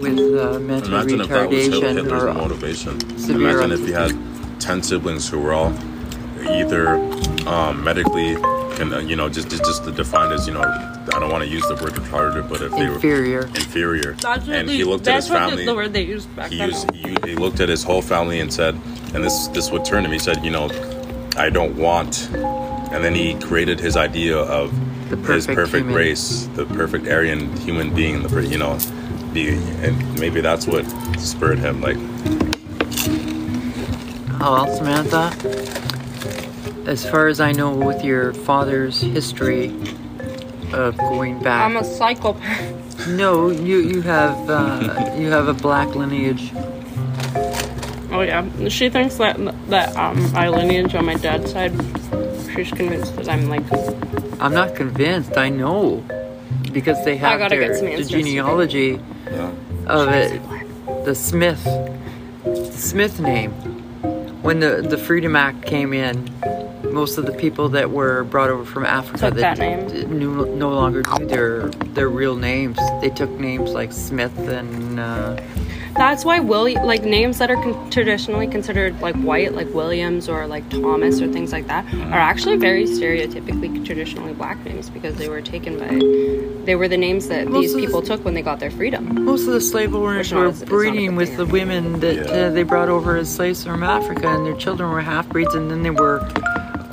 with 0.00 0.18
uh, 0.18 0.58
mental 0.60 0.94
Imagine 0.94 1.20
if 1.20 1.28
that 1.28 1.48
was 1.50 1.66
Hit- 1.66 1.82
Hitler's 1.96 2.22
or 2.24 2.34
motivation. 2.34 2.98
severe 3.18 3.50
Imagine 3.60 3.72
if 3.72 3.80
he 3.86 3.92
had 3.92 4.12
ten 4.60 4.82
siblings 4.82 5.28
who 5.28 5.38
were 5.38 5.52
all 5.52 5.72
either 6.44 6.88
um, 7.48 7.82
medically, 7.84 8.34
and 8.80 8.92
uh, 8.94 8.98
you 8.98 9.16
know, 9.16 9.28
just 9.28 9.50
just 9.50 9.64
just 9.64 9.84
defined 9.94 10.32
as 10.32 10.46
you 10.46 10.54
know, 10.54 10.60
I 10.62 11.18
don't 11.18 11.30
want 11.30 11.44
to 11.44 11.50
use 11.50 11.62
the 11.68 11.74
word 11.74 11.92
retarded, 11.94 12.48
but 12.48 12.62
if 12.62 12.70
they 12.72 12.86
were 12.88 12.94
Inferior. 12.94 13.42
inferior, 13.48 14.12
That's 14.14 14.48
and 14.48 14.68
he 14.68 14.84
looked 14.84 15.06
at 15.08 15.16
his 15.16 15.28
family. 15.28 15.64
the 15.64 15.74
word 15.74 15.92
they 15.92 16.02
used 16.04 16.34
back 16.36 16.50
he 16.50 16.62
used 16.64 16.90
he, 16.94 17.16
he 17.24 17.34
looked 17.36 17.60
at 17.60 17.68
his 17.68 17.82
whole 17.82 18.02
family 18.02 18.40
and 18.40 18.52
said, 18.52 18.74
and 19.14 19.24
this 19.24 19.48
this 19.48 19.70
would 19.70 19.84
turn 19.84 20.04
him. 20.04 20.12
He 20.12 20.18
said, 20.18 20.44
you 20.44 20.50
know, 20.50 20.70
I 21.36 21.50
don't 21.50 21.76
want, 21.76 22.28
and 22.34 23.02
then 23.04 23.14
he 23.14 23.34
created 23.40 23.80
his 23.80 23.96
idea 23.96 24.36
of 24.38 24.70
The 25.10 25.16
his 25.16 25.26
perfect 25.46 25.54
perfect 25.56 25.76
human. 25.84 25.94
race, 25.94 26.48
the 26.54 26.66
perfect 26.66 27.08
Aryan 27.08 27.56
human 27.58 27.94
being, 27.94 28.22
the 28.22 28.42
you 28.46 28.58
know, 28.58 28.78
be, 29.32 29.48
and 29.82 30.20
maybe 30.20 30.40
that's 30.40 30.66
what 30.66 30.84
spurred 31.18 31.58
him. 31.58 31.80
Like, 31.80 31.96
Oh, 34.40 34.52
well, 34.54 34.76
Samantha, 34.76 35.32
as 36.88 37.08
far 37.08 37.28
as 37.28 37.38
I 37.38 37.52
know, 37.52 37.74
with 37.74 38.02
your 38.02 38.32
father's 38.32 39.02
history 39.02 39.66
of 40.72 40.96
going 40.96 41.38
back, 41.42 41.70
I'm 41.70 41.76
a 41.76 41.84
psychopath. 41.84 43.06
no, 43.08 43.50
you 43.50 43.78
you 43.78 44.00
have 44.00 44.48
uh, 44.48 45.14
you 45.16 45.28
have 45.30 45.48
a 45.48 45.54
black 45.54 45.94
lineage. 45.94 46.50
Oh 48.10 48.22
yeah, 48.22 48.68
she 48.68 48.88
thinks 48.88 49.16
that 49.16 49.36
that 49.68 49.94
um 49.96 50.32
my 50.32 50.48
lineage 50.48 50.94
on 50.94 51.04
my 51.04 51.14
dad's 51.14 51.52
side. 51.52 51.72
She's 52.54 52.70
convinced 52.70 53.14
that 53.16 53.28
I'm 53.28 53.50
like 53.50 53.62
I'm 54.40 54.54
not 54.54 54.74
convinced. 54.74 55.36
I 55.36 55.50
know 55.50 56.02
because 56.72 57.04
they 57.04 57.16
have 57.18 57.38
gotta 57.38 57.56
get 57.56 57.68
their, 57.68 57.76
some 57.76 57.86
the 57.86 58.04
genealogy 58.04 58.98
yeah, 59.30 59.52
of 59.86 60.08
it. 60.08 60.40
The 61.04 61.14
Smith, 61.14 61.62
Smith 62.72 63.20
name. 63.20 63.52
When 64.42 64.60
the 64.60 64.80
the 64.80 64.96
Freedom 64.96 65.36
Act 65.36 65.66
came 65.66 65.92
in, 65.92 66.26
most 66.98 67.16
of 67.16 67.26
the 67.26 67.32
people 67.32 67.68
that 67.68 67.92
were 67.92 68.24
brought 68.24 68.50
over 68.50 68.64
from 68.64 68.84
Africa 68.84 69.26
Took 69.30 69.34
that 69.38 69.58
name. 69.58 69.86
knew, 70.18 70.44
no 70.56 70.70
longer 70.70 71.04
knew 71.16 71.26
their 71.26 71.68
their 71.96 72.08
real 72.08 72.34
names. 72.34 72.76
They 73.00 73.10
took 73.10 73.30
names 73.30 73.70
like 73.70 73.92
Smith 73.92 74.36
and 74.58 74.98
uh, 74.98 75.40
That's 75.94 76.24
why 76.24 76.40
William, 76.40 76.84
like 76.84 77.04
names 77.04 77.38
that 77.38 77.50
are 77.52 77.60
con- 77.64 77.88
traditionally 77.90 78.48
considered 78.48 78.92
like 79.00 79.14
white, 79.30 79.52
like 79.60 79.68
Williams 79.80 80.28
or 80.28 80.48
like 80.48 80.68
Thomas 80.70 81.20
or 81.22 81.28
things 81.36 81.52
like 81.52 81.66
that, 81.68 81.84
are 82.14 82.24
actually 82.32 82.56
very 82.56 82.84
stereotypically 82.84 83.70
traditionally 83.86 84.32
black 84.32 84.58
names 84.64 84.90
because 84.90 85.14
they 85.20 85.28
were 85.28 85.40
taken 85.40 85.72
by, 85.78 85.88
they 86.66 86.74
were 86.74 86.88
the 86.88 86.96
names 87.06 87.28
that 87.28 87.46
Most 87.46 87.60
these 87.62 87.74
of 87.74 87.80
the- 87.80 87.86
people 87.86 88.02
took 88.02 88.24
when 88.24 88.34
they 88.34 88.42
got 88.50 88.58
their 88.58 88.72
freedom. 88.72 89.02
most 89.24 89.46
of 89.46 89.52
the 89.58 89.60
slave 89.60 89.94
owners 89.94 90.32
were 90.32 90.46
is- 90.46 90.62
it's 90.62 90.70
not 90.70 90.76
a 90.76 90.76
breeding 90.76 91.14
with 91.16 91.36
the 91.36 91.46
women 91.46 92.00
that 92.00 92.16
Yeah. 92.16 92.46
uh, 92.46 92.50
they 92.56 92.64
brought 92.64 92.88
over 92.96 93.10
as 93.22 93.28
slaves 93.38 93.62
from 93.64 93.82
Africa, 93.84 94.26
and 94.34 94.44
their 94.46 94.56
children 94.64 94.90
were 94.90 95.00
half 95.14 95.26
breeds, 95.28 95.54
and 95.54 95.70
then 95.70 95.82
they 95.86 95.90
were 96.04 96.18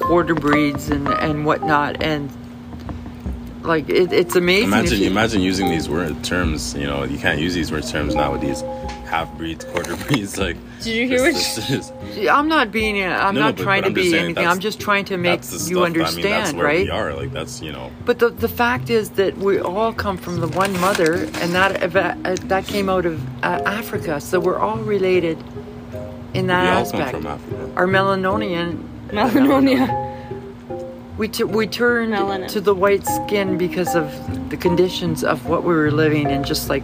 quarter 0.08 0.35
breeds 0.35 0.90
and 0.90 1.08
and 1.08 1.45
whatnot, 1.45 2.01
and 2.03 2.30
like 3.64 3.90
it, 3.90 4.14
it's 4.14 4.35
amazing. 4.35 4.67
imagine 4.67 5.00
you- 5.01 5.08
imagine 5.09 5.42
using 5.42 5.69
these 5.69 5.90
word 5.90 6.24
terms. 6.24 6.75
You 6.75 6.85
know, 6.88 7.03
you 7.03 7.17
can't 7.17 7.40
use 7.40 7.53
these 7.53 7.72
word 7.72 7.84
terms 7.84 8.14
nowadays. 8.16 8.64
Half 9.08 9.35
breeds, 9.38 9.64
quarter 9.66 9.95
breeds, 10.08 10.38
like. 10.38 10.58
Did 10.82 10.93
you 10.95 11.08
hear 11.08 11.19
this- 11.22 11.58
what 11.58 11.67
this 11.67 11.92
is- 12.17 12.27
I'm 12.27 12.48
not 12.48 12.72
being. 12.72 13.01
I'm 13.03 13.34
No, 13.35 13.42
no, 13.42 13.45
not 13.48 13.56
but- 13.56 13.64
trying 13.64 13.82
but 13.82 13.93
to 13.95 14.01
I'm 14.01 14.11
be 14.11 14.17
anything. 14.17 14.48
I'm 14.48 14.59
just 14.59 14.80
trying 14.80 15.06
to 15.06 15.17
make 15.17 15.42
that's 15.42 15.50
the 15.50 15.69
you 15.69 15.75
stuff, 15.77 15.84
I 15.84 15.85
understand, 15.85 16.16
mean, 16.24 16.32
that's 16.32 16.53
where 16.53 16.66
right? 16.66 16.85
we 16.85 16.90
are. 16.92 17.14
Like 17.14 17.32
that's 17.34 17.61
you 17.61 17.72
know. 17.72 17.92
But 18.06 18.19
the 18.19 18.30
the 18.30 18.48
fact 18.50 18.90
is 18.90 19.09
that 19.11 19.38
we 19.38 19.59
all 19.59 19.93
come 19.93 20.17
from 20.17 20.40
the 20.42 20.48
one 20.50 20.74
mother, 20.80 21.14
and 21.42 21.53
that 21.53 21.84
eva- 21.84 22.17
uh, 22.25 22.35
that 22.45 22.66
came 22.67 22.90
out 22.90 23.06
of 23.06 23.19
uh, 23.43 23.61
Africa. 23.66 24.22
So 24.22 24.40
we're 24.40 24.59
all 24.59 24.77
related 24.77 25.38
in 26.35 26.48
that 26.48 26.64
we 26.64 26.69
all 26.69 26.82
aspect. 26.82 27.11
come 27.11 27.22
from 27.24 27.32
Africa. 27.32 27.72
Our 27.77 27.88
melanonian, 27.88 28.84
Melanonia. 29.16 29.88
we 31.18 31.27
t- 31.27 31.44
we 31.44 31.68
turned 31.68 32.14
Melanin. 32.14 32.48
to 32.50 32.61
the 32.61 32.76
white 32.76 33.06
skin 33.06 33.58
because 33.58 33.95
of 33.95 34.50
the 34.50 34.58
conditions 34.58 35.24
of 35.24 35.48
what 35.48 35.64
we 35.64 35.74
were 35.74 35.92
living 35.92 36.30
in. 36.30 36.44
Just 36.44 36.69
like 36.69 36.84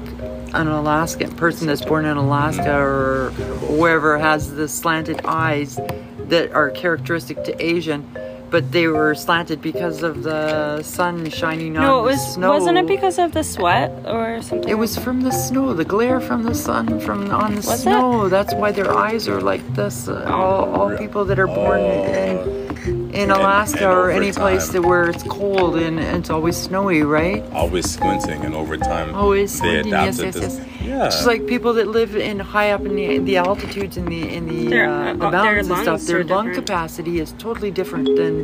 an 0.53 0.67
Alaskan 0.67 1.31
person 1.35 1.67
that's 1.67 1.83
born 1.83 2.05
in 2.05 2.17
Alaska 2.17 2.63
mm-hmm. 2.63 3.65
or 3.65 3.77
wherever 3.77 4.17
has 4.17 4.55
the 4.55 4.67
slanted 4.67 5.21
eyes 5.25 5.79
that 6.27 6.51
are 6.53 6.69
characteristic 6.71 7.43
to 7.43 7.63
Asian. 7.63 8.03
But 8.51 8.71
they 8.73 8.87
were 8.87 9.15
slanted 9.15 9.61
because 9.61 10.03
of 10.03 10.23
the 10.23 10.83
sun 10.83 11.29
shining 11.29 11.77
on 11.77 11.83
No, 11.83 11.99
it 11.99 12.01
the 12.01 12.07
was 12.11 12.33
snow. 12.33 12.49
wasn't 12.51 12.77
it 12.77 12.85
because 12.85 13.17
of 13.17 13.31
the 13.31 13.43
sweat 13.43 13.89
or 14.05 14.41
something? 14.41 14.67
It 14.69 14.77
was 14.77 14.97
from 14.97 15.21
the 15.21 15.31
snow, 15.31 15.73
the 15.73 15.85
glare 15.85 16.19
from 16.19 16.43
the 16.43 16.53
sun 16.53 16.99
from 16.99 17.31
on 17.31 17.51
the 17.55 17.67
Was 17.67 17.83
snow. 17.83 18.27
That's 18.27 18.53
why 18.53 18.73
their 18.73 18.91
eyes 18.93 19.29
are 19.29 19.39
like 19.39 19.63
this. 19.73 20.09
Uh, 20.09 20.25
all, 20.29 20.69
all 20.75 20.97
people 20.97 21.23
that 21.25 21.39
are 21.39 21.47
born 21.47 21.79
in, 21.79 22.70
in 23.13 23.29
And- 23.29 23.31
Alaska 23.31 23.77
and 23.79 23.85
or 23.87 23.99
over 24.01 24.11
any 24.11 24.31
place 24.31 24.65
time- 24.65 24.73
that 24.73 24.87
where 24.87 25.09
it's 25.09 25.23
cold 25.23 25.75
and, 25.75 25.99
and 25.99 26.17
it's 26.17 26.29
always 26.29 26.57
snowy, 26.57 27.03
right? 27.03 27.43
Always 27.53 27.89
squinting, 27.89 28.43
and 28.45 28.55
over 28.55 28.77
time, 28.77 29.13
Always 29.15 29.51
they 29.59 29.81
squinting, 29.81 29.91
yes, 29.91 30.19
adapted 30.19 30.41
yes, 30.43 30.55
this. 30.57 30.65
yes. 30.65 30.87
Yeah. 30.87 31.03
Just 31.05 31.25
like 31.27 31.45
people 31.47 31.73
that 31.73 31.87
live 31.87 32.15
in 32.15 32.39
high 32.39 32.71
up 32.71 32.85
in 32.85 32.95
the, 32.95 33.17
the 33.19 33.37
altitudes 33.37 33.97
in 33.97 34.05
the 34.05 34.21
in 34.35 34.47
the, 34.47 34.67
Their- 34.67 34.89
uh, 34.89 35.11
uh, 35.11 35.13
the 35.13 35.31
mountains 35.31 35.69
and 35.69 35.77
stuff, 35.79 36.01
their 36.01 36.23
lung 36.23 36.47
different. 36.47 36.67
capacity 36.67 37.19
is 37.19 37.33
totally 37.37 37.71
different 37.71 38.15
than 38.15 38.43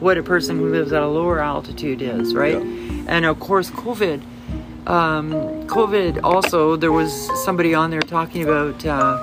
what 0.00 0.16
a 0.18 0.22
person 0.22 0.58
who 0.58 0.70
lives 0.70 0.92
at 0.92 1.02
a 1.02 1.06
lower 1.08 1.40
altitude 1.40 2.00
is, 2.02 2.34
right? 2.34 2.56
And 3.08 3.24
of 3.26 3.38
course, 3.40 3.70
COVID. 3.70 4.20
Um, 4.86 5.32
COVID 5.66 6.20
also, 6.24 6.76
there 6.76 6.92
was 6.92 7.12
somebody 7.44 7.74
on 7.74 7.90
there 7.90 8.00
talking 8.00 8.42
about 8.42 8.84
uh, 8.86 9.18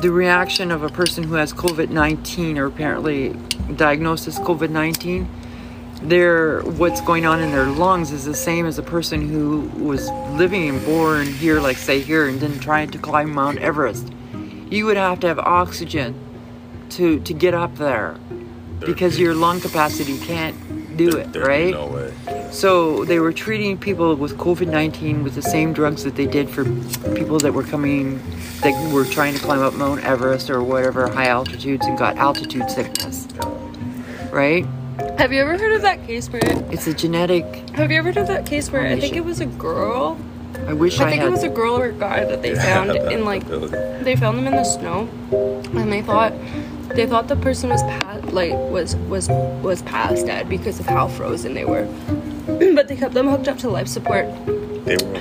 the 0.00 0.10
reaction 0.10 0.70
of 0.70 0.82
a 0.82 0.88
person 0.88 1.24
who 1.24 1.34
has 1.34 1.52
COVID 1.52 1.90
19 1.90 2.58
or 2.58 2.66
apparently 2.66 3.30
diagnosed 3.76 4.28
as 4.28 4.38
COVID 4.38 4.70
19 4.70 5.28
their 6.02 6.60
what's 6.62 7.00
going 7.00 7.24
on 7.24 7.40
in 7.40 7.50
their 7.52 7.66
lungs 7.66 8.12
is 8.12 8.24
the 8.24 8.34
same 8.34 8.66
as 8.66 8.78
a 8.78 8.82
person 8.82 9.28
who 9.28 9.60
was 9.82 10.10
living 10.38 10.68
and 10.68 10.84
born 10.84 11.26
here, 11.26 11.60
like 11.60 11.76
say 11.76 12.00
here, 12.00 12.28
and 12.28 12.38
then 12.40 12.58
trying 12.60 12.90
to 12.90 12.98
climb 12.98 13.32
Mount 13.32 13.58
Everest. 13.58 14.12
You 14.70 14.86
would 14.86 14.96
have 14.96 15.20
to 15.20 15.26
have 15.28 15.38
oxygen 15.38 16.14
to 16.90 17.20
to 17.20 17.32
get 17.32 17.54
up 17.54 17.76
there 17.76 18.18
because 18.80 19.18
your 19.18 19.34
lung 19.34 19.60
capacity 19.60 20.18
can't 20.18 20.96
do 20.96 21.08
it, 21.16 21.32
There'd 21.32 21.46
right? 21.46 21.70
No 21.72 21.86
way. 21.86 22.12
So 22.50 23.04
they 23.04 23.18
were 23.18 23.32
treating 23.32 23.76
people 23.76 24.14
with 24.14 24.36
COVID 24.38 24.68
19 24.68 25.22
with 25.22 25.34
the 25.34 25.42
same 25.42 25.72
drugs 25.72 26.04
that 26.04 26.16
they 26.16 26.26
did 26.26 26.48
for 26.48 26.64
people 27.14 27.38
that 27.38 27.52
were 27.52 27.62
coming, 27.62 28.18
that 28.62 28.92
were 28.92 29.04
trying 29.04 29.34
to 29.34 29.40
climb 29.40 29.60
up 29.60 29.74
Mount 29.74 30.04
Everest 30.04 30.50
or 30.50 30.62
whatever 30.62 31.08
high 31.08 31.28
altitudes 31.28 31.84
and 31.86 31.98
got 31.98 32.16
altitude 32.16 32.70
sickness. 32.70 33.28
Right? 34.30 34.64
Have 35.18 35.32
you 35.32 35.40
ever 35.40 35.58
heard 35.58 35.72
of 35.72 35.82
that 35.82 36.06
case 36.06 36.28
where? 36.30 36.40
It's 36.70 36.86
a 36.86 36.94
genetic. 36.94 37.44
Have 37.70 37.90
you 37.90 37.98
ever 37.98 38.08
heard 38.08 38.16
of 38.16 38.28
that 38.28 38.46
case 38.46 38.70
where 38.70 38.86
I 38.86 38.98
think 38.98 39.16
it 39.16 39.24
was 39.24 39.40
a 39.40 39.46
girl? 39.46 40.18
I 40.66 40.72
wish 40.72 41.00
I, 41.00 41.06
I 41.06 41.10
think 41.10 41.22
had. 41.22 41.28
it 41.28 41.30
was 41.30 41.42
a 41.42 41.48
girl 41.48 41.76
or 41.76 41.90
a 41.90 41.92
guy 41.92 42.24
that 42.24 42.42
they 42.42 42.54
found 42.68 42.90
that 42.90 43.12
in 43.12 43.24
like 43.24 43.46
they 43.46 44.16
found 44.16 44.38
them 44.38 44.46
in 44.46 44.56
the 44.56 44.64
snow, 44.64 45.08
and 45.78 45.92
they 45.92 46.02
thought 46.02 46.32
they 46.94 47.06
thought 47.06 47.28
the 47.28 47.36
person 47.36 47.70
was 47.70 47.82
past, 47.82 48.24
like 48.32 48.52
was 48.52 48.96
was 49.08 49.28
was 49.62 49.82
past 49.82 50.26
dead 50.26 50.48
because 50.48 50.80
of 50.80 50.86
how 50.86 51.08
frozen 51.08 51.54
they 51.54 51.64
were. 51.64 51.84
but 52.74 52.88
they 52.88 52.96
kept 52.96 53.14
them 53.14 53.28
hooked 53.28 53.48
up 53.48 53.58
to 53.58 53.68
life 53.68 53.88
support, 53.88 54.26
They 54.84 54.96
were. 54.96 55.16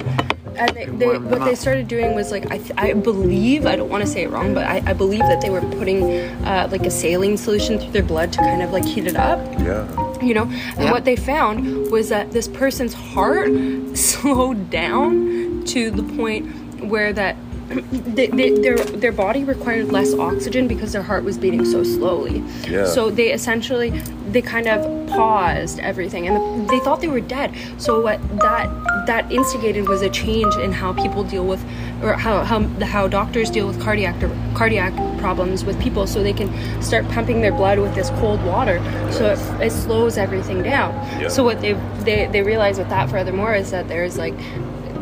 and 0.57 0.69
they, 0.75 0.85
they 0.85 1.05
warmed 1.07 1.25
them 1.25 1.29
what 1.31 1.45
they 1.45 1.51
up. 1.53 1.57
started 1.57 1.87
doing 1.87 2.13
was 2.15 2.31
like 2.31 2.49
I, 2.51 2.59
th- 2.59 2.73
I 2.77 2.93
believe 2.93 3.65
I 3.65 3.75
don't 3.75 3.89
want 3.89 4.03
to 4.03 4.09
say 4.09 4.23
it 4.23 4.29
wrong, 4.29 4.53
but 4.53 4.65
I, 4.65 4.83
I 4.85 4.93
believe 4.93 5.21
that 5.21 5.41
they 5.41 5.49
were 5.49 5.61
putting 5.61 6.03
uh, 6.45 6.67
like 6.71 6.85
a 6.85 6.91
saline 6.91 7.35
solution 7.37 7.79
through 7.79 7.91
their 7.91 8.03
blood 8.03 8.31
to 8.33 8.39
kind 8.39 8.61
of 8.61 8.71
like 8.71 8.85
heat 8.85 9.07
it 9.07 9.15
up 9.17 9.39
Yeah. 9.59 10.21
you 10.21 10.33
know 10.33 10.43
and 10.43 10.83
Yeah. 10.85 10.91
what 10.91 11.03
they 11.05 11.15
found 11.15 11.91
was 11.91 12.09
that 12.09 12.31
this 12.31 12.47
person's 12.47 12.93
heart 12.93 13.49
slowed 13.97 14.69
down 14.69 15.63
to 15.65 15.89
the 15.91 16.03
point 16.15 16.45
where 16.85 17.11
that 17.13 17.35
they, 17.69 18.27
they, 18.27 18.51
their 18.51 18.77
their 18.77 19.11
body 19.11 19.43
required 19.43 19.91
less 19.91 20.13
oxygen 20.13 20.67
because 20.67 20.93
their 20.93 21.01
heart 21.01 21.23
was 21.23 21.37
beating 21.37 21.65
so 21.65 21.83
slowly 21.83 22.43
Yeah. 22.67 22.85
so 22.85 23.09
they 23.09 23.31
essentially 23.33 23.89
they 24.29 24.41
kind 24.41 24.67
of 24.67 25.07
paused 25.07 25.79
everything 25.79 26.27
and 26.27 26.69
they 26.69 26.79
thought 26.79 27.01
they 27.01 27.07
were 27.07 27.21
dead 27.21 27.53
so 27.77 28.01
what 28.01 28.19
that 28.39 28.69
that 29.07 29.31
instigated 29.31 29.87
was 29.89 30.01
a 30.01 30.09
change 30.09 30.55
in 30.57 30.71
how 30.71 30.93
people 30.93 31.23
deal 31.23 31.45
with 31.45 31.63
or 32.03 32.13
how 32.13 32.43
how, 32.43 32.59
how 32.85 33.07
doctors 33.07 33.49
deal 33.49 33.65
with 33.67 33.81
cardiac 33.81 34.15
cardiac 34.53 34.93
problems 35.19 35.63
with 35.65 35.79
people 35.81 36.05
so 36.05 36.21
they 36.21 36.33
can 36.33 36.49
start 36.83 37.07
pumping 37.09 37.41
their 37.41 37.51
blood 37.51 37.79
with 37.79 37.95
this 37.95 38.09
cold 38.21 38.43
water 38.45 38.77
so 39.11 39.31
it, 39.31 39.39
it 39.65 39.71
slows 39.71 40.17
everything 40.17 40.61
down 40.61 40.93
Yeah. 41.19 41.29
so 41.29 41.43
what 41.43 41.61
they 41.61 41.73
they 42.03 42.27
they 42.27 42.43
realize 42.43 42.77
with 42.77 42.89
that 42.89 43.09
furthermore 43.09 43.55
is 43.55 43.71
that 43.71 43.87
there's 43.87 44.17
like 44.19 44.35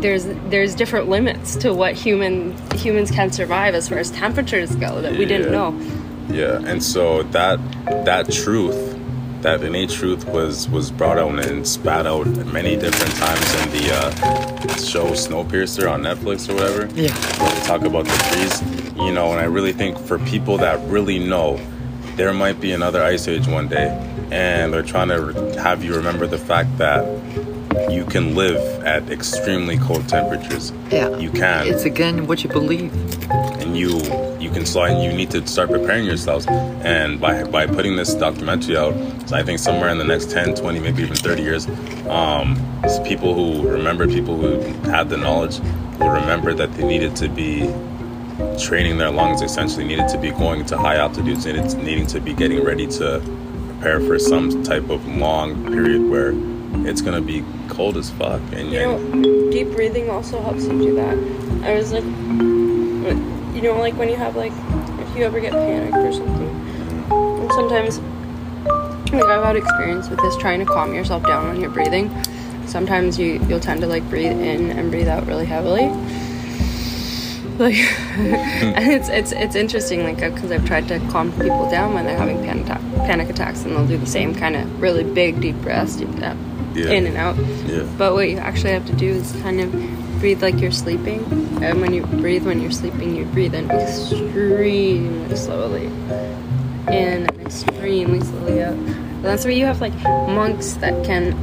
there's 0.03 0.25
there's 0.51 0.75
different 0.75 1.09
limits 1.09 1.55
to 1.55 1.73
what 1.73 1.93
human 1.95 2.55
humans 2.75 3.09
can 3.09 3.31
survive 3.31 3.73
as 3.73 3.89
far 3.89 3.97
as 3.97 4.11
temperatures 4.11 4.75
go 4.75 5.01
that 5.01 5.13
we 5.13 5.25
didn't 5.25 5.51
Yeah. 5.51 5.59
know 5.59 5.69
Yeah, 6.29 6.69
and 6.71 6.83
so 6.83 7.23
that 7.37 7.57
that 8.05 8.31
truth 8.31 8.77
that 9.41 9.61
innate 9.63 9.89
truth 9.89 10.25
was 10.27 10.69
was 10.69 10.91
brought 10.91 11.17
out 11.17 11.37
and 11.47 11.67
spat 11.67 12.05
out 12.05 12.27
many 12.59 12.75
different 12.77 13.13
times 13.15 13.47
in 13.61 13.65
the 13.77 13.85
uh, 13.93 14.75
show 14.77 15.07
Snowpiercer 15.25 15.89
on 15.91 16.01
Netflix 16.03 16.49
or 16.49 16.53
whatever. 16.55 16.83
Yeah. 16.95 17.11
Where 17.41 17.51
they 17.55 17.65
talk 17.67 17.81
about 17.83 18.05
the 18.05 18.17
freeze, 18.29 18.57
you 19.05 19.11
know, 19.13 19.31
and 19.33 19.39
I 19.41 19.45
really 19.45 19.73
think 19.73 19.97
for 19.99 20.17
people 20.19 20.57
that 20.59 20.79
really 20.89 21.19
know, 21.19 21.59
there 22.15 22.31
might 22.33 22.61
be 22.61 22.71
another 22.71 23.03
ice 23.03 23.27
age 23.27 23.45
one 23.47 23.67
day, 23.67 23.89
and 24.31 24.71
they're 24.71 24.81
trying 24.95 25.09
to 25.09 25.17
have 25.61 25.83
you 25.83 25.93
remember 25.93 26.25
the 26.25 26.37
fact 26.37 26.77
that 26.77 27.03
you 27.89 28.05
can 28.05 28.35
live 28.35 28.57
at 28.83 29.09
extremely 29.09 29.77
cold 29.77 30.07
temperatures. 30.07 30.71
Yeah. 30.91 31.15
You 31.17 31.29
can 31.31 31.67
It's 31.67 31.85
again 31.85 32.27
what 32.27 32.43
you 32.43 32.49
believe. 32.49 32.93
and 33.61 33.77
you 33.77 33.97
you 34.39 34.49
can 34.51 34.65
and 34.77 35.03
you 35.03 35.13
need 35.13 35.31
to 35.31 35.45
start 35.47 35.69
preparing 35.69 36.05
yourselves 36.05 36.45
and 36.47 37.19
by 37.19 37.43
by 37.45 37.65
putting 37.65 37.95
this 37.95 38.13
documentary 38.13 38.75
out 38.75 38.93
so 39.27 39.35
i 39.37 39.43
think 39.43 39.57
somewhere 39.57 39.89
in 39.89 39.97
the 39.97 40.03
next 40.03 40.29
10 40.31 40.55
20 40.55 40.79
maybe 40.79 41.01
even 41.01 41.15
30 41.15 41.41
years 41.41 41.67
um 42.09 42.55
people 43.05 43.33
who 43.33 43.67
remember 43.67 44.05
people 44.05 44.35
who 44.35 44.59
had 44.89 45.09
the 45.09 45.15
knowledge 45.17 45.59
will 45.97 46.09
remember 46.09 46.53
that 46.53 46.73
they 46.73 46.83
needed 46.85 47.15
to 47.15 47.29
be 47.29 47.71
training 48.61 48.97
their 48.97 49.11
lungs 49.11 49.41
essentially 49.41 49.85
needed 49.85 50.09
to 50.09 50.17
be 50.17 50.31
going 50.31 50.65
to 50.65 50.77
high 50.77 50.97
altitudes 50.97 51.45
needed 51.45 51.73
needing 51.77 52.05
to 52.05 52.19
be 52.19 52.33
getting 52.33 52.63
ready 52.63 52.85
to 52.85 53.21
prepare 53.69 53.99
for 54.01 54.19
some 54.19 54.61
type 54.63 54.89
of 54.89 55.07
long 55.07 55.65
period 55.71 56.09
where 56.09 56.33
it's 56.85 57.01
gonna 57.01 57.21
be 57.21 57.43
cold 57.69 57.97
as 57.97 58.09
fuck 58.11 58.41
and 58.51 58.71
You 58.71 58.79
know, 58.79 59.51
deep 59.51 59.71
breathing 59.71 60.09
also 60.09 60.41
helps 60.41 60.63
you 60.65 60.71
do 60.71 60.95
that. 60.95 61.17
I 61.63 61.73
was 61.75 61.91
like, 61.93 62.03
you 62.03 63.61
know, 63.61 63.75
like 63.79 63.95
when 63.95 64.09
you 64.09 64.15
have 64.15 64.35
like, 64.35 64.51
if 64.99 65.17
you 65.17 65.23
ever 65.23 65.39
get 65.39 65.53
panicked 65.53 65.95
or 65.95 66.11
something, 66.11 67.49
sometimes, 67.51 67.99
like 69.11 69.23
I've 69.23 69.43
had 69.43 69.55
experience 69.55 70.09
with 70.09 70.19
this, 70.19 70.35
trying 70.37 70.59
to 70.59 70.65
calm 70.65 70.93
yourself 70.93 71.23
down 71.23 71.47
when 71.47 71.61
you're 71.61 71.69
breathing. 71.69 72.11
Sometimes 72.65 73.19
you 73.19 73.43
you'll 73.47 73.59
tend 73.59 73.81
to 73.81 73.87
like 73.87 74.07
breathe 74.09 74.31
in 74.31 74.71
and 74.71 74.89
breathe 74.89 75.07
out 75.07 75.25
really 75.27 75.45
heavily. 75.45 75.87
Like, 77.59 77.75
and 78.17 78.91
it's 78.91 79.09
it's 79.09 79.31
it's 79.31 79.55
interesting, 79.55 80.03
like 80.03 80.17
because 80.17 80.51
I've 80.51 80.65
tried 80.65 80.87
to 80.87 80.99
calm 81.11 81.31
people 81.33 81.69
down 81.69 81.93
when 81.93 82.05
they're 82.05 82.17
having 82.17 82.43
panic 82.43 82.65
panic 83.05 83.29
attacks, 83.29 83.63
and 83.63 83.75
they'll 83.75 83.87
do 83.87 83.97
the 83.97 84.07
same 84.07 84.33
kind 84.33 84.55
of 84.55 84.81
really 84.81 85.03
big 85.03 85.39
deep 85.39 85.55
breaths, 85.57 85.95
deep, 85.97 86.09
Yeah. 86.73 86.91
in 86.91 87.05
and 87.07 87.17
out. 87.17 87.35
yeah 87.67 87.83
But 87.97 88.13
what 88.13 88.29
you 88.29 88.37
actually 88.37 88.73
have 88.73 88.85
to 88.87 88.93
do 88.93 89.09
is 89.09 89.31
kind 89.41 89.59
of 89.61 89.71
breathe 90.19 90.41
like 90.41 90.59
you're 90.59 90.71
sleeping. 90.71 91.19
And 91.61 91.81
when 91.81 91.93
you 91.93 92.03
breathe 92.05 92.45
when 92.45 92.61
you're 92.61 92.71
sleeping, 92.71 93.15
you 93.15 93.25
breathe 93.25 93.53
in 93.53 93.69
extremely 93.69 95.35
slowly. 95.35 95.85
In 96.87 97.27
and 97.27 97.41
extremely 97.41 98.21
slowly 98.21 98.63
out. 98.63 98.73
And 98.73 99.23
that's 99.25 99.43
where 99.45 99.53
you 99.53 99.65
have 99.65 99.81
like 99.81 99.93
monks 100.27 100.73
that 100.73 101.05
can 101.05 101.33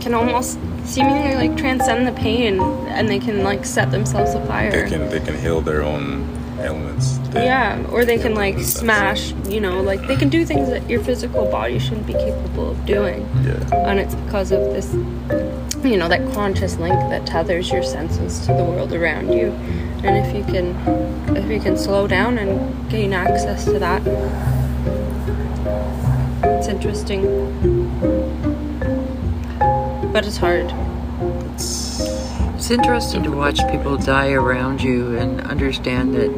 can 0.00 0.14
almost 0.14 0.58
seemingly 0.84 1.34
like 1.36 1.56
transcend 1.56 2.06
the 2.06 2.12
pain 2.12 2.58
and 2.88 3.08
they 3.08 3.18
can 3.18 3.42
like 3.44 3.64
set 3.64 3.90
themselves 3.90 4.34
afire. 4.34 4.70
they 4.70 4.88
can 4.88 5.08
they 5.10 5.20
can 5.20 5.38
heal 5.38 5.60
their 5.60 5.82
own 5.82 6.26
ailments 6.58 7.19
They- 7.32 7.44
Yeah, 7.44 7.78
or 7.92 8.04
they 8.04 8.18
can 8.18 8.34
like 8.34 8.54
that's- 8.56 8.74
smash, 8.74 9.32
you 9.48 9.60
know, 9.60 9.80
like 9.80 10.06
they 10.08 10.16
can 10.16 10.28
do 10.28 10.44
things 10.44 10.68
that 10.70 10.88
your 10.90 11.00
physical 11.00 11.46
body 11.46 11.78
shouldn't 11.78 12.06
be 12.06 12.12
capable 12.14 12.70
of 12.70 12.84
doing. 12.86 13.26
yeah 13.44 13.88
And 13.88 14.00
it's 14.00 14.14
because 14.16 14.50
of 14.52 14.60
this, 14.74 14.92
you 15.84 15.96
know, 15.96 16.08
that 16.08 16.32
conscious 16.32 16.76
link 16.78 16.98
that 17.10 17.26
tethers 17.26 17.70
your 17.70 17.82
senses 17.82 18.40
to 18.46 18.52
the 18.54 18.64
world 18.64 18.92
around 18.92 19.32
you. 19.32 19.52
And 20.02 20.16
if 20.16 20.34
you 20.34 20.42
can, 20.44 20.74
if 21.36 21.48
you 21.50 21.60
can 21.60 21.76
slow 21.76 22.06
down 22.08 22.38
and 22.38 22.88
gain 22.90 23.12
access 23.12 23.64
to 23.66 23.78
that, 23.78 24.02
it's 26.56 26.68
interesting. 26.68 27.22
But 30.12 30.26
it's 30.26 30.38
hard. 30.38 30.72
It's 31.54 32.70
interesting 32.70 33.22
to 33.24 33.30
watch 33.30 33.60
people 33.70 33.96
die 33.96 34.32
around 34.32 34.82
you 34.82 35.16
and 35.16 35.40
understand 35.42 36.14
that 36.14 36.30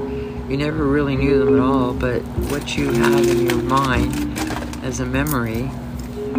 you 0.53 0.59
never 0.59 0.85
really 0.85 1.17
knew 1.17 1.39
them 1.39 1.55
at 1.55 1.61
all, 1.61 1.95
but 1.95 2.21
what 2.51 2.77
you 2.77 2.93
have 2.93 3.27
in 3.27 3.47
your 3.47 3.63
mind 3.63 4.39
as 4.85 5.01
a 5.01 5.07
memory 5.07 5.71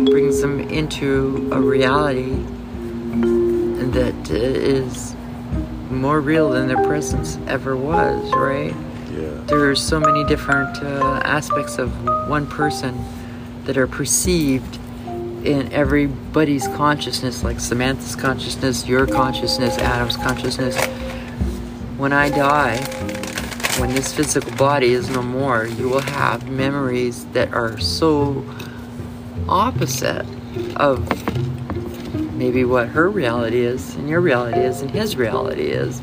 brings 0.06 0.40
them 0.40 0.60
into 0.60 1.50
a 1.52 1.60
reality 1.60 2.36
that 3.90 4.30
uh, 4.30 5.92
more 5.92 6.22
real 6.22 6.52
than 6.52 6.68
their 6.68 6.84
presence 6.86 7.40
ever 7.48 7.76
was, 7.76 8.32
right? 8.34 8.76
yeah 9.12 9.30
There 9.48 9.68
are 9.68 9.76
so 9.76 10.00
many 10.00 10.24
different 10.26 10.84
uh, 10.84 11.22
aspects 11.26 11.80
of 11.80 11.90
one 12.30 12.46
person 12.46 13.04
that 13.64 13.78
are 13.78 13.88
perceived 13.88 14.78
in 15.44 15.74
everybody's 15.74 16.68
consciousness, 16.68 17.44
like 17.44 17.60
Samantha's 17.60 18.16
consciousness, 18.16 18.86
your 18.86 19.08
consciousness, 19.08 19.76
Adam's 19.80 20.18
consciousness. 20.18 20.78
When 21.98 22.14
I 22.14 22.30
die, 22.30 23.23
when 23.80 23.94
this 23.94 24.14
physical 24.14 24.56
body 24.56 24.94
is 24.94 25.10
no 25.10 25.22
more, 25.22 25.66
you 25.66 25.90
will 25.90 26.02
have 26.02 26.50
memories 26.50 27.26
that 27.34 27.54
are 27.54 27.80
so 27.80 28.46
opposite 29.50 30.26
of 30.76 31.00
maybe 32.36 32.64
what 32.66 32.88
her 32.90 33.10
reality 33.10 33.62
is, 33.62 33.96
and 33.96 34.08
your 34.08 34.22
reality 34.22 34.60
is, 34.60 34.82
and 34.82 34.92
his 34.92 35.16
reality 35.16 35.64
is. 35.68 36.02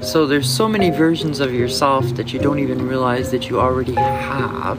So 0.00 0.26
there's 0.26 0.50
so 0.50 0.68
many 0.68 0.90
versions 0.90 1.38
of 1.38 1.54
yourself 1.54 2.04
that 2.16 2.32
you 2.32 2.40
don't 2.40 2.58
even 2.58 2.86
realize 2.88 3.30
that 3.30 3.48
you 3.48 3.60
already 3.60 3.94
have. 3.94 4.78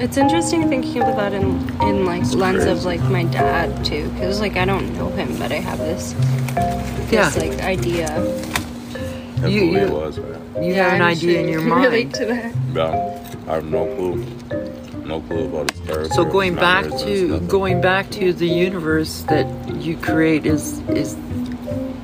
It's 0.00 0.16
interesting 0.16 0.68
thinking 0.68 1.02
about 1.02 1.16
that 1.16 1.32
in, 1.32 1.44
in 1.82 2.04
like 2.04 2.22
lens 2.34 2.64
of 2.64 2.84
like 2.84 3.00
my 3.04 3.24
dad 3.24 3.84
too, 3.84 4.08
because 4.10 4.40
like 4.40 4.56
I 4.56 4.64
don't 4.64 4.92
know 4.94 5.08
him, 5.08 5.36
but 5.38 5.50
I 5.50 5.56
have 5.56 5.78
this, 5.78 6.14
Yeah. 7.10 7.30
this 7.30 7.36
like 7.38 7.62
idea. 7.62 8.06
That's 9.40 9.52
You- 9.52 9.60
the 9.60 9.66
way 9.72 9.80
you- 9.80 9.86
it 9.86 9.90
was 9.92 10.18
man 10.18 10.64
You 10.64 10.74
have 10.74 10.92
an 10.94 11.02
I'm 11.02 11.08
idea 11.08 11.30
sure 11.32 11.40
in 11.40 11.48
your 11.48 11.60
mind. 11.74 11.84
Relate 11.84 12.14
to 12.14 12.24
that. 12.26 12.52
yeah 12.74 13.24
I 13.48 13.54
have 13.54 13.64
no 13.64 13.86
clue 13.94 14.24
no 15.06 15.20
clue 15.22 15.44
about 15.46 15.70
his 15.70 15.80
character 15.86 16.12
So 16.14 16.24
going 16.24 16.54
back 16.54 16.84
to 17.04 17.38
going 17.40 17.80
back 17.80 18.10
to 18.10 18.32
the 18.32 18.46
universe 18.48 19.22
that 19.28 19.46
you 19.76 19.96
create 19.96 20.44
is 20.44 20.80
is 20.90 21.16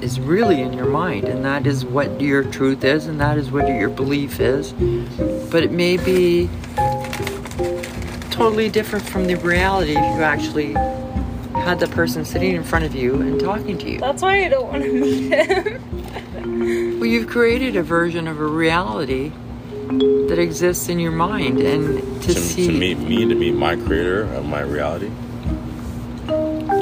is 0.00 0.18
really 0.20 0.60
in 0.62 0.72
your 0.74 0.86
mind 0.86 1.24
and 1.24 1.44
that 1.44 1.66
is 1.66 1.84
what 1.84 2.20
your 2.20 2.44
truth 2.44 2.82
is 2.84 3.06
and 3.06 3.20
that 3.20 3.36
is 3.38 3.50
what 3.50 3.66
your 3.68 3.88
belief 3.90 4.38
is. 4.40 4.72
But 5.50 5.62
it 5.64 5.72
may 5.72 5.96
be 5.96 6.48
totally 8.30 8.68
different 8.68 9.04
from 9.06 9.26
the 9.26 9.34
reality 9.36 9.92
if 9.92 10.16
you 10.16 10.22
actually 10.22 10.72
had 11.54 11.78
the 11.80 11.86
person 11.88 12.24
sitting 12.24 12.54
in 12.54 12.64
front 12.64 12.84
of 12.84 12.94
you 12.94 13.20
and 13.20 13.40
talking 13.40 13.78
to 13.78 13.90
you. 13.90 13.98
That's 13.98 14.20
why 14.22 14.44
I 14.44 14.48
don't 14.48 14.68
want 14.70 14.82
to 14.82 14.92
meet 14.92 15.32
him. 15.32 15.80
Well, 16.64 17.06
you've 17.06 17.28
created 17.28 17.76
a 17.76 17.82
version 17.82 18.26
of 18.26 18.40
a 18.40 18.46
reality 18.46 19.32
that 20.28 20.38
exists 20.38 20.88
in 20.88 20.98
your 20.98 21.12
mind 21.12 21.60
and 21.60 22.22
to, 22.22 22.34
to, 22.34 22.40
see 22.40 22.66
to 22.68 22.72
meet 22.72 22.98
me 22.98 23.26
to 23.26 23.34
meet 23.34 23.54
my 23.54 23.76
creator 23.76 24.22
of 24.34 24.46
my 24.46 24.60
reality 24.60 25.10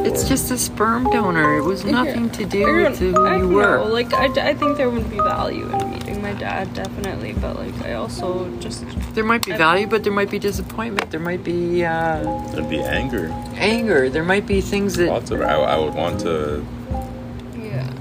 it's 0.05 0.29
just 0.29 0.51
a 0.51 0.59
sperm 0.59 1.05
donor. 1.05 1.57
It 1.57 1.63
was 1.63 1.85
nothing 1.85 2.31
to 2.31 2.45
do 2.45 2.65
with 2.65 2.99
don't- 2.99 3.15
who 3.15 3.27
I 3.27 3.37
you 3.37 3.43
don't 3.43 3.53
were. 3.53 3.85
Like 3.85 4.13
I, 4.13 4.51
I 4.51 4.55
think 4.55 4.77
there 4.77 4.91
would 4.91 5.09
be 5.09 5.17
value 5.17 5.69
in 5.71 5.91
meeting 5.91 6.23
my 6.23 6.35
dad, 6.35 6.73
definitely. 6.75 7.33
But 7.35 7.57
like 7.57 7.75
I 7.83 7.95
also 7.95 8.55
just 8.59 8.85
There 9.15 9.25
might 9.25 9.45
be 9.45 9.53
value, 9.53 9.87
but 9.87 10.05
there 10.05 10.13
might 10.13 10.31
be 10.31 10.39
disappointment. 10.39 11.11
There 11.11 11.21
might 11.21 11.45
be 11.45 11.85
uh, 11.85 12.23
there'd 12.49 12.69
be 12.69 12.81
anger 12.81 13.29
anger. 13.55 14.09
There 14.11 14.25
might 14.25 14.47
be 14.47 14.61
things 14.61 14.97
that. 14.97 15.09
lots 15.09 15.31
of 15.31 15.41
I, 15.41 15.55
I 15.55 15.79
would 15.79 15.95
want 15.95 16.21
to 16.21 16.65
yeah. 16.91 17.02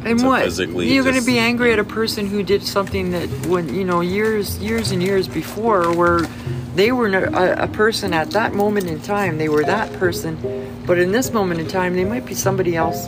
And 0.03 0.19
to 0.19 0.25
what? 0.25 0.43
physically 0.43 0.93
You're 0.93 1.03
going 1.03 1.19
to 1.19 1.25
be 1.25 1.38
angry 1.38 1.73
at 1.73 1.80
a 1.80 1.83
person 1.83 2.25
who 2.27 2.43
did 2.43 2.63
something 2.63 3.11
that, 3.11 3.27
when 3.47 3.73
you 3.73 3.83
know, 3.83 4.01
years, 4.01 4.57
years 4.59 4.91
and 4.91 5.01
years 5.01 5.27
before, 5.27 5.95
where 5.95 6.21
they 6.75 6.91
were 6.91 7.07
a, 7.07 7.63
a 7.63 7.67
person 7.67 8.13
at 8.13 8.31
that 8.31 8.53
moment 8.53 8.88
in 8.88 9.01
time. 9.01 9.38
They 9.38 9.49
were 9.49 9.63
that 9.63 9.91
person, 9.93 10.38
but 10.85 10.97
in 10.97 11.11
this 11.11 11.31
moment 11.31 11.59
in 11.59 11.67
time, 11.67 11.95
they 11.95 12.05
might 12.05 12.25
be 12.25 12.33
somebody 12.33 12.75
else, 12.75 13.07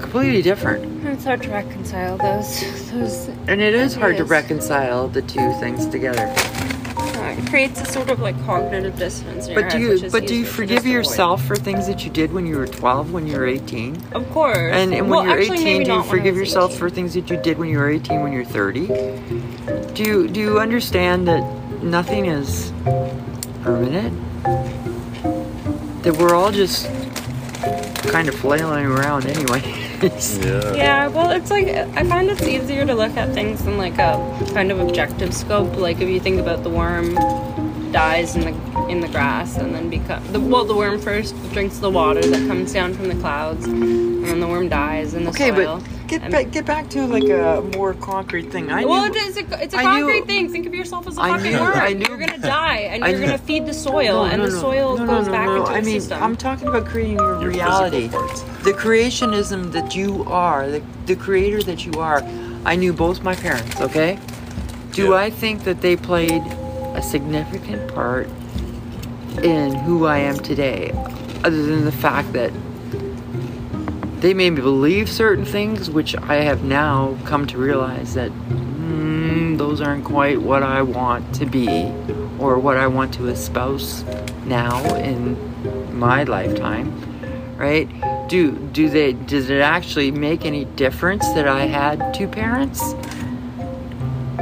completely 0.00 0.42
different. 0.42 1.04
It's 1.06 1.24
hard 1.24 1.42
to 1.42 1.50
reconcile 1.50 2.18
those 2.18 2.90
those. 2.90 3.28
And 3.48 3.60
it 3.60 3.74
is 3.74 3.94
hard 3.94 4.16
to 4.18 4.24
reconcile 4.24 5.08
the 5.08 5.22
two 5.22 5.52
things 5.60 5.86
together. 5.86 6.32
It 7.42 7.48
creates 7.48 7.80
a 7.80 7.84
sort 7.86 8.10
of 8.10 8.20
like 8.20 8.40
cognitive 8.44 8.96
dissonance. 8.96 9.48
But 9.48 9.70
do 9.70 9.78
you, 9.78 9.92
is 9.92 10.12
but 10.12 10.26
do 10.26 10.34
you 10.34 10.44
forgive 10.44 10.86
yourself 10.86 11.44
for 11.44 11.56
things 11.56 11.86
that 11.86 12.04
you 12.04 12.10
did 12.10 12.32
when 12.32 12.46
you 12.46 12.56
were 12.56 12.66
12, 12.66 13.12
when 13.12 13.26
you 13.26 13.36
were 13.36 13.46
18? 13.46 14.00
Of 14.12 14.30
course. 14.30 14.56
And, 14.56 14.94
and 14.94 15.10
when 15.10 15.10
Well, 15.10 15.24
you're 15.24 15.40
actually, 15.40 15.60
18, 15.60 15.64
do 15.64 15.70
you 15.82 15.88
not 15.88 16.06
when 16.06 16.06
I 16.06 16.10
forgive 16.10 16.36
yourself 16.36 16.70
18. 16.72 16.78
for 16.78 16.90
things 16.90 17.14
that 17.14 17.30
you 17.30 17.36
did 17.36 17.58
when 17.58 17.68
you 17.68 17.78
were 17.78 17.90
18, 17.90 18.22
when 18.22 18.32
you're 18.32 18.44
30? 18.44 18.86
Do 19.94 20.02
you 20.04 20.28
do 20.28 20.40
you 20.40 20.58
understand 20.60 21.26
that 21.28 21.42
nothing 21.82 22.26
is 22.26 22.72
permanent? 23.62 24.14
That 26.02 26.16
we're 26.18 26.34
all 26.34 26.50
just 26.50 26.86
kind 28.08 28.28
of 28.28 28.34
flailing 28.34 28.86
around 28.86 29.26
anyway. 29.26 29.60
yeah 30.42 30.74
Yeah, 30.74 31.06
well, 31.08 31.30
it's 31.30 31.50
like 31.50 31.68
I 31.68 32.04
find 32.04 32.28
it's 32.28 32.42
easier 32.42 32.84
to 32.84 32.94
look 32.94 33.16
at 33.16 33.32
things 33.34 33.64
in 33.66 33.78
like 33.78 33.98
a 33.98 34.16
kind 34.52 34.72
of 34.72 34.80
objective 34.80 35.32
scope. 35.32 35.76
Like 35.76 36.00
if 36.00 36.08
you 36.08 36.18
think 36.20 36.40
about 36.40 36.62
the 36.64 36.70
worm 36.70 37.14
dies 37.92 38.34
in 38.36 38.40
the 38.42 38.86
in 38.88 39.00
the 39.00 39.08
grass 39.08 39.56
and 39.58 39.74
then 39.74 39.90
become 39.90 40.22
the 40.32 40.40
well 40.40 40.64
the 40.64 40.74
worm 40.74 40.98
first 40.98 41.34
drinks 41.52 41.78
the 41.78 41.90
water 41.90 42.22
that 42.22 42.48
comes 42.48 42.72
down 42.72 42.94
from 42.94 43.08
the 43.08 43.14
clouds 43.16 43.66
and 43.66 44.24
then 44.24 44.40
the 44.40 44.46
worm 44.48 44.68
dies 44.68 45.12
in 45.14 45.24
the 45.24 45.30
Okay, 45.30 45.50
soil. 45.50 45.78
but 45.80 46.01
get 46.20 46.30
back 46.30 46.50
get 46.50 46.64
back 46.66 46.88
to 46.90 47.06
like 47.06 47.24
a 47.24 47.62
more 47.76 47.94
concrete 47.94 48.50
thing. 48.52 48.70
I 48.70 48.84
well, 48.84 49.02
knew- 49.08 49.14
it 49.14 49.16
is 49.16 49.36
a, 49.38 49.62
it's 49.62 49.74
a 49.74 49.78
I 49.78 49.82
knew- 49.96 50.04
concrete 50.06 50.26
thing. 50.26 50.48
Think 50.50 50.66
of 50.66 50.74
yourself 50.74 51.06
as 51.06 51.16
a 51.18 51.20
I 51.22 51.30
fucking 51.36 51.52
knew- 51.52 51.60
worm. 51.60 51.72
I 51.74 51.92
knew- 51.92 52.06
you're 52.08 52.18
gonna 52.18 52.38
die, 52.38 52.76
and 52.92 53.04
I 53.04 53.08
you're 53.08 53.18
knew- 53.20 53.26
gonna 53.26 53.38
feed 53.38 53.66
the 53.66 53.74
soil, 53.74 54.24
No, 54.24 54.30
and 54.30 54.42
no, 54.42 54.48
the 54.48 54.54
no. 54.54 54.60
soil 54.60 54.96
No, 54.98 55.04
no, 55.04 55.14
goes 55.14 55.26
no, 55.26 55.32
back 55.32 55.46
no. 55.46 55.56
into 55.56 55.70
I 55.72 55.80
mean, 55.80 56.00
system. 56.00 56.22
I'm 56.22 56.36
talking 56.36 56.68
about 56.68 56.86
creating 56.86 57.18
your, 57.18 57.40
Your 57.40 57.50
reality. 57.50 58.08
The 58.08 58.72
creationism 58.72 59.72
that 59.72 59.94
you 59.96 60.24
are, 60.28 60.68
the, 60.70 60.82
the 61.06 61.16
creator 61.16 61.62
that 61.64 61.84
you 61.86 61.92
are. 62.00 62.22
I 62.64 62.76
knew 62.76 62.92
both 62.92 63.22
my 63.22 63.34
parents, 63.34 63.80
okay? 63.80 64.18
Do 64.92 65.10
Yeah. 65.10 65.14
I 65.16 65.30
think 65.30 65.64
that 65.64 65.80
they 65.80 65.96
played 65.96 66.42
a 66.94 67.02
significant 67.02 67.92
part 67.94 68.28
in 69.42 69.74
who 69.74 70.04
I 70.06 70.18
am 70.18 70.36
today, 70.36 70.92
other 71.42 71.62
than 71.62 71.84
the 71.84 71.92
fact 71.92 72.32
that 72.34 72.52
they 74.22 74.32
made 74.34 74.50
me 74.50 74.62
believe 74.62 75.10
certain 75.10 75.44
things, 75.44 75.90
which 75.90 76.14
I 76.14 76.36
have 76.36 76.62
now 76.62 77.18
come 77.24 77.44
to 77.48 77.58
realize 77.58 78.14
that 78.14 78.30
mm, 78.30 79.58
those 79.58 79.80
aren't 79.80 80.04
quite 80.04 80.40
what 80.40 80.62
I 80.62 80.80
want 80.80 81.34
to 81.34 81.44
be 81.44 81.92
or 82.38 82.56
what 82.56 82.76
I 82.76 82.86
want 82.86 83.12
to 83.14 83.26
espouse 83.26 84.04
now 84.46 84.94
in 84.94 85.36
my 85.98 86.22
lifetime, 86.22 86.92
right? 87.56 87.88
Do 88.28 88.52
do 88.52 88.88
they 88.88 89.14
does 89.14 89.50
it 89.50 89.60
actually 89.60 90.12
make 90.12 90.44
any 90.44 90.66
difference 90.66 91.26
that 91.32 91.48
I 91.48 91.66
had 91.66 92.14
two 92.14 92.28
parents? 92.28 92.94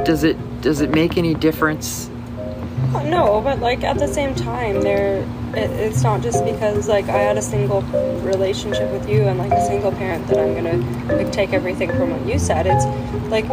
Does 0.05 0.23
it 0.23 0.37
does 0.61 0.81
it 0.81 0.91
make 0.91 1.17
any 1.17 1.33
difference? 1.33 2.07
No, 3.03 3.41
but 3.43 3.59
like 3.59 3.83
at 3.83 3.97
the 3.97 4.07
same 4.07 4.35
time, 4.35 4.81
there 4.81 5.25
it, 5.55 5.69
it's 5.71 6.03
not 6.03 6.21
just 6.21 6.43
because 6.45 6.87
like 6.87 7.05
I 7.09 7.17
had 7.17 7.37
a 7.37 7.41
single 7.41 7.81
relationship 8.21 8.89
with 8.91 9.07
you 9.09 9.23
and 9.23 9.37
like 9.37 9.51
a 9.51 9.65
single 9.65 9.91
parent 9.91 10.27
that 10.27 10.39
I'm 10.39 10.53
gonna 10.55 10.77
like 11.15 11.31
take 11.31 11.53
everything 11.53 11.89
from 11.89 12.11
what 12.11 12.25
you 12.25 12.39
said. 12.39 12.67
It's 12.67 12.85
like 13.29 13.47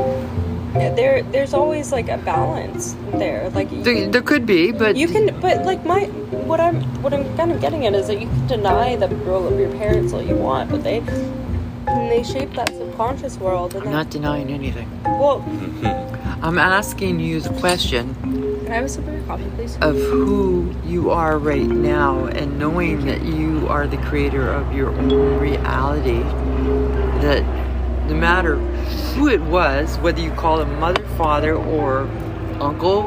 there 0.74 1.22
there's 1.24 1.54
always 1.54 1.92
like 1.92 2.08
a 2.08 2.18
balance 2.18 2.94
there. 3.12 3.50
Like 3.50 3.70
you, 3.72 3.82
There, 3.82 4.08
there 4.08 4.22
could 4.22 4.46
be, 4.46 4.72
but 4.72 4.96
you 4.96 5.08
can, 5.08 5.38
but 5.40 5.64
like 5.64 5.84
my 5.84 6.04
what 6.46 6.60
I'm 6.60 6.82
what 7.02 7.12
I'm 7.12 7.24
kind 7.36 7.50
of 7.52 7.60
getting 7.60 7.86
at 7.86 7.94
is 7.94 8.06
that 8.08 8.20
you 8.20 8.28
can 8.28 8.46
deny 8.46 8.96
the 8.96 9.08
role 9.08 9.46
of 9.46 9.58
your 9.58 9.70
parents 9.72 10.12
all 10.12 10.22
you 10.22 10.36
want, 10.36 10.70
but 10.70 10.84
they 10.84 10.98
and 10.98 12.10
they 12.10 12.22
shape 12.22 12.52
that 12.52 12.68
subconscious 12.68 13.38
world. 13.38 13.74
And 13.74 13.80
I'm 13.82 13.86
then, 13.86 13.94
not 13.94 14.10
denying 14.10 14.50
anything. 14.52 14.88
well, 15.04 15.40
I'm 16.42 16.58
asking 16.58 17.20
you 17.20 17.40
the 17.40 17.50
question 17.60 18.14
can 18.64 18.72
I 18.72 18.76
have 18.76 18.84
a 18.84 18.88
sip 18.90 19.06
of 19.08 19.14
your 19.14 19.22
coffee, 19.24 19.50
please? 19.56 19.76
of 19.80 19.96
who 19.96 20.74
you 20.84 21.10
are 21.10 21.38
right 21.38 21.66
now 21.66 22.26
and 22.26 22.58
knowing 22.58 23.06
that 23.06 23.22
you 23.22 23.66
are 23.68 23.86
the 23.86 23.96
creator 23.98 24.52
of 24.52 24.74
your 24.74 24.90
own 24.90 25.38
reality 25.40 26.20
that 27.22 27.42
no 28.08 28.14
matter 28.14 28.56
who 29.14 29.28
it 29.28 29.40
was 29.40 29.96
whether 29.98 30.20
you 30.20 30.30
call 30.32 30.58
them 30.58 30.78
mother 30.80 31.02
father 31.16 31.54
or 31.56 32.02
uncle 32.60 33.04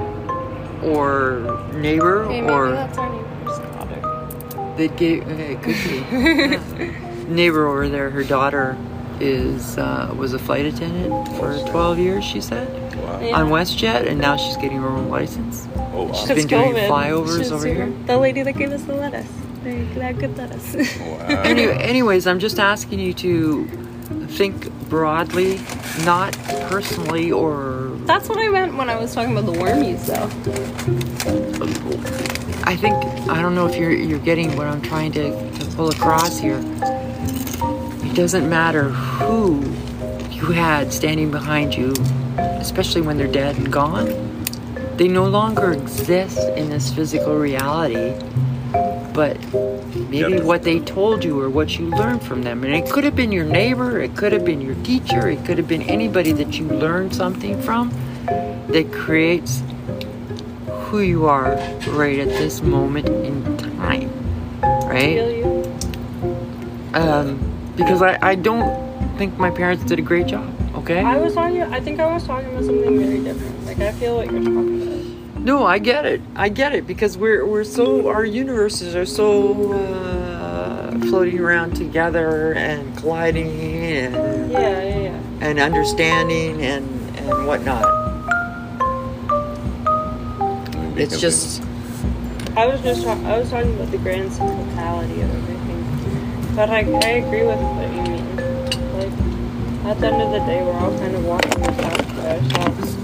or 0.84 1.70
neighbor 1.76 2.26
Hey, 2.28 2.42
maybe 2.42 2.52
or 2.54 2.72
that's 2.72 2.98
our 2.98 3.10
neighbor's 3.12 3.60
daughter. 3.60 4.74
they 4.78 4.88
gave 4.90 5.28
it 5.30 5.62
could 5.62 5.76
be 5.76 5.98
Yeah. 6.12 7.26
neighbor 7.28 7.68
over 7.68 7.88
there 7.88 8.10
her 8.10 8.24
daughter 8.24 8.76
is 9.20 9.78
uh, 9.78 10.12
was 10.18 10.34
a 10.34 10.40
flight 10.40 10.66
attendant 10.66 11.28
for 11.38 11.56
12 11.70 12.00
years 12.00 12.24
she 12.24 12.42
said 12.42 12.68
Wow. 12.96 13.20
Yeah. 13.22 13.40
on 13.40 13.50
WestJet 13.50 14.08
and 14.08 14.20
now 14.20 14.36
she's 14.38 14.58
getting 14.58 14.78
her 14.78 14.88
own 14.88 15.10
license 15.10 15.68
Oh, 15.94 16.04
wow. 16.04 16.14
She's 16.14 16.28
been 16.30 16.48
doing 16.48 16.74
flyovers 16.74 17.38
She's 17.40 17.52
over 17.52 17.68
here. 17.68 17.92
The 18.08 18.18
lady 18.18 18.44
that 18.44 18.54
gave 18.54 18.72
us 18.72 18.84
the 18.84 18.96
lettuce. 18.96 19.28
That 19.64 20.18
good 20.18 20.38
lettuce. 20.38 20.98
Wow. 21.00 21.42
Any, 21.44 21.64
anyways, 21.70 22.26
I'm 22.26 22.40
just 22.40 22.60
asking 22.60 23.00
you 23.00 23.14
to 23.16 23.68
think 24.28 24.72
broadly, 24.90 25.60
not 26.04 26.34
personally 26.70 27.32
or. 27.32 27.92
That's 28.06 28.28
what 28.30 28.40
I 28.40 28.50
meant 28.50 28.76
when 28.76 28.90
I 28.90 28.98
was 28.98 29.14
talking 29.14 29.38
about 29.38 29.46
the 29.46 29.60
wormies, 29.60 30.08
though. 30.08 30.30
I 32.64 32.76
think 32.76 32.96
I 33.30 33.42
don't 33.42 33.54
know 33.54 33.68
if 33.68 33.76
you're 33.76 33.92
you're 33.92 34.20
getting 34.20 34.56
what 34.56 34.68
I'm 34.68 34.82
trying 34.82 35.12
to, 35.14 35.52
to 35.60 35.66
pull 35.76 35.90
across 35.90 36.40
here. 36.40 36.60
It 38.04 38.16
doesn't 38.16 38.50
matter 38.50 38.90
who 38.90 39.62
you 40.32 40.46
had 40.54 40.92
standing 40.92 41.30
behind 41.32 41.76
you, 41.76 41.94
especially 42.38 43.02
when 43.02 43.18
they're 43.18 43.28
dead 43.32 43.58
and 43.58 43.72
gone. 43.72 44.08
They 44.98 45.08
no 45.08 45.26
longer 45.26 45.72
exist 45.72 46.38
in 46.58 46.70
this 46.70 46.94
physical 46.94 47.36
reality, 47.38 48.14
but 49.14 49.38
maybe 50.10 50.34
Yep. 50.34 50.44
what 50.44 50.64
they 50.64 50.80
told 50.80 51.24
you 51.24 51.40
or 51.42 51.50
what 51.50 51.80
you 51.80 51.88
learned 51.90 52.22
from 52.24 52.44
them. 52.44 52.64
And 52.64 52.74
it 52.74 52.90
could 52.90 53.04
have 53.04 53.16
been 53.16 53.32
your 53.32 53.46
neighbor, 53.46 54.00
it 54.00 54.16
could 54.16 54.32
have 54.32 54.46
been 54.46 54.62
your 54.62 54.76
teacher, 54.84 55.30
it 55.30 55.44
could 55.46 55.58
have 55.58 55.68
been 55.68 55.82
anybody 55.84 56.32
that 56.34 56.60
you 56.60 56.68
learned 56.68 57.16
something 57.16 57.60
from 57.62 57.92
that 58.68 58.92
creates 58.94 59.64
who 60.86 61.00
you 61.00 61.26
are 61.26 61.56
right 61.88 62.20
at 62.20 62.28
this 62.30 62.62
moment 62.62 63.08
in 63.08 63.58
time. 63.58 64.10
Right? 64.88 65.20
Um, 66.94 67.40
because 67.76 68.02
I, 68.02 68.20
I 68.22 68.36
don't 68.36 69.18
think 69.18 69.38
my 69.38 69.50
parents 69.50 69.84
did 69.86 69.98
a 70.00 70.02
great 70.02 70.28
job, 70.28 70.54
okay? 70.82 71.00
I 71.02 71.18
was 71.18 71.34
talking. 71.34 71.62
I 71.62 71.80
think 71.80 72.00
I 72.00 72.12
was 72.14 72.26
talking 72.26 72.50
about 72.50 72.66
something 72.66 73.00
very 73.00 73.20
different. 73.24 73.66
Like 73.66 73.80
I 73.80 73.92
feel 73.94 74.18
what 74.18 74.32
you're 74.32 74.42
talking 74.44 74.82
about. 74.82 75.42
No, 75.42 75.66
I 75.66 75.80
get 75.80 76.06
it. 76.06 76.22
I 76.36 76.50
get 76.50 76.74
it 76.74 76.86
because 76.86 77.18
we're 77.18 77.46
we're 77.46 77.64
so 77.64 78.08
our 78.10 78.24
universes 78.26 78.96
are 78.96 79.06
so 79.08 79.74
uh, 79.74 80.92
floating 81.10 81.40
around 81.40 81.76
together 81.76 82.54
and 82.54 82.96
colliding 82.98 83.50
and 83.50 84.52
Yeah, 84.52 84.60
yeah, 84.60 84.98
yeah. 85.00 85.20
and 85.42 85.60
understanding 85.60 86.62
and 86.62 86.86
and 87.18 87.48
whatnot. 87.48 87.86
It's 90.98 91.20
just 91.20 91.64
I 92.56 92.68
was 92.68 92.82
just. 92.82 93.04
talk- 93.04 93.24
I 93.24 93.40
was 93.40 93.50
talking 93.50 93.74
about 93.76 93.90
the 93.92 93.98
grand 93.98 94.30
cyclicality 94.32 95.24
of 95.24 95.30
everything. 95.32 96.56
But 96.56 96.70
I, 96.70 96.80
I 96.82 97.10
agree 97.24 97.44
with 97.48 97.58
what 97.58 97.90
you 97.96 98.02
mean. 98.04 98.31
Like 99.84 99.96
at 99.96 100.02
the 100.02 100.08
end 100.08 100.22
of 100.22 100.32
the 100.32 100.40
day, 100.46 100.64
we're 100.64 100.74
all 100.74 100.98
kind 100.98 101.16
of 101.16 101.26
walking 101.26 101.60
this 101.62 101.80
out 101.80 102.06
for 102.06 102.22
ourselves. 102.22 102.96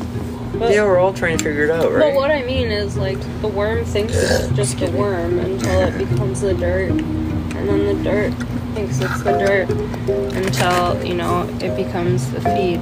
But, 0.57 0.73
yeah, 0.73 0.85
we're 0.85 0.97
all 0.99 1.13
trying 1.13 1.37
to 1.37 1.43
figure 1.43 1.65
it 1.65 1.69
out, 1.69 1.91
right? 1.91 1.99
But 1.99 2.15
what 2.15 2.31
I 2.31 2.43
mean 2.43 2.71
is, 2.71 2.97
like, 2.97 3.19
the 3.41 3.47
worm 3.47 3.85
thinks 3.85 4.13
it's 4.15 4.47
just 4.55 4.81
a 4.81 4.89
worm 4.91 5.39
until 5.39 5.81
it 5.81 5.97
becomes 5.97 6.41
the 6.41 6.53
dirt, 6.53 6.89
and 6.91 7.69
then 7.69 7.85
the 7.85 8.03
dirt 8.03 8.33
thinks 8.73 8.99
it's 8.99 9.23
the 9.23 9.37
dirt 9.37 9.69
until 10.35 11.03
you 11.03 11.15
know 11.15 11.47
it 11.61 11.75
becomes 11.75 12.29
the 12.31 12.41
feed, 12.41 12.79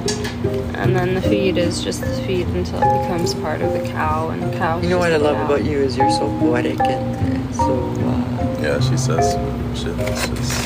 and 0.76 0.94
then 0.94 1.14
the 1.14 1.22
feed 1.22 1.56
is 1.58 1.82
just 1.82 2.00
the 2.02 2.22
feed 2.22 2.46
until 2.48 2.78
it 2.78 3.02
becomes 3.02 3.34
part 3.34 3.60
of 3.60 3.72
the 3.72 3.86
cow, 3.90 4.28
and 4.28 4.42
the 4.42 4.56
cow. 4.58 4.78
You 4.80 4.88
know 4.88 4.98
what 4.98 5.12
I 5.12 5.16
love 5.16 5.38
about 5.44 5.64
you 5.64 5.78
is 5.78 5.96
you're 5.96 6.10
so 6.10 6.28
poetic 6.38 6.78
and, 6.80 7.16
and 7.16 7.54
so 7.54 7.62
uh, 7.64 8.58
Yeah, 8.62 8.80
she 8.80 8.96
says 8.96 9.32
shit. 9.78 9.98
It's 9.98 10.28
just. 10.28 10.65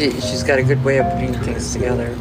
She 0.00 0.10
she's 0.20 0.42
got 0.42 0.58
a 0.58 0.62
good 0.62 0.82
way 0.82 0.98
of 0.98 1.06
putting 1.12 1.34
things 1.34 1.72
together. 1.74 2.16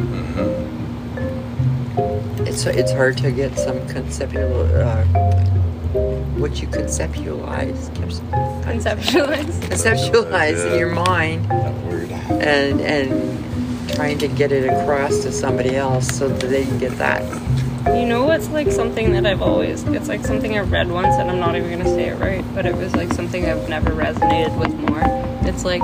It's 2.46 2.66
it's 2.66 2.92
hard 2.92 3.18
to 3.20 3.32
get 3.32 3.58
some 3.58 3.86
conceptual 3.88 4.62
uh, 4.76 5.04
what 6.38 6.62
you 6.62 6.68
conceptualize 6.68 7.90
Conceptualize. 8.64 9.46
conceptualize 9.70 10.72
in 10.72 10.78
your 10.80 10.94
mind 10.94 11.50
and 12.44 12.82
and 12.82 13.90
trying 13.96 14.18
to 14.20 14.28
get 14.28 14.52
it 14.52 14.66
across 14.66 15.20
to 15.20 15.32
somebody 15.32 15.76
else 15.76 16.08
so 16.08 16.28
that 16.28 16.48
they 16.48 16.66
can 16.66 16.78
get 16.80 16.98
that. 16.98 17.24
You 17.98 18.06
know 18.06 18.26
what's 18.26 18.50
like 18.50 18.72
something 18.72 19.14
that 19.14 19.26
I've 19.26 19.42
always 19.42 19.84
it's 19.84 20.10
like 20.10 20.26
something 20.26 20.58
I've 20.58 20.70
read 20.72 20.90
once 20.92 21.16
and 21.16 21.32
I'm 21.32 21.40
not 21.40 21.56
even 21.56 21.72
gonna 21.80 21.90
say 21.90 22.10
it 22.10 22.20
right, 22.20 22.44
but 22.54 22.66
it 22.66 22.76
was 22.76 22.94
like 22.96 23.14
something 23.14 23.46
I've 23.46 23.70
never 23.70 23.92
resonated 23.92 24.58
with 24.60 24.74
more. 24.90 25.02
It's 25.48 25.64
like 25.64 25.82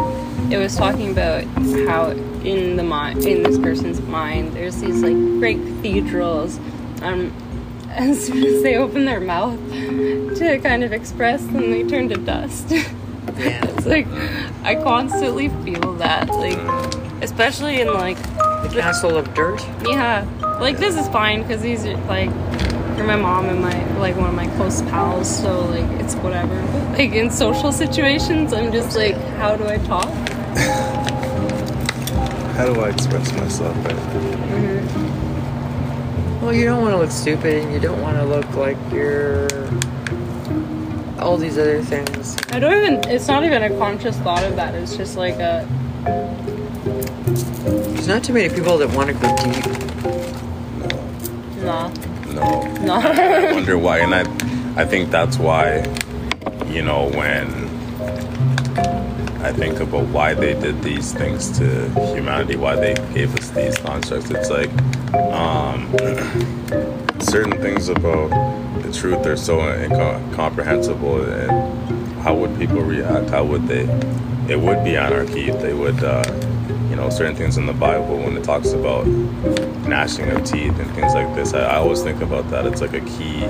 it 0.52 0.58
was 0.58 0.76
talking 0.76 1.12
about 1.12 1.44
how 1.88 2.10
in 2.44 2.76
the 2.76 2.84
mind 2.84 3.26
in 3.26 3.42
this 3.44 3.58
person's 3.58 4.00
mind 4.02 4.54
there's 4.54 4.80
these 4.80 5.02
like 5.02 5.16
great 5.40 5.58
cathedrals 5.58 6.60
um 7.02 7.34
as 7.90 8.26
soon 8.26 8.44
as 8.44 8.62
they 8.62 8.76
open 8.76 9.06
their 9.06 9.22
mouth 9.22 9.58
to 10.38 10.60
kind 10.62 10.84
of 10.84 10.92
express 10.94 11.42
then 11.48 11.72
they 11.72 11.84
turn 11.84 12.10
to 12.10 12.16
dust. 12.16 12.70
Yeah. 12.70 12.84
it's 13.38 13.86
like 13.86 14.08
I 14.64 14.76
constantly 14.76 15.50
feel 15.64 15.94
that 15.96 16.30
like 16.30 16.58
especially 17.24 17.82
in 17.82 17.92
like 17.94 18.18
The 18.64 18.70
castle 18.80 19.18
of 19.18 19.34
dirt. 19.34 19.66
yeah, 19.84 20.26
like 20.62 20.78
this 20.78 20.96
is 20.98 21.08
fine 21.10 21.42
because 21.42 21.62
these 21.62 21.86
are 21.86 21.98
like 22.06 22.30
you're 22.98 23.08
my 23.08 23.16
mom 23.16 23.46
and 23.50 23.62
my 23.62 23.98
like 23.98 24.16
one 24.16 24.30
of 24.30 24.36
my 24.36 24.48
close 24.56 24.82
pals, 24.84 25.28
so 25.42 25.62
like 25.66 25.90
it's 26.00 26.16
whatever. 26.16 26.62
But 26.72 27.00
like 27.00 27.12
in 27.14 27.30
social 27.30 27.72
situations, 27.72 28.54
I'm 28.54 28.72
just 28.72 28.96
like, 28.96 29.16
how 29.38 29.56
do 29.56 29.68
I 29.68 29.78
talk? 29.80 30.08
How 32.56 32.66
do 32.66 32.80
I 32.80 32.90
express 32.90 33.32
myself? 33.34 33.76
Right? 33.86 33.96
Well, 36.42 36.54
you 36.54 36.66
don't 36.66 36.82
want 36.82 36.94
to 36.94 36.98
look 36.98 37.12
stupid 37.12 37.64
and 37.64 37.74
you 37.74 37.80
don't 37.80 38.02
want 38.02 38.18
to 38.18 38.24
look 38.24 38.50
like 38.56 38.78
you're 38.92 39.48
all 41.20 41.38
these 41.38 41.58
other 41.58 41.82
things. 41.82 42.38
I 42.52 42.60
don't 42.60 42.74
even. 42.78 43.10
It's 43.10 43.28
not 43.28 43.44
even 43.44 43.64
a 43.64 43.78
conscious 43.78 44.16
thought 44.20 44.44
of 44.44 44.56
that. 44.56 44.74
It's 44.76 44.96
just 44.96 45.18
like 45.18 45.36
a. 45.36 45.68
There's 47.66 48.08
not 48.08 48.24
too 48.24 48.34
many 48.34 48.54
people 48.54 48.78
that 48.78 48.90
want 48.96 49.10
to 49.10 49.16
go 49.16 49.36
deep. 49.38 49.66
Nah. 51.64 51.90
No. 52.32 52.62
No. 52.86 52.94
I 52.96 53.54
wonder 53.54 53.78
why, 53.78 54.00
and 54.00 54.14
I, 54.14 54.22
I 54.82 54.86
think 54.86 55.10
that's 55.10 55.38
why, 55.38 55.84
you 56.68 56.84
know, 56.84 57.10
when 57.10 57.65
I 59.46 59.54
think 59.54 59.80
about 59.80 60.08
why 60.08 60.34
they 60.34 60.60
did 60.60 60.82
these 60.82 61.14
things 61.14 61.56
to 61.60 61.88
humanity, 62.16 62.56
why 62.56 62.76
they 62.78 62.96
gave 63.14 63.36
us 63.38 63.52
these 63.52 63.78
constructs. 63.78 64.32
It's 64.32 64.50
like 64.50 64.72
um, 65.14 65.88
certain 67.20 67.62
things 67.62 67.90
about 67.90 68.32
the 68.82 68.92
truth 68.92 69.24
are 69.28 69.38
so 69.38 69.62
incomprehensible, 69.70 71.22
and 71.22 72.12
how 72.24 72.34
would 72.34 72.58
people 72.58 72.82
react? 72.82 73.30
How 73.30 73.44
would 73.44 73.68
they? 73.68 73.84
It 74.52 74.60
would 74.60 74.84
be 74.84 74.98
anarchy. 74.98 75.52
They 75.52 75.76
would. 75.76 76.04
Uh, 76.04 76.24
you 76.90 76.96
know, 76.96 77.10
certain 77.10 77.36
things 77.36 77.58
in 77.58 77.66
the 77.66 77.74
Bible 77.74 78.18
when 78.18 78.38
it 78.38 78.44
talks 78.44 78.72
about 78.72 79.06
gnashing 79.86 80.30
of 80.32 80.46
teeth 80.46 80.80
and 80.80 80.90
things 80.92 81.14
like 81.14 81.36
this. 81.36 81.54
I, 81.54 81.62
I 81.62 81.76
always 81.76 82.02
think 82.02 82.22
about 82.22 82.50
that. 82.52 82.66
It's 82.66 82.80
like 82.80 82.94
a 82.94 83.02
key. 83.02 83.44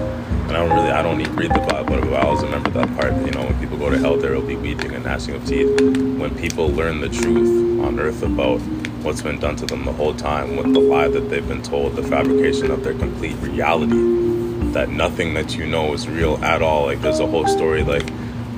And 0.47 0.55
I 0.55 0.59
don't 0.59 0.69
really, 0.69 0.91
I 0.91 1.01
don't 1.01 1.35
read 1.35 1.51
the 1.51 1.59
Bible, 1.59 2.01
but 2.01 2.13
I 2.13 2.21
always 2.21 2.43
remember 2.43 2.69
that 2.69 2.95
part. 2.95 3.13
You 3.13 3.31
know, 3.31 3.45
when 3.45 3.59
people 3.59 3.77
go 3.77 3.89
to 3.89 3.97
hell, 3.97 4.15
there 4.15 4.33
will 4.33 4.41
be 4.45 4.55
weeping 4.55 4.93
and 4.93 5.03
gnashing 5.03 5.33
of 5.35 5.45
teeth. 5.45 5.81
When 5.81 6.35
people 6.37 6.69
learn 6.69 7.01
the 7.01 7.09
truth 7.09 7.83
on 7.83 7.99
earth 7.99 8.21
about 8.21 8.59
what's 9.01 9.21
been 9.21 9.39
done 9.39 9.55
to 9.57 9.65
them 9.65 9.85
the 9.85 9.93
whole 9.93 10.13
time, 10.13 10.55
with 10.55 10.71
the 10.73 10.79
lie 10.79 11.07
that 11.07 11.29
they've 11.29 11.47
been 11.47 11.63
told, 11.63 11.95
the 11.95 12.03
fabrication 12.03 12.69
of 12.69 12.83
their 12.83 12.93
complete 12.93 13.35
reality, 13.37 14.71
that 14.71 14.89
nothing 14.89 15.33
that 15.33 15.55
you 15.55 15.65
know 15.65 15.93
is 15.93 16.07
real 16.07 16.37
at 16.43 16.61
all. 16.61 16.85
Like 16.85 17.01
there's 17.01 17.19
a 17.19 17.27
whole 17.27 17.47
story, 17.47 17.83
like, 17.83 18.09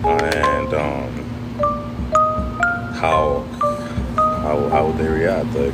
and 0.03 0.73
um, 0.73 1.11
how 2.95 3.43
how 4.17 4.69
how 4.69 4.87
would 4.87 4.97
they 4.97 5.07
react? 5.07 5.53
Like, 5.55 5.73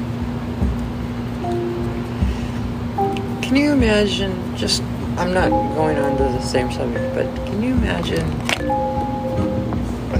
Can 3.42 3.56
you 3.56 3.72
imagine? 3.72 4.56
Just, 4.56 4.84
I'm 5.16 5.34
not 5.34 5.50
going 5.76 5.98
on 5.98 6.18
to 6.18 6.24
the 6.24 6.42
same 6.42 6.72
subject, 6.72 7.14
but 7.14 7.26
can 7.46 7.62
you 7.62 7.74
imagine 7.74 8.26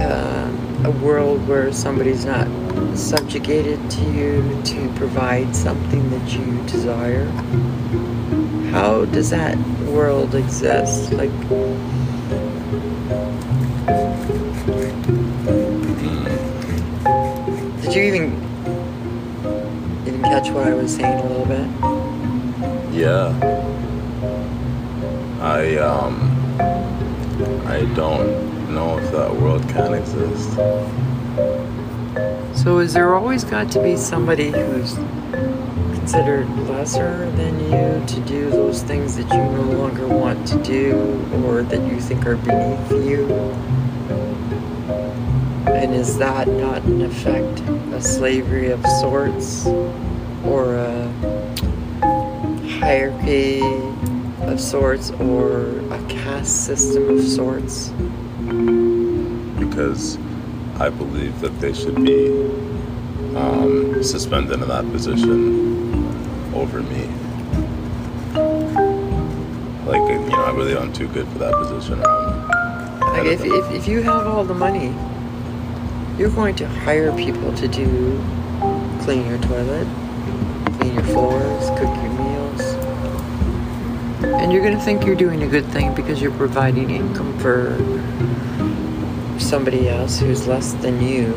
uh, 0.00 0.84
a 0.84 0.90
world 1.04 1.46
where 1.48 1.72
somebody's 1.72 2.24
not 2.24 2.46
subjugated 2.96 3.90
to 3.90 4.04
you 4.12 4.62
to 4.64 4.88
provide 4.94 5.54
something 5.56 6.08
that 6.10 6.32
you 6.32 6.62
desire? 6.66 7.26
How 8.70 9.04
does 9.06 9.30
that 9.30 9.58
world 9.88 10.34
exist? 10.34 11.12
Like, 11.12 11.30
did 17.82 17.94
you 17.94 18.02
even 18.02 18.40
catch 20.22 20.50
what 20.50 20.66
I 20.68 20.74
was 20.74 20.94
saying 20.94 21.18
a 21.18 21.26
little 21.28 21.46
bit? 21.46 21.68
yeah, 22.94 23.73
I 25.44 25.76
um, 25.76 26.14
I 27.66 27.84
don't 27.94 28.72
know 28.72 28.96
if 28.96 29.12
that 29.12 29.30
world 29.30 29.62
can 29.68 29.92
exist. 29.92 30.54
So 32.62 32.78
is 32.78 32.94
there 32.94 33.14
always 33.14 33.44
got 33.44 33.70
to 33.72 33.82
be 33.82 33.98
somebody 33.98 34.50
who's 34.50 34.94
considered 35.98 36.48
lesser 36.60 37.30
than 37.32 37.60
you 37.60 38.06
to 38.06 38.20
do 38.20 38.48
those 38.48 38.82
things 38.84 39.16
that 39.16 39.30
you 39.34 39.36
no 39.36 39.78
longer 39.80 40.08
want 40.08 40.48
to 40.48 40.62
do 40.62 40.96
or 41.44 41.62
that 41.62 41.92
you 41.92 42.00
think 42.00 42.24
are 42.24 42.36
beneath 42.36 42.90
you? 43.06 43.30
And 45.66 45.94
is 45.94 46.16
that 46.16 46.48
not 46.48 46.82
in 46.84 47.02
effect 47.02 47.60
a 47.92 48.00
slavery 48.00 48.70
of 48.70 48.82
sorts 48.86 49.66
or 50.46 50.76
a 50.76 51.12
hierarchy 52.80 53.60
of 54.48 54.60
sorts 54.60 55.10
or 55.12 55.78
a 55.92 56.06
caste 56.08 56.66
system 56.66 57.18
of 57.18 57.24
sorts? 57.24 57.92
because 59.74 60.18
I 60.78 60.88
believe 60.90 61.40
that 61.40 61.58
they 61.60 61.72
should 61.72 61.96
be 61.96 62.28
um, 63.36 64.02
suspended 64.02 64.62
in 64.62 64.68
that 64.68 64.90
position 64.92 66.54
over 66.54 66.82
me. 66.82 67.06
Like, 69.84 70.10
you 70.10 70.18
know, 70.30 70.44
I 70.44 70.52
really 70.54 70.76
am 70.76 70.92
too 70.92 71.08
good 71.08 71.26
for 71.28 71.38
that 71.38 71.52
position. 71.54 72.00
Like 72.00 73.26
if, 73.26 73.44
if, 73.44 73.70
if 73.72 73.88
you 73.88 74.02
have 74.02 74.26
all 74.26 74.44
the 74.44 74.54
money, 74.54 74.94
you're 76.18 76.30
going 76.30 76.54
to 76.56 76.68
hire 76.68 77.14
people 77.16 77.52
to 77.54 77.68
do 77.68 78.22
clean 79.02 79.26
your 79.26 79.38
toilet, 79.38 79.86
clean 80.78 80.94
your 80.94 81.02
floors, 81.04 81.68
cook 81.70 81.94
your 82.02 82.12
meals. 82.12 82.33
And 84.24 84.52
you're 84.52 84.62
going 84.62 84.76
to 84.76 84.82
think 84.82 85.04
you're 85.04 85.14
doing 85.14 85.42
a 85.42 85.46
good 85.46 85.66
thing 85.66 85.94
because 85.94 86.22
you're 86.22 86.32
providing 86.32 86.90
income 86.90 87.38
for 87.38 87.76
somebody 89.38 89.88
else 89.88 90.18
who's 90.18 90.46
less 90.46 90.72
than 90.74 91.02
you 91.02 91.34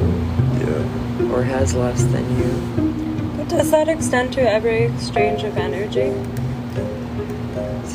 yeah, 0.60 1.32
or 1.34 1.44
has 1.44 1.74
less 1.74 2.04
than 2.06 2.26
you. 2.40 3.38
But 3.38 3.50
does 3.50 3.72
that 3.72 3.90
extend 3.90 4.34
to 4.34 4.42
every 4.42 4.84
exchange 4.84 5.44
of 5.44 5.58
energy? 5.58 6.14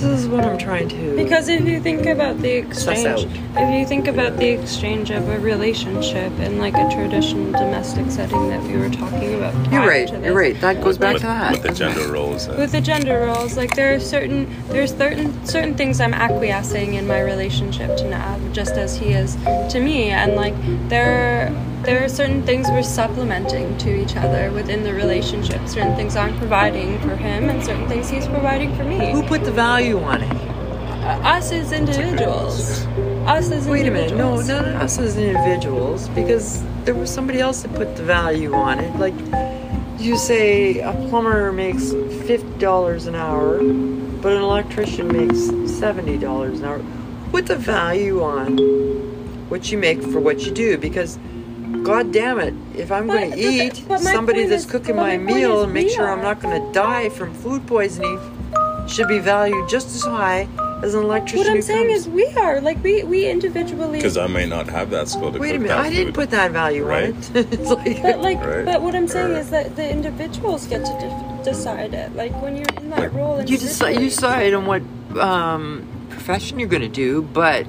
This 0.02 0.22
is 0.22 0.28
what 0.28 0.44
I'm 0.44 0.58
trying 0.58 0.88
to. 0.88 1.14
Because 1.14 1.48
if 1.48 1.64
you 1.64 1.80
think 1.80 2.06
about 2.06 2.38
the 2.38 2.50
exchange, 2.50 3.24
if 3.56 3.80
you 3.80 3.86
think 3.86 4.08
about 4.08 4.36
the 4.36 4.48
exchange 4.48 5.10
of 5.10 5.28
a 5.28 5.38
relationship 5.38 6.32
in 6.40 6.58
like 6.58 6.74
a 6.74 6.90
traditional 6.92 7.52
domestic 7.52 8.10
setting 8.10 8.48
that 8.48 8.60
we 8.64 8.76
were 8.76 8.90
talking 8.90 9.34
about, 9.36 9.54
You're 9.72 9.86
right, 9.86 10.08
to 10.08 10.20
you're 10.20 10.34
right. 10.34 10.60
That 10.60 10.82
goes 10.82 10.98
back 10.98 11.14
with, 11.14 11.22
to 11.22 11.28
that. 11.28 11.52
with 11.52 11.62
the 11.62 11.72
gender 11.72 12.10
roles. 12.10 12.46
And, 12.46 12.58
with 12.58 12.72
the 12.72 12.80
gender 12.80 13.20
roles 13.26 13.56
like 13.56 13.76
there 13.76 13.94
are 13.94 14.00
certain 14.00 14.52
there's 14.68 14.92
certain 14.96 15.46
certain 15.46 15.74
things 15.74 16.00
i'm 16.00 16.14
acquiescing 16.14 16.94
in 16.94 17.06
my 17.06 17.20
relationship 17.20 17.96
to 17.96 18.08
nav 18.08 18.52
just 18.52 18.74
as 18.74 18.96
he 18.96 19.12
is 19.12 19.36
to 19.70 19.80
me 19.80 20.10
and 20.10 20.34
like 20.34 20.54
there 20.88 21.50
there 21.82 22.04
are 22.04 22.08
certain 22.08 22.42
things 22.44 22.68
we're 22.70 22.82
supplementing 22.82 23.76
to 23.78 23.94
each 23.94 24.14
other 24.16 24.52
within 24.52 24.84
the 24.84 24.92
relationship 24.92 25.66
certain 25.66 25.94
things 25.96 26.14
i'm 26.16 26.36
providing 26.38 26.98
for 27.00 27.16
him 27.16 27.48
and 27.48 27.62
certain 27.64 27.88
things 27.88 28.08
he's 28.08 28.26
providing 28.28 28.74
for 28.76 28.84
me 28.84 29.10
Who 29.10 29.22
put 29.24 29.44
the 29.44 29.50
value 29.52 29.98
on 29.98 30.22
it? 30.22 30.32
Uh, 30.32 31.20
us 31.24 31.50
as 31.50 31.72
individuals 31.72 32.86
us 33.26 33.50
as 33.52 33.66
individuals. 33.66 33.68
Wait 33.68 33.86
a 33.86 33.90
minute. 33.90 34.16
No, 34.16 34.40
not 34.40 34.64
us 34.82 34.98
as 34.98 35.16
individuals, 35.16 36.08
because 36.08 36.62
there 36.84 36.94
was 36.94 37.08
somebody 37.08 37.38
else 37.38 37.62
that 37.62 37.72
put 37.74 37.96
the 37.96 38.02
value 38.02 38.52
on 38.52 38.80
it. 38.80 38.96
Like 38.98 39.14
you 40.00 40.16
say, 40.16 40.80
a 40.80 40.92
plumber 41.08 41.52
makes 41.52 41.92
fifty 42.26 42.58
dollars 42.58 43.06
an 43.06 43.14
hour, 43.14 43.58
but 43.58 44.32
an 44.32 44.42
electrician 44.42 45.06
makes 45.06 45.38
seventy 45.72 46.18
dollars 46.18 46.58
an 46.60 46.66
hour. 46.66 46.84
Put 47.30 47.46
the 47.46 47.54
value 47.56 48.22
on 48.22 48.58
what 49.48 49.70
you 49.70 49.78
make 49.78 50.02
for 50.02 50.18
what 50.20 50.44
you 50.44 50.52
do, 50.52 50.76
because. 50.78 51.18
God 51.82 52.12
damn 52.12 52.38
it! 52.38 52.54
If 52.74 52.92
I'm 52.92 53.06
going 53.06 53.32
to 53.32 53.38
eat, 53.38 53.84
but 53.88 54.00
somebody 54.00 54.44
that's 54.46 54.64
is- 54.64 54.70
cooking 54.70 54.96
my 54.96 55.16
my 55.16 55.32
meal 55.34 55.62
and 55.62 55.72
make 55.72 55.86
we 55.88 55.92
sure 55.94 56.08
I'm 56.08 56.22
not 56.22 56.40
going 56.40 56.60
to 56.60 56.72
die 56.72 57.08
from 57.08 57.32
food 57.34 57.66
poisoning 57.66 58.20
should 58.88 59.08
be 59.08 59.18
valued 59.18 59.68
just 59.68 59.88
as 59.94 60.02
high 60.02 60.48
as 60.82 60.94
an 60.94 61.04
electrician. 61.04 61.38
what 61.38 61.56
i'm 61.56 61.62
saying 61.62 61.86
comes- 61.88 62.06
is 62.06 62.08
we 62.08 62.26
are 62.36 62.60
like 62.60 62.82
we 62.82 63.04
we 63.04 63.28
individually 63.28 63.98
because 63.98 64.16
I 64.18 64.26
may 64.26 64.46
not 64.46 64.68
have 64.68 64.90
that 64.90 65.08
skill 65.08 65.32
to 65.32 65.38
Wait 65.38 65.50
a 65.50 65.52
cook 65.52 65.62
minute, 65.62 65.68
that 65.76 65.78
I 65.78 65.90
didn't 65.90 66.12
put 66.14 66.30
that 66.30 66.50
value 66.50 66.84
Right. 66.84 67.14
on 67.14 67.36
it. 67.36 67.46
it's 67.52 67.70
like, 67.70 68.02
But 68.02 68.18
like, 68.20 68.40
Right. 68.44 68.64
but 68.64 68.82
what 68.82 68.94
I'm 68.96 69.06
saying 69.08 69.32
Or- 69.36 69.38
is 69.38 69.50
that 69.50 69.76
the 69.76 69.88
individuals 69.88 70.66
get 70.66 70.84
to 70.84 70.92
de- 70.92 71.44
decide 71.44 71.94
it. 71.94 72.14
Like 72.16 72.32
when 72.42 72.56
you're 72.56 72.66
in 72.78 72.90
that 72.90 73.14
role, 73.14 73.40
you 73.42 73.56
decide 73.56 74.00
you 74.00 74.08
decide 74.10 74.52
on 74.54 74.66
what 74.66 74.82
um, 75.18 75.86
profession 76.10 76.58
you're 76.58 76.68
going 76.68 76.82
to 76.82 76.88
do, 76.88 77.22
but 77.22 77.64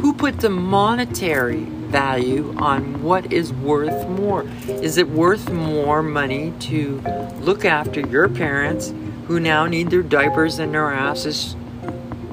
who 0.00 0.12
put 0.14 0.38
the 0.40 0.50
monetary 0.50 1.66
value 2.00 2.54
on 2.58 3.02
what 3.02 3.32
is 3.32 3.52
worth 3.54 4.06
more? 4.08 4.44
Is 4.68 4.98
it 4.98 5.08
worth 5.08 5.50
more 5.50 6.02
money 6.02 6.52
to 6.68 7.00
look 7.40 7.64
after 7.64 8.00
your 8.00 8.28
parents 8.28 8.92
who 9.28 9.40
now 9.40 9.64
need 9.66 9.88
their 9.90 10.02
diapers 10.02 10.58
and 10.58 10.74
their 10.74 10.92
asses 10.92 11.56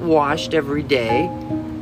washed 0.00 0.52
every 0.52 0.82
day? 0.82 1.30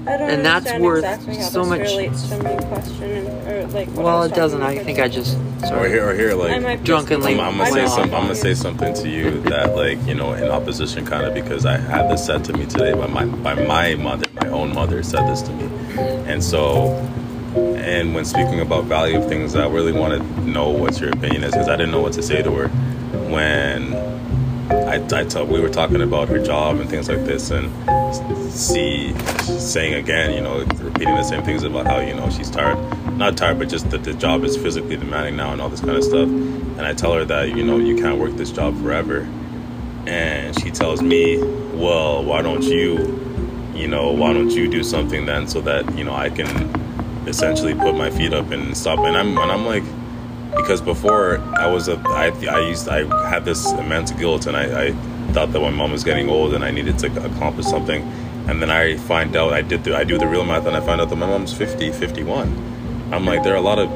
I 0.04 0.16
don't 0.16 0.30
and 0.30 0.44
that's 0.44 0.66
understand 0.66 0.82
worth 0.84 1.04
exactly 1.04 1.36
how 1.36 1.42
so 1.42 1.60
this 1.60 1.68
much- 1.68 1.80
relates 1.80 2.28
to 2.28 2.42
my 2.42 2.54
question, 2.70 3.10
and, 3.26 3.48
or 3.48 3.66
like. 3.68 3.88
What 3.88 4.04
Well, 4.04 4.22
it 4.24 4.34
doesn't. 4.34 4.62
I 4.62 4.78
think 4.78 4.98
I 5.00 5.06
just 5.08 5.36
Or 5.72 5.86
here, 5.88 6.08
or 6.08 6.14
here, 6.14 6.34
like 6.34 6.82
drunkenly. 6.84 7.34
I'm, 7.34 7.40
I'm 7.40 7.56
gonna 7.58 7.70
say 7.70 7.84
know. 7.84 7.86
some, 7.88 8.02
I'm 8.14 8.22
gonna 8.22 8.34
say 8.34 8.54
something 8.54 8.94
to 8.94 9.08
you 9.08 9.40
that 9.42 9.74
like 9.76 9.98
you 10.06 10.14
know 10.14 10.32
in 10.34 10.48
opposition 10.50 11.04
kind 11.06 11.24
of 11.26 11.34
because 11.34 11.66
I 11.66 11.76
had 11.78 12.08
this 12.10 12.24
said 12.26 12.44
to 12.46 12.52
me 12.52 12.66
today 12.66 12.94
by 12.94 13.06
my 13.06 13.24
by 13.46 13.54
my 13.54 13.94
mother 13.96 14.26
my 14.40 14.48
own 14.48 14.72
mother 14.74 15.02
said 15.04 15.24
this 15.30 15.40
to 15.42 15.52
me 15.52 15.66
and 16.30 16.42
so 16.42 16.64
and 17.54 18.14
when 18.14 18.24
speaking 18.24 18.60
about 18.60 18.84
value 18.84 19.18
of 19.18 19.28
things 19.28 19.54
I 19.54 19.68
really 19.68 19.92
want 19.92 20.20
to 20.20 20.40
know 20.42 20.70
what 20.70 21.00
your 21.00 21.10
opinion 21.10 21.44
is 21.44 21.52
because 21.52 21.68
I 21.68 21.76
didn't 21.76 21.92
know 21.92 22.00
what 22.00 22.14
to 22.14 22.22
say 22.22 22.42
to 22.42 22.52
her. 22.52 22.68
When 23.28 23.94
I, 24.70 24.96
I 24.96 25.42
we 25.42 25.60
were 25.60 25.68
talking 25.68 26.00
about 26.00 26.28
her 26.28 26.42
job 26.42 26.78
and 26.80 26.88
things 26.88 27.08
like 27.08 27.24
this 27.24 27.50
and 27.50 27.70
see 28.52 29.14
saying 29.42 29.94
again, 29.94 30.32
you 30.32 30.40
know, 30.40 30.60
repeating 30.78 31.14
the 31.14 31.22
same 31.22 31.42
things 31.42 31.62
about 31.62 31.86
how 31.86 32.00
you 32.00 32.14
know 32.14 32.30
she's 32.30 32.50
tired, 32.50 32.78
not 33.16 33.36
tired, 33.36 33.58
but 33.58 33.68
just 33.68 33.90
that 33.90 34.04
the 34.04 34.14
job 34.14 34.44
is 34.44 34.56
physically 34.56 34.96
demanding 34.96 35.36
now 35.36 35.52
and 35.52 35.60
all 35.60 35.68
this 35.68 35.80
kind 35.80 35.96
of 35.96 36.04
stuff. 36.04 36.28
And 36.28 36.82
I 36.82 36.94
tell 36.94 37.12
her 37.12 37.24
that 37.26 37.56
you 37.56 37.64
know 37.64 37.78
you 37.78 37.96
can't 37.96 38.18
work 38.18 38.32
this 38.32 38.50
job 38.50 38.80
forever, 38.80 39.28
and 40.06 40.58
she 40.60 40.70
tells 40.70 41.02
me, 41.02 41.42
well, 41.74 42.24
why 42.24 42.42
don't 42.42 42.64
you, 42.64 43.20
you 43.74 43.88
know, 43.88 44.10
why 44.12 44.32
don't 44.32 44.50
you 44.50 44.68
do 44.68 44.82
something 44.82 45.26
then 45.26 45.48
so 45.48 45.60
that 45.62 45.96
you 45.96 46.04
know 46.04 46.14
I 46.14 46.30
can 46.30 46.81
essentially 47.26 47.74
put 47.74 47.94
my 47.94 48.10
feet 48.10 48.32
up 48.32 48.50
and 48.50 48.76
stop. 48.76 48.98
And 49.00 49.16
I'm 49.16 49.36
and 49.38 49.50
I'm 49.50 49.66
like, 49.66 49.84
because 50.56 50.80
before 50.80 51.38
I 51.56 51.66
was 51.66 51.88
a 51.88 51.98
I 52.06 52.32
I 52.50 52.68
used 52.68 52.88
I 52.88 53.28
had 53.28 53.44
this 53.44 53.70
immense 53.72 54.10
guilt 54.12 54.46
and 54.46 54.56
I, 54.56 54.86
I 54.86 54.92
thought 55.32 55.52
that 55.52 55.60
my 55.60 55.70
mom 55.70 55.92
was 55.92 56.04
getting 56.04 56.28
old 56.28 56.54
and 56.54 56.64
I 56.64 56.70
needed 56.70 56.98
to 57.00 57.24
accomplish 57.24 57.66
something. 57.66 58.02
And 58.48 58.60
then 58.60 58.70
I 58.70 58.96
find 58.96 59.36
out 59.36 59.52
I 59.52 59.62
did 59.62 59.84
the, 59.84 59.96
I 59.96 60.04
do 60.04 60.18
the 60.18 60.26
real 60.26 60.44
math 60.44 60.66
and 60.66 60.76
I 60.76 60.80
find 60.80 61.00
out 61.00 61.08
that 61.10 61.16
my 61.16 61.26
mom's 61.26 61.52
50, 61.52 61.92
51. 61.92 63.10
I'm 63.12 63.24
like 63.24 63.42
there 63.42 63.54
are 63.54 63.56
a 63.56 63.60
lot 63.60 63.78
of 63.78 63.90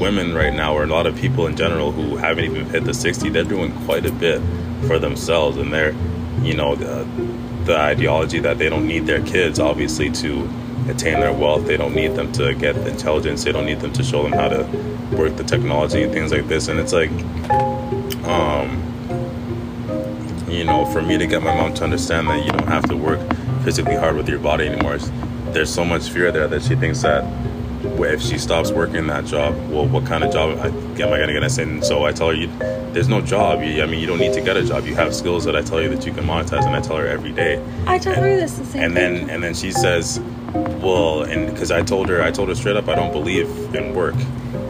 women 0.00 0.34
right 0.34 0.54
now 0.54 0.74
or 0.74 0.84
a 0.84 0.86
lot 0.86 1.06
of 1.06 1.14
people 1.16 1.46
in 1.46 1.56
general 1.56 1.92
who 1.92 2.16
haven't 2.16 2.44
even 2.44 2.66
hit 2.70 2.84
the 2.84 2.94
60. 2.94 3.28
They're 3.28 3.44
doing 3.44 3.72
quite 3.84 4.06
a 4.06 4.12
bit 4.12 4.40
for 4.86 4.98
themselves 4.98 5.58
and 5.58 5.72
they're 5.72 5.94
you 6.42 6.54
know 6.54 6.74
the, 6.74 7.06
the 7.64 7.76
ideology 7.76 8.38
that 8.40 8.56
they 8.56 8.70
don't 8.70 8.86
need 8.86 9.06
their 9.06 9.22
kids 9.22 9.60
obviously 9.60 10.10
to 10.10 10.48
attain 10.88 11.20
their 11.20 11.32
wealth. 11.32 11.66
They 11.66 11.76
don't 11.76 11.94
need 11.94 12.14
them 12.14 12.32
to 12.32 12.54
get 12.54 12.74
the 12.74 12.88
intelligence. 12.88 13.44
They 13.44 13.52
don't 13.52 13.66
need 13.66 13.80
them 13.80 13.92
to 13.92 14.02
show 14.02 14.22
them 14.22 14.32
how 14.32 14.48
to 14.48 14.62
work 15.16 15.36
the 15.36 15.44
technology 15.44 16.02
and 16.02 16.12
things 16.12 16.32
like 16.32 16.48
this. 16.48 16.68
And 16.68 16.78
it's 16.78 16.92
like, 16.92 17.10
um, 18.24 18.82
you 20.48 20.64
know, 20.64 20.84
for 20.86 21.02
me 21.02 21.18
to 21.18 21.26
get 21.26 21.42
my 21.42 21.54
mom 21.54 21.74
to 21.74 21.84
understand 21.84 22.28
that 22.28 22.44
you 22.44 22.52
don't 22.52 22.68
have 22.68 22.88
to 22.88 22.96
work 22.96 23.20
physically 23.62 23.96
hard 23.96 24.16
with 24.16 24.28
your 24.28 24.38
body 24.38 24.66
anymore. 24.66 24.98
There's 25.52 25.72
so 25.72 25.84
much 25.84 26.10
fear 26.10 26.32
there 26.32 26.48
that 26.48 26.62
she 26.62 26.76
thinks 26.76 27.02
that 27.02 27.24
if 27.82 28.22
she 28.22 28.38
stops 28.38 28.70
working 28.70 29.06
that 29.06 29.24
job, 29.24 29.54
well, 29.70 29.86
what 29.86 30.06
kind 30.06 30.24
of 30.24 30.32
job 30.32 30.58
am 30.58 30.66
I 30.66 30.70
going 30.98 31.28
to 31.28 31.40
get? 31.40 31.58
And 31.58 31.84
so 31.84 32.04
I 32.04 32.12
tell 32.12 32.28
her, 32.28 32.34
you, 32.34 32.48
there's 32.92 33.08
no 33.08 33.20
job. 33.20 33.62
You, 33.62 33.82
I 33.82 33.86
mean, 33.86 34.00
you 34.00 34.06
don't 34.06 34.18
need 34.18 34.32
to 34.34 34.40
get 34.40 34.56
a 34.56 34.64
job. 34.64 34.84
You 34.84 34.94
have 34.96 35.14
skills 35.14 35.44
that 35.44 35.56
I 35.56 35.62
tell 35.62 35.80
you 35.80 35.88
that 35.90 36.04
you 36.06 36.12
can 36.12 36.24
monetize, 36.24 36.64
and 36.66 36.74
I 36.74 36.80
tell 36.80 36.96
her 36.96 37.06
every 37.06 37.32
day. 37.32 37.62
I 37.86 37.98
tell 37.98 38.14
and, 38.14 38.22
her 38.22 38.36
this 38.36 38.58
the 38.58 38.64
same 38.64 38.82
and 38.82 38.94
thing. 38.94 39.14
then 39.14 39.30
and 39.30 39.42
then 39.42 39.54
she 39.54 39.70
says, 39.70 40.20
well, 40.54 41.22
and 41.22 41.46
because 41.46 41.70
I 41.70 41.82
told 41.82 42.08
her, 42.08 42.22
I 42.22 42.30
told 42.30 42.48
her 42.48 42.54
straight 42.54 42.76
up, 42.76 42.88
I 42.88 42.94
don't 42.94 43.12
believe 43.12 43.48
in 43.74 43.94
work. 43.94 44.16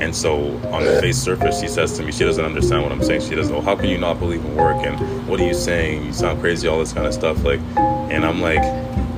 And 0.01 0.15
so 0.15 0.57
on 0.73 0.85
the 0.85 0.99
face 1.01 1.19
surface, 1.19 1.61
she 1.61 1.69
says 1.69 1.97
to 1.99 2.03
me, 2.03 2.13
she 2.13 2.25
doesn't 2.25 2.45
understand 2.45 2.83
what 2.83 2.93
I'm 2.93 3.03
saying. 3.03 3.23
She 3.23 3.35
doesn't 3.35 3.55
know, 3.55 3.61
how 3.61 3.77
can 3.77 3.89
you 3.89 3.99
not 3.99 4.19
believe 4.19 4.45
in 4.45 4.55
work? 4.57 4.85
And 4.85 5.29
what 5.29 5.41
are 5.41 5.47
you 5.47 5.55
saying? 5.55 6.07
You 6.07 6.13
sound 6.13 6.41
crazy, 6.41 6.69
all 6.69 6.79
this 6.79 6.93
kind 6.93 7.07
of 7.07 7.15
stuff. 7.15 7.45
Like, 7.45 7.61
and 7.77 8.25
I'm 8.25 8.41
like, 8.41 8.63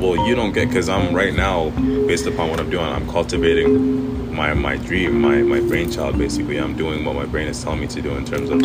well, 0.00 0.26
you 0.26 0.34
don't 0.34 0.52
get, 0.52 0.68
because 0.68 0.88
I'm 0.88 1.14
right 1.14 1.34
now, 1.34 1.70
based 1.70 2.26
upon 2.26 2.50
what 2.50 2.58
I'm 2.58 2.70
doing, 2.70 2.84
I'm 2.84 3.08
cultivating 3.08 4.34
my, 4.34 4.54
my 4.54 4.76
dream, 4.76 5.20
my, 5.20 5.42
my 5.42 5.60
brainchild, 5.60 6.18
basically. 6.18 6.58
I'm 6.58 6.76
doing 6.76 7.04
what 7.04 7.14
my 7.14 7.26
brain 7.26 7.46
is 7.46 7.62
telling 7.62 7.80
me 7.80 7.86
to 7.88 8.02
do 8.02 8.10
in 8.16 8.24
terms 8.24 8.50
of 8.50 8.60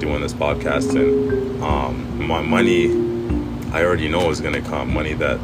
doing 0.00 0.20
this 0.20 0.32
podcast. 0.32 0.90
And 0.96 1.62
um, 1.62 2.26
my 2.26 2.42
money, 2.42 2.90
I 3.72 3.84
already 3.84 4.08
know 4.08 4.30
is 4.30 4.40
going 4.40 4.54
to 4.54 4.62
come. 4.62 4.92
Money 4.92 5.12
that 5.14 5.38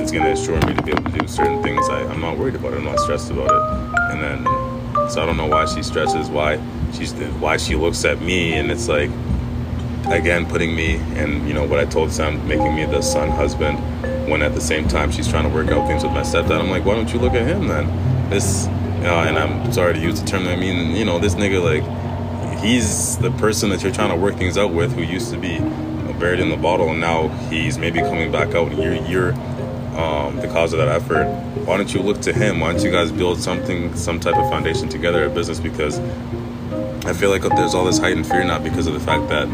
is 0.00 0.10
going 0.10 0.24
to 0.24 0.32
assure 0.32 0.60
me 0.66 0.74
to 0.74 0.82
be 0.82 0.90
able 0.92 1.04
to 1.04 1.18
do 1.18 1.28
certain 1.28 1.62
things. 1.62 1.88
I, 1.88 2.02
I'm 2.04 2.20
not 2.20 2.36
worried 2.36 2.54
about 2.54 2.72
it. 2.72 2.78
I'm 2.78 2.84
not 2.84 2.98
stressed 3.00 3.30
about 3.30 3.50
it. 3.50 4.12
And 4.12 4.22
then, 4.22 5.10
so 5.10 5.22
I 5.22 5.26
don't 5.26 5.36
know 5.36 5.46
why 5.46 5.66
she 5.66 5.82
stresses, 5.82 6.28
why 6.28 6.60
she's, 6.92 7.12
why 7.12 7.56
she 7.56 7.74
looks 7.76 8.04
at 8.04 8.20
me, 8.20 8.54
and 8.54 8.70
it's 8.70 8.88
like, 8.88 9.10
again, 10.06 10.46
putting 10.46 10.74
me 10.74 10.96
and 11.16 11.46
you 11.46 11.54
know 11.54 11.64
what 11.64 11.78
I 11.78 11.84
told 11.84 12.10
Sam, 12.10 12.46
making 12.48 12.74
me 12.74 12.84
the 12.84 13.02
son 13.02 13.30
husband, 13.30 13.78
when 14.28 14.42
at 14.42 14.54
the 14.54 14.60
same 14.60 14.88
time 14.88 15.10
she's 15.10 15.28
trying 15.28 15.48
to 15.48 15.54
work 15.54 15.68
out 15.68 15.86
things 15.86 16.02
with 16.02 16.12
my 16.12 16.22
stepdad. 16.22 16.60
I'm 16.60 16.70
like, 16.70 16.84
why 16.84 16.94
don't 16.94 17.12
you 17.12 17.18
look 17.18 17.34
at 17.34 17.46
him 17.46 17.68
then? 17.68 18.30
This, 18.30 18.66
know, 18.66 19.20
and 19.20 19.38
I'm 19.38 19.72
sorry 19.72 19.94
to 19.94 20.00
use 20.00 20.20
the 20.20 20.26
term. 20.26 20.46
I 20.46 20.56
mean, 20.56 20.94
you 20.94 21.04
know, 21.04 21.18
this 21.18 21.34
nigga 21.34 21.62
like, 21.62 22.60
he's 22.60 23.16
the 23.18 23.30
person 23.32 23.70
that 23.70 23.82
you're 23.82 23.92
trying 23.92 24.10
to 24.10 24.16
work 24.16 24.36
things 24.36 24.58
out 24.58 24.72
with, 24.72 24.92
who 24.92 25.02
used 25.02 25.32
to 25.32 25.38
be 25.38 25.58
buried 26.18 26.40
in 26.40 26.50
the 26.50 26.56
bottle, 26.56 26.90
and 26.90 27.00
now 27.00 27.28
he's 27.48 27.78
maybe 27.78 27.98
coming 28.00 28.30
back 28.30 28.54
out. 28.54 28.70
You're 28.76 28.94
you're 28.94 29.32
um, 29.96 30.36
the 30.36 30.48
cause 30.48 30.72
of 30.72 30.78
that 30.78 30.88
effort. 30.88 31.26
Why 31.66 31.76
don't 31.76 31.92
you 31.92 32.00
look 32.00 32.20
to 32.22 32.32
him? 32.32 32.60
Why 32.60 32.72
don't 32.72 32.82
you 32.82 32.90
guys 32.90 33.10
build 33.12 33.40
something, 33.40 33.94
some 33.96 34.20
type 34.20 34.36
of 34.36 34.48
foundation 34.50 34.88
together, 34.88 35.24
a 35.24 35.30
business? 35.30 35.60
Because 35.60 35.98
I 37.06 37.12
feel 37.12 37.30
like 37.30 37.42
there's 37.42 37.74
all 37.74 37.84
this 37.84 37.98
heightened 37.98 38.26
fear 38.26 38.44
now 38.44 38.58
because 38.58 38.86
of 38.86 38.94
the 38.94 39.00
fact 39.00 39.28
that 39.28 39.48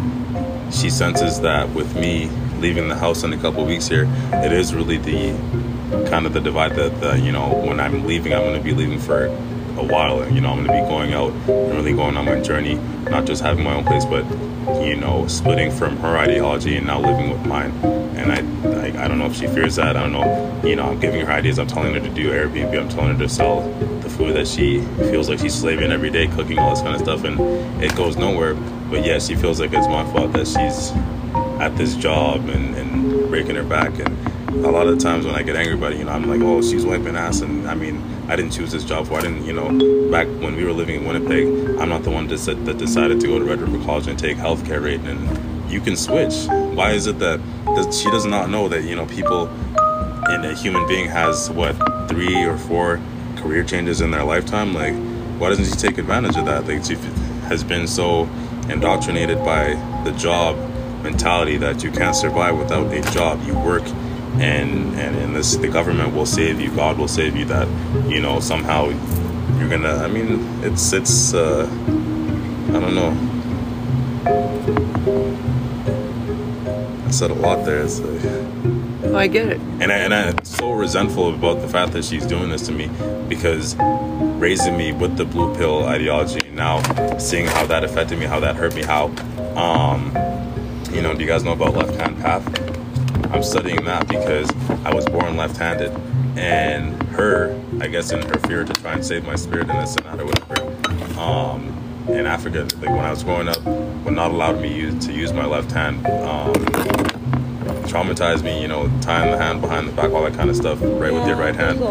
she 0.72 0.90
senses 0.90 1.40
that 1.40 1.70
with 1.70 1.94
me 1.94 2.28
leaving 2.58 2.88
the 2.88 2.96
house 2.96 3.22
in 3.22 3.32
a 3.32 3.38
couple 3.38 3.64
weeks 3.64 3.86
here, 3.86 4.08
it 4.32 4.52
is 4.52 4.74
really 4.74 4.96
the 4.96 5.30
kind 6.08 6.26
of 6.26 6.32
the 6.32 6.40
divide 6.40 6.74
that, 6.74 7.22
you 7.22 7.32
know 7.32 7.48
when 7.66 7.80
I'm 7.80 8.04
leaving, 8.06 8.32
I'm 8.32 8.40
going 8.40 8.58
to 8.58 8.64
be 8.64 8.72
leaving 8.72 8.98
for 8.98 9.26
a 9.26 9.84
while. 9.84 10.22
And, 10.22 10.34
you 10.34 10.40
know, 10.40 10.50
I'm 10.50 10.64
going 10.64 10.68
to 10.68 10.84
be 10.84 10.88
going 10.88 11.12
out 11.12 11.32
and 11.32 11.74
really 11.74 11.92
going 11.92 12.16
on 12.16 12.24
my 12.24 12.40
journey, 12.40 12.74
not 13.10 13.26
just 13.26 13.42
having 13.42 13.64
my 13.64 13.74
own 13.74 13.84
place, 13.84 14.04
but 14.04 14.24
you 14.84 14.96
know, 14.96 15.26
splitting 15.28 15.70
from 15.70 15.96
her 15.98 16.16
ideology 16.16 16.76
and 16.76 16.86
now 16.86 17.00
living 17.00 17.30
with 17.30 17.46
mine. 17.46 17.70
And 18.16 18.32
I, 18.32 18.38
I, 18.86 19.04
I 19.04 19.08
don't 19.08 19.18
know 19.18 19.26
if 19.26 19.36
she 19.36 19.46
fears 19.46 19.76
that. 19.76 19.96
I 19.96 20.00
don't 20.02 20.12
know. 20.12 20.60
You 20.64 20.76
know, 20.76 20.84
I'm 20.84 21.00
giving 21.00 21.24
her 21.24 21.32
ideas. 21.32 21.58
I'm 21.58 21.66
telling 21.66 21.94
her 21.94 22.00
to 22.00 22.08
do 22.08 22.30
Airbnb. 22.30 22.78
I'm 22.78 22.88
telling 22.88 23.12
her 23.12 23.18
to 23.18 23.28
sell 23.28 23.60
the 24.00 24.08
food 24.08 24.34
that 24.36 24.48
she 24.48 24.80
feels 25.10 25.28
like 25.28 25.38
she's 25.38 25.54
slaving 25.54 25.92
every 25.92 26.10
day, 26.10 26.26
cooking 26.26 26.58
all 26.58 26.70
this 26.70 26.80
kind 26.80 26.94
of 26.94 27.00
stuff, 27.00 27.24
and 27.24 27.38
it 27.82 27.94
goes 27.94 28.16
nowhere. 28.16 28.54
But 28.54 29.04
yeah, 29.04 29.18
she 29.18 29.34
feels 29.34 29.60
like 29.60 29.72
it's 29.72 29.86
my 29.86 30.10
fault 30.12 30.32
that 30.32 30.46
she's 30.46 30.92
at 31.60 31.76
this 31.76 31.94
job 31.96 32.48
and, 32.48 32.74
and 32.76 33.28
breaking 33.28 33.56
her 33.56 33.64
back. 33.64 33.98
And 33.98 34.64
a 34.64 34.70
lot 34.70 34.86
of 34.86 34.98
times 34.98 35.26
when 35.26 35.34
I 35.34 35.42
get 35.42 35.56
angry 35.56 35.74
about 35.74 35.92
it, 35.92 35.98
you 35.98 36.04
know, 36.04 36.12
I'm 36.12 36.28
like, 36.28 36.40
oh, 36.40 36.62
she's 36.62 36.84
wiping 36.84 37.16
ass. 37.16 37.40
And 37.40 37.68
I 37.68 37.74
mean, 37.74 38.02
I 38.28 38.34
didn't 38.34 38.50
choose 38.50 38.72
this 38.72 38.84
job 38.84 39.06
for. 39.06 39.14
I 39.14 39.20
didn't, 39.20 39.44
you 39.44 39.52
know, 39.52 40.10
back 40.10 40.26
when 40.26 40.56
we 40.56 40.64
were 40.64 40.72
living 40.72 40.96
in 40.96 41.04
Winnipeg, 41.06 41.46
I'm 41.78 41.88
not 41.88 42.02
the 42.02 42.10
one 42.10 42.26
that, 42.26 42.38
that 42.64 42.76
decided 42.76 43.20
to 43.20 43.26
go 43.28 43.38
to 43.38 43.44
Red 43.44 43.60
River 43.60 43.84
College 43.84 44.08
and 44.08 44.18
take 44.18 44.36
healthcare 44.36 44.82
rate. 44.82 45.00
And 45.00 45.70
you 45.70 45.80
can 45.80 45.96
switch. 45.96 46.46
Why 46.48 46.92
is 46.92 47.06
it 47.06 47.20
that 47.20 47.40
she 47.92 48.10
does 48.10 48.26
not 48.26 48.50
know 48.50 48.68
that, 48.68 48.82
you 48.82 48.96
know, 48.96 49.06
people 49.06 49.48
in 50.30 50.44
a 50.44 50.54
human 50.54 50.86
being 50.88 51.08
has 51.08 51.50
what, 51.50 51.76
three 52.08 52.44
or 52.44 52.58
four 52.58 53.00
career 53.36 53.62
changes 53.62 54.00
in 54.00 54.10
their 54.10 54.24
lifetime? 54.24 54.74
Like, 54.74 54.94
why 55.40 55.50
doesn't 55.50 55.64
she 55.64 55.88
take 55.88 55.98
advantage 55.98 56.36
of 56.36 56.46
that? 56.46 56.66
Like, 56.66 56.84
she 56.84 56.96
has 57.46 57.62
been 57.62 57.86
so 57.86 58.24
indoctrinated 58.68 59.38
by 59.44 59.74
the 60.04 60.10
job 60.18 60.56
mentality 61.04 61.58
that 61.58 61.84
you 61.84 61.92
can't 61.92 62.16
survive 62.16 62.58
without 62.58 62.92
a 62.92 63.02
job. 63.12 63.40
You 63.46 63.56
work 63.56 63.84
and 64.40 64.94
and 64.96 65.16
in 65.16 65.32
this 65.32 65.56
the 65.56 65.68
government 65.68 66.14
will 66.14 66.26
save 66.26 66.60
you, 66.60 66.70
God 66.74 66.98
will 66.98 67.08
save 67.08 67.36
you 67.36 67.44
that, 67.46 67.66
you 68.08 68.20
know, 68.20 68.40
somehow 68.40 68.88
you're 69.58 69.68
gonna 69.68 69.96
I 70.04 70.08
mean 70.08 70.46
it's 70.62 70.92
it's 70.92 71.34
uh 71.34 71.66
I 72.68 72.80
don't 72.80 72.94
know. 72.94 73.12
I 77.06 77.10
said 77.10 77.30
a 77.30 77.34
lot 77.34 77.64
there. 77.64 77.82
It's 77.82 78.00
like, 78.00 78.22
Oh, 79.04 79.14
I 79.16 79.28
get 79.28 79.46
it. 79.48 79.60
and 79.80 79.92
I, 79.92 79.98
and 79.98 80.12
I'm 80.12 80.44
so 80.44 80.72
resentful 80.72 81.32
about 81.32 81.60
the 81.60 81.68
fact 81.68 81.92
that 81.92 82.04
she's 82.04 82.26
doing 82.26 82.50
this 82.50 82.66
to 82.66 82.72
me 82.72 82.90
because 83.28 83.76
raising 84.40 84.76
me 84.76 84.92
with 84.92 85.16
the 85.16 85.24
blue 85.24 85.54
pill 85.54 85.84
ideology 85.86 86.40
now 86.50 86.82
seeing 87.18 87.46
how 87.46 87.64
that 87.66 87.84
affected 87.84 88.18
me 88.18 88.26
how 88.26 88.40
that 88.40 88.56
hurt 88.56 88.74
me 88.74 88.82
how 88.82 89.06
um 89.56 90.06
you 90.92 91.00
know 91.02 91.14
do 91.14 91.20
you 91.20 91.26
guys 91.26 91.44
know 91.44 91.52
about 91.52 91.74
left 91.74 91.94
hand 92.00 92.18
path 92.20 92.44
i'm 93.36 93.42
studying 93.42 93.84
that 93.84 94.08
because 94.08 94.50
i 94.86 94.94
was 94.94 95.04
born 95.04 95.36
left-handed 95.36 95.92
and 96.38 97.02
her 97.02 97.54
i 97.82 97.86
guess 97.86 98.10
in 98.10 98.22
her 98.22 98.38
fear 98.48 98.64
to 98.64 98.72
try 98.72 98.94
and 98.94 99.04
save 99.04 99.26
my 99.26 99.36
spirit 99.36 99.68
in 99.68 99.76
that 99.76 100.18
or 100.18 100.24
whatever 100.24 101.20
um 101.20 101.68
in 102.08 102.24
africa 102.24 102.66
like 102.76 102.88
when 102.88 103.04
i 103.04 103.10
was 103.10 103.22
growing 103.22 103.46
up 103.46 103.62
would 104.06 104.14
not 104.14 104.30
allow 104.30 104.52
me 104.52 104.74
use, 104.74 105.04
to 105.04 105.12
use 105.12 105.34
my 105.34 105.44
left 105.44 105.70
hand 105.70 106.06
um 106.06 106.54
traumatized 107.86 108.42
me, 108.42 108.60
you 108.60 108.66
know, 108.66 108.90
tying 109.00 109.30
the 109.30 109.38
hand 109.38 109.60
behind 109.60 109.86
the 109.86 109.92
back, 109.92 110.10
all 110.10 110.24
that 110.24 110.34
kind 110.34 110.50
of 110.50 110.56
stuff, 110.56 110.78
right 110.82 111.12
with 111.12 111.26
your 111.26 111.36
right 111.36 111.54
hand. 111.54 111.78
A 111.78 111.82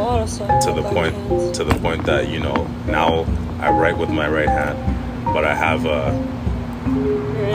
To 0.61 0.73
the 0.73 0.83
point, 0.83 1.55
to 1.55 1.63
the 1.63 1.73
point 1.75 2.05
that 2.05 2.27
you 2.27 2.39
know 2.39 2.67
now 2.85 3.25
I 3.61 3.69
write 3.71 3.97
with 3.97 4.09
my 4.09 4.27
right 4.27 4.49
hand, 4.49 4.77
but 5.25 5.45
I 5.45 5.55
have 5.55 5.85
uh, 5.85 6.11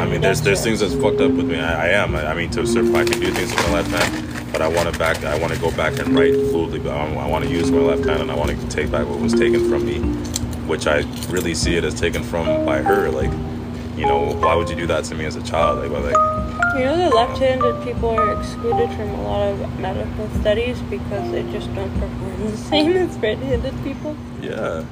I 0.01 0.07
mean, 0.07 0.23
there's 0.23 0.41
there's 0.41 0.65
things 0.65 0.81
that's 0.81 0.95
fucked 0.95 1.21
up 1.21 1.33
with 1.33 1.47
me. 1.47 1.61
I, 1.61 1.87
I 1.87 1.89
am. 1.91 2.17
I, 2.17 2.29
I 2.29 2.35
mean, 2.35 2.49
to 2.53 2.67
surf, 2.67 2.95
I 2.95 3.05
can 3.05 3.21
do 3.21 3.31
things 3.33 3.51
with 3.51 3.67
my 3.69 3.75
left 3.75 3.91
hand, 3.91 4.51
but 4.51 4.63
I 4.63 4.69
want 4.69 4.91
to 4.91 4.99
back. 4.99 5.23
I 5.25 5.39
want 5.39 5.53
to 5.53 5.61
go 5.61 5.71
back 5.73 5.99
and 5.99 6.17
write 6.19 6.33
fluidly. 6.33 6.83
But 6.83 6.93
I, 6.93 7.27
want 7.27 7.45
to 7.45 7.51
use 7.51 7.71
my 7.71 7.81
left 7.81 8.07
hand, 8.07 8.23
and 8.23 8.31
I 8.31 8.35
want 8.35 8.51
to 8.51 8.69
take 8.69 8.91
back 8.91 9.07
what 9.07 9.21
was 9.21 9.35
taken 9.35 9.69
from 9.69 9.85
me, 9.85 9.99
which 10.67 10.87
I 10.87 11.01
really 11.29 11.55
see 11.55 11.77
it 11.77 11.85
as 11.85 12.01
taken 12.01 12.23
from 12.23 12.65
by 12.65 12.81
her. 12.81 13.11
Like, 13.11 13.31
you 13.95 14.07
know, 14.07 14.35
why 14.37 14.55
would 14.55 14.71
you 14.71 14.77
do 14.77 14.87
that 14.87 15.05
to 15.05 15.15
me 15.15 15.27
as 15.27 15.37
a 15.37 15.43
child? 15.43 15.81
Like, 15.81 15.91
well, 15.91 16.01
like 16.01 16.79
You 16.79 16.87
know, 16.87 16.97
the 16.97 17.15
left-handed 17.15 17.85
people 17.85 18.09
are 18.09 18.41
excluded 18.41 18.89
from 18.97 19.11
a 19.11 19.23
lot 19.23 19.49
of 19.49 19.81
medical 19.81 20.31
studies 20.41 20.81
because 20.89 21.31
they 21.31 21.43
just 21.53 21.73
don't 21.75 21.93
perform 22.01 22.51
the 22.51 22.57
same 22.73 22.93
as 22.93 23.19
right-handed 23.19 23.75
people. 23.85 24.17
Yeah. 24.41 24.87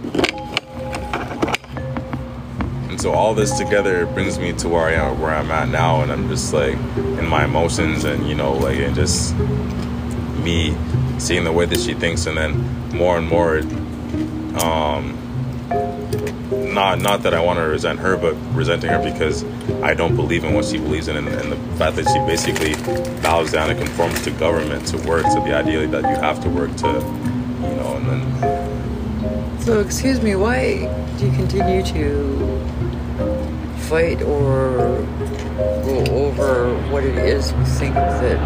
So 2.98 3.12
all 3.12 3.32
this 3.32 3.56
together 3.56 4.06
brings 4.06 4.40
me 4.40 4.52
to 4.54 4.68
where 4.68 4.86
I 4.86 4.94
am, 4.94 5.20
where 5.20 5.30
I'm 5.30 5.50
at 5.52 5.68
now, 5.68 6.02
and 6.02 6.10
I'm 6.10 6.28
just 6.28 6.52
like 6.52 6.74
in 6.96 7.28
my 7.28 7.44
emotions, 7.44 8.02
and 8.02 8.28
you 8.28 8.34
know, 8.34 8.54
like 8.54 8.78
and 8.78 8.92
just 8.92 9.36
me 10.42 10.76
seeing 11.18 11.44
the 11.44 11.52
way 11.52 11.64
that 11.64 11.78
she 11.78 11.94
thinks, 11.94 12.26
and 12.26 12.36
then 12.36 12.58
more 12.92 13.16
and 13.16 13.28
more, 13.28 13.58
um, 14.64 15.16
not 16.74 16.98
not 16.98 17.22
that 17.22 17.34
I 17.34 17.40
want 17.40 17.60
to 17.60 17.66
resent 17.66 18.00
her, 18.00 18.16
but 18.16 18.34
resenting 18.52 18.90
her 18.90 19.00
because 19.00 19.44
I 19.80 19.94
don't 19.94 20.16
believe 20.16 20.42
in 20.42 20.52
what 20.54 20.64
she 20.64 20.78
believes 20.78 21.06
in, 21.06 21.16
and, 21.16 21.28
and 21.28 21.52
the 21.52 21.56
fact 21.76 21.94
that 21.96 22.08
she 22.08 22.18
basically 22.26 22.74
bows 23.22 23.52
down 23.52 23.70
and 23.70 23.78
conforms 23.78 24.22
to 24.22 24.32
government 24.32 24.88
to 24.88 24.96
work, 25.08 25.22
to 25.22 25.40
the 25.46 25.54
idea 25.54 25.86
that 25.86 26.02
you 26.02 26.16
have 26.20 26.42
to 26.42 26.50
work 26.50 26.74
to, 26.78 26.88
you 26.88 27.76
know, 27.76 27.94
and 27.96 28.06
then 28.08 29.60
So, 29.60 29.78
excuse 29.78 30.20
me, 30.20 30.34
why 30.34 30.88
do 31.18 31.26
you 31.26 31.32
continue 31.32 31.84
to 31.84 32.58
fight 33.88 34.20
or 34.20 34.76
go 35.82 36.04
over 36.10 36.76
what 36.90 37.02
it 37.02 37.16
is 37.16 37.52
you 37.52 37.64
think 37.64 37.94
that 37.94 38.36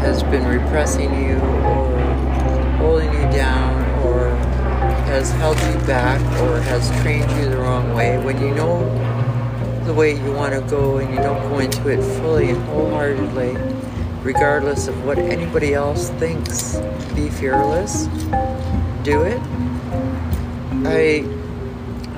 has 0.00 0.22
been 0.22 0.46
repressing 0.46 1.12
you 1.24 1.34
or 1.34 2.00
holding 2.78 3.12
you 3.12 3.28
down 3.32 3.82
or 4.06 4.28
has 5.06 5.32
held 5.32 5.56
you 5.56 5.86
back 5.88 6.20
or 6.42 6.60
has 6.60 6.88
trained 7.02 7.28
you 7.32 7.50
the 7.50 7.56
wrong 7.56 7.92
way 7.94 8.16
when 8.18 8.40
you 8.40 8.54
know 8.54 8.78
the 9.86 9.92
way 9.92 10.12
you 10.12 10.32
want 10.32 10.54
to 10.54 10.60
go 10.70 10.98
and 10.98 11.12
you 11.12 11.16
don't 11.16 11.42
go 11.48 11.58
into 11.58 11.88
it 11.88 12.00
fully 12.20 12.50
and 12.50 12.62
wholeheartedly, 12.66 13.56
regardless 14.22 14.86
of 14.86 15.04
what 15.04 15.18
anybody 15.18 15.74
else 15.74 16.10
thinks? 16.10 16.76
Be 17.16 17.28
fearless, 17.28 18.04
do 19.02 19.22
it. 19.22 19.40
I 20.86 21.37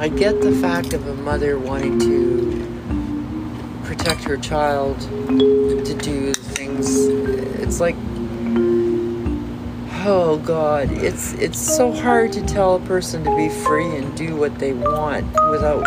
I 0.01 0.09
get 0.09 0.41
the 0.41 0.53
fact 0.53 0.95
of 0.95 1.07
a 1.07 1.15
mother 1.15 1.59
wanting 1.59 1.99
to 1.99 3.83
protect 3.85 4.25
her 4.25 4.39
child 4.39 4.99
to 4.99 5.95
do 5.95 6.33
things. 6.33 7.07
It's 7.61 7.81
like 7.81 7.97
oh 10.07 10.41
god, 10.43 10.91
it's 10.91 11.35
it's 11.35 11.59
so 11.59 11.93
hard 11.93 12.33
to 12.33 12.41
tell 12.47 12.77
a 12.77 12.81
person 12.81 13.23
to 13.25 13.37
be 13.37 13.51
free 13.51 13.95
and 13.95 14.17
do 14.17 14.37
what 14.37 14.59
they 14.59 14.73
want 14.73 15.27
without 15.51 15.85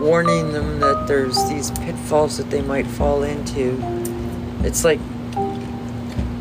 warning 0.00 0.52
them 0.52 0.78
that 0.78 1.08
there's 1.08 1.44
these 1.48 1.72
pitfalls 1.72 2.38
that 2.38 2.48
they 2.48 2.62
might 2.62 2.86
fall 2.86 3.24
into. 3.24 3.76
It's 4.62 4.84
like 4.84 5.00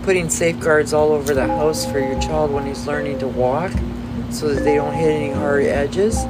putting 0.03 0.29
safeguards 0.29 0.93
all 0.93 1.13
over 1.13 1.33
the 1.33 1.47
house 1.47 1.83
for 1.83 1.97
your 1.97 2.21
child 2.21 2.51
when 2.51 2.67
he's 2.67 2.85
learning 2.85 3.17
to 3.17 3.27
walk 3.27 3.71
so 4.29 4.53
that 4.53 4.63
they 4.63 4.75
don't 4.75 4.93
hit 4.93 5.09
any 5.09 5.31
hard 5.31 5.63
edges. 5.63 6.27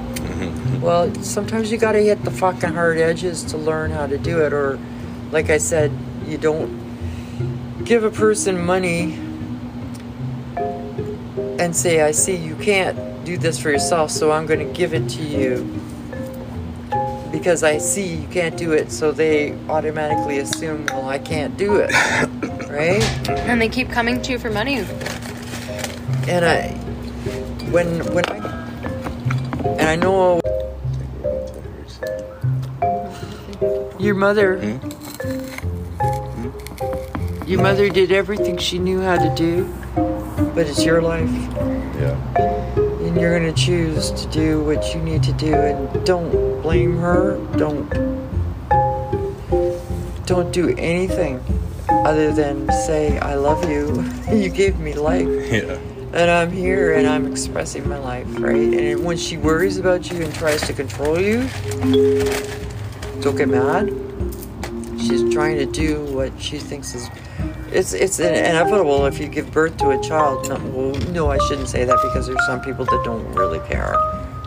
Well, 0.82 1.14
sometimes 1.22 1.72
you 1.72 1.78
gotta 1.78 2.00
hit 2.00 2.24
the 2.24 2.32
fucking 2.32 2.74
hard 2.74 2.98
edges 2.98 3.44
to 3.46 3.58
learn 3.58 3.92
how 3.92 4.08
to 4.08 4.18
do 4.18 4.40
it, 4.44 4.52
or 4.52 4.80
like 5.32 5.52
I 5.52 5.60
said, 5.60 5.92
you 6.26 6.40
don't 6.40 7.86
give 7.86 8.04
a 8.04 8.10
person 8.10 8.66
money 8.66 9.14
and 11.60 11.76
say, 11.76 12.02
I 12.02 12.10
see 12.10 12.36
you 12.36 12.56
can't 12.56 13.24
do 13.24 13.38
this 13.38 13.60
for 13.60 13.70
yourself, 13.70 14.10
so 14.10 14.32
I'm 14.32 14.48
gonna 14.48 14.66
give 14.66 14.96
it 14.96 15.08
to 15.10 15.22
you 15.22 15.80
because 17.32 17.62
I 17.62 17.78
see 17.78 18.16
you 18.16 18.28
can't 18.30 18.58
do 18.58 18.72
it, 18.72 18.92
so 18.92 19.12
they 19.12 19.54
automatically 19.70 20.40
assume, 20.40 20.88
well, 20.88 21.08
I 21.08 21.20
can't 21.20 21.56
do 21.58 21.76
it, 21.76 21.92
right? 22.72 23.04
And 23.30 23.62
they 23.62 23.70
keep 23.70 23.92
coming 23.92 24.20
to 24.24 24.32
you 24.32 24.40
for 24.40 24.50
money. 24.50 24.78
And 26.28 26.44
I, 26.44 26.70
when 27.70 28.00
when 28.16 28.26
I, 28.30 28.38
and 29.78 29.82
I 29.82 29.96
know 29.96 30.42
your 34.02 34.16
mother, 34.16 34.58
hmm? 34.58 34.78
Hmm? 36.02 37.48
your 37.48 37.62
mother 37.62 37.88
did 37.88 38.12
everything 38.12 38.58
she 38.58 38.80
knew 38.80 39.00
how 39.00 39.16
to 39.18 39.34
do, 39.36 39.66
but 40.56 40.66
it's 40.66 40.84
your 40.84 41.04
life, 41.04 41.30
yeah, 42.00 42.18
and 43.06 43.16
you're 43.20 43.38
gonna 43.38 43.54
choose 43.54 44.10
to 44.12 44.28
do 44.30 44.64
what 44.64 44.96
you 44.96 45.02
need 45.02 45.22
to 45.22 45.34
do, 45.34 45.54
and 45.54 46.06
don't 46.06 46.32
blame 46.64 46.98
her. 46.98 47.38
Don't 47.58 47.88
don't 50.26 50.52
do 50.52 50.76
anything 50.78 51.40
other 51.90 52.32
than 52.32 52.72
say 52.72 53.20
I 53.20 53.36
love 53.36 53.70
you. 53.70 54.04
you 54.36 54.50
gave 54.50 54.80
me 54.80 54.94
life. 54.94 55.28
yeah, 55.52 55.78
and 56.14 56.32
I'm 56.32 56.52
here 56.52 56.94
and 56.96 57.08
I'm 57.08 57.32
expressing 57.32 57.88
my 57.88 58.00
life, 58.00 58.28
right? 58.40 58.74
And 58.74 59.06
when 59.06 59.18
she 59.18 59.38
worries 59.38 59.78
about 59.78 60.12
you 60.12 60.24
and 60.24 60.34
tries 60.34 60.62
to 60.62 60.74
control 60.74 61.20
you, 61.20 61.48
don't 63.22 63.36
get 63.36 63.50
mad. 63.50 63.90
She's 65.00 65.34
trying 65.34 65.58
to 65.58 65.66
do 65.66 66.04
what 66.06 66.32
she 66.40 66.58
thinks 66.58 66.96
is. 66.96 67.10
It's 67.72 67.94
it's 67.94 68.20
inevitable 68.20 69.06
if 69.06 69.20
you 69.20 69.28
give 69.28 69.52
birth 69.52 69.78
to 69.78 69.92
a 69.92 70.02
child. 70.04 70.50
No, 70.50 70.56
well, 70.74 70.96
no, 71.12 71.32
I 71.32 71.38
shouldn't 71.48 71.70
say 71.70 71.86
that 71.86 71.98
because 72.04 72.28
there's 72.28 72.46
some 72.46 72.62
people 72.62 72.86
that 72.86 73.02
don't 73.06 73.26
really 73.34 73.60
care, 73.68 73.96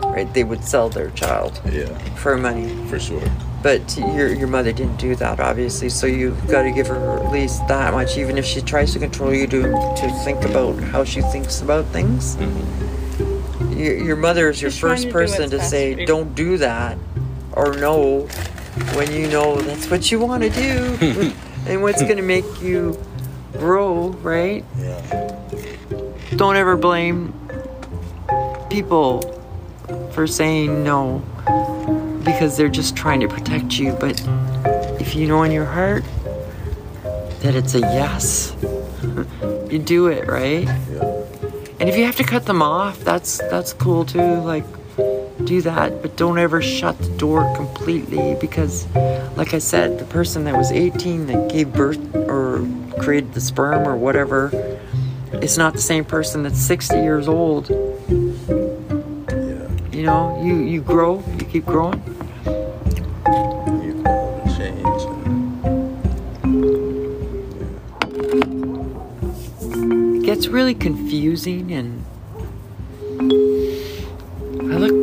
right? 0.03 0.31
They 0.33 0.43
would 0.43 0.63
sell 0.63 0.89
their 0.89 1.09
child 1.11 1.59
yeah, 1.71 1.97
for 2.15 2.37
money. 2.37 2.75
for 2.87 2.99
sure. 2.99 3.23
But 3.63 3.97
your 3.97 4.31
your 4.31 4.47
mother 4.47 4.71
didn't 4.71 4.97
do 4.97 5.15
that, 5.15 5.39
obviously. 5.39 5.89
So 5.89 6.05
you've 6.05 6.47
got 6.47 6.63
to 6.63 6.71
give 6.71 6.87
her 6.87 7.17
at 7.19 7.31
least 7.31 7.67
that 7.67 7.93
much, 7.93 8.15
even 8.15 8.37
if 8.37 8.45
she 8.45 8.61
tries 8.61 8.93
to 8.93 8.99
control 8.99 9.33
you 9.33 9.47
to 9.47 9.61
to 9.61 10.21
think 10.23 10.43
about 10.45 10.79
how 10.79 11.03
she 11.03 11.21
thinks 11.21 11.61
about 11.61 11.85
things. 11.87 12.35
Mm-hmm. 12.35 13.79
Your, 13.79 13.97
your 13.97 14.15
mother 14.15 14.49
is 14.49 14.61
your 14.61 14.69
She's 14.69 14.79
first 14.79 15.03
to 15.05 15.11
person 15.11 15.49
to 15.49 15.59
say, 15.61 16.05
"Don't 16.05 16.35
do 16.35 16.57
that," 16.59 16.97
or 17.53 17.73
"No," 17.73 18.27
when 18.95 19.11
you 19.11 19.27
know 19.27 19.55
that's 19.61 19.89
what 19.89 20.11
you 20.11 20.19
want 20.19 20.43
to 20.43 20.49
do, 20.49 21.33
and 21.67 21.81
what's 21.81 22.01
going 22.01 22.17
to 22.17 22.23
make 22.23 22.45
you 22.61 22.97
grow, 23.53 24.09
right? 24.21 24.65
Yeah, 24.77 25.35
Don't 26.35 26.55
ever 26.57 26.75
blame 26.75 27.33
people 28.69 29.21
for 30.11 30.27
saying 30.27 30.83
no 30.83 31.19
because 32.23 32.57
they're 32.57 32.69
just 32.69 32.95
trying 32.95 33.19
to 33.21 33.27
protect 33.27 33.77
you. 33.79 33.93
But 33.93 34.21
if 34.99 35.15
you 35.15 35.27
know 35.27 35.43
in 35.43 35.51
your 35.51 35.65
heart 35.65 36.03
that 37.41 37.55
it's 37.55 37.75
a 37.75 37.79
yes, 37.79 38.55
you 39.69 39.79
do 39.79 40.07
it, 40.07 40.27
right? 40.27 40.63
yeah, 40.63 41.23
And 41.79 41.87
if 41.89 41.95
you 41.97 42.03
have 42.05 42.15
to 42.17 42.23
cut 42.23 42.45
them 42.45 42.61
off, 42.61 42.99
that's 43.01 43.37
that's 43.37 43.71
cool 43.73 44.03
too. 44.05 44.41
Like 44.41 44.65
do 45.43 45.61
that, 45.61 46.01
but 46.01 46.15
don't 46.15 46.37
ever 46.39 46.61
shut 46.61 46.97
the 46.99 47.09
door 47.17 47.53
completely 47.55 48.35
because 48.39 48.87
like 49.35 49.53
I 49.53 49.59
said, 49.59 49.99
the 49.99 50.05
person 50.05 50.45
that 50.45 50.55
was 50.55 50.71
18 50.71 51.27
that 51.27 51.49
gave 51.51 51.73
birth 51.73 52.15
or 52.15 52.65
created 52.99 53.33
the 53.33 53.41
sperm 53.41 53.87
or 53.87 53.97
whatever 53.97 54.49
is 55.33 55.57
not 55.57 55.73
the 55.73 55.81
same 55.81 56.05
person 56.05 56.43
that's 56.43 56.59
60 56.59 56.95
years 56.95 57.27
old. 57.27 57.69
yeah. 57.69 57.75
You 59.91 60.03
know, 60.03 60.41
you 60.43 60.55
you 60.55 60.81
grow, 60.81 61.23
you 61.37 61.45
keep 61.45 61.65
growing. 61.65 62.01
You 62.45 63.99
evolve 63.99 64.45
and 64.45 64.57
change. 64.57 65.01
And, 65.03 65.35
It 70.15 70.23
gets 70.25 70.47
really 70.47 70.73
confusing 70.73 71.71
and 71.71 72.04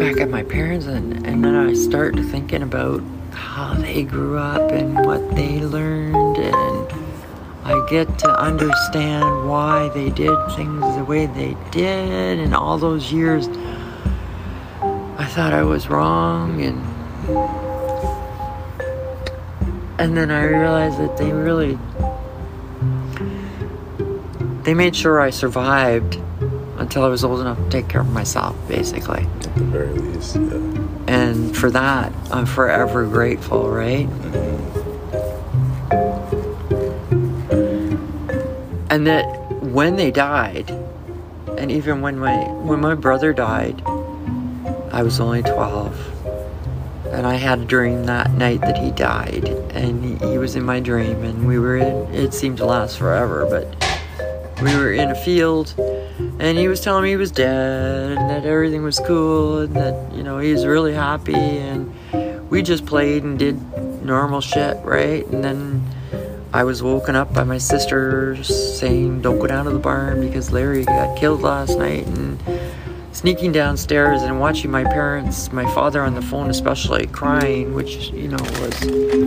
back 0.02 0.20
at 0.20 0.28
my 0.28 0.42
parents 0.42 0.86
and, 0.86 1.24
and 1.24 1.44
then 1.44 1.54
I 1.54 1.74
start 1.74 2.16
thinking 2.16 2.62
about 2.62 3.00
how 3.30 3.74
they 3.74 4.02
grew 4.02 4.36
up 4.36 4.72
and 4.72 5.06
what 5.06 5.36
they 5.36 5.60
learned 5.60 6.38
and 6.38 6.92
I 7.64 7.86
get 7.88 8.18
to 8.18 8.40
understand 8.40 9.48
why 9.48 9.90
they 9.90 10.10
did 10.10 10.36
things 10.56 10.96
the 10.96 11.04
way 11.04 11.26
they 11.26 11.56
did 11.70 12.40
and 12.40 12.52
all 12.52 12.78
those 12.78 13.12
years 13.12 13.46
I 15.18 15.26
thought 15.26 15.52
I 15.52 15.62
was 15.62 15.88
wrong 15.88 16.60
and 16.62 16.80
and 20.00 20.16
then 20.16 20.32
I 20.32 20.42
realized 20.42 20.98
that 20.98 21.16
they 21.16 21.30
really 21.30 21.78
they 24.64 24.74
made 24.74 24.96
sure 24.96 25.20
I 25.20 25.30
survived 25.30 26.18
until 26.78 27.04
I 27.04 27.08
was 27.08 27.22
old 27.22 27.40
enough 27.40 27.58
to 27.58 27.70
take 27.70 27.88
care 27.88 28.00
of 28.00 28.10
myself, 28.10 28.56
basically. 28.66 29.26
At 29.52 29.58
the 29.58 29.64
very 29.64 29.92
least, 29.92 30.36
yeah. 30.36 30.78
And 31.06 31.54
for 31.56 31.70
that, 31.70 32.12
I'm 32.30 32.46
forever 32.46 33.04
grateful, 33.04 33.68
right? 33.68 34.08
Mm-hmm. 34.08 34.78
And 38.90 39.06
that 39.06 39.24
when 39.62 39.96
they 39.96 40.10
died, 40.10 40.70
and 41.58 41.70
even 41.70 42.00
when 42.00 42.18
my 42.18 42.44
when 42.44 42.80
my 42.80 42.94
brother 42.94 43.32
died, 43.32 43.82
I 44.90 45.02
was 45.02 45.20
only 45.20 45.42
12. 45.42 46.08
And 47.12 47.26
I 47.26 47.34
had 47.34 47.58
a 47.60 47.64
dream 47.66 48.04
that 48.04 48.32
night 48.32 48.62
that 48.62 48.78
he 48.78 48.90
died, 48.90 49.48
and 49.74 50.02
he, 50.02 50.14
he 50.30 50.38
was 50.38 50.56
in 50.56 50.62
my 50.64 50.80
dream, 50.80 51.24
and 51.24 51.46
we 51.46 51.58
were 51.58 51.76
in. 51.76 52.14
It 52.14 52.32
seemed 52.32 52.56
to 52.58 52.64
last 52.64 52.96
forever, 52.96 53.46
but 53.46 53.66
we 54.62 54.74
were 54.76 54.92
in 54.92 55.10
a 55.10 55.14
field 55.14 55.74
and 56.42 56.58
he 56.58 56.66
was 56.66 56.80
telling 56.80 57.04
me 57.04 57.10
he 57.10 57.16
was 57.16 57.30
dead 57.30 58.18
and 58.18 58.28
that 58.28 58.44
everything 58.44 58.82
was 58.82 59.00
cool 59.06 59.60
and 59.60 59.74
that 59.76 60.12
you 60.12 60.22
know 60.22 60.38
he 60.38 60.52
was 60.52 60.66
really 60.66 60.92
happy 60.92 61.34
and 61.34 61.94
we 62.50 62.62
just 62.62 62.84
played 62.84 63.22
and 63.22 63.38
did 63.38 63.56
normal 64.04 64.40
shit 64.40 64.76
right 64.84 65.24
and 65.28 65.44
then 65.44 65.80
I 66.54 66.64
was 66.64 66.82
woken 66.82 67.16
up 67.16 67.32
by 67.32 67.44
my 67.44 67.56
sister 67.56 68.36
saying, 68.44 69.22
Don't 69.22 69.38
go 69.38 69.46
down 69.46 69.64
to 69.64 69.70
the 69.70 69.78
barn 69.78 70.20
because 70.20 70.52
Larry 70.52 70.84
got 70.84 71.16
killed 71.16 71.40
last 71.40 71.78
night. 71.78 72.06
And 72.06 72.38
sneaking 73.12 73.52
downstairs 73.52 74.20
and 74.20 74.38
watching 74.38 74.70
my 74.70 74.84
parents, 74.84 75.50
my 75.50 75.64
father 75.72 76.02
on 76.02 76.14
the 76.14 76.20
phone 76.20 76.50
especially, 76.50 77.06
crying, 77.06 77.72
which, 77.72 78.10
you 78.10 78.28
know, 78.28 78.36
was 78.60 78.78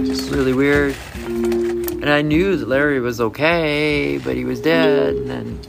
just 0.07 0.31
really 0.31 0.53
weird. 0.53 0.95
And 1.15 2.09
I 2.09 2.21
knew 2.21 2.57
that 2.57 2.67
Larry 2.67 2.99
was 2.99 3.19
okay, 3.19 4.19
but 4.19 4.35
he 4.35 4.45
was 4.45 4.61
dead. 4.61 5.15
And 5.15 5.27
then, 5.27 5.59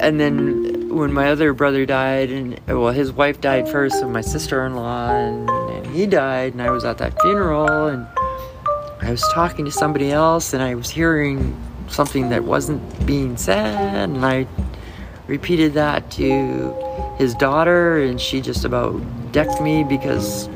and 0.00 0.20
then 0.20 0.94
when 0.94 1.12
my 1.12 1.30
other 1.30 1.52
brother 1.52 1.86
died, 1.86 2.30
and 2.30 2.60
well, 2.66 2.90
his 2.90 3.12
wife 3.12 3.40
died 3.40 3.68
first, 3.68 4.02
and 4.02 4.12
my 4.12 4.20
sister 4.20 4.64
in 4.66 4.74
law, 4.74 5.10
and, 5.10 5.48
and 5.48 5.86
he 5.94 6.06
died, 6.06 6.52
and 6.52 6.62
I 6.62 6.70
was 6.70 6.84
at 6.84 6.98
that 6.98 7.20
funeral, 7.20 7.86
and 7.86 8.06
I 9.00 9.10
was 9.10 9.22
talking 9.32 9.64
to 9.64 9.70
somebody 9.70 10.10
else, 10.10 10.52
and 10.54 10.62
I 10.62 10.74
was 10.74 10.90
hearing 10.90 11.60
something 11.88 12.30
that 12.30 12.44
wasn't 12.44 13.06
being 13.06 13.36
said, 13.36 14.10
and 14.10 14.24
I 14.24 14.46
repeated 15.26 15.74
that 15.74 16.10
to 16.12 16.74
his 17.18 17.34
daughter, 17.34 18.02
and 18.02 18.20
she 18.20 18.40
just 18.40 18.64
about 18.64 19.00
decked 19.32 19.60
me 19.60 19.84
because 19.84 20.48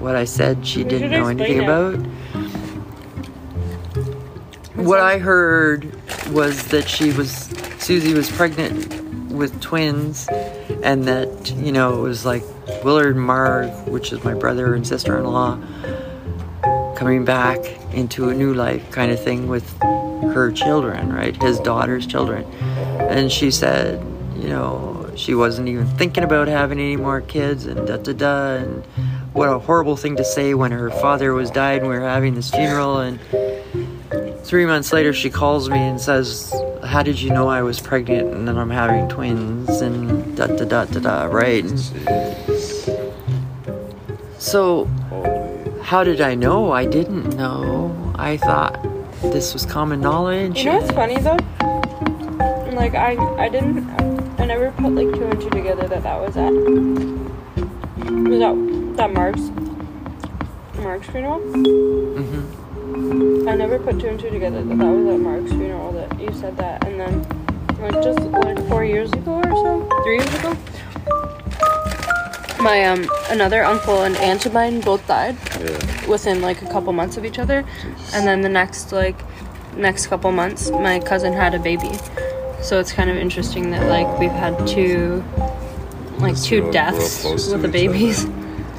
what 0.00 0.16
I 0.16 0.24
said 0.24 0.66
she 0.66 0.84
didn't 0.84 1.10
know 1.10 1.26
anything 1.28 1.62
about. 1.62 1.94
What 4.74 5.00
I 5.00 5.18
heard 5.18 5.94
was 6.30 6.66
that 6.68 6.88
she 6.88 7.12
was 7.12 7.48
Susie 7.84 8.14
was 8.14 8.30
pregnant 8.30 9.30
with 9.30 9.60
twins, 9.60 10.26
and 10.82 11.04
that 11.04 11.50
you 11.50 11.70
know 11.70 11.98
it 11.98 12.00
was 12.00 12.24
like 12.24 12.42
Willard 12.82 13.14
and 13.14 13.22
Marg, 13.22 13.70
which 13.86 14.10
is 14.10 14.24
my 14.24 14.32
brother 14.32 14.74
and 14.74 14.86
sister-in-law, 14.86 15.58
coming 16.96 17.26
back 17.26 17.58
into 17.92 18.30
a 18.30 18.34
new 18.34 18.54
life 18.54 18.90
kind 18.90 19.12
of 19.12 19.22
thing 19.22 19.48
with 19.48 19.70
her 19.82 20.50
children, 20.50 21.12
right? 21.12 21.36
His 21.42 21.60
daughter's 21.60 22.06
children. 22.06 22.44
And 23.00 23.30
she 23.30 23.50
said, 23.50 24.02
you 24.34 24.48
know, 24.48 25.12
she 25.14 25.34
wasn't 25.34 25.68
even 25.68 25.86
thinking 25.86 26.24
about 26.24 26.48
having 26.48 26.80
any 26.80 26.96
more 26.96 27.20
kids 27.20 27.66
and 27.66 27.86
da 27.86 27.98
da 27.98 28.14
da. 28.14 28.54
And 28.54 28.82
what 29.34 29.50
a 29.50 29.58
horrible 29.58 29.96
thing 29.96 30.16
to 30.16 30.24
say 30.24 30.54
when 30.54 30.72
her 30.72 30.90
father 30.90 31.34
was 31.34 31.50
died 31.50 31.82
and 31.82 31.90
we 31.90 31.98
were 31.98 32.08
having 32.08 32.34
this 32.34 32.48
funeral. 32.48 33.00
And 33.00 33.20
three 34.42 34.64
months 34.64 34.90
later, 34.90 35.12
she 35.12 35.28
calls 35.28 35.68
me 35.68 35.80
and 35.80 36.00
says, 36.00 36.50
How 36.94 37.02
did 37.02 37.20
you 37.20 37.30
know 37.30 37.48
I 37.48 37.60
was 37.60 37.80
pregnant 37.80 38.32
and 38.32 38.46
then 38.46 38.56
I'm 38.56 38.70
having 38.70 39.08
twins 39.08 39.80
and 39.80 40.36
da 40.36 40.46
da 40.46 40.64
da 40.64 40.84
da 40.84 41.00
da, 41.00 41.24
right? 41.24 41.64
And 41.64 41.80
so 44.38 44.84
how 45.82 46.04
did 46.04 46.20
I 46.20 46.36
know? 46.36 46.70
I 46.70 46.86
didn't 46.86 47.36
know. 47.36 48.12
I 48.14 48.36
thought 48.36 48.80
this 49.22 49.54
was 49.54 49.66
common 49.66 50.00
knowledge. 50.00 50.58
You 50.58 50.66
know 50.66 50.78
what's 50.78 50.92
funny 50.92 51.18
though? 51.18 51.36
Like 52.76 52.94
I, 52.94 53.16
I 53.42 53.48
didn't, 53.48 53.90
I 54.40 54.46
never 54.46 54.70
put 54.70 54.92
like 54.92 55.12
two 55.16 55.24
and 55.24 55.40
two 55.40 55.50
together 55.50 55.88
that 55.88 56.04
that 56.04 56.20
was 56.20 56.36
at, 56.36 56.52
was 58.22 58.38
that 58.38 58.96
that 58.98 59.12
Mark's, 59.12 59.50
Mark's 60.78 61.08
funeral. 61.08 61.40
hmm 61.40 62.63
I 63.10 63.54
never 63.54 63.78
put 63.78 64.00
two 64.00 64.08
and 64.08 64.18
two 64.18 64.30
together 64.30 64.62
that 64.64 64.78
that 64.78 64.86
was 64.86 65.14
at 65.14 65.20
Mark's 65.20 65.50
funeral 65.50 65.92
that 65.92 66.18
you 66.18 66.32
said 66.32 66.56
that, 66.56 66.86
and 66.86 66.98
then 66.98 67.20
like 67.80 68.02
just 68.02 68.18
like 68.20 68.58
four 68.68 68.84
years 68.84 69.12
ago 69.12 69.34
or 69.34 69.42
so, 69.44 70.02
three 70.04 70.16
years 70.16 70.34
ago, 70.38 70.56
my 72.62 72.84
um 72.86 73.06
another 73.28 73.62
uncle 73.62 74.02
and 74.04 74.16
aunt 74.16 74.46
of 74.46 74.54
mine 74.54 74.80
both 74.80 75.06
died 75.06 75.36
Yeah. 75.60 76.06
within 76.08 76.40
like 76.40 76.62
a 76.62 76.66
couple 76.66 76.92
months 76.94 77.16
of 77.18 77.24
each 77.26 77.38
other, 77.38 77.64
and 78.14 78.26
then 78.26 78.40
the 78.40 78.48
next 78.48 78.90
like 78.92 79.16
next 79.76 80.06
couple 80.06 80.32
months, 80.32 80.70
my 80.70 80.98
cousin 81.00 81.32
had 81.34 81.54
a 81.54 81.58
baby. 81.58 81.90
So 82.62 82.80
it's 82.80 82.92
kind 82.92 83.10
of 83.10 83.16
interesting 83.18 83.70
that 83.72 83.86
like 83.90 84.18
we've 84.18 84.30
had 84.30 84.66
two 84.66 85.22
like 86.20 86.32
Just 86.34 86.46
two 86.46 86.54
real- 86.56 86.64
real 86.64 86.72
deaths 86.72 87.20
close 87.20 87.52
with 87.52 87.60
the 87.60 87.68
each 87.68 87.72
babies. 87.72 88.24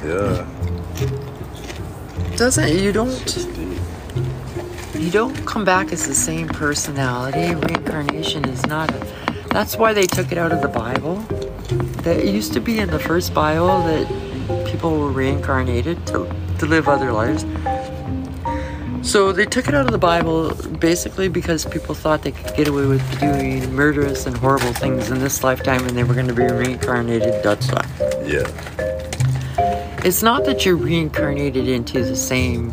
Yeah. 0.04 0.46
Doesn't 2.36 2.68
you 2.76 2.92
don't 2.92 3.08
just 3.26 3.48
deep. 3.54 3.55
You 5.06 5.12
don't 5.12 5.46
come 5.46 5.64
back 5.64 5.92
as 5.92 6.08
the 6.08 6.14
same 6.14 6.48
personality. 6.48 7.54
Reincarnation 7.54 8.44
is 8.48 8.66
not. 8.66 8.90
A, 8.90 9.06
that's 9.50 9.76
why 9.76 9.92
they 9.92 10.04
took 10.04 10.32
it 10.32 10.36
out 10.36 10.50
of 10.50 10.62
the 10.62 10.68
Bible. 10.68 11.18
That 12.02 12.16
it 12.16 12.34
used 12.34 12.52
to 12.54 12.60
be 12.60 12.80
in 12.80 12.90
the 12.90 12.98
first 12.98 13.32
Bible 13.32 13.68
that 13.84 14.66
people 14.66 14.98
were 14.98 15.12
reincarnated 15.12 16.04
to 16.08 16.28
to 16.58 16.66
live 16.66 16.88
other 16.88 17.12
lives. 17.12 17.46
So 19.08 19.30
they 19.30 19.44
took 19.44 19.68
it 19.68 19.74
out 19.74 19.86
of 19.86 19.92
the 19.92 19.98
Bible 19.98 20.52
basically 20.80 21.28
because 21.28 21.64
people 21.64 21.94
thought 21.94 22.22
they 22.22 22.32
could 22.32 22.56
get 22.56 22.66
away 22.66 22.86
with 22.86 23.20
doing 23.20 23.72
murderous 23.72 24.26
and 24.26 24.36
horrible 24.36 24.72
things 24.72 25.12
in 25.12 25.20
this 25.20 25.44
lifetime 25.44 25.86
and 25.86 25.96
they 25.96 26.02
were 26.02 26.14
going 26.14 26.26
to 26.26 26.34
be 26.34 26.48
reincarnated. 26.48 27.44
That's 27.44 27.70
why. 27.70 27.86
Yeah. 28.24 28.50
It's 30.04 30.24
not 30.24 30.44
that 30.46 30.66
you're 30.66 30.76
reincarnated 30.76 31.68
into 31.68 32.04
the 32.04 32.16
same 32.16 32.72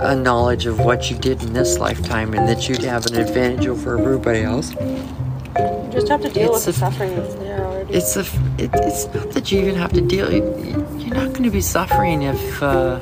uh, 0.00 0.14
knowledge 0.14 0.66
of 0.66 0.80
what 0.80 1.10
you 1.10 1.16
did 1.18 1.42
in 1.42 1.52
this 1.52 1.78
lifetime 1.78 2.34
and 2.34 2.48
that 2.48 2.68
you'd 2.68 2.82
have 2.82 3.06
an 3.06 3.16
advantage 3.16 3.66
over 3.66 3.98
everybody 3.98 4.42
else. 4.42 4.72
You 4.74 5.90
just 5.92 6.08
have 6.08 6.22
to 6.22 6.28
deal 6.30 6.54
It's 6.54 6.66
with 6.66 6.76
the 6.76 6.86
a- 6.86 6.90
suffering 6.90 7.16
that's 7.16 7.34
there 7.36 7.64
already. 7.66 7.94
It's 7.94 8.16
a, 8.16 8.20
f- 8.20 8.38
it, 8.58 8.70
it's 8.74 9.06
not 9.14 9.30
that 9.32 9.52
you 9.52 9.60
even 9.60 9.74
have 9.76 9.92
to 9.92 10.00
deal. 10.00 10.30
You're 10.32 11.14
not 11.14 11.28
going 11.30 11.42
to 11.44 11.50
be 11.50 11.60
suffering 11.60 12.22
if 12.22 12.62
uh, 12.62 13.00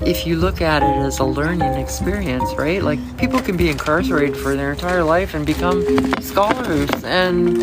if 0.00 0.26
you 0.26 0.36
look 0.36 0.60
at 0.60 0.82
it 0.82 0.96
as 1.06 1.20
a 1.20 1.24
learning 1.24 1.74
experience, 1.74 2.52
right? 2.54 2.82
Like 2.82 2.98
people 3.18 3.40
can 3.40 3.56
be 3.56 3.70
incarcerated 3.70 4.36
for 4.36 4.56
their 4.56 4.72
entire 4.72 5.04
life 5.04 5.34
and 5.34 5.46
become 5.46 5.84
scholars 6.20 6.90
and 7.04 7.56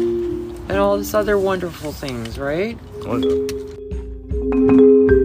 and 0.69 0.77
all 0.77 0.97
this 0.97 1.13
other 1.13 1.37
wonderful 1.37 1.91
things, 1.91 2.39
right? 2.39 2.77
Oh, 3.01 3.17
yeah. 3.17 5.18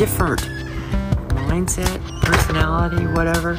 Different. 0.00 0.40
Mindset 1.50 2.00
personality 2.22 3.06
whatever. 3.08 3.58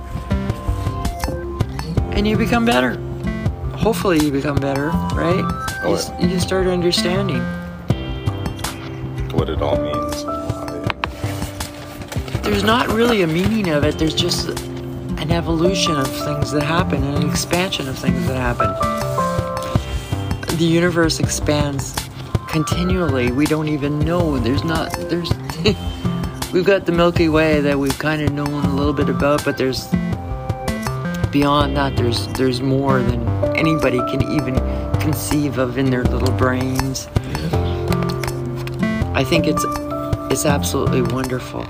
And 2.16 2.28
you 2.28 2.36
become 2.36 2.66
better. 2.66 2.96
Hopefully 3.78 4.26
you 4.26 4.32
become 4.32 4.56
better 4.56 4.88
right? 5.14 5.46
Oh, 5.84 5.90
you, 5.90 5.96
s- 5.96 6.12
you 6.20 6.40
start 6.40 6.66
understanding. 6.66 7.42
What 9.38 9.52
it 9.52 9.62
all 9.62 9.78
means. 9.78 10.24
There's 12.44 12.64
not 12.64 12.88
really 12.88 13.22
a 13.22 13.28
meaning 13.28 13.70
of 13.70 13.84
it. 13.84 14.00
There's 14.00 14.16
just 14.16 14.50
an 14.50 15.32
evolution 15.32 15.96
of 15.96 16.08
things 16.08 16.52
that 16.54 16.64
happen 16.64 17.04
and 17.04 17.24
an 17.24 17.30
expansion 17.30 17.88
of 17.88 18.00
things 18.00 18.26
that 18.26 18.38
happen. 18.38 18.68
The 20.58 20.66
universe 20.66 21.20
expands 21.20 21.94
continually. 22.48 23.32
We 23.32 23.46
don't 23.46 23.68
even 23.68 24.00
know. 24.00 24.40
There's 24.40 24.64
not 24.64 24.92
there's 25.10 25.30
we've 26.54 26.66
got 26.66 26.86
the 26.86 26.92
milky 26.92 27.30
way 27.30 27.62
that 27.62 27.78
we've 27.78 27.98
kind 28.00 28.22
of 28.22 28.34
known 28.34 28.66
a 28.66 28.76
little 28.76 28.94
bit 28.94 29.10
about 29.10 29.44
but 29.46 29.58
there's 29.58 29.88
beyond 31.32 31.78
that 31.78 31.96
there's 31.96 32.28
there's 32.34 32.62
more 32.62 33.02
than 33.02 33.26
anybody 33.56 34.00
can 34.10 34.22
even 34.22 34.56
conceive 35.00 35.58
of 35.58 35.78
in 35.78 35.90
their 35.90 36.04
little 36.04 36.32
brains. 36.38 37.08
I 39.14 39.24
think 39.24 39.48
it's 39.48 39.66
it's 40.32 40.46
absolutely 40.46 41.02
wonderful 41.02 41.64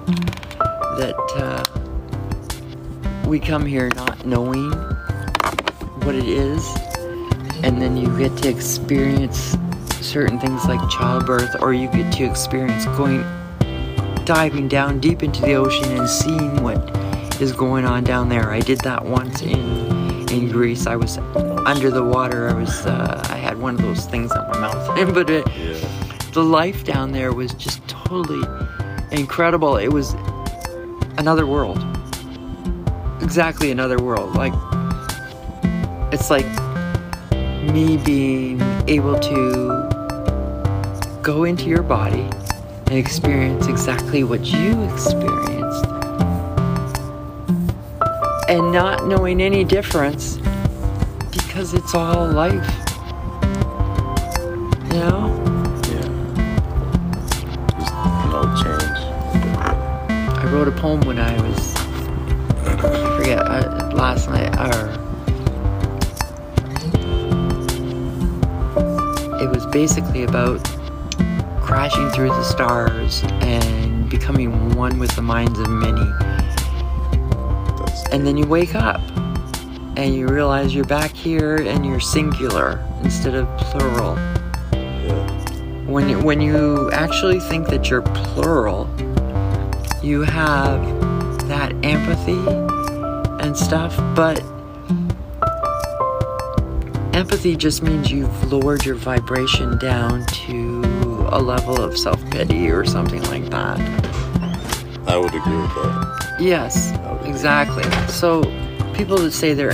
that 0.97 1.15
uh, 1.37 1.63
we 3.27 3.39
come 3.39 3.65
here 3.65 3.89
not 3.95 4.25
knowing 4.25 4.71
what 6.03 6.15
it 6.15 6.27
is, 6.27 6.67
and 7.63 7.81
then 7.81 7.95
you 7.95 8.15
get 8.17 8.35
to 8.37 8.49
experience 8.49 9.55
certain 10.01 10.39
things 10.39 10.65
like 10.65 10.81
childbirth, 10.89 11.55
or 11.61 11.73
you 11.73 11.87
get 11.89 12.11
to 12.13 12.23
experience 12.23 12.85
going 12.97 13.23
diving 14.25 14.67
down 14.67 14.99
deep 14.99 15.23
into 15.23 15.41
the 15.41 15.53
ocean 15.53 15.85
and 15.97 16.09
seeing 16.09 16.61
what 16.63 16.77
is 17.41 17.51
going 17.51 17.85
on 17.85 18.03
down 18.03 18.29
there. 18.29 18.51
I 18.51 18.59
did 18.59 18.79
that 18.81 19.03
once 19.05 19.41
in 19.41 20.29
in 20.29 20.49
Greece. 20.49 20.87
I 20.87 20.95
was 20.95 21.17
under 21.65 21.89
the 21.91 22.03
water. 22.03 22.49
I 22.49 22.53
was 22.53 22.85
uh, 22.85 23.21
I 23.29 23.35
had 23.37 23.57
one 23.59 23.75
of 23.75 23.81
those 23.81 24.05
things 24.05 24.31
on 24.31 24.47
my 24.51 24.59
mouth, 24.59 25.13
but 25.13 25.29
it, 25.29 25.45
Yeah. 25.57 26.29
the 26.33 26.43
life 26.43 26.83
down 26.83 27.11
there 27.11 27.33
was 27.33 27.53
just 27.55 27.85
totally 27.87 28.45
incredible. 29.11 29.77
It 29.77 29.89
was 29.89 30.13
another 31.17 31.45
world. 31.45 31.83
Exactly 33.21 33.71
another 33.71 33.99
world. 34.01 34.35
Like 34.35 34.53
it's 36.13 36.29
like 36.29 36.45
me 37.73 37.97
being 37.97 38.61
able 38.87 39.19
to 39.19 39.87
go 41.21 41.43
into 41.43 41.65
your 41.65 41.83
body 41.83 42.27
and 42.91 42.99
experience 42.99 43.67
exactly 43.67 44.21
what 44.25 44.45
you 44.47 44.83
experienced 44.83 45.85
and 48.49 48.69
not 48.73 49.07
knowing 49.07 49.41
any 49.41 49.63
difference 49.63 50.35
because 51.31 51.73
it's 51.73 51.95
all 51.95 52.27
life. 52.27 52.69
You 54.83 54.99
know? 54.99 55.31
Yeah. 55.87 56.09
There's 57.77 57.93
no 58.27 58.43
change. 58.61 58.99
I 60.37 60.49
wrote 60.51 60.67
a 60.67 60.71
poem 60.71 60.99
when 61.01 61.17
I 61.17 61.41
was, 61.47 61.75
I 61.77 63.17
forget, 63.17 63.39
uh, 63.39 63.89
last 63.93 64.29
night, 64.29 64.53
or 64.59 64.89
it 69.41 69.49
was 69.49 69.65
basically 69.67 70.23
about 70.23 70.80
crashing 71.71 72.09
through 72.09 72.27
the 72.27 72.43
stars 72.43 73.23
and 73.39 74.09
becoming 74.09 74.75
one 74.75 74.99
with 74.99 75.09
the 75.15 75.21
minds 75.21 75.57
of 75.57 75.69
many. 75.69 76.05
And 78.11 78.27
then 78.27 78.35
you 78.35 78.45
wake 78.45 78.75
up 78.75 78.99
and 79.95 80.13
you 80.13 80.27
realize 80.27 80.75
you're 80.75 80.83
back 80.83 81.11
here 81.11 81.55
and 81.55 81.85
you're 81.85 82.01
singular 82.01 82.85
instead 83.03 83.35
of 83.35 83.47
plural. 83.57 84.17
When 85.85 86.09
you, 86.09 86.19
when 86.19 86.41
you 86.41 86.91
actually 86.91 87.39
think 87.39 87.67
that 87.69 87.89
you're 87.89 88.01
plural, 88.01 88.89
you 90.03 90.23
have 90.23 90.81
that 91.47 91.73
empathy 91.85 92.43
and 93.41 93.55
stuff, 93.55 93.95
but 94.13 94.43
empathy 97.15 97.55
just 97.55 97.81
means 97.81 98.11
you've 98.11 98.51
lowered 98.51 98.85
your 98.85 98.95
vibration 98.95 99.77
down 99.77 100.25
to 100.25 100.70
a 101.31 101.39
level 101.39 101.81
of 101.81 101.97
self 101.97 102.23
pity 102.29 102.69
or 102.69 102.85
something 102.85 103.21
like 103.23 103.49
that. 103.49 103.79
I 105.07 105.17
would 105.17 105.33
agree 105.33 105.57
with 105.57 105.73
that. 105.75 106.37
Yes, 106.39 106.91
exactly. 107.25 107.83
So 108.07 108.43
people 108.93 109.17
that 109.17 109.31
say 109.31 109.53
they're 109.53 109.73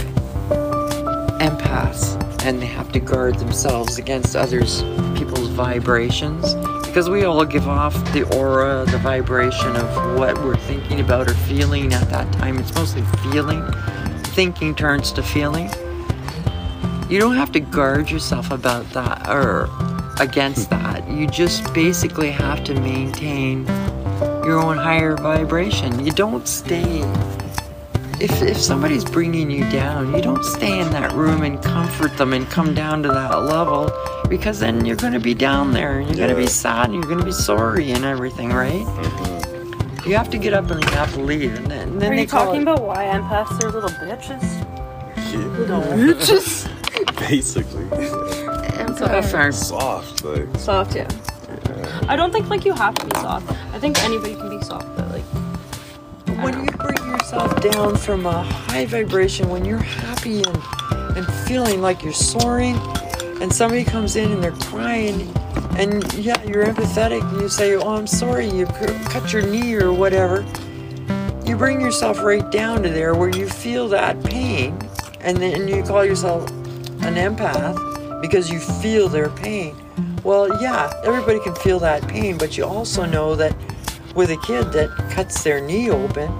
empaths 1.40 2.16
and 2.44 2.62
they 2.62 2.66
have 2.66 2.92
to 2.94 3.00
guard 3.00 3.38
themselves 3.40 3.98
against 3.98 4.36
others 4.36 4.84
people's 5.16 5.50
vibrations 5.50 6.54
because 6.86 7.10
we 7.10 7.26
all 7.26 7.46
give 7.46 7.68
off 7.68 7.94
the 8.14 8.24
aura, 8.36 8.86
the 8.88 8.98
vibration 8.98 9.76
of 9.76 10.18
what 10.18 10.36
we're 10.44 10.56
thinking 10.56 11.00
about 11.00 11.30
or 11.30 11.34
feeling 11.34 11.94
at 11.94 12.10
that 12.10 12.32
time. 12.34 12.58
It's 12.58 12.74
mostly 12.74 13.04
feeling. 13.22 13.64
Thinking 14.34 14.74
turns 14.74 15.12
to 15.12 15.22
feeling. 15.22 15.70
You 17.10 17.20
don't 17.20 17.36
have 17.36 17.52
to 17.52 17.60
guard 17.60 18.10
yourself 18.10 18.52
about 18.52 18.90
that 18.92 19.28
or 19.30 19.70
against 20.20 20.70
that. 20.72 20.97
You 21.10 21.28
just 21.28 21.74
basically 21.74 22.32
have 22.32 22.64
to 22.66 22.74
maintain 22.76 23.66
your 24.46 24.60
own 24.60 24.78
higher 24.78 25.16
vibration. 25.16 26.06
You 26.06 26.12
don't 26.12 26.48
stay. 26.48 27.02
If, 28.20 28.42
if 28.42 28.58
somebody's 28.58 29.06
bringing 29.06 29.52
you 29.52 29.62
down, 29.70 30.14
you 30.16 30.22
don't 30.22 30.44
stay 30.44 30.80
in 30.80 30.90
that 30.92 31.12
room 31.14 31.44
and 31.44 31.62
comfort 31.62 32.18
them 32.18 32.34
and 32.34 32.48
come 32.50 32.74
down 32.74 33.04
to 33.04 33.10
that 33.10 33.36
level 33.44 33.92
because 34.28 34.60
then 34.60 34.86
you're 34.86 34.96
going 34.96 35.14
to 35.14 35.20
be 35.20 35.34
down 35.36 35.72
there 35.72 36.00
and 36.00 36.08
you're 36.08 36.18
going 36.18 36.30
to 36.30 36.36
be 36.36 36.48
sad 36.48 36.86
and 36.86 36.96
you're 36.96 37.04
going 37.04 37.20
to 37.20 37.26
be 37.26 37.32
sorry 37.32 37.92
and 37.92 38.04
everything, 38.04 38.50
right? 38.50 38.72
Mm-hmm. 38.86 40.10
You 40.10 40.16
have 40.16 40.30
to 40.32 40.38
get 40.38 40.54
up 40.54 40.72
and 40.72 40.84
you 40.84 40.90
have 40.92 41.14
to 41.14 41.22
leave. 41.22 41.54
And 41.56 41.68
then, 41.68 41.90
and 41.90 42.02
then 42.02 42.14
Are 42.14 42.16
they 42.16 42.22
you 42.22 42.28
talking 42.28 42.62
it- 42.62 42.64
about 42.64 42.82
why 42.84 43.06
empaths 43.06 43.62
are 43.64 43.72
little 43.72 43.90
bitches? 43.90 44.44
Yeah. 45.28 45.44
Basically. 47.30 47.84
Empaths 49.00 49.34
aren't 49.34 49.56
Soft, 49.56 50.24
like. 50.24 50.58
Soft, 50.58 50.96
yeah. 50.96 51.08
I 52.08 52.16
don't 52.16 52.32
think 52.32 52.50
like 52.50 52.66
you 52.66 52.74
have 52.74 52.96
to 52.96 53.06
be 53.06 53.16
soft. 53.20 53.52
I 53.74 53.80
think 53.80 54.02
anybody 54.04 54.36
can 54.36 54.50
be 54.50 54.64
soft, 54.64 54.88
but 54.96 55.10
like 55.10 55.24
when 56.44 56.64
you 56.64 56.72
bring 56.72 56.98
yourself 57.10 57.62
down 57.62 57.96
from 57.96 58.26
a 58.26 58.44
high 58.44 58.86
vibration, 58.86 59.50
when 59.50 59.66
you're 59.66 59.78
happy 59.78 60.44
and, 60.44 61.18
and 61.18 61.26
feeling 61.48 61.82
like 61.82 62.04
you're 62.04 62.14
soaring, 62.14 62.76
and 63.42 63.54
somebody 63.54 63.84
comes 63.84 64.16
in 64.16 64.32
and 64.32 64.44
they're 64.44 64.52
crying, 64.52 65.34
and 65.78 66.14
yeah, 66.14 66.42
you're 66.44 66.66
empathetic, 66.66 67.22
you 67.42 67.50
say, 67.50 67.76
Oh, 67.76 67.96
I'm 67.96 68.08
sorry, 68.08 68.50
you 68.50 68.66
cut 68.66 69.34
your 69.34 69.44
knee 69.44 69.76
or 69.76 69.94
whatever. 69.94 70.46
You 71.46 71.56
bring 71.56 71.80
yourself 71.82 72.22
right 72.22 72.50
down 72.52 72.84
to 72.84 72.90
there 72.90 73.16
where 73.16 73.30
you 73.30 73.48
feel 73.48 73.88
that 73.90 74.24
pain, 74.24 74.78
and 75.22 75.38
then 75.38 75.68
you 75.68 75.84
call 75.84 76.04
yourself 76.04 76.50
an 76.50 77.16
empath 77.16 77.97
because 78.22 78.50
you 78.50 78.60
feel 78.60 79.08
their 79.08 79.30
pain. 79.30 79.76
Well, 80.24 80.62
yeah, 80.62 80.92
everybody 81.04 81.40
can 81.40 81.56
feel 81.56 81.80
that 81.80 82.08
pain, 82.08 82.38
but 82.38 82.58
you 82.58 82.66
also 82.66 83.06
know 83.06 83.36
that 83.36 83.56
with 84.16 84.32
a 84.32 84.38
kid 84.38 84.72
that 84.74 84.90
cuts 85.12 85.44
their 85.44 85.62
knee 85.62 85.90
open, 85.90 86.32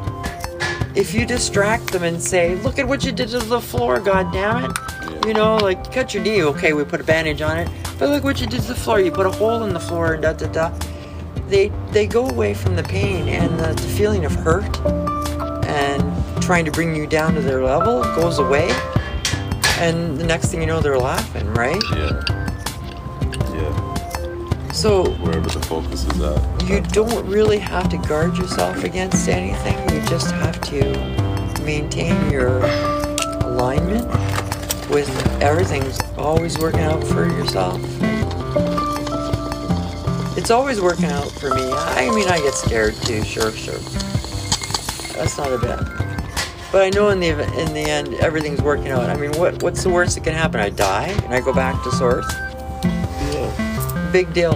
if 0.96 1.14
you 1.14 1.26
distract 1.26 1.92
them 1.92 2.04
and 2.04 2.22
say, 2.22 2.56
"Look 2.56 2.80
at 2.80 2.88
what 2.88 3.06
you 3.06 3.12
did 3.12 3.30
to 3.30 3.40
the 3.40 3.62
floor, 3.62 4.00
god 4.00 4.34
damn 4.34 4.66
it," 4.66 5.26
you 5.26 5.34
know, 5.34 5.58
like 5.58 5.92
cut 5.92 6.14
your 6.14 6.24
knee, 6.24 6.44
okay, 6.44 6.74
we 6.74 6.84
put 6.84 7.00
a 7.00 7.04
bandage 7.04 7.42
on 7.42 7.58
it, 7.58 7.70
but 8.00 8.10
look 8.10 8.24
what 8.24 8.42
you 8.42 8.48
did 8.48 8.62
to 8.62 8.68
the 8.70 8.76
floor. 8.76 9.00
You 9.00 9.12
put 9.12 9.26
a 9.26 9.32
hole 9.32 9.64
in 9.64 9.74
the 9.74 9.80
floor, 9.80 10.18
da 10.18 10.34
da 10.34 10.48
da. 10.48 10.72
They 11.48 11.72
they 11.92 12.08
go 12.08 12.28
away 12.28 12.54
from 12.54 12.76
the 12.76 12.84
pain 12.84 13.28
and 13.28 13.60
the, 13.60 13.74
the 13.74 13.90
feeling 13.96 14.26
of 14.26 14.34
hurt 14.34 14.78
and 15.68 16.02
trying 16.42 16.66
to 16.66 16.72
bring 16.72 16.96
you 16.96 17.06
down 17.06 17.36
to 17.36 17.42
their 17.42 17.64
level 17.64 18.02
goes 18.16 18.40
away, 18.40 18.70
and 19.80 20.18
the 20.18 20.24
next 20.26 20.48
thing 20.48 20.62
you 20.62 20.68
know, 20.68 20.80
they're 20.82 20.98
laughing, 21.00 21.48
right? 21.54 21.82
Yeah. 21.92 22.22
Yeah. 23.54 24.72
So 24.72 25.10
Wherever 25.16 25.50
the 25.50 25.62
focus 25.68 26.06
is 26.06 26.22
at. 26.22 26.64
you 26.68 26.82
don't 26.82 27.26
really 27.28 27.58
have 27.60 27.90
to 27.90 27.98
guard 27.98 28.38
yourself 28.38 28.84
against 28.84 29.28
anything. 29.28 29.78
You 29.90 30.02
just 30.08 30.32
have 30.32 30.60
to 30.62 30.82
maintain 31.64 32.30
your 32.30 32.60
alignment 33.42 34.06
with 34.90 35.10
everything's 35.42 36.00
always 36.18 36.58
working 36.58 36.82
out 36.82 37.04
for 37.04 37.26
yourself. 37.26 37.82
It's 40.38 40.52
always 40.52 40.80
working 40.80 41.06
out 41.06 41.32
for 41.32 41.50
me. 41.54 41.72
I 41.72 42.10
mean, 42.14 42.30
I 42.30 42.38
get 42.40 42.54
scared 42.54 42.96
too. 42.96 43.24
Sure, 43.24 43.52
sure. 43.52 43.80
That's 45.14 45.38
not 45.38 45.52
a 45.52 45.58
bit. 45.58 46.07
But 46.72 46.82
I 46.82 46.90
know 46.90 47.10
in 47.10 47.20
the 47.22 47.30
in 47.30 47.74
the 47.74 47.86
end, 47.90 48.14
everything's 48.16 48.62
working 48.62 48.90
out. 48.90 49.10
I 49.10 49.16
mean, 49.16 49.32
what 49.40 49.64
what's 49.64 49.84
the 49.84 49.90
worst 49.90 50.16
that 50.16 50.24
can 50.26 50.34
happen? 50.34 50.60
I 50.60 50.70
die 50.70 51.08
and 51.24 51.34
I 51.34 51.40
go 51.40 51.54
back 51.54 51.82
to 51.84 51.92
source. 51.92 52.26
Yeah. 52.84 54.10
Big 54.12 54.34
deal. 54.34 54.54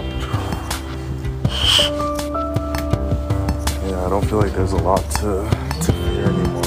Yeah, 3.88 4.04
I 4.04 4.08
don't 4.10 4.24
feel 4.26 4.38
like 4.38 4.52
there's 4.52 4.72
a 4.72 4.76
lot 4.76 5.00
to, 5.20 5.48
to 5.80 5.92
fear 5.92 6.28
anymore. 6.28 6.62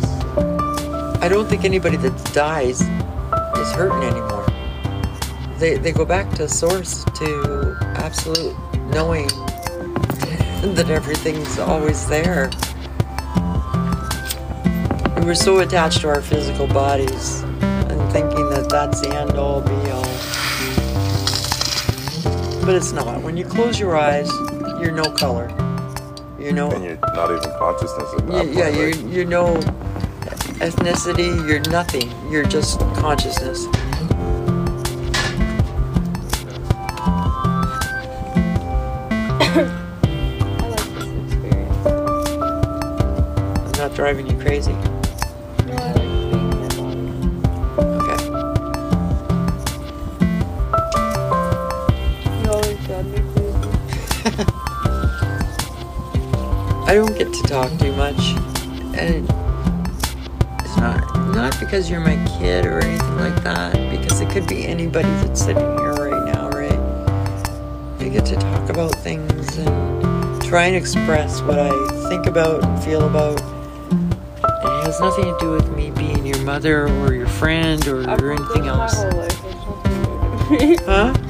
Just, 0.00 1.22
I 1.22 1.28
don't 1.28 1.48
think 1.48 1.64
anybody 1.64 1.96
that 1.96 2.32
dies 2.32 2.80
is 2.80 3.72
hurting 3.72 4.02
anymore. 4.02 4.46
They, 5.58 5.76
they 5.76 5.90
go 5.90 6.04
back 6.04 6.32
to 6.34 6.48
source, 6.48 7.04
to 7.04 7.76
absolute 7.96 8.56
knowing 8.90 9.26
that 10.74 10.86
everything's 10.88 11.58
always 11.58 12.06
there. 12.08 12.50
And 15.18 15.26
we're 15.26 15.34
so 15.34 15.58
attached 15.58 16.02
to 16.02 16.08
our 16.10 16.22
physical 16.22 16.68
bodies 16.68 17.42
and 17.42 18.12
thinking 18.12 18.48
that 18.50 18.68
that's 18.70 19.00
the 19.00 19.08
end 19.16 19.32
all 19.32 19.60
be 19.60 19.74
all. 19.90 20.04
But 22.64 22.76
it's 22.76 22.92
not. 22.92 23.20
When 23.24 23.36
you 23.36 23.44
close 23.44 23.80
your 23.80 23.96
eyes, 23.96 24.30
you're 24.80 24.92
no 24.92 25.10
color. 25.10 25.48
You 26.38 26.52
know, 26.52 26.70
and 26.70 26.84
you're 26.84 27.00
not 27.14 27.32
even 27.32 27.50
consciousness 27.58 28.14
at 28.16 28.28
that 28.28 28.46
yeah, 28.46 28.68
yeah, 28.68 28.68
you're, 28.68 28.90
right? 28.92 29.04
you're 29.06 29.24
no 29.24 29.56
ethnicity, 30.60 31.48
you're 31.48 31.68
nothing. 31.68 32.08
You're 32.30 32.44
just 32.44 32.78
consciousness. 32.94 33.66
I 33.74 33.74
like 40.62 40.94
this 40.94 41.10
experience. 41.26 41.86
I'm 43.66 43.72
not 43.72 43.96
driving 43.96 44.28
you 44.28 44.38
crazy. 44.38 44.76
Talk 57.48 57.70
too 57.78 57.92
much, 57.92 58.20
and 58.98 59.24
it's 60.60 60.76
not 60.76 61.00
not 61.34 61.58
because 61.58 61.90
you're 61.90 62.00
my 62.00 62.22
kid 62.38 62.66
or 62.66 62.78
anything 62.80 63.16
like 63.16 63.42
that. 63.42 63.72
Because 63.90 64.20
it 64.20 64.28
could 64.28 64.46
be 64.46 64.66
anybody 64.66 65.08
that's 65.22 65.40
sitting 65.40 65.78
here 65.78 65.94
right 65.94 66.26
now, 66.26 66.50
right? 66.50 66.78
I 68.00 68.08
get 68.10 68.26
to 68.26 68.36
talk 68.36 68.68
about 68.68 68.94
things 68.96 69.56
and 69.56 70.42
try 70.42 70.66
and 70.66 70.76
express 70.76 71.40
what 71.40 71.58
I 71.58 71.70
think 72.10 72.26
about 72.26 72.62
and 72.64 72.84
feel 72.84 73.06
about. 73.06 73.40
And 73.40 74.12
it 74.42 74.84
has 74.84 75.00
nothing 75.00 75.24
to 75.24 75.36
do 75.40 75.50
with 75.52 75.74
me 75.74 75.90
being 75.90 76.26
your 76.26 76.42
mother 76.42 76.86
or 76.86 77.14
your 77.14 77.28
friend 77.28 77.86
or, 77.88 78.02
or 78.10 78.32
anything 78.32 78.66
else. 78.66 78.94
My 78.94 79.10
whole 79.10 79.20
life 79.20 80.50
with 80.50 80.60
me. 80.60 80.76
Huh? 80.84 81.27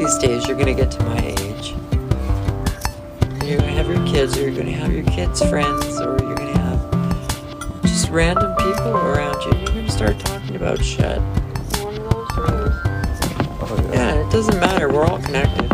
These 0.00 0.16
days, 0.16 0.48
you're 0.48 0.56
gonna 0.56 0.72
get 0.72 0.90
to 0.90 1.02
my 1.04 1.18
age. 1.18 1.74
You're 3.44 3.58
gonna 3.58 3.72
have 3.72 3.86
your 3.86 4.02
kids, 4.06 4.38
or 4.38 4.48
you're 4.48 4.56
gonna 4.56 4.70
have 4.70 4.90
your 4.90 5.04
kids' 5.04 5.46
friends, 5.46 6.00
or 6.00 6.16
you're 6.22 6.36
gonna 6.36 6.58
have 6.58 7.82
just 7.82 8.08
random 8.08 8.54
people 8.56 8.96
around 8.96 9.42
you. 9.42 9.52
You're 9.58 9.66
gonna 9.66 9.90
start 9.90 10.18
talking 10.18 10.56
about 10.56 10.82
shit. 10.82 11.18
Oh, 13.62 13.90
Yeah, 13.92 14.26
it 14.26 14.32
doesn't 14.32 14.58
matter. 14.58 14.88
We're 14.88 15.04
all 15.04 15.18
connected. 15.18 15.68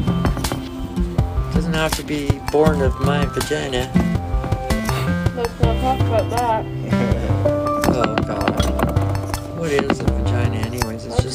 Doesn't 1.54 1.74
have 1.74 1.92
to 1.92 2.02
be 2.02 2.40
born 2.50 2.82
of 2.82 2.98
my 3.02 3.26
vagina. 3.26 3.92
Let's 5.36 5.60
not 5.60 5.80
talk 5.80 6.00
about 6.00 6.30
that. 6.30 6.75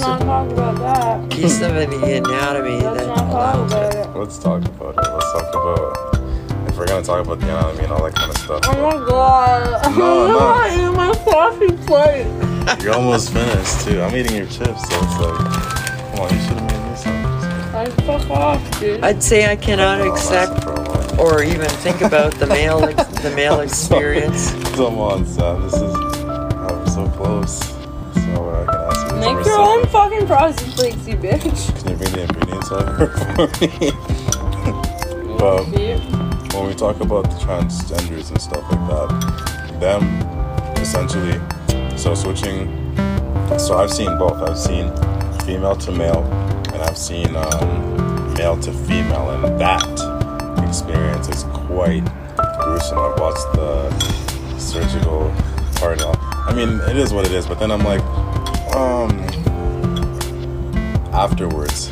Not 0.01 0.21
a 0.21 0.25
talk 0.25 0.51
about 0.51 0.75
that. 0.79 1.29
piece 1.31 1.61
of 1.61 1.73
the 1.73 1.83
anatomy 2.17 2.81
Let's 2.81 3.07
not 3.07 3.15
talk 3.17 3.55
about 3.71 3.95
it. 3.95 3.97
it. 4.07 4.17
Let's 4.17 4.37
talk 4.39 4.65
about 4.65 4.93
it. 4.93 5.11
Let's 5.11 5.31
talk 5.33 5.49
about 5.53 6.67
if 6.69 6.77
we're 6.77 6.87
gonna 6.87 7.03
talk 7.05 7.25
about 7.25 7.39
the 7.39 7.45
anatomy 7.47 7.83
and 7.83 7.93
all 7.93 8.03
that 8.03 8.15
kind 8.15 8.29
of 8.31 8.37
stuff. 8.37 8.61
Oh 8.67 8.81
my 8.81 9.05
god. 9.09 9.95
No, 9.97 10.23
I'm 10.25 10.31
no. 10.31 10.39
not 10.39 10.71
eating 10.71 10.95
my 10.95 11.13
coffee 11.25 11.85
plate. 11.87 12.83
You're 12.83 12.93
almost 12.95 13.31
finished 13.33 13.81
too. 13.85 14.01
I'm 14.01 14.15
eating 14.15 14.35
your 14.37 14.45
chips, 14.45 14.81
so 14.89 14.97
it's 15.01 15.17
like, 15.19 15.37
come 16.11 16.19
on, 16.19 16.33
you 16.33 16.39
should 16.41 16.57
have 16.59 16.71
made 16.71 16.89
me 16.89 16.95
some. 16.95 17.75
I 17.75 17.85
fuck 18.05 18.29
off, 18.29 18.79
dude. 18.79 19.03
I'd 19.03 19.23
say 19.23 19.49
I 19.51 19.55
cannot 19.55 20.01
Oh, 20.01 20.11
accept 20.11 20.53
that's 20.53 20.65
a 20.65 20.67
problem. 20.73 21.19
or 21.19 21.43
even 21.43 21.67
think 21.67 22.01
about 22.01 22.33
the 22.35 22.45
male 22.47 22.83
ex- 22.85 23.07
the 23.21 23.31
male 23.31 23.59
experience. 23.67 24.51
Come 24.75 24.99
on, 24.99 25.25
Sam. 25.25 25.63
This 25.63 25.73
is 25.73 25.93
fucking 29.91 30.25
frosted 30.25 30.73
flakes, 30.73 31.07
you 31.07 31.17
bitch. 31.17 31.75
Can 31.79 31.89
you 31.91 31.97
bring 31.97 32.11
the 32.13 32.21
ingredients 32.23 32.71
over 32.71 33.07
for 35.37 35.67
me? 35.69 36.21
when 36.53 36.67
we 36.67 36.75
talk 36.75 36.99
about 36.99 37.23
the 37.23 37.35
transgenders 37.37 38.29
and 38.29 38.41
stuff 38.41 38.61
like 38.71 38.87
that, 38.89 39.79
them 39.79 40.03
essentially, 40.77 41.39
so 41.97 42.13
switching. 42.13 42.67
So 43.57 43.77
I've 43.77 43.91
seen 43.91 44.17
both. 44.17 44.37
I've 44.41 44.57
seen 44.57 44.91
female 45.45 45.75
to 45.77 45.91
male, 45.91 46.23
and 46.73 46.81
I've 46.83 46.97
seen 46.97 47.35
um, 47.35 48.33
male 48.35 48.59
to 48.61 48.71
female, 48.71 49.29
and 49.31 49.59
that 49.59 49.83
experience 50.67 51.27
is 51.29 51.43
quite 51.53 52.03
gruesome. 52.61 52.99
I've 52.99 53.19
watched 53.19 53.51
the 53.53 53.89
surgical 54.57 55.33
part. 55.75 55.99
I 56.01 56.53
mean, 56.53 56.79
it 56.89 56.97
is 56.97 57.13
what 57.13 57.25
it 57.25 57.31
is, 57.31 57.45
but 57.45 57.59
then 57.59 57.71
I'm 57.71 57.83
like, 57.83 58.01
um, 58.75 59.00
afterwards, 61.21 61.89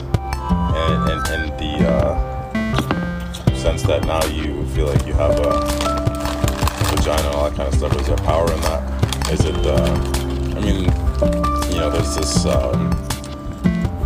and 0.81 1.09
and, 1.11 1.27
and 1.27 1.59
the. 1.59 1.89
Uh, 1.89 2.29
sense 3.59 3.83
that 3.83 4.05
now 4.05 4.23
you 4.27 4.65
feel 4.67 4.87
like 4.87 5.05
you 5.05 5.11
have 5.11 5.31
a 5.31 5.51
vagina 6.95 7.27
and 7.27 7.35
all 7.35 7.49
that 7.49 7.57
kind 7.57 7.67
of 7.67 7.75
stuff? 7.75 7.93
Is 7.99 8.07
there 8.07 8.15
power 8.17 8.49
in 8.53 8.61
that? 8.61 8.81
Is 9.33 9.43
it, 9.43 9.55
uh, 9.65 9.75
I 10.55 10.61
mean, 10.61 10.83
you 11.69 11.79
know, 11.79 11.89
there's 11.91 12.15
this, 12.15 12.45
um, 12.45 12.89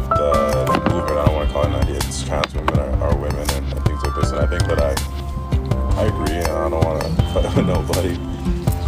the, 0.10 0.66
the 0.66 0.90
movement, 0.90 1.19
I 1.19 1.26
don't 1.26 1.35
want 1.35 1.48
to 1.48 1.53
call 1.53 1.64
it 1.66 1.68
an 1.68 1.76
idea, 1.76 1.98
it's 1.98 2.24
trans 2.24 2.52
women 2.56 2.80
are, 2.80 3.03
are 3.03 3.16
women 3.16 3.48
and 3.52 3.85
things 3.85 4.02
like 4.03 4.16
this, 4.16 4.32
and 4.32 4.40
I 4.40 4.48
think 4.48 4.64
that 4.66 4.82
I, 4.82 6.02
I 6.02 6.06
agree, 6.06 6.35
and 6.35 6.48
I 6.48 6.69
don't 6.69 6.84
want 6.84 7.03
to 7.03 7.10
fight 7.32 7.56
with 7.56 7.68
nobody. 7.68 8.16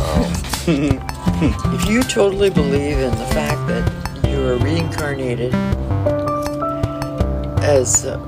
Um, 0.02 1.12
If 1.38 1.90
you 1.90 2.02
totally 2.02 2.50
believe 2.50 2.98
in 2.98 3.12
the 3.12 3.26
fact 3.28 3.68
that 3.68 4.28
you 4.30 4.42
are 4.48 4.58
reincarnated 4.58 5.54
as 7.66 8.06
uh, 8.06 8.20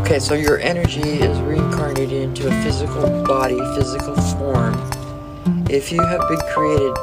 okay, 0.00 0.20
so 0.20 0.34
your 0.34 0.60
energy 0.60 1.00
is 1.00 1.40
reincarnated 1.40 2.12
into 2.12 2.46
a 2.46 2.62
physical 2.62 3.24
body, 3.24 3.58
physical 3.74 4.14
form. 4.38 4.74
If 5.68 5.90
you 5.90 6.00
have 6.00 6.20
been 6.28 6.40
created 6.54 6.94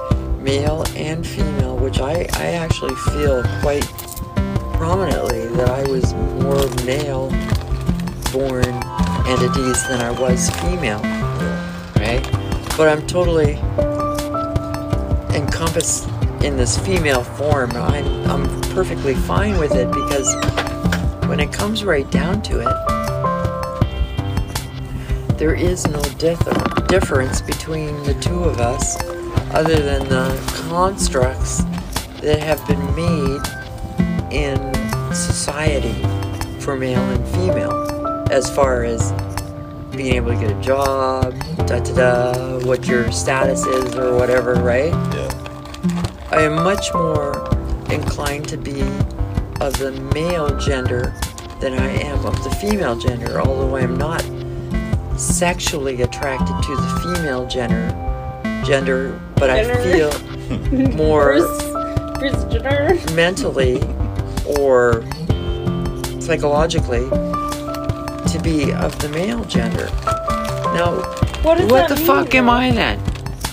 male 0.41 0.85
and 0.95 1.27
female, 1.27 1.75
which 1.77 1.99
I, 1.99 2.25
I 2.35 2.51
actually 2.51 2.95
feel 3.11 3.43
quite 3.59 3.83
prominently 4.75 5.45
that 5.57 5.69
I 5.69 5.83
was 5.91 6.13
more 6.13 6.69
male 6.85 7.27
born 8.31 8.65
entities 9.27 9.85
than 9.89 9.99
I 9.99 10.11
was 10.11 10.49
female, 10.61 11.01
right? 11.97 12.25
But 12.77 12.87
I'm 12.87 13.05
totally 13.07 13.55
encompassed 15.35 16.07
in 16.45 16.55
this 16.55 16.77
female 16.77 17.25
form. 17.25 17.71
I'm, 17.71 18.31
I'm 18.31 18.61
perfectly 18.73 19.15
fine 19.15 19.57
with 19.57 19.75
it 19.75 19.91
because 19.91 20.33
when 21.37 21.47
it 21.47 21.53
comes 21.53 21.85
right 21.85 22.09
down 22.09 22.41
to 22.41 22.61
it, 22.61 22.75
there 25.37 25.53
is 25.53 25.85
no 25.85 26.01
dif- 26.17 26.87
difference 26.87 27.43
between 27.43 27.95
the 28.05 28.15
two 28.15 28.43
of 28.43 28.59
us 28.59 28.99
other 29.53 29.75
than 29.75 30.09
the 30.09 30.35
constructs 30.67 31.63
that 32.21 32.39
have 32.39 32.65
been 32.67 32.83
made 32.95 33.39
in 34.33 34.57
society 35.13 36.01
for 36.59 36.75
male 36.75 37.03
and 37.03 37.27
female 37.27 37.85
as 38.31 38.49
far 38.55 38.83
as 38.83 39.11
being 39.95 40.15
able 40.15 40.31
to 40.33 40.39
get 40.39 40.49
a 40.49 40.59
job, 40.59 41.39
da 41.67 41.79
da 41.81 41.93
da, 42.33 42.65
what 42.65 42.87
your 42.87 43.11
status 43.11 43.63
is 43.63 43.95
or 43.95 44.15
whatever, 44.15 44.55
right? 44.55 44.91
yeah. 45.13 45.29
I 46.31 46.41
am 46.41 46.55
much 46.63 46.91
more 46.95 47.47
inclined 47.91 48.47
to 48.49 48.57
be 48.57 48.81
of 49.61 49.77
the 49.77 49.91
male 50.13 50.57
gender 50.57 51.13
than 51.59 51.73
I 51.73 51.89
am 52.01 52.25
of 52.25 52.43
the 52.43 52.49
female 52.51 52.95
gender, 52.95 53.39
although 53.41 53.75
I 53.75 53.81
am 53.81 53.97
not 53.97 54.21
sexually 55.19 56.01
attracted 56.01 56.61
to 56.63 56.75
the 56.75 57.15
female 57.15 57.47
gender 57.47 57.93
gender, 58.65 59.19
but 59.35 59.49
I 59.49 59.63
feel 59.83 60.11
more 60.95 61.33
Bruce, 61.33 62.43
Bruce 62.61 63.13
mentally 63.13 63.81
or 64.59 65.03
psychologically 66.19 67.07
to 67.09 68.39
be 68.43 68.73
of 68.73 68.97
the 68.99 69.09
male 69.09 69.43
gender. 69.45 69.85
Now, 70.75 70.95
What 71.43 71.61
what 71.71 71.89
the 71.89 71.95
fuck 71.95 72.35
am 72.35 72.49
I 72.49 72.71
then? 72.71 72.99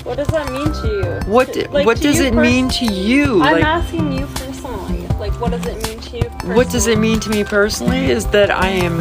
What 0.05 0.17
does 0.19 0.27
that 0.29 0.51
mean 0.53 0.67
to 0.67 0.87
you? 0.89 1.33
What 1.33 1.57
like, 1.71 1.87
what 1.87 2.01
does 2.01 2.21
it 2.21 2.35
pers- 2.35 2.43
mean 2.43 2.69
to 2.71 2.85
you? 2.85 3.41
I'm 3.43 3.53
Like 3.55 3.65
asking 3.65 4.13
you 4.13 4.27
personally. 4.27 5.07
Like, 5.19 5.33
what 5.41 5.53
does 5.53 5.65
it 5.65 5.83
mean 5.89 6.01
to 6.15 6.25
you 6.25 6.31
personally? 6.31 6.57
what 6.57 6.71
does 6.71 6.87
it 6.87 6.99
mean 6.99 7.21
to 7.21 7.31
me 7.31 7.45
personally 7.45 8.11
is 8.11 8.27
that 8.29 8.51
I 8.51 8.69
am 8.69 9.01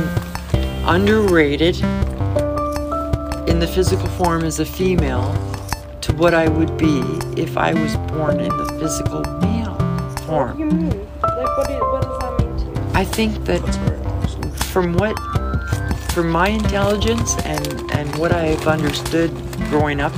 underrated 0.87 1.75
in 3.49 3.59
the 3.59 3.67
physical 3.73 4.07
form 4.09 4.43
as 4.43 4.59
a 4.59 4.65
female 4.65 5.31
to 6.01 6.13
what 6.13 6.33
I 6.33 6.47
would 6.47 6.77
be 6.77 6.99
if 7.37 7.57
I 7.57 7.73
was 7.73 7.95
born 8.11 8.39
in 8.39 8.49
the 8.49 8.65
physical 8.79 9.21
male 9.39 9.73
What 9.73 10.17
do 10.17 10.23
form. 10.25 10.59
you 10.59 10.65
mean? 10.65 10.89
Like, 11.21 11.57
what, 11.57 11.67
do 11.67 11.73
you, 11.73 11.79
what 11.79 12.01
does 12.01 12.19
that 12.19 12.39
mean 12.39 12.57
to 12.57 12.65
you? 12.81 12.91
I 12.93 13.05
think 13.05 13.45
that 13.45 13.61
That's 13.65 13.77
very 13.77 14.05
honest. 14.05 14.63
from 14.65 14.93
what 14.93 15.15
from 16.13 16.29
my 16.29 16.49
intelligence 16.49 17.35
and 17.43 17.91
and 17.93 18.15
what 18.17 18.31
I've 18.31 18.67
understood 18.67 19.31
growing 19.69 19.99
up 19.99 20.13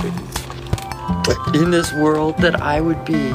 in 1.54 1.72
this 1.72 1.94
world 1.94 2.38
that 2.40 2.62
I 2.62 2.82
would 2.82 3.06
be 3.06 3.30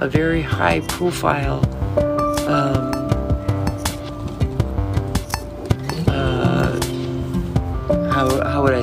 a 0.00 0.08
very 0.08 0.42
high 0.42 0.80
profile 0.80 1.60
um, 2.46 2.83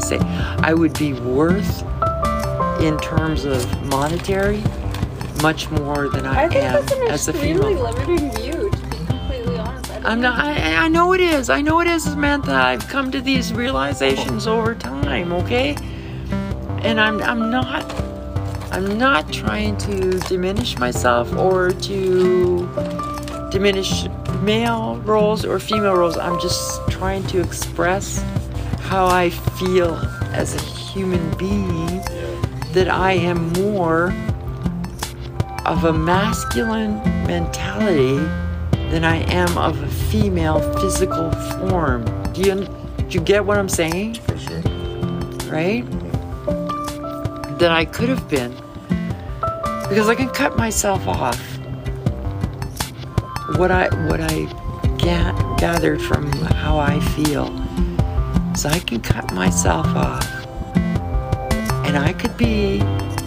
say 0.01 0.19
I 0.19 0.73
would 0.73 0.97
be 0.97 1.13
worth 1.13 1.83
in 2.81 2.97
terms 2.99 3.45
of 3.45 3.65
monetary 3.87 4.63
much 5.41 5.69
more 5.71 6.09
than 6.09 6.25
I, 6.25 6.43
I 6.43 6.53
am 6.55 6.87
as 7.09 7.27
a 7.27 7.33
female. 7.33 7.71
limiting 7.71 8.31
view, 8.35 8.69
to 8.69 8.87
be 8.89 9.05
completely 9.05 9.57
honest. 9.57 9.91
I 9.91 10.11
I'm 10.11 10.21
not. 10.21 10.39
I, 10.39 10.85
I 10.85 10.87
know 10.87 11.13
it 11.13 11.21
is. 11.21 11.49
I 11.49 11.61
know 11.61 11.79
it 11.79 11.87
is, 11.87 12.03
Samantha. 12.03 12.53
I've 12.53 12.87
come 12.87 13.11
to 13.11 13.21
these 13.21 13.53
realizations 13.53 14.47
over 14.47 14.75
time. 14.75 15.31
Okay, 15.33 15.75
and 16.81 16.99
I'm. 16.99 17.21
I'm 17.21 17.49
not. 17.49 17.83
I'm 18.71 18.97
not 18.97 19.31
trying 19.33 19.77
to 19.79 20.19
diminish 20.21 20.77
myself 20.77 21.33
or 21.35 21.71
to 21.71 22.69
diminish 23.51 24.05
male 24.41 24.97
roles 25.03 25.43
or 25.43 25.59
female 25.59 25.95
roles. 25.95 26.17
I'm 26.17 26.39
just 26.39 26.79
trying 26.89 27.25
to 27.27 27.41
express 27.41 28.23
how 28.91 29.07
I 29.07 29.29
feel 29.29 29.95
as 30.33 30.53
a 30.53 30.59
human 30.59 31.23
being. 31.37 32.01
That 32.73 32.89
I 32.89 33.13
am 33.13 33.53
more 33.53 34.13
of 35.65 35.85
a 35.85 35.93
masculine 35.93 37.01
mentality 37.25 38.17
than 38.91 39.05
I 39.05 39.23
am 39.31 39.57
of 39.57 39.81
a 39.81 39.87
female 39.87 40.59
physical 40.79 41.31
form. 41.31 42.03
Do 42.33 42.41
you, 42.41 42.65
do 42.97 43.07
you 43.09 43.21
get 43.21 43.45
what 43.45 43.57
I'm 43.57 43.69
saying? 43.69 44.15
For 44.15 44.37
sure. 44.37 44.61
Right? 45.49 45.85
that 47.61 47.71
I 47.71 47.85
could 47.85 48.09
have 48.09 48.27
been 48.27 48.51
because 49.87 50.09
I 50.09 50.15
can 50.15 50.29
cut 50.29 50.57
myself 50.57 51.07
off. 51.07 51.39
What 53.55 53.69
I 53.69 53.87
what 54.07 54.19
I 54.19 54.45
ga- 54.97 55.55
gathered 55.57 56.01
from 56.01 56.31
how 56.31 56.79
I 56.79 56.99
feel 57.13 57.60
is 58.61 58.65
I 58.65 58.79
can 58.79 59.01
cut 59.01 59.33
myself 59.33 59.87
off, 59.87 60.45
and 61.85 61.97
I 61.97 62.13
could 62.13 62.37
be 62.37 62.79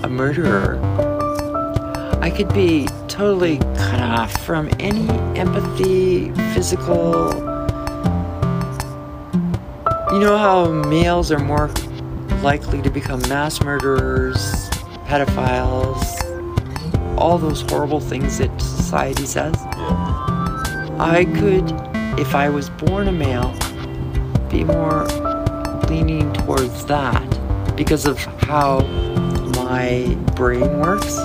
a 0.04 0.08
murderer. 0.08 0.78
I 2.20 2.30
could 2.30 2.52
be 2.54 2.86
totally 3.08 3.58
cut 3.58 4.00
off 4.00 4.32
from 4.44 4.70
any 4.78 5.08
empathy, 5.38 6.30
physical. 6.52 7.32
You 10.12 10.20
know 10.20 10.38
how 10.38 10.70
males 10.70 11.32
are 11.32 11.40
more 11.40 11.68
likely 12.42 12.80
to 12.82 12.90
become 12.90 13.20
mass 13.22 13.60
murderers, 13.60 14.70
pedophiles, 15.06 16.04
all 17.18 17.38
those 17.38 17.62
horrible 17.62 18.00
things 18.00 18.38
that 18.38 18.56
society 18.60 19.26
says? 19.26 19.56
I 21.00 21.26
could, 21.34 21.64
if 22.20 22.36
I 22.36 22.48
was 22.48 22.70
born 22.70 23.08
a 23.08 23.12
male, 23.12 23.52
be 24.48 24.62
more 24.62 25.23
leaning 25.88 26.32
towards 26.32 26.84
that 26.86 27.22
because 27.76 28.06
of 28.06 28.18
how 28.18 28.80
my 29.56 30.16
brain 30.34 30.80
works. 30.80 31.16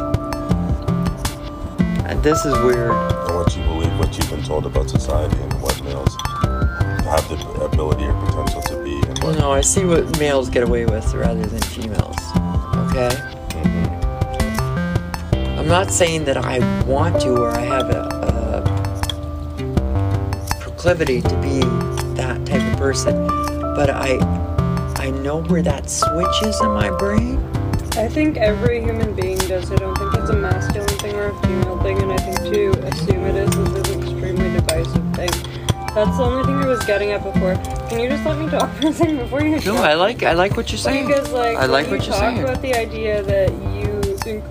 And 2.07 2.21
this 2.23 2.43
is 2.45 2.53
weird. 2.63 2.91
And 2.91 3.35
what 3.35 3.55
you 3.55 3.63
believe, 3.63 3.99
what 3.99 4.17
you've 4.17 4.29
been 4.29 4.43
told 4.43 4.65
about 4.65 4.89
society, 4.89 5.37
and 5.39 5.53
what 5.61 5.81
males 5.83 6.15
have 7.05 7.27
the 7.29 7.37
ability 7.65 8.05
or 8.05 8.13
potential 8.25 8.61
to 8.63 8.83
be, 8.83 8.99
and 9.07 9.19
what. 9.23 9.37
No, 9.37 9.51
I 9.51 9.61
see 9.61 9.85
what 9.85 10.19
males 10.19 10.49
get 10.49 10.63
away 10.63 10.85
with 10.85 11.13
rather 11.13 11.45
than 11.45 11.61
females. 11.61 12.15
Okay? 12.89 13.09
Mhm. 13.49 15.59
I'm 15.59 15.67
not 15.67 15.91
saying 15.91 16.25
that 16.25 16.37
I 16.37 16.59
want 16.85 17.19
to 17.21 17.35
or 17.35 17.51
I 17.51 17.61
have 17.61 17.89
a, 17.89 18.63
a 20.55 20.59
proclivity 20.61 21.21
to 21.21 21.35
be 21.41 21.59
that 22.15 22.43
type 22.45 22.61
of 22.73 22.77
person, 22.79 23.27
but 23.75 23.89
I 23.89 24.17
I 25.09 25.11
know 25.11 25.41
where 25.41 25.63
that 25.63 25.89
switch 25.89 26.43
is 26.43 26.61
in 26.61 26.67
my 26.69 26.95
brain. 26.99 27.39
I 27.97 28.07
think 28.07 28.37
every 28.37 28.79
human 28.79 29.15
being 29.15 29.39
does. 29.39 29.71
I 29.71 29.75
don't 29.77 29.97
think 29.97 30.13
it's 30.13 30.29
a 30.29 30.35
masculine 30.35 30.87
thing 30.99 31.15
or 31.15 31.29
a 31.29 31.41
female 31.41 31.79
thing, 31.81 31.99
and 31.99 32.11
I 32.11 32.17
think 32.17 32.37
to 32.53 32.69
assume 32.85 33.25
it 33.25 33.35
is 33.35 33.55
is 33.55 33.89
an 33.89 34.03
extremely 34.03 34.51
divisive 34.53 35.01
thing. 35.15 35.31
That's 35.95 36.15
the 36.15 36.23
only 36.23 36.43
thing 36.45 36.57
I 36.57 36.67
was 36.67 36.85
getting 36.85 37.09
at 37.09 37.23
before. 37.23 37.55
Can 37.89 38.01
you 38.01 38.09
just 38.09 38.23
let 38.23 38.37
me 38.37 38.51
talk 38.51 38.71
for 38.79 38.89
a 38.89 38.93
second 38.93 39.17
before 39.17 39.41
you? 39.41 39.49
No, 39.49 39.55
interrupt 39.55 39.79
I 39.79 39.93
like 39.95 40.21
I 40.21 40.33
like 40.33 40.55
what 40.55 40.71
you're 40.71 40.77
saying. 40.77 41.07
Because 41.07 41.31
like 41.31 41.57
I 41.57 41.65
like 41.65 41.87
what 41.87 42.01
you 42.01 42.05
you're 42.05 42.13
talk 42.13 42.19
saying. 42.35 42.43
about 42.43 42.61
the 42.61 42.75
idea 42.75 43.23
that 43.23 43.49
you 43.51 44.15
think, 44.19 44.43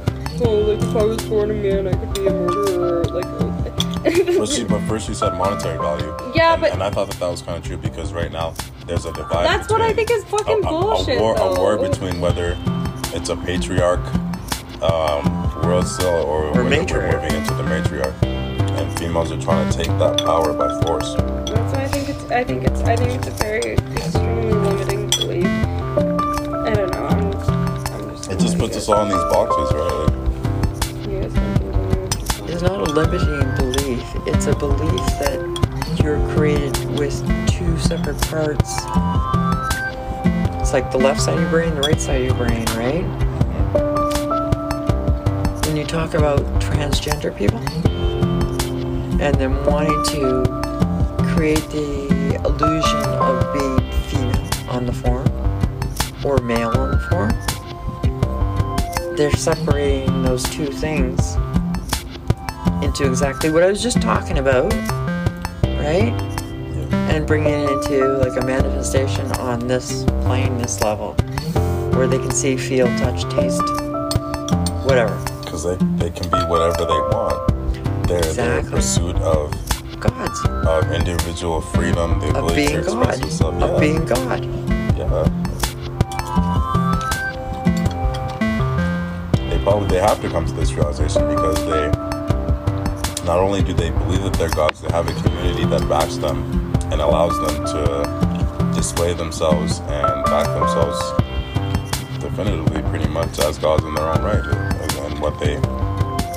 oh, 0.44 0.56
like 0.56 0.82
if 0.82 0.96
I 0.96 1.04
was 1.04 1.22
born 1.28 1.52
a 1.52 1.54
man, 1.54 1.86
I 1.86 1.92
could 1.92 2.14
be 2.14 2.26
a 2.26 2.32
murderer. 2.32 3.04
Like, 3.04 3.28
But, 4.38 4.48
she, 4.48 4.64
but 4.64 4.80
first, 4.88 5.08
you 5.08 5.14
said 5.14 5.34
monetary 5.38 5.78
value. 5.78 6.16
Yeah, 6.34 6.54
and, 6.54 6.62
but- 6.62 6.72
and 6.72 6.82
I 6.82 6.90
thought 6.90 7.08
that 7.10 7.20
that 7.20 7.28
was 7.30 7.42
kind 7.42 7.58
of 7.58 7.64
true 7.64 7.76
because 7.76 8.12
right 8.12 8.32
now 8.32 8.54
there's 8.88 9.04
a 9.04 9.12
divide. 9.12 9.44
That's 9.46 9.70
what 9.70 9.80
I 9.80 9.92
think 9.92 10.10
is 10.10 10.24
fucking 10.24 10.64
a, 10.64 10.68
a- 10.68 10.70
bullshit, 10.70 11.18
A 11.18 11.20
war, 11.20 11.36
a 11.38 11.54
war 11.54 11.76
between 11.78 12.20
whether 12.20 12.56
it's 13.14 13.28
a 13.28 13.36
patriarch 13.36 14.00
um, 14.82 15.24
world 15.62 15.86
still 15.86 16.08
or, 16.08 16.46
Or 16.46 16.50
whether 16.52 16.64
matriarch. 16.64 17.12
we're 17.12 17.20
moving 17.22 17.36
into 17.40 17.54
the 17.54 17.62
matriarch, 17.64 18.22
and 18.24 18.98
females 18.98 19.30
are 19.32 19.40
trying 19.40 19.68
to 19.70 19.76
take 19.76 19.86
that 19.98 20.18
power 20.24 20.52
by 20.52 20.68
force. 20.82 21.14
That's 21.14 21.74
why 21.74 21.82
I 21.84 21.88
think 21.88 22.08
it's. 22.08 22.24
I 22.30 22.44
think 22.44 22.64
it's. 22.64 22.80
I 22.82 22.96
think 22.96 23.14
it's 23.14 23.28
a 23.28 23.30
very 23.32 23.72
extremely 23.74 24.52
limiting 24.52 25.08
belief. 25.10 25.44
I 25.46 26.74
don't 26.74 26.92
know. 26.92 27.06
I'm. 27.06 27.32
I'm 27.32 28.10
just. 28.16 28.30
It 28.30 28.38
just 28.38 28.58
puts 28.58 28.76
us 28.76 28.88
all 28.88 29.02
in 29.02 29.08
these 29.08 29.24
boxes, 29.32 29.72
right? 29.74 29.92
Like, 29.92 31.08
You 31.08 31.20
guys 31.20 31.32
can 31.32 31.54
continue 31.58 31.72
with 31.72 32.18
your 32.18 32.26
thoughts. 32.26 32.52
It's 32.52 32.62
not 32.62 32.80
a 32.80 32.92
limiting 32.92 33.54
belief. 33.56 34.04
It's 34.26 34.46
a 34.46 34.54
belief 34.56 35.06
that 35.18 35.98
you're 36.02 36.20
created 36.34 36.98
with 36.98 37.16
two 37.58 37.76
separate 37.78 38.20
parts. 38.28 38.76
It's 40.60 40.72
like 40.72 40.92
the 40.92 40.98
left 40.98 41.20
side 41.20 41.34
of 41.34 41.40
your 41.40 41.50
brain, 41.50 41.74
the 41.74 41.80
right 41.80 42.00
side 42.00 42.20
of 42.20 42.26
your 42.28 42.36
brain, 42.36 42.64
right? 42.76 43.02
When 45.66 45.76
you 45.76 45.84
talk 45.84 46.14
about 46.14 46.38
transgender 46.60 47.36
people 47.36 47.58
and 49.20 49.34
them 49.34 49.66
wanting 49.66 50.00
to 50.14 50.44
create 51.34 51.68
the 51.70 52.40
illusion 52.44 53.02
of 53.18 53.52
being 53.52 53.92
female 54.04 54.70
on 54.70 54.86
the 54.86 54.92
form 54.92 55.26
or 56.24 56.38
male 56.38 56.70
on 56.70 56.92
the 56.92 57.00
form, 57.10 57.30
they're 59.16 59.32
separating 59.32 60.22
those 60.22 60.44
two 60.44 60.66
things 60.66 61.34
into 62.84 63.04
exactly 63.04 63.50
what 63.50 63.64
I 63.64 63.66
was 63.66 63.82
just 63.82 64.00
talking 64.00 64.38
about, 64.38 64.72
right? 65.64 66.27
And 67.18 67.26
bringing 67.26 67.52
it 67.52 67.68
into 67.68 68.06
like 68.18 68.40
a 68.40 68.46
manifestation 68.46 69.26
on 69.40 69.66
this 69.66 70.04
plane, 70.22 70.56
this 70.56 70.80
level, 70.82 71.14
where 71.94 72.06
they 72.06 72.16
can 72.16 72.30
see, 72.30 72.56
feel, 72.56 72.86
touch, 72.96 73.24
taste, 73.34 73.60
whatever. 74.86 75.18
because 75.42 75.64
they, 75.64 75.74
they 75.96 76.10
can 76.10 76.30
be 76.30 76.38
whatever 76.46 76.84
they 76.84 77.00
want. 77.10 78.06
They're, 78.06 78.18
Exactly. 78.18 78.70
pursuit 78.70 79.16
of, 79.16 79.50
Gods 79.98 80.44
of 80.46 80.92
individual 80.92 81.60
freedom, 81.60 82.20
the 82.20 82.28
ability 82.28 82.66
to 82.66 82.68
being 82.68 82.78
express 82.84 83.18
God, 83.18 83.24
yourself. 83.24 83.54
Yeah. 83.58 83.66
of 83.66 83.80
being 83.80 84.04
God. 84.04 84.44
Yeah. 84.96 85.24
They 89.50 89.58
probably 89.64 89.88
they 89.88 89.98
have 90.00 90.22
to 90.22 90.28
come 90.28 90.46
to 90.46 90.52
this 90.52 90.70
realization 90.72 91.26
because 91.26 91.58
they 91.64 91.90
not 93.26 93.40
only 93.40 93.60
do 93.64 93.72
they 93.72 93.90
believe 93.90 94.22
that 94.22 94.34
they're 94.34 94.50
gods, 94.50 94.80
they 94.82 94.92
have 94.92 95.08
a 95.08 95.20
community 95.20 95.64
that 95.64 95.88
backs 95.88 96.16
them 96.16 96.67
and 96.90 97.00
allows 97.00 97.38
them 97.40 97.64
to 97.66 98.72
display 98.74 99.12
themselves 99.14 99.80
and 99.80 100.24
back 100.24 100.46
themselves 100.46 100.98
definitively 102.20 102.82
pretty 102.90 103.08
much 103.08 103.38
as 103.40 103.58
gods 103.58 103.84
in 103.84 103.94
their 103.94 104.06
own 104.06 104.22
right 104.22 104.44
and, 104.44 105.12
and 105.12 105.20
what 105.20 105.38
they 105.40 105.56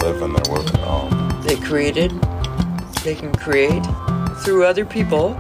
live 0.03 0.21
and 0.21 0.35
their 0.35 0.53
work 0.53 0.73
um, 0.87 1.41
They 1.43 1.55
created, 1.55 2.11
they 3.03 3.15
can 3.15 3.33
create 3.33 3.83
through 4.43 4.65
other 4.65 4.85
people, 4.85 5.33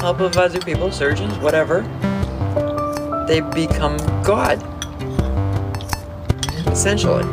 help 0.00 0.20
of 0.20 0.36
other 0.36 0.60
people, 0.60 0.90
surgeons, 0.90 1.36
whatever. 1.38 1.82
They 3.28 3.40
become 3.40 3.98
God, 4.22 4.62
essentially. 6.66 7.24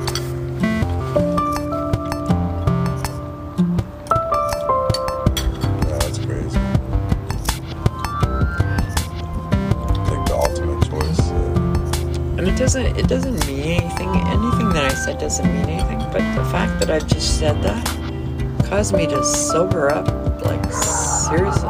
Doesn't 12.76 12.98
it 12.98 13.08
doesn't 13.08 13.48
mean 13.48 13.82
anything. 13.82 14.10
Anything 14.10 14.70
that 14.70 14.92
I 14.92 14.94
said 14.94 15.18
doesn't 15.18 15.46
mean 15.46 15.70
anything. 15.70 16.00
But 16.12 16.36
the 16.36 16.44
fact 16.52 16.78
that 16.82 16.92
I 16.92 17.00
just 17.00 17.40
said 17.40 17.62
that 17.64 17.86
caused 18.66 18.94
me 18.94 19.08
to 19.08 19.24
sober 19.24 19.90
up. 19.90 20.08
Like 20.44 20.62
seriously, 20.74 21.70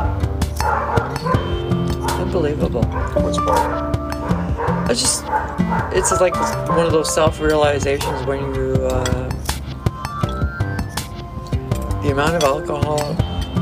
unbelievable. 2.20 2.84
Which 3.22 3.38
part? 3.38 3.96
I 4.90 4.94
just 4.96 5.24
it's 5.96 6.12
like 6.20 6.36
one 6.70 6.88
of 6.88 6.92
those 6.92 7.14
self 7.14 7.40
realizations 7.40 8.26
when 8.26 8.40
you 8.56 8.74
uh, 8.74 9.30
the 12.02 12.10
amount 12.12 12.36
of 12.36 12.44
alcohol 12.44 13.14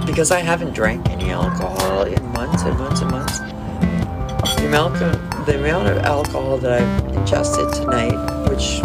because 0.06 0.32
I 0.32 0.40
haven't 0.40 0.74
drank 0.74 1.10
any 1.10 1.32
alcohol 1.32 2.04
in 2.04 2.26
months 2.32 2.64
and 2.64 2.78
months 2.80 3.02
and 3.02 3.12
months. 3.12 3.40
The 3.40 4.68
amount 4.68 5.02
of, 5.02 5.33
the 5.46 5.60
amount 5.60 5.90
of 5.90 5.98
alcohol 6.06 6.58
that 6.58 6.82
I've 6.82 7.16
ingested 7.16 7.74
tonight, 7.74 8.16
which 8.50 8.82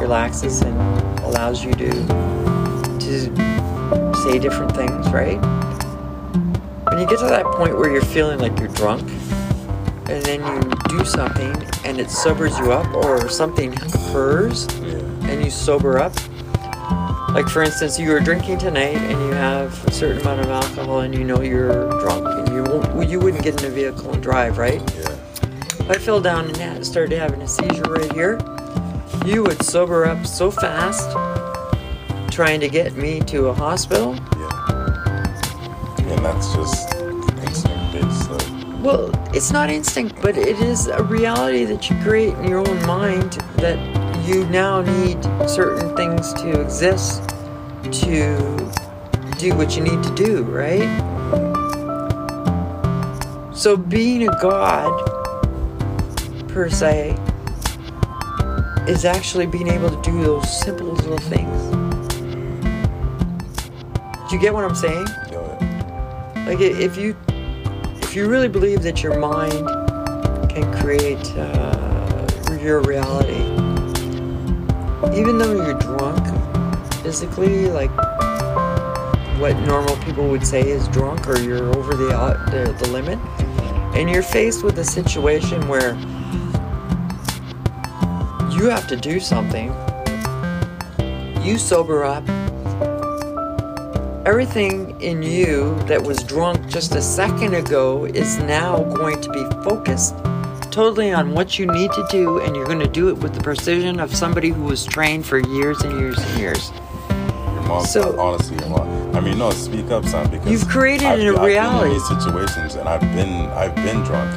relaxes 0.00 0.62
and 0.62 0.76
allows 1.20 1.64
you 1.64 1.72
to 1.72 1.90
to 1.90 4.22
say 4.22 4.38
different 4.38 4.74
things, 4.74 5.08
right? 5.10 5.38
When 6.88 6.98
you 6.98 7.06
get 7.06 7.20
to 7.20 7.26
that 7.26 7.44
point 7.54 7.78
where 7.78 7.92
you're 7.92 8.02
feeling 8.02 8.40
like 8.40 8.58
you're 8.58 8.68
drunk, 8.68 9.08
and 10.08 10.24
then 10.24 10.40
you 10.40 10.70
do 10.88 11.04
something 11.04 11.54
and 11.84 12.00
it 12.00 12.10
sobers 12.10 12.58
you 12.58 12.72
up, 12.72 12.92
or 12.92 13.28
something 13.28 13.72
occurs 13.74 14.66
and 15.22 15.44
you 15.44 15.50
sober 15.50 15.98
up. 15.98 16.14
Like 17.30 17.48
for 17.48 17.62
instance, 17.62 18.00
you 18.00 18.10
were 18.10 18.18
drinking 18.18 18.58
tonight 18.58 18.96
and 18.96 19.20
you 19.20 19.32
have 19.32 19.86
a 19.86 19.92
certain 19.92 20.20
amount 20.22 20.40
of 20.40 20.48
alcohol 20.48 21.00
and 21.00 21.14
you 21.14 21.22
know 21.22 21.40
you're 21.40 21.88
drunk 22.00 22.26
and 22.26 22.48
you 22.48 22.64
won't, 22.64 23.08
you 23.08 23.20
wouldn't 23.20 23.44
get 23.44 23.62
in 23.62 23.70
a 23.70 23.72
vehicle 23.72 24.12
and 24.12 24.20
drive, 24.20 24.58
right? 24.58 24.82
If 25.80 25.90
I 25.90 25.94
fell 25.94 26.20
down 26.20 26.46
and 26.46 26.56
had, 26.56 26.86
started 26.86 27.18
having 27.18 27.42
a 27.42 27.48
seizure 27.48 27.82
right 27.82 28.12
here, 28.12 28.38
you 29.26 29.42
would 29.42 29.62
sober 29.62 30.06
up 30.06 30.26
so 30.26 30.50
fast 30.50 31.10
trying 32.30 32.60
to 32.60 32.68
get 32.68 32.94
me 32.94 33.20
to 33.20 33.48
a 33.48 33.52
hospital. 33.52 34.14
Yeah. 34.14 35.16
And 35.98 36.24
that's 36.24 36.54
just 36.54 36.94
instinct 36.94 37.92
based. 37.92 38.30
Well, 38.80 39.10
it's 39.34 39.50
not 39.50 39.68
instinct, 39.68 40.22
but 40.22 40.38
it 40.38 40.58
is 40.60 40.86
a 40.86 41.02
reality 41.02 41.64
that 41.64 41.90
you 41.90 41.96
create 42.02 42.34
in 42.38 42.48
your 42.48 42.66
own 42.66 42.86
mind 42.86 43.32
that 43.56 43.78
you 44.26 44.46
now 44.46 44.80
need 44.80 45.22
certain 45.48 45.94
things 45.96 46.32
to 46.34 46.60
exist 46.60 47.28
to 47.82 48.72
do 49.38 49.54
what 49.54 49.76
you 49.76 49.82
need 49.82 50.02
to 50.02 50.14
do, 50.14 50.42
right? 50.44 50.88
So 53.52 53.76
being 53.76 54.26
a 54.26 54.40
god 54.40 54.89
per 56.52 56.68
se 56.68 57.16
is 58.88 59.04
actually 59.04 59.46
being 59.46 59.68
able 59.68 59.90
to 59.90 60.02
do 60.02 60.22
those 60.22 60.60
simple 60.64 60.88
little 60.88 61.18
things. 61.18 61.70
Do 64.28 64.36
you 64.36 64.40
get 64.40 64.52
what 64.52 64.64
I'm 64.64 64.74
saying? 64.74 65.06
Yeah. 65.30 66.44
Like 66.46 66.60
if 66.60 66.96
you 66.96 67.16
if 68.02 68.16
you 68.16 68.28
really 68.28 68.48
believe 68.48 68.82
that 68.82 69.02
your 69.02 69.18
mind 69.18 69.68
can 70.50 70.72
create 70.80 71.24
uh, 71.36 72.26
your 72.60 72.80
reality, 72.82 73.44
even 75.16 75.38
though 75.38 75.54
you're 75.54 75.78
drunk 75.78 76.26
physically, 77.02 77.66
like 77.66 77.90
what 79.38 79.56
normal 79.60 79.96
people 79.98 80.28
would 80.28 80.46
say 80.46 80.68
is 80.68 80.88
drunk, 80.88 81.28
or 81.28 81.38
you're 81.38 81.76
over 81.76 81.94
the 81.94 82.10
uh, 82.10 82.50
the, 82.50 82.72
the 82.72 82.88
limit, 82.88 83.18
and 83.94 84.10
you're 84.10 84.22
faced 84.22 84.64
with 84.64 84.78
a 84.78 84.84
situation 84.84 85.66
where 85.68 85.96
you 88.60 88.68
have 88.68 88.86
to 88.86 88.96
do 88.96 89.18
something, 89.20 89.68
you 91.42 91.56
sober 91.56 92.04
up 92.04 92.22
everything 94.26 95.00
in 95.00 95.22
you 95.22 95.74
that 95.86 96.00
was 96.02 96.18
drunk 96.24 96.68
just 96.68 96.94
a 96.94 97.00
second 97.00 97.54
ago 97.54 98.04
is 98.04 98.36
now 98.40 98.82
going 98.94 99.18
to 99.18 99.30
be 99.30 99.42
focused 99.64 100.14
totally 100.70 101.10
on 101.10 101.32
what 101.32 101.58
you 101.58 101.66
need 101.66 101.90
to 101.92 102.06
do, 102.10 102.38
and 102.40 102.54
you're 102.54 102.66
going 102.66 102.78
to 102.78 102.86
do 102.86 103.08
it 103.08 103.16
with 103.16 103.34
the 103.34 103.40
precision 103.40 103.98
of 103.98 104.14
somebody 104.14 104.50
who 104.50 104.62
was 104.62 104.84
trained 104.84 105.24
for 105.24 105.38
years 105.38 105.80
and 105.80 105.98
years 105.98 106.18
and 106.18 106.38
years. 106.38 106.70
Your 107.08 107.62
mom, 107.62 107.84
So- 107.86 108.20
honestly, 108.20 108.56
your 108.58 108.68
mom. 108.68 109.16
I 109.16 109.20
mean, 109.20 109.38
no, 109.38 109.50
speak 109.52 109.90
up, 109.90 110.04
son. 110.04 110.30
Because 110.30 110.48
You've 110.48 110.68
created 110.68 111.06
I've, 111.06 111.18
a 111.18 111.40
I've 111.40 111.46
reality. 111.46 111.88
Been 111.88 111.96
in 111.96 111.98
these 111.98 112.08
situations, 112.24 112.74
and 112.76 112.88
I've 112.88 113.00
been, 113.00 113.32
I've 113.50 113.74
been 113.76 114.02
drunk. 114.04 114.30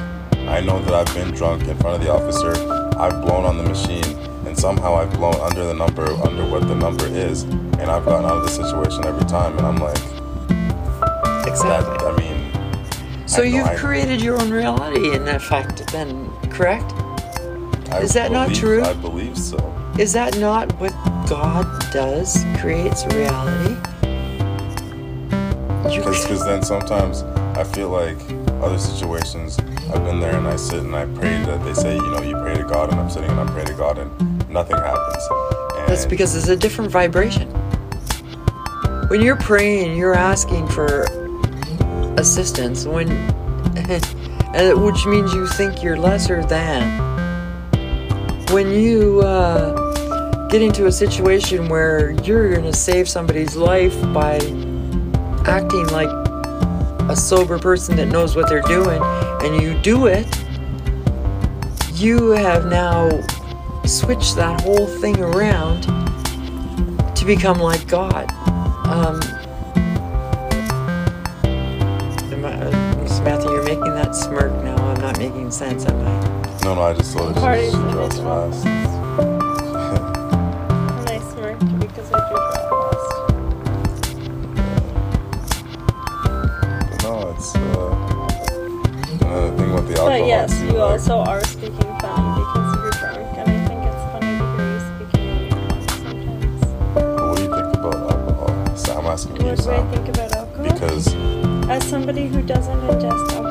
I 0.50 0.62
know 0.62 0.82
that 0.82 0.94
I've 0.94 1.14
been 1.14 1.32
drunk 1.36 1.68
in 1.68 1.78
front 1.78 1.98
of 1.98 2.02
the 2.02 2.12
officer. 2.12 2.54
I've 2.98 3.22
blown 3.22 3.46
on 3.46 3.58
the 3.58 3.64
machine, 3.64 4.04
and 4.46 4.58
somehow 4.58 4.96
I've 4.96 5.12
blown 5.14 5.36
under 5.36 5.66
the 5.66 5.74
number, 5.74 6.06
under 6.06 6.46
what 6.50 6.68
the 6.68 6.76
number 6.76 7.06
is, 7.08 7.44
and 7.44 7.84
I've 7.84 8.06
gotten 8.06 8.26
out 8.26 8.38
of 8.38 8.44
the 8.44 8.50
situation 8.50 9.06
every 9.06 9.26
time. 9.26 9.58
And 9.58 9.66
I'm 9.66 9.78
like, 9.78 9.98
Exactly. 11.48 11.98
that. 11.98 12.02
I 12.04 12.18
mean, 12.18 13.28
So 13.28 13.42
I 13.42 13.46
you've 13.46 13.70
created 13.78 14.22
your 14.22 14.40
own 14.42 14.50
reality 14.52 15.14
in 15.14 15.28
effect, 15.28 15.92
then, 15.92 16.30
correct? 16.50 16.92
I 17.92 18.00
Is 18.02 18.14
that 18.14 18.32
not 18.32 18.54
true? 18.54 18.84
I 18.84 18.94
believe 18.94 19.38
so. 19.38 19.58
Is 20.00 20.14
that 20.14 20.38
not 20.40 20.72
what 20.80 20.94
God 21.28 21.66
does? 21.92 22.44
Creates 22.58 23.06
reality? 23.08 23.76
Because 25.84 26.46
then 26.46 26.64
sometimes 26.64 27.22
I 27.58 27.64
feel 27.64 27.90
like 27.90 28.18
other 28.64 28.80
situations, 28.80 29.58
I've 29.92 30.04
been 30.06 30.20
there 30.20 30.36
and 30.36 30.48
I 30.48 30.56
sit 30.56 30.80
and 30.80 30.96
I 30.96 31.06
pray 31.06 31.44
that 31.44 31.64
they 31.66 31.74
say, 31.74 31.96
you 31.96 32.02
know, 32.02 32.22
you 32.22 32.36
pray 32.38 32.56
to 32.56 32.64
God, 32.64 32.92
and 32.92 33.00
I'm 33.00 33.10
sitting 33.10 33.30
and 33.30 33.40
I 33.40 33.46
pray 33.52 33.66
to 33.66 33.74
God, 33.74 33.98
and 33.98 34.50
nothing 34.50 34.78
happens. 34.78 35.28
And 35.78 35.88
That's 35.90 36.06
because 36.06 36.36
it's 36.36 36.48
a 36.48 36.56
different 36.56 36.90
vibration. 36.90 37.50
When 39.10 39.22
you're 39.22 39.38
praying, 39.38 39.98
you're 39.98 40.14
asking 40.14 40.68
for 40.70 41.04
assistance. 42.18 42.86
When, 42.86 43.10
which 44.82 45.06
means 45.06 45.34
you 45.34 45.48
think 45.48 45.84
you're 45.84 45.98
lesser 45.98 46.44
than. 46.46 47.02
When 48.52 48.72
you 48.72 49.22
uh, 49.22 50.48
get 50.48 50.62
into 50.62 50.86
a 50.86 50.92
situation 50.92 51.68
where 51.68 52.12
you're 52.24 52.52
going 52.52 52.64
to 52.64 52.78
save 52.78 53.10
somebody's 53.10 53.56
life 53.56 54.00
by 54.14 54.36
acting 55.46 55.88
like 55.88 56.23
a 57.10 57.16
sober 57.16 57.60
person 57.60 57.96
that 57.98 58.08
knows 58.08 58.36
what 58.36 58.48
they're 58.50 58.62
doing, 58.62 59.02
and 59.44 59.62
you 59.62 59.80
do 59.82 60.08
it, 60.08 60.28
you 61.94 62.32
have 62.32 62.66
now 62.68 63.10
switched 63.86 64.36
that 64.36 64.62
whole 64.62 64.88
thing 64.88 65.20
around 65.20 65.84
to 67.16 67.26
become 67.26 67.60
like 67.60 67.88
God. 67.88 68.32
Um, 68.88 69.22
am 72.32 72.46
I, 72.46 72.54
uh, 72.54 73.06
Samantha, 73.08 73.46
you're 73.50 73.64
making 73.64 73.84
that 73.96 74.16
smirk 74.16 74.52
now. 74.64 74.76
I'm 74.78 75.02
not 75.02 75.18
making 75.18 75.52
sense, 75.52 75.86
am 75.86 76.00
I? 76.02 76.56
no, 76.64 76.76
no, 76.76 76.82
I 76.82 76.94
just 76.94 77.14
thought 77.16 77.32
it 77.32 77.36
Party 77.38 77.66
she, 77.66 77.72
she 77.72 77.78
draws 77.78 78.14
finish. 78.18 78.24
fast. 78.24 78.93
Yes, 90.48 90.62
you 90.62 90.68
like, 90.74 90.92
also 90.92 91.18
are 91.20 91.44
speaking 91.46 91.94
funny 92.02 92.40
because 92.40 92.76
you're 92.76 92.90
drunk, 92.92 93.38
and 93.38 93.50
I 93.50 93.68
think 93.68 93.82
it's 93.90 94.04
funny 94.12 94.32
to 94.40 94.46
hear 94.54 94.68
you 94.74 94.80
speaking 94.90 95.50
when 95.50 95.72
you're 95.72 95.82
sometimes. 95.98 96.62
What 97.22 97.38
do 97.38 97.44
you 97.44 97.50
think 97.50 97.74
about 97.76 97.96
alcohol? 98.12 98.78
So 98.78 98.94
I'm 98.98 99.06
asking 99.06 99.36
you, 99.38 99.46
What 99.46 99.58
do 99.58 99.72
I 99.72 99.92
think 99.92 100.08
about 100.10 100.32
alcohol? 100.34 100.74
because 100.74 101.06
As 101.70 101.84
somebody 101.90 102.28
who 102.28 102.42
doesn't 102.42 102.80
ingest 102.82 103.32
alcohol 103.32 103.43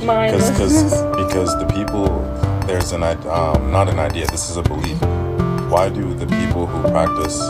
feelings. 0.00 0.06
mindlessness. 0.06 0.92
because 1.16 1.58
the 1.58 1.66
people 1.74 2.06
there's 2.66 2.92
an 2.92 3.02
um, 3.02 3.70
not 3.70 3.88
an 3.88 3.98
idea. 3.98 4.26
This 4.26 4.50
is 4.50 4.56
a 4.56 4.62
belief. 4.62 5.00
Why 5.70 5.88
do 5.88 6.14
the 6.14 6.26
people 6.26 6.66
who 6.66 6.82
practice 6.90 7.40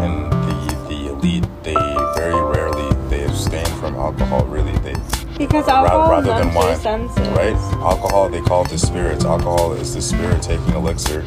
and 0.00 0.32
the 0.32 0.86
the 0.88 1.12
elite 1.12 1.46
they 1.62 1.74
very 2.16 2.40
rarely 2.42 2.92
they 3.08 3.24
abstain 3.24 3.66
from 3.80 3.94
alcohol? 3.96 4.44
Really, 4.46 4.76
they 4.78 4.94
because 5.36 5.66
alcohol 5.68 6.10
rather 6.10 6.28
numbs 6.28 6.44
than 6.44 6.54
wine, 6.54 6.76
senses. 6.78 7.28
right? 7.28 7.54
Alcohol 7.82 8.28
they 8.28 8.40
call 8.42 8.64
it 8.64 8.70
the 8.70 8.78
spirits. 8.78 9.24
Alcohol 9.24 9.72
is 9.72 9.94
the 9.94 10.00
spirit 10.02 10.42
taking 10.42 10.72
elixir 10.74 11.22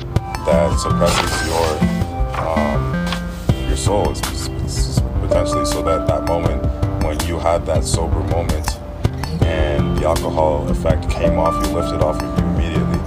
that 0.46 0.80
suppresses 0.80 1.48
your 1.48 2.38
um, 2.40 3.68
your 3.68 3.78
soul. 3.78 4.10
It's, 4.12 4.22
it's- 4.22 4.50
it's 4.68 5.00
potentially 5.22 5.66
so 5.66 5.82
that 5.84 6.08
that 6.08 6.26
moment 6.26 6.62
when 7.04 7.18
you 7.28 7.40
had 7.40 7.66
that 7.68 7.84
sober 7.86 8.20
moment 8.36 8.77
the 9.98 10.08
alcohol 10.08 10.68
effect 10.70 11.10
came 11.10 11.40
off, 11.40 11.54
you 11.66 11.74
lifted 11.74 12.02
off 12.02 12.22
of 12.22 12.38
you 12.38 12.46
immediately. 12.54 13.00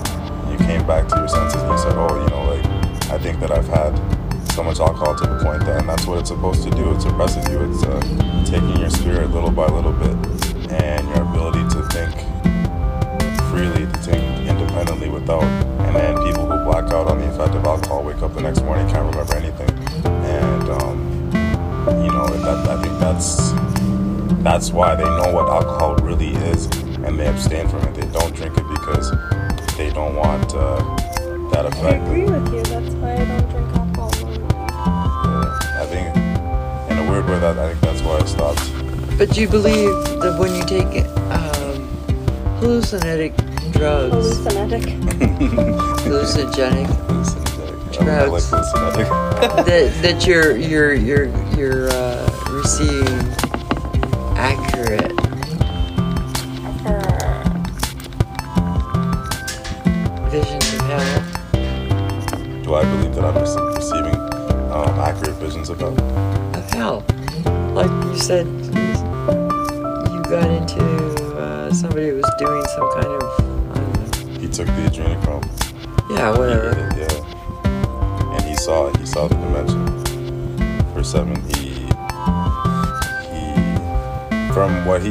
You 0.51 0.59
came 0.59 0.85
back 0.87 1.07
to 1.09 1.17
your 1.17 1.29
senses 1.29 1.63
and 1.63 1.71
you 1.71 1.79
said, 1.79 1.95
"Oh, 1.95 2.11
you 2.21 2.29
know, 2.31 2.43
like 2.51 2.67
I 3.11 3.19
think 3.19 3.39
that 3.41 3.53
I've 3.53 3.69
had 3.69 3.95
so 4.53 4.65
much 4.65 4.81
alcohol 4.81 5.15
to 5.15 5.27
the 5.27 5.39
point 5.43 5.65
that, 5.67 5.81
and 5.81 5.89
that's 5.89 6.07
what 6.07 6.19
it's 6.19 6.31
supposed 6.31 6.65
to 6.65 6.71
do. 6.71 6.91
It 6.91 7.01
suppresses 7.01 7.47
you. 7.49 7.61
It's 7.71 7.85
uh, 7.85 8.01
taking 8.45 8.77
your 8.77 8.91
spirit 8.91 9.31
little 9.31 9.51
by 9.53 9.67
little 9.67 9.93
bit, 9.93 10.17
and 10.73 11.07
your 11.09 11.23
ability 11.23 11.63
to 11.75 11.83
think 11.95 12.11
freely, 13.51 13.87
to 13.87 13.99
think 14.03 14.49
independently 14.49 15.09
without. 15.09 15.45
And 15.87 15.95
then 15.95 16.17
people 16.25 16.47
who 16.47 16.65
black 16.65 16.93
out 16.93 17.07
on 17.07 17.21
the 17.21 17.27
effect 17.33 17.55
of 17.55 17.65
alcohol 17.65 18.03
wake 18.03 18.23
up 18.23 18.35
the 18.35 18.43
next 18.43 18.63
morning 18.63 18.89
can't 18.89 19.07
remember 19.07 19.35
anything, 19.37 19.71
and 20.27 20.69
um, 20.71 20.99
you 22.03 22.11
know, 22.11 22.27
that 22.27 22.69
I 22.69 22.83
think 22.83 22.99
that's 22.99 23.70
that's 24.43 24.71
why 24.73 24.95
they 24.95 25.05
know 25.05 25.33
what 25.33 25.49
alcohol 25.49 25.97
really 25.97 26.31
is 26.51 26.67
and 27.05 27.19
they 27.19 27.27
abstain 27.29 27.69
from 27.69 27.81
it. 27.85 27.95
They 27.95 28.07
don't 28.19 28.35
drink 28.35 28.57
it 28.57 28.67
because 28.69 29.11
they 29.77 29.91
don't 29.91 30.15
want 30.17 30.55
uh, 30.55 30.77
that 31.51 31.67
effect. 31.67 31.85
I 31.85 31.91
agree 32.07 32.25
with 32.25 32.53
you. 32.55 32.63
That's 32.63 32.95
why 32.97 33.13
I 33.15 33.25
don't 33.25 33.51
drink 33.51 33.77
alcohol. 33.77 34.13
Yeah, 35.31 35.83
I 35.83 35.87
think, 35.87 36.17
in 36.91 36.99
a 36.99 37.11
weird 37.11 37.27
way, 37.29 37.39
that 37.39 37.59
I 37.59 37.69
think 37.69 37.81
that's 37.81 38.03
why 38.03 38.19
I 38.19 38.25
stopped. 38.25 39.19
But 39.19 39.31
do 39.31 39.41
you 39.41 39.49
believe 39.49 39.91
that 40.21 40.37
when 40.39 40.55
you 40.55 40.65
take 40.65 41.05
um, 41.31 41.89
hallucinogenic 42.61 43.35
drugs, 43.73 44.13
Hallucinatic. 44.39 44.83
hallucinogenic, 46.05 46.87
Hallucinogenic. 46.87 48.09
I, 48.09 48.21
I 48.21 48.25
like 48.25 48.43
Drugs. 48.45 48.51
hallucinogenic. 48.51 49.67
that 49.67 50.03
that 50.03 50.27
you're 50.27 50.57
you're 50.57 50.95
you're 50.95 51.27
you're 51.57 51.91
uh, 51.91 52.31
receiving 52.51 53.19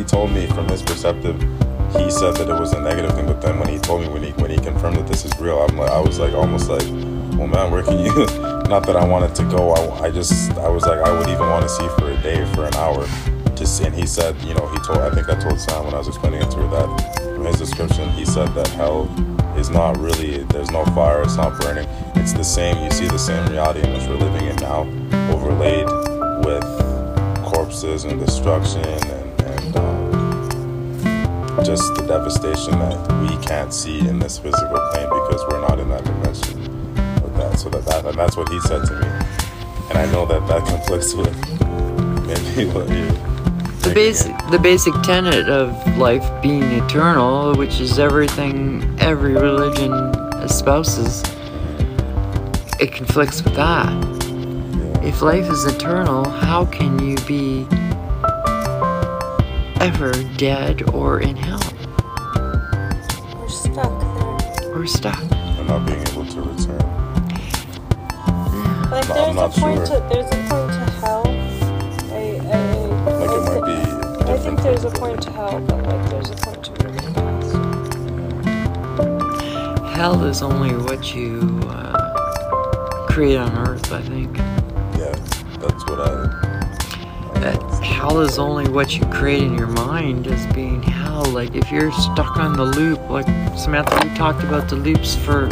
told 0.10 0.32
me 0.32 0.48
from 0.48 0.68
his 0.68 0.82
perspective, 0.82 1.40
he 1.94 2.10
said 2.10 2.36
that 2.36 2.50
it 2.50 2.60
was 2.60 2.74
a 2.74 2.82
negative 2.82 3.14
thing. 3.14 3.26
But 3.26 3.42
then 3.42 3.60
when 3.60 3.70
he 3.70 3.80
told 3.80 4.02
me 4.02 4.08
when 4.10 4.24
he 4.24 4.32
when 4.34 4.52
he 4.52 4.58
confirmed 4.58 4.98
that 4.98 5.08
this 5.08 5.26
is 5.26 5.38
real, 5.40 5.60
I'm 5.62 5.78
like 5.78 5.92
I 5.92 6.00
was 6.00 6.20
like 6.20 6.34
almost 6.34 6.70
like, 6.70 6.84
well 7.38 7.48
man, 7.48 7.72
where 7.72 7.84
can 7.84 8.00
you? 8.00 8.14
Not 8.70 8.86
that 8.86 8.96
I 8.96 9.06
wanted 9.06 9.34
to 9.36 9.44
go. 9.44 9.72
I, 9.72 10.08
I 10.08 10.12
just 10.12 10.52
I 10.58 10.70
was 10.70 10.84
like 10.84 11.00
I 11.00 11.12
would 11.12 11.28
even 11.30 11.48
want 11.48 11.64
to 11.64 11.70
see 11.70 11.88
for 11.98 12.12
a 12.12 12.18
day 12.22 12.46
for 12.54 12.66
an 12.66 12.76
hour 12.76 13.06
see. 13.66 13.86
And 13.86 13.96
he 13.96 14.06
said, 14.06 14.36
you 14.42 14.54
know, 14.54 14.68
he 14.68 14.80
told 14.80 15.00
I 15.00 15.12
think 15.12 15.30
I 15.30 15.36
told 15.36 15.60
Sam 15.60 15.86
when 15.86 15.94
I 15.94 15.98
was 15.98 16.08
explaining 16.08 16.42
it 16.42 16.52
to 16.52 16.58
her 16.58 16.68
that 16.70 17.36
from 17.36 17.46
his 17.46 17.58
description, 17.58 18.10
he 18.12 18.26
said 18.26 18.50
that 18.56 18.68
hell 18.70 19.06
is 19.58 19.70
not 19.70 19.98
really 19.98 20.44
there's 20.44 20.72
no 20.72 20.86
fire, 20.86 21.22
it's 21.22 21.36
not 21.36 21.60
burning. 21.62 21.88
It's 22.16 22.34
the 22.34 22.44
same. 22.44 22.82
You 22.84 22.92
see 22.92 23.08
the 23.08 23.20
same 23.20 23.46
reality 23.50 23.82
in 23.82 23.94
which 23.94 24.08
we're 24.08 24.16
living 24.16 24.48
in 24.48 24.56
now, 24.58 24.82
overlaid 25.34 25.86
with 26.46 26.64
corpses 27.44 28.04
and 28.04 28.20
destruction 28.20 28.84
and, 28.86 29.19
just 31.70 31.94
the 31.94 32.02
devastation 32.02 32.72
that 32.80 32.98
we 33.22 33.46
can't 33.46 33.72
see 33.72 34.00
in 34.00 34.18
this 34.18 34.40
physical 34.40 34.80
plane 34.92 35.08
because 35.08 35.46
we're 35.48 35.62
not 35.62 35.78
in 35.78 35.88
that 35.88 36.04
dimension 36.04 36.58
of 37.24 37.38
that. 37.38 37.60
So 37.60 37.70
that, 37.70 37.86
that 37.86 38.06
and 38.08 38.18
that's 38.18 38.36
what 38.36 38.50
he 38.50 38.60
said 38.62 38.88
to 38.88 38.94
me, 39.00 39.06
and 39.90 39.96
I 40.00 40.12
know 40.12 40.26
that 40.26 40.48
that 40.48 40.66
conflicts 40.74 41.14
with 41.14 41.32
maybe 42.26 42.72
what 42.72 42.90
you. 42.90 43.06
The 43.82 43.92
basic, 43.94 44.36
the 44.50 44.58
basic 44.58 44.96
tenet 45.04 45.48
of 45.48 45.70
life 46.00 46.28
being 46.42 46.64
eternal, 46.64 47.54
which 47.54 47.80
is 47.80 48.00
everything 48.00 48.98
every 49.00 49.34
religion 49.34 49.94
espouses, 50.42 51.22
it 52.80 52.94
conflicts 52.94 53.44
with 53.44 53.54
that. 53.54 53.94
If 55.04 55.22
life 55.22 55.48
is 55.48 55.66
eternal, 55.66 56.28
how 56.28 56.66
can 56.66 56.98
you 56.98 57.16
be 57.28 57.68
ever 59.80 60.12
dead 60.36 60.90
or 60.90 61.22
in 61.22 61.38
hell 61.38 61.59
there. 64.80 64.86
or 64.86 64.88
stuck? 64.88 65.22
and 65.32 65.68
not 65.68 65.86
being 65.86 66.00
able 66.00 66.26
to 66.26 66.42
return. 66.42 66.78
Like 68.90 69.08
No, 69.10 69.14
there's 69.16 69.28
I'm 69.30 69.36
not 69.36 69.58
a 69.58 69.60
point 69.62 69.88
sure. 69.88 70.00
to 70.00 70.08
there's 70.10 70.26
a 70.26 70.38
point 70.50 70.72
to 70.74 70.86
hell. 71.02 71.24
I 72.12 72.14
I 72.44 72.52
Like 73.06 73.32
it 73.32 73.44
might 73.46 73.66
be 73.66 73.78
I 74.32 74.38
think 74.38 74.62
there's 74.62 74.84
a 74.86 74.92
point 74.92 75.22
to 75.24 75.32
hell, 75.32 75.60
but 75.62 75.84
like 75.84 76.10
there's 76.10 76.30
a 76.30 76.36
point 76.36 76.64
to 76.64 76.72
moving 76.84 77.14
past. 77.14 77.56
Hell 79.96 80.24
is 80.26 80.42
only 80.42 80.74
what 80.76 81.14
you 81.14 81.60
uh, 81.68 83.06
create 83.10 83.38
on 83.38 83.52
earth, 83.68 83.92
I 83.92 84.02
think. 84.02 84.38
Yeah, 84.38 85.14
that's 85.60 85.84
what 85.86 86.00
I. 86.00 86.12
Uh, 87.36 87.82
hell 87.82 88.22
is 88.22 88.40
only 88.40 88.70
what 88.70 88.96
you 88.96 89.06
create 89.08 89.44
in 89.44 89.58
your 89.58 89.68
mind 89.68 90.28
as 90.28 90.46
being 90.54 90.82
hell. 90.82 91.26
Like 91.26 91.56
if 91.56 91.70
you're 91.72 91.92
stuck 91.92 92.38
on 92.38 92.54
the 92.54 92.66
loop, 92.66 93.10
like 93.10 93.28
Samantha, 93.58 94.08
you 94.08 94.16
talked 94.16 94.44
about 94.44 94.70
the 94.70 94.76
loops 94.76 95.16
for 95.16 95.46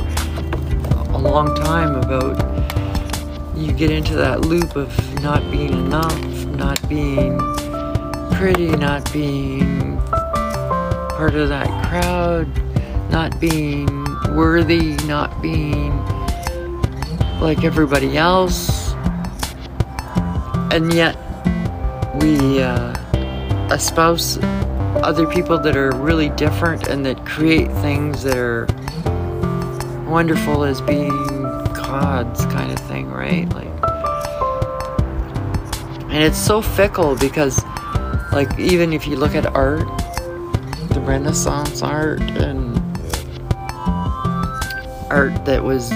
a 1.09 1.17
long 1.17 1.56
time 1.56 1.95
about 1.95 2.38
you 3.56 3.72
get 3.74 3.90
into 3.92 4.16
that 4.16 4.42
loop 4.42 4.76
of 4.76 5.24
not 5.24 5.42
being 5.51 5.74
enough, 5.74 6.24
not 6.45 6.77
being 6.88 7.38
pretty, 8.34 8.67
not 8.67 9.11
being 9.11 9.98
part 11.17 11.35
of 11.35 11.50
that 11.50 11.67
crowd, 11.90 12.48
not 13.11 13.40
being 13.40 13.88
worthy, 14.35 14.95
not 15.08 15.42
being 15.42 15.98
like 17.40 17.64
everybody 17.64 18.17
else. 18.17 18.93
And 20.72 20.93
yet, 20.93 21.17
we 22.22 22.61
uh, 22.61 22.93
espouse 23.72 24.38
other 25.08 25.26
people 25.26 25.58
that 25.58 25.77
are 25.77 25.95
really 25.95 26.27
different 26.32 26.90
and 26.90 27.06
that 27.06 27.26
create 27.26 27.72
things 27.76 28.24
that 28.24 28.36
are 28.36 28.68
wonderful 30.06 30.66
as 30.66 30.82
being 30.82 31.27
gods 31.74 32.45
kind 32.48 32.74
of 32.74 32.80
thing, 32.90 33.10
right? 33.10 33.48
Like, 33.53 33.68
and 36.11 36.22
it's 36.22 36.38
so 36.38 36.61
fickle 36.61 37.16
because, 37.16 37.64
like, 38.34 38.60
even 38.60 38.92
if 38.92 39.08
you 39.08 39.16
look 39.16 39.34
at 39.34 39.45
art, 39.56 39.88
the 40.90 41.00
Renaissance 41.00 41.82
art 41.82 42.19
and 42.19 42.76
art 45.10 45.45
that 45.45 45.64
was 45.64 45.90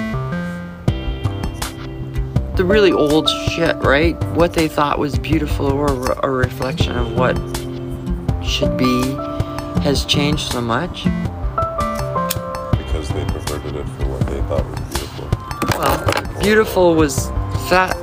the 2.56 2.64
really 2.64 2.94
old 2.94 3.30
shit, 3.50 3.76
right? 3.80 4.16
What 4.36 4.54
they 4.54 4.70
thought 4.70 5.00
was 5.00 5.20
beautiful 5.20 5.66
or 5.66 6.14
a 6.24 6.30
reflection 6.30 6.96
of 6.96 7.12
what 7.18 7.36
should 8.52 8.76
be 8.78 9.02
has 9.82 10.06
changed 10.06 10.52
so 10.52 10.62
much. 10.62 11.06
because 12.78 13.08
they 13.10 13.24
perverted 13.26 13.76
it 13.78 13.86
for 13.86 14.06
what 14.08 14.28
they 14.28 14.42
thought 14.42 14.66
was 14.66 14.80
beautiful. 14.90 15.30
Well, 15.80 16.42
beautiful 16.42 16.96
was 16.96 17.30
fat. 17.70 17.98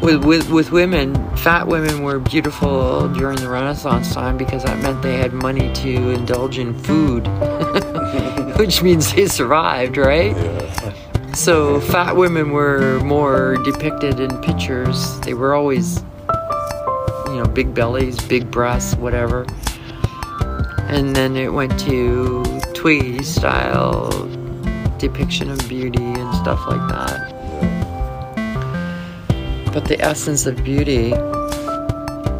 With, 0.00 0.24
with, 0.24 0.50
with 0.50 0.72
women, 0.72 1.14
fat 1.36 1.68
women 1.68 2.02
were 2.02 2.18
beautiful 2.18 3.06
during 3.10 3.36
the 3.36 3.48
Renaissance 3.48 4.12
time 4.12 4.36
because 4.36 4.64
that 4.64 4.76
meant 4.82 5.00
they 5.00 5.16
had 5.16 5.32
money 5.32 5.72
to 5.74 6.10
indulge 6.10 6.58
in 6.58 6.76
food, 6.76 7.28
which 8.58 8.82
means 8.82 9.12
they 9.14 9.26
survived, 9.26 9.96
right? 9.96 10.34
Yeah, 10.36 10.94
So 11.34 11.80
fat 11.80 12.16
women 12.16 12.50
were 12.50 12.98
more 13.04 13.58
depicted 13.64 14.18
in 14.18 14.36
pictures. 14.40 15.20
They 15.20 15.34
were 15.34 15.54
always, 15.54 16.02
big 17.54 17.74
bellies, 17.74 18.20
big 18.26 18.50
breasts, 18.50 18.94
whatever. 18.96 19.46
And 20.88 21.14
then 21.14 21.36
it 21.36 21.52
went 21.52 21.78
to 21.80 22.42
Twiggy 22.74 23.22
style 23.22 24.10
depiction 24.98 25.50
of 25.50 25.68
beauty 25.68 26.02
and 26.02 26.34
stuff 26.36 26.66
like 26.66 26.88
that. 26.88 27.32
But 29.72 29.86
the 29.86 30.00
essence 30.00 30.46
of 30.46 30.62
beauty, 30.62 31.12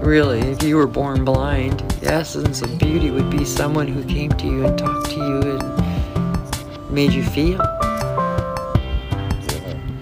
really, 0.05 0.41
if 0.41 0.63
you 0.63 0.77
were 0.77 0.87
born 0.87 1.25
blind, 1.25 1.81
the 2.01 2.13
essence 2.13 2.63
of 2.63 2.79
beauty 2.79 3.11
would 3.11 3.31
be 3.31 3.45
someone 3.45 3.89
who 3.89 4.05
came 4.05 4.31
to 4.31 4.47
you 4.47 4.67
and 4.67 4.79
talked 4.79 5.11
to 5.11 5.17
you 5.17 5.59
and 5.59 6.91
made 6.91 7.13
you 7.13 7.25
feel. 7.25 7.61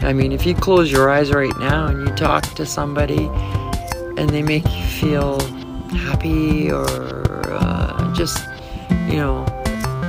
I 0.03 0.13
mean, 0.13 0.33
if 0.33 0.45
you 0.45 0.55
close 0.55 0.91
your 0.91 1.09
eyes 1.09 1.31
right 1.31 1.57
now 1.59 1.87
and 1.87 2.09
you 2.09 2.15
talk 2.15 2.43
to 2.55 2.67
somebody 2.67 3.29
and 4.21 4.29
they 4.29 4.43
make 4.43 4.65
you 4.65 4.85
feel 4.85 5.41
happy 5.97 6.71
or 6.71 6.85
uh, 7.55 8.15
just, 8.15 8.47
you 9.09 9.17
know, 9.17 9.47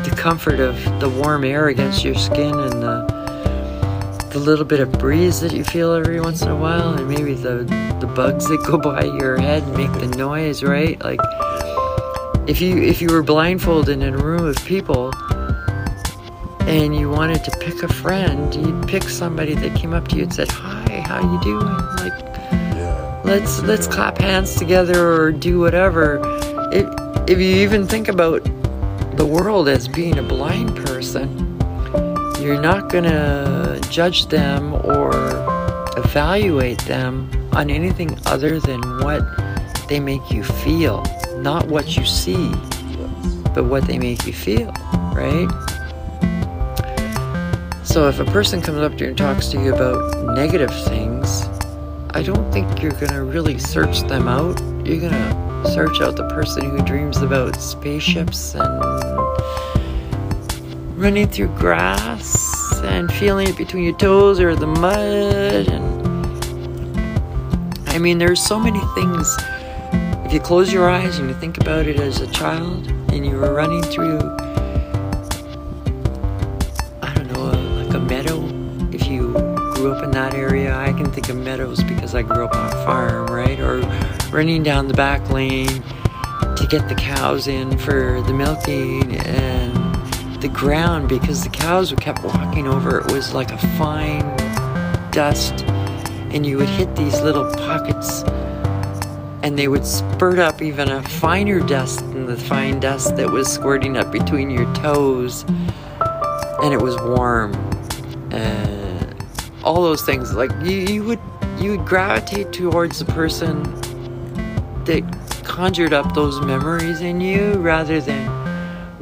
the 0.04 0.14
comfort 0.18 0.60
of 0.60 0.76
the 1.00 1.08
warm 1.08 1.46
air 1.46 1.70
against 1.70 2.04
your 2.04 2.16
skin 2.16 2.54
and 2.54 2.84
the, 2.84 4.28
the 4.34 4.40
little 4.40 4.66
bit 4.66 4.82
of 4.82 4.92
breeze 4.92 5.40
that 5.40 5.54
you 5.54 5.64
feel 5.64 5.94
every 5.94 6.20
once 6.20 6.42
in 6.42 6.50
a 6.50 6.56
while 6.56 6.94
and 6.94 7.08
maybe 7.08 7.34
the, 7.36 7.64
the 8.02 8.08
bugs 8.08 8.50
that 8.50 8.62
go 8.68 8.78
by 8.92 9.06
your 9.06 9.40
head 9.40 9.64
and 9.64 9.78
make 9.78 9.94
the 9.94 10.14
noise, 10.18 10.62
right? 10.62 11.02
Like, 11.02 11.22
if 12.48 12.60
you 12.60 12.82
if 12.82 13.02
you 13.02 13.08
were 13.08 13.24
blindfolded 13.24 14.02
in 14.02 14.14
a 14.14 14.18
room 14.18 14.46
of 14.46 14.58
people 14.66 15.14
and 16.62 16.94
you 16.94 17.10
wanted 17.10 17.46
to 17.46 17.52
pick 17.60 17.82
a 17.84 17.88
friend, 17.88 18.54
you'd 18.54 18.88
pick 18.90 19.04
somebody 19.04 19.54
that 19.54 19.78
came 19.78 19.94
up 19.94 20.10
to 20.10 20.18
you 20.18 20.24
and 20.24 20.34
said, 20.34 20.50
"Hi, 20.50 21.00
how 21.00 21.22
you 21.22 21.40
doing?" 21.40 21.66
Like. 21.98 22.31
Let's 23.24 23.62
let's 23.62 23.88
clap 23.88 24.18
hands 24.18 24.56
together 24.56 25.12
or 25.12 25.32
do 25.32 25.60
whatever. 25.60 26.22
If 26.72 26.88
if 27.30 27.40
you 27.40 27.56
even 27.58 27.88
think 27.88 28.08
about 28.08 28.44
the 29.18 29.26
world 29.26 29.68
as 29.68 29.88
being 29.88 30.18
a 30.18 30.24
blind 30.24 30.76
person, 30.78 31.60
you're 32.42 32.60
not 32.60 32.90
gonna 32.90 33.80
judge 33.90 34.28
them 34.28 34.74
or 34.74 35.12
evaluate 35.98 36.80
them 36.86 37.30
on 37.54 37.70
anything 37.70 38.18
other 38.26 38.60
than 38.60 38.82
what 39.00 39.22
they 39.88 40.00
make 40.00 40.32
you 40.32 40.44
feel, 40.44 41.04
not 41.38 41.68
what 41.68 41.98
you 41.98 42.06
see, 42.06 42.52
but 43.54 43.66
what 43.66 43.86
they 43.86 44.00
make 44.00 44.26
you 44.26 44.34
feel, 44.34 44.72
right? 45.14 45.50
So 47.84 48.08
if 48.08 48.20
a 48.20 48.26
person 48.26 48.62
comes 48.62 48.78
up 48.78 48.98
to 48.98 49.04
you 49.04 49.10
and 49.10 49.18
talks 49.18 49.48
to 49.50 49.62
you 49.62 49.76
about 49.76 50.36
negative 50.36 50.74
things, 50.86 51.51
I 52.14 52.22
don't 52.24 52.52
think 52.52 52.82
you're 52.82 52.92
gonna 52.92 53.24
really 53.24 53.58
search 53.58 54.02
them 54.02 54.28
out. 54.28 54.60
You're 54.86 55.00
gonna 55.00 55.66
search 55.74 56.02
out 56.02 56.18
the 56.18 56.28
person 56.28 56.70
who 56.70 56.84
dreams 56.84 57.18
about 57.22 57.56
spaceships 57.62 58.54
and 58.54 58.84
running 60.98 61.30
through 61.30 61.48
grass 61.58 62.82
and 62.84 63.12
feeling 63.14 63.48
it 63.48 63.58
between 63.58 63.84
your 63.86 63.98
toes 63.98 64.42
or 64.42 64.56
the 64.56 64.68
mud 64.68 65.70
and 65.70 66.84
I 67.88 67.98
mean 67.98 68.18
there's 68.18 68.44
so 68.44 68.60
many 68.60 68.82
things 68.94 69.38
if 70.26 70.34
you 70.34 70.40
close 70.42 70.74
your 70.74 70.90
eyes 70.90 71.18
and 71.18 71.30
you 71.30 71.36
think 71.36 71.60
about 71.60 71.88
it 71.88 72.00
as 72.00 72.20
a 72.20 72.28
child 72.32 72.88
and 73.12 73.26
you 73.26 73.38
were 73.38 73.54
running 73.54 73.84
through 73.84 74.20
area, 80.42 80.76
I 80.76 80.92
can 80.92 81.12
think 81.12 81.30
of 81.30 81.38
meadows 81.38 81.84
because 81.84 82.16
I 82.16 82.24
grew 82.24 82.46
up 82.46 82.56
on 82.56 82.66
a 82.68 82.86
farm, 82.86 83.28
right? 83.28 83.60
Or 83.60 83.80
running 84.32 84.64
down 84.64 84.88
the 84.88 84.94
back 84.96 85.30
lane 85.30 85.68
to 85.68 86.68
get 86.68 86.90
the 86.90 86.96
cows 86.96 87.48
in 87.48 87.78
for 87.78 88.22
the 88.24 88.34
milking 88.34 89.16
and 89.18 90.42
the 90.42 90.50
ground 90.50 91.08
because 91.08 91.44
the 91.44 91.50
cows 91.50 91.94
kept 92.00 92.24
walking 92.24 92.68
over. 92.68 93.00
It 93.00 93.12
was 93.12 93.34
like 93.34 93.52
a 93.52 93.58
fine 93.78 94.26
dust 95.12 95.64
and 96.34 96.46
you 96.46 96.58
would 96.58 96.70
hit 96.70 96.96
these 96.96 97.22
little 97.22 97.46
pockets 97.54 98.24
and 99.44 99.60
they 99.60 99.68
would 99.68 99.86
spurt 99.86 100.40
up 100.40 100.62
even 100.62 100.90
a 100.90 101.04
finer 101.04 101.60
dust 101.60 102.00
than 102.00 102.26
the 102.26 102.38
fine 102.38 102.80
dust 102.80 103.16
that 103.16 103.30
was 103.30 103.48
squirting 103.48 103.96
up 103.96 104.12
between 104.12 104.50
your 104.50 104.72
toes 104.74 105.44
and 106.64 106.74
it 106.74 106.82
was 106.82 106.96
warm. 107.02 107.54
And 108.32 108.81
all 109.64 109.82
those 109.82 110.02
things 110.04 110.34
like 110.34 110.52
you, 110.64 110.78
you 110.78 111.04
would 111.04 111.20
you 111.60 111.72
would 111.78 111.86
gravitate 111.86 112.52
towards 112.52 113.00
the 113.00 113.06
person 113.06 113.62
that 114.86 115.04
conjured 115.44 115.94
up 115.94 116.14
those 116.16 116.40
memories 116.42 117.02
in 117.02 117.22
you 117.22 117.54
rather 117.56 118.02
than 118.02 118.26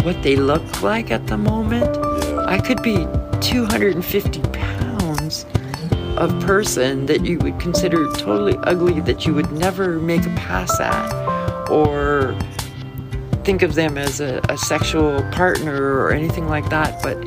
what 0.03 0.21
they 0.23 0.35
look 0.35 0.81
like 0.81 1.11
at 1.11 1.27
the 1.27 1.37
moment 1.37 1.95
Yeah. 1.95 2.45
i 2.47 2.57
could 2.59 2.81
be 2.83 3.07
250 3.41 4.41
pounds 4.51 5.45
of 6.17 6.37
person 6.41 7.05
that 7.05 7.25
you 7.25 7.37
would 7.39 7.59
consider 7.59 8.11
totally 8.13 8.57
ugly 8.63 8.99
that 9.01 9.25
you 9.25 9.33
would 9.33 9.51
never 9.51 9.99
make 9.99 10.25
a 10.25 10.29
pass 10.35 10.79
at 10.79 11.69
or 11.69 12.37
think 13.43 13.61
of 13.61 13.75
them 13.75 13.97
as 13.97 14.19
a, 14.19 14.41
a 14.49 14.57
sexual 14.57 15.21
partner 15.31 15.93
or 15.99 16.11
anything 16.11 16.47
like 16.47 16.67
that 16.69 17.01
but 17.01 17.17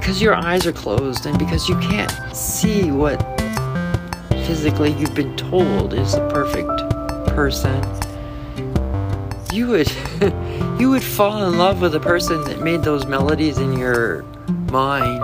because 0.00 0.22
your 0.22 0.34
eyes 0.34 0.66
are 0.66 0.72
closed 0.72 1.26
and 1.26 1.38
because 1.38 1.68
you 1.68 1.78
can't 1.78 2.10
see 2.34 2.90
what 2.90 3.20
physically 4.30 4.92
you've 4.94 5.14
been 5.14 5.36
told 5.36 5.92
is 5.92 6.12
the 6.12 6.28
perfect 6.30 6.68
person 7.34 7.78
you 9.52 9.66
would 9.68 9.92
you 10.80 10.88
would 10.88 11.02
fall 11.02 11.46
in 11.46 11.58
love 11.58 11.82
with 11.82 11.92
the 11.92 12.00
person 12.00 12.42
that 12.44 12.62
made 12.62 12.82
those 12.82 13.04
melodies 13.04 13.58
in 13.58 13.78
your 13.78 14.22
mind 14.72 15.22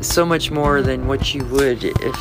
so 0.00 0.24
much 0.24 0.50
more 0.50 0.80
than 0.80 1.06
what 1.06 1.34
you 1.34 1.44
would 1.46 1.84
if 1.84 2.16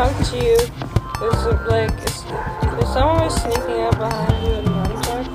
up 0.00 0.16
to 0.24 0.36
you, 0.36 0.56
was 1.20 1.44
like 1.68 1.92
if, 2.08 2.88
someone 2.88 3.24
was 3.24 3.34
sneaking 3.42 3.82
up 3.82 3.98
behind 3.98 4.46
you 4.46 4.62
and. 5.12 5.28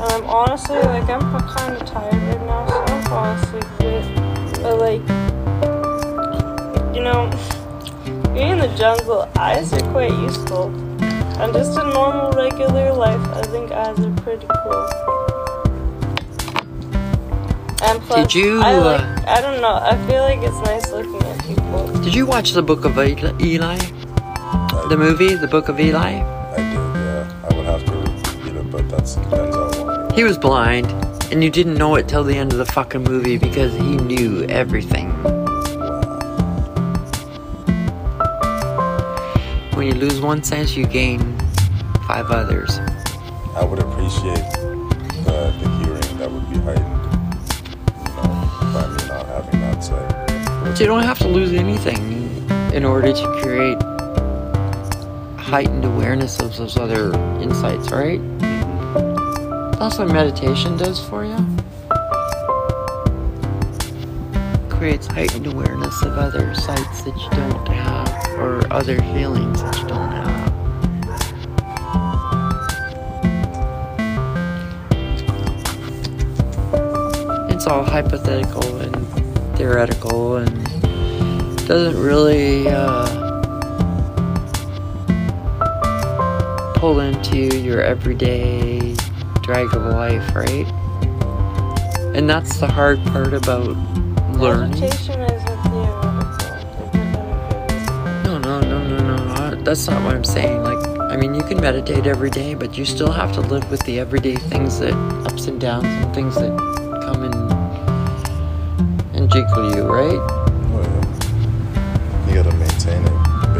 And 0.00 0.12
I'm 0.12 0.24
honestly 0.26 0.76
like 0.76 1.08
I'm 1.10 1.20
kind 1.48 1.74
of 1.74 1.84
tired 1.84 2.14
right 2.14 2.46
now, 2.46 2.68
so 2.68 2.84
I'm 2.86 3.02
falling 3.06 3.36
asleep 3.38 3.64
a 3.64 3.78
bit. 3.82 4.04
But 4.62 4.78
like, 4.78 5.02
you 6.94 7.02
know, 7.02 7.28
being 8.32 8.52
in 8.52 8.58
the 8.58 8.72
jungle, 8.78 9.28
eyes 9.36 9.72
are 9.72 9.90
quite 9.90 10.12
useful. 10.12 10.66
And 11.40 11.52
just 11.52 11.76
a 11.76 11.82
normal, 11.82 12.30
regular 12.30 12.92
life, 12.92 13.20
I 13.36 13.42
think 13.42 13.72
eyes 13.72 13.98
are 13.98 14.14
pretty 14.22 14.46
cool. 14.46 15.27
And 17.80 18.00
plus, 18.02 18.32
Did 18.32 18.34
you, 18.34 18.60
I 18.60 18.74
uh, 18.74 18.80
like, 18.82 19.26
I 19.28 19.40
don't 19.40 19.60
know, 19.60 19.74
I 19.74 19.96
feel 20.08 20.22
like 20.22 20.38
it's 20.40 20.58
nice 20.68 20.90
looking 20.90 21.22
at 21.28 21.44
people. 21.46 21.86
did 22.02 22.14
you 22.14 22.26
watch 22.26 22.52
the 22.52 22.62
book 22.62 22.84
of 22.84 22.98
Eli 22.98 23.32
Eli? 23.40 23.78
the 24.88 24.96
movie 24.96 25.34
the 25.34 25.46
book 25.46 25.68
of 25.68 25.78
Eli 25.78 25.98
I 26.00 26.56
did, 26.56 26.64
yeah. 26.64 27.46
I 27.50 27.56
would 27.56 27.66
have 27.66 27.84
to 27.84 27.92
repeat 27.92 28.56
it, 28.56 28.70
but 28.70 28.88
that's 28.88 29.16
Denzel 29.16 29.86
Washington. 29.86 30.16
He 30.16 30.24
was 30.24 30.36
blind, 30.38 30.86
and 31.30 31.44
you 31.44 31.50
didn't 31.50 31.74
know 31.76 31.94
it 31.96 32.08
till 32.08 32.24
the 32.24 32.34
end 32.34 32.52
of 32.52 32.58
the 32.58 32.66
fucking 32.66 33.04
movie 33.04 33.38
because 33.38 33.74
he 33.74 33.96
knew 33.96 34.44
everything. 34.48 35.10
When 39.74 39.86
you 39.86 39.94
lose 39.94 40.20
one 40.20 40.42
sense, 40.42 40.76
you 40.76 40.86
gain 40.86 41.20
five 42.08 42.30
others. 42.32 42.78
I 43.54 43.64
would 43.64 43.78
appreciate 43.78 44.42
But 50.78 50.84
you 50.84 50.90
don't 50.90 51.02
have 51.02 51.18
to 51.18 51.26
lose 51.26 51.52
anything 51.54 52.48
in 52.72 52.84
order 52.84 53.12
to 53.12 53.40
create 53.42 53.82
heightened 55.36 55.84
awareness 55.84 56.38
of 56.38 56.56
those 56.56 56.76
other 56.76 57.12
insights, 57.40 57.90
right? 57.90 58.20
Mm-hmm. 58.20 59.72
That's 59.72 59.98
what 59.98 60.06
meditation 60.12 60.76
does 60.76 61.04
for 61.04 61.24
you. 61.24 61.36
Creates 64.70 65.08
heightened 65.08 65.48
awareness 65.48 66.00
of 66.02 66.16
other 66.16 66.54
sights 66.54 67.02
that 67.02 67.16
you 67.16 67.28
don't 67.30 67.66
have, 67.66 68.08
or 68.38 68.64
other 68.72 68.98
feelings 68.98 69.60
that 69.60 69.76
you 69.78 69.88
don't 69.88 70.12
have. 70.12 70.28
It's 77.50 77.66
all 77.66 77.82
hypothetical 77.82 78.76
and 78.76 78.94
theoretical 79.56 80.36
and 80.36 80.57
doesn't 81.68 82.02
really 82.02 82.66
uh, 82.66 83.04
pull 86.76 87.00
into 87.00 87.58
your 87.58 87.82
everyday 87.82 88.94
drag 89.42 89.66
of 89.74 89.84
life, 89.84 90.34
right? 90.34 90.66
And 92.16 92.28
that's 92.28 92.56
the 92.56 92.66
hard 92.66 93.04
part 93.08 93.34
about 93.34 93.76
learning. 94.38 94.80
Meditation 94.80 95.20
isn't 95.20 95.62
theoretical. 95.64 97.02
No, 98.24 98.38
no, 98.38 98.60
no, 98.60 98.88
no, 98.88 99.16
no. 99.16 99.62
That's 99.62 99.86
not 99.88 100.02
what 100.04 100.14
I'm 100.14 100.24
saying. 100.24 100.62
Like, 100.62 100.88
I 101.12 101.18
mean, 101.18 101.34
you 101.34 101.42
can 101.42 101.60
meditate 101.60 102.06
every 102.06 102.30
day, 102.30 102.54
but 102.54 102.78
you 102.78 102.86
still 102.86 103.12
have 103.12 103.34
to 103.34 103.42
live 103.42 103.70
with 103.70 103.82
the 103.82 104.00
everyday 104.00 104.36
things 104.36 104.78
that 104.78 104.94
ups 105.26 105.48
and 105.48 105.60
downs 105.60 105.84
and 105.84 106.14
things 106.14 106.34
that 106.36 106.56
come 107.02 107.24
and 107.24 107.34
and 109.14 109.30
jiggle 109.30 109.76
you, 109.76 109.82
right? 109.82 110.37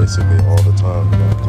Basically 0.09 0.47
all 0.47 0.63
the 0.63 0.73
time. 0.79 1.13
You 1.13 1.19
have 1.19 1.43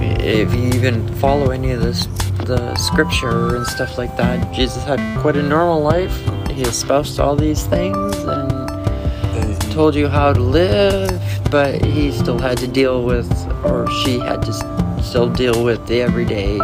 to, 0.00 0.24
if 0.24 0.54
you 0.54 0.68
even 0.78 1.12
follow 1.16 1.50
any 1.50 1.72
of 1.72 1.80
this 1.80 2.06
the 2.44 2.72
scripture 2.76 3.56
and 3.56 3.66
stuff 3.66 3.98
like 3.98 4.16
that 4.16 4.54
jesus 4.54 4.84
had 4.84 5.00
quite 5.20 5.36
a 5.36 5.42
normal 5.42 5.82
life. 5.82 6.16
He 6.48 6.62
espoused 6.62 7.18
all 7.18 7.34
these 7.34 7.66
things 7.66 8.16
and 8.18 9.60
told 9.72 9.96
you 9.96 10.06
how 10.06 10.32
to 10.32 10.40
live 10.40 11.10
but 11.50 11.84
he 11.84 12.12
still 12.12 12.38
had 12.38 12.58
to 12.58 12.68
deal 12.68 13.04
with 13.04 13.28
or 13.64 13.90
she 14.04 14.20
had 14.20 14.42
to 14.42 15.02
still 15.02 15.28
deal 15.28 15.64
with 15.64 15.84
the 15.88 16.02
everyday 16.02 16.58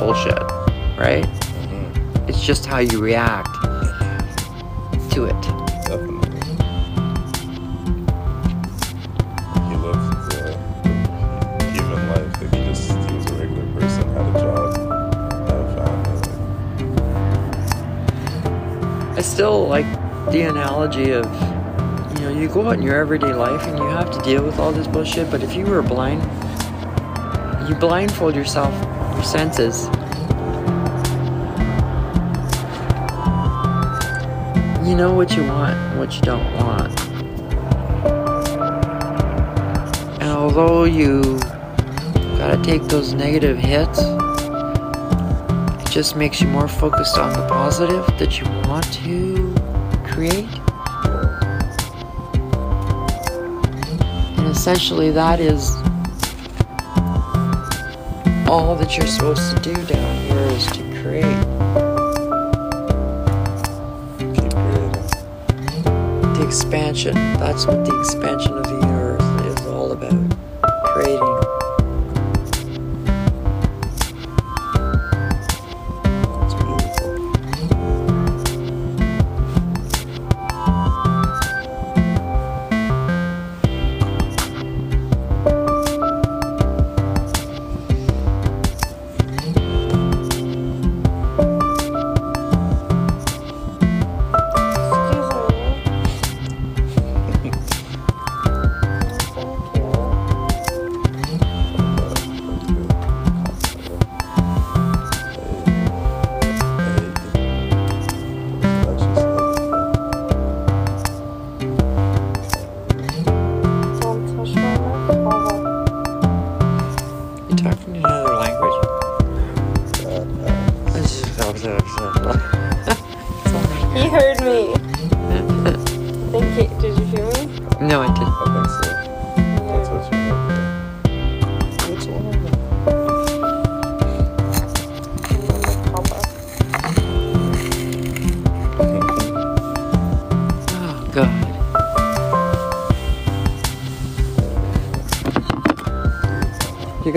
bullshit 0.00 0.42
right? 0.98 1.24
Mm-hmm. 1.24 2.28
It's 2.28 2.44
just 2.44 2.66
how 2.66 2.78
you 2.78 3.00
react 3.00 3.27
still 19.38 19.68
like 19.68 19.86
the 20.32 20.40
analogy 20.48 21.12
of, 21.12 21.24
you 22.18 22.24
know, 22.24 22.28
you 22.28 22.48
go 22.48 22.66
out 22.66 22.74
in 22.74 22.82
your 22.82 22.96
everyday 22.96 23.32
life 23.32 23.64
and 23.68 23.78
you 23.78 23.84
have 23.84 24.10
to 24.10 24.20
deal 24.22 24.42
with 24.42 24.58
all 24.58 24.72
this 24.72 24.88
bullshit, 24.88 25.30
but 25.30 25.44
if 25.44 25.54
you 25.54 25.64
were 25.64 25.80
blind, 25.80 26.20
you 27.68 27.76
blindfold 27.76 28.34
yourself, 28.34 28.74
your 29.14 29.22
senses. 29.22 29.84
You 34.84 34.96
know 34.96 35.14
what 35.14 35.36
you 35.36 35.44
want 35.44 35.98
what 36.00 36.16
you 36.16 36.22
don't 36.22 36.52
want. 36.56 37.00
And 40.20 40.32
although 40.32 40.82
you 40.82 41.38
gotta 42.38 42.60
take 42.64 42.82
those 42.88 43.14
negative 43.14 43.56
hits, 43.56 44.00
it 44.00 44.27
just 45.98 46.14
makes 46.14 46.40
you 46.40 46.46
more 46.46 46.68
focused 46.68 47.18
on 47.18 47.32
the 47.32 47.44
positive 47.48 48.06
that 48.20 48.38
you 48.38 48.44
want 48.68 48.84
to 48.92 49.52
create. 50.06 50.46
And 54.38 54.46
essentially, 54.46 55.10
that 55.10 55.40
is 55.40 55.74
all 58.48 58.76
that 58.76 58.96
you're 58.96 59.08
supposed 59.08 59.56
to 59.56 59.60
do 59.60 59.74
down 59.86 60.16
here 60.26 60.38
is 60.54 60.66
to 60.66 60.82
create. 61.02 61.24
Keep 64.36 64.52
creating. 64.52 65.02
The 66.34 66.44
expansion. 66.46 67.14
That's 67.14 67.66
what 67.66 67.84
the 67.84 67.98
expansion 67.98 68.57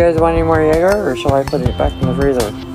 guys 0.02 0.20
want 0.20 0.34
any 0.34 0.42
more 0.42 0.60
Jaeger, 0.60 1.12
or 1.12 1.16
shall 1.16 1.36
I 1.36 1.44
put 1.44 1.62
it 1.62 1.78
back 1.78 1.94
in 2.02 2.08
the 2.08 2.16
freezer? 2.16 2.71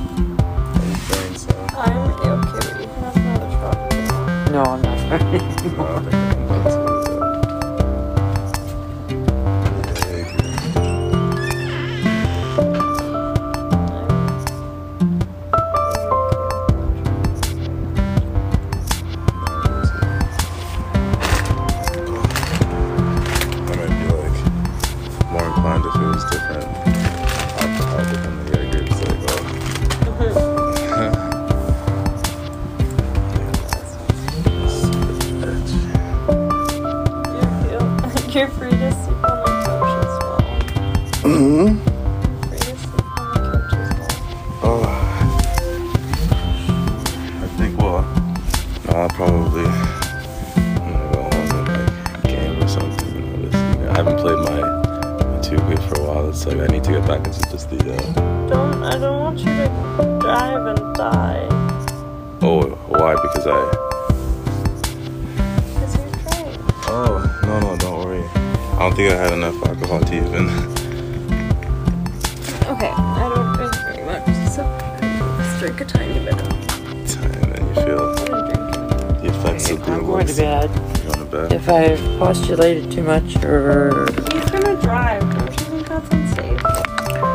Postulated 82.57 82.91
too 82.91 83.03
much, 83.03 83.37
or 83.45 84.07
He's 84.33 84.51
gonna 84.51 84.81
drive. 84.81 85.21
Don't 85.21 85.51
you 85.51 85.67
think 85.67 85.89
that's 85.89 86.09
unsafe? 86.11 86.63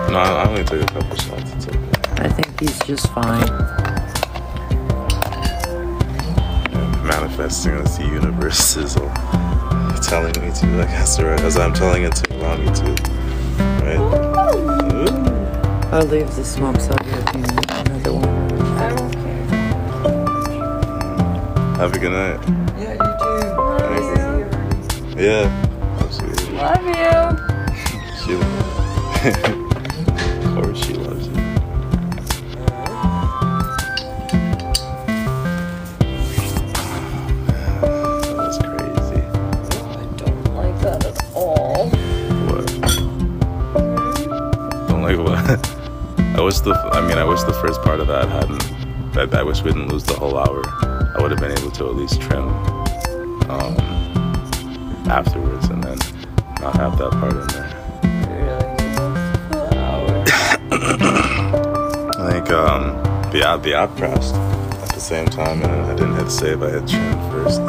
No, 0.10 0.18
I 0.18 0.44
I 0.44 0.50
only 0.50 0.64
took 0.64 0.82
a 0.82 0.86
couple 0.88 1.16
shots. 1.16 1.52
It's 1.54 1.68
okay. 1.68 1.80
I 2.24 2.28
think 2.30 2.60
he's 2.60 2.80
just 2.80 3.08
fine. 3.10 3.46
Manifesting 7.06 7.74
as 7.74 7.98
the 8.00 8.06
universe 8.06 8.78
is 8.78 8.96
telling 10.08 10.34
me 10.42 10.52
to, 10.56 10.66
like 10.78 10.90
as, 10.90 11.18
the- 11.18 11.28
as 11.46 11.56
I'm 11.58 11.74
telling 11.74 12.04
it 12.04 12.16
to 12.16 12.36
allow 12.38 12.58
me 12.58 12.66
to. 12.66 12.96
Right? 13.84 14.00
Ooh. 14.00 15.96
I'll 15.96 16.06
leave 16.06 16.34
the 16.36 16.44
smoke 16.44 16.80
so 16.80 16.96
if 17.00 17.36
you 17.36 17.42
need 17.42 17.72
another 17.72 18.14
one. 18.14 18.52
I'm 18.80 18.98
okay. 19.06 19.40
Have 21.78 21.94
a 21.94 22.00
good 22.00 22.12
night. 22.12 22.40
Yeah, 22.80 22.96
Yeah, 25.22 25.46
absolutely. 26.00 26.56
Love 26.56 26.84
you. 26.84 26.94
She, 27.78 27.96
loves 28.00 28.28
you. 28.28 28.40
of 30.42 30.56
course, 30.56 30.84
she 30.84 30.94
loves 30.96 31.28
you. 31.28 31.34
That 38.24 38.36
was 38.36 38.58
crazy. 38.58 39.22
I 39.22 40.10
don't 40.18 40.56
like 40.56 40.78
that 40.82 41.06
at 41.06 41.18
all. 41.36 41.90
What? 42.50 42.66
Don't 44.88 45.04
like 45.04 45.20
what? 45.20 45.38
I 46.36 46.42
wish 46.42 46.62
the. 46.62 46.74
I 46.94 47.08
mean, 47.08 47.20
I 47.20 47.26
wish 47.26 47.44
the 47.44 47.54
first 47.62 47.80
part 47.84 48.00
of 48.00 48.08
that 48.08 48.28
hadn't. 48.28 49.14
That 49.14 49.36
I 49.36 49.44
wish 49.44 49.62
we 49.62 49.72
didn't 49.72 49.90
lose 49.90 50.04
the 50.04 50.16
whole 50.16 50.40
hour. 50.40 50.64
I 51.16 51.22
would 51.22 51.30
have 51.30 51.40
been 51.40 51.56
able 51.56 51.70
to 51.70 51.90
at 51.90 51.96
least 51.96 52.20
trim 52.22 52.50
um, 53.52 53.78
afterwards, 53.78 53.78
and 53.78 53.80
then 53.80 53.91
not 56.78 56.92
have 56.92 56.98
that 56.98 57.12
part 57.12 57.34
in 57.34 57.48
there. 57.48 57.70
I 62.18 62.32
think 62.32 62.52
um, 62.52 63.04
the 63.32 63.48
app 63.48 63.64
the 63.64 63.74
app 63.74 63.96
crashed 63.98 64.34
at 64.34 64.90
the 64.90 65.00
same 65.00 65.26
time, 65.28 65.62
and 65.64 65.72
I 65.72 65.96
didn't 65.96 66.16
hit 66.16 66.32
save. 66.32 66.64
I 66.64 66.70
hit 66.72 66.88
trim 66.88 67.32
first, 67.32 67.62